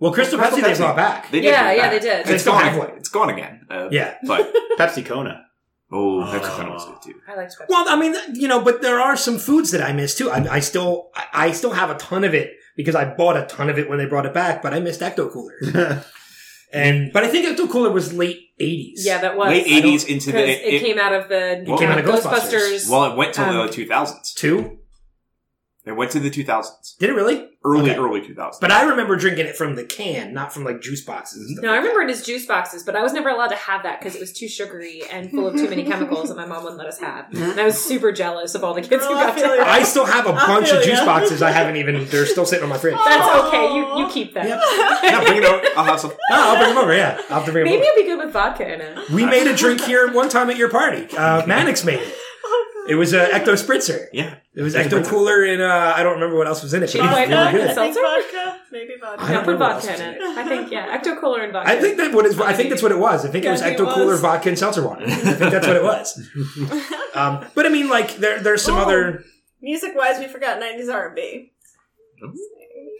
Well, 0.00 0.12
Crystal 0.12 0.38
Crystal 0.38 0.58
Pepsi 0.58 0.62
they 0.62 0.72
Pepsi. 0.72 0.78
brought 0.78 0.96
back. 0.96 1.30
they 1.30 1.40
did 1.40 1.50
Yeah, 1.50 1.62
bring 1.62 1.72
it 1.72 1.76
yeah, 1.76 1.82
back. 1.82 1.92
they 1.92 1.98
did. 2.00 2.20
It's 2.20 2.28
They 2.30 2.38
still 2.38 2.52
gone. 2.54 2.64
have. 2.64 2.88
It's 2.96 3.08
gone 3.08 3.30
again. 3.30 3.66
Uh, 3.70 3.88
Yeah. 3.92 4.14
but 4.26 4.52
Pepsi 4.78 5.06
Kona. 5.06 5.45
Oh, 5.92 6.22
Oh. 6.22 6.30
that's 6.32 6.48
kind 6.48 6.68
of 6.68 6.84
good 7.02 7.12
too. 7.12 7.20
I 7.28 7.34
liked 7.36 7.56
Pepsi. 7.58 7.66
Well, 7.68 7.88
I 7.88 7.96
mean, 7.98 8.14
you 8.34 8.48
know, 8.48 8.60
but 8.60 8.82
there 8.82 9.00
are 9.00 9.16
some 9.16 9.38
foods 9.38 9.70
that 9.72 9.82
I 9.82 9.92
miss 9.92 10.14
too. 10.14 10.30
I, 10.30 10.56
I 10.56 10.60
still, 10.60 11.10
I, 11.14 11.24
I 11.32 11.52
still 11.52 11.72
have 11.72 11.90
a 11.90 11.94
ton 11.96 12.24
of 12.24 12.34
it 12.34 12.54
because 12.76 12.94
I 12.94 13.04
bought 13.14 13.36
a 13.36 13.46
ton 13.46 13.70
of 13.70 13.78
it 13.78 13.88
when 13.88 13.98
they 13.98 14.06
brought 14.06 14.26
it 14.26 14.34
back. 14.34 14.62
But 14.62 14.74
I 14.74 14.80
missed 14.80 15.00
Ecto 15.00 15.30
Cooler, 15.32 15.54
and 16.72 17.12
but 17.12 17.24
I 17.24 17.28
think 17.28 17.46
Ecto 17.46 17.70
Cooler 17.70 17.90
was 17.90 18.12
late 18.12 18.40
'80s. 18.60 18.92
yeah, 18.96 19.20
that 19.20 19.36
was 19.36 19.48
Late 19.48 19.66
eighties 19.66 20.04
into 20.04 20.32
the 20.32 20.38
it, 20.38 20.74
it, 20.74 20.80
came 20.82 20.98
out 20.98 21.12
of 21.12 21.28
the 21.28 21.60
It 21.62 21.78
came 21.78 21.88
out 21.90 21.98
of 21.98 22.04
Ghostbusters. 22.04 22.86
Ghostbusters. 22.86 22.90
well, 22.90 23.12
it 23.12 23.16
went 23.16 23.34
to 23.34 23.42
Um, 23.48 23.66
the 23.66 23.72
two 23.72 23.86
thousands. 23.86 24.32
two. 24.34 24.78
It 25.84 25.92
went 25.92 26.10
to 26.12 26.18
the 26.20 26.30
two 26.30 26.42
thousands, 26.42 26.96
Did 26.98 27.10
it 27.10 27.12
really? 27.12 27.48
Early 27.66 27.90
Okay. 27.90 27.98
early 27.98 28.20
two 28.26 28.34
thousands. 28.34 28.60
But 28.60 28.70
I 28.70 28.84
remember 28.84 29.16
drinking 29.16 29.46
it 29.46 29.56
from 29.56 29.74
the 29.74 29.84
can, 29.84 30.32
not 30.32 30.52
from 30.52 30.64
like 30.64 30.80
juice 30.80 31.02
boxes. 31.04 31.40
And 31.48 31.50
stuff 31.56 31.62
No, 31.64 31.72
I 31.72 31.76
remember 31.76 32.02
it 32.02 32.10
as 32.10 32.22
juice 32.24 32.46
boxes, 32.46 32.82
but 32.84 32.94
I 32.96 33.02
was 33.02 33.12
never 33.12 33.28
allowed 33.28 33.48
to 33.48 33.56
have 33.56 33.82
that 33.82 33.98
because 34.00 34.14
it 34.14 34.20
was 34.20 34.32
too 34.32 34.48
sugary 34.48 35.02
and 35.10 35.30
full 35.30 35.46
of 35.48 35.54
too 35.56 35.68
many 35.68 35.82
chemicals 35.90 36.28
that 36.28 36.36
my 36.36 36.46
mom 36.46 36.62
wouldn't 36.62 36.78
let 36.78 36.86
us 36.88 36.98
have. 37.00 37.26
And 37.34 37.60
I 37.60 37.64
was 37.64 37.76
super 37.82 38.12
jealous 38.12 38.54
of 38.54 38.62
all 38.64 38.72
the 38.74 38.80
kids 38.82 39.04
who 39.04 39.12
Oh, 39.12 39.16
I 39.18 39.26
got 39.26 39.38
to 39.38 39.46
have 39.48 39.66
I 39.68 39.82
still 39.82 40.06
have 40.06 40.26
a 40.26 40.30
I 40.32 40.46
bunch 40.46 40.70
of 40.70 40.82
juice 40.84 40.98
ya. 40.98 41.04
boxes 41.04 41.42
I 41.42 41.50
haven't 41.50 41.76
even. 41.76 42.06
They're 42.06 42.26
still 42.26 42.46
sitting 42.46 42.62
on 42.62 42.70
my 42.70 42.78
fridge. 42.78 42.96
That's 43.04 43.46
okay. 43.48 43.74
You 43.74 43.98
you 43.98 44.08
keep 44.10 44.32
them. 44.34 44.46
Yep. 44.46 44.60
yeah, 45.02 45.24
bring 45.24 45.38
it 45.38 45.44
over. 45.44 45.64
I'll 45.76 45.84
have 45.84 46.00
some. 46.00 46.10
No, 46.10 46.16
I'll 46.36 46.56
bring 46.56 46.74
them 46.74 46.78
over. 46.84 46.94
Yeah, 46.94 47.16
I'll 47.30 47.36
have 47.36 47.44
to 47.46 47.52
bring 47.52 47.64
them 47.64 47.72
Maybe 47.72 47.82
over. 47.82 47.92
it'd 47.92 48.04
be 48.04 48.10
good 48.10 48.24
with 48.24 48.32
vodka 48.32 48.72
in 48.72 48.80
it. 48.80 49.10
We 49.10 49.24
made 49.26 49.46
a 49.46 49.56
drink 49.56 49.80
here 49.82 50.12
one 50.12 50.28
time 50.28 50.50
at 50.50 50.56
your 50.56 50.68
party. 50.70 51.06
Uh, 51.16 51.46
Mannix 51.46 51.84
made 51.84 52.00
it. 52.00 52.14
It 52.88 52.94
was 52.94 53.12
a 53.12 53.26
Ecto 53.28 53.54
Spritzer. 53.54 54.06
Yeah, 54.12 54.36
It 54.54 54.62
was 54.62 54.74
Ecto 54.74 55.00
Ecto 55.02 55.06
Cooler, 55.06 55.44
and 55.44 55.60
uh, 55.62 55.92
I 55.96 56.02
don't 56.02 56.14
remember 56.14 56.36
what 56.36 56.46
else 56.46 56.62
was 56.62 56.72
in 56.74 56.82
it. 56.82 56.86
Cheap 56.88 57.00
but 57.02 57.06
it 57.06 57.08
was 57.08 57.16
white 57.16 57.28
really 57.28 57.42
milk. 57.42 57.52
good. 57.52 57.60
I 57.70 57.74
think 57.74 57.94
Seltzer? 57.94 58.00
vodka. 58.32 58.60
Maybe 58.72 58.94
vodka. 59.00 59.24
I 59.24 59.32
don't 59.32 59.44
put 59.44 59.50
know 59.52 59.58
what 59.66 59.72
vodka 59.82 59.90
else 59.90 60.00
in 60.00 60.14
it. 60.14 60.20
I 60.22 60.48
think 60.48 60.70
yeah, 60.70 60.98
ecto 60.98 61.20
cooler 61.20 61.42
and 61.42 61.52
vodka. 61.52 61.70
I 61.70 61.80
think 61.80 61.96
that 61.98 62.12
what 62.14 62.26
is. 62.26 62.40
I 62.40 62.52
think 62.52 62.70
that's 62.70 62.82
what 62.82 62.92
it 62.92 62.98
was. 62.98 63.24
I 63.24 63.28
think 63.30 63.44
it 63.44 63.50
was 63.50 63.60
Yeah, 63.60 63.66
I 63.68 63.70
think 63.76 63.88
Ecto 63.88 63.94
Cooler, 63.94 64.06
was. 64.12 64.20
vodka, 64.20 64.48
and 64.50 64.58
seltzer 64.58 64.86
water. 64.86 65.04
I 65.06 65.10
think 65.10 65.50
that's 65.52 65.66
what 65.66 65.76
it 65.76 65.82
was. 65.82 66.28
Um, 67.16 67.46
but 67.54 67.64
I 67.64 67.70
mean, 67.70 67.88
like 67.88 68.16
there, 68.18 68.40
there's 68.40 68.62
some 68.62 68.76
Oh. 68.76 68.82
other. 68.82 69.24
Music 69.62 69.92
wise, 69.96 70.18
we 70.18 70.26
forgot 70.28 70.60
nineties 70.60 70.88
R 70.90 71.06
and 71.06 71.16
B. 71.16 71.52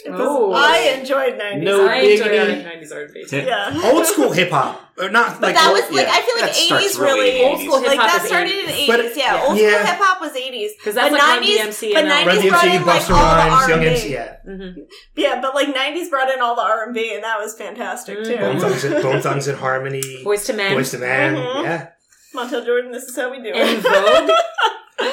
Oh. 0.09 0.53
I 0.53 0.97
enjoyed 1.01 1.37
nineties. 1.39 1.65
No 1.65 1.87
I 1.89 1.97
enjoy 1.97 2.29
diggity. 2.29 2.63
nineties 2.63 2.93
R&B. 2.93 3.25
Yeah. 3.33 3.81
Old 3.85 4.07
school 4.07 4.31
hip 4.31 4.51
hop, 4.51 4.81
or 4.99 5.09
not 5.11 5.41
But 5.41 5.49
like 5.49 5.55
that 5.57 5.69
old- 5.69 5.81
was 5.83 5.91
like 5.97 6.07
yeah. 6.07 6.13
I 6.15 6.21
feel 6.23 6.37
like 6.47 6.81
eighties 6.81 6.99
really 6.99 7.21
really 7.33 7.45
Old 7.45 7.61
school 7.61 7.81
like 7.83 7.91
hip 7.91 8.01
hop 8.01 8.11
that 8.13 8.23
is 8.23 8.29
started 8.29 8.51
80s. 8.53 8.61
in 8.61 8.67
the 8.67 8.73
eighties. 9.03 9.17
Yeah, 9.17 9.45
old 9.49 9.59
Yeah. 9.59 9.71
school 9.71 9.87
hip 9.87 9.99
hop 9.99 10.21
was 10.21 10.37
eighties. 10.37 10.71
'Cause 10.85 10.95
that's 10.95 11.11
but 11.11 11.19
like 11.19 11.41
90s, 11.43 11.59
DMC 11.59 11.93
but 11.95 12.05
90s 12.05 12.49
brought 12.49 12.65
in 12.67 12.85
like 12.87 13.11
all 13.11 13.67
the 13.67 13.73
R&B. 13.75 14.09
Yeah. 14.13 14.37
Mm-hmm. 14.47 14.81
Yeah, 15.17 15.41
but 15.41 15.55
like 15.55 15.75
nineties 15.75 16.09
brought 16.11 16.31
in 16.31 16.41
all 16.41 16.55
the 16.55 16.63
R 16.63 16.85
and 16.85 16.95
B, 16.95 17.13
and 17.15 17.25
that 17.25 17.39
was 17.41 17.55
fantastic 17.57 18.23
too. 18.25 18.37
Bone 18.37 18.61
Thugs, 18.61 18.85
and, 18.85 19.03
Bone 19.03 19.21
Thugs 19.21 19.49
and 19.49 19.59
Harmony, 19.59 20.23
Boyz 20.25 20.49
II 20.49 20.57
Men. 20.57 20.75
Boys 20.77 20.91
to 20.93 20.99
Man, 20.99 21.35
Mhm. 21.35 21.63
yeah. 21.65 21.87
Montel 22.35 22.65
Jordan, 22.65 22.93
this 22.93 23.05
is 23.05 23.17
how 23.17 23.31
we 23.31 23.39
do 23.43 23.49
and 23.51 23.79
it. 23.79 23.83
Vogue. 23.83 24.31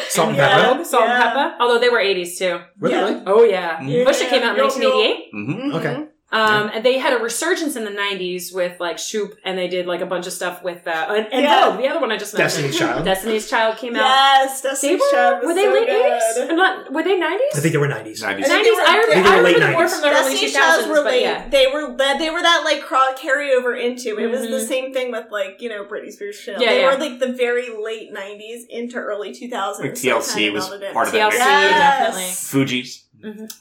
Salt 0.10 0.30
and 0.30 0.38
Yeah. 0.38 0.72
Pepper. 0.74 0.84
Salt 0.86 1.04
Yeah. 1.04 1.14
and 1.14 1.24
Pepper. 1.24 1.56
Although 1.60 1.80
they 1.80 1.90
were 1.90 2.00
80s 2.00 2.38
too. 2.38 2.60
Really? 2.80 3.12
Yeah. 3.14 3.24
Oh 3.28 3.44
yeah. 3.44 3.78
Mhm. 3.80 4.06
Pusha 4.06 4.30
came 4.30 4.44
out 4.44 4.58
in 4.58 4.64
Yo, 4.64 4.70
yo. 4.70 4.70
1988. 4.70 5.30
hmm 5.32 5.54
Mhm. 5.54 5.76
Okay. 5.78 5.96
Um, 6.34 6.72
and 6.74 6.84
they 6.84 6.98
had 6.98 7.14
a 7.14 7.24
resurgence 7.24 7.76
in 7.76 7.86
the 7.86 7.92
'90s 7.92 8.54
with 8.54 8.80
like 8.80 8.98
Shoop, 8.98 9.38
and 9.46 9.58
they 9.58 9.68
did 9.68 9.86
like 9.86 10.02
a 10.02 10.06
bunch 10.08 10.26
of 10.28 10.34
stuff 10.34 10.64
with 10.64 10.88
uh, 10.88 11.06
and, 11.10 11.28
and 11.32 11.44
Yeah. 11.44 11.70
Vogue, 11.70 11.80
the 11.80 11.88
other 11.88 12.00
one 12.02 12.12
I 12.12 12.18
just 12.18 12.34
mentioned. 12.36 12.64
Destiny's 12.64 12.80
Child. 12.80 13.06
Destiny's 13.12 13.50
Child 13.50 13.78
came 13.78 13.96
out. 13.96 14.00
Yes, 14.02 14.62
They 14.62 14.70
Destiny's 14.70 15.00
were, 15.02 15.12
Child 15.12 15.38
was 15.40 15.46
were 15.48 15.54
they 15.54 15.64
so 15.66 15.74
late 15.74 15.88
good. 15.88 16.50
'80s? 16.50 16.56
Not 16.56 16.92
were 16.94 17.04
they 17.04 17.20
'90s? 17.20 17.38
I 17.56 17.60
think 17.60 17.72
they 17.72 17.78
were 17.78 17.88
90s. 17.88 18.24
90s. 18.24 18.24
I 18.24 18.34
'90s. 18.34 18.48
they 18.48 18.72
were- 18.72 18.82
I 18.82 18.98
remember, 18.98 19.14
they 19.14 19.22
were 19.22 19.28
I 19.28 19.42
late 19.42 19.54
remember 19.56 19.78
more 19.78 19.86
90s. 19.86 19.90
from 19.92 20.02
the 20.02 20.08
early 20.10 20.32
Destiny's 20.34 20.56
2000s, 20.56 20.58
Child 20.58 20.90
were 20.90 21.02
late. 21.02 21.22
yeah. 21.22 21.50
They 21.50 21.68
were 21.68 21.98
that 21.98 22.18
they 22.20 22.30
were 22.32 22.42
that 22.42 22.62
like 22.66 22.82
craw- 22.82 23.14
carryover 23.16 23.80
into. 23.80 24.18
It 24.18 24.28
was 24.32 24.42
the 24.42 24.48
Mhm. 24.58 24.68
same 24.68 24.94
thing 24.94 25.12
with 25.12 25.28
like 25.32 25.62
you 25.62 25.70
know 25.70 25.86
Britney 25.86 26.12
Spears. 26.12 26.36
Chanel. 26.36 26.62
Yeah, 26.62 26.70
they 26.72 26.82
yeah. 26.82 26.92
were 26.94 26.98
like 27.00 27.20
the 27.20 27.32
very 27.34 27.70
late 27.70 28.12
'90s 28.12 28.64
into 28.70 28.98
early 28.98 29.34
2000s. 29.34 29.80
Like 29.80 29.96
so 29.98 30.20
TLC 30.20 30.34
kinda 30.36 30.52
was 30.54 30.68
part 30.94 31.08
of 31.08 31.14
that 31.14 31.32
TLC, 31.32 31.38
mix. 31.38 32.50
definitely. 32.50 32.82
Fugees. 32.82 33.04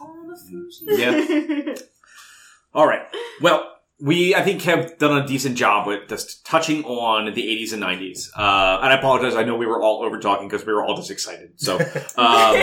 All 0.00 0.16
the 0.26 0.38
Fugees. 0.50 0.98
Yeah. 0.98 1.74
All 2.74 2.86
right. 2.86 3.02
Well, 3.40 3.68
we 4.00 4.34
I 4.34 4.42
think 4.42 4.62
have 4.62 4.98
done 4.98 5.22
a 5.22 5.26
decent 5.26 5.56
job 5.56 5.86
with 5.86 6.08
just 6.08 6.44
touching 6.44 6.84
on 6.84 7.32
the 7.34 7.42
80s 7.42 7.72
and 7.72 7.82
90s. 7.82 8.30
Uh, 8.36 8.80
and 8.82 8.92
I 8.92 8.96
apologize. 8.98 9.36
I 9.36 9.44
know 9.44 9.56
we 9.56 9.66
were 9.66 9.80
all 9.80 10.02
over 10.02 10.18
talking 10.18 10.48
because 10.48 10.66
we 10.66 10.72
were 10.72 10.84
all 10.84 10.96
just 10.96 11.10
excited. 11.10 11.52
So, 11.56 11.78
um, 12.16 12.62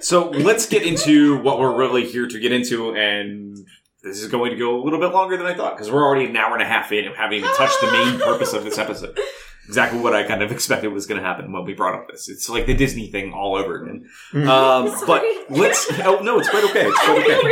so 0.00 0.30
let's 0.30 0.66
get 0.66 0.84
into 0.84 1.40
what 1.42 1.58
we're 1.58 1.76
really 1.76 2.06
here 2.06 2.28
to 2.28 2.38
get 2.38 2.52
into, 2.52 2.94
and 2.94 3.58
this 4.02 4.22
is 4.22 4.28
going 4.28 4.52
to 4.52 4.56
go 4.56 4.80
a 4.80 4.82
little 4.82 5.00
bit 5.00 5.12
longer 5.12 5.36
than 5.36 5.46
I 5.46 5.54
thought 5.54 5.76
because 5.76 5.90
we're 5.90 6.04
already 6.04 6.26
an 6.26 6.36
hour 6.36 6.54
and 6.54 6.62
a 6.62 6.66
half 6.66 6.92
in 6.92 7.06
and 7.06 7.16
haven't 7.16 7.38
even 7.38 7.52
touched 7.54 7.80
the 7.80 7.90
main 7.90 8.20
purpose 8.20 8.52
of 8.52 8.62
this 8.62 8.78
episode. 8.78 9.18
Exactly 9.66 10.00
what 10.00 10.14
I 10.14 10.22
kind 10.22 10.42
of 10.42 10.50
expected 10.50 10.92
was 10.94 11.06
going 11.06 11.20
to 11.20 11.26
happen 11.26 11.52
when 11.52 11.64
we 11.64 11.74
brought 11.74 11.94
up 11.94 12.08
this. 12.08 12.28
It's 12.30 12.48
like 12.48 12.64
the 12.64 12.72
Disney 12.72 13.10
thing 13.10 13.34
all 13.34 13.54
over 13.54 13.82
again. 13.82 14.08
Um, 14.48 14.94
but 15.06 15.22
let's. 15.50 15.90
Oh 16.04 16.20
no, 16.20 16.38
it's 16.38 16.48
quite 16.48 16.64
okay. 16.70 16.86
It's 16.86 16.98
quite 17.00 17.18
okay. 17.24 17.40
feel 17.40 17.50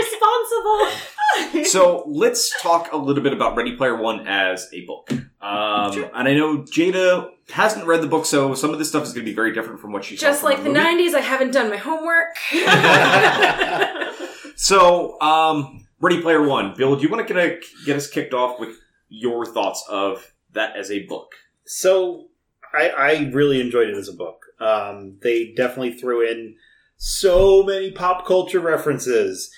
responsible. 1.36 1.64
So 1.66 2.04
let's 2.06 2.50
talk 2.62 2.92
a 2.92 2.96
little 2.96 3.22
bit 3.22 3.32
about 3.32 3.56
Ready 3.56 3.76
Player 3.76 3.96
One 3.96 4.26
as 4.26 4.68
a 4.72 4.84
book. 4.86 5.10
Um, 5.40 6.04
And 6.14 6.28
I 6.28 6.34
know 6.34 6.58
Jada 6.58 7.30
hasn't 7.50 7.86
read 7.86 8.02
the 8.02 8.06
book, 8.08 8.26
so 8.26 8.54
some 8.54 8.70
of 8.72 8.78
this 8.78 8.88
stuff 8.88 9.04
is 9.04 9.12
going 9.12 9.24
to 9.24 9.30
be 9.30 9.34
very 9.34 9.52
different 9.52 9.80
from 9.80 9.92
what 9.92 10.04
she 10.04 10.16
Just 10.16 10.42
like 10.42 10.62
the 10.64 10.70
movie. 10.70 10.80
'90s, 10.80 11.14
I 11.14 11.20
haven't 11.20 11.52
done 11.52 11.70
my 11.70 11.76
homework. 11.76 12.36
So, 14.58 15.20
um, 15.20 15.86
Ready 16.00 16.22
Player 16.22 16.42
One, 16.42 16.74
Bill, 16.74 16.96
do 16.96 17.02
you 17.02 17.10
want 17.10 17.28
to 17.28 17.34
get, 17.34 17.62
get 17.84 17.96
us 17.96 18.08
kicked 18.08 18.32
off 18.32 18.58
with 18.58 18.70
your 19.10 19.44
thoughts 19.44 19.84
of 19.88 20.32
that 20.54 20.74
as 20.76 20.90
a 20.90 21.04
book? 21.04 21.32
So 21.66 22.28
I, 22.72 22.88
I 22.88 23.30
really 23.34 23.60
enjoyed 23.60 23.88
it 23.90 23.96
as 23.96 24.08
a 24.08 24.14
book. 24.14 24.46
Um, 24.58 25.18
they 25.22 25.52
definitely 25.54 25.92
threw 25.92 26.26
in 26.26 26.56
so 26.96 27.62
many 27.64 27.90
pop 27.90 28.26
culture 28.26 28.58
references. 28.60 29.50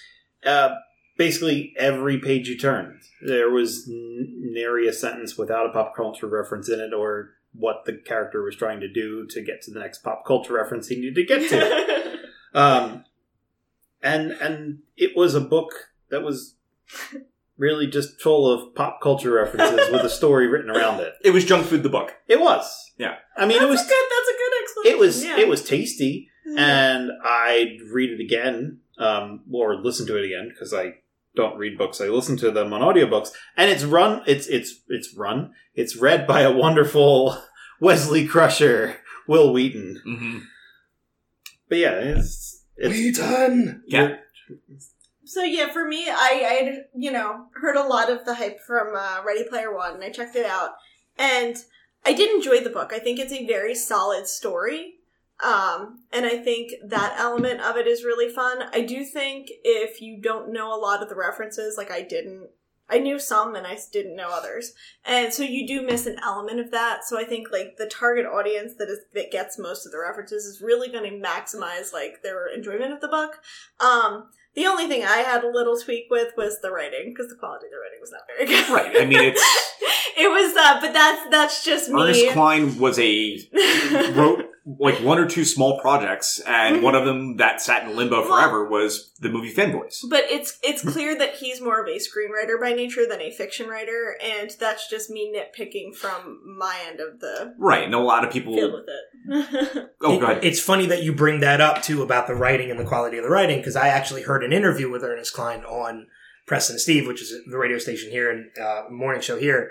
Uh, 0.45 0.71
basically, 1.19 1.75
every 1.77 2.19
page 2.19 2.49
you 2.49 2.57
turned, 2.57 3.03
there 3.21 3.51
was 3.51 3.87
n- 3.87 4.53
nary 4.55 4.89
a 4.89 4.93
sentence 4.93 5.37
without 5.37 5.67
a 5.67 5.73
pop 5.73 5.95
culture 5.95 6.27
reference 6.27 6.71
in 6.71 6.81
it, 6.81 6.95
or 6.95 7.33
what 7.53 7.85
the 7.85 7.93
character 7.93 8.43
was 8.43 8.57
trying 8.57 8.81
to 8.81 8.89
do 8.89 9.27
to 9.27 9.43
get 9.43 9.61
to 9.63 9.71
the 9.71 9.81
next 9.81 9.99
pop 9.99 10.25
culture 10.25 10.55
reference 10.55 10.89
he 10.89 10.97
needed 10.97 11.15
to 11.17 11.25
get 11.25 11.51
to. 11.51 12.19
um, 12.55 13.05
and 14.03 14.33
and 14.33 14.79
it 14.97 15.17
was 15.17 15.35
a 15.35 15.41
book 15.41 15.73
that 16.11 16.23
was 16.23 16.55
really 17.59 17.89
just 17.89 18.21
full 18.21 18.51
of 18.51 18.75
pop 18.75 19.01
culture 19.03 19.33
references 19.33 19.91
with 19.91 20.03
a 20.03 20.09
story 20.09 20.47
written 20.47 20.71
around 20.71 21.01
it. 21.01 21.15
It 21.25 21.33
was 21.33 21.45
Junk 21.45 21.67
Food 21.67 21.83
the 21.83 21.89
book. 21.89 22.15
It 22.29 22.41
was. 22.41 22.93
Yeah. 22.97 23.17
I 23.37 23.45
mean, 23.47 23.59
that's 23.59 23.65
it 23.65 23.69
was. 23.69 23.81
a 23.81 23.85
good. 23.85 24.05
That's 24.11 24.29
a 24.29 24.39
good 24.39 24.63
explanation. 24.63 24.97
It 24.97 24.99
was. 24.99 25.25
Yeah. 25.25 25.39
It 25.39 25.49
was 25.49 25.65
tasty, 25.65 26.31
and 26.57 27.11
I'd 27.25 27.79
read 27.93 28.11
it 28.11 28.21
again, 28.21 28.81
um, 28.99 29.43
or 29.53 29.75
listen 29.77 30.07
to 30.07 30.17
it 30.17 30.25
again 30.25 30.49
because 30.49 30.73
I 30.73 30.95
don't 31.39 31.57
read 31.57 31.79
books. 31.79 32.01
I 32.01 32.09
listen 32.09 32.37
to 32.39 32.51
them 32.51 32.73
on 32.73 32.83
audiobooks, 32.83 33.31
and 33.57 33.71
it's 33.71 33.85
run. 33.85 34.23
It's 34.27 34.49
it's 34.49 34.81
it's 34.89 35.15
run. 35.15 35.53
It's 35.73 35.97
read 35.97 36.27
by 36.27 36.41
a 36.41 36.53
wonderful 36.53 37.41
Wesley 37.81 38.27
Crusher, 38.27 38.97
Wil 39.29 39.53
Wheaton. 39.53 40.03
Mm-hmm. 40.05 40.39
But 41.69 41.79
yeah, 41.79 41.93
it's 41.93 42.65
it's 42.77 42.95
Wheaton! 42.95 43.85
Yeah. 43.87 44.17
So 45.25 45.45
yeah, 45.45 45.69
for 45.73 45.87
me, 45.87 46.09
I 46.09 46.43
I 46.45 46.79
you 46.95 47.13
know 47.13 47.47
heard 47.55 47.77
a 47.77 47.87
lot 47.87 48.11
of 48.11 48.25
the 48.25 48.35
hype 48.35 48.59
from 48.67 48.97
uh, 48.97 49.23
Ready 49.25 49.45
Player 49.49 49.73
One, 49.73 49.95
and 49.95 50.03
I 50.03 50.11
checked 50.11 50.35
it 50.35 50.45
out, 50.45 50.71
and 51.17 51.57
I 52.05 52.15
did 52.15 52.35
enjoy 52.35 52.61
the 52.61 52.71
book. 52.71 52.93
I 52.93 52.99
think 52.99 53.21
it's 53.21 53.33
a 53.33 53.47
very 53.47 53.77
solid 53.77 54.27
story, 54.27 54.95
um, 55.45 56.01
and 56.13 56.27
I 56.27 56.39
think 56.39 56.73
that 56.85 57.15
element 57.19 57.61
of 57.61 57.77
it 57.77 57.87
is 57.87 58.05
really 58.05 58.29
fun. 58.33 58.65
I 58.73 58.83
do 58.83 59.05
think 59.05 59.49
if 59.65 60.01
you 60.01 60.21
don't 60.21 60.53
know 60.53 60.75
a 60.75 60.81
lot 60.81 61.03
of 61.03 61.09
the 61.09 61.15
references, 61.15 61.77
like 61.77 61.91
I 61.91 62.03
didn't, 62.03 62.49
I 62.91 62.99
knew 62.99 63.19
some 63.19 63.55
and 63.55 63.67
I 63.67 63.77
didn't 63.93 64.17
know 64.17 64.31
others, 64.31 64.73
and 65.05 65.33
so 65.33 65.43
you 65.43 65.67
do 65.67 65.83
miss 65.83 66.07
an 66.07 66.17
element 66.25 66.59
of 66.59 66.71
that. 66.73 67.05
So 67.05 67.19
I 67.21 67.25
think 67.25 67.53
like 67.53 67.77
the 67.77 67.87
target 67.87 68.27
audience 68.27 68.73
that 68.79 68.89
is 68.89 69.01
that 69.15 69.31
gets 69.31 69.59
most 69.59 69.85
of 69.87 69.93
the 69.93 69.99
references 69.99 70.45
is 70.45 70.63
really 70.63 70.89
going 70.91 71.05
to 71.05 71.29
maximize 71.29 71.93
like 71.93 72.23
their 72.23 72.47
enjoyment 72.49 72.93
of 72.93 73.01
the 73.01 73.09
book. 73.09 73.41
Um, 73.79 74.31
the 74.55 74.67
only 74.67 74.87
thing 74.89 75.05
I 75.05 75.19
had 75.19 75.45
a 75.45 75.51
little 75.51 75.79
tweak 75.79 76.07
with 76.11 76.33
was 76.37 76.61
the 76.63 76.73
writing 76.73 77.13
because 77.15 77.29
the 77.31 77.37
quality 77.37 77.67
of 77.67 77.73
the 77.73 77.79
writing 77.79 78.01
was 78.01 78.11
not 78.11 78.23
very 78.27 78.47
good. 78.47 78.69
Right. 78.71 79.03
I 79.03 79.05
mean, 79.05 79.23
it's- 79.23 79.75
it 80.19 80.29
was 80.31 80.57
uh, 80.57 80.81
but 80.81 80.93
that's 80.93 81.31
that's 81.31 81.65
just 81.65 81.89
me. 81.91 82.03
Ernest 82.03 82.29
Cline 82.33 82.79
was 82.79 82.99
a 82.99 83.39
wrote 84.15 84.45
like 84.79 84.97
one 85.03 85.19
or 85.19 85.27
two 85.27 85.47
small 85.47 85.81
projects, 85.81 86.41
and 86.47 86.83
one 86.83 86.95
of 86.95 87.07
them 87.07 87.37
that 87.39 87.63
sat 87.63 87.85
in 87.89 87.97
limbo 87.97 88.17
Mm-hmm. 88.21 88.29
Well- 88.31 88.41
forever 88.43 88.69
was 88.69 89.15
the 89.21 89.31
movie 89.31 89.53
Fanboys. 89.55 90.01
But 90.11 90.25
it's 90.29 90.59
it's 90.63 90.83
clear 90.83 91.17
that 91.19 91.37
he's 91.37 91.61
more 91.63 91.81
of 91.81 91.89
a 91.89 91.99
screenwriter 91.99 92.61
by 92.61 92.73
nature 92.75 93.07
than 93.09 93.21
a 93.23 93.31
fiction 93.31 93.67
writer, 93.69 94.17
and 94.23 94.51
that's 94.61 94.89
just 94.91 95.09
me 95.09 95.33
nitpicking 95.35 95.95
from 95.95 96.41
my 96.59 96.79
end 96.87 97.01
of 97.01 97.21
the 97.21 97.55
Right, 97.59 97.85
and 97.85 97.95
a 97.95 97.99
lot 97.99 98.25
of 98.25 98.31
people. 98.33 98.55
field 98.55 98.73
with 98.75 98.85
it. 98.89 99.91
Oh, 100.01 100.15
It- 100.15 100.21
go 100.21 100.27
ahead. 100.27 100.45
It's 100.45 100.61
funny 100.61 100.87
that 100.87 101.03
you 101.03 101.13
bring 101.15 101.41
that 101.41 101.61
up 101.61 101.83
too 101.83 102.03
about 102.03 102.27
the 102.27 102.35
writing 102.35 102.71
and 102.71 102.79
the 102.79 102.85
quality 102.85 103.17
of 103.19 103.25
the 103.25 103.31
writing 103.31 103.59
because 103.59 103.75
I 103.77 103.89
actually 103.89 104.23
heard 104.23 104.45
an 104.45 104.53
interview 104.53 104.91
with 104.91 105.03
Ernest 105.03 105.33
Cline 105.35 105.65
on 105.65 106.07
Preston 106.47 106.75
and 106.75 106.81
Steve, 106.81 107.07
which 107.07 107.21
is 107.21 107.35
the 107.51 107.59
radio 107.59 107.79
station 107.79 108.11
here 108.11 108.31
and 108.31 108.47
uh, 108.59 108.85
morning 108.91 109.21
show 109.21 109.37
here, 109.39 109.71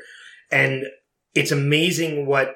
and 0.51 0.83
it's 1.35 1.51
amazing 1.51 2.25
what 2.25 2.55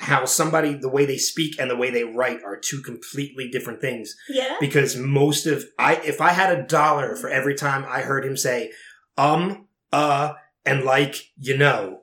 how 0.00 0.24
somebody 0.24 0.74
the 0.74 0.88
way 0.88 1.04
they 1.04 1.18
speak 1.18 1.58
and 1.58 1.68
the 1.68 1.76
way 1.76 1.90
they 1.90 2.04
write 2.04 2.42
are 2.44 2.56
two 2.56 2.80
completely 2.82 3.48
different 3.48 3.80
things 3.80 4.14
yeah. 4.28 4.54
because 4.60 4.96
most 4.96 5.44
of 5.46 5.64
I 5.78 5.96
if 5.96 6.20
I 6.20 6.30
had 6.30 6.56
a 6.56 6.62
dollar 6.62 7.16
for 7.16 7.28
every 7.28 7.54
time 7.56 7.84
I 7.88 8.02
heard 8.02 8.24
him 8.24 8.36
say 8.36 8.70
um 9.16 9.66
uh 9.92 10.34
and 10.64 10.84
like 10.84 11.16
you 11.36 11.56
know 11.56 12.02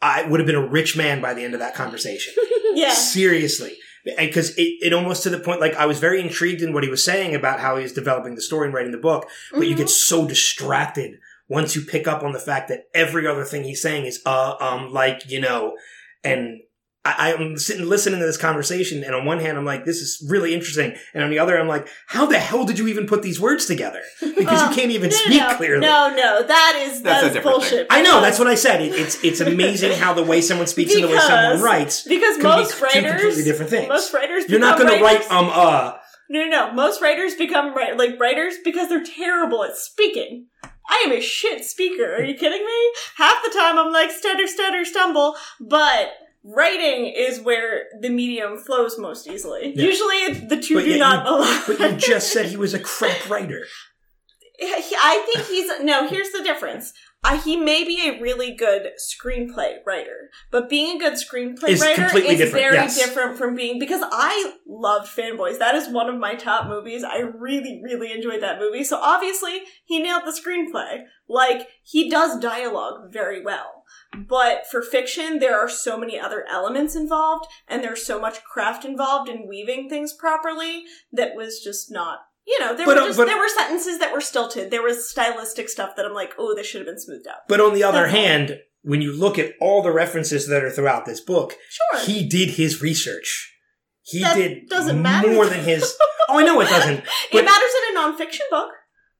I 0.00 0.22
would 0.24 0.38
have 0.40 0.46
been 0.46 0.54
a 0.56 0.66
rich 0.66 0.96
man 0.96 1.20
by 1.20 1.34
the 1.34 1.42
end 1.44 1.54
of 1.54 1.60
that 1.60 1.74
conversation 1.74 2.32
Yeah. 2.74 2.92
seriously 2.92 3.76
because 4.18 4.50
it, 4.56 4.78
it 4.82 4.92
almost 4.92 5.22
to 5.22 5.30
the 5.30 5.38
point 5.38 5.60
like 5.60 5.74
i 5.76 5.86
was 5.86 6.00
very 6.00 6.20
intrigued 6.20 6.60
in 6.60 6.72
what 6.72 6.82
he 6.82 6.90
was 6.90 7.04
saying 7.04 7.36
about 7.36 7.60
how 7.60 7.76
he 7.76 7.84
was 7.84 7.92
developing 7.92 8.34
the 8.34 8.42
story 8.42 8.66
and 8.66 8.74
writing 8.74 8.90
the 8.90 8.98
book 8.98 9.28
but 9.52 9.66
you 9.68 9.74
Mhm. 9.74 9.78
get 9.78 9.90
so 9.90 10.26
distracted 10.26 11.18
once 11.48 11.74
you 11.76 11.82
pick 11.82 12.06
up 12.08 12.22
on 12.22 12.32
the 12.32 12.38
fact 12.38 12.68
that 12.68 12.84
every 12.94 13.26
other 13.26 13.44
thing 13.44 13.64
he's 13.64 13.82
saying 13.82 14.06
is 14.06 14.20
uh 14.26 14.54
um 14.60 14.92
like 14.92 15.22
you 15.30 15.40
know 15.40 15.74
and 16.24 16.60
I, 17.04 17.34
I'm 17.34 17.58
sitting 17.58 17.88
listening 17.88 18.20
to 18.20 18.26
this 18.26 18.36
conversation, 18.36 19.02
and 19.02 19.12
on 19.12 19.24
one 19.24 19.40
hand, 19.40 19.58
I'm 19.58 19.64
like, 19.64 19.84
"This 19.84 19.96
is 19.96 20.24
really 20.30 20.54
interesting," 20.54 20.94
and 21.12 21.24
on 21.24 21.30
the 21.30 21.40
other, 21.40 21.58
I'm 21.58 21.66
like, 21.66 21.88
"How 22.06 22.26
the 22.26 22.38
hell 22.38 22.64
did 22.64 22.78
you 22.78 22.86
even 22.86 23.08
put 23.08 23.22
these 23.22 23.40
words 23.40 23.66
together?" 23.66 24.02
Because 24.20 24.62
Uh, 24.62 24.68
you 24.70 24.76
can't 24.76 24.92
even 24.92 25.10
no, 25.10 25.16
speak 25.16 25.40
no, 25.40 25.56
clearly. 25.56 25.80
No, 25.80 26.14
no, 26.14 26.44
that 26.46 26.80
is 26.86 27.02
That's 27.02 27.22
a 27.22 27.24
that 27.24 27.26
is 27.26 27.32
different 27.32 27.56
bullshit. 27.58 27.86
I 27.90 28.02
know 28.02 28.20
that's 28.20 28.38
what 28.38 28.46
I 28.46 28.54
said. 28.54 28.80
It, 28.82 28.92
it's 28.94 29.22
it's 29.24 29.40
amazing 29.40 29.98
how 29.98 30.14
the 30.14 30.22
way 30.22 30.40
someone 30.40 30.68
speaks 30.68 30.94
and 30.94 31.02
the 31.02 31.08
way 31.08 31.18
someone 31.18 31.60
writes 31.60 32.04
because 32.06 32.36
can 32.36 32.44
most 32.44 32.74
be 32.74 32.78
two 32.78 32.84
writers 33.00 33.10
completely 33.20 33.42
different 33.42 33.70
things. 33.72 33.88
Most 33.88 34.14
writers 34.14 34.44
You're 34.48 34.60
not 34.60 34.78
going 34.78 34.96
to 34.96 35.02
writers- 35.04 35.26
write 35.28 35.36
um 35.36 35.50
uh 35.52 35.94
No, 36.30 36.44
no, 36.44 36.48
no. 36.48 36.72
Most 36.72 37.02
writers 37.02 37.34
become 37.34 37.74
wri- 37.74 37.98
like 37.98 38.20
writers 38.20 38.54
because 38.64 38.88
they're 38.88 39.02
terrible 39.04 39.64
at 39.64 39.76
speaking. 39.76 40.46
I 40.92 41.04
am 41.06 41.12
a 41.12 41.20
shit 41.20 41.64
speaker. 41.64 42.14
Are 42.16 42.22
you 42.22 42.34
kidding 42.34 42.64
me? 42.64 42.92
Half 43.16 43.42
the 43.44 43.50
time 43.50 43.78
I'm 43.78 43.92
like 43.92 44.10
stutter, 44.10 44.46
stutter, 44.46 44.84
stumble, 44.84 45.36
but 45.60 46.10
writing 46.44 47.06
is 47.06 47.40
where 47.40 47.84
the 48.00 48.10
medium 48.10 48.58
flows 48.58 48.98
most 48.98 49.26
easily. 49.28 49.72
Yeah. 49.74 49.84
Usually 49.84 50.34
the 50.48 50.60
two 50.60 50.74
But 50.76 50.84
do 50.84 50.98
not 50.98 51.24
you- 51.26 51.34
align. 51.36 51.62
But 51.66 51.80
you 51.80 51.96
just 51.96 52.32
said 52.32 52.46
he 52.46 52.56
was 52.56 52.74
a 52.74 52.78
crap 52.92 53.28
writer. 53.30 53.64
I 54.60 55.22
think 55.32 55.46
he's 55.46 55.70
no. 55.82 56.08
Here's 56.08 56.30
the 56.30 56.42
difference. 56.44 56.92
Uh, 57.24 57.40
he 57.40 57.56
may 57.56 57.84
be 57.84 58.08
a 58.08 58.20
really 58.20 58.52
good 58.52 58.90
screenplay 58.98 59.76
writer, 59.86 60.30
but 60.50 60.68
being 60.68 60.96
a 60.96 60.98
good 60.98 61.12
screenplay 61.12 61.68
Is 61.68 61.80
writer 61.80 62.06
is 62.06 62.38
different, 62.38 62.52
very 62.52 62.74
yes. 62.74 62.98
different 62.98 63.38
from 63.38 63.54
being 63.54 63.78
because 63.78 64.02
I 64.10 64.54
loved 64.66 65.08
Fanboys. 65.08 65.58
That 65.58 65.76
is 65.76 65.88
one 65.88 66.08
of 66.08 66.18
my 66.18 66.34
top 66.34 66.66
movies. 66.66 67.04
I 67.04 67.18
really, 67.18 67.80
really 67.84 68.10
enjoyed 68.10 68.42
that 68.42 68.58
movie. 68.58 68.82
So 68.82 68.98
obviously, 69.00 69.62
he 69.84 70.02
nailed 70.02 70.24
the 70.26 70.32
screenplay. 70.32 71.04
Like 71.28 71.68
he 71.84 72.10
does 72.10 72.40
dialogue 72.40 73.12
very 73.12 73.40
well. 73.40 73.84
But 74.16 74.66
for 74.66 74.82
fiction, 74.82 75.38
there 75.38 75.58
are 75.58 75.68
so 75.68 75.96
many 75.96 76.18
other 76.18 76.44
elements 76.50 76.96
involved, 76.96 77.46
and 77.68 77.84
there's 77.84 78.04
so 78.04 78.20
much 78.20 78.42
craft 78.42 78.84
involved 78.84 79.30
in 79.30 79.46
weaving 79.46 79.88
things 79.88 80.12
properly 80.12 80.84
that 81.12 81.34
was 81.36 81.60
just 81.60 81.90
not 81.90 82.20
you 82.46 82.58
know, 82.60 82.74
there 82.76 82.86
But, 82.86 82.96
were 82.96 83.02
uh, 83.02 83.06
just 83.06 83.18
but- 83.18 83.26
there 83.26 83.38
were 83.38 83.48
sentences 83.48 83.98
that 84.00 84.12
were 84.12 84.20
stilted. 84.20 84.70
There 84.70 84.82
was 84.82 85.08
stylistic 85.08 85.68
stuff 85.68 85.96
that 85.96 86.04
I'm 86.06 86.14
like, 86.14 86.32
oh, 86.38 86.54
this 86.54 86.66
should 86.66 86.80
have 86.80 86.86
been 86.86 86.98
smoothed 87.00 87.26
out. 87.28 87.40
But 87.48 87.60
on 87.60 87.74
the 87.74 87.84
other 87.84 88.02
That's 88.02 88.12
hand, 88.12 88.58
when 88.82 89.00
you 89.00 89.12
look 89.12 89.38
at 89.38 89.52
all 89.60 89.82
the 89.82 89.92
references 89.92 90.48
that 90.48 90.64
are 90.64 90.70
throughout 90.70 91.06
this 91.06 91.20
book, 91.20 91.54
Sure. 91.70 92.00
he 92.04 92.28
did 92.28 92.50
his 92.50 92.82
research. 92.82 93.50
He 94.02 94.20
That 94.20 94.34
did 94.36 94.68
doesn't 94.68 95.00
matter. 95.00 95.28
more 95.32 95.46
than 95.46 95.62
his. 95.64 95.96
Oh, 96.28 96.38
I 96.38 96.44
know 96.44 96.60
it 96.60 96.68
doesn't. 96.68 97.04
it 97.32 97.44
matters 97.44 97.70
in 97.90 97.96
a 97.96 98.00
nonfiction 98.00 98.48
book. 98.48 98.70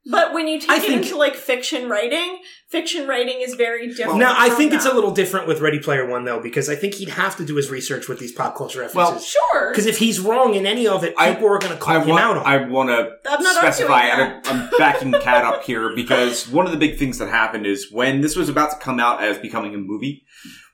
But 0.05 0.35
when 0.35 0.49
you 0.49 0.59
take 0.59 0.69
I 0.71 0.77
it 0.79 0.83
think- 0.83 1.03
into 1.05 1.17
like 1.17 1.35
fiction 1.37 1.89
writing, 1.89 2.39
fiction 2.69 3.07
writing 3.07 3.41
is 3.41 3.55
very 3.55 3.87
different. 3.95 4.19
now, 4.19 4.35
I 4.37 4.49
from 4.49 4.57
think 4.59 4.73
it's 4.73 4.85
a 4.87 4.93
little 4.93 5.13
different 5.13 5.47
with 5.47 5.61
Ready 5.61 5.79
Player 5.79 6.05
One, 6.09 6.25
though, 6.25 6.41
because 6.41 6.69
I 6.69 6.75
think 6.75 6.95
he'd 6.95 7.11
have 7.11 7.37
to 7.37 7.45
do 7.45 7.55
his 7.55 7.71
research 7.71 8.09
with 8.09 8.19
these 8.19 8.33
pop 8.33 8.57
culture 8.57 8.81
Well, 8.95 9.07
references. 9.13 9.29
sure. 9.53 9.71
Because 9.71 9.87
if 9.87 9.99
he's 9.99 10.19
wrong 10.19 10.55
in 10.55 10.67
any 10.67 10.89
of 10.89 11.05
it, 11.05 11.15
I- 11.17 11.35
people 11.35 11.49
are 11.49 11.59
going 11.61 11.73
to 11.73 11.79
call 11.79 11.97
I 11.97 12.01
him 12.03 12.09
want, 12.09 12.21
out 12.21 12.37
on. 12.39 12.43
it. 12.43 12.47
I 12.47 12.67
want 12.69 12.89
to 12.89 13.31
I'm 13.31 13.43
not 13.45 13.55
specify, 13.57 14.09
I'm, 14.09 14.41
I'm 14.47 14.71
backing 14.77 15.13
Kat 15.23 15.45
up 15.45 15.63
here 15.63 15.95
because 15.95 16.49
one 16.49 16.67
of 16.67 16.73
the 16.73 16.79
big 16.79 16.99
things 16.99 17.19
that 17.19 17.29
happened 17.29 17.67
is 17.67 17.93
when 17.93 18.23
this 18.23 18.35
was 18.35 18.49
about 18.49 18.71
to 18.73 18.79
come 18.79 18.99
out 18.99 19.23
as 19.23 19.39
becoming 19.39 19.73
a 19.75 19.79
movie, 19.79 20.25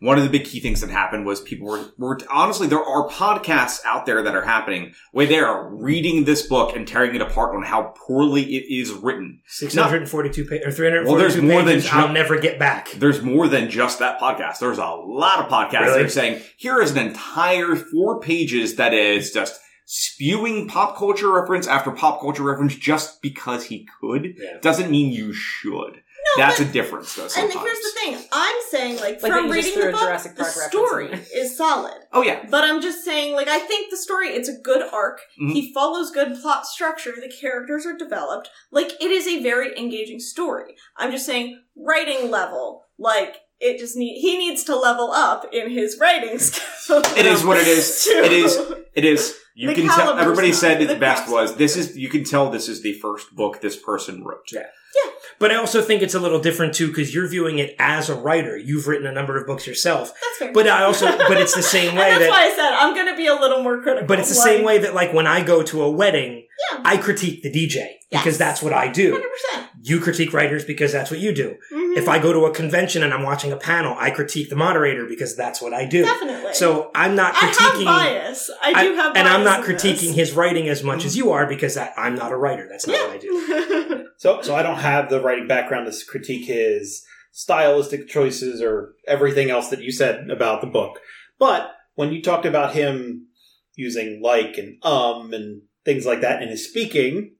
one 0.00 0.16
of 0.16 0.24
the 0.24 0.30
big 0.30 0.44
key 0.44 0.60
things 0.60 0.80
that 0.80 0.90
happened 0.90 1.26
was 1.26 1.40
people 1.40 1.66
were, 1.66 1.84
were 1.98 2.18
honestly, 2.30 2.66
there 2.68 2.82
are 2.82 3.08
podcasts 3.08 3.80
out 3.84 4.06
there 4.06 4.22
that 4.22 4.34
are 4.36 4.44
happening 4.44 4.94
where 5.12 5.26
they 5.26 5.40
are 5.40 5.68
reading 5.74 6.24
this 6.24 6.42
book 6.46 6.76
and 6.76 6.86
tearing 6.86 7.14
it 7.16 7.20
apart 7.20 7.54
on 7.56 7.64
how 7.64 7.94
poorly 8.06 8.42
it 8.42 8.72
is 8.72 8.92
written. 8.92 9.40
642 9.46 10.44
pa- 10.44 10.66
or 10.66 10.70
342 10.70 11.06
Well, 11.10 11.18
there's 11.18 11.36
more 11.36 11.62
than 11.62 11.76
pages 11.78 11.90
I'll 11.92 12.12
never 12.12 12.38
get 12.38 12.58
back. 12.58 12.92
There's 12.92 13.22
more 13.22 13.48
than 13.48 13.70
just 13.70 13.98
that 13.98 14.20
podcast. 14.20 14.58
There's 14.60 14.78
a 14.78 14.86
lot 14.86 15.40
of 15.40 15.46
podcasts 15.50 15.86
that 15.94 16.00
are 16.00 16.08
saying, 16.08 16.42
here 16.56 16.80
is 16.80 16.92
an 16.92 16.98
entire 16.98 17.74
four 17.74 18.20
pages 18.20 18.76
that 18.76 18.94
is 18.94 19.32
just 19.32 19.60
spewing 19.90 20.68
pop 20.68 20.96
culture 20.96 21.32
reference 21.32 21.66
after 21.66 21.90
pop 21.90 22.20
culture 22.20 22.42
reference 22.42 22.76
just 22.76 23.22
because 23.22 23.64
he 23.64 23.88
could. 24.00 24.34
Yeah. 24.36 24.58
Doesn't 24.60 24.90
mean 24.90 25.12
you 25.12 25.32
should. 25.32 26.02
That's 26.36 26.60
a 26.60 26.64
difference 26.64 27.14
though 27.14 27.22
And 27.36 27.52
here's 27.52 27.78
the 27.78 27.92
thing: 28.00 28.18
I'm 28.32 28.56
saying, 28.70 28.96
like, 28.96 29.22
Like 29.22 29.32
from 29.32 29.50
reading 29.50 29.74
the 29.74 29.90
book, 29.92 30.00
Jurassic 30.00 30.34
the 30.36 30.42
Park 30.42 30.56
reference 30.56 30.72
story 30.72 31.10
is 31.34 31.56
solid. 31.56 31.94
Oh 32.12 32.22
yeah. 32.22 32.44
But 32.50 32.64
I'm 32.64 32.80
just 32.80 33.04
saying, 33.04 33.34
like, 33.34 33.48
I 33.48 33.58
think 33.60 33.90
the 33.90 33.96
story, 33.96 34.28
it's 34.28 34.48
a 34.48 34.58
good 34.60 34.82
arc. 34.92 35.20
Mhm. 35.40 35.52
He 35.52 35.72
follows 35.72 36.10
good 36.10 36.40
plot 36.40 36.66
structure. 36.66 37.12
The 37.12 37.32
characters 37.40 37.86
are 37.86 37.96
developed. 37.96 38.50
Like, 38.70 38.92
it 39.00 39.10
is 39.10 39.26
a 39.26 39.42
very 39.42 39.76
engaging 39.78 40.20
story. 40.20 40.74
I'm 40.96 41.10
just 41.10 41.26
saying, 41.26 41.60
writing 41.76 42.30
level, 42.30 42.84
like, 42.98 43.36
it 43.60 43.78
just 43.78 43.96
need, 43.96 44.20
he 44.20 44.38
needs 44.38 44.62
to 44.64 44.76
level 44.76 45.10
up 45.10 45.46
in 45.52 45.70
his 45.70 45.98
writing 46.00 46.38
skills. 46.38 47.04
It 47.16 47.26
is 47.26 47.44
what 47.44 47.56
it 47.56 47.66
is. 47.66 48.04
To- 48.04 48.10
It 48.24 48.32
is. 48.32 48.56
It 48.94 49.04
is. 49.04 49.36
You 49.54 49.68
The 49.68 49.74
can 49.74 49.88
tell. 49.88 50.16
Everybody 50.16 50.52
said 50.52 50.80
it 50.80 50.86
the 50.86 50.94
the 50.94 51.00
best 51.00 51.28
was 51.28 51.56
this 51.56 51.76
is 51.76 51.96
You 51.96 52.08
can 52.08 52.22
tell 52.22 52.48
this 52.48 52.68
is 52.68 52.82
the 52.82 52.92
first 52.92 53.34
book 53.34 53.60
this 53.60 53.76
person 53.76 54.22
wrote. 54.22 54.46
Yeah. 54.52 54.60
Yeah. 55.04 55.10
But 55.38 55.52
I 55.52 55.54
also 55.54 55.82
think 55.82 56.02
it's 56.02 56.14
a 56.14 56.20
little 56.20 56.40
different 56.40 56.74
too 56.74 56.88
because 56.88 57.14
you're 57.14 57.28
viewing 57.28 57.58
it 57.58 57.76
as 57.78 58.10
a 58.10 58.14
writer. 58.14 58.56
You've 58.56 58.88
written 58.88 59.06
a 59.06 59.12
number 59.12 59.36
of 59.36 59.46
books 59.46 59.66
yourself. 59.66 60.12
That's 60.12 60.38
fair. 60.38 60.52
But 60.52 60.66
I 60.68 60.82
also, 60.82 61.06
but 61.06 61.40
it's 61.40 61.54
the 61.54 61.62
same 61.62 61.94
way 61.96 62.10
that's 62.10 62.24
that. 62.24 62.30
why 62.30 62.46
I 62.46 62.50
said 62.50 62.72
I'm 62.72 62.94
going 62.94 63.06
to 63.06 63.16
be 63.16 63.26
a 63.26 63.34
little 63.34 63.62
more 63.62 63.80
critical. 63.80 64.08
But 64.08 64.18
it's 64.18 64.30
the 64.30 64.38
like, 64.38 64.48
same 64.48 64.64
way 64.64 64.78
that, 64.78 64.94
like, 64.94 65.12
when 65.12 65.26
I 65.28 65.42
go 65.42 65.62
to 65.62 65.82
a 65.82 65.90
wedding, 65.90 66.47
Yeah. 66.72 66.80
I 66.84 66.96
critique 66.96 67.42
the 67.42 67.50
DJ 67.50 67.86
because 68.10 68.24
Yes. 68.26 68.36
that's 68.38 68.62
what 68.62 68.72
I 68.72 68.88
do. 68.88 69.12
100%. 69.54 69.64
You 69.82 70.00
critique 70.00 70.32
writers 70.32 70.64
because 70.64 70.92
that's 70.92 71.10
what 71.10 71.20
you 71.20 71.32
do. 71.32 71.56
Mhm. 71.72 71.96
If 71.96 72.08
I 72.08 72.18
go 72.18 72.32
to 72.32 72.46
a 72.46 72.50
convention 72.54 73.02
and 73.04 73.14
I'm 73.14 73.22
watching 73.22 73.52
a 73.52 73.56
panel, 73.56 73.94
I 73.98 74.10
critique 74.10 74.50
the 74.50 74.56
moderator 74.56 75.06
because 75.06 75.36
that's 75.36 75.62
what 75.62 75.72
I 75.72 75.84
do. 75.84 76.02
Definitely. 76.02 76.54
So 76.54 76.90
I'm 76.94 77.14
not 77.14 77.34
I 77.34 77.46
have 77.46 77.54
critiquing. 77.54 77.84
bias. 77.84 78.50
I 78.60 78.82
do 78.84 78.92
I- 78.92 78.96
have 78.96 79.16
and 79.16 79.28
I'm 79.28 79.44
not 79.44 79.64
critiquing 79.64 80.08
this. 80.08 80.14
his 80.16 80.32
writing 80.32 80.68
as 80.68 80.82
much 80.82 81.04
as 81.04 81.16
you 81.16 81.30
are 81.30 81.46
because 81.46 81.74
that, 81.76 81.92
I'm 81.96 82.16
not 82.16 82.32
a 82.32 82.36
writer. 82.36 82.66
That's 82.68 82.86
not 82.86 82.98
what 83.08 83.14
I 83.14 83.18
do. 83.18 84.04
So, 84.20 84.42
so 84.42 84.56
I 84.56 84.64
don't 84.64 84.78
have 84.80 85.08
the 85.10 85.20
writing 85.20 85.46
background 85.46 85.86
to 85.90 86.04
critique 86.06 86.46
his 86.48 87.04
stylistic 87.30 88.08
choices 88.08 88.60
or 88.60 88.94
everything 89.06 89.48
else 89.48 89.68
that 89.68 89.80
you 89.80 89.92
said 89.92 90.28
about 90.28 90.60
the 90.60 90.66
book. 90.66 90.98
But 91.38 91.70
when 91.94 92.12
you 92.12 92.20
talked 92.20 92.44
about 92.44 92.74
him 92.74 93.28
using 93.76 94.20
like 94.20 94.58
and 94.58 94.84
um 94.84 95.32
and 95.32 95.62
things 95.88 96.04
like 96.04 96.20
that 96.20 96.42
in 96.42 96.48
his 96.50 96.68
speaking, 96.68 97.34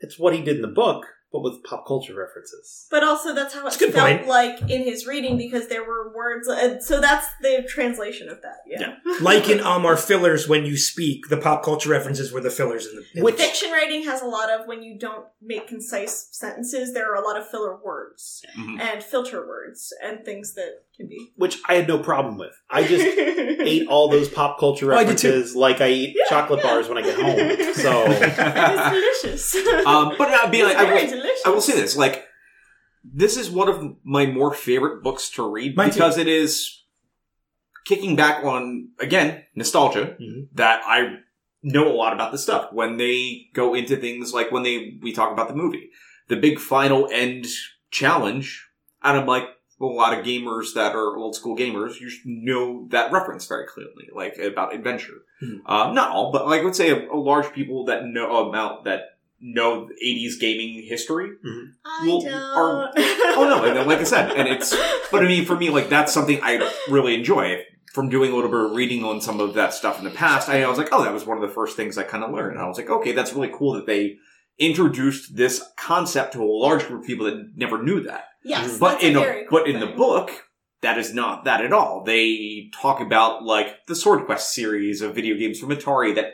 it's 0.00 0.18
what 0.18 0.34
he 0.34 0.42
did 0.42 0.56
in 0.56 0.62
the 0.62 0.68
book, 0.68 1.06
but 1.32 1.42
with 1.42 1.62
pop 1.62 1.86
culture 1.86 2.14
references. 2.14 2.86
But 2.90 3.04
also, 3.04 3.32
that's 3.34 3.54
how 3.54 3.60
it 3.60 3.64
That's 3.64 3.76
a 3.76 3.78
good 3.78 3.94
felt 3.94 4.08
point. 4.16 4.26
like 4.28 4.60
in 4.68 4.82
his 4.82 5.06
reading 5.06 5.36
because 5.36 5.68
there 5.68 5.84
were 5.84 6.12
words. 6.14 6.48
And 6.48 6.82
so 6.82 7.00
that's 7.00 7.26
the 7.40 7.64
translation 7.68 8.28
of 8.28 8.42
that. 8.42 8.58
Yeah. 8.66 8.96
Like 9.20 9.48
in 9.48 9.60
um 9.60 9.86
are 9.86 9.96
fillers 9.96 10.48
when 10.48 10.64
you 10.64 10.76
speak. 10.76 11.28
The 11.30 11.36
pop 11.36 11.64
culture 11.64 11.88
references 11.90 12.32
were 12.32 12.40
the 12.40 12.50
fillers 12.50 12.86
in 12.86 12.96
the. 12.96 13.04
in 13.18 13.24
Which- 13.24 13.36
Fiction 13.36 13.70
writing 13.70 14.04
has 14.04 14.22
a 14.22 14.26
lot 14.26 14.50
of 14.50 14.66
when 14.66 14.82
you 14.82 14.98
don't 14.98 15.26
make 15.40 15.68
concise 15.68 16.28
sentences, 16.32 16.92
there 16.94 17.10
are 17.12 17.16
a 17.22 17.24
lot 17.26 17.36
of 17.40 17.48
filler 17.48 17.76
words 17.82 18.42
Mhm. 18.58 18.80
and 18.80 19.02
filter 19.02 19.46
words 19.46 19.92
and 20.02 20.24
things 20.24 20.54
that 20.54 20.82
can 20.96 21.08
be. 21.08 21.32
Which 21.36 21.58
I 21.68 21.74
had 21.74 21.88
no 21.88 21.98
problem 21.98 22.38
with. 22.38 22.52
I 22.70 22.84
just 22.84 23.04
ate 23.66 23.86
all 23.88 24.08
those 24.08 24.28
pop 24.28 24.58
culture 24.58 24.92
Oh, 24.92 24.96
I 24.96 25.00
references 25.00 25.54
like 25.56 25.80
I 25.80 25.88
eat 25.90 26.16
Yeah, 26.16 26.24
chocolate 26.28 26.60
yeah. 26.62 26.70
bars 26.70 26.88
when 26.88 26.98
I 26.98 27.02
get 27.02 27.16
home. 27.18 27.72
So 27.74 28.04
it's 28.08 29.22
delicious. 29.22 29.86
Um, 29.86 30.14
but 30.16 30.28
I'll 30.30 30.48
be 30.48 30.60
It's 30.60 30.68
like, 30.68 30.76
I 30.78 30.84
will, 30.94 31.06
delicious. 31.10 31.42
I 31.44 31.48
will 31.50 31.60
say 31.60 31.74
this: 31.74 31.96
like, 31.96 32.24
this 33.04 33.36
is 33.36 33.50
one 33.50 33.68
of 33.68 33.96
my 34.04 34.26
more 34.26 34.54
favorite 34.54 35.02
books 35.02 35.28
to 35.30 35.48
read 35.48 35.76
Mine 35.76 35.88
too. 35.90 35.94
because 35.94 36.16
it 36.16 36.28
is 36.28 36.82
kicking 37.84 38.16
back 38.16 38.44
on 38.44 38.88
again 38.98 39.44
nostalgia 39.54 40.16
Mhm. 40.20 40.48
that 40.54 40.80
I 40.86 41.16
know 41.62 41.90
a 41.90 41.92
lot 41.94 42.12
about 42.14 42.32
this 42.32 42.42
stuff 42.42 42.72
when 42.72 42.96
they 42.96 43.48
go 43.52 43.74
into 43.74 43.96
things 43.96 44.32
like 44.32 44.50
when 44.50 44.62
they 44.62 44.98
we 45.02 45.12
talk 45.12 45.32
about 45.32 45.48
the 45.48 45.54
movie, 45.56 45.90
the 46.28 46.36
big 46.36 46.58
final 46.58 47.08
end 47.12 47.46
challenge, 47.90 48.66
and 49.02 49.18
I'm 49.18 49.26
like. 49.26 49.44
A 49.80 49.84
lot 49.84 50.16
of 50.16 50.24
gamers 50.24 50.74
that 50.74 50.94
are 50.94 51.16
old 51.16 51.34
school 51.34 51.56
gamers, 51.56 51.98
you 52.00 52.08
know 52.24 52.86
that 52.90 53.10
reference 53.12 53.46
very 53.46 53.66
clearly, 53.66 54.08
like 54.14 54.38
about 54.38 54.74
adventure. 54.74 55.22
Mhm. 55.42 55.60
Um, 55.66 55.94
not 55.94 56.10
all, 56.10 56.30
but 56.30 56.46
like 56.46 56.60
I 56.60 56.64
would 56.64 56.76
say 56.76 56.90
a, 56.90 57.10
a 57.10 57.16
large 57.16 57.52
people 57.52 57.84
that 57.86 58.04
know 58.06 58.48
about 58.48 58.84
that 58.84 59.00
know 59.40 59.88
80s 60.02 60.40
gaming 60.40 60.84
history 60.88 61.28
I 61.84 62.06
well, 62.06 62.20
don't. 62.20 62.32
are- 62.32 62.92
Oh 63.36 63.46
no, 63.48 63.64
and 63.64 63.76
then, 63.76 63.86
like 63.88 63.98
I 63.98 64.04
said, 64.04 64.30
and 64.32 64.46
it's. 64.48 64.74
But 65.10 65.24
I 65.24 65.26
mean, 65.28 65.44
for 65.44 65.56
me, 65.56 65.70
like 65.70 65.88
that's 65.88 66.12
something 66.14 66.38
I 66.42 66.70
really 66.88 67.14
enjoy 67.14 67.62
from 67.92 68.08
doing 68.08 68.30
a 68.32 68.34
little 68.34 68.50
bit 68.50 68.60
of 68.60 68.70
reading 68.76 69.04
on 69.04 69.20
some 69.20 69.40
of 69.40 69.54
that 69.54 69.74
stuff 69.74 69.98
in 69.98 70.04
the 70.04 70.10
past. 70.10 70.48
I, 70.48 70.62
I 70.62 70.68
was 70.68 70.78
like, 70.78 70.88
oh, 70.92 71.02
that 71.04 71.12
was 71.12 71.26
one 71.26 71.36
of 71.36 71.42
the 71.42 71.52
first 71.54 71.76
things 71.76 71.98
I 71.98 72.04
kind 72.04 72.22
of 72.24 72.30
learned. 72.32 72.52
And 72.56 72.60
I 72.60 72.66
was 72.68 72.76
like, 72.76 72.90
okay, 72.90 73.12
that's 73.12 73.32
really 73.32 73.50
cool 73.52 73.72
that 73.74 73.86
they 73.86 74.16
introduced 74.58 75.36
this 75.36 75.62
concept 75.76 76.32
to 76.34 76.42
a 76.42 76.44
large 76.46 76.86
group 76.86 77.00
of 77.02 77.06
people 77.06 77.26
that 77.26 77.52
never 77.56 77.82
knew 77.82 78.00
that. 78.04 78.24
Yes, 78.44 78.78
But 78.78 79.02
in 79.02 79.16
a, 79.16 79.20
a, 79.20 79.22
very 79.22 79.46
cool 79.46 79.60
but 79.60 79.68
in 79.68 79.80
the 79.80 79.86
book, 79.86 80.30
that 80.82 80.98
is 80.98 81.14
not 81.14 81.44
that 81.44 81.64
at 81.64 81.72
all. 81.72 82.04
They 82.04 82.70
talk 82.80 83.00
about 83.00 83.42
like 83.42 83.86
the 83.86 83.94
Swordquest 83.94 84.40
series 84.40 85.00
of 85.00 85.14
video 85.14 85.36
games 85.36 85.58
from 85.58 85.70
Atari 85.70 86.14
that 86.14 86.32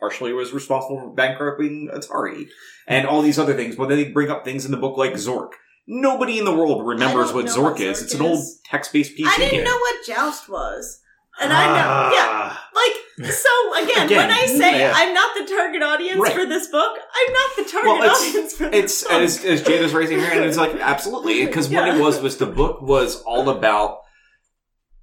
partially 0.00 0.32
was 0.32 0.52
responsible 0.52 0.98
for 0.98 1.14
bankrupting 1.14 1.88
Atari 1.94 2.46
and 2.88 3.06
all 3.06 3.22
these 3.22 3.38
other 3.38 3.54
things. 3.54 3.76
But 3.76 3.88
then 3.88 3.98
they 3.98 4.10
bring 4.10 4.30
up 4.30 4.44
things 4.44 4.64
in 4.64 4.72
the 4.72 4.78
book 4.78 4.96
like 4.96 5.12
Zork. 5.12 5.50
Nobody 5.86 6.38
in 6.38 6.44
the 6.44 6.54
world 6.54 6.86
remembers 6.86 7.32
don't 7.32 7.36
what 7.36 7.46
Zork 7.46 7.80
is. 7.80 7.98
Zork 7.98 8.02
It's 8.02 8.14
an 8.14 8.22
old 8.22 8.44
text-based 8.64 9.16
PC 9.16 9.26
I 9.26 9.36
didn't 9.36 9.50
game. 9.52 9.64
know 9.64 9.76
what 9.76 10.06
Joust 10.06 10.48
was. 10.48 11.00
And 11.40 11.52
I 11.52 11.66
know, 11.66 12.14
yeah, 12.14 12.28
Ah. 12.28 12.68
like, 12.74 13.30
so 13.32 13.82
again, 13.82 14.06
Again, 14.06 14.18
when 14.18 14.30
I 14.30 14.46
say 14.46 14.80
yeah. 14.80 14.92
I'm 14.94 15.14
not 15.14 15.30
the 15.36 15.46
target 15.54 15.82
audience 15.82 16.20
Right. 16.20 16.32
for 16.34 16.44
this 16.46 16.68
book, 16.68 16.98
I'm 16.98 17.32
not 17.32 17.56
the 17.56 17.64
target 17.64 17.90
Well, 18.00 18.10
audience 18.16 18.52
for 18.54 18.68
this 18.68 18.84
It's 18.84 19.02
book. 19.02 19.12
as, 19.12 19.44
as 19.44 19.62
Jade 19.62 19.80
is 19.82 19.92
raising 19.94 20.18
her 20.20 20.26
hand, 20.26 20.44
it's 20.44 20.56
like 20.58 20.74
absolutely 20.76 21.44
because 21.46 21.68
what 21.68 21.88
it 21.88 22.00
was 22.00 22.20
was 22.20 22.36
the 22.36 22.46
book 22.46 22.82
was 22.82 23.22
all 23.22 23.48
about 23.48 23.98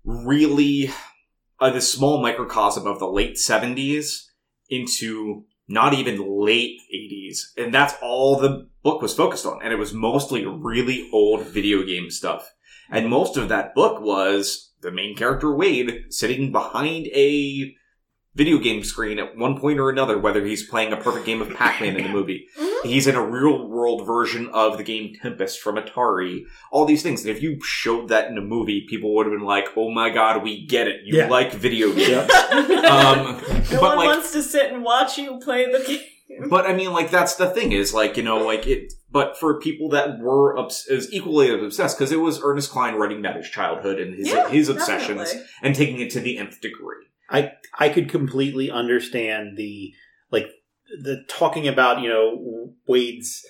really 0.04 0.92
uh, 1.60 1.70
the 1.72 1.82
small 1.82 2.22
microcosm 2.22 2.88
of 2.88 3.00
the 3.00 3.08
late 3.08 3.38
seventies 3.38 4.32
into 4.70 5.46
not 5.68 5.94
even 5.94 6.44
late 6.46 6.80
eighties, 6.92 7.52
and 7.58 7.74
that's 7.74 7.94
all 8.02 8.38
the 8.38 8.68
book 8.84 9.02
was 9.02 9.14
focused 9.14 9.46
on, 9.46 9.60
and 9.64 9.74
it 9.74 9.78
was 9.78 9.94
mostly 9.94 10.46
really 10.46 11.10
old 11.12 11.44
video 11.46 11.84
game 11.84 12.10
stuff, 12.10 12.50
and 12.90 13.10
most 13.10 13.36
of 13.38 13.50
that 13.50 13.76
book 13.76 14.02
was 14.02 14.69
the 14.82 14.92
main 14.92 15.16
character 15.16 15.54
Wade 15.54 16.06
sitting 16.10 16.52
behind 16.52 17.08
a 17.08 17.74
video 18.36 18.58
game 18.60 18.84
screen 18.84 19.20
at 19.20 19.36
one 19.36 19.60
point 19.60 19.80
or 19.80 19.90
another, 19.90 20.18
whether 20.18 20.46
he's 20.46 20.66
playing 20.70 20.94
a 20.94 20.98
perfect 20.98 21.26
game 21.26 21.42
of 21.42 21.54
Pac-Man 21.56 21.96
in 21.98 22.04
the 22.04 22.10
movie. 22.10 22.48
Mhm. 22.80 22.86
He's 22.86 23.08
in 23.08 23.16
a 23.16 23.22
real 23.26 23.68
world 23.68 24.08
version 24.08 24.48
of 24.54 24.78
the 24.78 24.86
game 24.86 25.14
Tempest 25.22 25.60
from 25.60 25.76
Atari. 25.76 26.44
All 26.72 26.86
these 26.86 27.04
things. 27.04 27.26
And 27.26 27.30
if 27.36 27.44
you 27.44 27.60
showed 27.62 28.08
that 28.08 28.30
in 28.32 28.38
a 28.38 28.42
movie, 28.42 28.86
people 28.90 29.14
would 29.16 29.26
have 29.26 29.36
been 29.36 29.46
like, 29.46 29.68
oh 29.76 29.92
my 29.92 30.10
god, 30.10 30.44
we 30.44 30.66
get 30.66 30.88
it. 30.88 31.02
You 31.04 31.18
Yeah. 31.18 31.28
like 31.28 31.52
video 31.52 31.92
games. 31.92 32.08
Yeah. 32.08 32.20
um, 32.54 33.42
no 33.70 33.82
but 33.82 33.82
one 33.82 33.98
like, 33.98 34.08
wants 34.08 34.32
to 34.32 34.42
sit 34.42 34.72
and 34.72 34.82
watch 34.82 35.18
you 35.18 35.40
play 35.40 35.66
the 35.70 35.84
game. 35.86 36.00
But 36.50 36.66
I 36.66 36.74
mean, 36.74 36.92
like, 36.92 37.10
that's 37.10 37.36
the 37.36 37.50
thing 37.50 37.72
is, 37.72 37.94
like, 37.94 38.16
you 38.16 38.24
know, 38.24 38.38
like 38.38 38.68
it, 38.68 38.94
but 39.12 39.38
for 39.38 39.60
people 39.60 39.90
that 39.90 40.20
were 40.20 40.58
obs- 40.58 40.88
as 40.90 41.12
equally 41.12 41.50
as 41.50 41.62
obsessed, 41.64 41.98
because 41.98 42.12
it 42.12 42.20
was 42.20 42.40
Ernest 42.44 42.70
Cline 42.70 42.96
writing 42.96 43.20
about 43.20 43.36
his 43.36 43.50
childhood 43.50 44.00
and 44.00 44.14
his, 44.16 44.28
Yeah, 44.28 44.48
his 44.48 44.70
obsessions 44.70 45.22
definitely. 45.32 45.50
and 45.64 45.76
taking 45.76 46.00
it 46.00 46.12
to 46.12 46.20
the 46.20 46.38
nth 46.38 46.62
degree. 46.62 47.06
I 47.30 47.54
I 47.78 47.90
could 47.90 48.10
completely 48.10 48.70
understand 48.72 49.58
the 49.58 49.94
like 50.32 50.48
the 51.04 51.24
talking 51.28 51.68
about 51.68 52.02
you 52.02 52.10
know 52.10 52.74
Wade's 52.88 53.44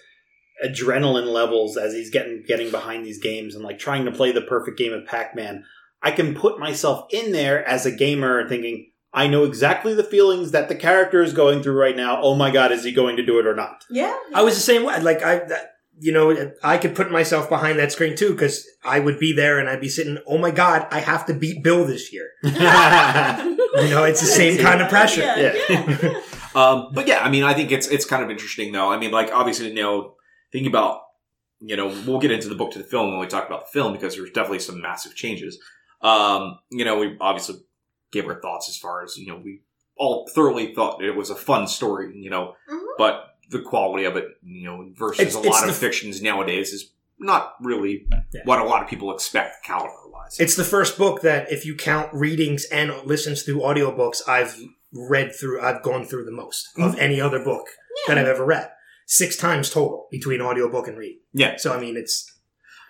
adrenaline 0.65 1.27
levels 1.31 1.77
as 1.77 1.93
he's 1.93 2.09
getting 2.09 2.43
getting 2.47 2.71
behind 2.71 3.05
these 3.05 3.19
games 3.19 3.55
and 3.55 3.63
like 3.63 3.79
trying 3.79 4.05
to 4.05 4.11
play 4.11 4.31
the 4.31 4.41
perfect 4.41 4.77
game 4.77 4.93
of 4.93 5.05
Pac-Man. 5.05 5.63
I 6.01 6.11
can 6.11 6.33
put 6.35 6.59
myself 6.59 7.07
in 7.11 7.31
there 7.31 7.65
as 7.67 7.85
a 7.85 7.91
gamer 7.91 8.47
thinking 8.47 8.91
I 9.13 9.27
know 9.27 9.43
exactly 9.43 9.93
the 9.93 10.03
feelings 10.03 10.51
that 10.51 10.69
the 10.69 10.75
character 10.75 11.23
is 11.23 11.33
going 11.33 11.63
through 11.63 11.79
right 11.79 11.95
now. 11.95 12.21
Oh 12.21 12.35
my 12.35 12.51
god, 12.51 12.71
is 12.71 12.83
he 12.83 12.91
going 12.91 13.17
to 13.17 13.25
do 13.25 13.39
it 13.39 13.47
or 13.47 13.55
not? 13.55 13.85
Yeah. 13.89 14.15
I 14.33 14.43
was 14.43 14.55
the 14.55 14.61
same 14.61 14.83
way. 14.83 15.01
Like 15.01 15.23
I, 15.23 15.39
that, 15.39 15.73
you 15.99 16.11
know, 16.11 16.53
I 16.63 16.77
could 16.77 16.95
put 16.95 17.11
myself 17.11 17.49
behind 17.49 17.79
that 17.79 17.91
screen 17.91 18.15
too 18.15 18.31
because 18.31 18.67
I 18.83 18.99
would 18.99 19.19
be 19.19 19.33
there 19.33 19.59
and 19.59 19.67
I'd 19.67 19.81
be 19.81 19.89
sitting. 19.89 20.19
Oh 20.27 20.37
my 20.37 20.51
god, 20.51 20.87
I 20.91 20.99
have 20.99 21.25
to 21.25 21.33
beat 21.33 21.63
Bill 21.63 21.85
this 21.85 22.13
year. 22.13 22.29
You 23.69 23.91
know, 23.91 24.03
it's 24.03 24.19
the 24.19 24.25
same 24.25 24.57
kind 24.57 24.81
of 24.81 24.89
pressure. 24.89 25.21
Yeah. 25.21 25.53
Yeah. 25.69 25.97
yeah. 26.01 26.21
Um, 26.55 26.89
but 26.93 27.05
yeah, 27.05 27.19
I 27.23 27.29
mean, 27.29 27.43
I 27.43 27.53
think 27.53 27.71
it's 27.71 27.87
it's 27.87 28.05
kind 28.05 28.23
of 28.23 28.31
interesting 28.31 28.71
though. 28.71 28.91
I 28.91 28.97
mean, 28.97 29.11
like 29.11 29.31
obviously, 29.31 29.67
you 29.67 29.75
know, 29.75 30.15
thinking 30.51 30.71
about 30.71 31.01
you 31.59 31.75
know, 31.75 31.87
we'll 32.07 32.19
get 32.19 32.31
into 32.31 32.49
the 32.49 32.55
book 32.55 32.71
to 32.71 32.79
the 32.79 32.85
film 32.85 33.11
when 33.11 33.19
we 33.19 33.27
talk 33.27 33.45
about 33.45 33.65
the 33.65 33.71
film 33.79 33.93
because 33.93 34.15
there's 34.15 34.31
definitely 34.31 34.59
some 34.59 34.81
massive 34.81 35.13
changes. 35.13 35.59
Um, 36.01 36.57
you 36.71 36.85
know, 36.85 36.97
we 36.97 37.17
obviously 37.19 37.57
gave 38.11 38.27
our 38.27 38.39
thoughts 38.41 38.69
as 38.69 38.77
far 38.77 39.03
as 39.03 39.17
you 39.17 39.27
know, 39.27 39.37
we 39.43 39.61
all 39.95 40.27
thoroughly 40.33 40.73
thought 40.73 41.03
it 41.03 41.15
was 41.15 41.29
a 41.29 41.35
fun 41.35 41.67
story, 41.67 42.13
you 42.17 42.29
know, 42.29 42.53
Mhm. 42.71 42.79
but 42.97 43.35
the 43.49 43.61
quality 43.61 44.05
of 44.05 44.15
it, 44.15 44.25
you 44.43 44.63
know, 44.65 44.89
versus 44.95 45.19
It's- 45.19 45.35
a 45.35 45.39
it's 45.39 45.47
lot 45.47 45.63
of 45.63 45.69
f- 45.71 45.75
fictions 45.77 46.21
nowadays 46.21 46.71
is 46.71 46.91
not 47.19 47.55
really 47.61 48.07
Yeah. 48.33 48.41
what 48.45 48.59
a 48.59 48.63
lot 48.63 48.81
of 48.81 48.87
people 48.89 49.13
expect 49.13 49.65
caliber 49.65 50.07
wise. 50.09 50.37
It's 50.39 50.55
the 50.55 50.63
first 50.63 50.97
book 50.97 51.21
that, 51.21 51.51
if 51.51 51.65
you 51.65 51.75
count 51.75 52.13
readings 52.13 52.65
and 52.65 52.93
listens 53.05 53.43
through 53.43 53.59
audiobooks, 53.59 54.21
I've 54.27 54.57
read 54.93 55.35
through. 55.35 55.59
I've 55.61 55.83
gone 55.83 56.05
through 56.05 56.25
the 56.25 56.31
most 56.31 56.67
of 56.77 56.97
any 56.97 57.19
other 57.19 57.39
book 57.39 57.67
that 58.07 58.17
I've 58.17 58.27
ever 58.27 58.45
read. 58.45 58.71
Six 59.05 59.35
times 59.35 59.69
total 59.69 60.07
between 60.11 60.39
audiobook 60.41 60.87
and 60.87 60.97
read. 60.97 61.19
yeah. 61.33 61.57
So 61.57 61.73
I 61.73 61.79
mean, 61.79 61.97
it's 61.97 62.31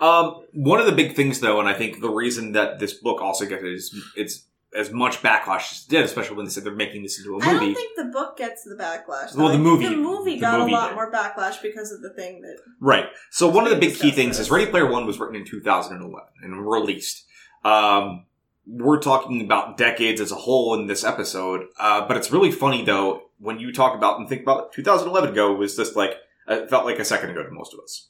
Um, 0.01 0.45
one 0.53 0.79
of 0.79 0.85
the 0.85 0.93
big 0.93 1.15
things, 1.15 1.39
though, 1.41 1.59
and 1.59 1.67
I 1.67 1.73
think 1.73 1.99
the 2.01 2.09
reason 2.09 2.51
that 2.53 2.79
this 2.79 2.93
book 2.93 3.19
also 3.21 3.45
gets 3.45 3.63
is 3.63 3.95
it's 4.15 4.45
as 4.75 4.91
much 4.91 5.21
backlash 5.23 5.71
as 5.71 5.85
it 5.85 5.89
did, 5.89 6.05
especially 6.05 6.35
when 6.35 6.45
they 6.45 6.51
said 6.51 6.63
they're 6.63 6.75
making 6.75 7.01
this 7.03 7.17
into 7.17 7.31
a 7.31 7.33
movie. 7.33 7.47
I 7.47 7.53
don't 7.53 7.73
think 7.73 7.97
the 7.97 8.05
book 8.05 8.37
gets 8.37 8.63
the 8.63 8.75
backlash. 8.75 9.35
Well, 9.35 9.49
the 9.51 9.57
movie- 9.57 9.85
the 9.85 9.95
movie 9.95 10.35
the 10.35 10.41
got 10.41 10.59
movie 10.59 10.71
a 10.71 10.75
lot 10.75 10.89
did. 10.89 10.95
more 10.95 11.11
backlash 11.11 11.61
because 11.61 11.91
of 11.91 12.01
the 12.01 12.13
thing 12.13 12.41
that. 12.41 12.57
Right. 12.79 13.07
So 13.31 13.47
one 13.49 13.65
of 13.65 13.71
the 13.71 13.79
big 13.79 13.95
key 13.95 14.11
things 14.11 14.37
this. 14.37 14.47
is 14.47 14.51
Ready 14.51 14.69
Player 14.69 14.85
One 14.89 15.05
was 15.05 15.19
written 15.19 15.35
in 15.35 15.45
2011 15.45 16.19
and 16.43 16.69
released. 16.69 17.25
Um, 17.65 18.25
we're 18.67 18.99
talking 18.99 19.41
about 19.41 19.77
decades 19.77 20.21
as 20.21 20.31
a 20.31 20.35
whole 20.35 20.75
in 20.75 20.85
this 20.85 21.03
episode, 21.03 21.65
uh, 21.79 22.07
but 22.07 22.17
it's 22.17 22.31
really 22.31 22.51
funny 22.51 22.85
though 22.85 23.23
when 23.39 23.59
you 23.59 23.71
talk 23.73 23.95
about 23.95 24.19
and 24.19 24.29
think 24.29 24.43
about 24.43 24.65
it, 24.65 24.71
2011 24.73 25.31
ago 25.31 25.53
was 25.55 25.75
just 25.75 25.95
like 25.95 26.15
it 26.47 26.69
felt 26.69 26.85
like 26.85 26.99
a 26.99 27.05
second 27.05 27.31
ago 27.31 27.41
to 27.43 27.49
most 27.51 27.73
of 27.73 27.79
us. 27.79 28.07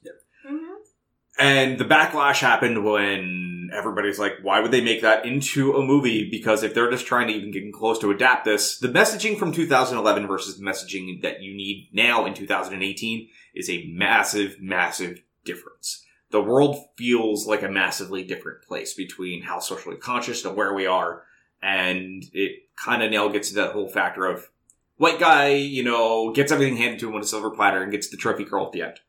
And 1.40 1.80
the 1.80 1.86
backlash 1.86 2.42
happened 2.42 2.84
when 2.84 3.72
everybody's 3.74 4.20
like, 4.20 4.34
why 4.42 4.60
would 4.60 4.72
they 4.72 4.82
make 4.82 5.02
that 5.04 5.26
into 5.26 5.74
a 5.74 5.86
movie? 5.86 6.30
Because 6.30 6.64
if 6.64 6.74
they're 6.74 6.92
just 6.92 7.06
trying 7.06 7.28
to 7.28 7.34
even 7.34 7.52
get 7.52 7.72
close 7.74 7.98
to 8.00 8.12
adapt 8.12 8.44
this, 8.44 8.78
the 8.78 8.90
messaging 8.90 9.40
from 9.40 9.54
2011 9.54 10.28
versus 10.28 10.58
the 10.58 10.66
messaging 10.66 11.22
that 11.22 11.42
you 11.42 11.56
need 11.56 11.90
now 11.94 12.26
in 12.26 12.34
2018 12.34 13.30
is 13.56 13.70
a 13.70 13.86
massive, 13.88 14.60
massive 14.60 15.24
difference. 15.46 16.06
The 16.32 16.44
world 16.44 16.86
feels 16.98 17.48
like 17.48 17.64
a 17.64 17.70
massively 17.70 18.24
different 18.24 18.64
place 18.64 18.94
between 18.94 19.44
how 19.44 19.60
socially 19.60 19.96
conscious 19.96 20.44
and 20.44 20.58
where 20.58 20.74
we 20.74 20.86
are. 20.86 21.24
And 21.62 22.26
it 22.34 22.64
kind 22.76 23.02
of 23.02 23.12
now 23.12 23.30
gets 23.30 23.50
to 23.50 23.56
that 23.56 23.72
whole 23.72 23.88
factor 23.88 24.26
of 24.26 24.50
white 24.98 25.20
guy, 25.20 25.54
you 25.54 25.84
know, 25.84 26.34
gets 26.34 26.52
everything 26.52 26.76
handed 26.76 27.00
to 27.00 27.08
him 27.08 27.16
on 27.16 27.22
a 27.22 27.26
silver 27.26 27.50
platter 27.50 27.82
and 27.82 27.94
gets 27.94 28.10
the 28.10 28.18
trophy 28.18 28.44
girl 28.44 28.66
at 28.66 28.74
the 28.74 28.82
end 28.82 29.00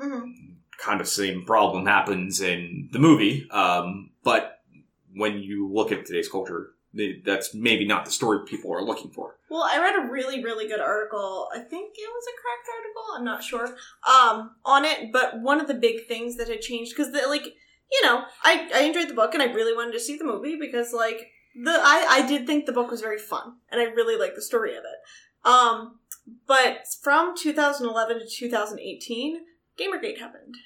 Mhm. 0.00 0.57
Kind 0.78 1.00
of 1.00 1.08
same 1.08 1.44
problem 1.44 1.86
happens 1.86 2.40
in 2.40 2.88
the 2.92 2.98
movie. 2.98 3.48
Um, 3.50 4.10
but 4.22 4.60
when 5.14 5.40
you 5.40 5.70
look 5.72 5.92
at 5.92 6.06
today's 6.06 6.28
culture, 6.28 6.70
that's 7.24 7.54
maybe 7.54 7.86
not 7.86 8.04
the 8.04 8.10
story 8.10 8.40
people 8.46 8.72
are 8.72 8.82
looking 8.82 9.10
for. 9.10 9.36
Well, 9.50 9.62
I 9.62 9.78
read 9.78 9.96
a 9.96 10.10
really, 10.10 10.42
really 10.42 10.66
good 10.66 10.80
article. 10.80 11.48
I 11.54 11.58
think 11.58 11.94
it 11.96 12.08
was 12.08 12.24
a 12.26 12.40
cracked 12.40 12.68
article. 12.76 13.02
I'm 13.16 13.24
not 13.24 13.42
sure. 13.42 13.76
Um, 14.08 14.56
on 14.64 14.84
it, 14.84 15.12
but 15.12 15.40
one 15.40 15.60
of 15.60 15.68
the 15.68 15.74
big 15.74 16.06
things 16.06 16.36
that 16.36 16.48
had 16.48 16.60
changed 16.60 16.94
because 16.96 17.12
like, 17.28 17.46
you 17.90 18.02
know, 18.04 18.24
I 18.42 18.70
I 18.74 18.80
enjoyed 18.80 19.08
the 19.08 19.14
book 19.14 19.34
and 19.34 19.42
I 19.42 19.52
really 19.52 19.74
wanted 19.74 19.92
to 19.92 20.00
see 20.00 20.16
the 20.16 20.24
movie 20.24 20.56
because 20.58 20.92
like 20.92 21.30
the 21.62 21.70
I 21.70 22.06
I 22.08 22.26
did 22.26 22.46
think 22.46 22.66
the 22.66 22.72
book 22.72 22.90
was 22.90 23.00
very 23.00 23.18
fun 23.18 23.56
and 23.70 23.80
I 23.80 23.84
really 23.84 24.16
liked 24.16 24.36
the 24.36 24.42
story 24.42 24.72
of 24.72 24.84
it. 24.84 25.48
Um, 25.48 25.98
but 26.46 26.86
from 27.02 27.34
2011 27.36 28.18
to 28.18 28.26
2018, 28.28 29.40
Gamergate 29.78 30.18
happened. 30.18 30.56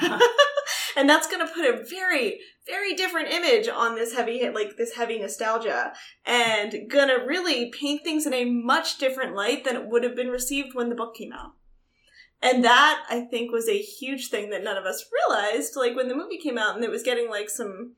and 0.96 1.08
that's 1.08 1.26
going 1.26 1.46
to 1.46 1.52
put 1.52 1.64
a 1.64 1.84
very 1.84 2.40
very 2.66 2.94
different 2.94 3.28
image 3.28 3.68
on 3.68 3.94
this 3.94 4.14
heavy 4.14 4.48
like 4.50 4.76
this 4.76 4.94
heavy 4.94 5.18
nostalgia 5.18 5.92
and 6.24 6.88
gonna 6.88 7.24
really 7.26 7.70
paint 7.70 8.04
things 8.04 8.26
in 8.26 8.32
a 8.32 8.44
much 8.44 8.98
different 8.98 9.34
light 9.34 9.64
than 9.64 9.76
it 9.76 9.88
would 9.88 10.04
have 10.04 10.14
been 10.14 10.28
received 10.28 10.74
when 10.74 10.88
the 10.88 10.94
book 10.94 11.14
came 11.14 11.32
out. 11.32 11.52
And 12.40 12.64
that 12.64 13.04
I 13.08 13.20
think 13.20 13.52
was 13.52 13.68
a 13.68 13.78
huge 13.78 14.28
thing 14.28 14.50
that 14.50 14.64
none 14.64 14.76
of 14.76 14.84
us 14.84 15.08
realized. 15.28 15.76
Like 15.76 15.94
when 15.94 16.08
the 16.08 16.14
movie 16.14 16.38
came 16.38 16.58
out 16.58 16.74
and 16.74 16.84
it 16.84 16.90
was 16.90 17.02
getting 17.02 17.30
like 17.30 17.48
some 17.48 17.94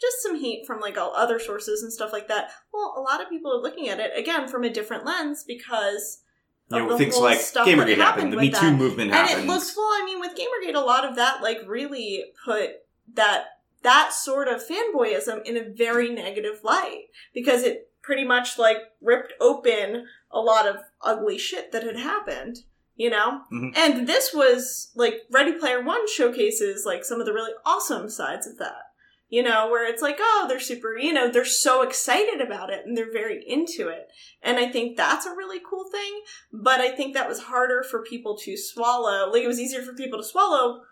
just 0.00 0.22
some 0.22 0.36
heat 0.36 0.64
from 0.66 0.80
like 0.80 0.96
all 0.96 1.14
other 1.14 1.38
sources 1.38 1.82
and 1.82 1.92
stuff 1.92 2.12
like 2.12 2.28
that. 2.28 2.50
Well, 2.72 2.94
a 2.96 3.00
lot 3.00 3.20
of 3.20 3.28
people 3.28 3.52
are 3.52 3.60
looking 3.60 3.88
at 3.88 4.00
it 4.00 4.12
again 4.16 4.48
from 4.48 4.64
a 4.64 4.70
different 4.70 5.04
lens 5.04 5.44
because 5.46 6.22
You 6.70 6.86
know, 6.86 6.96
things 6.98 7.16
like 7.18 7.38
Gamergate 7.38 7.96
happened, 7.96 8.32
the 8.32 8.36
Me 8.36 8.50
Too 8.50 8.56
that. 8.60 8.76
movement 8.76 9.10
And 9.10 9.28
happened. 9.28 9.44
it 9.44 9.52
looks 9.52 9.74
well. 9.76 9.86
I 9.86 10.02
mean, 10.04 10.20
with 10.20 10.36
Gamergate, 10.36 10.74
a 10.74 10.80
lot 10.84 11.04
of 11.04 11.16
that 11.16 11.42
like 11.42 11.58
really 11.66 12.24
put 12.44 12.70
that 13.14 13.44
that 13.82 14.12
sort 14.12 14.46
of 14.46 14.62
fanboyism 14.66 15.42
in 15.44 15.56
a 15.56 15.64
very 15.64 16.10
negative 16.10 16.60
light 16.62 17.04
because 17.34 17.62
it 17.62 17.90
pretty 18.02 18.24
much 18.24 18.58
like 18.58 18.76
ripped 19.00 19.32
open 19.40 20.06
a 20.30 20.38
lot 20.40 20.66
of 20.68 20.76
ugly 21.02 21.38
shit 21.38 21.72
that 21.72 21.82
had 21.82 21.96
happened. 21.96 22.58
You 22.96 23.08
know, 23.08 23.40
Mhm. 23.50 23.72
and 23.76 24.06
this 24.06 24.34
was 24.34 24.90
like 24.94 25.22
Ready 25.30 25.52
Player 25.52 25.82
One 25.82 26.06
showcases 26.06 26.84
like 26.84 27.02
some 27.04 27.18
of 27.18 27.24
the 27.26 27.32
really 27.32 27.52
awesome 27.64 28.10
sides 28.10 28.46
of 28.46 28.58
that. 28.58 28.89
You 29.30 29.42
know, 29.44 29.68
where 29.70 29.88
it's 29.88 30.02
like, 30.02 30.18
oh, 30.20 30.46
they're 30.48 30.58
super, 30.60 30.98
you 30.98 31.12
know, 31.12 31.30
they're 31.30 31.44
so 31.44 31.82
excited 31.82 32.40
about 32.40 32.68
it 32.70 32.84
and 32.84 32.96
they're 32.96 33.12
very 33.12 33.42
into 33.46 33.88
it. 33.88 34.08
And 34.42 34.58
I 34.58 34.68
think 34.68 34.96
that's 34.96 35.24
a 35.24 35.30
really 35.36 35.60
cool 35.68 35.84
thing. 35.90 36.20
But 36.52 36.80
I 36.80 36.90
think 36.90 37.14
that 37.14 37.28
was 37.28 37.42
harder 37.44 37.84
for 37.88 38.02
people 38.02 38.36
to 38.38 38.56
swallow. 38.56 39.30
Like 39.30 39.42
it 39.44 39.46
was 39.46 39.60
easier 39.60 39.82
for 39.82 39.94
people 39.94 40.18
to 40.18 40.24
swallow 40.24 40.82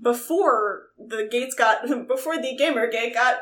before 0.00 0.86
the 0.98 1.28
gates 1.30 1.54
got 1.54 1.86
before 2.08 2.36
the 2.40 2.56
gamer 2.56 2.88
gate 2.90 3.14
got 3.14 3.38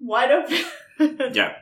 wide 0.00 0.30
open. 0.30 0.58
Yeah. 1.32 1.54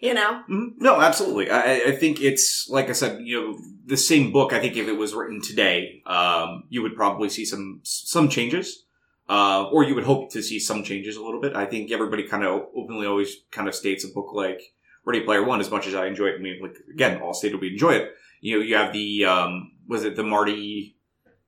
You 0.00 0.14
know? 0.14 0.42
Mhm. 0.48 0.68
No, 0.78 1.00
absolutely. 1.00 1.50
I, 1.50 1.60
I- 1.60 1.82
I 1.88 1.92
think 1.96 2.20
it's 2.22 2.66
like 2.70 2.88
I 2.88 2.92
said. 2.92 3.20
You 3.22 3.40
know, 3.40 3.58
the 3.84 3.96
same 3.96 4.32
book. 4.32 4.52
I 4.54 4.60
think 4.60 4.76
if 4.76 4.88
it 4.88 4.96
was 4.96 5.12
written 5.12 5.42
today, 5.42 6.02
um, 6.06 6.64
you 6.70 6.80
would 6.82 6.94
probably 6.96 7.28
see 7.28 7.44
some 7.44 7.80
some 7.82 8.28
changes, 8.30 8.84
uh, 9.30 9.68
or 9.72 9.84
you 9.84 9.94
would 9.94 10.04
hope 10.04 10.30
to 10.32 10.42
see 10.42 10.58
some 10.58 10.82
changes 10.82 11.16
a 11.16 11.22
little 11.24 11.40
bit. 11.40 11.54
I 11.54 11.64
think 11.64 11.90
everybody 11.92 12.24
kind 12.26 12.44
of 12.44 12.66
openly 12.76 13.06
always 13.06 13.36
kind 13.52 13.68
of 13.68 13.74
states 13.74 14.04
a 14.04 14.08
book 14.08 14.32
like 14.34 14.60
Ready 15.06 15.20
Player 15.20 15.44
One. 15.44 15.60
As 15.60 15.70
much 15.70 15.86
as 15.86 15.94
I 15.94 16.06
enjoy 16.06 16.26
it, 16.26 16.36
I 16.38 16.42
mean, 16.42 16.58
like 16.60 16.76
again, 16.92 17.22
all 17.22 17.32
stated 17.32 17.60
we 17.60 17.68
enjoy 17.72 17.92
it. 17.92 18.10
You 18.40 18.58
know, 18.58 18.64
you 18.64 18.74
have 18.76 18.92
the 18.92 19.24
um, 19.24 19.72
was 19.86 20.04
it 20.04 20.16
the 20.16 20.22
Marty 20.24 20.96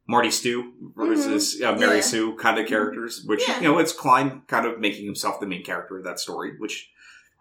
Marty 0.06 0.30
Stew 0.30 0.72
versus 0.96 1.60
uh, 1.62 1.72
Mary 1.72 1.78
Mm-hmm. 1.78 1.94
Yeah. 1.96 2.00
Sue 2.02 2.36
kind 2.36 2.58
of 2.58 2.66
characters, 2.66 3.24
which 3.26 3.46
Yeah. 3.48 3.56
you 3.58 3.64
know 3.64 3.78
it's 3.78 3.92
Cline 3.92 4.42
kind 4.46 4.66
of 4.66 4.78
making 4.78 5.04
himself 5.06 5.40
the 5.40 5.46
main 5.46 5.64
character 5.64 5.98
of 5.98 6.04
that 6.04 6.20
story, 6.20 6.52
which 6.58 6.90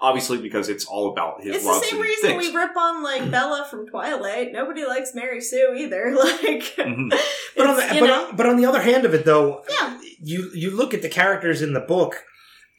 obviously 0.01 0.39
because 0.39 0.67
it's 0.67 0.85
all 0.85 1.11
about 1.11 1.41
his 1.43 1.57
It's 1.57 1.65
the 1.65 1.73
same 1.73 1.93
and 1.95 2.01
reason 2.03 2.29
things. 2.31 2.47
we 2.47 2.55
rip 2.55 2.75
on 2.75 3.03
like 3.03 3.29
Bella 3.29 3.67
from 3.69 3.87
Twilight. 3.87 4.51
Nobody 4.51 4.85
likes 4.85 5.13
Mary 5.13 5.39
Sue 5.41 5.73
either. 5.77 6.13
Like 6.15 6.63
Mhm. 6.77 7.09
But 7.55 7.67
on, 7.67 7.75
the, 7.77 7.97
but, 7.99 8.09
on, 8.09 8.35
but 8.35 8.45
on 8.47 8.57
the 8.57 8.65
other 8.65 8.81
hand 8.81 9.05
of 9.05 9.13
it, 9.13 9.25
though, 9.25 9.63
Yeah. 9.69 9.99
you 10.21 10.49
you 10.53 10.71
look 10.71 10.93
at 10.93 11.01
the 11.01 11.09
characters 11.09 11.61
in 11.61 11.73
the 11.73 11.79
book, 11.79 12.23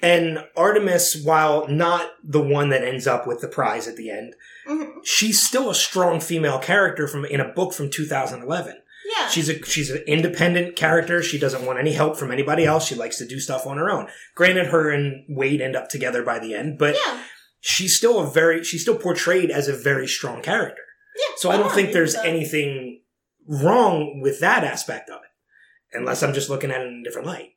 and 0.01 0.44
Artemis, 0.57 1.23
while 1.24 1.69
not 1.69 2.11
the 2.24 2.40
one 2.43 2.70
that 2.70 2.82
ends 2.82 3.07
up 3.07 3.27
with 3.27 3.40
the 3.40 3.47
prize 3.49 3.86
at 3.86 3.97
the 3.97 4.11
end, 4.11 4.35
mhm. 4.69 4.90
she's 5.05 5.40
still 5.40 5.70
a 5.70 5.74
strong 5.74 6.19
female 6.20 6.59
character 6.59 7.07
from 7.07 7.24
in 7.24 7.40
a 7.40 7.49
book 7.53 7.73
from 7.73 7.89
2011. 7.89 8.82
Yeah. 9.05 9.29
She's 9.29 9.49
a 9.49 9.62
she's 9.65 9.91
an 9.91 10.03
independent 10.07 10.77
character. 10.77 11.23
She 11.23 11.39
doesn't 11.39 11.65
want 11.65 11.79
any 11.79 11.93
help 11.93 12.16
from 12.16 12.31
anybody 12.31 12.65
else. 12.65 12.87
She 12.87 12.95
likes 12.95 13.19
to 13.19 13.27
do 13.27 13.41
stuff 13.41 13.66
on 13.66 13.77
her 13.77 13.91
own. 13.91 14.09
Granted, 14.35 14.66
her 14.69 14.91
and 14.91 15.24
Wade 15.29 15.61
end 15.61 15.77
up 15.77 15.89
together 15.89 16.23
by 16.23 16.39
the 16.39 16.55
end, 16.55 16.79
but 16.79 16.95
yeah. 16.95 17.23
she's 17.61 17.97
still 17.97 18.20
a 18.20 18.31
very 18.31 18.65
she's 18.65 18.83
still 18.83 18.97
portrayed 18.97 19.51
as 19.51 19.69
a 19.69 19.77
very 19.77 20.07
strong 20.07 20.43
character. 20.43 20.83
Yeah. 21.16 21.35
So 21.37 21.51
I 21.51 21.57
don't 21.57 21.73
think 21.73 21.93
there's 21.93 22.15
uh, 22.15 22.23
anything 22.24 23.03
wrong 23.47 24.20
with 24.23 24.41
that 24.41 24.65
aspect 24.65 25.11
of 25.11 25.16
it, 25.16 25.97
unless 25.97 26.23
I'm 26.23 26.33
just 26.33 26.49
looking 26.49 26.70
at 26.70 26.81
it 26.81 26.87
in 26.87 27.01
a 27.01 27.05
different 27.05 27.27
light. 27.27 27.51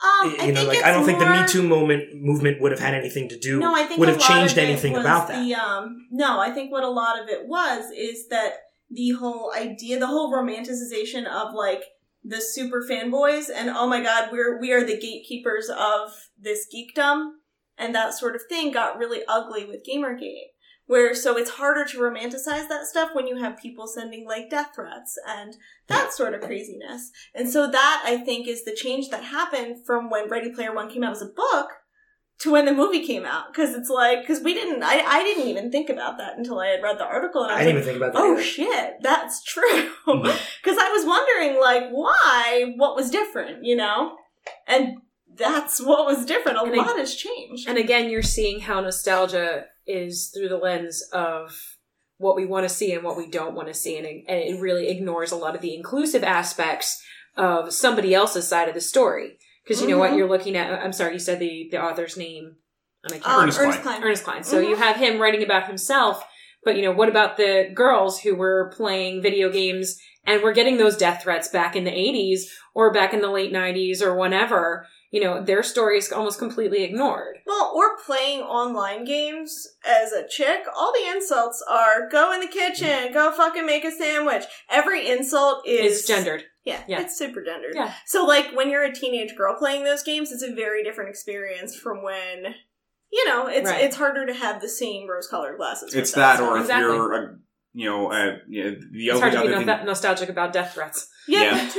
Um, 0.00 0.30
you 0.30 0.36
I 0.38 0.46
know, 0.50 0.54
think 0.54 0.68
like 0.68 0.84
I 0.84 0.92
don't 0.92 1.04
think 1.04 1.18
the 1.18 1.26
Me 1.26 1.46
Too 1.48 1.66
moment 1.66 2.14
movement 2.14 2.60
would 2.60 2.70
have 2.70 2.80
had 2.80 2.94
anything 2.94 3.28
to 3.30 3.38
do. 3.38 3.58
No, 3.58 3.74
I 3.74 3.82
think 3.82 3.98
would 3.98 4.08
have 4.08 4.20
changed 4.20 4.56
anything 4.56 4.94
about 4.94 5.26
that. 5.26 5.44
The, 5.44 5.54
um, 5.54 6.06
no, 6.12 6.38
I 6.38 6.52
think 6.52 6.70
what 6.70 6.84
a 6.84 6.88
lot 6.88 7.20
of 7.20 7.28
it 7.28 7.48
was 7.48 7.90
is 7.90 8.28
that 8.28 8.58
the 8.90 9.10
whole 9.10 9.52
idea, 9.56 9.98
the 9.98 10.06
whole 10.06 10.32
romanticization 10.32 11.26
of 11.26 11.54
like 11.54 11.84
the 12.24 12.40
super 12.40 12.82
fanboys 12.88 13.48
and 13.54 13.70
oh 13.70 13.86
my 13.86 14.02
god, 14.02 14.30
we're 14.32 14.60
we 14.60 14.72
are 14.72 14.84
the 14.84 14.98
gatekeepers 14.98 15.68
of 15.70 16.10
this 16.38 16.66
geekdom 16.74 17.30
and 17.76 17.94
that 17.94 18.14
sort 18.14 18.34
of 18.34 18.42
thing 18.48 18.72
got 18.72 18.98
really 18.98 19.22
ugly 19.28 19.64
with 19.64 19.86
Gamergate. 19.88 20.52
Where 20.86 21.14
so 21.14 21.36
it's 21.36 21.50
harder 21.50 21.84
to 21.84 21.98
romanticize 21.98 22.66
that 22.68 22.86
stuff 22.86 23.10
when 23.12 23.26
you 23.26 23.36
have 23.36 23.58
people 23.58 23.86
sending 23.86 24.26
like 24.26 24.48
death 24.48 24.70
threats 24.74 25.18
and 25.26 25.54
that 25.86 26.14
sort 26.14 26.32
of 26.32 26.40
craziness. 26.40 27.10
And 27.34 27.48
so 27.48 27.70
that 27.70 28.02
I 28.06 28.16
think 28.16 28.48
is 28.48 28.64
the 28.64 28.74
change 28.74 29.10
that 29.10 29.24
happened 29.24 29.84
from 29.84 30.08
when 30.08 30.30
Ready 30.30 30.50
Player 30.50 30.74
One 30.74 30.90
came 30.90 31.04
out 31.04 31.12
as 31.12 31.22
a 31.22 31.26
book 31.26 31.68
to 32.40 32.52
when 32.52 32.64
the 32.66 32.72
movie 32.72 33.04
came 33.06 33.24
out. 33.24 33.52
Cause 33.54 33.74
it's 33.74 33.88
like, 33.90 34.26
cause 34.26 34.40
we 34.42 34.54
didn't, 34.54 34.82
I, 34.82 35.00
I 35.00 35.22
didn't 35.24 35.48
even 35.48 35.70
think 35.72 35.88
about 35.90 36.18
that 36.18 36.38
until 36.38 36.60
I 36.60 36.68
had 36.68 36.82
read 36.82 36.98
the 36.98 37.04
article 37.04 37.42
and 37.42 37.52
I 37.52 37.56
I 37.56 37.64
didn't 37.64 37.76
like, 37.76 37.82
even 37.82 37.84
think 37.84 37.96
about 37.96 38.12
that. 38.12 38.22
oh 38.22 38.32
either. 38.34 38.42
shit, 38.42 38.94
that's 39.02 39.42
true. 39.44 39.90
Mhm. 40.06 40.24
Cause 40.64 40.76
I 40.78 40.90
was 40.92 41.04
wondering 41.06 41.60
like 41.60 41.90
why, 41.90 42.74
what 42.76 42.94
was 42.96 43.10
different, 43.10 43.64
you 43.64 43.76
know? 43.76 44.16
And 44.66 44.98
that's 45.34 45.80
what 45.80 46.06
was 46.06 46.24
different. 46.26 46.58
A 46.58 46.62
And 46.62 46.74
I- 46.80 46.84
lot 46.84 46.98
has 46.98 47.14
changed. 47.14 47.68
And 47.68 47.76
again, 47.78 48.08
you're 48.10 48.22
seeing 48.22 48.60
how 48.60 48.80
nostalgia 48.80 49.64
is 49.86 50.30
through 50.34 50.48
the 50.48 50.58
lens 50.58 51.02
of 51.12 51.76
what 52.18 52.36
we 52.36 52.44
want 52.46 52.68
to 52.68 52.74
see 52.74 52.92
and 52.92 53.02
what 53.04 53.16
we 53.16 53.28
don't 53.28 53.54
want 53.54 53.68
to 53.68 53.74
see. 53.74 53.96
And 53.96 54.06
it, 54.06 54.24
and 54.28 54.38
it 54.38 54.60
really 54.60 54.88
ignores 54.88 55.30
a 55.32 55.36
lot 55.36 55.54
of 55.54 55.60
the 55.60 55.74
inclusive 55.74 56.24
aspects 56.24 57.02
of 57.36 57.72
somebody 57.72 58.14
else's 58.14 58.46
side 58.48 58.68
of 58.68 58.74
the 58.74 58.80
story. 58.80 59.38
Because 59.68 59.82
you 59.82 59.88
know 59.88 59.98
what? 59.98 60.12
Mhm. 60.12 60.16
You're 60.16 60.28
looking 60.28 60.56
at, 60.56 60.72
I'm 60.82 60.94
sorry, 60.94 61.12
you 61.12 61.18
said 61.18 61.38
the, 61.40 61.68
the 61.70 61.78
author's 61.82 62.16
name. 62.16 62.56
And 63.04 63.12
I 63.12 63.18
can't 63.18 63.26
Um, 63.28 63.42
Ernest 63.42 63.60
Ernest, 63.60 63.82
Cline. 63.82 63.96
Cline. 63.96 64.06
Ernest 64.08 64.24
Cline. 64.24 64.42
So 64.44 64.62
Mhm. 64.62 64.68
you 64.70 64.76
have 64.76 64.96
him 64.96 65.18
writing 65.20 65.42
about 65.42 65.66
himself, 65.66 66.24
but 66.64 66.74
you 66.76 66.82
know, 66.82 66.90
what 66.92 67.10
about 67.10 67.36
the 67.36 67.70
girls 67.74 68.20
who 68.20 68.34
were 68.34 68.72
playing 68.74 69.20
video 69.20 69.50
games 69.50 70.00
and 70.26 70.42
were 70.42 70.52
getting 70.52 70.78
those 70.78 70.96
death 70.96 71.22
threats 71.22 71.48
back 71.48 71.76
in 71.76 71.84
the 71.84 71.90
80s 71.92 72.50
or 72.74 72.92
back 72.92 73.12
in 73.12 73.20
the 73.20 73.30
late 73.30 73.52
90s 73.52 74.00
or 74.02 74.14
whenever? 74.16 74.86
You 75.10 75.22
know, 75.22 75.42
their 75.42 75.62
story 75.62 75.96
is 75.98 76.12
almost 76.12 76.38
completely 76.38 76.82
ignored. 76.82 77.38
Well, 77.46 77.72
or 77.74 77.96
playing 78.04 78.40
online 78.40 79.04
games 79.04 79.66
as 79.84 80.12
a 80.12 80.26
chick, 80.28 80.64
all 80.76 80.92
the 80.92 81.10
insults 81.14 81.62
are 81.70 82.08
go 82.10 82.32
in 82.32 82.40
the 82.40 82.46
kitchen, 82.46 83.12
go 83.12 83.32
fucking 83.32 83.64
make 83.64 83.84
a 83.84 83.90
sandwich. 83.90 84.44
Every 84.70 85.08
insult 85.08 85.66
is 85.66 85.98
It's 86.00 86.06
gendered. 86.06 86.44
Yeah, 86.68 86.82
Yeah. 86.86 87.00
it's 87.00 87.16
super 87.16 87.42
gendered. 87.42 87.72
Yeah. 87.74 87.92
So, 88.06 88.24
like, 88.26 88.52
when 88.54 88.68
you're 88.70 88.82
a 88.84 88.92
teenage 88.94 89.34
girl 89.36 89.56
playing 89.58 89.84
those 89.84 90.02
games, 90.02 90.30
it's 90.32 90.42
a 90.42 90.52
very 90.54 90.84
different 90.84 91.10
experience 91.10 91.74
from 91.74 92.02
when, 92.02 92.54
you 93.10 93.26
know, 93.28 93.46
it's 93.46 93.70
Right. 93.70 93.84
it's 93.84 93.96
harder 93.96 94.26
to 94.26 94.34
have 94.34 94.60
the 94.60 94.68
same 94.68 95.08
rose-colored 95.08 95.56
glasses. 95.56 95.94
It's 95.94 96.12
that, 96.12 96.36
stuff. 96.36 96.48
or 96.50 96.56
if 96.56 96.62
Exactly. 96.62 96.94
you're, 96.94 97.12
a, 97.14 97.36
you 97.72 97.88
know, 97.88 98.12
uh, 98.12 98.36
you 98.48 98.64
know, 98.64 98.70
the 98.92 99.06
It's 99.08 99.20
hard 99.20 99.32
to 99.32 99.40
be 99.40 99.46
other 99.54 99.64
no- 99.64 99.76
thing. 99.78 99.86
nostalgic 99.86 100.28
about 100.28 100.52
death 100.52 100.74
threats. 100.74 101.08
yeah, 101.26 101.70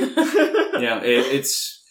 yeah, 0.78 1.00
it, 1.02 1.26
it's 1.36 1.82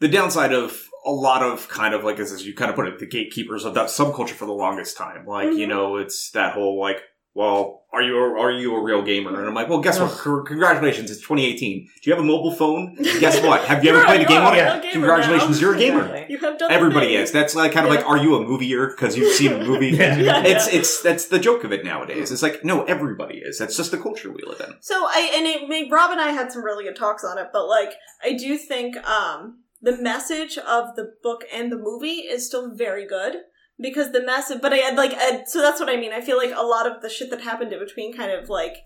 the 0.00 0.08
downside 0.08 0.52
of 0.52 0.84
a 1.06 1.10
lot 1.12 1.42
of 1.42 1.68
kind 1.68 1.94
of 1.94 2.04
like 2.04 2.18
as, 2.18 2.30
as 2.32 2.46
you 2.46 2.54
kind 2.54 2.68
of 2.70 2.76
put 2.76 2.86
it, 2.86 2.98
the 2.98 3.06
gatekeepers 3.06 3.64
of 3.64 3.72
that 3.74 3.86
subculture 3.86 4.30
for 4.40 4.44
the 4.46 4.52
longest 4.52 4.96
time. 4.98 5.24
Like 5.26 5.52
you 5.54 5.66
Mhm. 5.66 5.68
know, 5.68 5.96
it's 5.96 6.30
that 6.32 6.52
whole 6.52 6.78
like, 6.78 6.98
well, 7.34 7.84
are 7.92 8.02
you 8.02 8.18
a, 8.18 8.38
are 8.40 8.50
you 8.50 8.74
a 8.76 8.82
real 8.82 9.00
gamer? 9.02 9.38
And 9.38 9.48
I'm 9.48 9.54
like, 9.54 9.68
well, 9.68 9.80
guess 9.80 9.98
what? 9.98 10.10
C- 10.10 10.46
congratulations, 10.46 11.10
it's 11.10 11.20
2018. 11.20 11.84
Do 12.02 12.10
you 12.10 12.14
have 12.14 12.22
a 12.22 12.26
mobile 12.26 12.52
phone? 12.52 12.96
Guess 12.96 13.42
what? 13.46 13.64
Have 13.64 13.82
you 13.84 13.90
ever 13.90 14.04
played 14.04 14.20
a 14.20 14.24
a- 14.24 14.28
game 14.28 14.42
on 14.42 14.54
you're 14.56 14.64
it? 14.64 14.68
a 14.68 14.72
real 14.74 14.82
gamer 14.82 14.92
Congrattions, 14.92 15.56
now. 15.56 15.66
you're 15.66 15.74
a 15.74 15.78
gamer. 15.78 16.00
Exactly. 16.04 16.26
you 16.34 16.38
have 16.40 16.58
done. 16.58 16.70
Everybody 16.72 17.14
is. 17.14 17.32
That's 17.32 17.54
like 17.54 17.72
kind 17.72 17.86
of 17.86 17.92
like, 17.94 18.04
are 18.06 18.18
you 18.18 18.34
a 18.36 18.40
movieer 18.44 18.90
because 18.90 19.16
you've 19.16 19.32
seen 19.34 19.52
a 19.52 19.64
movie? 19.64 19.88
Yeah. 19.98 20.42
It's 20.44 20.68
it's 20.68 21.00
that's 21.02 21.26
the 21.26 21.38
joke 21.38 21.64
of 21.64 21.72
it 21.72 21.84
nowadays. 21.84 22.30
It's 22.32 22.42
like 22.42 22.64
no, 22.64 22.84
everybody 22.84 23.38
is. 23.38 23.58
That's 23.58 23.76
just 23.76 23.90
the 23.90 23.98
culture 23.98 24.30
we 24.30 24.42
live 24.46 24.60
in. 24.60 24.74
So 24.80 24.94
I 25.08 25.32
and 25.36 25.46
it 25.46 25.68
made 25.68 25.90
Rob 25.90 26.10
and 26.10 26.20
I 26.20 26.30
had 26.30 26.50
some 26.52 26.64
really 26.64 26.84
good 26.84 26.96
talks 26.96 27.24
on 27.24 27.38
it, 27.38 27.48
but 27.52 27.66
like 27.68 27.94
I 28.22 28.32
do 28.34 28.56
think 28.58 28.96
um 29.08 29.60
the 29.80 29.96
message 29.96 30.58
of 30.58 30.96
the 30.96 31.12
book 31.22 31.44
and 31.54 31.70
the 31.70 31.76
movie 31.78 32.22
is 32.26 32.46
still 32.46 32.74
very 32.74 33.06
good 33.06 33.36
because 33.80 34.12
the 34.12 34.24
message. 34.24 34.60
But 34.60 34.72
I 34.72 34.78
had 34.78 34.96
like 34.96 35.12
I, 35.14 35.44
so 35.44 35.60
that's 35.60 35.80
what 35.80 35.88
I 35.88 35.96
mean. 35.96 36.12
I 36.12 36.20
feel 36.20 36.36
like 36.36 36.52
a 36.54 36.62
lot 36.62 36.86
of 36.86 37.02
the 37.02 37.08
shit 37.08 37.30
that 37.30 37.42
happened 37.42 37.72
in 37.72 37.78
between 37.78 38.16
kind 38.16 38.32
of 38.32 38.48
like 38.48 38.76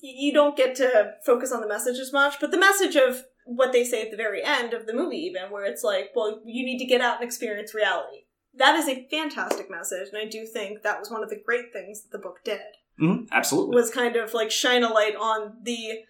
you 0.00 0.32
don't 0.32 0.56
get 0.56 0.74
to 0.76 1.12
focus 1.24 1.52
on 1.52 1.60
the 1.60 1.68
message 1.68 1.98
as 1.98 2.12
much, 2.12 2.34
but 2.40 2.50
the 2.50 2.58
message 2.58 2.96
of 2.96 3.24
what 3.46 3.72
they 3.72 3.84
say 3.84 4.02
at 4.02 4.10
the 4.10 4.16
very 4.16 4.42
end 4.44 4.74
of 4.74 4.86
the 4.86 4.92
movie, 4.92 5.16
even 5.16 5.50
where 5.50 5.64
it's 5.64 5.82
like, 5.82 6.10
well, 6.14 6.42
you 6.44 6.64
need 6.64 6.78
to 6.78 6.84
get 6.84 7.00
out 7.00 7.16
and 7.16 7.24
experience 7.24 7.74
reality. 7.74 8.24
That 8.54 8.76
is 8.76 8.86
a 8.86 9.06
fantastic 9.10 9.70
message, 9.70 10.08
and 10.12 10.18
I 10.18 10.28
do 10.28 10.46
think 10.46 10.82
that 10.82 11.00
was 11.00 11.10
one 11.10 11.22
of 11.22 11.30
the 11.30 11.40
great 11.42 11.72
things 11.72 12.02
that 12.02 12.12
the 12.12 12.22
book 12.22 12.40
did 12.44 12.60
hmm 12.98 13.24
absolutely. 13.32 13.74
was 13.74 13.90
kind 13.90 14.16
of 14.16 14.34
like 14.34 14.50
shine 14.50 14.82
a 14.82 14.92
light 14.92 15.16
on 15.16 15.54
the 15.62 16.00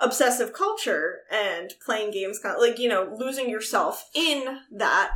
obsessive 0.00 0.52
culture 0.52 1.20
and 1.32 1.74
playing 1.84 2.10
games 2.10 2.38
kind 2.38 2.54
of 2.54 2.60
like 2.60 2.78
you 2.78 2.88
know 2.88 3.12
losing 3.18 3.48
yourself 3.48 4.08
in 4.14 4.58
that 4.70 5.10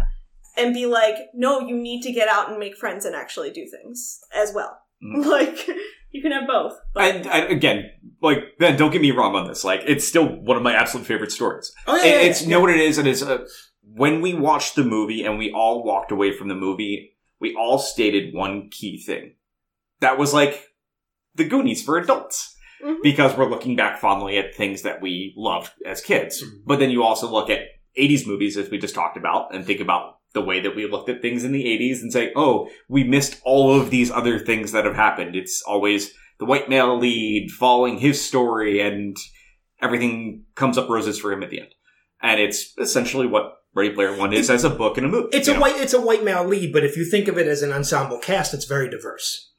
and 0.56 0.74
be 0.74 0.86
like 0.86 1.16
no 1.34 1.60
you 1.60 1.76
need 1.76 2.02
to 2.02 2.12
get 2.12 2.28
out 2.28 2.48
and 2.50 2.58
make 2.58 2.76
friends 2.76 3.04
and 3.04 3.14
actually 3.14 3.50
do 3.50 3.66
things 3.66 4.20
as 4.34 4.52
well 4.54 4.78
Mhm. 5.02 5.24
like 5.36 5.66
you 6.12 6.22
can 6.22 6.30
have 6.32 6.46
both 6.46 6.74
but 6.94 7.02
And, 7.04 7.26
and 7.26 7.50
again, 7.50 7.90
like 8.20 8.38
Ben, 8.58 8.76
don't 8.76 8.90
get 8.92 9.00
me 9.02 9.10
wrong 9.12 9.34
on 9.34 9.48
this. 9.48 9.64
Like, 9.64 9.80
it's 9.86 10.06
still 10.06 10.26
one 10.28 10.56
of 10.58 10.62
my 10.62 10.74
absolute 10.74 11.06
favorite 11.06 11.32
stories. 11.32 11.72
Oh 11.86 11.96
yeah, 11.96 12.04
It- 12.04 12.08
yeah, 12.22 12.28
it's 12.30 12.42
yeah. 12.42 12.48
know 12.50 12.60
what 12.60 12.70
it 12.70 12.78
is. 12.80 12.98
It 12.98 13.06
is 13.06 13.22
uh, 13.22 13.46
when 13.82 14.20
we 14.20 14.32
watched 14.34 14.76
the 14.76 14.84
movie 14.84 15.24
and 15.24 15.38
we 15.38 15.50
all 15.52 15.82
walked 15.84 16.12
away 16.12 16.36
from 16.36 16.48
the 16.48 16.54
movie. 16.54 17.16
We 17.40 17.54
all 17.56 17.78
stated 17.78 18.32
one 18.34 18.68
key 18.70 19.02
thing. 19.02 19.34
That 20.00 20.18
was 20.18 20.32
like 20.34 20.68
the 21.34 21.44
Goonies 21.44 21.82
for 21.82 21.96
adults. 21.98 22.54
Mhm. 22.84 22.98
Because 23.02 23.36
we're 23.36 23.48
looking 23.50 23.74
back 23.74 23.98
fondly 23.98 24.36
at 24.38 24.54
things 24.54 24.82
that 24.82 25.00
we 25.00 25.32
loved 25.36 25.70
as 25.86 26.00
kids. 26.02 26.42
Mhm. 26.44 26.50
But 26.66 26.78
then 26.78 26.90
you 26.90 27.02
also 27.02 27.28
look 27.28 27.48
at 27.50 27.60
80s 27.96 28.26
movies, 28.26 28.56
as 28.56 28.70
we 28.70 28.78
just 28.78 28.94
talked 28.94 29.16
about, 29.16 29.54
and 29.54 29.64
think 29.64 29.80
about 29.80 30.18
the 30.34 30.42
way 30.42 30.60
that 30.60 30.74
we 30.74 30.86
looked 30.86 31.08
at 31.08 31.22
things 31.22 31.44
in 31.44 31.52
the 31.52 31.64
80s 31.64 32.00
and 32.00 32.12
say, 32.12 32.32
oh, 32.34 32.68
we 32.88 33.04
missed 33.04 33.40
all 33.44 33.78
of 33.78 33.90
these 33.90 34.10
other 34.10 34.38
things 34.38 34.72
that 34.72 34.84
have 34.84 34.94
happened. 34.94 35.36
It's 35.36 35.62
always 35.66 36.12
the 36.38 36.46
white 36.46 36.68
male 36.68 36.98
lead 36.98 37.50
following 37.50 37.98
his 37.98 38.24
story 38.24 38.80
and 38.80 39.16
everything 39.80 40.44
comes 40.54 40.78
up 40.78 40.88
roses 40.88 41.18
for 41.18 41.32
him 41.32 41.42
at 41.42 41.50
the 41.50 41.60
end. 41.60 41.74
And 42.22 42.40
it's 42.40 42.72
essentially 42.78 43.26
what 43.26 43.58
Ready 43.74 43.90
Player 43.90 44.16
One 44.16 44.32
is 44.32 44.50
as 44.50 44.64
a 44.64 44.70
book 44.70 44.96
and 44.96 45.06
a 45.06 45.08
movie. 45.08 45.28
It's 45.32 45.48
a 45.48 45.54
know? 45.54 45.60
white 45.60 45.76
it's 45.76 45.94
a 45.94 46.00
white 46.00 46.22
male 46.22 46.44
lead, 46.44 46.72
but 46.72 46.84
if 46.84 46.96
you 46.96 47.04
think 47.04 47.26
of 47.26 47.38
it 47.38 47.46
as 47.46 47.62
an 47.62 47.72
ensemble 47.72 48.18
cast, 48.18 48.54
it's 48.54 48.66
very 48.66 48.88
diverse. 48.88 49.50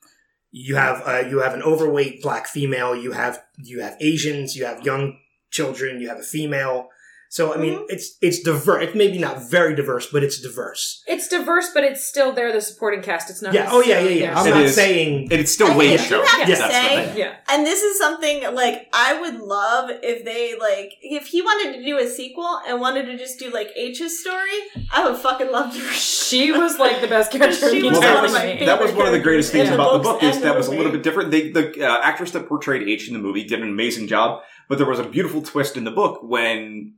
You 0.51 0.75
have 0.75 1.01
uh, 1.05 1.27
you 1.27 1.39
have 1.39 1.53
an 1.53 1.63
overweight 1.63 2.21
black 2.21 2.47
female. 2.47 2.95
You 2.95 3.13
have 3.13 3.43
you 3.57 3.81
have 3.81 3.97
Asians. 3.99 4.55
You 4.55 4.65
have 4.65 4.85
young 4.85 5.17
children. 5.49 5.99
You 5.99 6.09
have 6.09 6.19
a 6.19 6.23
female. 6.23 6.89
So 7.33 7.51
I 7.51 7.57
mean, 7.57 7.83
it's 7.89 8.15
it's 8.21 8.43
diverse. 8.43 8.83
It's 8.83 8.95
maybe 8.95 9.17
not 9.17 9.49
very 9.49 9.73
diverse, 9.73 10.05
but 10.05 10.21
it's 10.23 10.39
diverse. 10.39 11.01
It's 11.07 11.27
diverse, 11.27 11.71
but 11.73 11.83
it's 11.83 12.05
still 12.05 12.31
there, 12.31 12.51
the 12.53 12.61
supporting 12.61 13.01
cast. 13.01 13.31
It's 13.31 13.41
not. 13.41 13.55
Yeah. 13.55 13.69
Oh 13.71 13.81
yeah, 13.81 14.01
yeah, 14.01 14.09
yeah. 14.25 14.39
I'm 14.39 14.45
It 14.45 14.49
not 14.51 14.61
is. 14.65 14.75
saying 14.75 15.29
it's 15.31 15.51
still 15.51 15.69
way 15.75 15.87
Wayne's 15.89 16.01
think 16.01 16.09
show. 16.11 16.21
you 16.21 16.27
have 16.27 16.45
to 16.45 16.51
That's 16.55 16.61
the 16.61 16.69
say- 16.69 17.17
Yeah. 17.17 17.33
and 17.49 17.65
this 17.65 17.81
is 17.81 17.97
something 17.97 18.43
like 18.53 18.87
I 18.93 19.19
would 19.19 19.39
love 19.39 19.89
if 20.03 20.23
they 20.23 20.55
like 20.59 20.91
if 21.01 21.25
he 21.25 21.41
wanted 21.41 21.77
to 21.79 21.83
do 21.83 21.97
a 21.97 22.07
sequel 22.07 22.59
and 22.67 22.79
wanted 22.79 23.07
to 23.07 23.17
just 23.17 23.39
do 23.39 23.49
like 23.49 23.69
H's 23.75 24.19
story, 24.21 24.59
I 24.93 25.09
would 25.09 25.17
fucking 25.19 25.51
love 25.51 25.73
to. 25.73 25.79
She 25.79 26.51
was 26.51 26.77
like 26.77 27.01
the 27.01 27.07
best 27.07 27.31
character 27.37 27.71
She 27.71 27.79
in 27.79 27.85
was 27.87 27.97
entire 27.97 28.15
one 28.17 28.25
of 28.25 28.31
my 28.31 28.63
that 28.63 28.79
was 28.79 28.91
one 28.91 29.07
of 29.07 29.11
the 29.11 29.17
greatest 29.19 29.51
things 29.51 29.69
characters 29.69 29.73
about 29.87 29.91
the 29.93 29.97
the 29.97 30.03
book 30.03 30.21
is 30.23 30.35
and 30.35 30.45
that 30.45 30.51
the 30.51 30.57
was 30.59 30.67
a 30.67 30.71
little 30.77 30.91
bit 30.91 31.01
different. 31.01 31.31
They, 31.31 31.49
the 31.49 31.83
uh, 31.83 31.99
actress 32.03 32.29
that 32.35 32.47
portrayed 32.47 32.87
H 32.87 33.07
in 33.07 33.13
the 33.15 33.19
movie 33.19 33.43
did 33.43 33.59
an 33.63 33.69
amazing 33.69 34.05
job, 34.07 34.43
but 34.69 34.77
there 34.77 34.85
was 34.87 34.99
a 34.99 35.03
beautiful 35.03 35.41
twist 35.41 35.77
in 35.77 35.83
the 35.83 35.89
book 35.91 36.19
when 36.21 36.93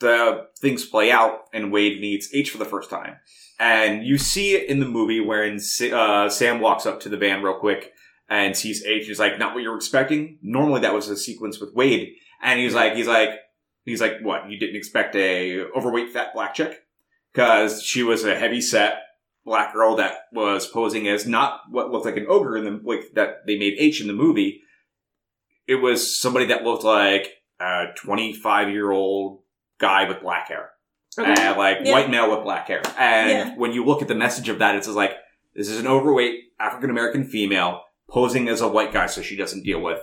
the 0.00 0.46
things 0.58 0.84
play 0.84 1.10
out 1.10 1.44
and 1.52 1.72
Wade 1.72 2.00
meets 2.00 2.34
H 2.34 2.50
for 2.50 2.58
the 2.58 2.64
first 2.64 2.90
time. 2.90 3.16
And 3.58 4.04
you 4.04 4.18
see 4.18 4.54
it 4.54 4.68
in 4.68 4.80
the 4.80 4.88
movie 4.88 5.20
wherein 5.20 5.58
uh, 5.92 6.28
Sam 6.28 6.60
walks 6.60 6.84
up 6.84 7.00
to 7.00 7.08
the 7.08 7.16
van 7.16 7.42
real 7.42 7.58
quick 7.58 7.92
and 8.28 8.56
sees 8.56 8.84
H. 8.84 9.06
He's 9.06 9.18
like, 9.18 9.38
not 9.38 9.54
what 9.54 9.62
you're 9.62 9.76
expecting. 9.76 10.38
Normally 10.42 10.80
that 10.80 10.94
was 10.94 11.08
a 11.08 11.16
sequence 11.16 11.58
with 11.58 11.74
Wade. 11.74 12.12
And 12.42 12.60
he's 12.60 12.74
like, 12.74 12.94
he's 12.94 13.06
like, 13.06 13.30
he's 13.84 14.00
like, 14.00 14.20
what? 14.22 14.50
You 14.50 14.58
didn't 14.58 14.76
expect 14.76 15.16
a 15.16 15.64
overweight 15.76 16.12
fat 16.12 16.34
black 16.34 16.54
chick? 16.54 16.82
Cause 17.34 17.82
she 17.82 18.02
was 18.02 18.24
a 18.24 18.38
heavy 18.38 18.60
set 18.60 19.02
black 19.44 19.72
girl 19.72 19.96
that 19.96 20.14
was 20.32 20.66
posing 20.66 21.06
as 21.06 21.26
not 21.26 21.60
what 21.70 21.90
looked 21.90 22.04
like 22.04 22.16
an 22.16 22.26
ogre 22.28 22.56
in 22.56 22.64
the 22.64 22.80
like 22.82 23.12
that 23.14 23.46
they 23.46 23.56
made 23.56 23.74
H 23.78 24.00
in 24.00 24.06
the 24.06 24.12
movie. 24.12 24.60
It 25.66 25.76
was 25.76 26.20
somebody 26.20 26.46
that 26.46 26.64
looked 26.64 26.84
like 26.84 27.30
a 27.60 27.86
25 27.96 28.70
year 28.70 28.90
old 28.90 29.42
guy 29.78 30.08
with 30.08 30.20
black 30.22 30.48
hair. 30.48 30.70
Okay. 31.18 31.46
Uh, 31.46 31.56
like 31.56 31.78
Yeah. 31.84 31.92
white 31.92 32.10
male 32.10 32.30
with 32.34 32.44
black 32.44 32.68
hair. 32.68 32.82
And 32.98 33.30
Yeah. 33.30 33.54
when 33.56 33.72
you 33.72 33.84
look 33.84 34.02
at 34.02 34.08
the 34.08 34.14
message 34.14 34.48
of 34.48 34.58
that, 34.58 34.74
it's 34.74 34.86
just 34.86 34.96
like, 34.96 35.12
this 35.54 35.68
is 35.68 35.80
an 35.80 35.86
overweight 35.86 36.40
African 36.60 36.90
American 36.90 37.24
female 37.24 37.82
posing 38.08 38.48
as 38.48 38.60
a 38.60 38.68
white 38.68 38.92
guy 38.92 39.06
so 39.06 39.22
she 39.22 39.34
doesn't 39.36 39.62
deal 39.64 39.80
with 39.80 40.00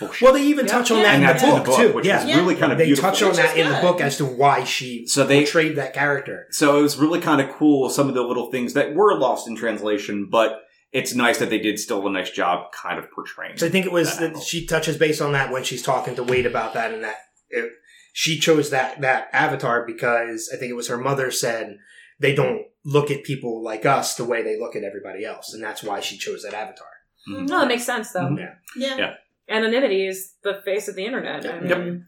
bullshit. 0.00 0.22
Well, 0.22 0.32
they 0.32 0.42
even 0.42 0.66
Yeah. 0.66 0.72
touch 0.72 0.90
on 0.90 0.96
Yeah. 0.98 1.02
that 1.04 1.14
and 1.14 1.22
in 1.22 1.26
that's 1.28 1.42
the 1.42 1.48
in 1.48 1.54
book, 1.54 1.64
the 1.64 1.70
book, 1.70 1.80
too. 1.80 1.92
which 1.92 2.06
yeah, 2.06 2.26
is 2.26 2.36
really 2.36 2.54
kind 2.56 2.72
of 2.72 2.78
they 2.78 2.86
beautiful. 2.86 3.10
touch 3.10 3.22
on 3.22 3.34
that 3.34 3.56
in 3.56 3.68
the 3.70 3.78
book 3.80 4.00
as 4.00 4.16
to 4.16 4.24
why 4.24 4.64
she 4.64 5.06
So 5.06 5.24
they- 5.24 5.40
portrayed 5.44 5.76
that 5.76 5.92
character. 5.92 6.46
So 6.50 6.78
it 6.78 6.82
was 6.82 6.96
really 6.96 7.20
kind 7.20 7.40
of 7.40 7.50
cool, 7.50 7.88
some 7.90 8.08
of 8.08 8.14
the 8.14 8.22
little 8.22 8.50
things 8.50 8.72
that 8.72 8.94
were 8.94 9.16
lost 9.18 9.46
in 9.46 9.54
translation, 9.56 10.28
but 10.30 10.62
it's 10.92 11.14
nice 11.14 11.38
that 11.38 11.50
they 11.50 11.58
did 11.58 11.78
still 11.78 12.06
a 12.06 12.10
nice 12.10 12.30
job 12.30 12.72
kind 12.72 12.98
of 12.98 13.10
portraying. 13.10 13.56
So 13.56 13.66
I 13.66 13.68
think 13.68 13.84
it 13.86 13.92
was 13.92 14.16
That 14.18 14.34
that 14.34 14.42
she 14.42 14.64
touches 14.66 14.96
base 14.96 15.20
on 15.20 15.32
that 15.32 15.50
when 15.52 15.62
she's 15.64 15.82
talking 15.82 16.14
to 16.16 16.22
Wade 16.24 16.46
about 16.46 16.72
that, 16.74 16.92
and 16.92 17.02
that 17.04 17.16
it, 17.50 17.70
she 18.16 18.38
chose 18.38 18.70
that 18.70 19.00
that 19.00 19.28
avatar 19.32 19.84
because 19.84 20.48
I 20.54 20.56
think 20.56 20.70
it 20.70 20.76
was 20.76 20.86
her 20.88 20.96
mother 20.96 21.32
said 21.32 21.78
they 22.20 22.32
don't 22.32 22.62
look 22.84 23.10
at 23.10 23.24
people 23.24 23.60
like 23.62 23.84
us 23.84 24.14
the 24.14 24.24
way 24.24 24.40
they 24.40 24.56
look 24.58 24.76
at 24.76 24.84
everybody 24.84 25.24
else, 25.24 25.52
and 25.52 25.60
that's 25.62 25.82
why 25.82 25.98
she 25.98 26.16
chose 26.16 26.44
that 26.44 26.54
avatar. 26.54 26.86
Mhm. 27.28 27.48
No, 27.48 27.58
that 27.60 27.68
makes 27.68 27.82
sense 27.84 28.12
though. 28.12 28.20
Mhm. 28.20 28.56
Yeah. 28.76 28.96
Yeah. 28.96 29.14
Anonymity 29.48 30.06
is 30.06 30.34
the 30.44 30.62
face 30.64 30.86
of 30.88 30.94
the 30.94 31.04
internet. 31.04 31.44
I 31.44 31.58
mean, 31.58 31.68
Yep. 31.68 32.02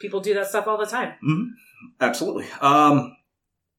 people 0.00 0.20
do 0.20 0.32
that 0.34 0.46
stuff 0.46 0.66
all 0.66 0.78
the 0.78 0.86
time. 0.86 1.12
Absolutely. 2.00 2.46
Um, 2.62 3.14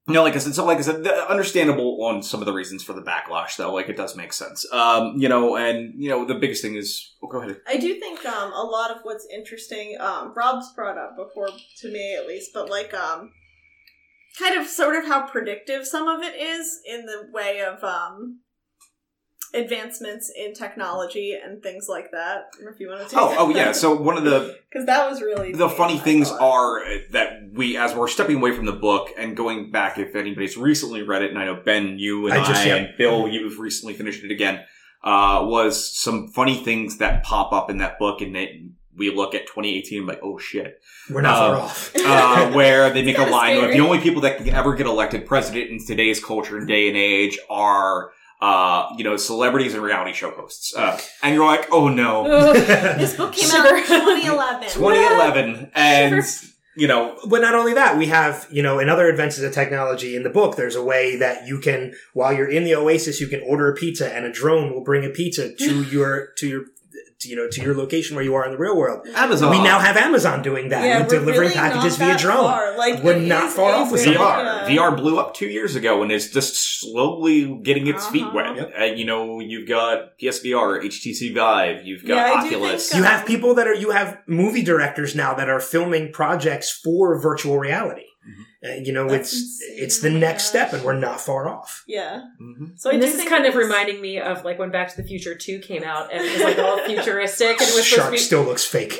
no, 0.07 0.22
like 0.22 0.36
I 0.36 0.38
said, 0.38 0.53
so 0.53 0.65
like 0.65 0.77
I 0.77 0.82
said, 0.82 1.07
understandable 1.07 2.03
on 2.03 2.22
some 2.22 2.40
of 2.40 2.45
the 2.45 2.53
reasons 2.53 2.84
for 2.84 2.94
the 2.94 3.02
backlash, 3.02 3.57
though. 3.57 3.73
Like 3.73 3.90
it 3.90 3.98
does 3.98 4.15
make 4.15 4.34
sense. 4.34 4.65
Um, 4.72 5.15
you 5.18 5.27
know, 5.27 5.56
and 5.56 5.94
you 5.95 6.10
know, 6.10 6.26
the 6.26 6.36
biggest 6.36 6.61
thing 6.61 6.76
is. 6.76 7.15
Oh, 7.23 7.27
go 7.27 7.41
ahead. 7.41 7.57
I 7.68 7.77
do 7.77 7.99
think 7.99 8.23
um, 8.26 8.53
a 8.53 8.64
lot 8.64 8.91
of 8.91 8.98
what's 9.02 9.27
interesting, 9.34 9.98
um, 9.99 10.34
Rob's 10.36 10.72
brought 10.73 10.98
up 10.98 11.15
before, 11.18 11.49
to 11.80 11.91
me 11.91 12.15
at 12.15 12.27
least, 12.27 12.52
but 12.53 12.69
like 12.69 12.94
um, 12.94 13.32
kind 14.38 14.60
of 14.60 14.68
sort 14.68 14.95
of 14.95 15.06
how 15.06 15.26
predictive 15.26 15.88
some 15.88 16.07
of 16.07 16.22
it 16.22 16.36
is 16.36 16.80
in 16.86 17.06
the 17.06 17.27
way 17.32 17.61
of 17.61 17.84
um, 17.84 18.41
advancements 19.56 20.32
in 20.36 20.53
technology 20.53 21.38
and 21.41 21.64
things 21.64 21.88
like 21.90 22.11
that. 22.11 22.49
I 22.61 22.69
if 22.72 22.80
you 22.80 22.90
want 22.90 23.02
to 23.02 23.06
take 23.07 23.18
Oh, 23.18 23.36
oh 23.38 23.49
yeah. 23.49 23.72
So 23.72 23.95
one 23.95 24.18
of 24.18 24.23
the 24.23 24.57
because 24.69 24.86
that 24.86 25.10
was 25.10 25.22
really 25.22 25.53
the 25.53 25.69
funny 25.69 25.95
I 25.95 25.99
things 25.99 26.30
are 26.30 26.84
that 27.11 27.49
we, 27.53 27.77
as 27.77 27.95
we're 27.95 28.07
stepping 28.07 28.38
away 28.38 28.52
from 28.52 28.65
the 28.65 28.73
book 28.73 29.10
and 29.18 29.36
going 29.36 29.72
back, 29.72 29.98
if 29.98 30.15
anybody's 30.15 30.57
recently 30.57 31.02
read 31.02 31.22
it, 31.22 31.30
and 31.32 31.40
I 31.40 31.45
know 31.45 31.61
Ben, 31.64 31.98
you 31.98 32.27
and 32.27 32.38
I, 32.38 32.44
I 32.44 32.65
yeah. 32.65 32.76
and 32.76 32.98
Bill, 32.98 33.27
you've 33.27 33.60
recently 33.60 33.94
finished 33.94 34.23
it 34.23 34.32
again, 34.32 34.60
uh, 35.03 35.45
was 35.45 35.98
some 35.98 36.27
funny 36.30 36.57
things 36.64 36.98
that 36.98 37.23
pop 37.23 37.53
up 37.53 37.69
in 37.69 37.77
that 37.77 37.98
book, 37.98 38.22
and 38.22 38.36
they, 38.36 38.65
we 38.98 39.10
look 39.14 39.36
at 39.36 39.41
2018 39.48 39.99
and 39.99 40.07
like, 40.07 40.19
oh 40.23 40.38
shit, 40.38 40.82
We're 41.10 41.22
not 41.22 41.38
far 41.38 41.56
Um, 41.56 41.61
off. 41.61 41.95
uh, 42.06 42.52
where 42.52 42.90
they 42.90 43.03
make 43.03 43.18
a 43.18 43.26
line 43.26 43.64
of 43.64 43.72
the 43.72 43.80
only 43.80 43.99
people 43.99 44.22
that 44.22 44.38
can 44.38 44.49
ever 44.49 44.73
get 44.76 44.88
elected 44.88 45.26
president 45.26 45.69
in 45.69 45.86
today's 45.86 46.23
culture 46.23 46.57
and 46.57 46.68
day 46.68 46.88
and 46.90 46.98
age 46.98 47.40
are. 47.49 48.11
Uh, 48.41 48.90
you 48.98 49.03
know, 49.03 49.16
celebrities 49.18 49.74
and 49.74 49.82
reality 49.82 50.14
show 50.14 50.30
hosts. 50.32 50.76
Uh, 50.76 50.99
and 51.24 51.34
you're 51.34 51.45
like, 51.45 51.68
oh 51.72 51.88
no. 51.88 52.24
This 52.53 53.16
book 53.16 53.34
came 53.34 53.49
out 53.52 53.66
in 53.76 53.84
2011. 53.86 54.70
2011. 54.74 55.72
And, 55.74 56.24
Sure. 56.24 56.49
you 56.76 56.88
know, 56.88 57.18
But 57.30 57.41
not 57.41 57.56
only 57.56 57.74
that, 57.76 57.98
we 57.98 58.07
have, 58.07 58.45
you 58.52 58.62
know, 58.62 58.78
in 58.80 58.90
other 58.90 59.07
advances 59.07 59.44
of 59.44 59.53
technology 59.53 60.16
in 60.16 60.24
the 60.24 60.30
book, 60.30 60.57
there's 60.57 60.76
a 60.76 60.84
way 60.84 61.16
that 61.16 61.48
you 61.48 61.60
can, 61.60 61.94
while 62.14 62.34
you're 62.34 62.49
in 62.49 62.66
the 62.66 62.76
Oasis, 62.76 63.22
you 63.22 63.28
can 63.28 63.41
order 63.48 63.72
a 63.72 63.74
pizza 63.74 64.14
and 64.14 64.26
a 64.26 64.32
drone 64.32 64.74
will 64.74 64.84
bring 64.84 65.06
a 65.06 65.10
pizza 65.10 65.56
to 65.56 65.84
your, 65.91 66.28
to 66.38 66.48
your, 66.48 66.66
to, 67.26 67.30
you 67.30 67.35
know, 67.35 67.47
to 67.49 67.61
your 67.61 67.76
location 67.76 68.15
where 68.15 68.23
you 68.26 68.34
are 68.35 68.45
in 68.45 68.52
the 68.52 68.57
real 68.57 68.77
world. 68.77 69.06
Amazon. 69.14 69.52
We 69.52 69.61
now 69.61 69.80
have 69.80 69.97
Amazon 69.97 70.41
doing 70.41 70.69
that. 70.69 70.84
Yeah, 70.85 70.97
We're 70.99 71.03
we're 71.03 71.10
delivering 71.19 71.39
really 71.49 71.53
packages 71.53 71.99
not 71.99 72.06
via 72.06 72.14
that 72.14 72.19
drone. 72.22 72.38
far. 72.38 72.77
Like, 72.77 73.03
We're 73.03 73.19
not 73.19 73.45
is 73.47 73.53
far 73.53 73.72
a 73.72 73.76
off 73.76 73.91
with 73.91 74.03
very, 74.03 74.15
VR. 74.18 74.64
uh, 74.64 74.68
VR 74.68 74.95
blew 74.97 75.19
up 75.19 75.34
two 75.34 75.47
years 75.47 75.76
ago 75.76 76.02
and 76.02 76.11
is 76.11 76.31
just 76.31 76.56
slowly 76.81 77.60
getting 77.64 77.88
its 77.88 78.07
feet 78.07 78.23
Uh-huh. 78.23 78.53
wet. 78.56 78.72
Uh, 78.80 78.84
you 78.85 79.06
know, 79.06 79.39
you've 79.39 79.68
got 79.68 80.18
PSVR, 80.22 80.81
HTC 80.84 81.34
Vive, 81.34 81.85
you've 81.85 82.06
got 82.06 82.15
Yeah, 82.15 82.34
Oculus. 82.45 82.89
think, 82.89 82.99
You 82.99 83.03
have 83.07 83.26
people 83.26 83.53
that 83.56 83.68
are, 83.68 83.73
you 83.76 83.91
have 83.91 84.18
movie 84.27 84.64
directors 84.64 85.15
now 85.15 85.34
that 85.34 85.49
are 85.49 85.60
filming 85.60 86.11
projects 86.11 86.72
for 86.84 87.19
virtual 87.22 87.57
reality. 87.60 88.03
Uh, 88.66 88.74
you 88.84 88.92
know, 88.94 89.08
That's 89.08 89.32
it's, 89.34 89.42
insane. 89.62 89.78
it's 89.84 90.00
the 90.00 90.08
Oh 90.10 90.14
my 90.14 90.20
next 90.20 90.46
step 90.46 90.74
and 90.74 90.82
we're 90.84 90.96
not 90.98 91.20
far 91.22 91.48
off. 91.48 91.84
Yeah. 91.88 92.22
Mhm. 92.42 92.80
So 92.80 92.90
I 92.90 92.94
and 92.94 93.02
this 93.04 93.12
is 93.12 93.18
think 93.18 93.30
kind 93.30 93.46
of 93.46 93.54
reminding 93.56 94.02
me 94.02 94.20
of 94.20 94.44
like 94.44 94.58
when 94.58 94.72
Back 94.72 94.90
to 94.96 94.98
the 95.02 95.08
Future 95.08 95.36
2 95.36 95.60
came 95.60 95.84
out 95.84 96.12
and 96.12 96.24
it 96.24 96.34
was 96.34 96.42
like 96.44 96.58
all 96.58 96.80
futuristic 96.86 97.60
and 97.62 97.70
it 97.70 97.76
was 97.76 97.86
Shark 97.86 98.06
supposed 98.06 98.22
to 98.22 98.26
still 98.26 98.44
looks 98.44 98.64
fake. 98.66 98.94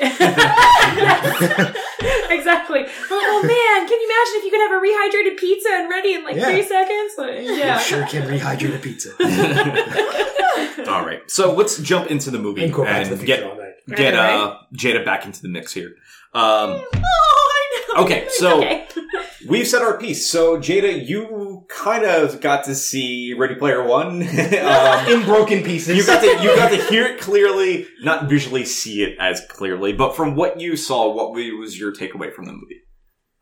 exactly. 2.30 2.80
I'm 2.80 2.86
oh 3.10 3.42
man, 3.42 3.88
can 3.88 3.98
you 4.00 4.06
imagine 4.06 4.34
if 4.38 4.44
you 4.44 4.50
could 4.50 4.60
have 4.60 4.72
a 4.72 4.80
rehydrated 4.84 5.36
pizza 5.38 5.68
and 5.72 5.90
ready 5.90 6.14
in 6.14 6.24
like 6.24 6.36
Yeah. 6.36 6.50
three 6.50 6.62
seconds? 6.62 7.12
Like, 7.18 7.40
yeah. 7.58 7.74
You 7.78 7.80
sure 7.84 8.06
can 8.06 8.22
rehydrate 8.28 8.76
a 8.76 8.78
pizza. 8.78 9.10
All 10.90 11.04
right, 11.04 11.22
so 11.30 11.52
let's 11.54 11.78
jump 11.78 12.10
into 12.10 12.30
the 12.30 12.38
movie 12.38 12.64
And 12.64 12.72
go 12.72 12.84
back 12.84 13.06
to 13.08 13.14
the 13.16 13.24
get 13.24 13.42
get 13.88 14.14
uh, 14.14 14.58
Jada 14.74 15.04
back 15.04 15.24
into 15.26 15.42
the 15.42 15.48
mix 15.48 15.72
here. 15.72 15.94
Um, 16.34 16.70
Oh, 16.70 16.84
I 16.92 16.98
know. 16.98 17.55
Okay, 18.02 18.26
so 18.30 18.58
Okay. 18.58 18.86
we've 19.48 19.66
said 19.66 19.82
our 19.82 19.98
piece. 19.98 20.28
So 20.30 20.58
Jada, 20.58 21.06
you 21.08 21.64
kind 21.68 22.04
of 22.04 22.40
got 22.40 22.64
to 22.64 22.74
see 22.74 23.34
Ready 23.34 23.54
Player 23.54 23.82
One. 23.82 24.22
um, 24.22 25.06
In 25.08 25.24
broken 25.24 25.62
pieces. 25.62 25.96
you 25.96 26.06
got 26.06 26.20
to 26.20 26.26
you 26.42 26.54
got 26.56 26.70
to 26.70 26.76
hear 26.90 27.06
it 27.06 27.20
clearly, 27.20 27.86
not 28.02 28.28
visually 28.28 28.64
see 28.64 29.02
it 29.02 29.16
as 29.20 29.40
clearly, 29.48 29.92
but 29.92 30.16
from 30.16 30.34
what 30.34 30.60
you 30.60 30.76
saw, 30.76 31.12
what 31.14 31.32
was 31.32 31.78
your 31.78 31.92
takeaway 31.92 32.32
from 32.32 32.46
the 32.46 32.52
movie? 32.52 32.80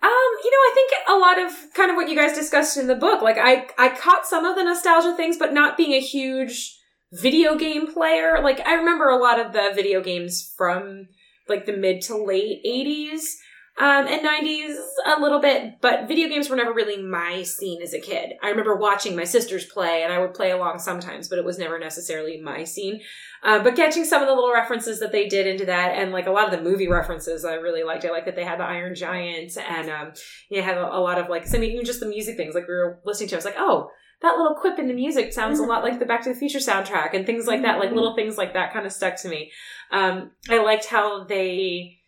Um, 0.02 0.10
you 0.44 0.50
know, 0.50 0.56
I 0.58 0.72
think 0.74 0.90
a 1.08 1.16
lot 1.16 1.38
of 1.38 1.74
kind 1.74 1.90
of 1.90 1.96
what 1.96 2.08
you 2.10 2.16
guys 2.16 2.34
discussed 2.36 2.76
in 2.76 2.86
the 2.88 2.94
book, 2.94 3.22
like 3.22 3.38
I, 3.38 3.68
I 3.78 3.88
caught 3.96 4.26
some 4.26 4.44
of 4.44 4.54
the 4.56 4.62
nostalgia 4.64 5.14
things, 5.16 5.38
but 5.38 5.54
not 5.54 5.76
being 5.78 5.92
a 5.92 6.00
huge 6.00 6.78
video 7.12 7.56
game 7.56 7.86
player. 7.92 8.40
Like 8.42 8.60
I 8.66 8.74
remember 8.74 9.08
a 9.08 9.16
lot 9.16 9.38
of 9.40 9.52
the 9.52 9.70
video 9.74 10.02
games 10.02 10.52
from 10.58 11.08
like 11.48 11.64
the 11.64 11.72
mid 11.76 12.02
to 12.02 12.16
late 12.22 12.60
eighties, 12.64 13.38
um, 13.76 14.06
and 14.06 14.22
nineties 14.22 14.78
a 15.04 15.20
little 15.20 15.40
bit, 15.40 15.80
but 15.80 16.06
video 16.06 16.28
games 16.28 16.48
were 16.48 16.56
never 16.56 16.72
really 16.72 17.02
my 17.02 17.42
scene 17.42 17.82
as 17.82 17.92
a 17.92 18.00
kid. 18.00 18.34
I 18.42 18.50
remember 18.50 18.76
watching 18.76 19.16
my 19.16 19.24
sisters 19.24 19.66
play 19.66 20.04
and 20.04 20.12
I 20.12 20.20
would 20.20 20.32
play 20.32 20.52
along 20.52 20.78
sometimes, 20.78 21.28
but 21.28 21.38
it 21.38 21.44
was 21.44 21.58
never 21.58 21.78
necessarily 21.78 22.40
my 22.40 22.62
scene. 22.62 23.00
Uh, 23.42 23.62
but 23.62 23.74
catching 23.74 24.04
some 24.04 24.22
of 24.22 24.28
the 24.28 24.34
little 24.34 24.52
references 24.52 25.00
that 25.00 25.10
they 25.10 25.28
did 25.28 25.46
into 25.46 25.66
that, 25.66 25.96
and 25.96 26.12
like 26.12 26.26
a 26.26 26.30
lot 26.30 26.44
of 26.46 26.50
the 26.50 26.64
movie 26.64 26.88
references, 26.88 27.44
I 27.44 27.54
really 27.54 27.82
liked. 27.82 28.04
I 28.04 28.10
like 28.10 28.26
that 28.26 28.36
they 28.36 28.44
had 28.44 28.60
the 28.60 28.64
Iron 28.64 28.94
Giant, 28.94 29.58
and 29.58 29.90
um, 29.90 30.12
you 30.48 30.58
know, 30.58 30.64
had 30.64 30.78
a, 30.78 30.96
a 30.96 31.00
lot 31.00 31.18
of 31.18 31.28
like, 31.28 31.52
I 31.52 31.58
mean, 31.58 31.72
even 31.72 31.84
just 31.84 32.00
the 32.00 32.06
music 32.06 32.36
things. 32.36 32.54
Like 32.54 32.68
we 32.68 32.74
were 32.74 33.00
listening 33.04 33.28
to, 33.30 33.34
I 33.34 33.38
was 33.38 33.44
like, 33.44 33.58
oh, 33.58 33.90
that 34.22 34.38
little 34.38 34.54
quip 34.54 34.78
in 34.78 34.86
the 34.86 34.94
music 34.94 35.32
sounds 35.32 35.58
a 35.58 35.64
lot 35.64 35.82
like 35.82 35.98
the 35.98 36.06
Back 36.06 36.22
to 36.24 36.32
the 36.32 36.38
Future 36.38 36.58
soundtrack, 36.58 37.12
and 37.12 37.26
things 37.26 37.46
like 37.46 37.62
that. 37.62 37.80
Like 37.80 37.90
little 37.90 38.14
things 38.14 38.38
like 38.38 38.54
that 38.54 38.72
kind 38.72 38.86
of 38.86 38.92
stuck 38.92 39.16
to 39.22 39.28
me. 39.28 39.50
Um, 39.90 40.30
I 40.48 40.62
liked 40.62 40.86
how 40.86 41.24
they 41.24 41.98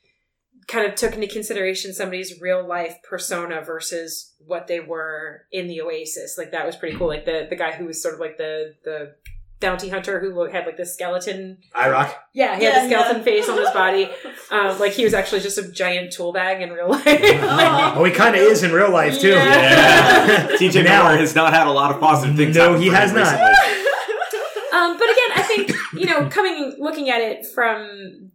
kind 0.68 0.86
of 0.86 0.94
took 0.94 1.14
into 1.14 1.28
consideration 1.28 1.92
somebody's 1.92 2.40
real 2.40 2.66
life 2.66 2.96
persona 3.08 3.62
versus 3.62 4.34
what 4.44 4.66
they 4.66 4.80
were 4.80 5.42
in 5.52 5.68
the 5.68 5.80
Oasis. 5.80 6.36
Like 6.36 6.52
that 6.52 6.66
was 6.66 6.76
pretty 6.76 6.96
cool. 6.96 7.08
Like 7.08 7.24
the 7.24 7.46
the 7.48 7.56
guy 7.56 7.72
who 7.72 7.86
was 7.86 8.02
sort 8.02 8.14
of 8.14 8.20
like 8.20 8.36
the 8.36 8.74
the 8.84 9.14
bounty 9.58 9.88
hunter 9.88 10.20
who 10.20 10.44
had 10.46 10.66
like 10.66 10.76
the 10.76 10.84
skeleton 10.84 11.58
IROC. 11.74 12.14
yeah, 12.34 12.58
he 12.58 12.64
had 12.64 12.82
the 12.84 12.88
skeleton 12.88 13.18
yeah. 13.18 13.22
face 13.22 13.48
on 13.48 13.58
his 13.58 13.70
body. 13.70 14.10
Um, 14.48 14.78
like 14.78 14.92
he 14.92 15.02
was 15.02 15.12
actually 15.12 15.40
just 15.40 15.58
a 15.58 15.72
giant 15.72 16.12
tool 16.12 16.32
bag 16.32 16.62
in 16.62 16.70
real 16.70 16.88
life. 16.88 17.04
Oh, 17.06 18.04
he 18.04 18.12
kind 18.12 18.36
of 18.36 18.42
is 18.42 18.62
in 18.62 18.70
real 18.70 18.90
life, 18.92 19.18
too. 19.18 19.30
Yeah. 19.30 20.46
TJ 20.52 20.84
Now- 20.84 21.08
Miller 21.08 21.18
has 21.18 21.34
not 21.34 21.52
had 21.52 21.66
a 21.66 21.70
lot 21.72 21.90
of 21.92 21.98
positive 22.00 22.36
things. 22.36 22.54
No, 22.54 22.78
he 22.78 22.86
has 22.88 23.12
not. 23.12 23.34
um, 23.34 24.96
but 24.96 25.08
again, 25.10 25.30
I 25.34 25.42
think 25.42 25.72
you 25.94 26.06
know, 26.06 26.28
coming 26.28 26.76
looking 26.78 27.10
at 27.10 27.20
it 27.20 27.44
from 27.44 28.30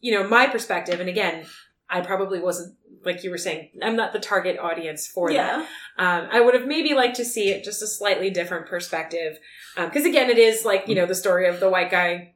you 0.00 0.12
know 0.12 0.26
my 0.28 0.46
perspective, 0.46 1.00
and 1.00 1.08
again, 1.08 1.46
I 1.88 2.00
probably 2.00 2.40
wasn't 2.40 2.76
like 3.04 3.24
you 3.24 3.30
were 3.30 3.38
saying. 3.38 3.70
I'm 3.82 3.96
not 3.96 4.12
the 4.12 4.20
target 4.20 4.58
audience 4.58 5.06
for 5.06 5.32
that. 5.32 5.60
Um, 5.98 6.28
I 6.30 6.40
would 6.40 6.54
have 6.54 6.66
maybe 6.66 6.92
liked 6.94 7.16
to 7.16 7.24
see 7.24 7.50
it 7.50 7.64
just 7.64 7.82
a 7.82 7.86
slightly 7.86 8.28
different 8.30 8.66
perspective. 8.66 9.38
Because 9.76 10.04
again, 10.04 10.28
it 10.28 10.36
is 10.38 10.64
like, 10.66 10.86
you 10.86 10.94
know, 10.94 11.06
the 11.06 11.14
story 11.14 11.48
of 11.48 11.60
the 11.60 11.70
white 11.70 11.90
guy 11.90 12.34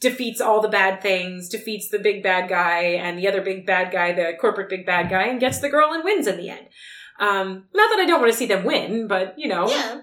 defeats 0.00 0.40
all 0.40 0.60
the 0.62 0.68
bad 0.68 1.02
things, 1.02 1.48
defeats 1.48 1.88
the 1.88 1.98
big 1.98 2.22
bad 2.22 2.48
guy 2.48 2.80
and 2.82 3.18
the 3.18 3.28
other 3.28 3.42
big 3.42 3.66
bad 3.66 3.92
guy, 3.92 4.12
the 4.12 4.32
corporate 4.40 4.68
big 4.68 4.86
bad 4.86 5.10
guy, 5.10 5.24
and 5.26 5.40
gets 5.40 5.58
the 5.58 5.68
girl 5.68 5.92
and 5.92 6.04
wins 6.04 6.26
in 6.26 6.36
the 6.36 6.48
end. 6.48 6.68
Um, 7.18 7.64
not 7.74 7.90
that 7.90 7.98
I 8.00 8.06
don't 8.06 8.20
want 8.20 8.32
to 8.32 8.38
see 8.38 8.46
them 8.46 8.64
win, 8.64 9.08
but, 9.08 9.34
you 9.36 9.48
know, 9.48 9.68
Yeah. 9.68 10.02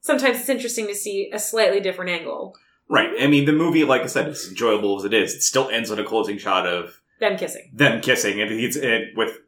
sometimes 0.00 0.38
it's 0.38 0.48
interesting 0.48 0.86
to 0.86 0.94
see 0.94 1.30
a 1.32 1.38
slightly 1.38 1.80
different 1.80 2.10
angle. 2.12 2.54
Right. 2.88 3.10
I 3.20 3.26
mean, 3.26 3.44
the 3.46 3.52
movie, 3.52 3.84
like 3.84 4.02
I 4.02 4.06
said, 4.06 4.28
as 4.28 4.46
enjoyable 4.48 4.98
as 4.98 5.04
it 5.04 5.14
is, 5.14 5.34
it 5.34 5.42
still 5.42 5.68
ends 5.70 5.90
on 5.90 5.98
a 5.98 6.04
closing 6.04 6.38
shot 6.38 6.66
of 6.66 7.00
Them 7.20 7.36
kissing. 7.38 7.70
them 7.72 8.00
kissing, 8.00 8.40
and 8.40 8.50
he's 8.50 8.76
in 8.76 9.12
with 9.16 9.38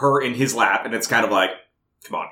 her 0.00 0.20
in 0.20 0.34
his 0.34 0.54
lap, 0.54 0.84
and 0.84 0.94
it's 0.94 1.06
kind 1.06 1.24
of 1.24 1.30
like, 1.30 1.50
come 2.04 2.16
on, 2.20 2.28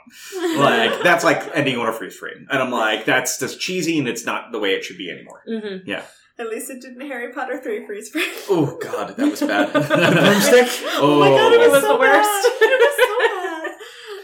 like 0.58 1.02
that's 1.04 1.22
like 1.24 1.48
ending 1.54 1.78
on 1.78 1.88
a 1.88 1.92
freeze 1.92 2.16
frame, 2.16 2.46
and 2.50 2.62
I'm 2.62 2.70
like, 2.72 3.04
that's 3.04 3.38
just 3.38 3.60
cheesy, 3.60 3.98
and 3.98 4.08
it's 4.08 4.24
not 4.26 4.50
the 4.52 4.58
way 4.58 4.70
it 4.74 4.84
should 4.84 4.98
be 4.98 5.10
anymore. 5.10 5.42
hmm 5.46 5.90
At 6.38 6.48
least 6.48 6.70
it 6.70 6.80
didn't 6.82 7.02
Harry 7.02 7.32
Potter 7.32 7.60
3 7.62 7.86
freeze 7.86 8.08
frame. 8.10 8.24
Oh 8.50 8.76
God, 8.82 9.16
that 9.16 9.30
was 9.30 9.40
bad. 9.40 9.70
Broomstick? 9.72 10.68
oh, 10.98 11.20
my 11.20 11.28
god, 11.28 11.52
it 11.52 11.58
was, 11.60 11.68
It 11.68 11.70
was 11.72 11.82
so 11.82 11.92
the 11.92 11.98
worst. 12.00 12.28
Bad. 12.28 12.44
It 12.62 12.80
was 12.80 12.96
so 12.96 13.18
bad. 13.18 13.64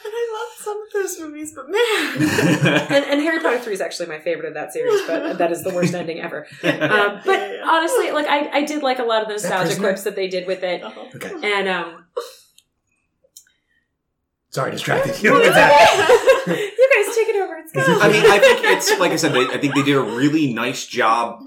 And 0.04 0.12
I 0.14 0.24
loved 0.34 0.57
some 0.68 0.82
of 0.82 0.92
those 0.92 1.20
movies, 1.20 1.52
but 1.54 1.66
man. 1.68 2.88
And, 2.90 3.04
and 3.04 3.20
Harry 3.22 3.40
Potter 3.40 3.58
3 3.58 3.72
is 3.74 3.80
actually 3.80 4.08
my 4.08 4.18
favorite 4.18 4.48
of 4.48 4.54
that 4.54 4.72
series, 4.72 5.00
but 5.06 5.38
that 5.38 5.50
is 5.52 5.62
the 5.62 5.70
worst 5.74 5.94
ending 5.94 6.20
ever. 6.20 6.46
Um, 6.62 7.20
but 7.24 7.38
Yeah, 7.38 7.52
yeah. 7.52 7.68
honestly, 7.68 8.10
like, 8.12 8.26
I, 8.26 8.48
I 8.58 8.64
did 8.64 8.82
like 8.82 8.98
a 8.98 9.04
lot 9.04 9.22
of 9.22 9.28
the 9.28 9.34
Is 9.34 9.42
that 9.42 9.48
nostalgia 9.50 9.66
Prisoner? 9.68 9.88
quips 9.88 10.02
that 10.04 10.16
they 10.16 10.28
did 10.28 10.46
with 10.46 10.62
it. 10.62 10.82
Uh-huh. 10.82 11.04
Okay. 11.16 11.32
And, 11.42 11.68
um, 11.68 12.04
Sorry, 14.50 14.70
distracted 14.70 15.22
you. 15.22 15.32
Look 15.34 15.44
at 15.44 15.54
that. 15.54 16.44
you 16.46 16.54
guys 17.06 17.14
take 17.14 17.28
it 17.28 17.36
over. 17.36 17.56
It's 17.58 17.72
good. 17.72 17.86
I 18.02 18.08
mean, 18.10 18.24
I 18.26 18.38
think 18.38 18.60
it's 18.64 18.98
like 18.98 19.12
I 19.12 19.16
said. 19.16 19.32
They, 19.34 19.46
I 19.46 19.58
think 19.58 19.74
they 19.74 19.82
did 19.82 19.96
a 19.96 20.02
really 20.02 20.52
nice 20.54 20.86
job 20.86 21.40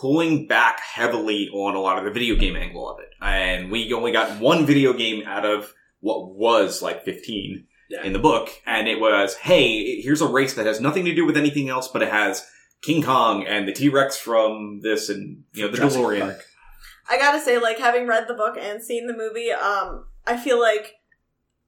pulling 0.00 0.46
back 0.46 0.78
heavily 0.80 1.48
on 1.48 1.74
a 1.74 1.80
lot 1.80 1.96
of 1.98 2.04
the 2.04 2.10
video 2.10 2.36
game 2.36 2.54
angle 2.56 2.90
of 2.90 2.98
it, 3.00 3.08
and 3.22 3.70
we 3.70 3.90
only 3.94 4.12
got 4.12 4.38
one 4.38 4.66
video 4.66 4.92
game 4.92 5.26
out 5.26 5.46
of 5.46 5.72
what 6.00 6.34
was 6.34 6.82
like 6.82 7.04
fifteen 7.04 7.66
Yeah. 7.92 8.04
in 8.04 8.14
the 8.14 8.18
book, 8.18 8.48
and 8.66 8.88
it 8.88 8.98
was, 8.98 9.36
hey, 9.36 10.00
here's 10.00 10.22
a 10.22 10.26
race 10.26 10.54
that 10.54 10.64
has 10.64 10.80
nothing 10.80 11.04
to 11.04 11.14
do 11.14 11.26
with 11.26 11.36
anything 11.36 11.68
else, 11.68 11.88
but 11.88 12.00
it 12.00 12.08
has 12.08 12.46
King 12.80 13.02
Kong 13.02 13.44
and 13.46 13.68
the 13.68 13.72
T 13.72 13.90
Rex 13.90 14.16
from 14.16 14.80
this, 14.82 15.10
and 15.10 15.44
you 15.52 15.62
know 15.62 15.70
the 15.70 15.76
Jurassic 15.76 16.00
DeLorean. 16.00 16.20
Park. 16.20 16.44
I 17.10 17.18
gotta 17.18 17.38
say, 17.38 17.58
like 17.58 17.78
having 17.78 18.06
read 18.06 18.28
the 18.28 18.34
book 18.34 18.56
and 18.58 18.82
seen 18.82 19.06
the 19.06 19.16
movie, 19.16 19.50
um, 19.52 20.06
I 20.26 20.38
feel 20.38 20.58
like 20.58 20.94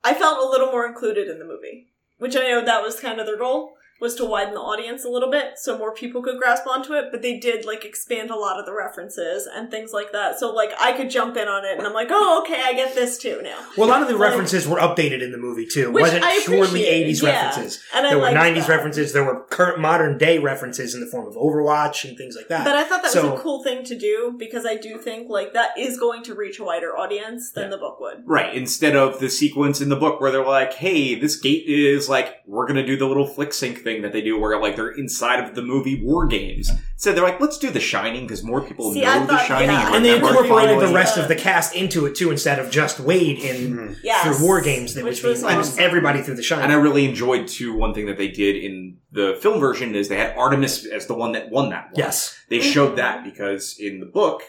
I 0.03 0.15
felt 0.15 0.39
a 0.39 0.49
little 0.49 0.69
more 0.69 0.87
included 0.87 1.29
in 1.29 1.39
the 1.39 1.45
movie, 1.45 1.89
which 2.19 2.37
I 2.37 2.49
know 2.49 2.65
that 2.65 2.83
was 2.83 2.99
kind 2.99 3.21
of 3.21 3.27
their 3.27 3.39
goal 3.39 3.75
was 4.01 4.15
to 4.17 4.25
widen 4.25 4.55
the 4.55 4.61
audience 4.61 5.05
a 5.05 5.09
little 5.09 5.31
bit 5.31 5.53
so 5.57 5.79
more 5.79 5.93
people 5.95 6.23
could 6.23 6.39
grasp 6.39 6.67
onto 6.67 6.93
it. 6.95 7.07
But 7.11 7.23
they 7.23 7.39
did 7.39 7.65
like 7.65 7.85
expand 7.85 8.31
a 8.31 8.37
lot 8.37 8.59
of 8.59 8.67
the 8.67 8.75
references 8.75 9.47
and 9.53 9.71
things 9.71 9.93
like 9.93 10.13
that, 10.13 10.39
so 10.39 10.53
like 10.53 10.73
I 10.81 10.93
could 10.93 11.11
jump 11.11 11.37
in 11.37 11.49
on 11.49 11.65
it 11.65 11.79
and 11.79 11.87
I'm 11.87 11.93
like, 11.95 12.09
oh, 12.11 12.43
okay, 12.45 12.61
I 12.65 12.73
get 12.75 12.95
this 12.95 13.19
too 13.19 13.41
now. 13.43 13.59
Well, 13.77 13.89
a 13.89 13.91
lot 13.91 14.03
of 14.03 14.09
the 14.09 14.15
Like- 14.17 14.31
references 14.31 14.67
were 14.69 14.79
updated 14.79 15.23
in 15.23 15.33
the 15.33 15.39
movie 15.39 15.67
too. 15.67 15.91
Which 15.91 16.03
wasn't 16.03 16.25
I 16.25 16.41
purely 16.45 16.67
appreciate, 16.67 17.07
80s 17.09 17.23
yeah. 17.23 17.47
references. 17.47 17.83
And 17.95 18.07
I 18.07 18.11
There 18.11 18.19
were 18.19 18.29
90s 18.31 18.55
that. 18.67 18.69
references. 18.69 19.13
There 19.13 19.25
were 19.25 19.45
current 19.51 19.79
modern 19.81 20.19
day 20.19 20.39
references 20.39 20.95
in 20.95 21.01
the 21.01 21.07
form 21.07 21.27
of 21.27 21.35
Overwatch 21.35 22.07
and 22.09 22.17
things 22.19 22.37
like 22.37 22.49
that. 22.49 22.65
But 22.65 22.77
I 22.77 22.85
thought 22.85 23.03
that 23.03 23.13
So- 23.13 23.31
was 23.31 23.41
a 23.41 23.43
cool 23.43 23.63
thing 23.63 23.85
to 23.85 23.97
do 23.97 24.35
because 24.39 24.67
I 24.67 24.77
do 24.77 24.99
think 24.99 25.29
like 25.31 25.53
that 25.55 25.71
is 25.79 25.99
going 25.99 26.23
to 26.25 26.35
reach 26.35 26.59
a 26.59 26.65
wider 26.65 26.97
audience 26.97 27.51
than 27.53 27.65
Yeah. 27.65 27.71
the 27.71 27.79
book 27.79 28.01
would. 28.01 28.23
Right, 28.27 28.55
instead 28.55 28.97
of 28.97 29.21
the 29.21 29.31
sequence 29.31 29.81
in 29.81 29.89
the 29.89 29.97
book 29.97 30.21
where 30.21 30.31
they're 30.31 30.45
like, 30.45 30.75
hey, 30.75 31.15
this 31.15 31.37
gate 31.37 31.65
is 31.67 32.09
like, 32.09 32.37
we're 32.47 32.67
gonna 32.67 32.85
do 32.87 32.97
the 32.97 33.07
little 33.07 33.27
flick 33.27 33.53
sync 33.53 33.84
thing 33.85 34.03
that 34.03 34.13
they 34.13 34.21
do 34.23 34.39
where 34.41 34.59
like 34.61 34.75
they're 34.77 34.91
inside 34.91 35.39
of 35.45 35.55
the 35.55 35.63
movie 35.63 36.03
War 36.03 36.27
Games. 36.27 36.71
So 36.97 37.13
they're 37.13 37.23
like, 37.23 37.41
let's 37.41 37.59
do 37.59 37.71
The 37.71 37.81
Shining 37.81 38.23
because 38.23 38.43
more 38.43 38.61
people 38.63 38.93
See, 38.93 39.05
I 39.05 39.19
know 39.19 39.27
The 39.27 39.33
thought- 39.35 39.47
Shining. 39.47 39.71
yeah. 39.71 39.95
and 39.95 40.05
they 40.05 40.15
remember 40.15 40.29
incorporated 40.43 40.77
the 40.77 40.81
finally- 40.81 40.95
rest 40.95 41.19
of 41.19 41.29
the 41.29 41.37
cast 41.37 41.75
into 41.75 42.07
it 42.07 42.15
too, 42.15 42.31
instead 42.31 42.59
of 42.59 42.71
just 42.71 42.99
Wade 42.99 43.39
in 43.39 43.57
mm-hmm. 43.77 43.93
Yes. 44.03 44.25
through 44.25 44.47
War 44.47 44.61
Games. 44.61 44.95
That 44.95 45.05
Which 45.05 45.23
was, 45.23 45.41
being, 45.41 45.45
was 45.45 45.55
it 45.55 45.57
was 45.59 45.69
awesome. 45.71 45.85
everybody 45.85 46.23
through 46.23 46.37
the 46.37 46.43
Shining. 46.43 46.65
And 46.65 46.73
I 46.73 46.77
really 46.77 47.05
enjoyed 47.05 47.47
too, 47.47 47.77
one 47.77 47.95
thing 47.95 48.07
that 48.07 48.17
they 48.17 48.29
did 48.29 48.57
in 48.57 48.97
the 49.13 49.39
film 49.41 49.61
version 49.61 49.95
is 49.95 50.09
they 50.09 50.17
had 50.17 50.37
Artemis 50.37 50.87
as 50.87 51.07
the 51.07 51.15
one 51.15 51.33
that 51.33 51.51
won 51.51 51.71
that 51.71 51.87
one. 51.87 51.95
yes, 51.97 52.37
They 52.49 52.61
showed 52.61 52.97
that 52.97 53.23
because 53.25 53.77
in 53.79 54.01
the 54.01 54.07
book, 54.07 54.43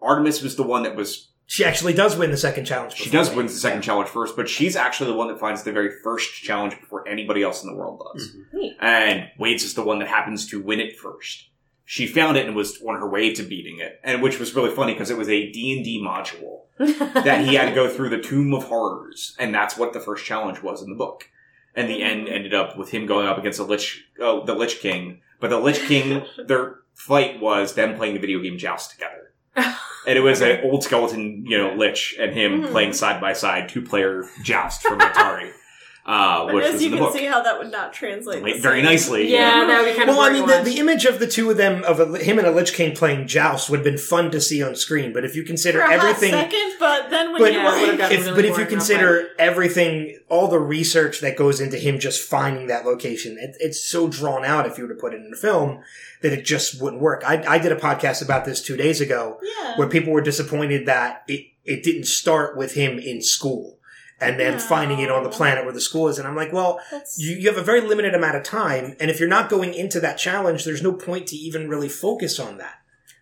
Artemis 0.00 0.42
was 0.42 0.56
the 0.56 0.62
one 0.62 0.82
that 0.84 0.94
was 0.94 1.32
she 1.46 1.64
actually 1.64 1.92
does 1.92 2.16
win 2.16 2.30
the 2.32 2.36
second 2.36 2.64
challenge. 2.64 2.94
She 2.94 3.08
does 3.08 3.28
Wade. 3.28 3.36
win 3.36 3.46
the 3.46 3.52
second 3.52 3.82
challenge 3.82 4.08
first, 4.08 4.34
but 4.36 4.48
she's 4.48 4.74
actually 4.74 5.10
the 5.10 5.16
one 5.16 5.28
that 5.28 5.38
finds 5.38 5.62
the 5.62 5.72
very 5.72 5.90
first 6.02 6.34
challenge 6.34 6.78
before 6.80 7.06
anybody 7.08 7.42
else 7.42 7.62
in 7.62 7.70
the 7.70 7.76
world 7.76 8.02
does. 8.12 8.30
Mm-hmm. 8.30 8.56
Neat. 8.56 8.76
And 8.80 9.28
Wade's 9.38 9.62
is 9.62 9.74
the 9.74 9.84
one 9.84 10.00
that 10.00 10.08
happens 10.08 10.48
to 10.48 10.60
win 10.60 10.80
it 10.80 10.98
first. 10.98 11.48
She 11.84 12.08
found 12.08 12.36
it 12.36 12.46
and 12.46 12.56
was 12.56 12.82
on 12.82 12.96
her 12.96 13.08
way 13.08 13.32
to 13.32 13.44
beating 13.44 13.78
it, 13.78 14.00
and 14.02 14.20
which 14.20 14.40
was 14.40 14.56
really 14.56 14.74
funny 14.74 14.92
because 14.92 15.08
it 15.08 15.16
was 15.16 15.28
a 15.28 15.52
D 15.52 15.72
and 15.72 15.84
D 15.84 16.02
module 16.04 16.62
that 16.78 17.46
he 17.46 17.54
had 17.54 17.68
to 17.68 17.74
go 17.74 17.88
through 17.94 18.10
the 18.10 18.20
Tomb 18.20 18.52
of 18.52 18.64
Horrors, 18.64 19.36
and 19.38 19.54
that's 19.54 19.78
what 19.78 19.92
the 19.92 20.00
first 20.00 20.24
challenge 20.24 20.62
was 20.62 20.82
in 20.82 20.90
the 20.90 20.96
book. 20.96 21.30
And 21.76 21.88
the 21.88 22.02
end 22.02 22.26
ended 22.28 22.54
up 22.54 22.76
with 22.76 22.90
him 22.90 23.06
going 23.06 23.28
up 23.28 23.38
against 23.38 23.58
the 23.58 23.64
Lich, 23.64 24.04
oh, 24.18 24.44
the 24.44 24.54
Lich 24.54 24.80
King. 24.80 25.20
But 25.38 25.50
the 25.50 25.60
Lich 25.60 25.78
King, 25.86 26.24
their 26.46 26.78
fight 26.94 27.40
was 27.40 27.74
them 27.74 27.94
playing 27.94 28.14
the 28.14 28.20
video 28.20 28.40
game 28.40 28.58
Joust 28.58 28.90
together. 28.90 29.32
And 30.08 30.16
it 30.16 30.20
was 30.20 30.40
an 30.40 30.60
old 30.62 30.84
skeleton, 30.84 31.44
you 31.48 31.58
know, 31.58 31.74
Lich 31.74 32.14
and 32.20 32.32
him 32.32 32.62
Mhm. 32.62 32.70
playing 32.70 32.92
side 32.92 33.20
by 33.20 33.32
side, 33.32 33.68
two 33.68 33.82
player 33.82 34.22
Joust 34.44 34.82
from 34.82 35.00
Atari, 35.00 35.50
uh, 36.06 36.46
But 36.46 36.54
which 36.54 36.64
as 36.64 36.82
you 36.82 36.90
can 36.90 37.00
book. 37.00 37.12
see 37.16 37.24
how 37.26 37.42
that 37.42 37.58
would 37.58 37.72
not 37.72 37.92
translate 37.92 38.42
the 38.42 38.58
Very 38.60 38.80
nicely. 38.80 39.30
yeah, 39.30 39.64
that 39.66 39.82
would 39.82 39.90
be 39.90 39.96
kind 39.96 40.08
Well, 40.08 40.22
of 40.22 40.30
I 40.30 40.32
mean, 40.32 40.46
the, 40.46 40.70
the 40.70 40.78
image 40.78 41.04
of 41.04 41.18
the 41.18 41.26
two 41.26 41.50
of 41.50 41.56
them, 41.56 41.82
of 41.84 41.98
a, 41.98 42.18
him 42.18 42.38
and 42.38 42.46
a 42.46 42.52
Lich 42.52 42.72
King 42.74 42.94
playing 42.94 43.26
Joust, 43.26 43.68
would 43.68 43.78
have 43.80 43.84
been 43.84 43.98
fun 43.98 44.30
to 44.30 44.40
see 44.40 44.62
on 44.62 44.76
screen. 44.76 45.12
But 45.12 45.24
if 45.24 45.34
you 45.34 45.42
consider 45.42 45.80
For 45.80 45.84
a 45.84 45.98
hot 45.98 46.06
everything, 46.06 46.30
second, 46.30 46.74
but 46.78 47.10
then 47.10 47.32
when 47.32 47.42
But- 47.42 47.52
you 47.52 47.58
Yeah, 47.58 47.76
it 47.76 47.98
like, 47.98 48.10
if, 48.12 48.20
really 48.20 48.32
but 48.36 48.44
if 48.44 48.50
you 48.50 48.54
boring 48.54 48.68
consider 48.68 49.28
everything, 49.38 50.18
all 50.28 50.48
the 50.48 50.58
research 50.60 51.20
that 51.20 51.36
goes 51.36 51.60
into 51.60 51.76
him 51.76 51.98
just 51.98 52.22
finding 52.22 52.68
that 52.68 52.84
location, 52.84 53.36
it, 53.40 53.56
it's 53.58 53.82
so 53.82 54.08
drawn 54.08 54.44
out. 54.44 54.66
If 54.66 54.78
you 54.78 54.84
were 54.86 54.94
to 54.94 55.00
put 55.00 55.12
it 55.12 55.20
in 55.20 55.30
a 55.32 55.36
film, 55.36 55.82
that 56.22 56.32
it 56.32 56.44
just 56.44 56.80
wouldn't 56.80 57.02
work. 57.02 57.22
I, 57.26 57.42
I 57.46 57.58
did 57.58 57.72
a 57.72 57.76
podcast 57.76 58.22
about 58.22 58.44
this 58.44 58.62
two 58.62 58.76
days 58.76 59.00
ago, 59.00 59.38
yeah. 59.42 59.76
where 59.76 59.88
people 59.88 60.12
were 60.12 60.20
disappointed 60.20 60.86
that 60.86 61.22
it 61.28 61.46
it 61.64 61.82
didn't 61.82 62.04
start 62.06 62.56
with 62.56 62.74
him 62.74 62.96
in 62.98 63.20
school 63.20 63.75
and 64.20 64.38
then 64.40 64.54
No. 64.54 64.58
finding 64.58 64.98
it 65.00 65.10
on 65.10 65.22
the 65.24 65.28
planet 65.28 65.64
where 65.64 65.74
the 65.74 65.80
school 65.80 66.08
is. 66.08 66.18
And 66.18 66.26
I'm 66.26 66.36
like, 66.36 66.52
well, 66.52 66.80
you, 67.18 67.36
you 67.36 67.48
have 67.48 67.58
a 67.58 67.62
very 67.62 67.80
limited 67.82 68.14
amount 68.14 68.36
of 68.36 68.42
time, 68.44 68.96
and 69.00 69.10
if 69.10 69.20
you're 69.20 69.28
not 69.28 69.48
going 69.50 69.74
into 69.74 70.00
that 70.00 70.16
challenge, 70.18 70.64
there's 70.64 70.82
no 70.82 70.92
point 70.92 71.26
to 71.28 71.36
even 71.36 71.68
really 71.68 71.88
focus 71.88 72.38
on 72.40 72.58
that. 72.58 72.76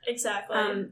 exactly. 0.06 0.56
Um, 0.56 0.90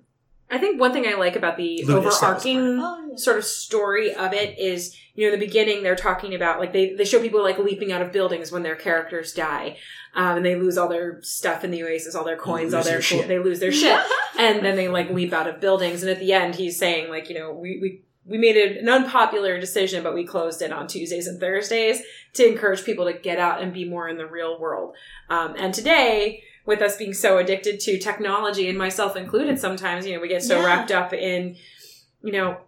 I 0.50 0.58
think 0.58 0.78
one 0.78 0.92
thing 0.92 1.06
I 1.06 1.14
like 1.14 1.34
about 1.34 1.56
the 1.56 1.82
Lunas, 1.86 2.16
overarching 2.22 2.58
Oh, 2.78 3.06
yeah. 3.10 3.16
sort 3.16 3.38
of 3.38 3.44
story 3.44 4.12
of 4.14 4.34
it 4.34 4.58
is, 4.58 4.94
you 5.14 5.26
know, 5.26 5.32
in 5.32 5.40
the 5.40 5.46
beginning 5.46 5.82
they're 5.82 5.96
talking 5.96 6.34
about 6.34 6.58
like 6.60 6.74
they, 6.74 6.92
they 6.94 7.06
show 7.06 7.20
people 7.22 7.42
like 7.42 7.58
leaping 7.58 7.90
out 7.90 8.02
of 8.02 8.12
buildings 8.12 8.52
when 8.52 8.62
their 8.62 8.76
characters 8.76 9.32
die, 9.32 9.78
um, 10.14 10.36
and 10.36 10.44
they 10.44 10.54
lose 10.56 10.76
all 10.76 10.88
their 10.88 11.22
stuff 11.22 11.64
in 11.64 11.70
the 11.70 11.82
Oasis, 11.82 12.14
all 12.14 12.24
their 12.24 12.36
coins, 12.36 12.74
all 12.74 12.82
their 12.82 12.94
their 12.98 13.00
cool, 13.00 13.18
shit. 13.20 13.28
they 13.28 13.38
lose 13.38 13.60
their 13.60 13.72
shit, 13.72 13.98
and 14.38 14.62
then 14.62 14.76
they 14.76 14.88
like 14.88 15.08
leap 15.10 15.32
out 15.32 15.46
of 15.46 15.58
buildings, 15.58 16.02
and 16.02 16.10
at 16.10 16.18
the 16.18 16.34
end 16.34 16.56
he's 16.56 16.78
saying 16.78 17.08
like, 17.08 17.28
you 17.30 17.38
know, 17.38 17.52
we 17.52 17.78
we. 17.80 18.02
We 18.24 18.38
made 18.38 18.56
an 18.56 18.88
unpopular 18.88 19.58
decision, 19.58 20.02
but 20.02 20.14
we 20.14 20.24
closed 20.24 20.62
it 20.62 20.72
on 20.72 20.86
Tuesdays 20.86 21.26
and 21.26 21.40
Thursdays 21.40 22.00
to 22.34 22.46
encourage 22.46 22.84
people 22.84 23.04
to 23.06 23.12
get 23.12 23.38
out 23.38 23.60
and 23.60 23.72
be 23.72 23.84
more 23.84 24.08
in 24.08 24.16
the 24.16 24.26
real 24.26 24.58
world. 24.60 24.94
Um, 25.28 25.54
and 25.58 25.74
today, 25.74 26.44
with 26.64 26.80
us 26.80 26.96
being 26.96 27.14
so 27.14 27.38
addicted 27.38 27.80
to 27.80 27.98
technology 27.98 28.68
and 28.68 28.78
myself 28.78 29.16
included 29.16 29.58
sometimes 29.58 30.06
you 30.06 30.14
know 30.14 30.20
we 30.20 30.28
get 30.28 30.42
so 30.42 30.60
Yeah. 30.60 30.66
wrapped 30.66 30.92
up 30.92 31.12
in 31.12 31.56
you 32.22 32.30
know 32.32 32.58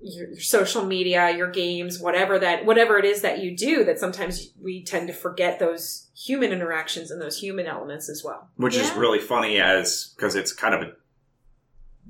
your, 0.00 0.28
your 0.28 0.40
social 0.40 0.84
media 0.84 1.36
your 1.36 1.50
games 1.50 1.98
whatever 1.98 2.38
that 2.38 2.64
whatever 2.64 2.98
it 2.98 3.04
is 3.04 3.22
that 3.22 3.40
you 3.40 3.56
do 3.56 3.82
that 3.84 3.98
sometimes 3.98 4.50
we 4.62 4.84
tend 4.84 5.08
to 5.08 5.12
forget 5.12 5.58
those 5.58 6.06
human 6.14 6.52
interactions 6.52 7.10
and 7.10 7.20
those 7.20 7.38
human 7.40 7.66
elements 7.66 8.08
as 8.08 8.22
well 8.22 8.48
which 8.56 8.76
is 8.76 8.90
really 8.92 9.18
funny 9.18 9.58
as 9.58 10.12
because 10.14 10.36
it's 10.36 10.52
kind 10.52 10.74
of 10.74 10.82
a 10.82 10.92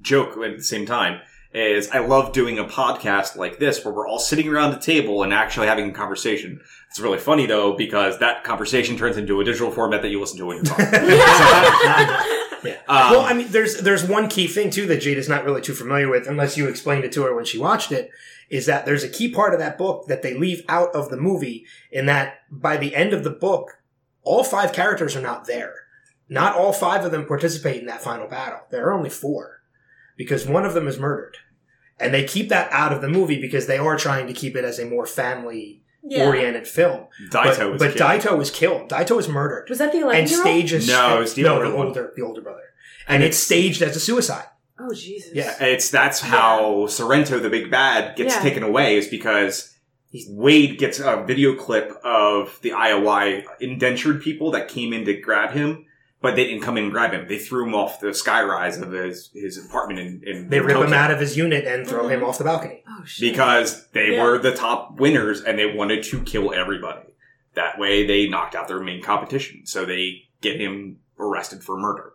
joke 0.02 0.36
at 0.44 0.56
the 0.58 0.62
same 0.62 0.84
time 0.84 1.20
is 1.52 1.90
i 1.90 1.98
love 1.98 2.32
doing 2.32 2.58
a 2.58 2.64
podcast 2.64 3.36
like 3.36 3.58
this 3.58 3.84
where 3.84 3.94
we're 3.94 4.06
all 4.06 4.18
sitting 4.18 4.48
around 4.48 4.70
the 4.72 4.78
table 4.78 5.22
and 5.22 5.32
actually 5.32 5.66
having 5.66 5.90
a 5.90 5.92
conversation 5.92 6.60
it's 6.90 7.00
really 7.00 7.18
funny 7.18 7.46
though 7.46 7.74
because 7.76 8.18
that 8.18 8.44
conversation 8.44 8.96
turns 8.96 9.16
into 9.16 9.40
a 9.40 9.44
digital 9.44 9.70
format 9.70 10.02
that 10.02 10.08
you 10.08 10.20
listen 10.20 10.38
to 10.38 10.46
when 10.46 10.56
you're 10.56 10.64
talking 10.64 10.86
Yeah. 12.64 12.76
Um, 12.88 13.10
well, 13.12 13.20
I 13.20 13.32
mean, 13.32 13.48
there's 13.48 13.80
there's 13.80 14.04
one 14.04 14.28
key 14.28 14.46
thing 14.46 14.70
too 14.70 14.86
that 14.86 15.00
Jade 15.00 15.18
is 15.18 15.28
not 15.28 15.44
really 15.44 15.60
too 15.60 15.74
familiar 15.74 16.08
with, 16.08 16.26
unless 16.26 16.56
you 16.56 16.68
explained 16.68 17.04
it 17.04 17.12
to 17.12 17.22
her 17.22 17.34
when 17.34 17.44
she 17.44 17.58
watched 17.58 17.92
it. 17.92 18.10
Is 18.48 18.66
that 18.66 18.86
there's 18.86 19.02
a 19.02 19.08
key 19.08 19.30
part 19.30 19.54
of 19.54 19.60
that 19.60 19.76
book 19.76 20.06
that 20.06 20.22
they 20.22 20.34
leave 20.34 20.62
out 20.68 20.94
of 20.94 21.08
the 21.08 21.16
movie, 21.16 21.66
in 21.90 22.06
that 22.06 22.38
by 22.50 22.76
the 22.76 22.94
end 22.94 23.12
of 23.12 23.24
the 23.24 23.30
book, 23.30 23.82
all 24.22 24.44
five 24.44 24.72
characters 24.72 25.16
are 25.16 25.20
not 25.20 25.46
there. 25.46 25.74
Not 26.28 26.54
all 26.56 26.72
five 26.72 27.04
of 27.04 27.10
them 27.10 27.26
participate 27.26 27.80
in 27.80 27.86
that 27.86 28.02
final 28.02 28.28
battle. 28.28 28.60
There 28.70 28.86
are 28.86 28.92
only 28.92 29.10
four, 29.10 29.55
because 30.16 30.46
one 30.46 30.64
of 30.64 30.74
them 30.74 30.88
is 30.88 30.98
murdered, 30.98 31.36
and 31.98 32.12
they 32.12 32.24
keep 32.24 32.48
that 32.48 32.70
out 32.72 32.92
of 32.92 33.00
the 33.00 33.08
movie 33.08 33.40
because 33.40 33.66
they 33.66 33.78
are 33.78 33.96
trying 33.96 34.26
to 34.26 34.32
keep 34.32 34.56
it 34.56 34.64
as 34.64 34.78
a 34.78 34.84
more 34.86 35.06
family 35.06 35.82
yeah. 36.02 36.26
oriented 36.26 36.66
film. 36.66 37.06
Daito 37.30 37.58
but 37.58 37.72
was 37.72 37.82
but 37.82 37.96
killed. 37.96 38.10
Daito 38.10 38.38
was 38.38 38.50
killed. 38.50 38.90
Daito 38.90 39.16
was 39.16 39.28
murdered 39.28 39.68
was 39.68 39.78
that 39.78 39.92
the 39.92 40.00
11 40.00 40.20
and 40.20 40.30
year 40.30 40.38
old 40.38 40.46
stages. 40.46 40.88
No, 40.88 41.20
it's 41.20 41.34
the 41.34 41.42
no, 41.42 41.54
older 41.54 41.68
the 41.70 41.76
older, 41.76 42.12
the 42.16 42.22
older 42.22 42.40
brother, 42.40 42.62
and 43.08 43.22
it's 43.22 43.38
staged 43.38 43.82
as 43.82 43.96
a 43.96 44.00
suicide. 44.00 44.46
oh 44.78 44.92
jesus 44.92 45.30
Yeah. 45.34 45.54
It's 45.62 45.90
that's 45.90 46.20
how 46.20 46.86
Sorrento, 46.86 47.38
the 47.38 47.50
big 47.50 47.70
bad, 47.70 48.16
gets 48.16 48.34
Yeah. 48.34 48.42
taken 48.42 48.62
away 48.62 48.96
is 48.96 49.08
because 49.08 49.72
Wade 50.28 50.78
gets 50.78 51.00
a 51.00 51.24
video 51.26 51.54
clip 51.54 51.92
of 52.04 52.58
the 52.62 52.70
IOI 52.70 53.44
indentured 53.60 54.22
people 54.22 54.50
that 54.52 54.68
came 54.68 54.92
in 54.92 55.04
to 55.04 55.20
grab 55.20 55.52
him, 55.52 55.85
but 56.26 56.36
they 56.36 56.44
didn't 56.46 56.62
come 56.62 56.76
in 56.76 56.84
and 56.84 56.92
grab 56.92 57.12
him. 57.12 57.26
They 57.28 57.38
threw 57.38 57.66
him 57.66 57.74
off 57.74 58.00
the 58.00 58.08
skyrise 58.08 58.80
of 58.82 58.90
his, 58.92 59.30
his 59.32 59.64
apartment 59.64 60.00
in, 60.00 60.22
in 60.26 60.48
They 60.48 60.60
rip 60.60 60.76
him 60.76 60.92
out 60.92 61.10
of 61.10 61.20
his 61.20 61.36
unit 61.36 61.64
and 61.66 61.86
throw 61.86 62.08
him 62.08 62.20
Mhm. 62.20 62.28
off 62.28 62.38
the 62.38 62.44
balcony. 62.44 62.82
oh 62.88 63.04
shit 63.04 63.32
because 63.32 63.88
they 63.90 64.12
Yeah. 64.14 64.22
were 64.24 64.38
the 64.38 64.52
top 64.54 64.98
winners 64.98 65.40
and 65.42 65.58
they 65.58 65.66
wanted 65.66 66.02
to 66.04 66.20
kill 66.22 66.52
everybody. 66.52 67.02
That 67.54 67.78
way, 67.78 68.06
they 68.06 68.28
knocked 68.28 68.54
out 68.54 68.66
their 68.68 68.80
main 68.80 69.02
competition, 69.02 69.64
so 69.64 69.84
they 69.84 70.22
get 70.40 70.60
him 70.60 70.98
arrested 71.18 71.62
for 71.62 71.78
murder. 71.78 72.12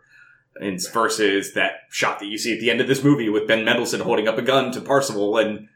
And 0.60 0.80
versus 0.92 1.54
that 1.54 1.72
shot 1.90 2.20
that 2.20 2.26
you 2.28 2.38
see 2.38 2.54
at 2.54 2.60
the 2.60 2.70
end 2.70 2.82
of 2.82 2.88
this 2.88 3.04
movie 3.04 3.30
with 3.30 3.48
Ben 3.48 3.64
Mendelsohn 3.64 4.02
holding 4.02 4.28
up 4.28 4.38
a 4.38 4.42
gun 4.42 4.72
to 4.74 4.82
Parzival 4.82 5.38
and, 5.38 5.68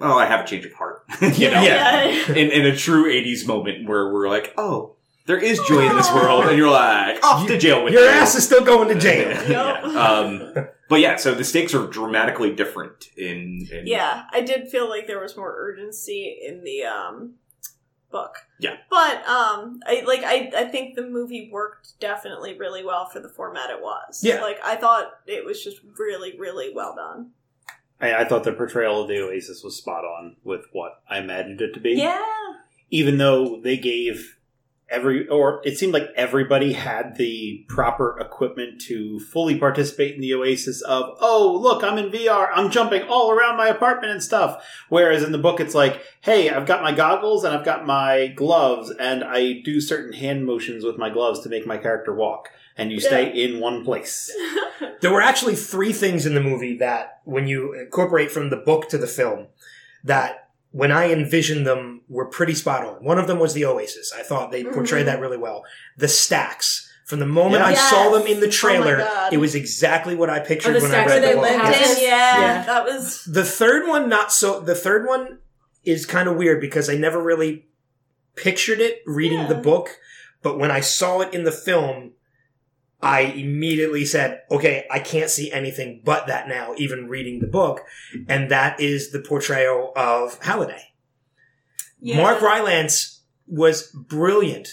oh, 0.00 0.18
I 0.18 0.26
have 0.26 0.44
a 0.44 0.46
change 0.46 0.66
of 0.66 0.72
heart. 0.74 1.04
you 1.20 1.50
know? 1.50 1.62
Yeah. 1.62 2.08
In, 2.32 2.50
in 2.50 2.66
a 2.66 2.76
true 2.76 3.04
80s 3.10 3.46
moment 3.46 3.88
where 3.88 4.12
we're 4.12 4.28
like, 4.28 4.52
oh, 4.58 4.95
there 5.26 5.38
is 5.38 5.60
joy 5.68 5.88
in 5.88 5.96
this 5.96 6.10
world, 6.12 6.44
and 6.46 6.56
you're 6.56 6.70
like, 6.70 7.22
off 7.24 7.46
to 7.46 7.58
jail 7.58 7.84
with 7.84 7.92
Your 7.92 8.02
you. 8.04 8.08
ass 8.08 8.34
is 8.34 8.44
still 8.44 8.64
going 8.64 8.88
to 8.88 8.98
jail. 8.98 9.30
Yeah. 9.50 9.72
Um, 9.82 10.54
but 10.88 11.00
yeah, 11.00 11.16
so 11.16 11.34
the 11.34 11.44
stakes 11.44 11.74
are 11.74 11.86
dramatically 11.86 12.54
different 12.54 13.08
in, 13.16 13.66
in 13.72 13.86
Yeah, 13.86 14.24
I 14.32 14.40
did 14.40 14.68
feel 14.68 14.88
like 14.88 15.06
there 15.06 15.20
was 15.20 15.36
more 15.36 15.52
urgency 15.56 16.38
in 16.46 16.62
the 16.64 16.84
um 16.84 17.34
book. 18.10 18.36
Yeah. 18.60 18.76
But 18.88 19.26
um 19.26 19.80
I 19.84 20.02
like 20.06 20.22
I 20.24 20.50
I 20.56 20.64
think 20.64 20.94
the 20.94 21.02
movie 21.02 21.50
worked 21.52 21.98
definitely 21.98 22.56
really 22.56 22.84
well 22.84 23.06
for 23.08 23.18
the 23.20 23.28
format 23.28 23.70
it 23.70 23.82
was. 23.82 24.22
Yeah. 24.22 24.40
Like 24.40 24.58
I 24.64 24.76
thought 24.76 25.10
it 25.26 25.44
was 25.44 25.62
just 25.62 25.78
really, 25.98 26.38
really 26.38 26.72
well 26.74 26.94
done. 26.94 27.30
I, 28.00 28.14
I 28.22 28.24
thought 28.24 28.44
the 28.44 28.52
portrayal 28.52 29.02
of 29.02 29.08
the 29.08 29.18
Oasis 29.18 29.64
was 29.64 29.76
spot 29.76 30.04
on 30.04 30.36
with 30.44 30.66
what 30.72 31.02
I 31.08 31.18
imagined 31.18 31.60
it 31.62 31.72
to 31.74 31.80
be. 31.80 31.94
Yeah. 31.94 32.22
even 32.90 33.18
though 33.18 33.60
they 33.60 33.76
gave 33.76 34.36
every 34.88 35.26
or 35.28 35.60
it 35.64 35.76
seemed 35.76 35.92
like 35.92 36.08
everybody 36.14 36.72
had 36.72 37.16
the 37.16 37.64
proper 37.68 38.18
equipment 38.20 38.80
to 38.80 39.18
fully 39.18 39.58
participate 39.58 40.14
in 40.14 40.20
the 40.20 40.32
oasis 40.32 40.80
of 40.82 41.16
oh 41.20 41.58
look 41.60 41.82
i'm 41.82 41.98
in 41.98 42.10
vr 42.10 42.48
i'm 42.54 42.70
jumping 42.70 43.02
all 43.02 43.30
around 43.30 43.56
my 43.56 43.68
apartment 43.68 44.12
and 44.12 44.22
stuff. 44.22 44.64
Whereas 44.88 45.22
in 45.22 45.32
the 45.32 45.38
book 45.38 45.58
it's 45.58 45.74
like 45.74 46.02
hey 46.20 46.50
i've 46.50 46.66
got 46.66 46.82
my 46.82 46.92
goggles 46.92 47.44
and 47.44 47.54
i've 47.54 47.64
got 47.64 47.86
my 47.86 48.28
gloves 48.28 48.90
and 48.90 49.24
i 49.24 49.54
do 49.64 49.80
certain 49.80 50.12
hand 50.12 50.46
motions 50.46 50.84
with 50.84 50.98
my 50.98 51.10
gloves 51.10 51.40
to 51.40 51.48
make 51.48 51.66
my 51.66 51.78
character 51.78 52.14
walk. 52.14 52.50
And 52.78 52.92
you 52.92 53.00
stay 53.00 53.30
in 53.30 53.58
one 53.58 53.84
place. 53.84 54.30
There 55.00 55.12
were 55.12 55.22
actually 55.22 55.56
three 55.56 55.92
things 55.92 56.26
in 56.26 56.34
the 56.34 56.40
movie 56.40 56.78
that, 56.78 57.20
when 57.24 57.46
you 57.46 57.74
incorporate 57.74 58.30
from 58.30 58.50
the 58.50 58.56
book 58.56 58.88
to 58.90 58.98
the 58.98 59.06
film, 59.06 59.46
that 60.04 60.45
when 60.76 60.92
I 60.92 61.10
envisioned 61.10 61.66
them 61.66 62.02
were 62.06 62.26
pretty 62.26 62.52
spot 62.54 62.84
on. 62.84 63.02
One 63.02 63.18
of 63.18 63.26
them 63.26 63.38
was 63.38 63.54
the 63.54 63.64
Oasis. 63.64 64.12
I 64.14 64.22
thought 64.22 64.50
they 64.52 64.62
portrayed 64.62 65.04
Mhm. 65.04 65.06
that 65.06 65.20
really 65.20 65.38
well. 65.38 65.64
The 65.96 66.06
stacks. 66.08 66.82
From 67.06 67.20
the 67.20 67.26
moment 67.26 67.62
Yeah. 67.62 67.68
I 67.68 67.70
Yes. 67.70 67.90
saw 67.90 68.10
them 68.10 68.26
in 68.26 68.40
the 68.40 68.48
Oh 68.48 68.50
trailer, 68.50 68.96
God. 68.98 69.32
it 69.32 69.36
was 69.38 69.54
exactly 69.54 70.14
what 70.16 70.28
I 70.28 70.40
pictured 70.40 70.76
Oh, 70.76 70.80
when 70.82 70.92
I 70.92 71.06
read 71.06 71.22
the 71.22 71.26
they 71.28 71.34
book. 71.34 71.42
lived 71.44 72.00
yeah, 72.02 72.40
Yeah. 72.40 72.62
That 72.66 72.84
was 72.84 73.22
The 73.26 73.44
third 73.44 73.86
one, 73.86 74.08
not 74.08 74.32
so. 74.32 74.60
The 74.60 74.74
third 74.74 75.06
one 75.06 75.38
is 75.84 76.04
kind 76.04 76.28
of 76.28 76.34
weird 76.36 76.60
because 76.60 76.90
I 76.90 76.96
never 76.96 77.22
really 77.22 77.68
pictured 78.34 78.80
it 78.80 79.02
reading 79.06 79.38
Yeah. 79.42 79.46
the 79.46 79.54
book, 79.54 79.98
but 80.42 80.58
when 80.58 80.70
I 80.72 80.80
saw 80.80 81.20
it 81.20 81.32
in 81.32 81.44
the 81.44 81.52
film, 81.52 82.12
I 83.02 83.20
immediately 83.20 84.04
said, 84.04 84.42
"Okay, 84.50 84.86
I 84.90 84.98
can't 85.00 85.30
see 85.30 85.52
anything 85.52 86.00
but 86.04 86.26
that 86.28 86.48
now." 86.48 86.74
Even 86.78 87.08
reading 87.08 87.40
the 87.40 87.46
book, 87.46 87.82
and 88.28 88.50
that 88.50 88.80
is 88.80 89.10
the 89.12 89.20
portrayal 89.20 89.92
of 89.96 90.38
Halliday. 90.42 90.82
yeah. 92.00 92.16
Mark 92.18 92.40
Rylance 92.42 93.22
was 93.46 93.90
brilliant 93.94 94.68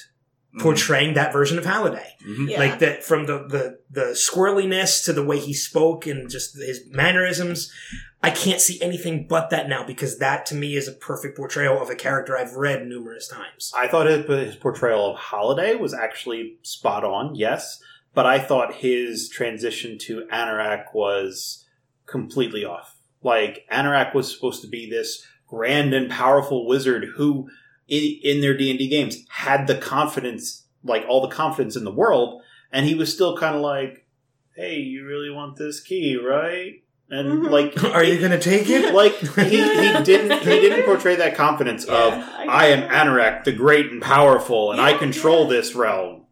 Mhm. 0.56 0.62
portraying 0.62 1.14
that 1.16 1.32
version 1.34 1.58
of 1.58 1.66
Halliday 1.66 2.16
Mhm. 2.28 2.50
Yeah. 2.50 2.60
like 2.60 2.80
that 2.80 3.04
from 3.04 3.26
the, 3.26 3.48
the 3.48 3.80
the 3.90 4.14
squirreliness 4.14 5.04
to 5.06 5.14
the 5.14 5.24
way 5.24 5.40
he 5.40 5.54
spoke 5.54 6.06
and 6.06 6.30
just 6.30 6.56
his 6.58 6.82
mannerisms 6.91 7.72
i 8.22 8.30
can't 8.30 8.62
see 8.62 8.80
anything 8.82 9.26
but 9.28 9.50
that 9.50 9.68
now 9.70 9.84
because 9.86 10.18
that 10.20 10.45
to 10.48 10.56
me 10.56 10.76
is 10.76 10.88
a 10.88 10.91
perfect 10.91 11.38
portrayal 11.38 11.82
of 11.82 11.90
a 11.90 11.95
character 11.95 12.38
i've 12.38 12.54
read 12.54 12.86
numerous 12.86 13.28
times 13.28 13.72
i 13.76 13.88
thought 13.88 14.06
his, 14.08 14.26
his 14.28 14.56
portrayal 14.56 15.12
of 15.14 15.20
Halliday 15.20 15.76
was 15.76 15.94
actually 15.94 16.58
spot 16.62 17.04
on 17.04 17.34
yes 17.36 17.80
but 18.14 18.26
i 18.26 18.40
thought 18.40 18.76
his 18.76 19.30
transition 19.30 19.98
to 19.98 20.26
anorak 20.31 20.94
was 20.94 21.65
completely 22.06 22.64
off 22.65 22.95
like 23.22 23.65
anorak 23.72 24.14
was 24.14 24.34
supposed 24.34 24.61
to 24.61 24.68
be 24.68 24.90
this 24.90 25.26
grand 25.48 25.94
and 25.94 26.10
powerful 26.10 26.68
wizard 26.68 27.06
who 27.15 27.49
in, 27.88 28.18
in 28.23 28.41
their 28.41 28.56
d&d 28.57 28.88
games 28.88 29.18
had 29.30 29.68
the 29.68 29.76
confidence 29.76 30.65
like 30.84 31.06
all 31.07 31.22
the 31.22 31.34
confidence 31.35 31.76
in 31.76 31.84
the 31.84 31.91
world 31.91 32.41
and 32.72 32.85
he 32.85 32.95
was 32.95 33.14
still 33.14 33.38
kind 33.38 33.56
of 33.56 33.61
like 33.61 34.06
hey 34.56 34.77
you 34.77 35.06
really 35.06 35.30
want 35.30 35.56
this 35.57 35.80
key 35.80 36.15
right 36.18 36.81
and 37.10 37.44
Mhm. 37.44 37.49
like 37.52 37.84
are 37.95 38.03
you 38.03 38.19
gonna 38.19 38.40
take 38.40 38.69
it 38.69 38.94
like 39.02 39.14
he, 39.15 39.44
he 39.44 40.03
didn't 40.03 40.40
he 40.40 40.60
didn't 40.61 40.85
portray 40.91 41.15
that 41.18 41.35
confidence 41.35 41.84
of 41.85 42.14
Yeah, 42.14 42.45
I 42.49 42.68
am 42.68 42.90
Anorak, 42.90 43.44
the 43.45 43.52
great 43.52 43.91
and 43.91 44.02
powerful, 44.02 44.72
and 44.72 44.81
I 44.81 44.98
control 44.98 45.44
yeah. 45.44 45.49
this 45.60 45.76
realm. 45.76 46.23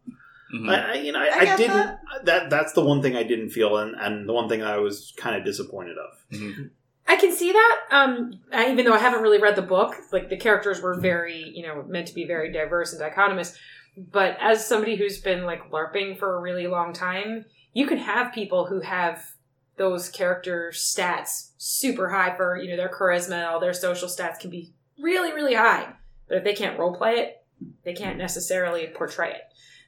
Mhm. 0.52 0.68
I, 0.68 0.92
I, 0.92 0.94
you 0.94 1.12
know, 1.12 1.20
I, 1.20 1.26
I 1.26 1.52
I, 1.52 1.56
didn't. 1.56 1.76
that. 1.76 2.00
That. 2.24 2.50
that's 2.50 2.72
the 2.72 2.84
one 2.84 3.00
thing 3.02 3.16
I 3.16 3.22
didn't 3.22 3.50
feel, 3.50 3.78
and, 3.78 3.94
and 3.98 4.28
the 4.28 4.32
one 4.32 4.48
thing 4.48 4.60
that 4.60 4.68
I 4.72 4.78
was 4.78 5.12
kind 5.16 5.36
of 5.36 5.44
disappointed 5.44 5.96
of. 5.98 6.38
Mhm. 6.38 6.70
I 7.08 7.16
can 7.16 7.32
see 7.32 7.52
that. 7.52 7.80
Um, 7.90 8.40
I, 8.52 8.70
even 8.70 8.84
though 8.84 8.94
I 8.94 8.98
haven't 8.98 9.22
really 9.22 9.40
read 9.40 9.56
the 9.56 9.62
book, 9.62 9.96
like 10.12 10.28
the 10.28 10.36
characters 10.36 10.80
were 10.80 10.94
very, 10.94 11.50
you 11.54 11.66
know, 11.66 11.82
meant 11.88 12.06
to 12.08 12.14
be 12.14 12.26
very 12.26 12.52
diverse 12.52 12.92
and 12.92 13.02
dichotomous. 13.02 13.56
But 13.96 14.36
as 14.40 14.66
somebody 14.66 14.96
who's 14.96 15.20
been 15.20 15.44
like 15.44 15.70
LARPing 15.70 16.18
for 16.18 16.36
a 16.36 16.40
really 16.40 16.66
long 16.66 16.92
time, 16.92 17.44
you 17.74 17.86
can 17.86 17.98
have 17.98 18.32
people 18.32 18.66
who 18.66 18.80
have 18.80 19.32
those 19.76 20.08
character 20.08 20.70
stats 20.74 21.50
super 21.58 22.08
high 22.08 22.34
for, 22.36 22.56
you 22.56 22.70
know, 22.70 22.76
their 22.76 22.88
charisma, 22.88 23.46
all 23.48 23.60
their 23.60 23.72
social 23.74 24.08
stats 24.08 24.38
can 24.38 24.50
be 24.50 24.72
really, 24.98 25.32
really 25.32 25.54
high. 25.54 25.92
But 26.28 26.38
if 26.38 26.44
they 26.44 26.54
can't 26.54 26.78
role 26.78 26.94
play 26.94 27.14
it, 27.14 27.44
they 27.84 27.92
can't 27.94 28.16
necessarily 28.18 28.86
portray 28.94 29.30
it. 29.32 29.42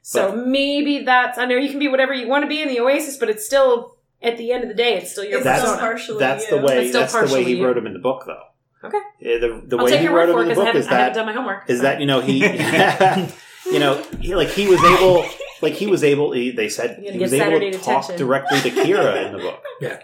So 0.07 0.37
maybe 0.37 1.05
that's, 1.05 1.39
I 1.39 1.47
know 1.47 1.57
you 1.57 1.71
can 1.71 1.79
be 1.79 1.89
whatever 1.89 2.13
you 2.13 2.29
want 2.29 2.43
to 2.45 2.49
be 2.49 2.61
in 2.61 2.69
the 2.69 2.79
Oasis, 2.81 3.17
but 3.17 3.31
it's 3.31 3.45
still, 3.47 3.97
at 4.23 4.37
the 4.37 4.53
end 4.53 4.63
of 4.63 4.69
the 4.69 4.75
day, 4.75 4.99
it's 4.99 5.13
still 5.13 5.25
your 5.25 5.43
That's- 5.43 5.63
still 5.63 5.73
persona. 5.75 5.89
partially 5.91 6.19
That's 6.19 6.45
you. 6.51 6.57
the 6.61 6.63
way. 6.67 6.91
That's 6.91 7.13
the 7.15 7.35
way 7.35 7.43
he 7.45 7.55
you. 7.57 7.65
wrote 7.65 7.79
him 7.79 7.87
in 7.87 7.95
the 7.95 7.99
book, 8.01 8.25
though. 8.27 8.43
Okay. 8.87 8.99
Yeah, 9.19 9.39
the 9.39 9.63
the 9.67 9.79
I'll 9.79 9.85
way 9.87 9.97
he 9.97 10.09
wrote 10.09 10.29
him 10.29 10.39
in 10.41 10.49
the 10.49 10.55
book 10.57 10.67
haven't, 10.67 10.81
is 10.83 10.89
I 10.89 10.91
haven't 10.91 11.15
that 11.15 11.15
done 11.15 11.27
my 11.27 11.33
homework. 11.33 11.71
is 11.71 11.81
that 11.81 12.01
you 12.01 12.07
know 12.07 12.21
he 12.21 12.41
you 13.73 13.79
know 13.79 14.03
he 14.21 14.35
like 14.35 14.49
he 14.51 14.67
was 14.69 14.79
able 14.85 15.25
like 15.63 15.73
he 15.73 15.87
was 15.87 16.05
able 16.05 16.33
he, 16.33 16.51
they 16.51 16.69
said 16.69 16.99
he 16.99 17.11
get 17.13 17.19
was 17.19 17.33
able 17.33 17.45
Saturday 17.47 17.71
to 17.71 17.79
talk 17.79 18.03
detention. 18.03 18.17
directly 18.27 18.61
to 18.61 18.71
Kira 18.71 19.25
in 19.27 19.33
the 19.33 19.39
book. 19.39 19.63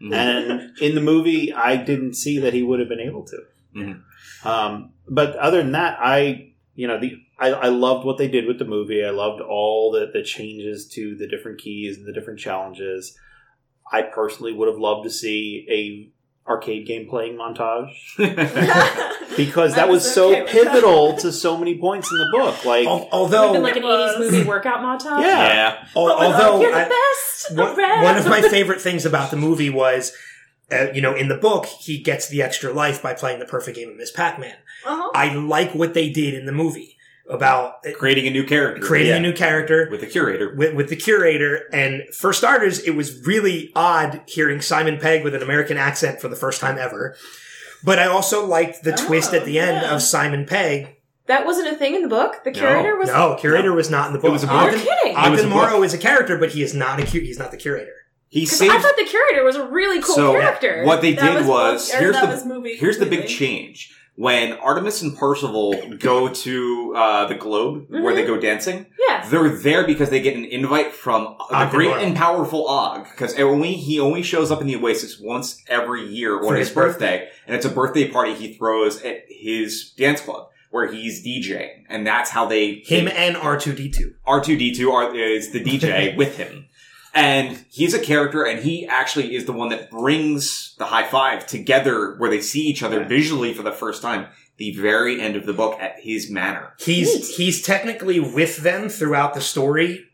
Mhm. 0.00 0.14
and 0.14 0.78
in 0.80 0.94
the 0.94 1.00
movie 1.02 1.52
i 1.52 1.76
didn't 1.76 2.14
see 2.14 2.38
that 2.38 2.54
he 2.54 2.62
would 2.62 2.80
have 2.80 2.88
been 2.88 3.00
able 3.00 3.22
to 3.26 3.36
Mhm. 3.76 4.00
um, 4.46 4.92
but 5.08 5.36
other 5.36 5.58
than 5.58 5.72
that 5.72 5.98
i 6.00 6.49
you 6.80 6.86
know 6.88 6.98
the 6.98 7.10
I, 7.38 7.48
I 7.48 7.68
loved 7.68 8.04
what 8.06 8.16
they 8.18 8.28
did 8.28 8.46
with 8.46 8.58
the 8.58 8.64
movie 8.64 9.04
i 9.04 9.10
loved 9.10 9.40
all 9.42 9.90
the, 9.92 10.10
the 10.12 10.22
changes 10.22 10.88
to 10.94 11.14
the 11.16 11.28
different 11.28 11.58
keys 11.60 11.96
and 11.98 12.06
the 12.06 12.12
different 12.12 12.38
challenges 12.40 13.16
i 13.92 14.02
personally 14.02 14.52
would 14.52 14.68
have 14.68 14.78
loved 14.78 15.04
to 15.04 15.10
see 15.10 15.66
a 15.78 15.80
arcade 16.50 16.86
game 16.86 17.08
playing 17.08 17.36
montage 17.36 17.92
because 19.36 19.74
that 19.74 19.84
I 19.88 19.90
was, 19.90 20.02
was 20.04 20.14
so 20.14 20.30
okay 20.30 20.40
that. 20.44 20.48
pivotal 20.72 21.16
to 21.18 21.30
so 21.32 21.56
many 21.56 21.78
points 21.78 22.10
in 22.10 22.18
the 22.18 22.28
book 22.32 22.64
like 22.64 22.86
Al- 22.86 22.94
Would 22.94 23.04
have 23.04 23.12
although 23.12 23.52
been 23.52 23.62
like 23.62 23.76
an 23.76 23.82
80s 23.82 24.18
movie 24.18 24.42
workout 24.44 24.80
montage. 24.80 25.22
Yeah. 25.22 25.54
yeah. 25.54 25.88
al- 25.96 26.08
Oh, 26.08 26.10
although 26.10 26.60
you're 26.62 26.72
the 26.72 26.90
best. 26.90 27.56
one, 27.56 27.78
around. 27.78 28.02
one 28.04 28.16
of 28.16 28.26
my 28.26 28.40
favorite 28.56 28.80
things 28.80 29.04
about 29.06 29.30
the 29.30 29.36
movie 29.36 29.70
was 29.70 30.12
uh, 30.72 30.86
you 30.94 31.00
know 31.02 31.14
in 31.14 31.28
the 31.28 31.36
book 31.36 31.66
he 31.66 31.98
gets 32.02 32.28
the 32.28 32.42
extra 32.42 32.72
life 32.72 33.02
by 33.02 33.12
playing 33.14 33.38
the 33.38 33.46
perfect 33.46 33.76
game 33.76 33.90
of 33.90 33.96
miss 33.96 34.10
pac-man 34.10 34.56
uh-huh. 34.86 35.10
i 35.14 35.34
like 35.34 35.74
what 35.74 35.94
they 35.94 36.08
did 36.10 36.34
in 36.34 36.46
the 36.46 36.52
movie 36.52 36.96
about 37.28 37.84
Creating 37.96 38.26
a 38.26 38.30
new 38.30 38.42
character. 38.44 38.84
creating 38.84 39.10
Yeah. 39.12 39.18
a 39.18 39.20
new 39.20 39.32
character 39.32 39.86
with 39.88 40.00
the 40.00 40.06
curator. 40.08 40.52
with, 40.56 40.74
with 40.74 40.88
the 40.88 40.96
curator. 40.96 41.62
And 41.72 42.02
for 42.12 42.32
starters, 42.32 42.80
it 42.80 42.96
was 42.96 43.24
really 43.24 43.70
odd 43.76 44.22
hearing 44.26 44.60
Simon 44.60 44.98
Pegg 44.98 45.22
with 45.22 45.36
an 45.36 45.40
American 45.42 45.76
accent 45.76 46.20
for 46.20 46.26
the 46.26 46.34
first 46.34 46.60
time 46.60 46.76
ever. 46.76 47.14
But 47.84 48.00
I 48.00 48.06
also 48.06 48.44
liked 48.44 48.82
the 48.82 48.94
Oh, 48.94 49.06
twist 49.06 49.32
at 49.32 49.44
the 49.44 49.60
end 49.60 49.86
of 49.86 50.02
Simon 50.02 50.44
Pegg. 50.44 50.96
That 51.26 51.46
wasn't 51.46 51.68
a 51.68 51.76
thing 51.76 51.94
in 51.94 52.02
the 52.02 52.08
book. 52.08 52.42
The 52.42 52.50
No. 52.50 52.58
curator 52.58 52.96
was. 52.96 53.08
no, 53.08 53.36
curator 53.36 53.72
was 53.72 53.90
not 53.90 54.08
in 54.08 54.12
the 54.12 54.18
book. 54.18 54.32
was 54.32 54.42
a 54.42 54.48
Oh, 54.52 54.64
book. 54.64 54.72
you're 54.72 54.80
kidding. 54.80 55.12
It 55.12 55.30
was 55.30 55.40
Ogden 55.40 55.50
book. 55.50 55.54
Morrow 55.70 55.82
is 55.84 55.94
a 55.94 55.98
character, 55.98 56.36
but 56.36 56.50
he 56.50 56.64
is 56.64 56.74
not 56.74 56.98
a 56.98 57.04
cu- 57.06 57.20
he's 57.20 57.38
not 57.38 57.52
the 57.52 57.56
curator. 57.56 57.92
He 58.28 58.44
'Cause 58.44 58.58
saved 58.58 58.72
I 58.74 58.80
thought 58.80 58.96
the 58.96 59.04
curator 59.04 59.44
was 59.44 59.54
a 59.54 59.66
really 59.66 60.00
cool 60.02 60.16
So, 60.16 60.32
character. 60.32 60.82
what 60.84 61.00
they 61.00 61.12
That 61.14 61.22
did 61.38 61.46
was 61.46 61.46
was, 61.46 61.92
here's 61.92 62.18
the 62.20 62.26
was 62.26 62.44
movie 62.44 62.74
here's 62.76 62.98
the 62.98 63.06
big 63.06 63.28
change. 63.28 63.94
When 64.20 64.52
Artemis 64.52 65.00
and 65.00 65.16
Parzival 65.16 65.96
go 65.96 66.28
to 66.28 66.94
uh, 66.94 67.26
the 67.26 67.34
globe 67.34 67.86
where 67.88 68.14
they 68.14 68.26
go 68.26 68.38
dancing, 68.38 68.84
yeah. 69.08 69.26
they're 69.26 69.48
there 69.48 69.86
because 69.86 70.10
they 70.10 70.20
get 70.20 70.36
an 70.36 70.44
invite 70.44 70.92
from 70.92 71.36
the 71.48 71.54
Ogden 71.54 71.70
great 71.70 71.88
Morrow. 71.88 72.02
and 72.02 72.14
powerful 72.14 72.68
Og. 72.68 73.04
Because 73.04 73.38
only 73.38 73.72
he 73.72 73.98
only 73.98 74.22
shows 74.22 74.50
up 74.50 74.60
in 74.60 74.66
the 74.66 74.76
Oasis 74.76 75.18
once 75.18 75.64
every 75.68 76.06
year 76.06 76.38
on 76.38 76.54
his 76.54 76.68
his 76.68 76.74
birthday, 76.74 77.30
and 77.46 77.56
it's 77.56 77.64
a 77.64 77.70
birthday 77.70 78.08
party 78.08 78.34
he 78.34 78.52
throws 78.52 79.00
at 79.00 79.24
his 79.30 79.92
dance 79.96 80.20
club 80.20 80.50
where 80.70 80.92
he's 80.92 81.24
DJing, 81.24 81.84
and 81.88 82.06
that's 82.06 82.28
how 82.28 82.44
they 82.44 82.82
Him 82.84 83.08
and 83.08 83.36
R2D2. 83.36 84.16
R2D2 84.26 84.92
are, 84.92 85.14
is 85.14 85.50
the 85.52 85.64
DJ 85.64 86.14
with 86.18 86.36
him. 86.36 86.66
And 87.12 87.64
he's 87.70 87.94
a 87.94 87.98
character, 87.98 88.44
and 88.44 88.62
he 88.62 88.86
actually 88.86 89.34
is 89.34 89.44
the 89.44 89.52
one 89.52 89.70
that 89.70 89.90
brings 89.90 90.74
the 90.78 90.86
high 90.86 91.06
five 91.06 91.46
together 91.46 92.14
where 92.16 92.30
they 92.30 92.40
see 92.40 92.62
each 92.62 92.82
other 92.82 93.04
visually 93.04 93.52
for 93.52 93.62
the 93.62 93.72
first 93.72 94.02
time. 94.02 94.28
The 94.58 94.76
very 94.76 95.20
end 95.20 95.36
of 95.36 95.46
the 95.46 95.54
book 95.54 95.80
at 95.80 96.00
his 96.00 96.30
manor. 96.30 96.74
He's 96.78 97.36
he's 97.36 97.62
technically 97.62 98.20
with 98.20 98.58
them 98.58 98.90
throughout 98.90 99.32
the 99.34 99.40
story, 99.40 100.04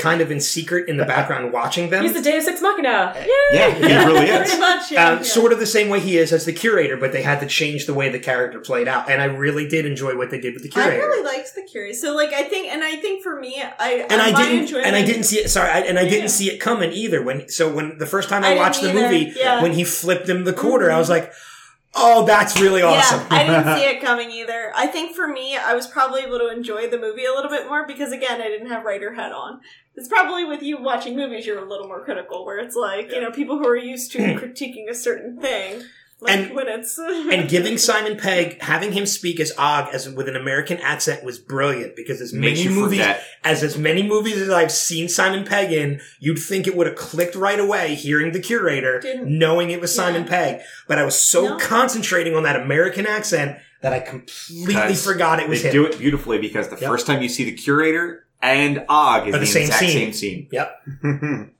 kind 0.00 0.20
of 0.20 0.30
in 0.32 0.40
secret 0.40 0.88
in 0.88 0.96
the 0.96 1.04
background 1.04 1.52
watching 1.52 1.90
them. 1.90 2.02
He's 2.02 2.14
the 2.14 2.22
Deus 2.22 2.48
Ex 2.48 2.60
Machina. 2.60 3.14
Yay! 3.16 3.28
Yeah, 3.52 3.70
he 3.74 3.82
really 4.06 4.26
Pretty 4.26 4.32
is. 4.50 4.58
much, 4.58 4.90
yeah, 4.90 5.08
um, 5.10 5.18
yeah. 5.18 5.22
Sort 5.22 5.52
of 5.52 5.58
the 5.60 5.66
same 5.66 5.88
way 5.88 6.00
he 6.00 6.16
is 6.18 6.32
as 6.32 6.44
the 6.46 6.52
curator, 6.52 6.96
but 6.96 7.12
they 7.12 7.22
had 7.22 7.38
to 7.40 7.46
change 7.46 7.86
the 7.86 7.94
way 7.94 8.08
the 8.08 8.18
character 8.18 8.58
played 8.58 8.88
out, 8.88 9.08
and 9.10 9.20
I 9.22 9.26
really 9.26 9.68
did 9.68 9.86
enjoy 9.86 10.16
what 10.16 10.30
they 10.30 10.40
did 10.40 10.54
with 10.54 10.62
the 10.64 10.68
curator. 10.68 11.02
I 11.02 11.04
really 11.06 11.24
liked 11.24 11.54
the 11.54 11.60
Curious. 11.70 12.00
So, 12.00 12.16
like, 12.16 12.32
I 12.32 12.42
think, 12.42 12.66
and 12.72 12.82
I 12.82 12.96
think 12.96 13.22
for 13.22 13.38
me, 13.38 13.62
I 13.78 14.04
and 14.10 14.20
I 14.20 14.32
my 14.32 14.42
didn't, 14.42 14.62
enjoyment- 14.62 14.86
and 14.88 14.96
I 14.96 15.04
didn't 15.04 15.22
see 15.22 15.38
it. 15.38 15.50
Sorry, 15.50 15.70
I, 15.70 15.80
and 15.80 15.98
I 16.00 16.02
Yeah. 16.02 16.08
didn't 16.10 16.30
see 16.30 16.50
it 16.50 16.58
coming 16.58 16.90
either. 16.90 17.22
When 17.22 17.48
so 17.48 17.72
when 17.72 17.98
the 17.98 18.06
first 18.06 18.28
time 18.28 18.42
I, 18.42 18.54
I 18.54 18.56
watched 18.56 18.82
the 18.82 18.92
movie, 18.92 19.32
yeah. 19.36 19.62
when 19.62 19.72
he 19.74 19.84
flipped 19.84 20.28
him 20.28 20.42
the 20.42 20.52
quarter, 20.52 20.90
I 20.90 20.98
was 20.98 21.08
like, 21.08 21.32
Oh, 21.94 22.24
that's 22.24 22.60
really 22.60 22.82
awesome. 22.82 23.20
Yeah, 23.20 23.26
I 23.30 23.46
didn't 23.46 23.76
see 23.76 23.84
it 23.84 24.00
coming 24.00 24.30
either. 24.30 24.72
I 24.76 24.86
think 24.86 25.14
for 25.14 25.26
me, 25.26 25.56
I 25.56 25.74
was 25.74 25.86
probably 25.86 26.22
able 26.22 26.38
to 26.38 26.48
enjoy 26.48 26.88
the 26.88 26.98
movie 26.98 27.24
a 27.24 27.32
little 27.32 27.50
bit 27.50 27.66
more 27.66 27.86
because, 27.86 28.12
again, 28.12 28.40
I 28.40 28.48
didn't 28.48 28.68
have 28.68 28.84
writer 28.84 29.14
head 29.14 29.32
on. 29.32 29.60
It's 29.96 30.08
probably 30.08 30.44
with 30.44 30.62
you 30.62 30.80
watching 30.80 31.16
movies, 31.16 31.46
you're 31.46 31.58
a 31.58 31.68
little 31.68 31.88
more 31.88 32.04
critical, 32.04 32.46
where 32.46 32.58
it's 32.58 32.76
like, 32.76 33.12
you 33.12 33.20
know, 33.20 33.32
people 33.32 33.58
who 33.58 33.66
are 33.66 33.76
used 33.76 34.12
to 34.12 34.18
critiquing 34.18 34.88
a 34.88 34.94
certain 34.94 35.40
thing, 35.40 35.82
like 36.22 36.36
And- 36.38 36.54
when 36.54 36.68
it's. 36.68 36.98
and 36.98 37.48
giving 37.48 37.78
Simon 37.90 38.16
Pegg 38.16 38.60
having 38.62 38.92
him 38.92 39.06
speak 39.06 39.40
as 39.40 39.52
Og 39.58 39.88
as 39.94 40.08
with 40.08 40.28
an 40.28 40.36
American 40.36 40.78
accent 40.78 41.24
was 41.24 41.38
brilliant 41.38 41.96
because 41.96 42.20
as 42.20 42.32
Makes 42.32 42.60
many 42.64 42.74
movies 42.74 43.00
forget. 43.00 43.24
as 43.44 43.62
as 43.62 43.78
many 43.78 44.02
movies 44.02 44.36
as 44.36 44.50
I've 44.50 44.72
seen 44.72 45.08
Simon 45.08 45.44
Pegg 45.44 45.72
in, 45.72 46.00
you'd 46.18 46.38
think 46.38 46.66
it 46.66 46.76
would 46.76 46.86
have 46.86 46.96
clicked 46.96 47.34
right 47.34 47.58
away 47.58 47.94
hearing 47.94 48.32
the 48.32 48.40
curator, 48.40 49.00
Didn't. 49.00 49.38
knowing 49.38 49.70
it 49.70 49.80
was 49.80 49.96
Yeah. 49.96 50.04
Simon 50.04 50.24
Pegg. 50.24 50.60
But 50.88 50.98
I 50.98 51.04
was 51.04 51.14
so 51.28 51.48
No. 51.50 51.56
concentrating 51.58 52.34
on 52.36 52.42
that 52.42 52.56
American 52.56 53.06
accent 53.06 53.58
that 53.82 53.92
I 53.94 54.00
completely 54.00 54.94
forgot 54.94 55.40
it 55.40 55.48
was 55.48 55.62
They 55.62 55.68
him. 55.68 55.72
do 55.72 55.86
it 55.86 55.98
beautifully 55.98 56.38
because 56.38 56.68
the 56.68 56.76
Yep. 56.78 56.90
first 56.90 57.06
time 57.06 57.22
you 57.22 57.28
see 57.30 57.44
the 57.44 57.52
curator 57.52 58.26
and 58.42 58.84
Og 58.90 59.28
is 59.28 59.32
the, 59.32 59.38
the 59.38 59.46
same 59.46 59.62
exact 59.62 59.80
scene. 59.80 59.90
same 59.90 60.12
scene. 60.12 60.48
Yep. 60.52 60.82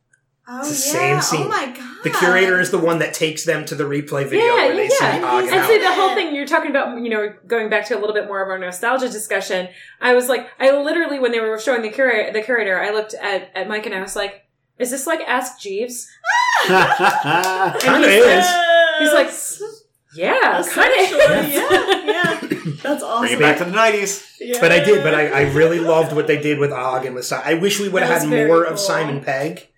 oh, 0.51 0.61
it's 0.61 0.91
the 0.93 0.99
yeah. 0.99 1.21
same 1.21 1.21
scene. 1.23 1.47
Oh 1.47 1.49
my 1.49 1.67
god. 1.67 1.87
The 2.03 2.11
curator 2.11 2.59
is 2.61 2.71
the 2.71 2.79
one 2.79 2.99
that 3.01 3.13
takes 3.15 3.45
them 3.45 3.65
to 3.67 3.75
the 3.75 3.85
replay 3.85 4.25
video 4.27 4.45
Yeah, 4.47 4.55
where 4.67 4.77
they 4.77 4.85
yeah, 4.85 4.89
see. 4.89 5.05
Og 5.05 5.23
And 5.23 5.25
and 5.49 5.55
And 5.55 5.67
see, 5.67 5.77
Al. 5.77 5.81
the 5.91 5.95
whole 6.01 6.15
thing 6.15 6.35
you're 6.35 6.47
talking 6.47 6.71
about, 6.71 7.01
you 7.03 7.11
know, 7.11 7.33
going 7.47 7.69
back 7.69 7.87
to 7.89 7.97
a 7.97 8.01
little 8.01 8.15
bit 8.15 8.27
more 8.27 8.43
of 8.43 8.49
our 8.49 8.59
nostalgia 8.59 9.09
discussion. 9.09 9.69
I 10.01 10.15
was 10.15 10.29
like, 10.29 10.49
I 10.59 10.71
literally, 10.73 11.19
when 11.19 11.31
they 11.33 11.41
were 11.41 11.59
showing 11.59 11.83
the 11.83 11.91
curator, 11.91 12.33
the 12.33 12.43
curator, 12.43 12.81
I 12.81 12.91
looked 12.91 13.15
at, 13.15 13.51
at 13.55 13.69
Mike 13.69 13.85
and 13.87 13.95
I 13.95 14.01
was 14.01 14.17
like, 14.17 14.47
"Is 14.79 14.91
this 14.91 15.07
like 15.07 15.21
Ask 15.27 15.61
Jeeves?" 15.61 16.09
Kinda 16.67 17.77
And 17.87 18.05
he's 18.05 18.25
is. 18.25 18.47
He's 19.01 19.13
like, 19.13 19.31
"Yeah, 20.15 20.63
kind 20.69 20.93
of." 20.93 21.11
yeah, 21.53 22.05
yeah. 22.05 22.41
That's 22.83 23.03
awesome. 23.03 23.21
Bring 23.27 23.33
it 23.35 23.41
back 23.41 23.59
to 23.59 23.65
the 23.65 23.71
nineties. 23.73 24.27
Yeah. 24.41 24.59
But 24.61 24.73
I 24.73 24.81
did, 24.81 25.03
but 25.03 25.15
I, 25.15 25.29
I 25.29 25.43
really 25.53 25.79
loved 25.81 26.13
what 26.15 26.27
they 26.27 26.41
did 26.41 26.59
with 26.59 26.73
Og 26.73 27.05
and 27.05 27.15
with 27.15 27.27
Si- 27.27 27.37
I 27.37 27.55
wish 27.55 27.79
we 27.81 27.89
would 27.89 28.03
have 28.03 28.21
had 28.23 28.29
more 28.29 28.65
cool. 28.65 28.73
of 28.73 28.79
Simon 28.81 29.23
Pegg, 29.23 29.69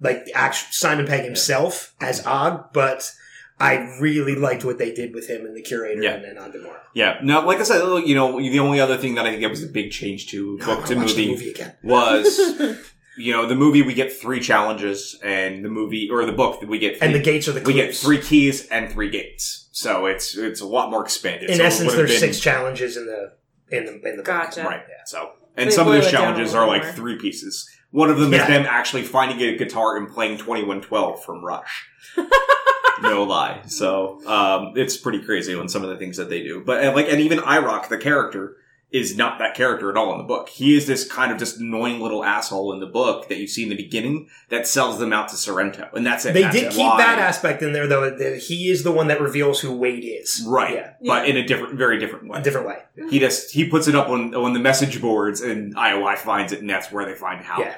like 0.00 0.26
actual 0.34 0.68
Simon 0.70 1.06
Pegg 1.06 1.24
himself 1.24 1.94
as 2.00 2.24
Og, 2.26 2.72
but 2.72 3.12
I 3.60 3.96
really 4.00 4.36
liked 4.36 4.64
what 4.64 4.78
they 4.78 4.92
did 4.92 5.14
with 5.14 5.28
him 5.28 5.44
and 5.44 5.56
the 5.56 5.62
curator 5.62 6.02
Yeah. 6.02 6.14
and, 6.14 6.24
and 6.24 6.38
On 6.38 6.52
Tomorrow. 6.52 6.80
Yeah. 6.94 7.18
Now, 7.22 7.44
like 7.44 7.58
I 7.58 7.64
said, 7.64 7.82
you 8.06 8.14
know, 8.14 8.38
the 8.38 8.60
only 8.60 8.80
other 8.80 8.96
thing 8.96 9.16
that 9.16 9.26
I 9.26 9.30
think 9.30 9.42
it 9.42 9.48
was 9.50 9.62
a 9.64 9.66
big 9.68 9.90
change 9.90 10.28
to 10.28 10.58
book 10.58 10.86
to 10.86 10.94
watch 10.96 11.14
the 11.14 11.26
movie, 11.26 11.28
movie 11.32 11.50
again. 11.50 11.74
was, 11.82 12.38
you 13.18 13.32
know, 13.32 13.46
the 13.46 13.54
movie 13.56 13.82
we 13.82 13.94
get 13.94 14.12
three 14.12 14.40
challenges, 14.40 15.18
and 15.24 15.64
the 15.64 15.68
movie 15.68 16.08
or 16.10 16.24
the 16.24 16.32
book 16.32 16.60
that 16.60 16.68
we 16.68 16.78
get 16.78 16.98
three, 16.98 17.06
And 17.06 17.14
the 17.14 17.20
gates 17.20 17.48
are 17.48 17.52
the 17.52 17.62
we 17.62 17.72
get 17.74 17.94
three 17.94 18.20
keys 18.20 18.66
and 18.68 18.90
three 18.92 19.10
gates. 19.10 19.68
So 19.72 20.06
it's 20.06 20.36
it's 20.36 20.60
a 20.60 20.66
lot 20.66 20.90
more 20.90 21.02
expanded. 21.02 21.50
In 21.50 21.56
So 21.56 21.64
essence, 21.64 21.86
would've 21.90 21.98
there's 22.08 22.20
been- 22.20 22.32
six 22.32 22.40
challenges 22.40 22.96
in 22.96 23.06
the 23.06 23.32
in 23.76 23.84
the 23.86 23.92
in 23.94 24.16
the 24.16 24.22
book. 24.22 24.26
Gotcha. 24.26 24.62
Right. 24.62 24.82
So, 25.06 25.32
and 25.56 25.68
They 25.70 25.74
some 25.74 25.86
of 25.88 25.92
those 25.94 26.06
it 26.06 26.12
down 26.12 26.22
a 26.22 26.26
challenges 26.26 26.52
little 26.52 26.68
are 26.70 26.78
like 26.78 26.94
three 26.94 27.16
pieces. 27.18 27.68
One 27.90 28.10
of 28.10 28.18
them 28.18 28.34
is 28.34 28.46
them 28.46 28.66
actually 28.68 29.02
finding 29.02 29.40
a 29.40 29.56
guitar 29.56 29.96
and 29.96 30.08
playing 30.08 30.38
2112 30.38 31.24
from 31.24 31.42
Rush. 31.42 31.88
no 33.02 33.22
lie. 33.22 33.62
So, 33.66 34.20
um, 34.26 34.74
it's 34.76 34.96
pretty 34.96 35.22
crazy 35.22 35.54
on 35.54 35.68
some 35.70 35.82
of 35.82 35.88
the 35.88 35.96
things 35.96 36.18
that 36.18 36.28
they 36.28 36.42
do. 36.42 36.62
But, 36.64 36.84
and 36.84 36.94
like, 36.94 37.08
and 37.08 37.20
even 37.20 37.38
IROC, 37.38 37.88
the 37.88 37.96
character, 37.96 38.57
is 38.90 39.16
not 39.16 39.38
that 39.38 39.54
character 39.54 39.90
at 39.90 39.96
all 39.98 40.12
in 40.12 40.18
the 40.18 40.24
book. 40.24 40.48
He 40.48 40.74
is 40.74 40.86
this 40.86 41.06
kind 41.06 41.30
of 41.30 41.38
just 41.38 41.58
annoying 41.58 42.00
little 42.00 42.24
asshole 42.24 42.72
in 42.72 42.80
the 42.80 42.86
book 42.86 43.28
that 43.28 43.36
you 43.36 43.46
see 43.46 43.62
in 43.62 43.68
the 43.68 43.76
beginning 43.76 44.28
that 44.48 44.66
sells 44.66 44.98
them 44.98 45.12
out 45.12 45.28
to 45.28 45.36
Sorrento. 45.36 45.90
And 45.92 46.06
that's 46.06 46.24
it. 46.24 46.32
They 46.32 46.42
That's 46.42 46.54
did 46.54 46.72
keep 46.72 46.96
that 46.96 47.18
aspect 47.18 47.62
in 47.62 47.74
there, 47.74 47.86
though. 47.86 48.08
That 48.08 48.38
he 48.38 48.70
is 48.70 48.84
the 48.84 48.92
one 48.92 49.08
that 49.08 49.20
reveals 49.20 49.60
who 49.60 49.76
Wade 49.76 50.04
is. 50.04 50.42
Right. 50.46 50.74
Yeah. 50.74 50.92
But 51.04 51.28
in 51.28 51.36
a 51.36 51.46
different, 51.46 51.74
very 51.74 51.98
different 51.98 52.28
way. 52.28 52.38
A 52.38 52.42
different 52.42 52.66
way. 52.66 52.78
He 53.10 53.18
just 53.18 53.52
he 53.52 53.68
puts 53.68 53.88
it 53.88 53.94
up 53.94 54.08
on 54.08 54.34
on 54.34 54.54
the 54.54 54.60
message 54.60 55.00
boards, 55.02 55.42
and 55.42 55.76
IOI 55.76 56.16
finds 56.16 56.52
it, 56.52 56.60
and 56.60 56.70
that's 56.70 56.90
where 56.90 57.04
they 57.04 57.14
find 57.14 57.44
Hal. 57.44 57.60
Yeah. 57.60 57.76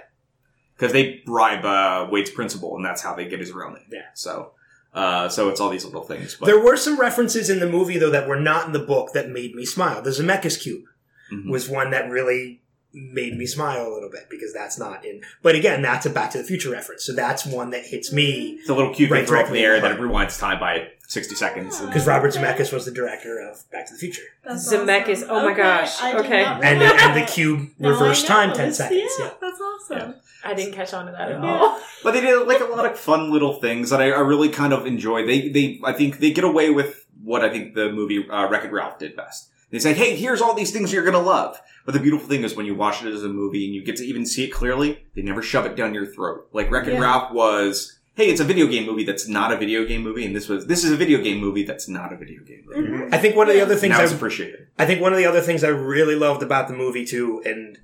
Because 0.76 0.92
they 0.92 1.22
bribe 1.26 1.64
uh, 1.64 2.08
Wade's 2.10 2.30
principal, 2.30 2.76
and 2.76 2.84
that's 2.84 3.02
how 3.02 3.14
they 3.14 3.26
get 3.28 3.40
his 3.40 3.52
real 3.52 3.70
name. 3.70 3.84
Yeah. 3.90 4.00
So, 4.14 4.52
uh, 4.94 5.28
so 5.28 5.48
it's 5.50 5.60
all 5.60 5.68
these 5.68 5.84
little 5.84 6.04
things. 6.04 6.36
But 6.36 6.46
There 6.46 6.62
were 6.62 6.76
some 6.76 6.98
references 6.98 7.50
in 7.50 7.58
the 7.58 7.68
movie, 7.68 7.98
though, 7.98 8.08
that 8.10 8.26
were 8.26 8.40
not 8.40 8.66
in 8.66 8.72
the 8.72 8.78
book 8.78 9.12
that 9.12 9.28
made 9.28 9.54
me 9.54 9.66
smile. 9.66 10.00
The 10.00 10.08
Zemeckis 10.10 10.58
Cube 10.58 10.84
Mhm. 11.32 11.50
was 11.50 11.68
one 11.68 11.90
that 11.90 12.10
really 12.10 12.60
made 12.92 13.36
me 13.38 13.46
smile 13.46 13.86
a 13.86 13.92
little 13.92 14.10
bit 14.10 14.26
because 14.28 14.52
that's 14.52 14.76
not 14.76 15.04
in. 15.04 15.20
But 15.42 15.54
again, 15.54 15.80
that's 15.80 16.06
a 16.06 16.10
Back 16.10 16.30
to 16.32 16.38
the 16.38 16.44
Future 16.44 16.70
reference, 16.70 17.04
so 17.04 17.12
that's 17.12 17.46
one 17.46 17.70
that 17.70 17.84
hits 17.86 18.12
me 18.12 18.56
it's 18.60 18.68
a 18.68 18.74
little 18.74 18.92
cube 18.92 19.12
Right 19.12 19.20
they 19.20 19.26
throw 19.26 19.40
up 19.40 19.46
in 19.46 19.52
the 19.52 19.60
directly 19.60 19.64
air 19.64 19.76
in 19.76 19.82
the 19.82 19.88
that 19.90 20.00
rewinds 20.00 20.38
time 20.40 20.58
by 20.58 20.88
sixty 21.06 21.36
seconds. 21.36 21.78
And- 21.78 21.88
because 21.88 22.04
Robert 22.06 22.34
Zemeckis 22.34 22.72
was 22.72 22.84
the 22.86 22.90
director 22.90 23.38
of 23.38 23.62
Back 23.70 23.86
to 23.86 23.92
the 23.92 23.98
Future, 24.00 24.22
That's 24.44 24.72
Zemeckis, 24.72 25.24
oh 25.28 25.44
my 25.44 25.54
gosh, 25.54 26.02
I 26.02 26.14
okay. 26.18 26.42
and 26.44 26.80
the, 26.80 26.86
and 26.86 27.16
the 27.22 27.30
cube 27.30 27.68
Now 27.78 27.90
reverse 27.90 28.22
know. 28.22 28.28
time 28.28 28.52
ten 28.54 28.72
seconds. 28.74 29.00
Yeah, 29.18 29.24
Yeah. 29.26 29.30
that's 29.40 29.60
awesome. 29.60 30.14
I 30.42 30.54
didn't 30.54 30.72
catch 30.74 30.92
on 30.92 31.06
to 31.06 31.12
that 31.12 31.30
at 31.30 31.40
Yeah. 31.42 31.58
all. 31.60 31.80
But 32.02 32.12
they 32.14 32.22
did 32.22 32.48
like 32.48 32.60
a 32.60 32.64
lot 32.64 32.86
of 32.86 32.98
fun 32.98 33.30
little 33.30 33.60
things 33.60 33.90
that 33.90 34.00
I, 34.00 34.06
I 34.10 34.20
really 34.20 34.48
kind 34.48 34.72
of 34.72 34.84
enjoy. 34.86 35.26
They 35.26 35.48
they 35.50 35.80
I 35.84 35.92
think 35.92 36.18
they 36.18 36.30
get 36.32 36.44
away 36.44 36.70
with 36.70 37.04
what 37.22 37.44
I 37.44 37.50
think 37.50 37.74
the 37.74 37.92
movie 37.92 38.26
uh, 38.28 38.48
Wreck 38.48 38.64
It 38.64 38.72
Ralph 38.72 38.98
did 38.98 39.14
best. 39.14 39.48
They 39.70 39.78
say, 39.78 39.92
"Hey, 39.94 40.16
here's 40.16 40.40
all 40.40 40.54
these 40.54 40.70
things 40.72 40.92
you're 40.92 41.04
gonna 41.04 41.20
love." 41.20 41.60
But 41.86 41.94
the 41.94 42.00
beautiful 42.00 42.28
thing 42.28 42.44
is 42.44 42.54
when 42.54 42.66
you 42.66 42.74
watch 42.74 43.02
it 43.02 43.12
as 43.12 43.22
a 43.24 43.28
movie 43.28 43.64
and 43.64 43.74
you 43.74 43.82
get 43.82 43.96
to 43.96 44.04
even 44.04 44.26
see 44.26 44.44
it 44.44 44.48
clearly, 44.52 45.04
they 45.14 45.22
never 45.22 45.42
shove 45.42 45.66
it 45.66 45.76
down 45.76 45.94
your 45.94 46.06
throat. 46.06 46.46
Like 46.52 46.70
Wreck 46.70 46.86
It 46.86 46.94
Yeah. 46.94 47.00
Ralph 47.00 47.32
was, 47.32 47.98
"Hey, 48.14 48.28
it's 48.30 48.40
a 48.40 48.44
video 48.44 48.66
game 48.66 48.84
movie 48.86 49.04
that's 49.04 49.26
not 49.28 49.52
a 49.52 49.56
video 49.56 49.84
game 49.84 50.02
movie," 50.02 50.24
and 50.26 50.34
this 50.36 50.48
was, 50.48 50.66
"This 50.66 50.84
is 50.84 50.90
a 50.92 50.96
video 50.96 51.22
game 51.22 51.38
movie 51.38 51.62
that's 51.62 51.88
not 51.88 52.12
a 52.12 52.16
video 52.16 52.42
game 52.42 52.64
movie." 52.66 52.88
Mhm. 52.88 53.14
I 53.14 53.18
think 53.18 53.36
one 53.36 53.48
of 53.48 53.54
the 53.54 53.60
other 53.62 53.76
things 53.76 53.94
I 53.96 54.02
it's 54.02 54.12
appreciated. 54.12 54.66
I 54.78 54.86
think 54.86 55.00
one 55.00 55.12
of 55.12 55.18
the 55.18 55.26
other 55.26 55.40
things 55.40 55.64
I 55.64 55.68
really 55.68 56.16
loved 56.16 56.42
about 56.42 56.68
the 56.68 56.74
movie 56.74 57.04
too, 57.04 57.40
and 57.44 57.78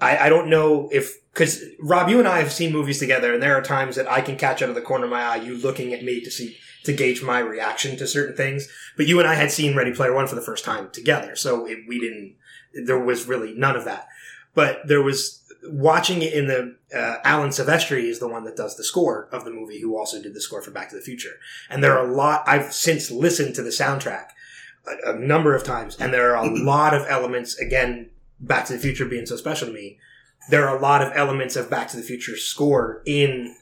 I, 0.00 0.26
I 0.26 0.28
don't 0.28 0.48
know 0.48 0.88
if 0.92 1.18
because 1.32 1.62
Rob, 1.80 2.08
you 2.08 2.18
and 2.20 2.28
I 2.28 2.38
have 2.38 2.52
seen 2.52 2.72
movies 2.72 2.98
together, 3.00 3.34
and 3.34 3.42
there 3.42 3.56
are 3.56 3.62
times 3.62 3.96
that 3.96 4.10
I 4.10 4.20
can 4.20 4.36
catch 4.36 4.62
out 4.62 4.68
of 4.68 4.74
the 4.76 4.80
corner 4.80 5.04
of 5.04 5.10
my 5.10 5.22
eye 5.22 5.36
you 5.36 5.56
looking 5.56 5.92
at 5.92 6.02
me 6.04 6.20
to 6.20 6.30
see 6.30 6.56
to 6.84 6.92
gauge 6.92 7.22
my 7.22 7.38
reaction 7.38 7.96
to 7.96 8.06
certain 8.06 8.36
things. 8.36 8.68
But 8.96 9.06
you 9.06 9.18
and 9.18 9.28
I 9.28 9.34
had 9.34 9.50
seen 9.50 9.76
Ready 9.76 9.92
Player 9.92 10.14
One 10.14 10.26
for 10.26 10.34
the 10.34 10.42
first 10.42 10.64
time 10.64 10.90
together, 10.90 11.34
so 11.36 11.66
it, 11.66 11.78
we 11.88 11.98
didn't. 11.98 12.36
There 12.86 12.98
was 12.98 13.26
really 13.26 13.54
none 13.54 13.76
of 13.76 13.84
that. 13.84 14.08
But 14.54 14.86
there 14.86 15.02
was 15.02 15.42
watching 15.66 16.22
it 16.22 16.32
in 16.32 16.46
the 16.46 16.76
uh, 16.94 17.16
Alan 17.24 17.50
Silvestri 17.50 18.04
is 18.04 18.18
the 18.18 18.28
one 18.28 18.44
that 18.44 18.56
does 18.56 18.76
the 18.76 18.84
score 18.84 19.28
of 19.32 19.44
the 19.44 19.50
movie, 19.50 19.80
who 19.80 19.96
also 19.96 20.20
did 20.20 20.34
the 20.34 20.40
score 20.40 20.62
for 20.62 20.70
Back 20.70 20.90
to 20.90 20.96
the 20.96 21.02
Future. 21.02 21.38
And 21.70 21.82
there 21.82 21.98
are 21.98 22.06
a 22.06 22.12
lot. 22.12 22.44
I've 22.46 22.72
since 22.72 23.10
listened 23.10 23.54
to 23.56 23.62
the 23.62 23.70
soundtrack 23.70 24.28
a, 24.86 25.12
a 25.12 25.18
number 25.18 25.54
of 25.54 25.64
times, 25.64 25.96
and 25.98 26.12
there 26.12 26.34
are 26.36 26.44
a 26.44 26.50
lot 26.64 26.94
of 26.94 27.06
elements. 27.08 27.58
Again, 27.58 28.10
Back 28.40 28.66
to 28.66 28.74
the 28.74 28.78
Future 28.78 29.06
being 29.06 29.26
so 29.26 29.36
special 29.36 29.68
to 29.68 29.74
me, 29.74 29.98
there 30.50 30.68
are 30.68 30.76
a 30.76 30.80
lot 30.80 31.02
of 31.02 31.12
elements 31.14 31.56
of 31.56 31.70
Back 31.70 31.88
to 31.88 31.96
the 31.96 32.02
Future 32.02 32.36
score 32.36 33.02
in 33.06 33.56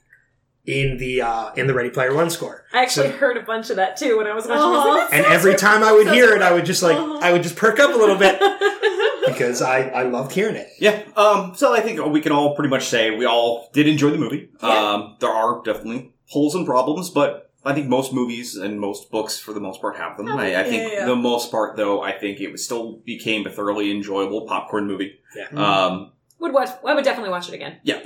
in 0.67 0.97
the 0.99 1.21
uh, 1.23 1.53
in 1.55 1.67
the 1.67 1.75
Ready 1.75 1.91
Player 1.91 2.15
One 2.15 2.31
score. 2.31 2.65
I 2.73 2.83
actually 2.83 3.09
So- 3.11 3.17
heard 3.17 3.37
a 3.37 3.43
bunch 3.43 3.71
of 3.71 3.77
that 3.77 3.97
too 3.97 4.17
when 4.19 4.27
I 4.27 4.35
was 4.35 4.47
watching. 4.47 4.63
Aw. 4.63 4.83
I 4.83 4.87
was 4.87 5.11
like, 5.11 5.15
And 5.15 5.27
every 5.27 5.55
time 5.57 5.83
I 5.83 5.93
would 5.93 6.09
hear 6.09 6.35
it, 6.37 6.43
I 6.43 6.53
would 6.53 6.65
just 6.65 6.83
like 6.83 6.97
Uh-huh. 6.97 7.19
I 7.23 7.33
would 7.33 7.43
just 7.43 7.57
perk 7.57 7.81
up 7.81 7.93
a 7.95 7.97
little 7.99 8.17
bit 8.17 8.39
because 9.27 9.61
I 9.63 9.89
I 9.89 10.03
loved 10.05 10.33
hearing 10.33 10.57
it. 10.57 10.69
Yeah. 10.79 11.03
Um, 11.17 11.55
so 11.57 11.75
I 11.75 11.81
think 11.81 12.05
we 12.07 12.21
can 12.21 12.33
all 12.33 12.55
pretty 12.55 12.71
much 12.71 12.87
say 12.87 13.11
we 13.11 13.25
all 13.27 13.71
did 13.73 13.89
enjoy 13.89 14.11
the 14.11 14.19
movie. 14.19 14.51
Yeah. 14.63 14.69
Um, 14.69 15.17
there 15.21 15.31
are 15.31 15.63
definitely 15.65 16.13
holes 16.29 16.55
and 16.55 16.65
problems, 16.65 17.11
but 17.11 17.51
I 17.65 17.75
think 17.75 17.89
most 17.89 18.13
movies 18.13 18.57
and 18.57 18.81
most 18.81 19.11
books, 19.11 19.39
for 19.39 19.53
the 19.53 19.61
most 19.61 19.81
part, 19.81 19.97
have 19.97 20.17
them. 20.17 20.29
I, 20.29 20.61
I 20.61 20.65
think 20.65 20.83
Yeah, 20.93 20.99
yeah. 21.01 21.07
the 21.07 21.15
most 21.15 21.51
part, 21.53 21.77
though, 21.77 22.03
I 22.03 22.11
think 22.11 22.41
it 22.41 22.51
was 22.51 22.65
still 22.65 23.01
became 23.05 23.47
a 23.47 23.51
thoroughly 23.51 23.91
enjoyable 23.93 24.47
popcorn 24.47 24.87
movie. 24.89 25.21
Yeah. 25.37 25.47
Um, 25.61 26.11
would 26.41 26.53
watch. 26.53 26.71
I 26.85 26.95
would 26.95 27.05
definitely 27.05 27.31
watch 27.31 27.49
it 27.49 27.55
again. 27.55 27.77
It's 27.85 28.05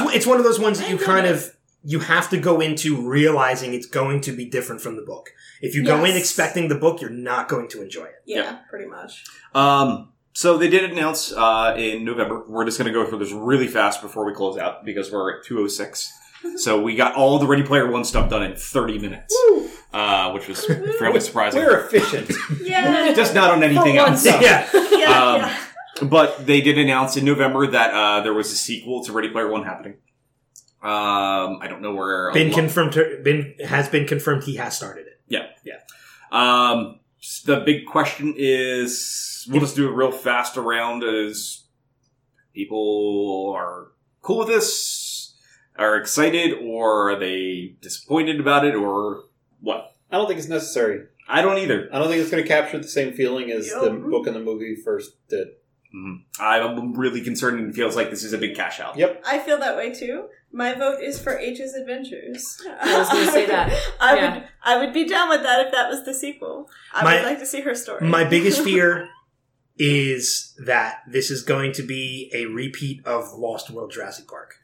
Yeah. 0.00 0.08
it's 0.10 0.26
one 0.26 0.38
of 0.38 0.44
those 0.44 0.58
ones 0.58 0.78
that 0.78 0.88
I 0.88 0.92
you 0.92 0.98
kind 0.98 1.26
it. 1.26 1.32
of 1.34 1.55
you 1.84 2.00
have 2.00 2.28
to 2.30 2.38
go 2.38 2.60
into 2.60 2.96
realizing 3.08 3.72
it's 3.74 3.86
going 3.86 4.20
to 4.22 4.32
be 4.32 4.44
different 4.44 4.80
from 4.80 4.96
the 4.96 5.02
book. 5.02 5.30
If 5.60 5.74
you 5.74 5.84
go 5.84 5.98
in 6.04 6.12
Yes. 6.12 6.20
expecting 6.20 6.68
the 6.68 6.74
book, 6.74 7.00
you're 7.00 7.10
not 7.10 7.48
going 7.48 7.68
to 7.68 7.82
enjoy 7.82 8.04
it. 8.04 8.22
Yeah, 8.24 8.36
Yeah. 8.42 8.56
pretty 8.70 8.86
much. 8.86 9.24
um, 9.54 10.08
so 10.32 10.58
they 10.58 10.68
did 10.68 10.90
announce 10.92 11.32
uh, 11.32 11.74
in 11.78 12.04
November. 12.04 12.44
We're 12.46 12.66
just 12.66 12.76
going 12.78 12.92
to 12.92 12.98
go 12.98 13.08
through 13.08 13.20
this 13.20 13.32
really 13.32 13.66
fast 13.68 14.02
before 14.02 14.26
we 14.26 14.34
close 14.34 14.58
out 14.58 14.84
because 14.84 15.10
we're 15.10 15.38
at 15.38 15.44
two 15.44 15.60
oh 15.60 15.68
six. 15.68 16.12
So 16.56 16.80
we 16.80 16.94
got 16.94 17.14
all 17.16 17.38
the 17.40 17.46
Ready 17.46 17.62
Player 17.64 17.90
One 17.90 18.04
stuff 18.04 18.28
done 18.30 18.42
in 18.42 18.54
thirty 18.54 18.98
minutes, 19.00 19.34
uh, 19.92 20.30
which 20.32 20.46
was 20.46 20.64
fairly 20.98 21.18
surprising. 21.20 21.60
We're 21.60 21.86
efficient. 21.86 22.30
Yeah. 22.62 23.12
Just 23.14 23.34
not 23.34 23.50
on 23.50 23.62
anything 23.64 23.96
else. 23.96 24.24
yeah. 24.26 24.40
yeah, 24.40 25.22
Um, 25.22 25.36
yeah. 25.40 25.56
But 26.02 26.46
they 26.46 26.60
did 26.60 26.78
announce 26.78 27.16
in 27.16 27.24
November 27.24 27.66
that 27.68 27.92
uh, 27.92 28.20
there 28.20 28.34
was 28.34 28.52
a 28.52 28.54
sequel 28.56 29.02
to 29.04 29.12
Ready 29.12 29.30
Player 29.30 29.50
One 29.50 29.64
happening. 29.64 29.94
Um, 30.82 31.58
I 31.62 31.66
don't 31.68 31.82
know 31.82 31.94
where. 31.94 32.32
Been 32.32 32.52
confirmed. 32.52 32.94
Been 33.24 33.54
has 33.64 33.88
been 33.88 34.06
confirmed. 34.06 34.44
He 34.44 34.56
has 34.56 34.76
started 34.76 35.06
it. 35.06 35.20
Yeah, 35.28 35.46
yeah. 35.64 35.78
Um, 36.30 37.00
s- 37.20 37.42
the 37.44 37.60
big 37.60 37.86
question 37.86 38.34
is, 38.36 39.46
we'll 39.50 39.60
just 39.60 39.74
do 39.76 39.88
it 39.88 39.92
real 39.92 40.12
fast 40.12 40.56
around. 40.56 41.02
Is 41.02 41.64
people 42.54 43.52
are 43.56 43.88
cool 44.22 44.38
with 44.38 44.48
this, 44.48 45.34
are 45.78 45.96
excited, 45.96 46.52
or 46.62 47.10
are 47.12 47.18
they 47.18 47.74
disappointed 47.80 48.40
about 48.40 48.64
it, 48.64 48.74
or 48.74 49.24
what? 49.60 49.94
I 50.10 50.16
don't 50.18 50.26
think 50.28 50.38
it's 50.38 50.48
necessary. 50.48 51.06
I 51.28 51.42
don't 51.42 51.58
either. 51.58 51.88
I 51.92 51.98
don't 51.98 52.08
think 52.08 52.20
it's 52.22 52.30
going 52.30 52.42
to 52.44 52.48
capture 52.48 52.78
the 52.78 52.86
same 52.86 53.12
feeling 53.12 53.50
as 53.50 53.68
the 53.70 53.90
book 54.10 54.26
and 54.28 54.36
the 54.36 54.40
movie 54.40 54.76
first 54.76 55.12
did. 55.28 55.48
Mhm. 55.96 56.22
I'm 56.38 56.92
really 56.94 57.22
concerned 57.22 57.58
and 57.60 57.74
feels 57.74 57.96
like 57.96 58.10
this 58.10 58.22
is 58.24 58.32
a 58.32 58.38
big 58.38 58.54
cash 58.54 58.80
out. 58.80 58.96
Yep. 58.98 59.22
I 59.26 59.38
feel 59.38 59.58
that 59.58 59.76
way 59.76 59.94
too. 59.94 60.28
My 60.52 60.74
vote 60.74 61.00
is 61.02 61.18
for 61.20 61.38
H's 61.38 61.74
Adventures. 61.74 62.60
I 62.80 62.98
was 62.98 63.08
gonna 63.08 63.30
say 63.30 63.46
that. 63.46 63.72
I 64.00 64.16
Yeah. 64.16 64.34
would 64.34 64.48
I 64.62 64.76
would 64.78 64.92
be 64.92 65.08
down 65.08 65.28
with 65.30 65.42
that 65.42 65.66
if 65.66 65.72
that 65.72 65.88
was 65.88 66.04
the 66.04 66.12
sequel. 66.14 66.68
I 66.92 67.04
My- 67.04 67.14
would 67.16 67.24
like 67.24 67.38
to 67.38 67.46
see 67.46 67.62
her 67.62 67.74
story. 67.74 68.06
My 68.06 68.24
biggest 68.24 68.62
fear 68.64 69.08
is 69.78 70.54
that 70.64 70.98
this 71.08 71.30
is 71.30 71.42
going 71.42 71.72
to 71.72 71.82
be 71.82 72.30
a 72.34 72.46
repeat 72.46 73.04
of 73.06 73.32
Lost 73.34 73.70
World 73.70 73.92
Jurassic 73.92 74.26
Park. 74.26 74.54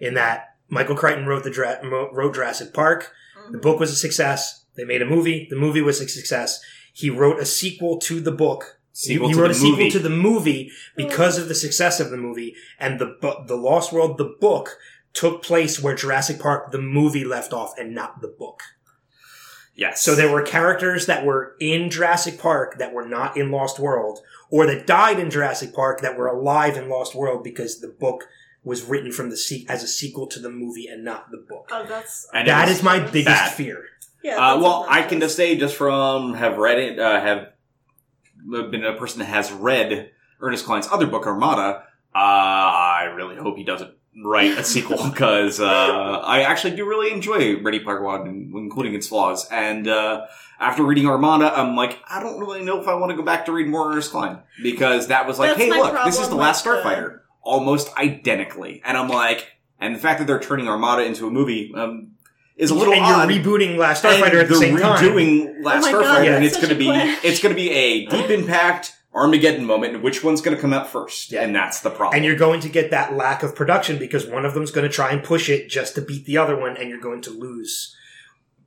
In 0.00 0.14
that 0.14 0.54
Michael 0.68 0.96
Crichton 0.96 1.26
wrote 1.26 1.44
the 1.44 1.50
Dra- 1.50 1.80
wrote 1.82 2.34
Jurassic 2.34 2.72
Park. 2.72 3.12
The 3.50 3.58
book 3.58 3.80
was 3.80 3.90
a 3.90 3.96
success. 3.96 4.64
They 4.76 4.84
made 4.84 5.00
a 5.00 5.06
movie. 5.06 5.46
The 5.48 5.56
movie 5.56 5.80
was 5.80 6.00
a 6.02 6.08
success. 6.08 6.60
He 6.92 7.08
wrote 7.08 7.38
a 7.40 7.46
sequel 7.46 7.98
to 8.00 8.20
the 8.20 8.30
book. 8.32 8.77
Sequel 9.00 9.28
he 9.28 9.34
to 9.34 9.40
wrote 9.40 9.46
the 9.48 9.52
a 9.52 9.54
sequel 9.54 9.70
movie. 9.78 9.90
to 9.90 9.98
the 10.00 10.10
movie 10.10 10.72
because 10.96 11.38
of 11.38 11.46
the 11.48 11.54
success 11.54 12.00
of 12.00 12.10
the 12.10 12.16
movie. 12.16 12.54
And 12.80 12.98
the 12.98 13.16
bu- 13.20 13.46
the 13.46 13.56
Lost 13.56 13.92
World, 13.92 14.18
the 14.18 14.34
book, 14.40 14.76
took 15.14 15.42
place 15.42 15.80
where 15.80 15.94
Jurassic 15.94 16.40
Park, 16.40 16.72
the 16.72 16.80
movie, 16.80 17.24
left 17.24 17.52
off, 17.52 17.72
and 17.78 17.94
not 17.94 18.20
the 18.20 18.28
book. 18.28 18.60
Yes. 19.74 20.02
So 20.02 20.14
there 20.16 20.32
were 20.32 20.42
characters 20.42 21.06
that 21.06 21.24
were 21.24 21.54
in 21.60 21.90
Jurassic 21.90 22.38
Park 22.40 22.78
that 22.78 22.92
were 22.92 23.06
not 23.06 23.36
in 23.36 23.52
Lost 23.52 23.78
World, 23.78 24.18
or 24.50 24.66
that 24.66 24.86
died 24.86 25.20
in 25.20 25.30
Jurassic 25.30 25.72
Park 25.72 26.00
that 26.00 26.18
were 26.18 26.26
alive 26.26 26.76
in 26.76 26.88
Lost 26.88 27.14
World 27.14 27.44
because 27.44 27.80
the 27.80 27.86
book 27.88 28.24
was 28.64 28.82
written 28.82 29.12
from 29.12 29.30
the 29.30 29.36
se- 29.36 29.66
as 29.68 29.84
a 29.84 29.88
sequel 29.88 30.26
to 30.26 30.40
the 30.40 30.50
movie 30.50 30.88
and 30.88 31.04
not 31.04 31.30
the 31.30 31.38
book. 31.48 31.68
oh, 31.70 31.86
that's 31.88 32.26
And 32.34 32.48
it 32.48 32.50
That 32.50 32.66
was 32.68 32.78
is 32.78 32.82
my 32.82 32.98
biggest 32.98 33.26
bad. 33.36 33.52
fear. 33.52 33.84
yeah. 34.24 34.36
Uh, 34.54 34.58
well, 34.60 34.84
I 34.88 35.02
can 35.02 35.20
just 35.20 35.36
say, 35.36 35.56
just 35.56 35.76
from 35.76 36.34
have 36.34 36.58
read 36.58 36.78
it, 36.80 36.98
uh, 36.98 37.20
have 37.20 37.52
been 38.48 38.84
a 38.84 38.94
person 38.94 39.20
that 39.20 39.26
has 39.26 39.52
read 39.52 40.10
Ernest 40.40 40.64
Cline's 40.64 40.88
other 40.90 41.06
book, 41.06 41.26
Armada. 41.26 41.84
Uh, 42.14 42.18
I 42.18 43.12
really 43.14 43.36
hope 43.36 43.56
he 43.56 43.64
doesn't 43.64 43.92
write 44.24 44.58
a 44.58 44.64
sequel 44.64 45.08
because 45.10 45.60
uh, 45.60 45.66
I 46.24 46.42
actually 46.42 46.76
do 46.76 46.86
really 46.86 47.12
enjoy 47.12 47.60
Ready 47.62 47.80
Player 47.80 48.02
One, 48.02 48.52
including 48.54 48.94
its 48.94 49.08
flaws. 49.08 49.48
And 49.50 49.86
uh, 49.86 50.26
after 50.58 50.82
reading 50.82 51.06
Armada, 51.06 51.52
I'm 51.54 51.76
like, 51.76 51.98
I 52.08 52.22
don't 52.22 52.38
really 52.40 52.62
know 52.62 52.80
if 52.80 52.88
I 52.88 52.94
want 52.94 53.10
to 53.10 53.16
go 53.16 53.22
back 53.22 53.46
to 53.46 53.52
read 53.52 53.68
more 53.68 53.90
Ernest 53.92 54.10
Cline 54.10 54.40
because 54.62 55.08
that 55.08 55.26
was 55.26 55.38
like, 55.38 55.50
That's 55.50 55.60
hey, 55.60 55.70
look, 55.70 56.04
this 56.04 56.18
is 56.18 56.28
the 56.28 56.34
Last 56.34 56.64
with 56.66 56.82
the- 56.82 56.82
Starfighter, 56.82 57.20
almost 57.42 57.94
identically, 57.96 58.82
and 58.84 58.96
I'm 58.96 59.08
like, 59.08 59.52
and 59.80 59.94
the 59.94 59.98
fact 60.00 60.18
that 60.18 60.26
they're 60.26 60.40
turning 60.40 60.68
Armada 60.68 61.04
into 61.04 61.26
a 61.26 61.30
movie. 61.30 61.72
Um, 61.74 62.12
is 62.58 62.70
a 62.70 62.74
little 62.74 62.92
and 62.94 63.02
odd. 63.04 63.30
you're 63.30 63.42
rebooting 63.42 63.76
Last 63.78 64.04
Starfighter 64.04 64.24
And 64.24 64.34
at 64.34 64.48
the 64.48 64.54
they're 64.54 64.56
same 64.56 64.76
time. 64.78 64.98
redoing 65.04 65.64
Last 65.64 65.86
Oh 65.86 65.92
my 65.92 65.98
Starfighter, 65.98 66.02
God, 66.02 66.26
and 66.26 66.44
that's 66.44 66.56
it's 66.56 66.66
going 66.66 66.68
to 66.70 66.74
be 66.78 66.88
it's 67.26 67.40
going 67.40 67.54
to 67.54 67.60
be 67.60 67.70
a 67.70 68.06
Deep 68.06 68.30
Impact 68.30 68.92
Armageddon 69.14 69.64
moment. 69.64 70.02
Which 70.02 70.22
one's 70.22 70.40
going 70.40 70.54
to 70.56 70.60
come 70.60 70.72
out 70.72 70.88
first? 70.88 71.32
Yeah. 71.32 71.42
And 71.42 71.54
that's 71.54 71.80
the 71.80 71.90
problem. 71.90 72.16
And 72.16 72.24
you're 72.24 72.36
going 72.36 72.60
to 72.60 72.68
get 72.68 72.90
that 72.90 73.14
lack 73.14 73.42
of 73.42 73.54
production 73.54 73.98
because 73.98 74.26
one 74.26 74.44
of 74.44 74.54
them's 74.54 74.70
going 74.70 74.86
to 74.86 74.92
try 74.92 75.10
and 75.12 75.22
push 75.24 75.48
it 75.48 75.68
just 75.68 75.94
to 75.94 76.02
beat 76.02 76.26
the 76.26 76.36
other 76.36 76.56
one, 76.58 76.76
and 76.76 76.88
you're 76.90 77.00
going 77.00 77.22
to 77.22 77.30
lose 77.30 77.94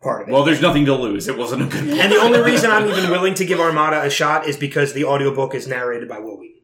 part 0.02 0.24
of 0.24 0.30
it. 0.30 0.32
well, 0.32 0.44
there's 0.44 0.62
nothing 0.62 0.86
to 0.86 0.96
lose. 0.96 1.28
It 1.28 1.38
wasn't 1.38 1.62
a 1.62 1.66
good. 1.66 1.88
and 2.00 2.12
the 2.12 2.18
only 2.18 2.42
reason 2.42 2.72
I'm 2.72 2.88
even 2.90 3.12
willing 3.12 3.36
to 3.36 3.46
give 3.46 3.60
Armada 3.60 4.02
a 4.04 4.10
shot 4.10 4.48
is 4.48 4.58
because 4.58 4.94
the 4.94 5.06
audiobook 5.06 5.54
is 5.54 5.68
narrated 5.68 6.10
by 6.10 6.18
Wil 6.20 6.40
Wheaton. 6.40 6.62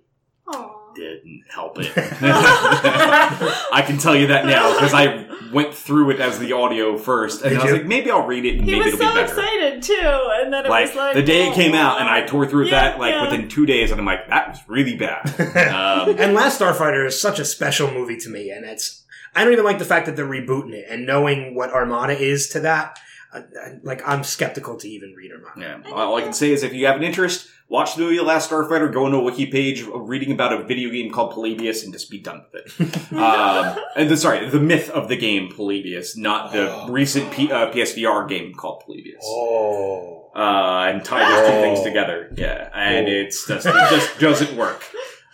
Aw. 0.53 0.76
Didn't 0.97 1.43
help 1.49 1.77
it. 1.79 1.91
I 1.95 3.83
can 3.85 3.97
tell 3.97 4.15
you 4.15 4.27
that 4.27 4.45
now 4.45 4.73
because 4.73 4.93
I 4.93 5.25
went 5.51 5.73
through 5.73 6.11
it 6.11 6.19
as 6.19 6.39
the 6.39 6.53
audio 6.53 6.97
first, 6.97 7.41
and 7.41 7.51
Did 7.51 7.59
I 7.59 7.63
was 7.63 7.71
you? 7.71 7.77
like, 7.77 7.87
maybe 7.87 8.11
I'll 8.11 8.25
read 8.25 8.45
it 8.45 8.57
and 8.57 8.65
He 8.65 8.71
maybe 8.73 8.85
was 8.91 8.93
it'll 8.95 9.07
so 9.07 9.13
be 9.13 9.21
better. 9.21 9.33
excited 9.41 9.83
too, 9.83 10.29
and 10.41 10.51
then 10.53 10.65
it 10.65 10.69
Like 10.69 10.87
was 10.87 10.95
like 10.95 11.15
the 11.15 11.23
day 11.23 11.47
it 11.47 11.53
came 11.53 11.73
out, 11.73 11.99
and 12.01 12.09
I 12.09 12.23
oh. 12.23 12.27
tore 12.27 12.45
through 12.47 12.65
Yeah, 12.65 12.71
that 12.91 12.99
like 12.99 13.13
yeah. 13.13 13.21
within 13.23 13.47
two 13.47 13.65
days, 13.65 13.91
and 13.91 13.99
I'm 13.99 14.05
like, 14.05 14.27
that 14.29 14.49
was 14.49 14.59
really 14.67 14.95
bad. 14.97 15.33
Um, 15.77 16.15
and 16.19 16.33
Last 16.33 16.59
Starfighter 16.59 17.05
is 17.07 17.19
such 17.19 17.39
a 17.39 17.45
special 17.45 17.91
movie 17.91 18.17
to 18.17 18.29
me, 18.29 18.49
and 18.51 18.65
it's 18.65 19.03
I 19.35 19.43
don't 19.43 19.53
even 19.53 19.65
like 19.65 19.79
the 19.79 19.85
fact 19.85 20.05
that 20.07 20.15
they're 20.15 20.25
rebooting 20.27 20.73
it 20.73 20.85
and 20.89 21.05
knowing 21.05 21.55
what 21.55 21.71
Armada 21.71 22.17
is 22.17 22.49
to 22.49 22.59
that. 22.61 22.99
I, 23.33 23.39
I- 23.39 23.43
like 23.83 24.01
I'm 24.07 24.23
skeptical 24.23 24.77
to 24.77 24.87
even 24.89 25.13
read 25.13 25.31
Armada. 25.31 25.81
Yeah. 25.85 25.91
All 25.93 26.15
I 26.15 26.21
can 26.21 26.33
say 26.33 26.51
is 26.51 26.63
if 26.63 26.73
you 26.73 26.85
have 26.87 26.95
an 26.95 27.03
interest, 27.03 27.47
watch 27.69 27.95
the 27.95 28.01
movie 28.03 28.19
Last 28.19 28.49
Starfighter, 28.49 28.91
go 28.93 29.05
on 29.05 29.13
a 29.13 29.19
wiki 29.21 29.45
page 29.47 29.83
reading 29.83 30.31
about 30.31 30.53
a 30.53 30.63
video 30.63 30.89
game 30.89 31.11
called 31.11 31.33
Polybius 31.33 31.83
and 31.83 31.91
just 31.93 32.09
be 32.09 32.19
done 32.19 32.43
with 32.51 32.79
it. 32.79 33.11
um, 33.13 33.77
and 33.95 34.09
the, 34.09 34.17
sorry, 34.17 34.49
the 34.49 34.59
myth 34.59 34.89
of 34.89 35.07
the 35.09 35.15
game 35.17 35.49
Polybius, 35.51 36.15
not 36.17 36.51
the 36.53 36.85
recent 36.89 37.31
P, 37.31 37.51
uh, 37.51 37.71
PSVR 37.71 38.27
game 38.29 38.53
called 38.53 38.83
Polybius. 38.85 39.23
Oh. 39.23 40.31
Uh, 40.35 40.91
and 40.91 41.03
tie 41.03 41.27
those 41.27 41.49
two 41.49 41.61
things 41.61 41.81
together. 41.81 42.31
Yeah. 42.37 42.69
And 42.73 43.07
Oh. 43.07 43.11
it's 43.11 43.47
just, 43.47 43.65
it 43.65 43.73
just 43.89 44.19
doesn't 44.19 44.55
work. 44.57 44.83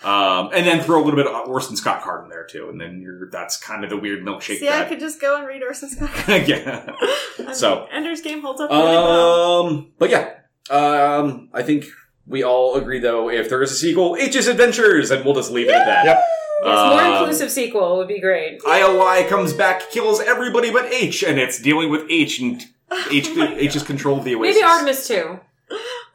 Um, 0.03 0.49
and 0.53 0.67
then 0.67 0.81
throw 0.81 1.01
a 1.01 1.03
little 1.03 1.15
bit 1.15 1.27
of 1.27 1.47
Orson 1.47 1.77
Scott 1.77 2.01
Card 2.03 2.25
in 2.25 2.29
there 2.29 2.45
too, 2.45 2.67
and 2.69 2.79
then 2.79 2.99
you're 3.01 3.29
that's 3.29 3.55
kind 3.55 3.85
of 3.85 3.89
the 3.89 3.95
weird 3.95 4.21
milkshake. 4.21 4.59
See, 4.59 4.67
I 4.67 4.83
could 4.83 4.99
just 4.99 5.21
go 5.21 5.37
and 5.37 5.47
read 5.47 5.63
Orson 5.63 5.89
Scott. 5.89 6.09
Card. 6.13 6.45
yeah. 6.47 7.53
So- 7.53 7.87
Ender's 7.89 8.19
Game 8.19 8.41
holds 8.41 8.59
up 8.59 8.69
really 8.69 8.83
well. 8.83 9.65
Um, 9.67 9.91
but 9.97 10.09
yeah, 10.09 10.29
um, 10.69 11.47
I 11.53 11.63
think 11.63 11.85
we 12.27 12.43
all 12.43 12.75
agree 12.75 12.99
though. 12.99 13.29
If 13.29 13.49
there 13.49 13.61
is 13.61 13.71
a 13.71 13.75
sequel, 13.75 14.15
H's 14.17 14.47
Adventures, 14.47 15.11
and 15.11 15.23
we'll 15.25 15.35
just 15.35 15.51
leave 15.51 15.67
it 15.67 15.73
at 15.75 15.85
that. 15.85 16.05
Yep. 16.05 16.23
Yes, 16.65 16.77
more 16.91 17.01
Um, 17.01 17.13
inclusive 17.17 17.51
sequel 17.51 17.97
would 17.97 18.07
be 18.07 18.21
great. 18.21 18.61
IOI 18.61 19.27
comes 19.27 19.51
back, 19.53 19.89
kills 19.91 20.21
everybody 20.21 20.71
but 20.71 20.85
H, 20.85 21.21
and 21.23 21.37
it's 21.37 21.59
dealing 21.61 21.89
with 21.89 22.05
H, 22.09 22.39
and 22.39 22.61
H 23.11 23.27
Oh 23.35 23.47
H 23.57 23.75
is 23.75 23.83
control 23.83 24.17
of 24.19 24.23
the 24.23 24.35
Oasis. 24.35 24.55
Maybe 24.55 24.63
Artemis 24.65 25.07
too. 25.07 25.39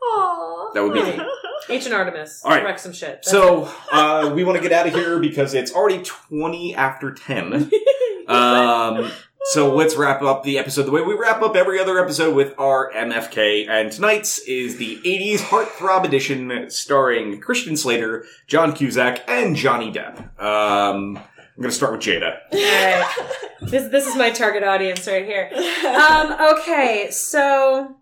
Aw. 0.02 0.70
That 0.74 0.82
would 0.84 0.94
be 0.94 1.02
neat. 1.02 1.20
H 1.68 1.84
and 1.86 1.94
Artemis. 1.94 2.42
All 2.44 2.50
right. 2.50 2.64
Wreck 2.64 2.78
some 2.78 2.92
shit. 2.92 3.16
That's 3.16 3.30
So 3.30 3.70
uh, 3.92 4.32
we 4.34 4.44
want 4.44 4.56
to 4.56 4.62
get 4.62 4.72
out 4.72 4.86
of 4.86 4.94
here 4.94 5.18
because 5.18 5.52
it's 5.54 5.72
already 5.72 6.02
twenty 6.02 6.74
after 6.74 7.12
ten. 7.12 7.70
Um, 8.28 9.10
so 9.44 9.74
let's 9.74 9.96
wrap 9.96 10.22
up 10.22 10.42
the 10.42 10.58
episode 10.58 10.82
the 10.82 10.90
way 10.90 11.02
we 11.02 11.14
wrap 11.14 11.42
up 11.42 11.56
every 11.56 11.80
other 11.80 11.98
episode 11.98 12.34
with 12.34 12.54
our 12.58 12.92
MFK. 12.92 13.68
And 13.68 13.90
tonight's 13.90 14.38
is 14.40 14.76
the 14.76 14.96
80s 15.04 15.38
Heartthrob 15.38 16.04
Edition 16.04 16.68
starring 16.70 17.40
Christian 17.40 17.76
Slater, 17.76 18.24
John 18.46 18.72
Cusack, 18.72 19.22
and 19.28 19.56
Johnny 19.56 19.92
Depp. 19.92 20.18
Um, 20.40 21.16
I'm 21.16 21.62
going 21.62 21.70
to 21.70 21.72
start 21.72 21.92
with 21.92 22.02
Jada. 22.02 22.38
This 23.60 23.90
this 23.90 24.06
is 24.06 24.14
my 24.16 24.30
target 24.30 24.62
audience 24.62 25.06
right 25.08 25.24
here. 25.24 25.50
Um, 25.84 26.36
okay, 26.52 27.08
so 27.10 27.96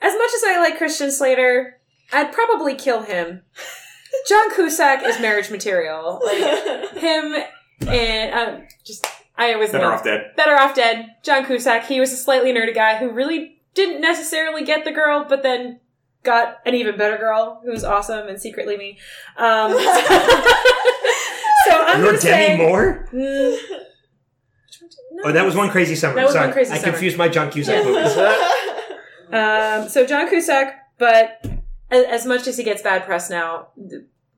as 0.00 0.12
much 0.12 0.30
as 0.34 0.42
I 0.44 0.58
like 0.58 0.76
Christian 0.76 1.12
Slater, 1.12 1.78
I'd 2.12 2.32
probably 2.32 2.74
kill 2.74 3.02
him. 3.02 3.42
John 4.28 4.54
Cusack 4.54 5.04
is 5.04 5.20
marriage 5.20 5.50
material. 5.50 6.20
Like 6.24 6.96
him 6.96 7.36
and 7.86 8.34
um, 8.34 8.66
just 8.84 9.06
I 9.38 9.54
was 9.56 9.70
Better 9.70 9.86
off 9.92 10.02
dead. 10.04 10.32
Better 10.36 10.54
off 10.56 10.74
dead. 10.74 11.06
John 11.22 11.46
Cusack. 11.46 11.84
He 11.86 12.00
was 12.00 12.12
a 12.12 12.16
slightly 12.16 12.52
nerdy 12.52 12.74
guy 12.74 12.96
who 12.98 13.10
really 13.10 13.60
didn't 13.74 14.00
necessarily 14.00 14.64
get 14.64 14.84
the 14.84 14.90
girl, 14.92 15.24
but 15.28 15.42
then 15.44 15.78
got 16.24 16.58
an 16.66 16.74
even 16.74 16.98
better 16.98 17.16
girl 17.16 17.60
who 17.64 17.70
was 17.70 17.84
awesome 17.84 18.26
and 18.28 18.40
secretly 18.40 18.76
me. 18.76 18.98
Um, 19.36 19.70
so 19.78 19.78
I'm 21.70 22.00
You're 22.00 22.08
gonna 22.12 22.18
Demi 22.18 22.20
say, 22.20 22.56
Moore? 22.56 23.08
Mm. 23.12 23.56
No. 25.12 25.22
Oh, 25.26 25.32
that 25.32 25.44
was 25.44 25.54
one 25.56 25.70
crazy 25.70 25.94
summer. 25.96 26.14
That 26.16 26.24
was 26.24 26.32
Sorry, 26.32 26.46
One 26.46 26.52
Crazy 26.54 26.72
I 26.72 26.78
Summer. 26.78 26.92
confused 26.92 27.16
my 27.18 27.28
John 27.28 27.50
Cusack 27.50 27.84
Yeah. 27.84 27.90
movies. 27.90 28.16
Um, 29.30 29.90
so 29.90 30.06
John 30.06 30.26
Cusack, 30.30 30.74
but 30.96 31.44
a- 31.90 32.10
as 32.10 32.24
much 32.24 32.46
as 32.46 32.56
he 32.56 32.64
gets 32.64 32.80
bad 32.80 33.04
press 33.04 33.28
now, 33.28 33.68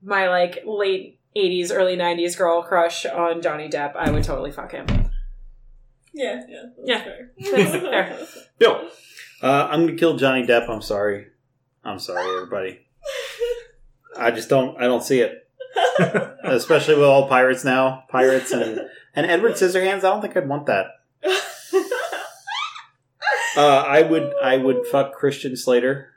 my 0.02 0.28
like 0.28 0.64
late 0.66 1.19
'80s, 1.36 1.70
early 1.72 1.96
'90s 1.96 2.36
girl 2.36 2.62
crush 2.62 3.06
on 3.06 3.40
Johnny 3.42 3.68
Depp, 3.68 3.94
I 3.96 4.10
would 4.10 4.24
totally 4.24 4.50
fuck 4.52 4.72
him. 4.72 4.86
yeah, 6.12 6.42
yeah, 6.48 6.62
Yeah. 6.84 7.02
fair. 7.04 7.30
That's 7.38 7.70
fair. 7.84 8.18
Bill. 8.58 8.88
Uh, 9.42 9.68
I'm 9.70 9.86
gonna 9.86 9.96
kill 9.98 10.16
Johnny 10.16 10.46
Depp. 10.46 10.68
I'm 10.68 10.82
sorry. 10.82 11.28
I'm 11.84 11.98
sorry, 11.98 12.28
everybody. 12.36 12.80
I 14.18 14.30
just 14.30 14.48
don't. 14.48 14.76
I 14.78 14.82
don't 14.84 15.02
see 15.02 15.20
it. 15.20 15.48
Especially 16.44 16.94
with 16.96 17.04
all 17.04 17.28
pirates 17.28 17.64
now, 17.64 18.04
pirates 18.08 18.50
and 18.52 18.80
and 19.14 19.26
Edward 19.26 19.52
Scissorhands. 19.52 19.98
I 19.98 20.10
don't 20.10 20.20
think 20.20 20.36
I'd 20.36 20.48
want 20.48 20.66
that. 20.66 20.86
Uh, 23.56 23.82
I 23.86 24.02
would. 24.02 24.32
I 24.42 24.56
would 24.58 24.86
fuck 24.86 25.12
Christian 25.14 25.56
Slater. 25.56 26.08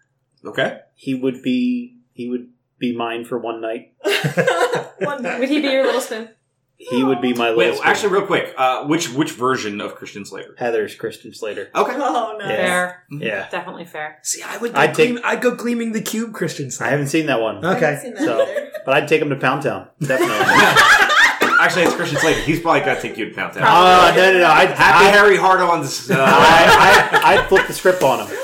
Okay. 0.45 0.80
He 0.95 1.15
would 1.15 1.41
be. 1.41 1.98
He 2.14 2.30
would 2.30 2.49
be 2.84 2.95
mine 2.95 3.23
for 3.23 3.38
one 3.39 3.61
night. 3.61 3.93
One 4.99 5.22
night. 5.23 5.39
Would 5.39 5.49
he 5.49 5.60
be 5.61 5.68
your 5.68 5.85
little 5.85 6.01
spoon? 6.01 6.30
He 6.77 7.03
would 7.03 7.22
be 7.22 7.34
my 7.34 7.49
Wait, 7.55 7.69
little. 7.72 7.84
actually, 7.84 8.11
real 8.14 8.26
quick, 8.26 8.53
uh, 8.57 8.85
which 8.85 9.10
which 9.14 9.31
version 9.31 9.80
of 9.80 9.95
Christian 9.95 10.26
Slater? 10.26 10.55
Heathers 10.60 10.97
Christian 10.97 11.34
Slater. 11.34 11.69
Okay. 11.73 11.93
Oh 11.95 12.35
no. 12.39 12.45
Yeah. 12.45 12.55
Fair, 12.55 13.03
Yeah, 13.10 13.49
definitely 13.49 13.85
fair. 13.85 14.19
See, 14.22 14.41
I 14.43 14.57
would. 14.57 14.72
I'd 14.76 14.89
I'd, 14.89 14.95
take- 14.95 15.11
gleam, 15.11 15.22
I'd 15.23 15.41
go 15.41 15.55
gleaming 15.55 15.93
the 15.93 16.01
cube, 16.01 16.34
Christian. 16.34 16.69
Slater. 16.72 16.84
I 16.84 16.88
Slater. 16.88 16.91
haven't 16.97 17.07
seen 17.07 17.26
that 17.27 17.39
one, 17.41 17.64
I 17.64 17.76
Okay. 17.77 17.85
haven't 17.85 18.01
seen 18.01 18.14
that 18.15 18.23
So- 18.23 18.41
either. 18.41 18.72
but 18.85 18.93
I'd 18.95 19.07
take 19.07 19.22
him 19.22 19.30
to 19.30 19.35
Pound 19.38 19.64
Town. 19.64 19.88
Definitely. 20.01 20.35
Actually, 21.60 21.84
it's 21.84 21.95
Christian 21.95 22.19
Slater. 22.19 22.41
He's 22.41 22.60
probably 22.60 22.81
got 22.81 22.95
to 22.95 23.01
take 23.01 23.18
you 23.18 23.30
to 23.30 23.35
Pound 23.35 23.53
Town. 23.53 23.64
Oh 23.65 24.14
no 24.15 24.34
no 24.34 24.39
no! 24.39 24.47
I'd, 24.47 24.69
Happy 24.72 25.05
I'd, 25.07 25.14
Harry 25.14 25.38
Hardon's. 25.38 26.10
Uh, 26.11 26.15
I, 26.19 27.22
I, 27.23 27.34
I'd 27.38 27.47
flip 27.47 27.68
the 27.68 27.73
script 27.73 28.03
on 28.03 28.27
him. 28.27 28.35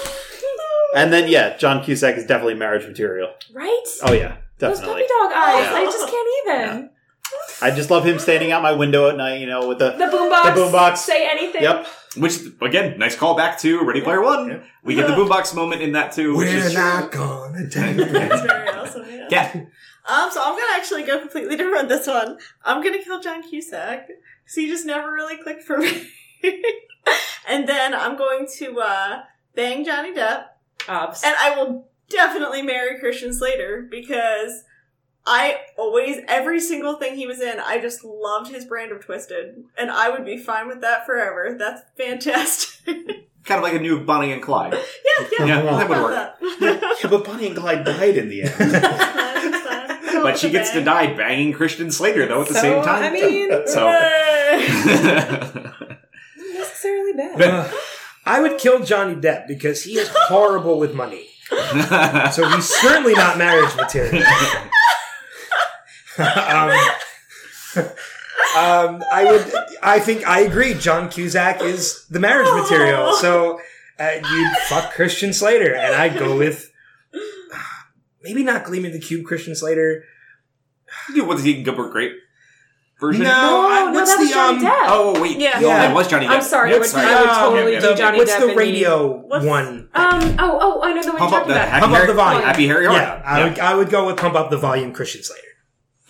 And 0.95 1.14
then 1.14 1.30
yeah, 1.30 1.57
John 1.57 1.84
Cusack 1.84 2.18
is 2.18 2.26
definitely 2.26 2.56
marriage 2.56 2.86
material. 2.88 3.34
Right? 3.53 3.84
Oh 4.03 4.11
yeah, 4.14 4.38
Definitely. 4.57 4.60
Those 4.60 4.80
definitely. 4.80 5.02
puppy 5.03 5.07
dog 5.07 5.32
eyes. 5.34 5.66
Yeah. 5.66 5.74
I 5.78 5.86
just 5.86 6.07
can't 6.07 6.30
even. 6.48 6.90
I 7.61 7.72
just 7.72 7.91
love 7.91 8.06
him 8.06 8.18
standing 8.18 8.52
out 8.52 8.64
my 8.64 8.72
window 8.72 9.07
at 9.10 9.16
night, 9.18 9.40
you 9.40 9.45
know, 9.45 9.68
with 9.68 9.80
the 9.80 9.91
The 9.91 10.06
boombox. 10.06 10.56
The 10.56 10.61
boombox. 10.61 10.98
Say 10.98 11.30
anything. 11.30 11.61
Yep. 11.61 11.88
Which 12.18 12.40
again, 12.61 12.98
nice 12.98 13.16
callback 13.16 13.60
to 13.60 13.84
Ready 13.84 14.02
Player 14.02 14.22
One. 14.22 14.49
Yep. 14.49 14.64
We 14.84 14.95
get 14.95 15.07
the 15.07 15.14
boombox 15.14 15.53
moment 15.53 15.82
in 15.84 15.91
that 15.91 16.11
too, 16.11 16.36
which 16.36 16.48
We're 16.48 16.66
is 16.66 16.74
not 16.74 17.11
gonna 17.11 17.70
take 17.70 17.98
That's 17.98 18.41
it. 18.41 18.48
very 18.48 18.70
awesome. 18.70 19.06
Yeah. 19.10 19.28
yeah. 19.30 19.52
Um, 20.07 20.32
so 20.32 20.41
I'm 20.44 20.53
gonna 20.57 20.76
actually 20.76 21.03
go 21.03 21.20
completely 21.20 21.56
different 21.56 21.84
on 21.84 21.88
this 21.88 22.07
one. 22.07 22.40
I'm 22.66 22.82
gonna 22.84 23.03
kill 23.03 23.20
John 23.22 23.48
Cusack 23.48 24.07
because 24.07 24.56
he 24.56 24.68
just 24.68 24.86
never 24.88 25.11
really 25.14 25.38
clicked 25.38 25.61
for 25.64 25.78
me. 25.78 26.10
and 27.48 27.68
then 27.70 27.94
I'm 27.94 28.18
going 28.18 28.48
to 28.57 28.80
uh, 28.80 29.22
bang 29.56 29.86
Johnny 29.86 30.14
Depp, 30.14 30.45
Obs. 30.88 31.23
and 31.23 31.35
I 31.39 31.56
will 31.57 31.88
definitely 32.10 32.61
marry 32.61 32.99
Christian 32.99 33.34
Slater 33.34 33.88
because 33.89 34.64
I 35.26 35.57
always 35.77 36.18
every 36.27 36.60
single 36.60 36.95
thing 36.95 37.15
he 37.15 37.27
was 37.27 37.39
in, 37.41 37.60
I 37.60 37.80
just 37.80 38.03
loved 38.03 38.49
his 38.51 38.65
brand 38.65 38.91
of 38.91 39.03
Twisted, 39.06 39.64
and 39.77 39.91
I 39.91 40.10
would 40.10 40.26
be 40.26 40.38
fine 40.38 40.68
with 40.68 40.81
that 40.81 41.06
forever. 41.06 41.56
That's 41.60 41.81
fantastic. 41.97 42.85
Kind 43.45 43.57
of 43.60 43.64
like 43.64 43.73
a 43.73 43.80
new 43.80 44.03
Bonnie 44.06 44.31
and 44.31 44.41
Clyde. 44.43 44.73
yeah, 44.73 45.45
Yeah, 45.45 45.61
all 45.69 45.77
that 45.77 45.89
would 45.89 45.97
work. 46.01 46.11
that. 46.11 46.97
Yeah, 47.03 47.10
but 47.10 47.23
Bonnie 47.26 47.47
and 47.47 47.56
Clyde 47.56 47.84
died 47.85 48.18
in 48.18 48.30
the 48.30 48.43
end. 48.43 48.53
It's 48.60 48.72
fine, 48.72 49.53
it's 49.53 49.68
fine. 49.68 50.14
Go 50.14 50.23
But 50.23 50.38
she 50.38 50.49
gets 50.49 50.72
to 50.72 50.84
die 50.84 51.14
banging 51.14 51.53
Christian 51.53 51.89
Slater 51.91 52.26
though 52.27 52.41
at 52.41 52.47
the 52.49 52.53
So, 52.56 52.61
same 52.61 52.84
time. 52.84 53.03
I 53.03 53.10
mean, 53.11 53.49
so 53.68 53.88
Yay. 53.88 54.68
not 55.64 56.53
necessarily 56.53 57.14
bad. 57.14 57.73
I 58.30 58.39
would 58.41 58.60
kill 58.60 58.84
Johnny 58.84 59.15
Depp 59.15 59.47
because 59.47 59.84
he 59.84 59.97
is 59.97 60.07
horrible 60.27 60.80
with 60.80 60.93
money. 60.93 61.26
So 62.31 62.47
he's 62.47 62.69
certainly 62.69 63.14
not 63.14 63.38
marriage 63.39 63.76
material. 63.76 64.23
um, 66.18 66.72
um, 68.56 69.03
I 69.11 69.26
would. 69.26 69.51
I 69.81 69.99
think 69.99 70.27
I 70.27 70.41
agree. 70.41 70.76
John 70.76 71.10
Cusack 71.10 71.61
is 71.61 72.06
the 72.10 72.19
marriage 72.19 72.49
material. 72.51 73.14
So 73.14 73.60
uh, 73.99 74.11
you'd 74.31 74.57
fuck 74.68 74.93
Christian 74.93 75.34
Slater, 75.34 75.73
and 75.76 75.95
I'd 75.95 76.19
go 76.19 76.38
with 76.38 76.72
maybe 78.23 78.43
not 78.43 78.64
Gleaming 78.64 78.91
the 78.91 78.99
Cube. 78.99 79.26
Christian 79.26 79.56
Slater. 79.56 80.03
you 81.14 81.26
what 81.26 81.39
the 81.39 81.49
Eating 81.49 81.64
Gilbert 81.64 81.91
Grape 81.91 82.14
version? 82.99 83.23
No, 83.23 83.30
No, 83.30 83.69
I- 83.71 83.85
no, 83.85 83.91
what's 83.93 84.11
that 84.13 84.19
was 84.19 84.27
the, 84.30 84.34
Johnny 84.34 84.57
um, 84.57 84.63
Depp. 84.65 84.85
Oh 84.88 85.21
wait, 85.21 85.38
Yeah. 85.39 85.59
no, 85.59 85.67
Yeah. 85.67 85.77
that 85.88 85.95
was 85.95 86.07
Johnny 86.07 86.26
Depp. 86.26 86.30
I'm 86.30 86.41
sorry, 86.41 86.77
What's 86.77 86.93
I 86.93 86.99
would, 86.99 87.07
the, 87.07 87.11
I 87.11 87.21
would 87.21 87.30
um, 87.30 87.53
totally 87.53 87.76
the- 87.76 87.81
do 87.81 87.95
Johnny 87.95 88.17
What's 88.19 88.31
Depp 88.34 88.39
the 88.41 88.47
and 88.49 88.57
radio 88.57 89.07
What's- 89.27 89.45
one? 89.45 89.89
Um. 89.93 90.35
Oh. 90.39 90.57
Oh. 90.61 90.81
I 90.84 90.93
know 90.93 91.01
the 91.01 91.09
one 91.09 91.17
Pump 91.19 91.19
you're 91.19 91.26
up 91.26 91.30
talking 91.31 91.47
the 91.49 91.53
about. 91.55 91.67
happy, 91.69 91.81
Pump 91.81 91.91
up 91.93 91.97
Harry, 91.97 92.07
the 92.07 92.13
volume. 92.13 92.41
happy 92.43 92.67
Harry 92.67 92.85
Hart. 92.85 92.97
Yeah, 93.01 93.21
I 93.26 93.43
would. 93.43 93.59
I 93.59 93.73
would 93.76 93.89
go 93.89 94.05
with 94.07 94.17
Pump 94.17 94.35
Up 94.35 94.49
the 94.49 94.57
Volume. 94.57 94.91
Christian 94.93 95.23
Slater. 95.23 95.43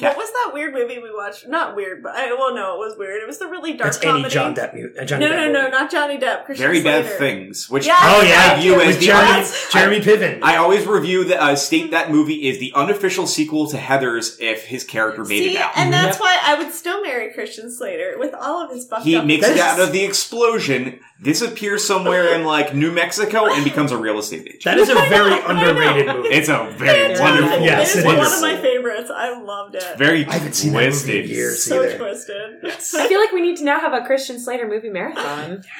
What 0.07 0.17
was 0.17 0.29
that 0.31 0.51
weird 0.53 0.73
movie 0.73 0.97
we 0.99 1.13
watched? 1.13 1.47
Not 1.47 1.75
weird, 1.75 2.01
but 2.01 2.15
I, 2.15 2.33
well, 2.33 2.55
no, 2.55 2.75
it 2.75 2.77
was 2.87 2.97
weird. 2.97 3.21
It 3.21 3.27
was 3.27 3.37
the 3.37 3.47
really 3.47 3.73
dark 3.73 3.91
That's 3.91 3.97
any 4.03 4.11
comedy. 4.23 4.33
John 4.33 4.55
Depp. 4.55 4.73
mu- 4.73 4.89
uh, 4.99 5.03
Johnny 5.05 5.25
no, 5.25 5.31
Depp 5.31 5.35
no, 5.37 5.51
no, 5.51 5.59
movie. 5.61 5.71
not 5.71 5.91
Johnny 5.91 6.17
Depp. 6.17 6.45
Christian 6.45 6.65
Very 6.65 6.81
bad 6.83 7.03
Slater. 7.05 7.17
things, 7.19 7.69
which 7.69 7.85
Yeah. 7.85 7.97
Oh 8.01 8.21
yeah, 8.21 8.53
I 8.55 8.61
view 8.61 8.79
as 8.79 8.87
with 8.87 8.99
the 8.99 9.05
Jeremy, 9.07 9.31
honest- 9.31 9.71
Jeremy 9.71 9.99
Piven. 9.99 10.39
I 10.41 10.55
always 10.57 10.85
review 10.87 11.25
that 11.25 11.41
uh, 11.41 11.55
state 11.55 11.91
that 11.91 12.09
movie 12.11 12.47
is 12.47 12.59
the 12.59 12.71
unofficial 12.75 13.27
sequel 13.27 13.67
to 13.69 13.77
Heathers 13.77 14.37
if 14.39 14.65
his 14.65 14.83
character 14.83 15.23
made 15.25 15.39
See, 15.43 15.55
it 15.55 15.61
out. 15.61 15.71
and 15.75 15.91
that's 15.91 16.19
why 16.19 16.37
I 16.43 16.55
would 16.55 16.71
still 16.71 17.01
marry 17.01 17.33
Christian 17.33 17.69
Slater 17.71 18.15
with 18.17 18.33
all 18.33 18.63
of 18.63 18.71
his 18.71 18.87
fucked 18.87 19.03
he 19.03 19.15
up. 19.17 19.25
makes 19.25 19.45
it 19.45 19.55
That's- 19.55 19.79
out 19.79 19.85
of 19.85 19.91
the 19.91 20.03
explosion, 20.05 20.99
disappears 21.21 21.83
somewhere 21.85 22.33
in 22.33 22.45
like 22.45 22.73
New 22.73 22.91
Mexico, 22.91 23.47
and 23.51 23.63
becomes 23.63 23.91
a 23.91 23.97
real 23.97 24.19
estate 24.19 24.47
agent. 24.47 24.63
that 24.63 24.77
is 24.77 24.89
a 24.89 24.93
very 24.95 25.33
I 25.33 25.43
underrated 25.51 26.15
movie. 26.15 26.29
It's 26.29 26.47
a 26.49 26.71
very 26.77 27.15
Fantastic. 27.15 27.19
wonderful, 27.23 27.59
Yes, 27.65 27.95
it 27.95 27.99
is 27.99 28.05
one 28.05 28.19
of 28.19 28.41
my 28.41 28.55
favorites. 28.61 29.11
I 29.13 29.37
loved 29.41 29.75
it. 29.75 29.97
very 29.97 30.25
I 30.25 30.33
haven't 30.33 30.53
seen 30.53 30.71
that 30.73 30.77
movie 30.77 30.85
in 30.87 30.91
twisted. 30.93 31.29
years. 31.29 31.63
so 31.63 31.83
either. 31.83 31.97
twisted. 31.97 32.63
I 32.63 33.07
feel 33.07 33.19
like 33.19 33.31
we 33.33 33.41
need 33.41 33.57
to 33.57 33.63
now 33.65 33.79
have 33.79 33.93
a 33.93 34.05
Christian 34.05 34.39
Slater 34.39 34.67
movie 34.67 34.89
marathon. 34.89 35.63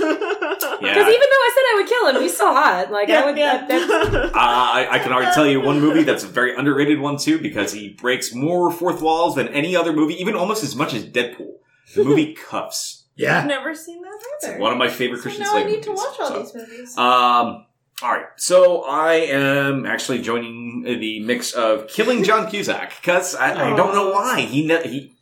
Yeah. 0.00 0.94
Because 0.94 1.08
even 1.08 1.20
though 1.20 1.42
I 1.42 1.50
said 1.54 1.62
I 1.62 1.74
would 1.76 1.88
kill 1.88 2.06
him, 2.08 2.22
he's 2.22 2.34
still 2.34 2.52
hot. 2.52 2.90
Like 2.90 3.10
I 3.10 3.24
would. 3.26 3.36
yeah. 3.38 3.66
That, 3.66 3.88
that, 3.88 4.24
Uh, 4.34 4.38
I, 4.38 4.88
I 4.92 4.98
can 4.98 5.12
already 5.12 5.32
tell 5.32 5.46
you 5.46 5.60
one 5.60 5.80
movie 5.80 6.02
that's 6.02 6.24
a 6.24 6.26
very 6.26 6.54
underrated 6.56 6.98
one 7.00 7.16
too 7.16 7.38
because 7.38 7.72
he 7.72 7.90
breaks 7.90 8.34
more 8.34 8.70
fourth 8.72 9.00
walls 9.02 9.34
than 9.36 9.48
any 9.48 9.76
other 9.76 9.92
movie, 9.92 10.14
even 10.14 10.34
almost 10.34 10.62
as 10.64 10.74
much 10.74 10.94
as 10.94 11.04
Deadpool. 11.04 11.52
The 11.94 12.04
movie 12.04 12.34
Cuffs. 12.34 12.99
I've 13.20 13.44
Yeah, 13.44 13.44
never 13.46 13.74
seen 13.74 14.02
that 14.02 14.18
either. 14.44 14.58
One 14.58 14.72
of 14.72 14.78
my 14.78 14.88
favorite 14.88 15.18
so 15.18 15.22
Christian 15.24 15.44
now 15.44 15.56
I 15.56 15.64
need 15.64 15.82
to 15.84 15.90
watch 15.92 16.20
all 16.20 16.28
so. 16.28 16.38
these 16.42 16.54
movies. 16.54 16.96
Um. 16.98 17.66
All 18.02 18.10
right, 18.12 18.24
so 18.36 18.82
I 18.84 19.12
am 19.14 19.84
actually 19.84 20.22
joining 20.22 20.84
the 20.84 21.20
mix 21.20 21.52
of 21.52 21.86
killing 21.86 22.24
John 22.24 22.48
Cusack 22.48 22.94
because 22.98 23.34
I, 23.34 23.72
I 23.72 23.76
don't 23.76 23.94
know 23.94 24.10
why 24.10 24.40
he 24.40 24.66
ne- 24.66 24.88
he. 24.88 25.12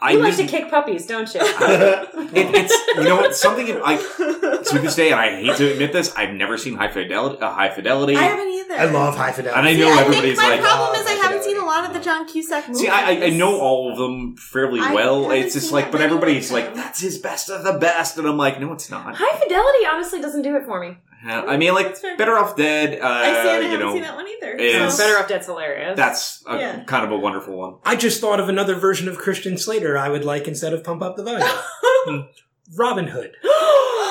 I 0.00 0.12
you 0.12 0.18
like 0.20 0.36
to 0.36 0.46
kick 0.46 0.70
puppies, 0.70 1.06
don't 1.06 1.32
you? 1.34 1.40
it, 1.42 2.08
it's 2.34 2.96
you 2.96 3.02
know 3.04 3.16
what 3.16 3.34
something 3.34 3.66
I 3.84 3.96
to 3.96 4.78
this 4.78 4.94
day 4.94 5.10
and 5.10 5.20
I 5.20 5.34
hate 5.42 5.56
to 5.56 5.72
admit 5.72 5.92
this 5.92 6.14
I've 6.14 6.34
never 6.34 6.56
seen 6.56 6.76
High 6.76 6.88
Fidelity. 6.88 7.40
Uh, 7.40 7.50
High 7.52 7.70
Fidelity. 7.70 8.14
I 8.16 8.22
haven't 8.22 8.48
either. 8.48 8.74
I 8.74 8.84
love 8.84 9.16
High 9.16 9.32
Fidelity. 9.32 9.58
And 9.58 9.68
I 9.68 9.74
See, 9.74 9.80
know 9.80 9.88
I 9.92 10.00
everybody's 10.02 10.38
think 10.38 10.48
my 10.48 10.54
like, 10.56 10.60
problem 10.60 10.90
"Oh, 10.92 11.00
is 11.00 11.06
I 11.06 11.12
haven't 11.14 11.42
seen 11.42 11.58
a 11.58 11.64
lot 11.64 11.84
of 11.86 11.94
the 11.94 12.00
John 12.00 12.28
Cusack 12.28 12.68
movies. 12.68 12.80
See, 12.82 12.88
I, 12.88 13.10
I- 13.10 13.24
I 13.24 13.30
know 13.30 13.58
all 13.60 13.90
of 13.90 13.98
them 13.98 14.36
fairly 14.36 14.78
I 14.80 14.94
well. 14.94 15.22
haven't 15.24 15.38
It's 15.38 15.54
just 15.54 15.66
seen 15.66 15.74
like, 15.74 15.86
that 15.86 15.92
but 15.92 15.98
many 16.00 16.10
everybody's 16.12 16.52
like, 16.52 16.74
that's 16.74 17.00
his 17.00 17.18
best 17.18 17.50
of 17.50 17.64
the 17.64 17.72
best, 17.72 18.18
and 18.18 18.26
I'm 18.28 18.36
like, 18.36 18.60
no, 18.60 18.72
it's 18.74 18.88
not. 18.90 19.16
High 19.16 19.38
Fidelity 19.40 19.86
honestly 19.90 20.20
doesn't 20.20 20.42
do 20.42 20.54
it 20.56 20.64
for 20.64 20.80
me. 20.80 20.96
Yeah, 21.26 21.42
I 21.42 21.56
mean, 21.56 21.74
like, 21.74 22.00
Better 22.16 22.36
Off 22.38 22.54
Dead. 22.56 23.00
Uh, 23.00 23.06
I 23.06 23.24
see, 23.24 23.38
and 23.38 23.48
I 23.48 23.56
you 23.58 23.62
haven't 23.70 23.80
know, 23.80 23.92
seen 23.94 24.02
that 24.02 24.14
one 24.14 24.26
either. 24.28 24.52
is- 24.52 24.94
so- 24.96 25.02
Better 25.04 25.18
Off 25.18 25.28
Dead's 25.28 25.46
hilarious. 25.46 25.96
that's 25.96 26.44
a, 26.46 26.56
Yeah. 26.56 26.84
kind 26.84 27.04
of 27.04 27.10
a 27.10 27.16
wonderful 27.18 27.56
one. 27.56 27.74
I 27.84 27.96
just 27.96 28.20
thought 28.20 28.38
of 28.38 28.48
another 28.48 28.74
version 28.76 29.08
of 29.08 29.18
Christian 29.18 29.58
Slater 29.58 29.98
I 29.98 30.08
would 30.08 30.24
like 30.24 30.46
instead 30.46 30.72
of 30.72 30.84
Pump 30.84 31.02
Up 31.02 31.16
the 31.16 31.24
Volume. 31.24 32.28
Robin 32.76 33.06
Hood. 33.08 33.32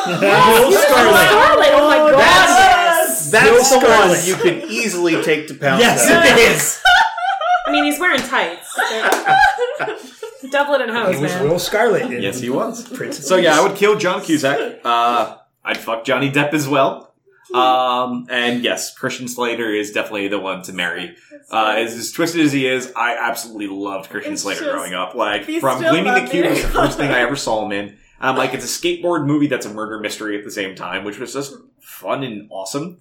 Yes, 0.07 0.21
Bill 0.21 0.69
Bill 0.69 0.79
Scarlet. 0.81 1.27
Scarlet. 1.27 1.69
Oh 1.73 1.88
my 1.89 1.97
god. 2.11 2.17
Yes! 2.19 3.29
That's 3.31 3.45
Bill 3.45 3.57
the 3.57 3.63
Scarlet. 3.63 4.17
one 4.17 4.25
you 4.25 4.35
can 4.35 4.69
easily 4.71 5.21
take 5.21 5.47
to 5.49 5.53
pound. 5.55 5.81
Yes, 5.81 6.07
it 6.09 6.38
is. 6.55 6.81
I 7.68 7.71
mean, 7.73 7.84
he's 7.84 7.99
wearing 7.99 8.21
tights. 8.21 8.73
Dublin 10.52 10.81
and 10.81 10.91
hose, 10.91 11.18
It 11.18 11.21
was 11.21 11.31
man. 11.34 11.49
Will 11.49 11.60
Scarlet. 11.60 12.10
Yes, 12.21 12.39
he 12.39 12.49
was. 12.49 12.87
Princess. 12.87 13.27
So 13.27 13.36
yeah, 13.36 13.60
I 13.60 13.68
would 13.68 13.76
kill 13.76 13.97
John 13.97 14.21
Cusack. 14.21 14.79
Uh, 14.86 15.36
I'd 15.68 15.78
fuck 15.78 16.04
Johnny 16.05 16.31
Depp 16.31 16.54
as 16.54 16.68
well. 16.68 17.13
Um, 17.54 18.28
and 18.29 18.63
yes, 18.63 18.94
Christian 18.94 19.28
Slater 19.28 19.70
is 19.70 19.91
definitely 19.91 20.28
the 20.28 20.39
one 20.39 20.62
to 20.63 20.73
marry. 20.73 21.15
Uh, 21.52 21.76
as, 21.78 21.94
as 21.94 22.12
twisted 22.12 22.41
as 22.41 22.52
he 22.52 22.68
is, 22.68 22.91
I 22.96 23.15
absolutely 23.18 23.68
loved 23.68 24.10
Christian 24.10 24.34
It's 24.34 24.41
Slater 24.41 24.62
just- 24.62 24.71
growing 24.71 24.94
up. 24.94 25.13
Like 25.15 25.44
from 25.46 25.79
Gleaming 25.79 26.13
the 26.13 26.29
Cube 26.29 26.47
was 26.49 26.62
the 26.62 26.68
first 26.70 26.97
thing 26.97 27.12
I 27.12 27.20
ever 27.20 27.36
saw 27.47 27.65
him 27.65 27.71
in. 27.71 27.97
Um, 28.20 28.36
like 28.36 28.54
it's 28.54 28.65
a 28.65 28.68
skateboard 28.81 29.26
movie 29.28 29.47
that's 29.47 29.65
a 29.65 29.73
murder 29.73 29.99
mystery 29.99 30.37
at 30.37 30.44
the 30.44 30.52
same 30.52 30.76
time, 30.76 31.04
which 31.04 31.20
was 31.20 31.34
just 31.34 31.54
fun 31.79 32.23
and 32.23 32.47
awesome 32.52 32.97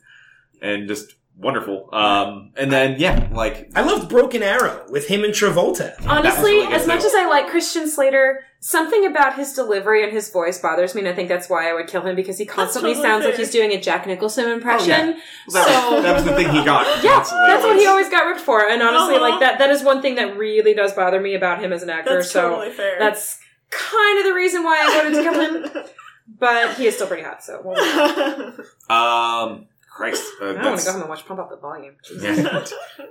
and 0.62 0.86
just 0.88 1.14
wonderful. 1.38 1.88
Um, 1.92 2.52
and 2.56 2.72
then 2.72 2.98
yeah, 2.98 3.28
like 3.32 3.70
I 3.74 3.82
loved 3.82 4.08
Broken 4.08 4.42
Arrow 4.42 4.84
with 4.88 5.06
him 5.08 5.24
and 5.24 5.32
Travolta. 5.34 5.94
Honestly, 6.06 6.52
really 6.52 6.72
as 6.74 6.86
much 6.86 7.00
too. 7.00 7.06
as 7.06 7.14
I 7.14 7.26
like 7.28 7.48
Christian 7.48 7.88
Slater, 7.88 8.44
something 8.60 9.04
about 9.06 9.36
his 9.36 9.52
delivery 9.52 10.02
and 10.02 10.12
his 10.12 10.30
voice 10.30 10.58
bothers 10.60 10.94
me, 10.94 11.00
and 11.02 11.08
I 11.08 11.12
think 11.14 11.28
that's 11.28 11.48
why 11.48 11.68
I 11.70 11.74
would 11.74 11.86
kill 11.88 12.02
him 12.02 12.16
because 12.16 12.38
he 12.38 12.46
constantly 12.46 12.94
totally 12.94 13.08
sounds 13.08 13.24
like 13.24 13.36
he's 13.36 13.50
doing 13.50 13.72
a 13.72 13.80
Jack 13.80 14.06
Nicholson 14.06 14.48
impression. 14.48 15.16
that, 15.52 15.66
So- 15.66 15.94
was, 15.94 16.02
that 16.04 16.14
was 16.14 16.24
the 16.24 16.34
thing 16.34 16.48
he 16.50 16.64
got. 16.64 16.86
Yeah, 17.04 17.14
constantly 17.16 17.46
that's 17.48 17.64
what 17.64 17.78
he 17.78 17.86
always 17.86 18.08
got 18.08 18.26
ripped 18.26 18.40
for, 18.40 18.66
and 18.68 18.82
honestly, 18.82 19.16
Uh-huh. 19.16 19.28
like 19.30 19.40
that—that 19.40 19.70
is 19.70 19.82
one 19.82 20.00
thing 20.02 20.14
that 20.16 20.36
really 20.36 20.74
does 20.74 20.92
bother 20.94 21.20
me 21.20 21.34
about 21.34 21.62
him 21.62 21.72
as 21.72 21.82
an 21.82 21.90
actor. 21.90 22.14
That's 22.16 22.30
so 22.30 22.50
totally 22.50 22.70
fair. 22.70 22.98
that's 22.98 23.38
kind 23.70 24.18
of 24.18 24.24
the 24.24 24.32
reason 24.32 24.62
why 24.64 24.80
I 24.82 24.96
wanted 24.96 25.16
to 25.16 25.22
kill 25.22 25.40
him. 25.80 25.84
But 26.38 26.74
he 26.76 26.86
is 26.88 26.96
still 26.96 27.06
pretty 27.06 27.22
hot, 27.22 27.42
so 27.44 27.62
we'll 27.64 27.76
Um, 28.90 29.66
Christ, 29.96 30.24
uh, 30.42 30.44
I 30.46 30.64
want 30.64 30.78
to 30.78 30.84
go 30.84 30.92
home 30.92 31.00
and 31.00 31.08
watch 31.08 31.26
Pump 31.26 31.40
Up 31.40 31.48
the 31.48 31.56
Volume. 31.56 31.94
Yeah. 32.20 32.64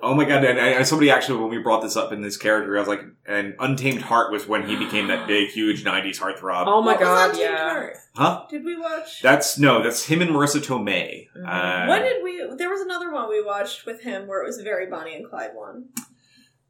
oh 0.04 0.14
my 0.14 0.24
god! 0.26 0.44
And 0.46 0.60
I, 0.60 0.80
I- 0.80 0.84
somebody 0.84 1.10
actually, 1.10 1.40
when 1.40 1.50
we 1.50 1.58
brought 1.58 1.82
this 1.82 1.96
up 1.98 2.12
in 2.12 2.22
this 2.22 2.38
character, 2.38 2.76
I 2.78 2.80
was 2.80 2.88
like, 2.88 3.02
"And 3.28 3.56
Untamed 3.60 4.04
Heart 4.04 4.32
was 4.32 4.48
when 4.48 4.68
he 4.68 4.76
became 4.76 5.08
that 5.08 5.28
big, 5.28 5.50
huge 5.50 5.84
'90s 5.84 6.20
heartthrob." 6.20 6.66
Oh 6.68 6.82
my 6.82 6.92
What 6.94 7.00
was 7.00 7.08
god, 7.08 7.30
Untamed 7.32 7.50
yeah. 7.50 7.70
Heart? 7.70 7.98
Huh? 8.16 8.46
Did 8.50 8.64
we 8.64 8.78
watch? 8.80 9.22
That's 9.22 9.58
no, 9.58 9.82
that's 9.84 10.06
him 10.06 10.22
and 10.22 10.30
Marisa 10.32 10.62
Tomei. 10.64 11.28
Mhm. 11.36 11.46
Uh, 11.46 11.88
when 11.90 12.02
did 12.04 12.24
we? 12.24 12.44
There 12.56 12.70
was 12.70 12.82
another 12.82 13.12
one 13.12 13.30
we 13.30 13.44
watched 13.44 13.86
with 13.88 14.02
him 14.02 14.28
where 14.28 14.42
it 14.44 14.46
was 14.46 14.60
a 14.60 14.64
very 14.64 14.86
Bonnie 14.88 15.16
and 15.16 15.28
Clyde 15.28 15.52
one. 15.56 15.86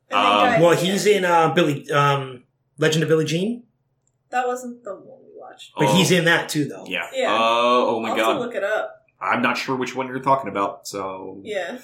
And 0.09 0.11
they 0.11 0.15
Um, 0.15 0.23
died 0.45 0.61
Well, 0.61 0.71
at 0.71 0.79
the 0.79 0.85
he's 0.85 1.05
end. 1.07 1.17
in 1.17 1.25
uh, 1.25 1.53
Billy 1.53 1.89
um, 1.91 2.43
Legend 2.77 3.03
of 3.03 3.09
Billie 3.09 3.25
Jean, 3.25 3.63
That 4.29 4.47
wasn't 4.47 4.83
the 4.83 4.93
one 4.95 5.19
we 5.23 5.31
watched. 5.35 5.73
but 5.77 5.87
Oh, 5.87 5.93
he's 5.95 6.11
in 6.11 6.25
that 6.25 6.47
too, 6.47 6.65
though. 6.65 6.85
Yeah. 6.87 7.07
Yeah. 7.13 7.35
Oh, 7.37 7.95
oh 7.97 7.99
my 7.99 8.09
I'll 8.09 8.15
have 8.15 8.25
to 8.27 8.33
god! 8.33 8.39
look 8.39 8.55
it 8.55 8.63
up. 8.63 8.94
I'm 9.21 9.41
not 9.41 9.57
sure 9.57 9.75
which 9.75 9.95
one 9.95 10.07
you're 10.07 10.19
talking 10.19 10.49
about. 10.49 10.87
So 10.87 11.39
Yeah. 11.43 11.77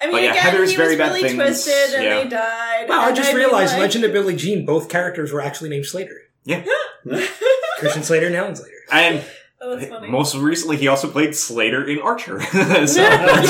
I 0.00 0.06
mean, 0.06 0.12
But 0.14 0.22
yeah, 0.22 0.30
again, 0.30 0.44
Heathers 0.54 0.70
he 0.70 0.76
very 0.76 0.90
was 0.90 0.98
bad 0.98 1.08
really 1.14 1.22
things, 1.22 1.34
twisted, 1.34 1.94
and 1.96 2.04
yeah. 2.04 2.22
they 2.22 2.28
died. 2.28 2.88
Wow, 2.88 3.00
I 3.00 3.12
just 3.12 3.30
mean, 3.30 3.36
realized 3.38 3.72
like- 3.72 3.80
Legend 3.82 4.04
of 4.04 4.12
Billie 4.12 4.36
Jean, 4.36 4.64
both 4.64 4.88
characters 4.88 5.32
were 5.32 5.40
actually 5.40 5.70
named 5.70 5.86
Slater. 5.86 6.20
Yeah. 6.44 6.64
Christian 7.78 8.02
Slater 8.02 8.26
and 8.26 8.34
Helen 8.34 8.56
Slater. 8.56 8.74
and 8.92 9.24
Oh, 9.60 9.74
that's 9.76 9.88
funny. 9.90 10.06
Most 10.08 10.36
recently, 10.36 10.76
he 10.76 10.86
also 10.86 11.10
played 11.10 11.34
Slater 11.34 11.84
in 11.84 11.98
Archer. 11.98 12.40
so, 12.42 12.58
That's 12.62 12.92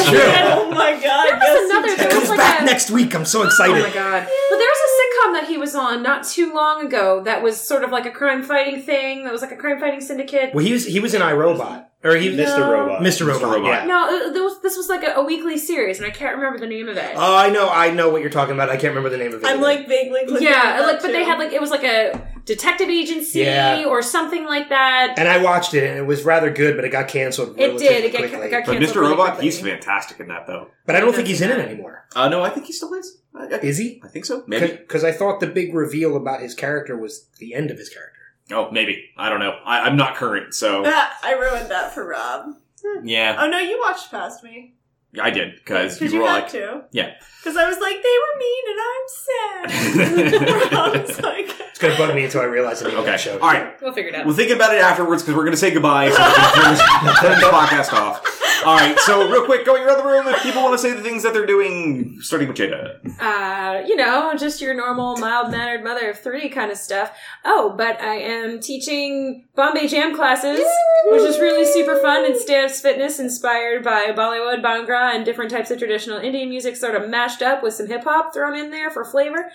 true. 0.08 0.18
oh 0.22 0.70
my 0.74 0.92
god. 0.98 1.38
There 1.38 1.60
was 1.62 1.70
another- 1.70 1.88
you 1.88 1.92
It 1.92 1.96
there 1.98 2.08
did. 2.08 2.12
comes 2.16 2.28
like 2.30 2.38
back 2.38 2.60
a- 2.62 2.64
next 2.64 2.90
week. 2.90 3.14
I'm 3.14 3.26
so 3.26 3.42
oh 3.42 3.44
excited. 3.44 3.76
Oh 3.76 3.82
my 3.86 3.92
god! 3.92 4.22
But 4.22 4.56
there 4.56 4.68
was 4.68 4.78
a 4.78 5.28
sitcom 5.28 5.32
that 5.34 5.44
he 5.48 5.58
was 5.58 5.74
on 5.74 6.02
not 6.02 6.24
too 6.24 6.54
long 6.54 6.86
ago 6.86 7.22
that 7.24 7.42
was 7.42 7.60
sort 7.60 7.84
of 7.84 7.90
like 7.90 8.06
a 8.06 8.10
crime 8.10 8.42
fighting 8.42 8.80
thing. 8.80 9.24
That 9.24 9.32
was 9.34 9.42
like 9.42 9.52
a 9.52 9.56
crime 9.56 9.78
fighting 9.80 10.00
syndicate. 10.00 10.54
well, 10.54 10.64
he 10.64 10.72
was 10.72 10.86
he 10.86 10.98
was 10.98 11.12
in 11.12 11.20
iRobot, 11.20 11.84
or 12.04 12.14
he 12.16 12.30
was 12.30 12.38
Mr. 12.38 12.58
No. 12.58 12.72
Robot. 12.72 13.02
Mr. 13.02 13.26
Robot. 13.26 13.54
Robot. 13.54 13.64
Yeah. 13.64 13.84
No, 13.86 14.42
was- 14.44 14.60
this 14.62 14.76
was 14.76 14.88
like 14.88 15.02
a, 15.04 15.14
a 15.14 15.24
weekly 15.24 15.58
series, 15.58 15.98
and 15.98 16.06
I 16.06 16.10
can't 16.10 16.36
remember 16.36 16.58
the 16.58 16.66
name 16.66 16.88
of 16.88 16.96
it. 16.96 17.12
Oh, 17.16 17.36
I 17.36 17.50
know, 17.50 17.68
I 17.68 17.90
know 17.90 18.10
what 18.10 18.20
you're 18.20 18.30
talking 18.30 18.54
about. 18.54 18.68
I 18.70 18.76
can't 18.76 18.94
remember 18.94 19.08
the 19.08 19.16
name 19.18 19.32
of 19.34 19.42
it. 19.42 19.46
I'm 19.46 19.56
either. 19.56 19.62
like 19.62 19.88
vaguely 19.88 20.20
yeah, 20.40 20.80
like 20.86 21.00
but 21.02 21.12
they 21.12 21.24
had 21.24 21.38
like 21.38 21.52
it 21.52 21.60
was 21.60 21.70
like 21.70 21.84
a 21.84 22.28
detective 22.44 22.88
agency 22.88 23.40
Yeah. 23.40 23.84
or 23.86 24.00
something 24.02 24.44
like 24.46 24.68
that. 24.70 25.14
and 25.18 25.28
I 25.28 25.42
watched 25.42 25.74
it, 25.74 25.84
and 25.88 25.98
it 25.98 26.06
was 26.06 26.24
rather 26.24 26.50
good, 26.50 26.76
but 26.76 26.84
it 26.84 26.90
got 26.90 27.08
canceled. 27.08 27.58
It 27.58 27.78
did. 27.78 28.04
It 28.04 28.12
got, 28.12 28.22
it 28.24 28.50
got 28.50 28.66
but. 28.66 28.76
Mr. 28.78 28.96
really 28.96 29.10
Robot, 29.10 29.26
quickly. 29.30 29.44
he's 29.46 29.60
fantastic 29.60 30.20
in 30.20 30.28
that, 30.28 30.46
though. 30.46 30.68
but 30.86 30.96
I 30.96 31.00
don't 31.00 31.14
think 31.14 31.28
he's 31.28 31.40
in 31.40 31.50
it 31.50 31.58
anymore. 31.58 32.06
Uh, 32.16 32.28
no, 32.28 32.42
I 32.42 32.50
think 32.50 32.66
he 32.66 32.72
still 32.72 32.94
is. 32.94 33.18
I, 33.34 33.44
I- 33.46 33.58
Is 33.58 33.78
he? 33.78 34.00
I 34.04 34.08
think 34.08 34.24
so. 34.24 34.44
Maybe. 34.46 34.68
Because 34.76 35.04
I 35.04 35.12
thought 35.12 35.40
the 35.40 35.46
big 35.46 35.74
reveal 35.74 36.16
about 36.16 36.40
his 36.40 36.54
character 36.54 36.96
was 36.96 37.28
the 37.38 37.54
end 37.54 37.70
of 37.70 37.78
his 37.78 37.88
character. 37.88 38.17
Oh, 38.50 38.70
maybe. 38.70 39.10
I 39.16 39.28
don't 39.28 39.40
know. 39.40 39.58
I, 39.64 39.80
I'm 39.80 39.96
not 39.96 40.16
current, 40.16 40.54
so 40.54 40.82
I 40.86 41.32
ruined 41.38 41.70
that 41.70 41.92
for 41.94 42.06
Rob. 42.06 42.54
yeah, 43.02 43.36
Oh 43.38 43.48
no, 43.48 43.58
you 43.58 43.78
watched 43.78 44.10
past 44.10 44.42
me. 44.42 44.74
I 45.20 45.30
did 45.30 45.54
because 45.56 45.98
Because 45.98 46.12
you 46.12 46.18
you, 46.18 46.22
were 46.24 46.30
had 46.30 46.42
like, 46.42 46.52
to. 46.52 46.84
yeah. 46.92 47.14
Because 47.40 47.56
I 47.56 47.66
was 47.66 47.78
like, 47.78 47.96
they 48.02 48.16
were 48.22 48.38
mean 48.38 48.64
and 48.70 48.80
I'm 48.92 49.06
sad. 49.08 50.72
Rob's 51.06 51.20
like, 51.22 51.46
It's 51.70 51.78
going 51.78 51.96
to 51.96 51.98
bug 51.98 52.14
me 52.14 52.24
until 52.24 52.42
I 52.42 52.44
realize 52.44 52.80
the 52.80 52.88
name 52.88 52.98
Okay. 52.98 53.06
that 53.12 53.20
show. 53.20 53.32
All 53.38 53.48
right. 53.48 53.80
We'll 53.80 53.92
figure 53.94 54.10
it 54.10 54.14
out. 54.16 54.26
We'll 54.26 54.36
think 54.36 54.50
about 54.50 54.74
it 54.74 54.80
afterwards 54.82 55.22
because 55.22 55.34
we're 55.34 55.44
going 55.44 55.52
to 55.54 55.58
say 55.58 55.70
goodbye. 55.70 56.10
So 56.10 56.18
we 56.18 56.34
can 56.34 56.54
turn 56.54 56.70
this, 56.74 57.20
turn 57.20 57.34
this 57.40 57.44
podcast 57.44 57.92
off. 57.94 58.22
All 58.64 58.76
right. 58.76 58.98
So 59.00 59.30
real 59.30 59.44
quick, 59.44 59.64
go 59.64 59.74
around 59.74 59.98
the 59.98 60.04
room 60.04 60.26
if 60.26 60.42
people 60.42 60.62
want 60.62 60.74
to 60.74 60.78
say 60.78 60.92
the 60.92 61.02
things 61.02 61.22
that 61.22 61.32
they're 61.32 61.46
doing, 61.46 62.18
starting 62.20 62.48
with 62.48 62.56
Jada. 62.56 62.98
uh, 63.20 63.86
you 63.86 63.96
know, 63.96 64.34
just 64.36 64.60
your 64.60 64.74
normal 64.74 65.16
mild 65.16 65.50
mannered 65.50 65.84
mother 65.84 66.10
of 66.10 66.18
three 66.18 66.48
kind 66.48 66.70
of 66.70 66.76
stuff. 66.76 67.16
Oh, 67.44 67.74
but 67.76 68.00
I 68.00 68.16
am 68.16 68.60
teaching 68.60 69.46
Bombay 69.54 69.86
Jam 69.88 70.14
classes, 70.14 70.60
which 71.06 71.22
is 71.22 71.38
really 71.38 71.64
super 71.72 71.98
fun 72.00 72.24
and 72.24 72.36
stance 72.36 72.80
fitness 72.80 73.18
inspired 73.20 73.84
by 73.84 74.06
Bollywood, 74.06 74.62
Bhangra, 74.62 75.14
and 75.14 75.24
different 75.24 75.50
types 75.50 75.70
of 75.70 75.78
traditional 75.78 76.18
Indian 76.18 76.48
music 76.48 76.76
sort 76.76 76.94
of 76.94 77.08
mashed 77.08 77.42
up 77.42 77.62
with 77.62 77.74
some 77.74 77.86
hip 77.86 78.04
hop 78.04 78.34
thrown 78.34 78.56
in 78.56 78.70
there 78.70 78.90
for 78.90 79.04
flavor. 79.04 79.50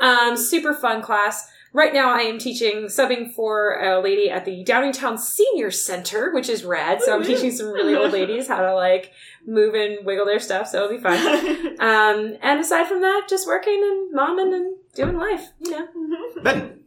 Um, 0.00 0.36
super 0.36 0.74
fun 0.74 1.00
class. 1.02 1.50
Right 1.72 1.92
now, 1.92 2.10
I 2.10 2.20
am 2.20 2.38
teaching, 2.38 2.86
subbing 2.86 3.34
for 3.34 3.78
a 3.78 4.00
lady 4.00 4.30
at 4.30 4.44
the 4.46 4.64
Downingtown 4.64 5.18
Senior 5.18 5.70
Center, 5.70 6.32
which 6.32 6.48
is 6.48 6.64
rad. 6.64 7.02
So 7.02 7.14
I'm 7.14 7.22
teaching 7.22 7.50
some 7.50 7.68
really 7.68 7.94
old 7.94 8.12
ladies 8.12 8.48
how 8.48 8.62
to 8.62 8.74
like 8.74 9.12
move 9.46 9.74
and 9.74 10.04
wiggle 10.04 10.24
their 10.24 10.40
stuff. 10.40 10.68
So 10.68 10.84
it'll 10.84 10.96
be 10.96 11.02
fun. 11.02 11.66
Um, 11.78 12.36
and 12.42 12.58
aside 12.58 12.88
from 12.88 13.02
that, 13.02 13.26
just 13.28 13.46
working 13.46 13.80
and 13.80 14.12
momming 14.12 14.52
and 14.52 14.76
doing 14.94 15.16
life, 15.16 15.52
you 15.60 15.70
know. 15.70 15.86
Ben. 16.42 16.80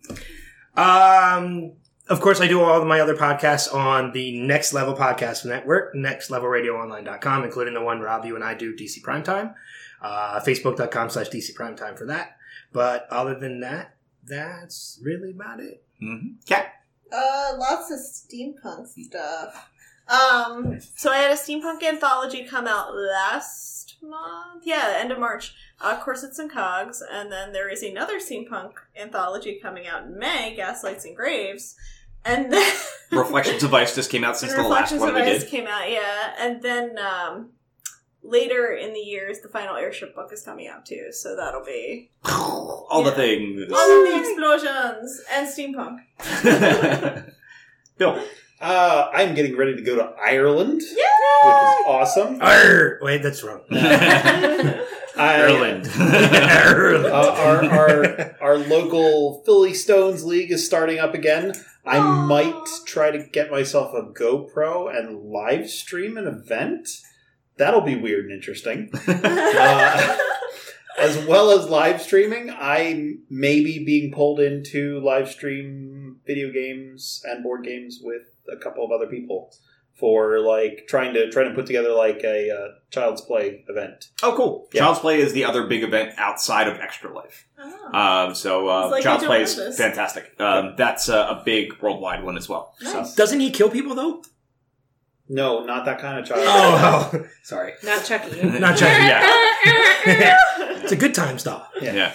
Um, 0.75 1.71
of 2.09 2.19
course, 2.19 2.41
I 2.41 2.47
do 2.47 2.61
all 2.61 2.81
of 2.81 2.85
my 2.85 2.99
other 2.99 3.15
podcasts 3.15 3.73
on 3.73 4.11
the 4.11 4.37
Next 4.41 4.73
Level 4.73 4.93
Podcast 4.93 5.45
Network, 5.45 5.95
nextlevelradioonline.com, 5.95 7.45
including 7.45 7.73
the 7.73 7.81
one 7.81 8.01
Rob, 8.01 8.25
you 8.25 8.35
and 8.35 8.43
I 8.43 8.53
do, 8.53 8.75
DC 8.75 9.01
Primetime, 9.01 9.53
uh, 10.01 10.41
facebook.com 10.41 11.09
slash 11.09 11.29
DC 11.29 11.55
Primetime 11.55 11.97
for 11.97 12.05
that. 12.07 12.35
But 12.73 13.07
other 13.09 13.39
than 13.39 13.61
that, 13.61 13.95
that's 14.25 14.99
really 15.03 15.31
about 15.31 15.59
it. 15.59 15.83
Mm-hmm. 16.01 16.27
Kat. 16.45 16.73
Uh, 17.11 17.53
lots 17.57 17.91
of 17.91 17.99
steampunk 17.99 18.87
stuff. 18.87 19.69
Um, 20.07 20.79
so 20.95 21.11
I 21.11 21.17
had 21.17 21.31
a 21.31 21.35
steampunk 21.35 21.83
anthology 21.83 22.43
come 22.43 22.67
out 22.67 22.95
last 22.95 23.95
month. 24.01 24.63
Yeah, 24.65 24.95
end 24.97 25.11
of 25.11 25.19
March. 25.19 25.53
Uh, 25.79 25.97
Corsets 26.01 26.37
and 26.39 26.51
Cogs, 26.51 27.01
and 27.11 27.31
then 27.31 27.53
there 27.53 27.69
is 27.69 27.81
another 27.83 28.19
steampunk 28.19 28.73
anthology 28.99 29.59
coming 29.61 29.87
out 29.87 30.03
in 30.03 30.17
May, 30.17 30.55
Gaslights 30.55 31.05
and 31.05 31.15
Graves, 31.15 31.75
and 32.25 32.51
then 32.51 32.75
Reflections 33.11 33.63
of 33.63 33.73
Ice 33.73 33.95
just 33.95 34.09
came 34.11 34.23
out 34.23 34.37
since 34.37 34.53
the 34.53 34.61
last 34.61 34.91
Reflections 34.91 34.99
one 35.01 35.09
of 35.09 35.15
we 35.15 35.21
Ice 35.21 35.41
did. 35.41 35.49
came 35.49 35.67
out. 35.67 35.89
Yeah, 35.89 36.33
and 36.39 36.61
then 36.61 36.97
um, 36.97 37.49
later 38.23 38.73
in 38.73 38.93
the 38.93 38.99
years, 38.99 39.39
the 39.39 39.49
final 39.49 39.75
airship 39.75 40.15
book 40.15 40.31
is 40.33 40.41
coming 40.43 40.67
out 40.67 40.85
too. 40.85 41.07
So 41.11 41.35
that'll 41.35 41.65
be 41.65 42.09
All 42.25 43.03
the 43.03 43.11
things. 43.11 43.71
all 43.71 44.05
of 44.05 44.07
the 44.11 44.19
explosions 44.19 45.21
and 45.31 45.47
steampunk. 45.47 47.33
Bill. 47.97 48.23
Uh, 48.59 49.09
I'm 49.11 49.33
getting 49.33 49.57
ready 49.57 49.75
to 49.75 49.81
go 49.81 49.95
to 49.95 50.03
Ireland, 50.23 50.81
which 50.81 50.83
is 50.91 50.97
awesome. 51.87 52.37
Arr! 52.41 52.99
Wait, 53.01 53.23
that's 53.23 53.41
wrong. 53.43 53.61
Ireland. 53.71 54.81
Ireland. 55.17 57.05
Uh, 57.07 57.35
our, 57.37 57.65
our 57.65 58.35
our 58.41 58.57
local 58.59 59.41
Philly 59.45 59.73
Stones 59.73 60.23
League 60.23 60.51
is 60.51 60.63
starting 60.65 60.99
up 60.99 61.15
again. 61.15 61.53
I 61.85 61.97
Aw. 61.97 62.25
might 62.27 62.67
try 62.85 63.09
to 63.09 63.23
get 63.23 63.49
myself 63.49 63.93
a 63.95 64.03
GoPro 64.03 64.95
and 64.95 65.23
live 65.31 65.67
stream 65.69 66.15
an 66.17 66.27
event. 66.27 66.87
That'll 67.61 67.81
be 67.81 67.95
weird 67.95 68.25
and 68.25 68.33
interesting. 68.33 68.89
Uh, 69.07 70.17
as 70.99 71.23
well 71.27 71.51
as 71.51 71.69
live 71.69 72.01
streaming, 72.01 72.49
I 72.49 73.17
may 73.29 73.63
be 73.63 73.85
being 73.85 74.11
pulled 74.11 74.39
into 74.39 74.99
live 75.01 75.29
stream 75.29 76.17
video 76.25 76.51
games 76.51 77.21
and 77.23 77.43
board 77.43 77.63
games 77.63 77.99
with 78.01 78.23
a 78.51 78.57
couple 78.57 78.83
of 78.83 78.91
other 78.91 79.05
people 79.05 79.53
for 79.93 80.39
like 80.39 80.85
trying 80.87 81.13
to 81.13 81.29
trying 81.29 81.49
to 81.49 81.53
put 81.53 81.67
together 81.67 81.91
like 81.93 82.21
a 82.23 82.49
uh, 82.49 82.67
child's 82.89 83.21
play 83.21 83.63
event. 83.67 84.05
Oh, 84.23 84.35
cool. 84.35 84.67
Yeah. 84.73 84.81
Child's 84.81 84.99
Play 85.01 85.21
is 85.21 85.31
the 85.33 85.45
other 85.45 85.67
big 85.67 85.83
event 85.83 86.15
outside 86.17 86.67
of 86.67 86.79
Extra 86.79 87.13
Life. 87.13 87.45
Oh. 87.59 87.99
Um, 88.27 88.33
so 88.33 88.69
uh, 88.69 88.89
like 88.89 89.03
Child's 89.03 89.25
Play 89.25 89.43
is 89.43 89.77
fantastic. 89.77 90.33
Um, 90.39 90.73
that's 90.77 91.09
uh, 91.09 91.37
a 91.39 91.43
big 91.45 91.79
worldwide 91.79 92.23
one 92.23 92.37
as 92.37 92.49
well. 92.49 92.73
Nice. 92.81 93.13
Doesn't 93.13 93.39
he 93.39 93.51
kill 93.51 93.69
people, 93.69 93.93
though? 93.93 94.23
No, 95.33 95.63
not 95.65 95.85
that 95.85 95.99
kind 95.99 96.19
of 96.19 96.25
child. 96.25 96.43
Oh, 96.45 97.11
oh. 97.13 97.25
sorry. 97.43 97.73
Not 97.83 98.03
Chucky. 98.03 98.41
Not 98.59 98.77
Chucky. 98.77 99.05
yeah. 99.05 100.37
It's 100.83 100.91
a 100.91 100.95
good 100.95 101.13
time 101.13 101.37
stop. 101.39 101.71
yeah. 101.81 102.11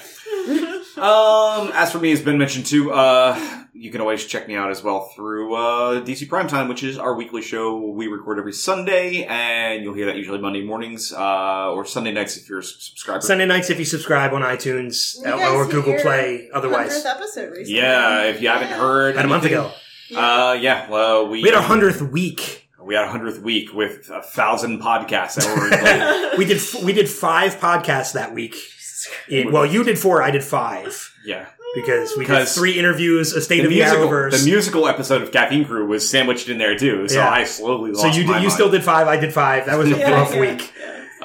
Um, 0.96 1.70
as 1.74 1.92
for 1.92 1.98
me, 1.98 2.12
as 2.12 2.20
Ben 2.22 2.36
mentioned 2.38 2.66
too, 2.66 2.90
uh, 2.92 3.38
you 3.72 3.90
can 3.90 4.00
always 4.00 4.24
check 4.24 4.48
me 4.48 4.54
out 4.56 4.70
as 4.70 4.82
well 4.82 5.10
through 5.14 5.54
uh, 5.54 6.00
DC 6.04 6.26
Primetime, 6.28 6.68
which 6.68 6.82
is 6.82 6.98
our 6.98 7.14
weekly 7.14 7.42
show 7.42 7.78
we 7.78 8.06
record 8.06 8.38
every 8.38 8.52
Sunday, 8.52 9.24
and 9.24 9.82
you'll 9.84 9.94
hear 9.94 10.06
that 10.06 10.16
usually 10.16 10.38
Monday 10.40 10.62
mornings 10.64 11.12
uh, 11.12 11.70
or 11.72 11.84
Sunday 11.84 12.12
nights 12.12 12.36
if 12.36 12.48
you're 12.48 12.58
a 12.60 12.62
s- 12.62 12.74
subscriber. 12.78 13.20
Sunday 13.20 13.46
nights 13.46 13.68
if 13.70 13.78
you 13.78 13.84
subscribe 13.84 14.32
on 14.32 14.42
iTunes 14.42 15.16
You 15.24 15.32
uh, 15.32 15.54
or 15.54 15.66
Google 15.66 15.92
your 15.92 16.00
Play. 16.02 16.48
Otherwise, 16.52 16.92
100th 17.04 17.06
episode 17.16 17.50
recently. 17.50 17.78
yeah, 17.80 18.24
if 18.24 18.40
you 18.42 18.48
haven't 18.48 18.68
heard, 18.68 19.14
about 19.14 19.24
a 19.24 19.28
month 19.28 19.44
anything- 19.44 19.60
ago, 19.64 19.72
uh, 20.20 20.54
yeah, 20.54 20.88
well, 20.90 21.28
we 21.28 21.42
we 21.42 21.48
had 21.48 21.54
our 21.56 21.62
hundredth 21.62 22.00
week. 22.02 22.65
We 22.86 22.94
had 22.94 23.05
a 23.05 23.08
hundredth 23.10 23.40
week 23.40 23.73
with 23.74 24.08
a 24.10 24.23
thousand 24.23 24.81
podcasts 24.81 25.34
that 25.34 25.47
were 25.56 25.65
recorded. 25.68 26.23
We 26.39 26.44
did 26.44 26.60
we 26.84 26.92
did 26.92 27.08
five 27.08 27.56
podcasts 27.56 28.12
that 28.12 28.32
week. 28.34 28.55
In, 29.28 29.52
well, 29.52 29.65
you 29.66 29.84
did 29.84 29.98
four, 29.98 30.23
I 30.23 30.31
did 30.31 30.42
five 30.44 31.12
yeah. 31.24 31.47
because 31.74 32.10
we 32.16 32.24
did 32.24 32.28
Because 32.32 32.55
three 32.55 32.78
interviews, 32.78 33.32
a 33.32 33.40
state 33.40 33.58
The 33.58 33.65
of 33.65 33.70
the 33.70 33.76
musical, 33.76 34.08
Arrowverse. 34.08 34.39
the 34.44 34.44
musical 34.50 34.89
episode 34.89 35.23
of 35.23 35.31
Caffeine 35.32 35.65
Crew 35.65 35.86
was 35.86 36.08
sandwiched 36.08 36.48
in 36.48 36.58
there 36.58 36.76
too, 36.78 37.08
so 37.08 37.16
Yeah. 37.16 37.31
I 37.31 37.44
slowly 37.44 37.90
lost 37.92 38.02
so 38.02 38.06
you 38.08 38.26
my 38.26 38.34
did, 38.34 38.42
you 38.42 38.48
mind. 38.48 38.52
still 38.52 38.70
did 38.70 38.82
five, 38.84 39.06
I 39.06 39.16
did 39.16 39.32
five. 39.32 39.66
That 39.66 39.78
was 39.78 39.90
a 39.92 39.98
Yeah, 39.98 40.10
rough 40.10 40.34
yeah, 40.34 40.40
week. 40.40 40.73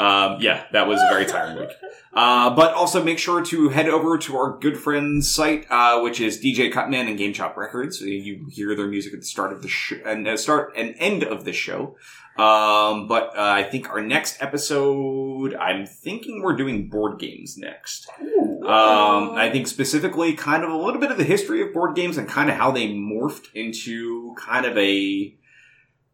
Yeah. 0.01 0.25
Um, 0.25 0.41
yeah, 0.41 0.65
that 0.71 0.87
was 0.87 0.99
a 1.01 1.07
very 1.09 1.25
tiring 1.25 1.59
week. 1.59 1.71
Uh, 2.13 2.53
but 2.53 2.73
also 2.73 3.01
make 3.03 3.19
sure 3.19 3.43
to 3.45 3.69
head 3.69 3.87
over 3.87 4.17
to 4.17 4.35
our 4.35 4.57
good 4.57 4.77
friends 4.77 5.33
site, 5.33 5.65
uh, 5.69 6.01
which 6.01 6.19
is 6.19 6.41
DJ 6.41 6.71
Cutman 6.71 7.07
and 7.07 7.17
Game 7.17 7.33
Chop 7.33 7.55
Records. 7.55 8.01
You 8.01 8.47
hear 8.49 8.75
their 8.75 8.87
music 8.87 9.13
at 9.13 9.19
the 9.19 9.25
start 9.25 9.53
of 9.53 9.61
the 9.61 9.69
show 9.69 9.97
and 10.05 10.27
uh, 10.27 10.35
start 10.35 10.73
and 10.75 10.95
end 10.97 11.23
of 11.23 11.45
the 11.45 11.53
show. 11.53 11.95
Um, 12.37 13.07
but 13.07 13.37
uh, 13.37 13.41
I 13.41 13.63
think 13.63 13.89
our 13.89 14.01
next 14.01 14.41
episode, 14.41 15.53
I'm 15.55 15.85
thinking 15.85 16.41
we're 16.41 16.55
doing 16.55 16.89
board 16.89 17.19
games 17.19 17.57
next. 17.57 18.09
Um, 18.19 19.31
I 19.35 19.49
think 19.51 19.67
specifically 19.67 20.33
kind 20.33 20.63
of 20.63 20.71
a 20.71 20.77
little 20.77 20.99
bit 20.99 21.11
of 21.11 21.17
the 21.17 21.23
history 21.23 21.61
of 21.61 21.73
board 21.73 21.95
games 21.95 22.17
and 22.17 22.27
kind 22.27 22.49
of 22.49 22.55
how 22.55 22.71
they 22.71 22.87
morphed 22.87 23.53
into 23.53 24.33
kind 24.37 24.65
of 24.65 24.77
a 24.77 25.35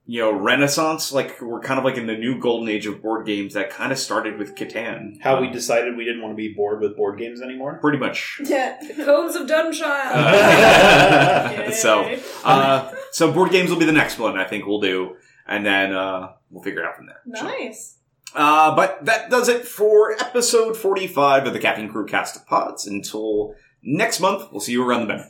you 0.09 0.21
know 0.21 0.31
renaissance. 0.31 1.11
Like 1.11 1.39
we're 1.41 1.59
kind 1.59 1.77
of 1.77 1.83
like 1.85 1.97
in 1.97 2.07
the 2.07 2.15
new 2.17 2.39
golden 2.39 2.69
age 2.69 2.85
of 2.87 3.01
board 3.01 3.25
games 3.25 3.53
that 3.55 3.69
kind 3.69 3.91
of 3.91 3.99
started 3.99 4.39
with 4.39 4.55
Catan. 4.55 5.21
How 5.21 5.39
we 5.41 5.47
Um, 5.47 5.53
decided 5.53 5.95
we 5.97 6.05
didn't 6.05 6.21
want 6.21 6.31
to 6.31 6.35
be 6.37 6.53
bored 6.53 6.81
with 6.81 6.95
board 6.95 7.19
games 7.19 7.41
anymore. 7.41 7.77
pretty 7.81 7.97
much. 7.99 8.39
Yeah. 8.45 8.77
Cones 9.05 9.35
of 9.35 9.47
Dunshire. 9.47 9.83
Uh, 11.67 11.71
so, 11.71 12.17
uh, 12.45 12.91
so 13.11 13.31
board 13.31 13.51
games 13.51 13.69
will 13.69 13.77
be 13.77 13.85
the 13.85 13.91
next 13.91 14.17
one. 14.17 14.37
I 14.37 14.45
think 14.45 14.65
we'll 14.65 14.79
do, 14.81 15.17
and 15.45 15.65
then 15.65 15.93
uh, 15.93 16.31
we'll 16.49 16.63
figure 16.63 16.81
it 16.81 16.85
out 16.87 16.95
from 16.95 17.07
there. 17.07 17.19
nice. 17.25 17.95
Uh, 18.35 18.75
but 18.75 19.03
that 19.05 19.29
does 19.29 19.47
it 19.49 19.65
for 19.65 20.11
episode 20.21 20.75
45 20.77 21.47
of 21.47 21.53
the 21.53 21.59
Caffeine 21.59 21.89
Crew 21.89 22.05
cast 22.05 22.35
of 22.35 22.45
pods. 22.45 22.85
Until 22.85 23.55
next 23.81 24.19
month, 24.19 24.51
we'll 24.51 24.59
see 24.61 24.73
you 24.73 24.87
around 24.87 25.01
the 25.01 25.07
bend. 25.07 25.23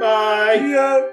Bye. 0.00 1.12